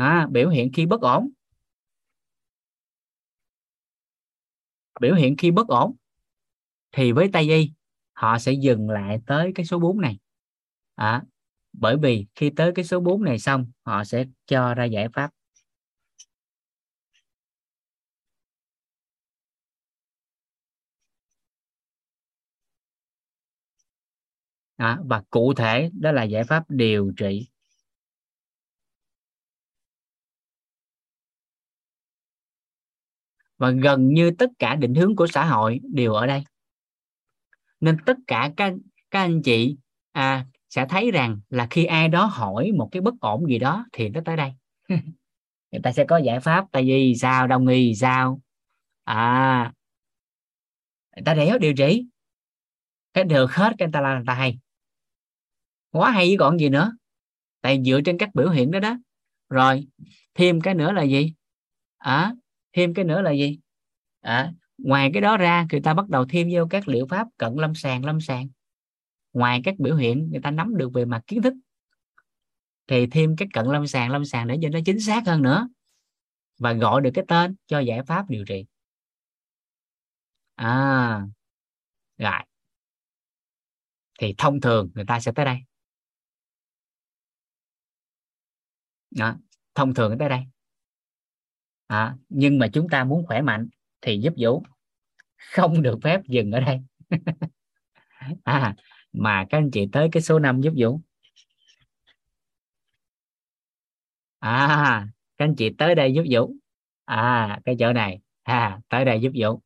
à, 0.00 0.26
biểu 0.30 0.48
hiện 0.48 0.72
khi 0.72 0.86
bất 0.86 1.00
ổn. 1.00 1.30
Biểu 5.00 5.14
hiện 5.14 5.36
khi 5.36 5.50
bất 5.50 5.68
ổn 5.68 5.96
thì 6.92 7.12
với 7.12 7.30
tây 7.32 7.42
y 7.50 7.72
họ 8.12 8.38
sẽ 8.38 8.52
dừng 8.52 8.90
lại 8.90 9.18
tới 9.26 9.52
cái 9.54 9.66
số 9.66 9.78
4 9.78 10.00
này. 10.00 10.18
À, 10.94 11.22
bởi 11.72 11.96
vì 11.96 12.26
khi 12.34 12.50
tới 12.50 12.72
cái 12.74 12.84
số 12.84 13.00
4 13.00 13.24
này 13.24 13.38
xong 13.38 13.66
họ 13.82 14.04
sẽ 14.04 14.24
cho 14.46 14.74
ra 14.74 14.84
giải 14.84 15.08
pháp. 15.08 15.30
À, 24.76 24.98
và 25.04 25.22
cụ 25.30 25.54
thể 25.54 25.90
đó 26.00 26.12
là 26.12 26.22
giải 26.22 26.44
pháp 26.44 26.64
điều 26.68 27.12
trị 27.16 27.48
và 33.60 33.70
gần 33.70 34.08
như 34.08 34.30
tất 34.30 34.50
cả 34.58 34.74
định 34.74 34.94
hướng 34.94 35.16
của 35.16 35.26
xã 35.26 35.44
hội 35.44 35.80
đều 35.82 36.12
ở 36.12 36.26
đây. 36.26 36.44
Nên 37.80 37.96
tất 38.06 38.16
cả 38.26 38.50
các 38.56 38.74
các 39.10 39.20
anh 39.20 39.42
chị 39.42 39.76
à, 40.12 40.46
sẽ 40.68 40.86
thấy 40.88 41.10
rằng 41.10 41.40
là 41.48 41.66
khi 41.70 41.84
ai 41.84 42.08
đó 42.08 42.24
hỏi 42.24 42.72
một 42.72 42.88
cái 42.92 43.02
bất 43.02 43.14
ổn 43.20 43.46
gì 43.48 43.58
đó 43.58 43.86
thì 43.92 44.08
nó 44.08 44.20
tới 44.24 44.36
đây. 44.36 44.52
Người 45.70 45.80
ta 45.82 45.92
sẽ 45.92 46.04
có 46.04 46.16
giải 46.16 46.40
pháp 46.40 46.64
tại 46.72 46.82
vì 46.82 47.14
sao 47.14 47.46
đông 47.46 47.66
y 47.66 47.94
sao? 47.94 48.40
À 49.04 49.72
người 51.16 51.22
ta 51.24 51.34
để 51.34 51.58
điều 51.60 51.74
trị. 51.74 52.06
Cái 53.12 53.24
được 53.24 53.52
hết 53.52 53.72
cái 53.78 53.88
người 53.88 53.92
ta 53.92 54.00
là 54.00 54.14
người 54.14 54.24
ta 54.26 54.34
hay. 54.34 54.58
Quá 55.90 56.10
hay 56.10 56.26
với 56.26 56.36
còn 56.38 56.58
gì 56.60 56.68
nữa. 56.68 56.92
Tại 57.60 57.82
dựa 57.84 58.00
trên 58.04 58.18
các 58.18 58.34
biểu 58.34 58.50
hiện 58.50 58.70
đó 58.70 58.80
đó. 58.80 58.96
Rồi 59.48 59.86
thêm 60.34 60.60
cái 60.60 60.74
nữa 60.74 60.92
là 60.92 61.02
gì? 61.02 61.34
À, 61.98 62.34
thêm 62.72 62.94
cái 62.94 63.04
nữa 63.04 63.22
là 63.22 63.30
gì? 63.30 63.58
À, 64.20 64.52
ngoài 64.78 65.10
cái 65.12 65.20
đó 65.20 65.36
ra 65.36 65.66
người 65.70 65.80
ta 65.80 65.94
bắt 65.94 66.08
đầu 66.08 66.26
thêm 66.28 66.48
vô 66.52 66.66
các 66.70 66.88
liệu 66.88 67.06
pháp 67.06 67.26
cận 67.36 67.54
lâm 67.54 67.74
sàng 67.74 68.04
lâm 68.04 68.20
sàng. 68.20 68.48
Ngoài 69.32 69.60
các 69.64 69.78
biểu 69.78 69.96
hiện 69.96 70.28
người 70.30 70.40
ta 70.42 70.50
nắm 70.50 70.76
được 70.76 70.92
về 70.92 71.04
mặt 71.04 71.22
kiến 71.26 71.42
thức. 71.42 71.54
Thì 72.86 73.06
thêm 73.06 73.36
cái 73.36 73.48
cận 73.52 73.66
lâm 73.66 73.86
sàng 73.86 74.10
lâm 74.10 74.24
sàng 74.24 74.46
để 74.46 74.58
cho 74.62 74.68
nó 74.68 74.78
chính 74.84 75.00
xác 75.00 75.26
hơn 75.26 75.42
nữa. 75.42 75.68
Và 76.58 76.72
gọi 76.72 77.00
được 77.00 77.10
cái 77.14 77.24
tên 77.28 77.56
cho 77.66 77.78
giải 77.78 78.02
pháp 78.02 78.30
điều 78.30 78.44
trị. 78.44 78.66
À 80.54 81.26
rồi. 82.18 82.40
Thì 84.18 84.34
thông 84.38 84.60
thường 84.60 84.90
người 84.94 85.04
ta 85.04 85.20
sẽ 85.20 85.32
tới 85.32 85.44
đây. 85.44 85.58
Đó, 89.10 89.36
thông 89.74 89.94
thường 89.94 90.18
tới 90.18 90.28
đây 90.28 90.40
à, 91.90 92.16
nhưng 92.28 92.58
mà 92.58 92.68
chúng 92.72 92.88
ta 92.88 93.04
muốn 93.04 93.26
khỏe 93.26 93.42
mạnh 93.42 93.68
thì 94.00 94.20
giúp 94.20 94.34
vũ. 94.38 94.62
Không 95.36 95.82
được 95.82 95.98
phép 96.02 96.20
dừng 96.26 96.52
ở 96.52 96.60
đây. 96.60 96.80
À, 98.44 98.76
mà 99.12 99.46
các 99.50 99.58
anh 99.58 99.70
chị 99.70 99.88
tới 99.92 100.08
cái 100.12 100.22
số 100.22 100.38
5 100.38 100.60
giúp 100.60 100.72
vũ. 100.76 101.00
À 104.38 105.06
các 105.38 105.44
anh 105.44 105.54
chị 105.56 105.70
tới 105.78 105.94
đây 105.94 106.12
giúp 106.14 106.24
vũ. 106.30 106.54
À 107.04 107.60
cái 107.64 107.76
chỗ 107.78 107.92
này. 107.92 108.20
À 108.42 108.80
tới 108.88 109.04
đây 109.04 109.20
giúp 109.20 109.32
vũ. 109.34 109.60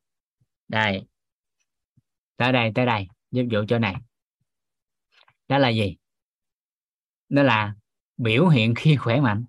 Đây. 0.68 1.06
Tới 2.36 2.52
đây 2.52 2.72
tới 2.74 2.86
đây. 2.86 3.08
Giúp 3.30 3.44
vũ 3.52 3.58
chỗ 3.68 3.78
này. 3.78 3.94
Đó 5.48 5.58
là 5.58 5.68
gì? 5.68 5.96
Đó 7.28 7.42
là 7.42 7.74
biểu 8.16 8.48
hiện 8.48 8.74
khi 8.76 8.96
khỏe 8.96 9.20
mạnh 9.20 9.44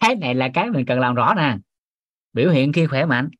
cái 0.00 0.14
này 0.14 0.34
là 0.34 0.50
cái 0.54 0.70
mình 0.70 0.86
cần 0.86 1.00
làm 1.00 1.14
rõ 1.14 1.34
nè. 1.36 1.56
Biểu 2.32 2.50
hiện 2.50 2.72
khi 2.72 2.86
khỏe 2.86 3.06
mạnh. 3.06 3.30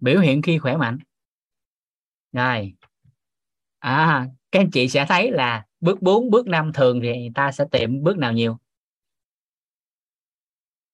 Biểu 0.00 0.20
hiện 0.20 0.42
khi 0.42 0.58
khỏe 0.58 0.76
mạnh. 0.76 0.98
Rồi. 2.32 2.74
À 3.78 4.26
các 4.52 4.60
anh 4.60 4.70
chị 4.70 4.88
sẽ 4.88 5.06
thấy 5.08 5.30
là 5.30 5.66
bước 5.80 6.02
4 6.02 6.30
bước 6.30 6.46
5 6.46 6.72
thường 6.72 7.00
thì 7.02 7.28
ta 7.34 7.52
sẽ 7.52 7.64
tìm 7.72 8.02
bước 8.02 8.18
nào 8.18 8.32
nhiều? 8.32 8.58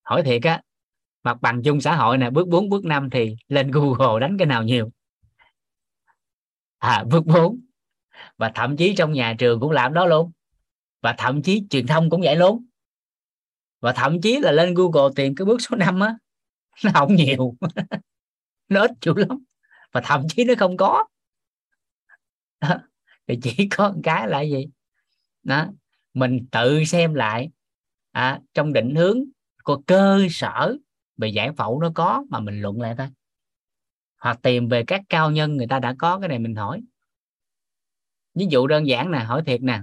Hỏi 0.02 0.22
thiệt 0.22 0.42
á, 0.42 0.62
mặt 1.22 1.36
bằng 1.40 1.62
chung 1.62 1.80
xã 1.80 1.96
hội 1.96 2.18
nè, 2.18 2.30
bước 2.30 2.48
4 2.48 2.68
bước 2.68 2.84
5 2.84 3.10
thì 3.10 3.36
lên 3.48 3.70
Google 3.70 4.20
đánh 4.20 4.38
cái 4.38 4.46
nào 4.46 4.62
nhiều? 4.62 4.90
À 6.78 7.04
bước 7.10 7.26
4 7.26 7.60
và 8.36 8.52
thậm 8.54 8.76
chí 8.76 8.94
trong 8.96 9.12
nhà 9.12 9.34
trường 9.38 9.60
cũng 9.60 9.70
làm 9.70 9.94
đó 9.94 10.06
luôn. 10.06 10.32
Và 11.02 11.14
thậm 11.18 11.42
chí 11.42 11.62
truyền 11.70 11.86
thông 11.86 12.10
cũng 12.10 12.20
vậy 12.20 12.36
luôn. 12.36 12.66
Và 13.80 13.92
thậm 13.92 14.20
chí 14.20 14.38
là 14.38 14.52
lên 14.52 14.74
Google 14.74 15.12
tìm 15.16 15.34
cái 15.34 15.44
bước 15.44 15.60
số 15.60 15.76
5 15.76 16.00
á 16.00 16.16
nó 16.84 16.90
không 16.94 17.14
nhiều. 17.14 17.54
Nó 18.68 18.80
ít 18.80 18.90
chịu 19.00 19.14
lắm. 19.14 19.44
Và 19.92 20.00
thậm 20.04 20.22
chí 20.28 20.44
nó 20.44 20.54
không 20.58 20.76
có. 20.76 21.04
Thì 23.26 23.38
chỉ 23.42 23.68
có 23.68 23.92
một 23.92 24.00
cái 24.02 24.28
là 24.28 24.40
gì? 24.40 24.66
Đó 25.42 25.66
mình 26.14 26.46
tự 26.50 26.84
xem 26.84 27.14
lại 27.14 27.50
à, 28.12 28.40
trong 28.54 28.72
định 28.72 28.94
hướng 28.94 29.24
của 29.64 29.82
cơ 29.86 30.26
sở 30.30 30.76
về 31.16 31.28
giải 31.28 31.52
phẫu 31.56 31.80
nó 31.80 31.90
có 31.94 32.24
mà 32.30 32.40
mình 32.40 32.60
luận 32.60 32.80
lại 32.80 32.94
thôi. 32.98 33.08
Hoặc 34.20 34.38
tìm 34.42 34.68
về 34.68 34.84
các 34.86 35.00
cao 35.08 35.30
nhân 35.30 35.56
người 35.56 35.66
ta 35.66 35.78
đã 35.78 35.94
có 35.98 36.18
cái 36.18 36.28
này 36.28 36.38
mình 36.38 36.54
hỏi 36.54 36.82
ví 38.34 38.46
dụ 38.50 38.66
đơn 38.66 38.86
giản 38.86 39.10
nè, 39.10 39.18
hỏi 39.18 39.42
thiệt 39.46 39.62
nè. 39.62 39.80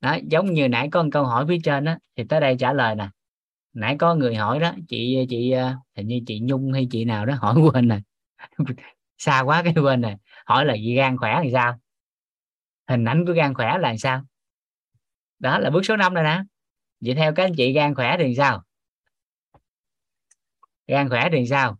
Đó, 0.00 0.16
giống 0.28 0.52
như 0.52 0.68
nãy 0.68 0.88
có 0.92 1.02
một 1.02 1.08
câu 1.12 1.24
hỏi 1.24 1.44
phía 1.48 1.58
trên 1.64 1.84
đó 1.84 1.96
thì 2.16 2.24
tới 2.28 2.40
đây 2.40 2.56
trả 2.58 2.72
lời 2.72 2.94
nè. 2.94 3.08
Nãy 3.72 3.96
có 3.98 4.14
người 4.14 4.34
hỏi 4.34 4.60
đó, 4.60 4.72
chị 4.88 5.26
chị 5.28 5.50
ờ, 5.50 5.74
hình 5.96 6.06
như 6.06 6.20
chị 6.26 6.40
nhung 6.40 6.72
hay 6.72 6.88
chị 6.90 7.04
nào 7.04 7.26
đó 7.26 7.34
hỏi 7.34 7.54
quên 7.72 7.88
này 7.88 8.02
xa 9.18 9.40
quá 9.40 9.62
cái 9.62 9.74
quên 9.76 10.00
này 10.00 10.16
hỏi 10.46 10.64
là 10.64 10.74
gì 10.74 10.94
gan 10.94 11.16
khỏe 11.16 11.40
thì 11.42 11.50
sao? 11.52 11.78
Hình 12.88 13.04
ảnh 13.04 13.26
của 13.26 13.32
gan 13.32 13.54
khỏe 13.54 13.78
là 13.78 13.96
sao? 13.96 14.22
Đó 15.38 15.58
là 15.58 15.70
bước 15.70 15.82
số 15.84 15.96
5 15.96 16.14
rồi 16.14 16.24
nè. 16.24 16.42
Vậy 17.00 17.14
theo 17.14 17.34
các 17.34 17.44
anh 17.44 17.52
chị, 17.56 17.72
gan 17.72 17.94
khỏe 17.94 18.16
thì 18.18 18.34
sao? 18.34 18.62
Gan 20.86 21.08
khỏe 21.08 21.28
thì 21.32 21.46
sao? 21.46 21.78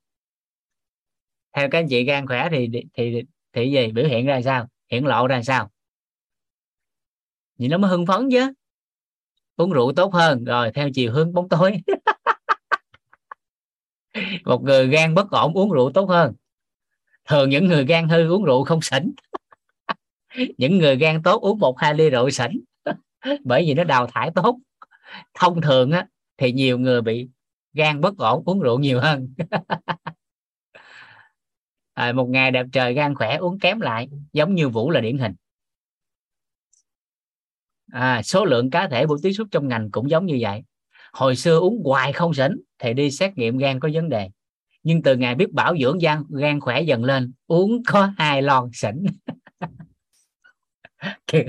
Theo 1.53 1.69
các 1.71 1.79
anh 1.79 1.89
chị, 1.89 2.05
gan 2.05 2.27
khỏe 2.27 2.49
thì 2.51 2.69
thì 2.95 3.23
thì 3.53 3.71
gì? 3.71 3.93
Biểu 3.93 4.07
hiện 4.07 4.27
ra 4.27 4.43
sao? 4.43 4.69
Hiện 4.91 5.07
lộ 5.07 5.27
ra 5.27 5.43
sao? 5.43 5.71
Thì 7.59 7.69
nó 7.69 7.79
mới 7.79 7.91
hưng 7.91 8.07
phấn 8.07 8.29
chứ. 8.31 8.53
Uống 9.57 9.73
rượu 9.73 9.93
tốt 9.93 10.15
hơn. 10.15 10.45
Rồi 10.45 10.73
theo 10.75 10.89
chiều 10.95 11.13
hướng 11.13 11.35
bóng 11.35 11.49
tối. 11.49 11.73
Một 14.45 14.63
người 14.63 14.89
gan 14.89 15.15
bất 15.15 15.31
ổn 15.31 15.53
uống 15.55 15.73
rượu 15.73 15.91
tốt 15.93 16.09
hơn. 16.09 16.35
Thường 17.25 17.51
những 17.51 17.67
người 17.67 17.85
gan 17.85 18.09
hư 18.09 18.29
uống 18.29 18.45
rượu 18.45 18.65
không 18.65 18.81
sỉnh. 18.83 19.13
Những 20.59 20.79
người 20.79 20.97
gan 20.97 21.23
tốt 21.23 21.43
uống 21.43 21.59
một 21.59 21.79
hai 21.79 21.95
ly 21.95 22.11
rượu 22.11 22.31
sỉnh. 22.31 22.61
Bởi 23.45 23.65
vì 23.67 23.75
nó 23.75 23.85
đào 23.85 24.07
thải 24.07 24.31
tốt. 24.35 24.59
Thông 25.35 25.61
thường 25.61 25.91
á 25.91 26.07
thì 26.37 26.53
nhiều 26.53 26.79
người 26.79 27.03
bị 27.03 27.29
gan 27.75 28.01
bất 28.01 28.19
ổn 28.19 28.43
uống 28.47 28.61
rượu 28.61 28.79
nhiều 28.79 29.01
hơn. 29.01 29.35
À, 31.95 32.13
một 32.13 32.29
ngày 32.29 32.51
đẹp 32.51 32.67
trời 32.73 32.95
gan 32.95 33.15
khỏe 33.15 33.37
uống 33.37 33.59
kém 33.59 33.81
lại 33.81 34.09
giống 34.33 34.55
như 34.55 34.69
vũ 34.69 34.91
là 34.91 35.01
điển 35.01 35.19
hình 35.19 35.35
à, 37.97 38.23
số 38.23 38.45
lượng 38.45 38.71
cá 38.71 38.89
thể 38.89 39.07
buổi 39.07 39.19
tiếp 39.23 39.33
xúc 39.33 39.49
trong 39.51 39.69
ngành 39.69 39.91
cũng 39.91 40.11
giống 40.11 40.27
như 40.27 40.39
vậy. 40.41 40.63
Hồi 41.13 41.37
xưa 41.37 41.59
uống 41.59 41.83
hoài 41.85 42.13
không 42.13 42.35
sỉnh 42.35 42.53
thì 42.79 42.95
đi 42.95 43.11
xét 43.11 43.39
nghiệm 43.39 43.59
gan 43.59 43.81
có 43.81 43.89
vấn 43.93 44.09
đề. 44.09 44.31
Nhưng 44.83 45.03
từ 45.03 45.17
ngày 45.17 45.35
biết 45.35 45.53
bảo 45.53 45.77
dưỡng 45.81 45.99
gan 45.99 46.23
gan 46.29 46.61
khỏe 46.61 46.81
dần 46.81 47.05
lên 47.05 47.33
uống 47.47 47.83
có 47.87 48.13
hai 48.19 48.43
lon 48.43 48.71
sỉnh. 48.73 49.05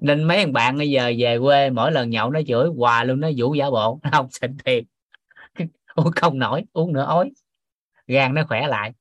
Nên 0.00 0.22
mấy 0.22 0.38
thằng 0.38 0.52
bạn 0.52 0.78
bây 0.78 0.90
giờ 0.90 1.12
về 1.18 1.38
quê 1.38 1.70
mỗi 1.70 1.92
lần 1.92 2.10
nhậu 2.10 2.30
nó 2.30 2.40
chửi 2.46 2.68
hoài 2.76 3.06
luôn 3.06 3.20
nó 3.20 3.30
vũ 3.36 3.54
giả 3.54 3.70
bộ 3.70 4.00
không 4.12 4.28
xịn 4.30 4.56
thiệt. 4.64 4.84
Uống 5.94 6.12
không 6.12 6.38
nổi 6.38 6.64
uống 6.72 6.92
nữa 6.92 7.04
ói. 7.04 7.30
Gan 8.06 8.34
nó 8.34 8.44
khỏe 8.48 8.66
lại. 8.66 8.92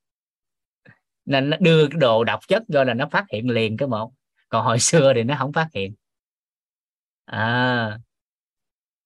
Nên 1.26 1.50
nó 1.50 1.58
đưa 1.60 1.88
cái 1.88 2.00
đồ 2.00 2.24
độc 2.24 2.40
chất 2.48 2.64
vô 2.68 2.84
là 2.84 2.94
nó 2.94 3.08
phát 3.12 3.26
hiện 3.32 3.50
liền 3.50 3.78
cái 3.78 3.88
một 3.88 4.12
còn 4.50 4.66
hồi 4.66 4.80
xưa 4.80 5.14
thì 5.16 5.24
nó 5.24 5.36
không 5.40 5.54
phát 5.54 5.68
hiện 5.74 5.94
à 7.28 8.00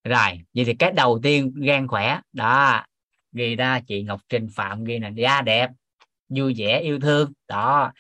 rồi, 0.04 0.42
vậy 0.54 0.66
thì 0.66 0.74
cái 0.74 0.92
đầu 0.92 1.20
tiên 1.24 1.54
gan 1.54 1.88
khỏe, 1.88 2.20
đó, 2.34 2.84
ghi 3.32 3.56
ra 3.56 3.80
chị 3.88 4.04
Ngọc 4.04 4.22
Trinh 4.30 4.48
Phạm 4.56 4.84
ghi 4.84 5.00
là 5.00 5.10
da 5.10 5.42
đẹp, 5.42 5.70
vui 6.30 6.54
vẻ, 6.58 6.80
yêu 6.80 7.00
thương, 7.00 7.32
đó. 7.48 7.92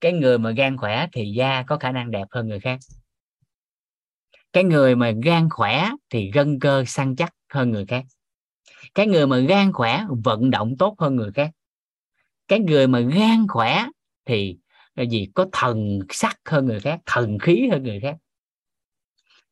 Cái 0.00 0.12
người 0.12 0.38
mà 0.38 0.50
gan 0.50 0.76
khỏe 0.76 1.06
thì 1.12 1.32
da 1.36 1.62
có 1.62 1.76
khả 1.76 1.92
năng 1.92 2.10
đẹp 2.10 2.26
hơn 2.30 2.48
người 2.48 2.60
khác. 2.60 2.78
Cái 4.52 4.64
người 4.64 4.96
mà 4.96 5.12
gan 5.24 5.48
khỏe 5.50 5.90
thì 6.10 6.30
gân 6.30 6.58
cơ 6.60 6.84
săn 6.86 7.16
chắc 7.16 7.34
hơn 7.52 7.70
người 7.70 7.86
khác. 7.86 8.04
Cái 8.94 9.06
người 9.06 9.26
mà 9.26 9.38
gan 9.38 9.72
khỏe, 9.72 10.04
vận 10.24 10.50
động 10.50 10.76
tốt 10.78 10.94
hơn 10.98 11.16
người 11.16 11.30
khác. 11.32 11.50
Cái 12.48 12.58
người 12.60 12.86
mà 12.86 13.00
gan 13.00 13.46
khỏe 13.48 13.86
thì 14.24 14.58
là 14.94 15.04
gì, 15.04 15.28
có 15.34 15.46
thần 15.52 15.98
sắc 16.10 16.38
hơn 16.44 16.66
người 16.66 16.80
khác, 16.80 17.00
thần 17.06 17.38
khí 17.38 17.68
hơn 17.70 17.82
người 17.82 18.00
khác 18.00 18.16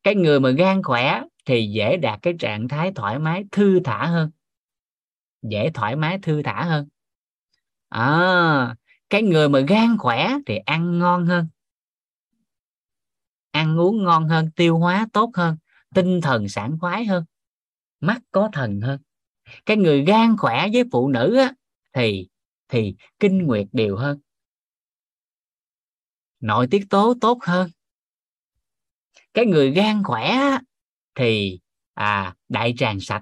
cái 0.07 0.15
người 0.15 0.39
mà 0.39 0.49
gan 0.49 0.83
khỏe 0.83 1.21
thì 1.45 1.71
dễ 1.71 1.97
đạt 1.97 2.19
cái 2.21 2.33
trạng 2.39 2.67
thái 2.67 2.91
thoải 2.95 3.19
mái 3.19 3.43
thư 3.51 3.79
thả 3.83 4.05
hơn. 4.05 4.31
Dễ 5.41 5.69
thoải 5.73 5.95
mái 5.95 6.19
thư 6.21 6.43
thả 6.43 6.63
hơn. 6.63 6.87
À, 7.89 8.75
cái 9.09 9.21
người 9.21 9.49
mà 9.49 9.59
gan 9.59 9.97
khỏe 9.97 10.29
thì 10.45 10.57
ăn 10.57 10.99
ngon 10.99 11.25
hơn. 11.25 11.47
Ăn 13.51 13.79
uống 13.79 14.03
ngon 14.03 14.27
hơn 14.29 14.51
tiêu 14.55 14.77
hóa 14.77 15.07
tốt 15.13 15.31
hơn 15.33 15.57
tinh 15.95 16.21
thần 16.21 16.47
sảng 16.47 16.79
khoái 16.79 17.05
hơn 17.05 17.23
mắt 17.99 18.21
có 18.31 18.49
thần 18.53 18.81
hơn. 18.81 18.99
Cái 19.65 19.77
người 19.77 20.05
gan 20.05 20.37
khỏe 20.37 20.67
với 20.73 20.83
phụ 20.91 21.07
nữ 21.07 21.35
á, 21.37 21.53
thì 21.93 22.27
thì 22.67 22.95
kinh 23.19 23.37
nguyệt 23.37 23.67
đều 23.71 23.95
hơn. 23.95 24.19
Nội 26.39 26.67
tiết 26.71 26.85
tố 26.89 27.13
tốt 27.21 27.37
hơn 27.41 27.69
cái 29.37 29.45
người 29.45 29.71
gan 29.71 30.03
khỏe 30.03 30.39
thì 31.15 31.59
à 31.93 32.35
đại 32.49 32.73
tràng 32.77 32.99
sạch, 32.99 33.21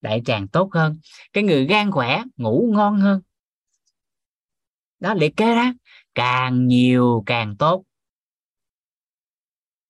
đại 0.00 0.22
tràng 0.24 0.48
tốt 0.48 0.70
hơn. 0.72 0.96
Cái 1.32 1.44
người 1.44 1.66
gan 1.66 1.90
khỏe, 1.90 2.22
ngủ 2.36 2.70
ngon 2.74 3.00
hơn. 3.00 3.20
Đó, 5.00 5.14
liệt 5.14 5.36
kê 5.36 5.54
ra. 5.54 5.72
Càng 6.14 6.66
nhiều 6.66 7.22
càng 7.26 7.56
tốt. 7.56 7.84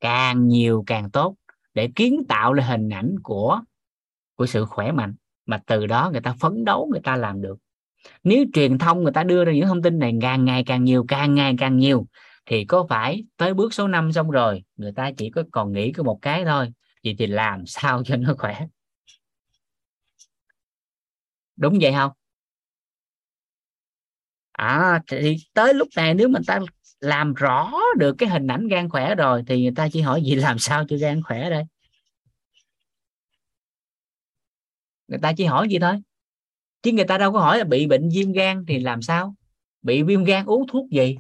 Càng 0.01 0.49
nhiều 0.49 0.85
càng 0.87 1.11
tốt 1.11 1.37
để 1.75 1.91
kiến 1.95 2.23
tạo 2.29 2.53
lên 2.53 2.67
hình 2.67 2.89
ảnh 2.89 3.15
của 3.23 3.61
của 4.35 4.47
sự 4.47 4.65
khỏe 4.65 4.93
mạnh 4.93 5.15
mà 5.47 5.63
từ 5.67 5.87
đó 5.87 6.11
người 6.13 6.21
ta 6.21 6.37
phấn 6.41 6.65
đấu, 6.65 6.89
người 6.93 7.01
ta 7.05 7.17
làm 7.17 7.43
được. 7.43 7.59
Nếu 8.25 8.45
truyền 8.53 8.79
thông 8.79 9.03
người 9.03 9.13
ta 9.13 9.23
đưa 9.23 9.45
ra 9.45 9.53
những 9.53 9.67
thông 9.67 9.83
tin 9.83 9.99
này, 9.99 10.13
càng 10.23 10.45
ngày 10.45 10.65
càng 10.67 10.85
nhiều, 10.85 11.05
càng 11.09 11.35
ngày 11.35 11.55
càng 11.59 11.79
nhiều 11.79 12.07
thì 12.47 12.65
có 12.65 12.87
phải 12.89 13.25
tới 13.37 13.55
bước 13.55 13.75
số 13.75 13.89
5 13.89 14.13
xong 14.13 14.31
rồi, 14.31 14.65
người 14.77 14.93
ta 14.93 15.11
chỉ 15.17 15.31
có 15.31 15.43
còn 15.53 15.73
nghĩ 15.73 15.93
có 15.93 16.03
một 16.03 16.19
cái 16.23 16.45
thôi, 16.45 16.73
vậy 17.05 17.15
thì 17.19 17.27
làm 17.27 17.67
sao 17.67 18.03
cho 18.05 18.17
nó 18.17 18.35
khỏe? 18.39 18.67
Đúng 21.57 21.79
vậy 21.81 21.93
không? 21.93 22.13
À 24.53 25.01
thì 25.09 25.37
tới 25.55 25.75
lúc 25.75 25.89
này 25.97 26.15
nếu 26.15 26.29
mình 26.29 26.43
ta 26.47 26.61
làm 27.01 27.35
rõ 27.35 27.73
được 27.99 28.15
cái 28.19 28.29
hình 28.29 28.47
ảnh 28.47 28.69
gan 28.69 28.89
khỏe 28.89 29.15
rồi 29.15 29.43
thì 29.47 29.63
người 29.63 29.73
ta 29.77 29.89
chỉ 29.93 30.01
hỏi 30.01 30.23
gì 30.23 30.35
làm 30.35 30.59
sao 30.59 30.85
cho 30.89 30.97
gan 31.01 31.23
khỏe 31.23 31.51
đây? 31.51 31.65
Người 35.09 35.19
ta 35.23 35.33
chỉ 35.37 35.45
hỏi 35.45 35.69
gì 35.69 35.79
thôi. 35.79 35.95
Chứ 36.83 36.93
người 36.93 37.05
ta 37.05 37.19
đâu 37.19 37.33
có 37.33 37.41
hỏi 37.41 37.59
là 37.59 37.65
bị 37.65 37.87
bệnh 37.87 38.09
viêm 38.15 38.33
gan 38.33 38.65
thì 38.69 38.79
làm 38.79 39.03
sao? 39.03 39.35
Bị 39.83 40.03
viêm 40.03 40.25
gan 40.25 40.47
uống 40.47 40.67
thuốc 40.67 40.91
gì? 40.91 41.17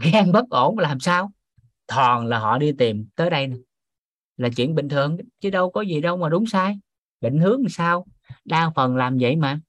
Gan 0.00 0.32
bất 0.32 0.50
ổn 0.50 0.78
làm 0.78 1.00
sao? 1.00 1.32
Thòn 1.88 2.26
là 2.26 2.38
họ 2.38 2.58
đi 2.58 2.72
tìm 2.78 3.06
tới 3.14 3.30
đây 3.30 3.50
là 4.36 4.48
chuyện 4.56 4.74
bình 4.74 4.88
thường, 4.88 5.16
chứ 5.40 5.50
đâu 5.50 5.70
có 5.70 5.80
gì 5.80 6.00
đâu 6.00 6.16
mà 6.16 6.28
đúng 6.28 6.46
sai. 6.46 6.80
Định 7.20 7.38
hướng 7.38 7.60
làm 7.60 7.68
sao? 7.68 8.06
Đa 8.44 8.70
phần 8.74 8.96
làm 8.96 9.18
vậy 9.20 9.36
mà. 9.36 9.60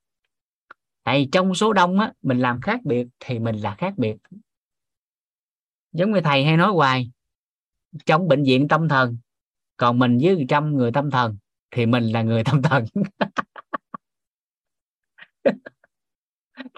Tại 1.03 1.29
trong 1.31 1.55
số 1.55 1.73
đông 1.73 1.99
á, 1.99 2.13
mình 2.21 2.39
làm 2.39 2.61
khác 2.61 2.79
biệt 2.83 3.07
thì 3.19 3.39
mình 3.39 3.55
là 3.55 3.75
khác 3.75 3.93
biệt. 3.97 4.15
Giống 5.91 6.11
như 6.11 6.21
thầy 6.23 6.45
hay 6.45 6.57
nói 6.57 6.71
hoài, 6.71 7.11
trong 8.05 8.27
bệnh 8.27 8.43
viện 8.43 8.67
tâm 8.67 8.89
thần, 8.89 9.17
còn 9.77 9.99
mình 9.99 10.17
với 10.21 10.45
trăm 10.49 10.75
người 10.75 10.91
tâm 10.91 11.11
thần, 11.11 11.37
thì 11.71 11.85
mình 11.85 12.03
là 12.03 12.21
người 12.21 12.43
tâm 12.43 12.61
thần. 12.61 12.85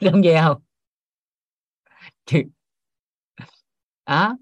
Đúng 0.02 0.22
vậy 0.24 0.36
không? 0.42 0.62
Đó 4.10 4.38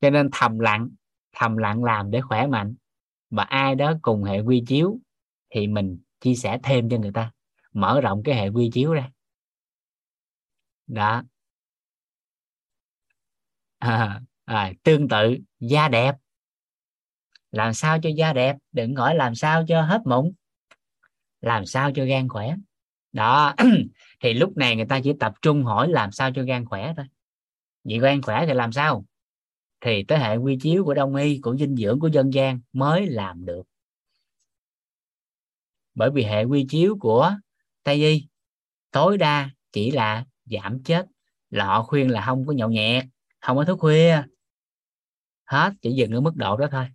cho 0.00 0.10
nên 0.10 0.28
thầm 0.32 0.58
lặng 0.58 0.88
thầm 1.32 1.56
lặng 1.56 1.84
làm 1.84 2.10
để 2.10 2.20
khỏe 2.20 2.46
mạnh. 2.46 2.74
Và 3.30 3.42
ai 3.42 3.74
đó 3.74 3.94
cùng 4.02 4.24
hệ 4.24 4.40
quy 4.40 4.64
chiếu 4.66 4.98
thì 5.50 5.66
mình 5.66 5.98
chia 6.20 6.34
sẻ 6.34 6.58
thêm 6.62 6.88
cho 6.90 6.98
người 6.98 7.12
ta. 7.14 7.32
Mở 7.72 8.00
rộng 8.00 8.22
cái 8.24 8.34
hệ 8.34 8.48
quy 8.48 8.70
chiếu 8.72 8.92
ra. 8.92 9.10
Đó. 10.86 11.22
À, 13.78 14.20
à, 14.44 14.72
tương 14.82 15.08
tự 15.08 15.36
da 15.60 15.88
đẹp. 15.88 16.14
Làm 17.50 17.74
sao 17.74 17.98
cho 18.02 18.10
da 18.16 18.32
đẹp? 18.32 18.56
Đừng 18.72 18.96
hỏi 18.96 19.14
làm 19.14 19.34
sao 19.34 19.64
cho 19.68 19.82
hết 19.82 20.00
mụn. 20.04 20.32
Làm 21.40 21.66
sao 21.66 21.90
cho 21.94 22.04
gan 22.04 22.28
khỏe? 22.28 22.54
Đó. 23.12 23.54
Thì 24.20 24.34
lúc 24.34 24.56
này 24.56 24.76
người 24.76 24.86
ta 24.86 25.00
chỉ 25.04 25.12
tập 25.20 25.32
trung 25.42 25.64
hỏi 25.64 25.88
làm 25.88 26.12
sao 26.12 26.30
cho 26.34 26.42
gan 26.42 26.64
khỏe 26.64 26.92
thôi. 26.96 27.06
Vậy 27.84 27.98
gan 27.98 28.22
khỏe 28.22 28.46
thì 28.46 28.54
làm 28.54 28.72
sao? 28.72 29.04
Thì 29.80 30.04
tới 30.04 30.18
hệ 30.18 30.36
quy 30.36 30.58
chiếu 30.60 30.84
của 30.84 30.94
đông 30.94 31.14
y 31.14 31.40
của 31.42 31.56
dinh 31.56 31.76
dưỡng 31.76 32.00
của 32.00 32.08
dân 32.08 32.32
gian 32.34 32.60
mới 32.72 33.06
làm 33.06 33.44
được. 33.44 33.62
Bởi 35.94 36.10
vì 36.10 36.24
hệ 36.24 36.44
quy 36.44 36.66
chiếu 36.68 36.96
của 37.00 37.34
tây 37.82 37.96
y 37.96 38.26
tối 38.90 39.18
đa 39.18 39.50
chỉ 39.72 39.90
là 39.90 40.24
giảm 40.44 40.82
chết. 40.82 41.06
Là 41.50 41.66
họ 41.66 41.82
khuyên 41.82 42.10
là 42.10 42.22
không 42.26 42.46
có 42.46 42.52
nhậu 42.52 42.70
nhẹt 42.70 43.04
không 43.40 43.56
có 43.56 43.64
thức 43.64 43.76
khuya. 43.80 44.22
Hết 45.44 45.72
chỉ 45.82 45.92
dừng 45.92 46.12
ở 46.12 46.20
mức 46.20 46.36
độ 46.36 46.56
đó 46.56 46.66
thôi. 46.70 46.86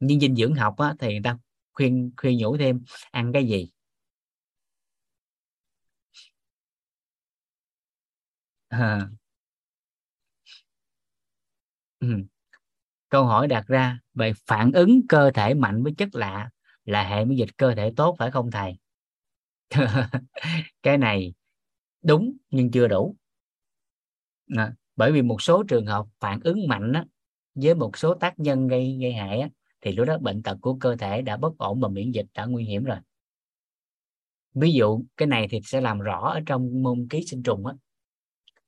Nhưng 0.00 0.20
dinh 0.20 0.36
dưỡng 0.36 0.54
học 0.54 0.78
á, 0.78 0.94
thì 0.98 1.08
người 1.08 1.20
ta 1.24 1.38
khuyên 1.72 2.10
khuyên 2.16 2.38
nhủ 2.38 2.56
thêm 2.56 2.84
ăn 3.10 3.32
cái 3.32 3.48
gì? 3.48 3.70
À. 8.70 9.08
ừ. 12.00 12.08
câu 13.08 13.24
hỏi 13.24 13.48
đặt 13.48 13.66
ra 13.66 13.98
về 14.14 14.32
phản 14.46 14.72
ứng 14.72 15.00
cơ 15.08 15.30
thể 15.34 15.54
mạnh 15.54 15.82
với 15.82 15.94
chất 15.98 16.08
lạ 16.12 16.50
là 16.84 17.04
hệ 17.04 17.24
miễn 17.24 17.38
dịch 17.38 17.56
cơ 17.56 17.74
thể 17.74 17.92
tốt 17.96 18.16
phải 18.18 18.30
không 18.30 18.50
thầy 18.50 18.78
cái 20.82 20.98
này 20.98 21.34
đúng 22.02 22.36
nhưng 22.50 22.70
chưa 22.70 22.88
đủ 22.88 23.16
à, 24.56 24.72
bởi 24.96 25.12
vì 25.12 25.22
một 25.22 25.42
số 25.42 25.62
trường 25.68 25.86
hợp 25.86 26.06
phản 26.20 26.40
ứng 26.44 26.68
mạnh 26.68 26.92
á, 26.92 27.04
với 27.54 27.74
một 27.74 27.96
số 27.98 28.14
tác 28.14 28.38
nhân 28.38 28.68
gây 28.68 28.98
gây 29.02 29.12
hại 29.12 29.40
á, 29.40 29.48
thì 29.80 29.92
lúc 29.92 30.06
đó 30.06 30.18
bệnh 30.18 30.42
tật 30.42 30.58
của 30.60 30.74
cơ 30.74 30.96
thể 30.96 31.22
đã 31.22 31.36
bất 31.36 31.58
ổn 31.58 31.80
và 31.80 31.88
miễn 31.88 32.10
dịch 32.12 32.26
đã 32.34 32.44
nguy 32.44 32.64
hiểm 32.64 32.84
rồi 32.84 32.98
ví 34.54 34.72
dụ 34.72 35.02
cái 35.16 35.28
này 35.28 35.46
thì 35.50 35.60
sẽ 35.64 35.80
làm 35.80 35.98
rõ 35.98 36.30
ở 36.34 36.40
trong 36.46 36.82
môn 36.82 37.06
ký 37.10 37.26
sinh 37.26 37.42
trùng 37.42 37.66
á 37.66 37.74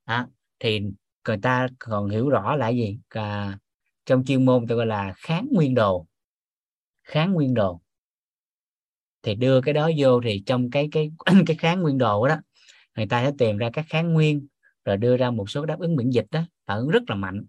à, 0.04 0.26
thì 0.58 0.80
người 1.28 1.38
ta 1.42 1.68
còn 1.78 2.10
hiểu 2.10 2.28
rõ 2.28 2.56
là 2.56 2.68
gì? 2.68 2.98
À, 3.08 3.58
trong 4.06 4.24
chuyên 4.24 4.44
môn 4.44 4.66
tôi 4.68 4.76
gọi 4.76 4.86
là 4.86 5.12
kháng 5.16 5.48
nguyên 5.52 5.74
đồ. 5.74 6.06
Kháng 7.04 7.32
nguyên 7.32 7.54
đồ. 7.54 7.80
Thì 9.22 9.34
đưa 9.34 9.60
cái 9.60 9.74
đó 9.74 9.90
vô 9.98 10.20
thì 10.24 10.42
trong 10.46 10.70
cái 10.70 10.88
cái 10.92 11.10
cái 11.46 11.56
kháng 11.56 11.80
nguyên 11.80 11.98
đồ 11.98 12.28
đó 12.28 12.36
người 12.96 13.06
ta 13.06 13.24
sẽ 13.24 13.32
tìm 13.38 13.56
ra 13.56 13.70
các 13.72 13.84
kháng 13.88 14.12
nguyên 14.12 14.46
rồi 14.84 14.96
đưa 14.96 15.16
ra 15.16 15.30
một 15.30 15.50
số 15.50 15.66
đáp 15.66 15.78
ứng 15.78 15.96
miễn 15.96 16.10
dịch 16.10 16.26
đó 16.30 16.42
phản 16.66 16.78
ứng 16.78 16.88
rất 16.88 17.02
là 17.10 17.16
mạnh. 17.16 17.44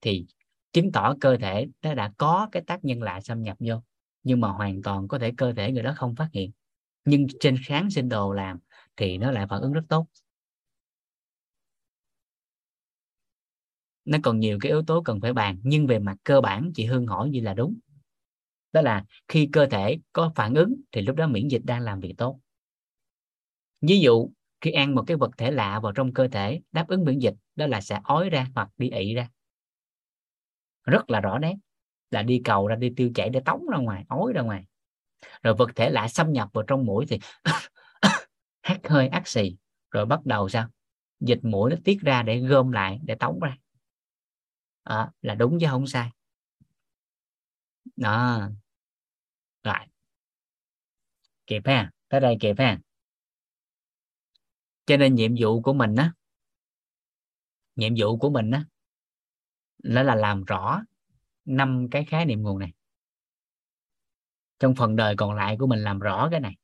Thì 0.00 0.26
chứng 0.72 0.92
tỏ 0.92 1.14
cơ 1.20 1.36
thể 1.36 1.66
nó 1.82 1.94
đã 1.94 2.12
có 2.16 2.48
cái 2.52 2.62
tác 2.66 2.84
nhân 2.84 3.02
lạ 3.02 3.20
xâm 3.20 3.42
nhập 3.42 3.56
vô 3.60 3.82
nhưng 4.22 4.40
mà 4.40 4.48
hoàn 4.48 4.82
toàn 4.82 5.08
có 5.08 5.18
thể 5.18 5.32
cơ 5.36 5.52
thể 5.52 5.72
người 5.72 5.82
đó 5.82 5.92
không 5.96 6.14
phát 6.14 6.28
hiện. 6.32 6.50
Nhưng 7.04 7.26
trên 7.40 7.56
kháng 7.66 7.90
sinh 7.90 8.08
đồ 8.08 8.32
làm 8.32 8.58
thì 8.96 9.18
nó 9.18 9.30
lại 9.30 9.46
phản 9.50 9.60
ứng 9.60 9.72
rất 9.72 9.84
tốt. 9.88 10.06
Nó 14.04 14.18
còn 14.22 14.40
nhiều 14.40 14.58
cái 14.60 14.72
yếu 14.72 14.82
tố 14.82 15.02
cần 15.02 15.20
phải 15.20 15.32
bàn, 15.32 15.58
nhưng 15.62 15.86
về 15.86 15.98
mặt 15.98 16.16
cơ 16.24 16.40
bản 16.40 16.70
chị 16.74 16.84
Hương 16.84 17.06
hỏi 17.06 17.30
gì 17.30 17.40
là 17.40 17.54
đúng. 17.54 17.74
Đó 18.72 18.80
là 18.80 19.04
khi 19.28 19.48
cơ 19.52 19.66
thể 19.66 19.98
có 20.12 20.32
phản 20.34 20.54
ứng 20.54 20.74
thì 20.92 21.02
lúc 21.02 21.16
đó 21.16 21.26
miễn 21.26 21.48
dịch 21.48 21.62
đang 21.64 21.80
làm 21.80 22.00
việc 22.00 22.14
tốt. 22.18 22.38
Ví 23.80 24.00
dụ, 24.00 24.30
khi 24.60 24.70
ăn 24.70 24.94
một 24.94 25.04
cái 25.06 25.16
vật 25.16 25.30
thể 25.38 25.50
lạ 25.50 25.80
vào 25.80 25.92
trong 25.92 26.12
cơ 26.12 26.28
thể, 26.28 26.60
đáp 26.72 26.88
ứng 26.88 27.04
miễn 27.04 27.18
dịch, 27.18 27.34
đó 27.56 27.66
là 27.66 27.80
sẽ 27.80 28.00
ói 28.04 28.30
ra 28.30 28.46
hoặc 28.54 28.68
đi 28.76 28.90
ị 28.90 29.14
ra. 29.14 29.28
Rất 30.84 31.10
là 31.10 31.20
rõ 31.20 31.38
nét, 31.38 31.54
là 32.10 32.22
đi 32.22 32.40
cầu 32.44 32.68
ra, 32.68 32.76
đi 32.76 32.92
tiêu 32.96 33.10
chảy, 33.14 33.28
để 33.28 33.40
tống 33.40 33.66
ra 33.72 33.78
ngoài, 33.78 34.04
ói 34.08 34.32
ra 34.32 34.42
ngoài. 34.42 34.64
Rồi 35.42 35.54
vật 35.54 35.70
thể 35.76 35.90
lạ 35.90 36.08
xâm 36.08 36.32
nhập 36.32 36.48
vào 36.52 36.64
trong 36.66 36.86
mũi 36.86 37.06
thì 37.08 37.18
hắt 38.62 38.88
hơi 38.88 39.08
ác 39.08 39.28
xì, 39.28 39.56
rồi 39.90 40.06
bắt 40.06 40.26
đầu 40.26 40.48
sao? 40.48 40.68
Dịch 41.20 41.44
mũi 41.44 41.70
nó 41.70 41.76
tiết 41.84 42.00
ra 42.00 42.22
để 42.22 42.38
gom 42.38 42.72
lại, 42.72 43.00
để 43.04 43.14
tống 43.14 43.40
ra 43.40 43.56
à, 44.84 45.10
là 45.22 45.34
đúng 45.34 45.58
chứ 45.60 45.66
không 45.70 45.86
sai. 45.86 46.10
Đó. 47.96 48.48
Rồi. 49.64 49.78
Kịp 51.46 51.62
ha 51.64 51.90
tới 52.08 52.20
đây 52.20 52.36
kịp 52.40 52.54
ha. 52.58 52.78
Cho 54.86 54.96
nên 54.96 55.14
nhiệm 55.14 55.32
vụ 55.40 55.62
của 55.62 55.72
mình 55.72 55.96
á 55.96 56.12
nhiệm 57.76 57.92
vụ 57.98 58.16
của 58.16 58.30
mình 58.30 58.50
á 58.50 58.64
đó 59.78 60.02
là 60.02 60.14
làm 60.14 60.44
rõ 60.44 60.82
năm 61.44 61.86
cái 61.90 62.04
khái 62.04 62.26
niệm 62.26 62.42
nguồn 62.42 62.58
này. 62.58 62.72
Trong 64.58 64.74
phần 64.74 64.96
đời 64.96 65.14
còn 65.16 65.34
lại 65.34 65.56
của 65.58 65.66
mình 65.66 65.78
làm 65.78 65.98
rõ 65.98 66.28
cái 66.30 66.40
này. 66.40 66.56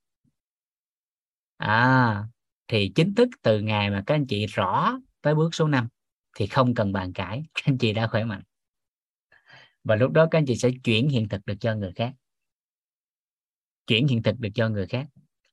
À 1.56 2.24
thì 2.68 2.92
chính 2.94 3.14
thức 3.14 3.28
từ 3.42 3.60
ngày 3.60 3.90
mà 3.90 4.02
các 4.06 4.14
anh 4.14 4.26
chị 4.26 4.46
rõ 4.46 4.98
tới 5.22 5.34
bước 5.34 5.54
số 5.54 5.68
5 5.68 5.88
thì 6.36 6.46
không 6.46 6.74
cần 6.74 6.92
bàn 6.92 7.12
cãi 7.12 7.42
các 7.54 7.62
anh 7.64 7.78
chị 7.78 7.92
đã 7.92 8.06
khỏe 8.06 8.24
mạnh. 8.24 8.42
Và 9.84 9.96
lúc 9.96 10.12
đó 10.12 10.28
các 10.30 10.38
anh 10.38 10.46
chị 10.46 10.56
sẽ 10.56 10.70
chuyển 10.84 11.08
hiện 11.08 11.28
thực 11.28 11.46
được 11.46 11.54
cho 11.60 11.74
người 11.74 11.92
khác. 11.92 12.14
Chuyển 13.86 14.06
hiện 14.06 14.22
thực 14.22 14.38
được 14.38 14.48
cho 14.54 14.68
người 14.68 14.86
khác. 14.86 15.06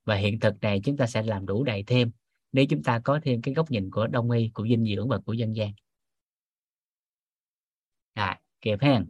Và 0.05 0.15
hiện 0.15 0.39
thực 0.39 0.61
này 0.61 0.81
chúng 0.83 0.97
ta 0.97 1.07
sẽ 1.07 1.23
làm 1.23 1.45
đủ 1.45 1.63
đầy 1.63 1.83
thêm 1.87 2.11
nếu 2.51 2.65
chúng 2.69 2.83
ta 2.83 2.99
có 3.03 3.19
thêm 3.23 3.41
cái 3.41 3.53
góc 3.53 3.71
nhìn 3.71 3.91
của 3.91 4.07
đông 4.07 4.31
y 4.31 4.49
của 4.53 4.67
dinh 4.67 4.85
dưỡng 4.85 5.07
và 5.07 5.17
của 5.17 5.33
dân 5.33 5.55
gian. 5.55 5.73
À, 8.13 8.39
kịp 8.61 8.77
ha 8.81 9.01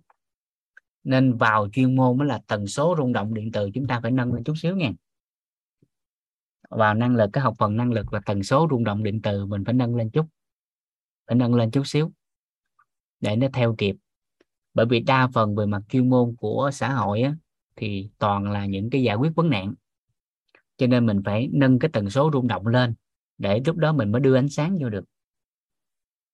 nên 1.04 1.38
vào 1.38 1.70
chuyên 1.74 1.96
môn 1.96 2.18
mới 2.18 2.28
là 2.28 2.42
tần 2.48 2.68
số 2.68 2.96
rung 2.98 3.14
động 3.14 3.34
điện 3.34 3.52
từ 3.52 3.70
chúng 3.74 3.88
ta 3.88 4.00
phải 4.02 4.12
nâng 4.12 4.34
lên 4.34 4.44
chút 4.44 4.54
xíu 4.58 4.76
nha. 4.76 4.92
Vào 6.70 6.94
năng 6.94 7.16
lực 7.16 7.30
cái 7.34 7.44
học 7.44 7.54
phần 7.58 7.78
năng 7.78 7.92
lực 7.92 8.06
và 8.12 8.22
tần 8.26 8.44
số 8.44 8.68
rung 8.72 8.84
động 8.84 9.04
điện 9.04 9.22
từ 9.22 9.46
mình 9.46 9.66
phải 9.66 9.74
nâng 9.74 9.96
lên 9.96 10.10
chút 10.10 10.26
phải 11.28 11.36
nâng 11.36 11.56
lên 11.56 11.72
chút 11.72 11.84
xíu 11.88 12.12
để 13.20 13.36
nó 13.36 13.48
theo 13.54 13.76
kịp. 13.78 13.96
Bởi 14.74 14.86
vì 14.90 15.00
đa 15.00 15.28
phần 15.34 15.56
về 15.56 15.66
mặt 15.66 15.82
chuyên 15.90 16.10
môn 16.10 16.36
của 16.40 16.70
xã 16.74 16.94
hội 16.94 17.22
á, 17.22 17.36
thì 17.76 18.10
toàn 18.18 18.52
là 18.52 18.66
những 18.66 18.90
cái 18.90 19.04
giải 19.04 19.16
quyết 19.16 19.36
vấn 19.36 19.50
nạn. 19.50 19.74
Cho 20.78 20.88
nên 20.88 21.06
mình 21.06 21.22
phải 21.26 21.50
nâng 21.54 21.80
cái 21.80 21.90
tần 21.94 22.10
số 22.10 22.30
rung 22.34 22.48
động 22.48 22.68
lên 22.68 22.94
để 23.38 23.62
lúc 23.66 23.76
đó 23.76 23.94
mình 23.94 24.12
mới 24.12 24.22
đưa 24.22 24.36
ánh 24.36 24.50
sáng 24.50 24.78
vô 24.82 24.90
được. 24.90 25.06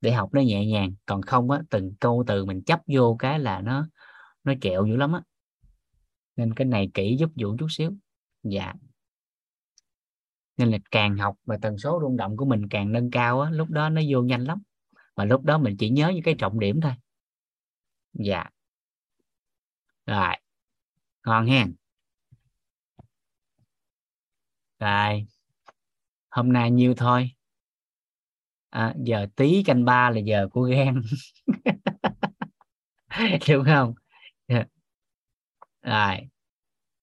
Để 0.01 0.11
học 0.11 0.29
nó 0.33 0.41
nhẹ 0.41 0.65
nhàng 0.65 0.93
còn 1.05 1.21
không 1.21 1.51
á 1.51 1.61
từng 1.69 1.93
câu 1.99 2.23
từ 2.27 2.45
mình 2.45 2.63
chấp 2.63 2.81
vô 2.87 3.15
cái 3.19 3.39
là 3.39 3.61
nó 3.61 3.87
nó 4.43 4.53
kẹo 4.61 4.85
dữ 4.85 4.95
lắm 4.95 5.13
á. 5.13 5.21
Nên 6.35 6.53
cái 6.53 6.65
này 6.65 6.91
kỹ 6.93 7.15
giúp 7.19 7.29
vụ 7.35 7.57
chút 7.59 7.67
xíu. 7.69 7.93
Dạ. 8.43 8.73
Nên 10.57 10.71
là 10.71 10.77
càng 10.91 11.17
học 11.17 11.35
và 11.45 11.57
tần 11.61 11.77
số 11.77 11.99
rung 12.01 12.17
động 12.17 12.37
của 12.37 12.45
mình 12.45 12.69
càng 12.69 12.91
nâng 12.91 13.11
cao 13.11 13.41
á 13.41 13.51
lúc 13.51 13.69
đó 13.69 13.89
nó 13.89 14.01
vô 14.09 14.21
nhanh 14.21 14.43
lắm 14.43 14.61
và 15.15 15.25
lúc 15.25 15.43
đó 15.43 15.57
mình 15.57 15.77
chỉ 15.77 15.89
nhớ 15.89 16.11
những 16.15 16.23
cái 16.23 16.35
trọng 16.39 16.59
điểm 16.59 16.81
thôi. 16.81 16.93
Dạ. 18.13 18.43
Rồi. 20.05 20.35
Ngon 21.25 21.45
hen. 21.45 21.75
rồi. 24.79 25.25
Hôm 26.29 26.53
nay 26.53 26.71
nhiêu 26.71 26.93
thôi? 26.97 27.31
À, 28.69 28.93
giờ 28.97 29.27
tí 29.35 29.63
canh 29.63 29.85
ba 29.85 30.09
là 30.09 30.19
giờ 30.19 30.47
của 30.51 30.61
gan. 30.61 31.01
Đúng 33.49 33.65
không? 33.65 33.93
Rồi. 35.81 36.29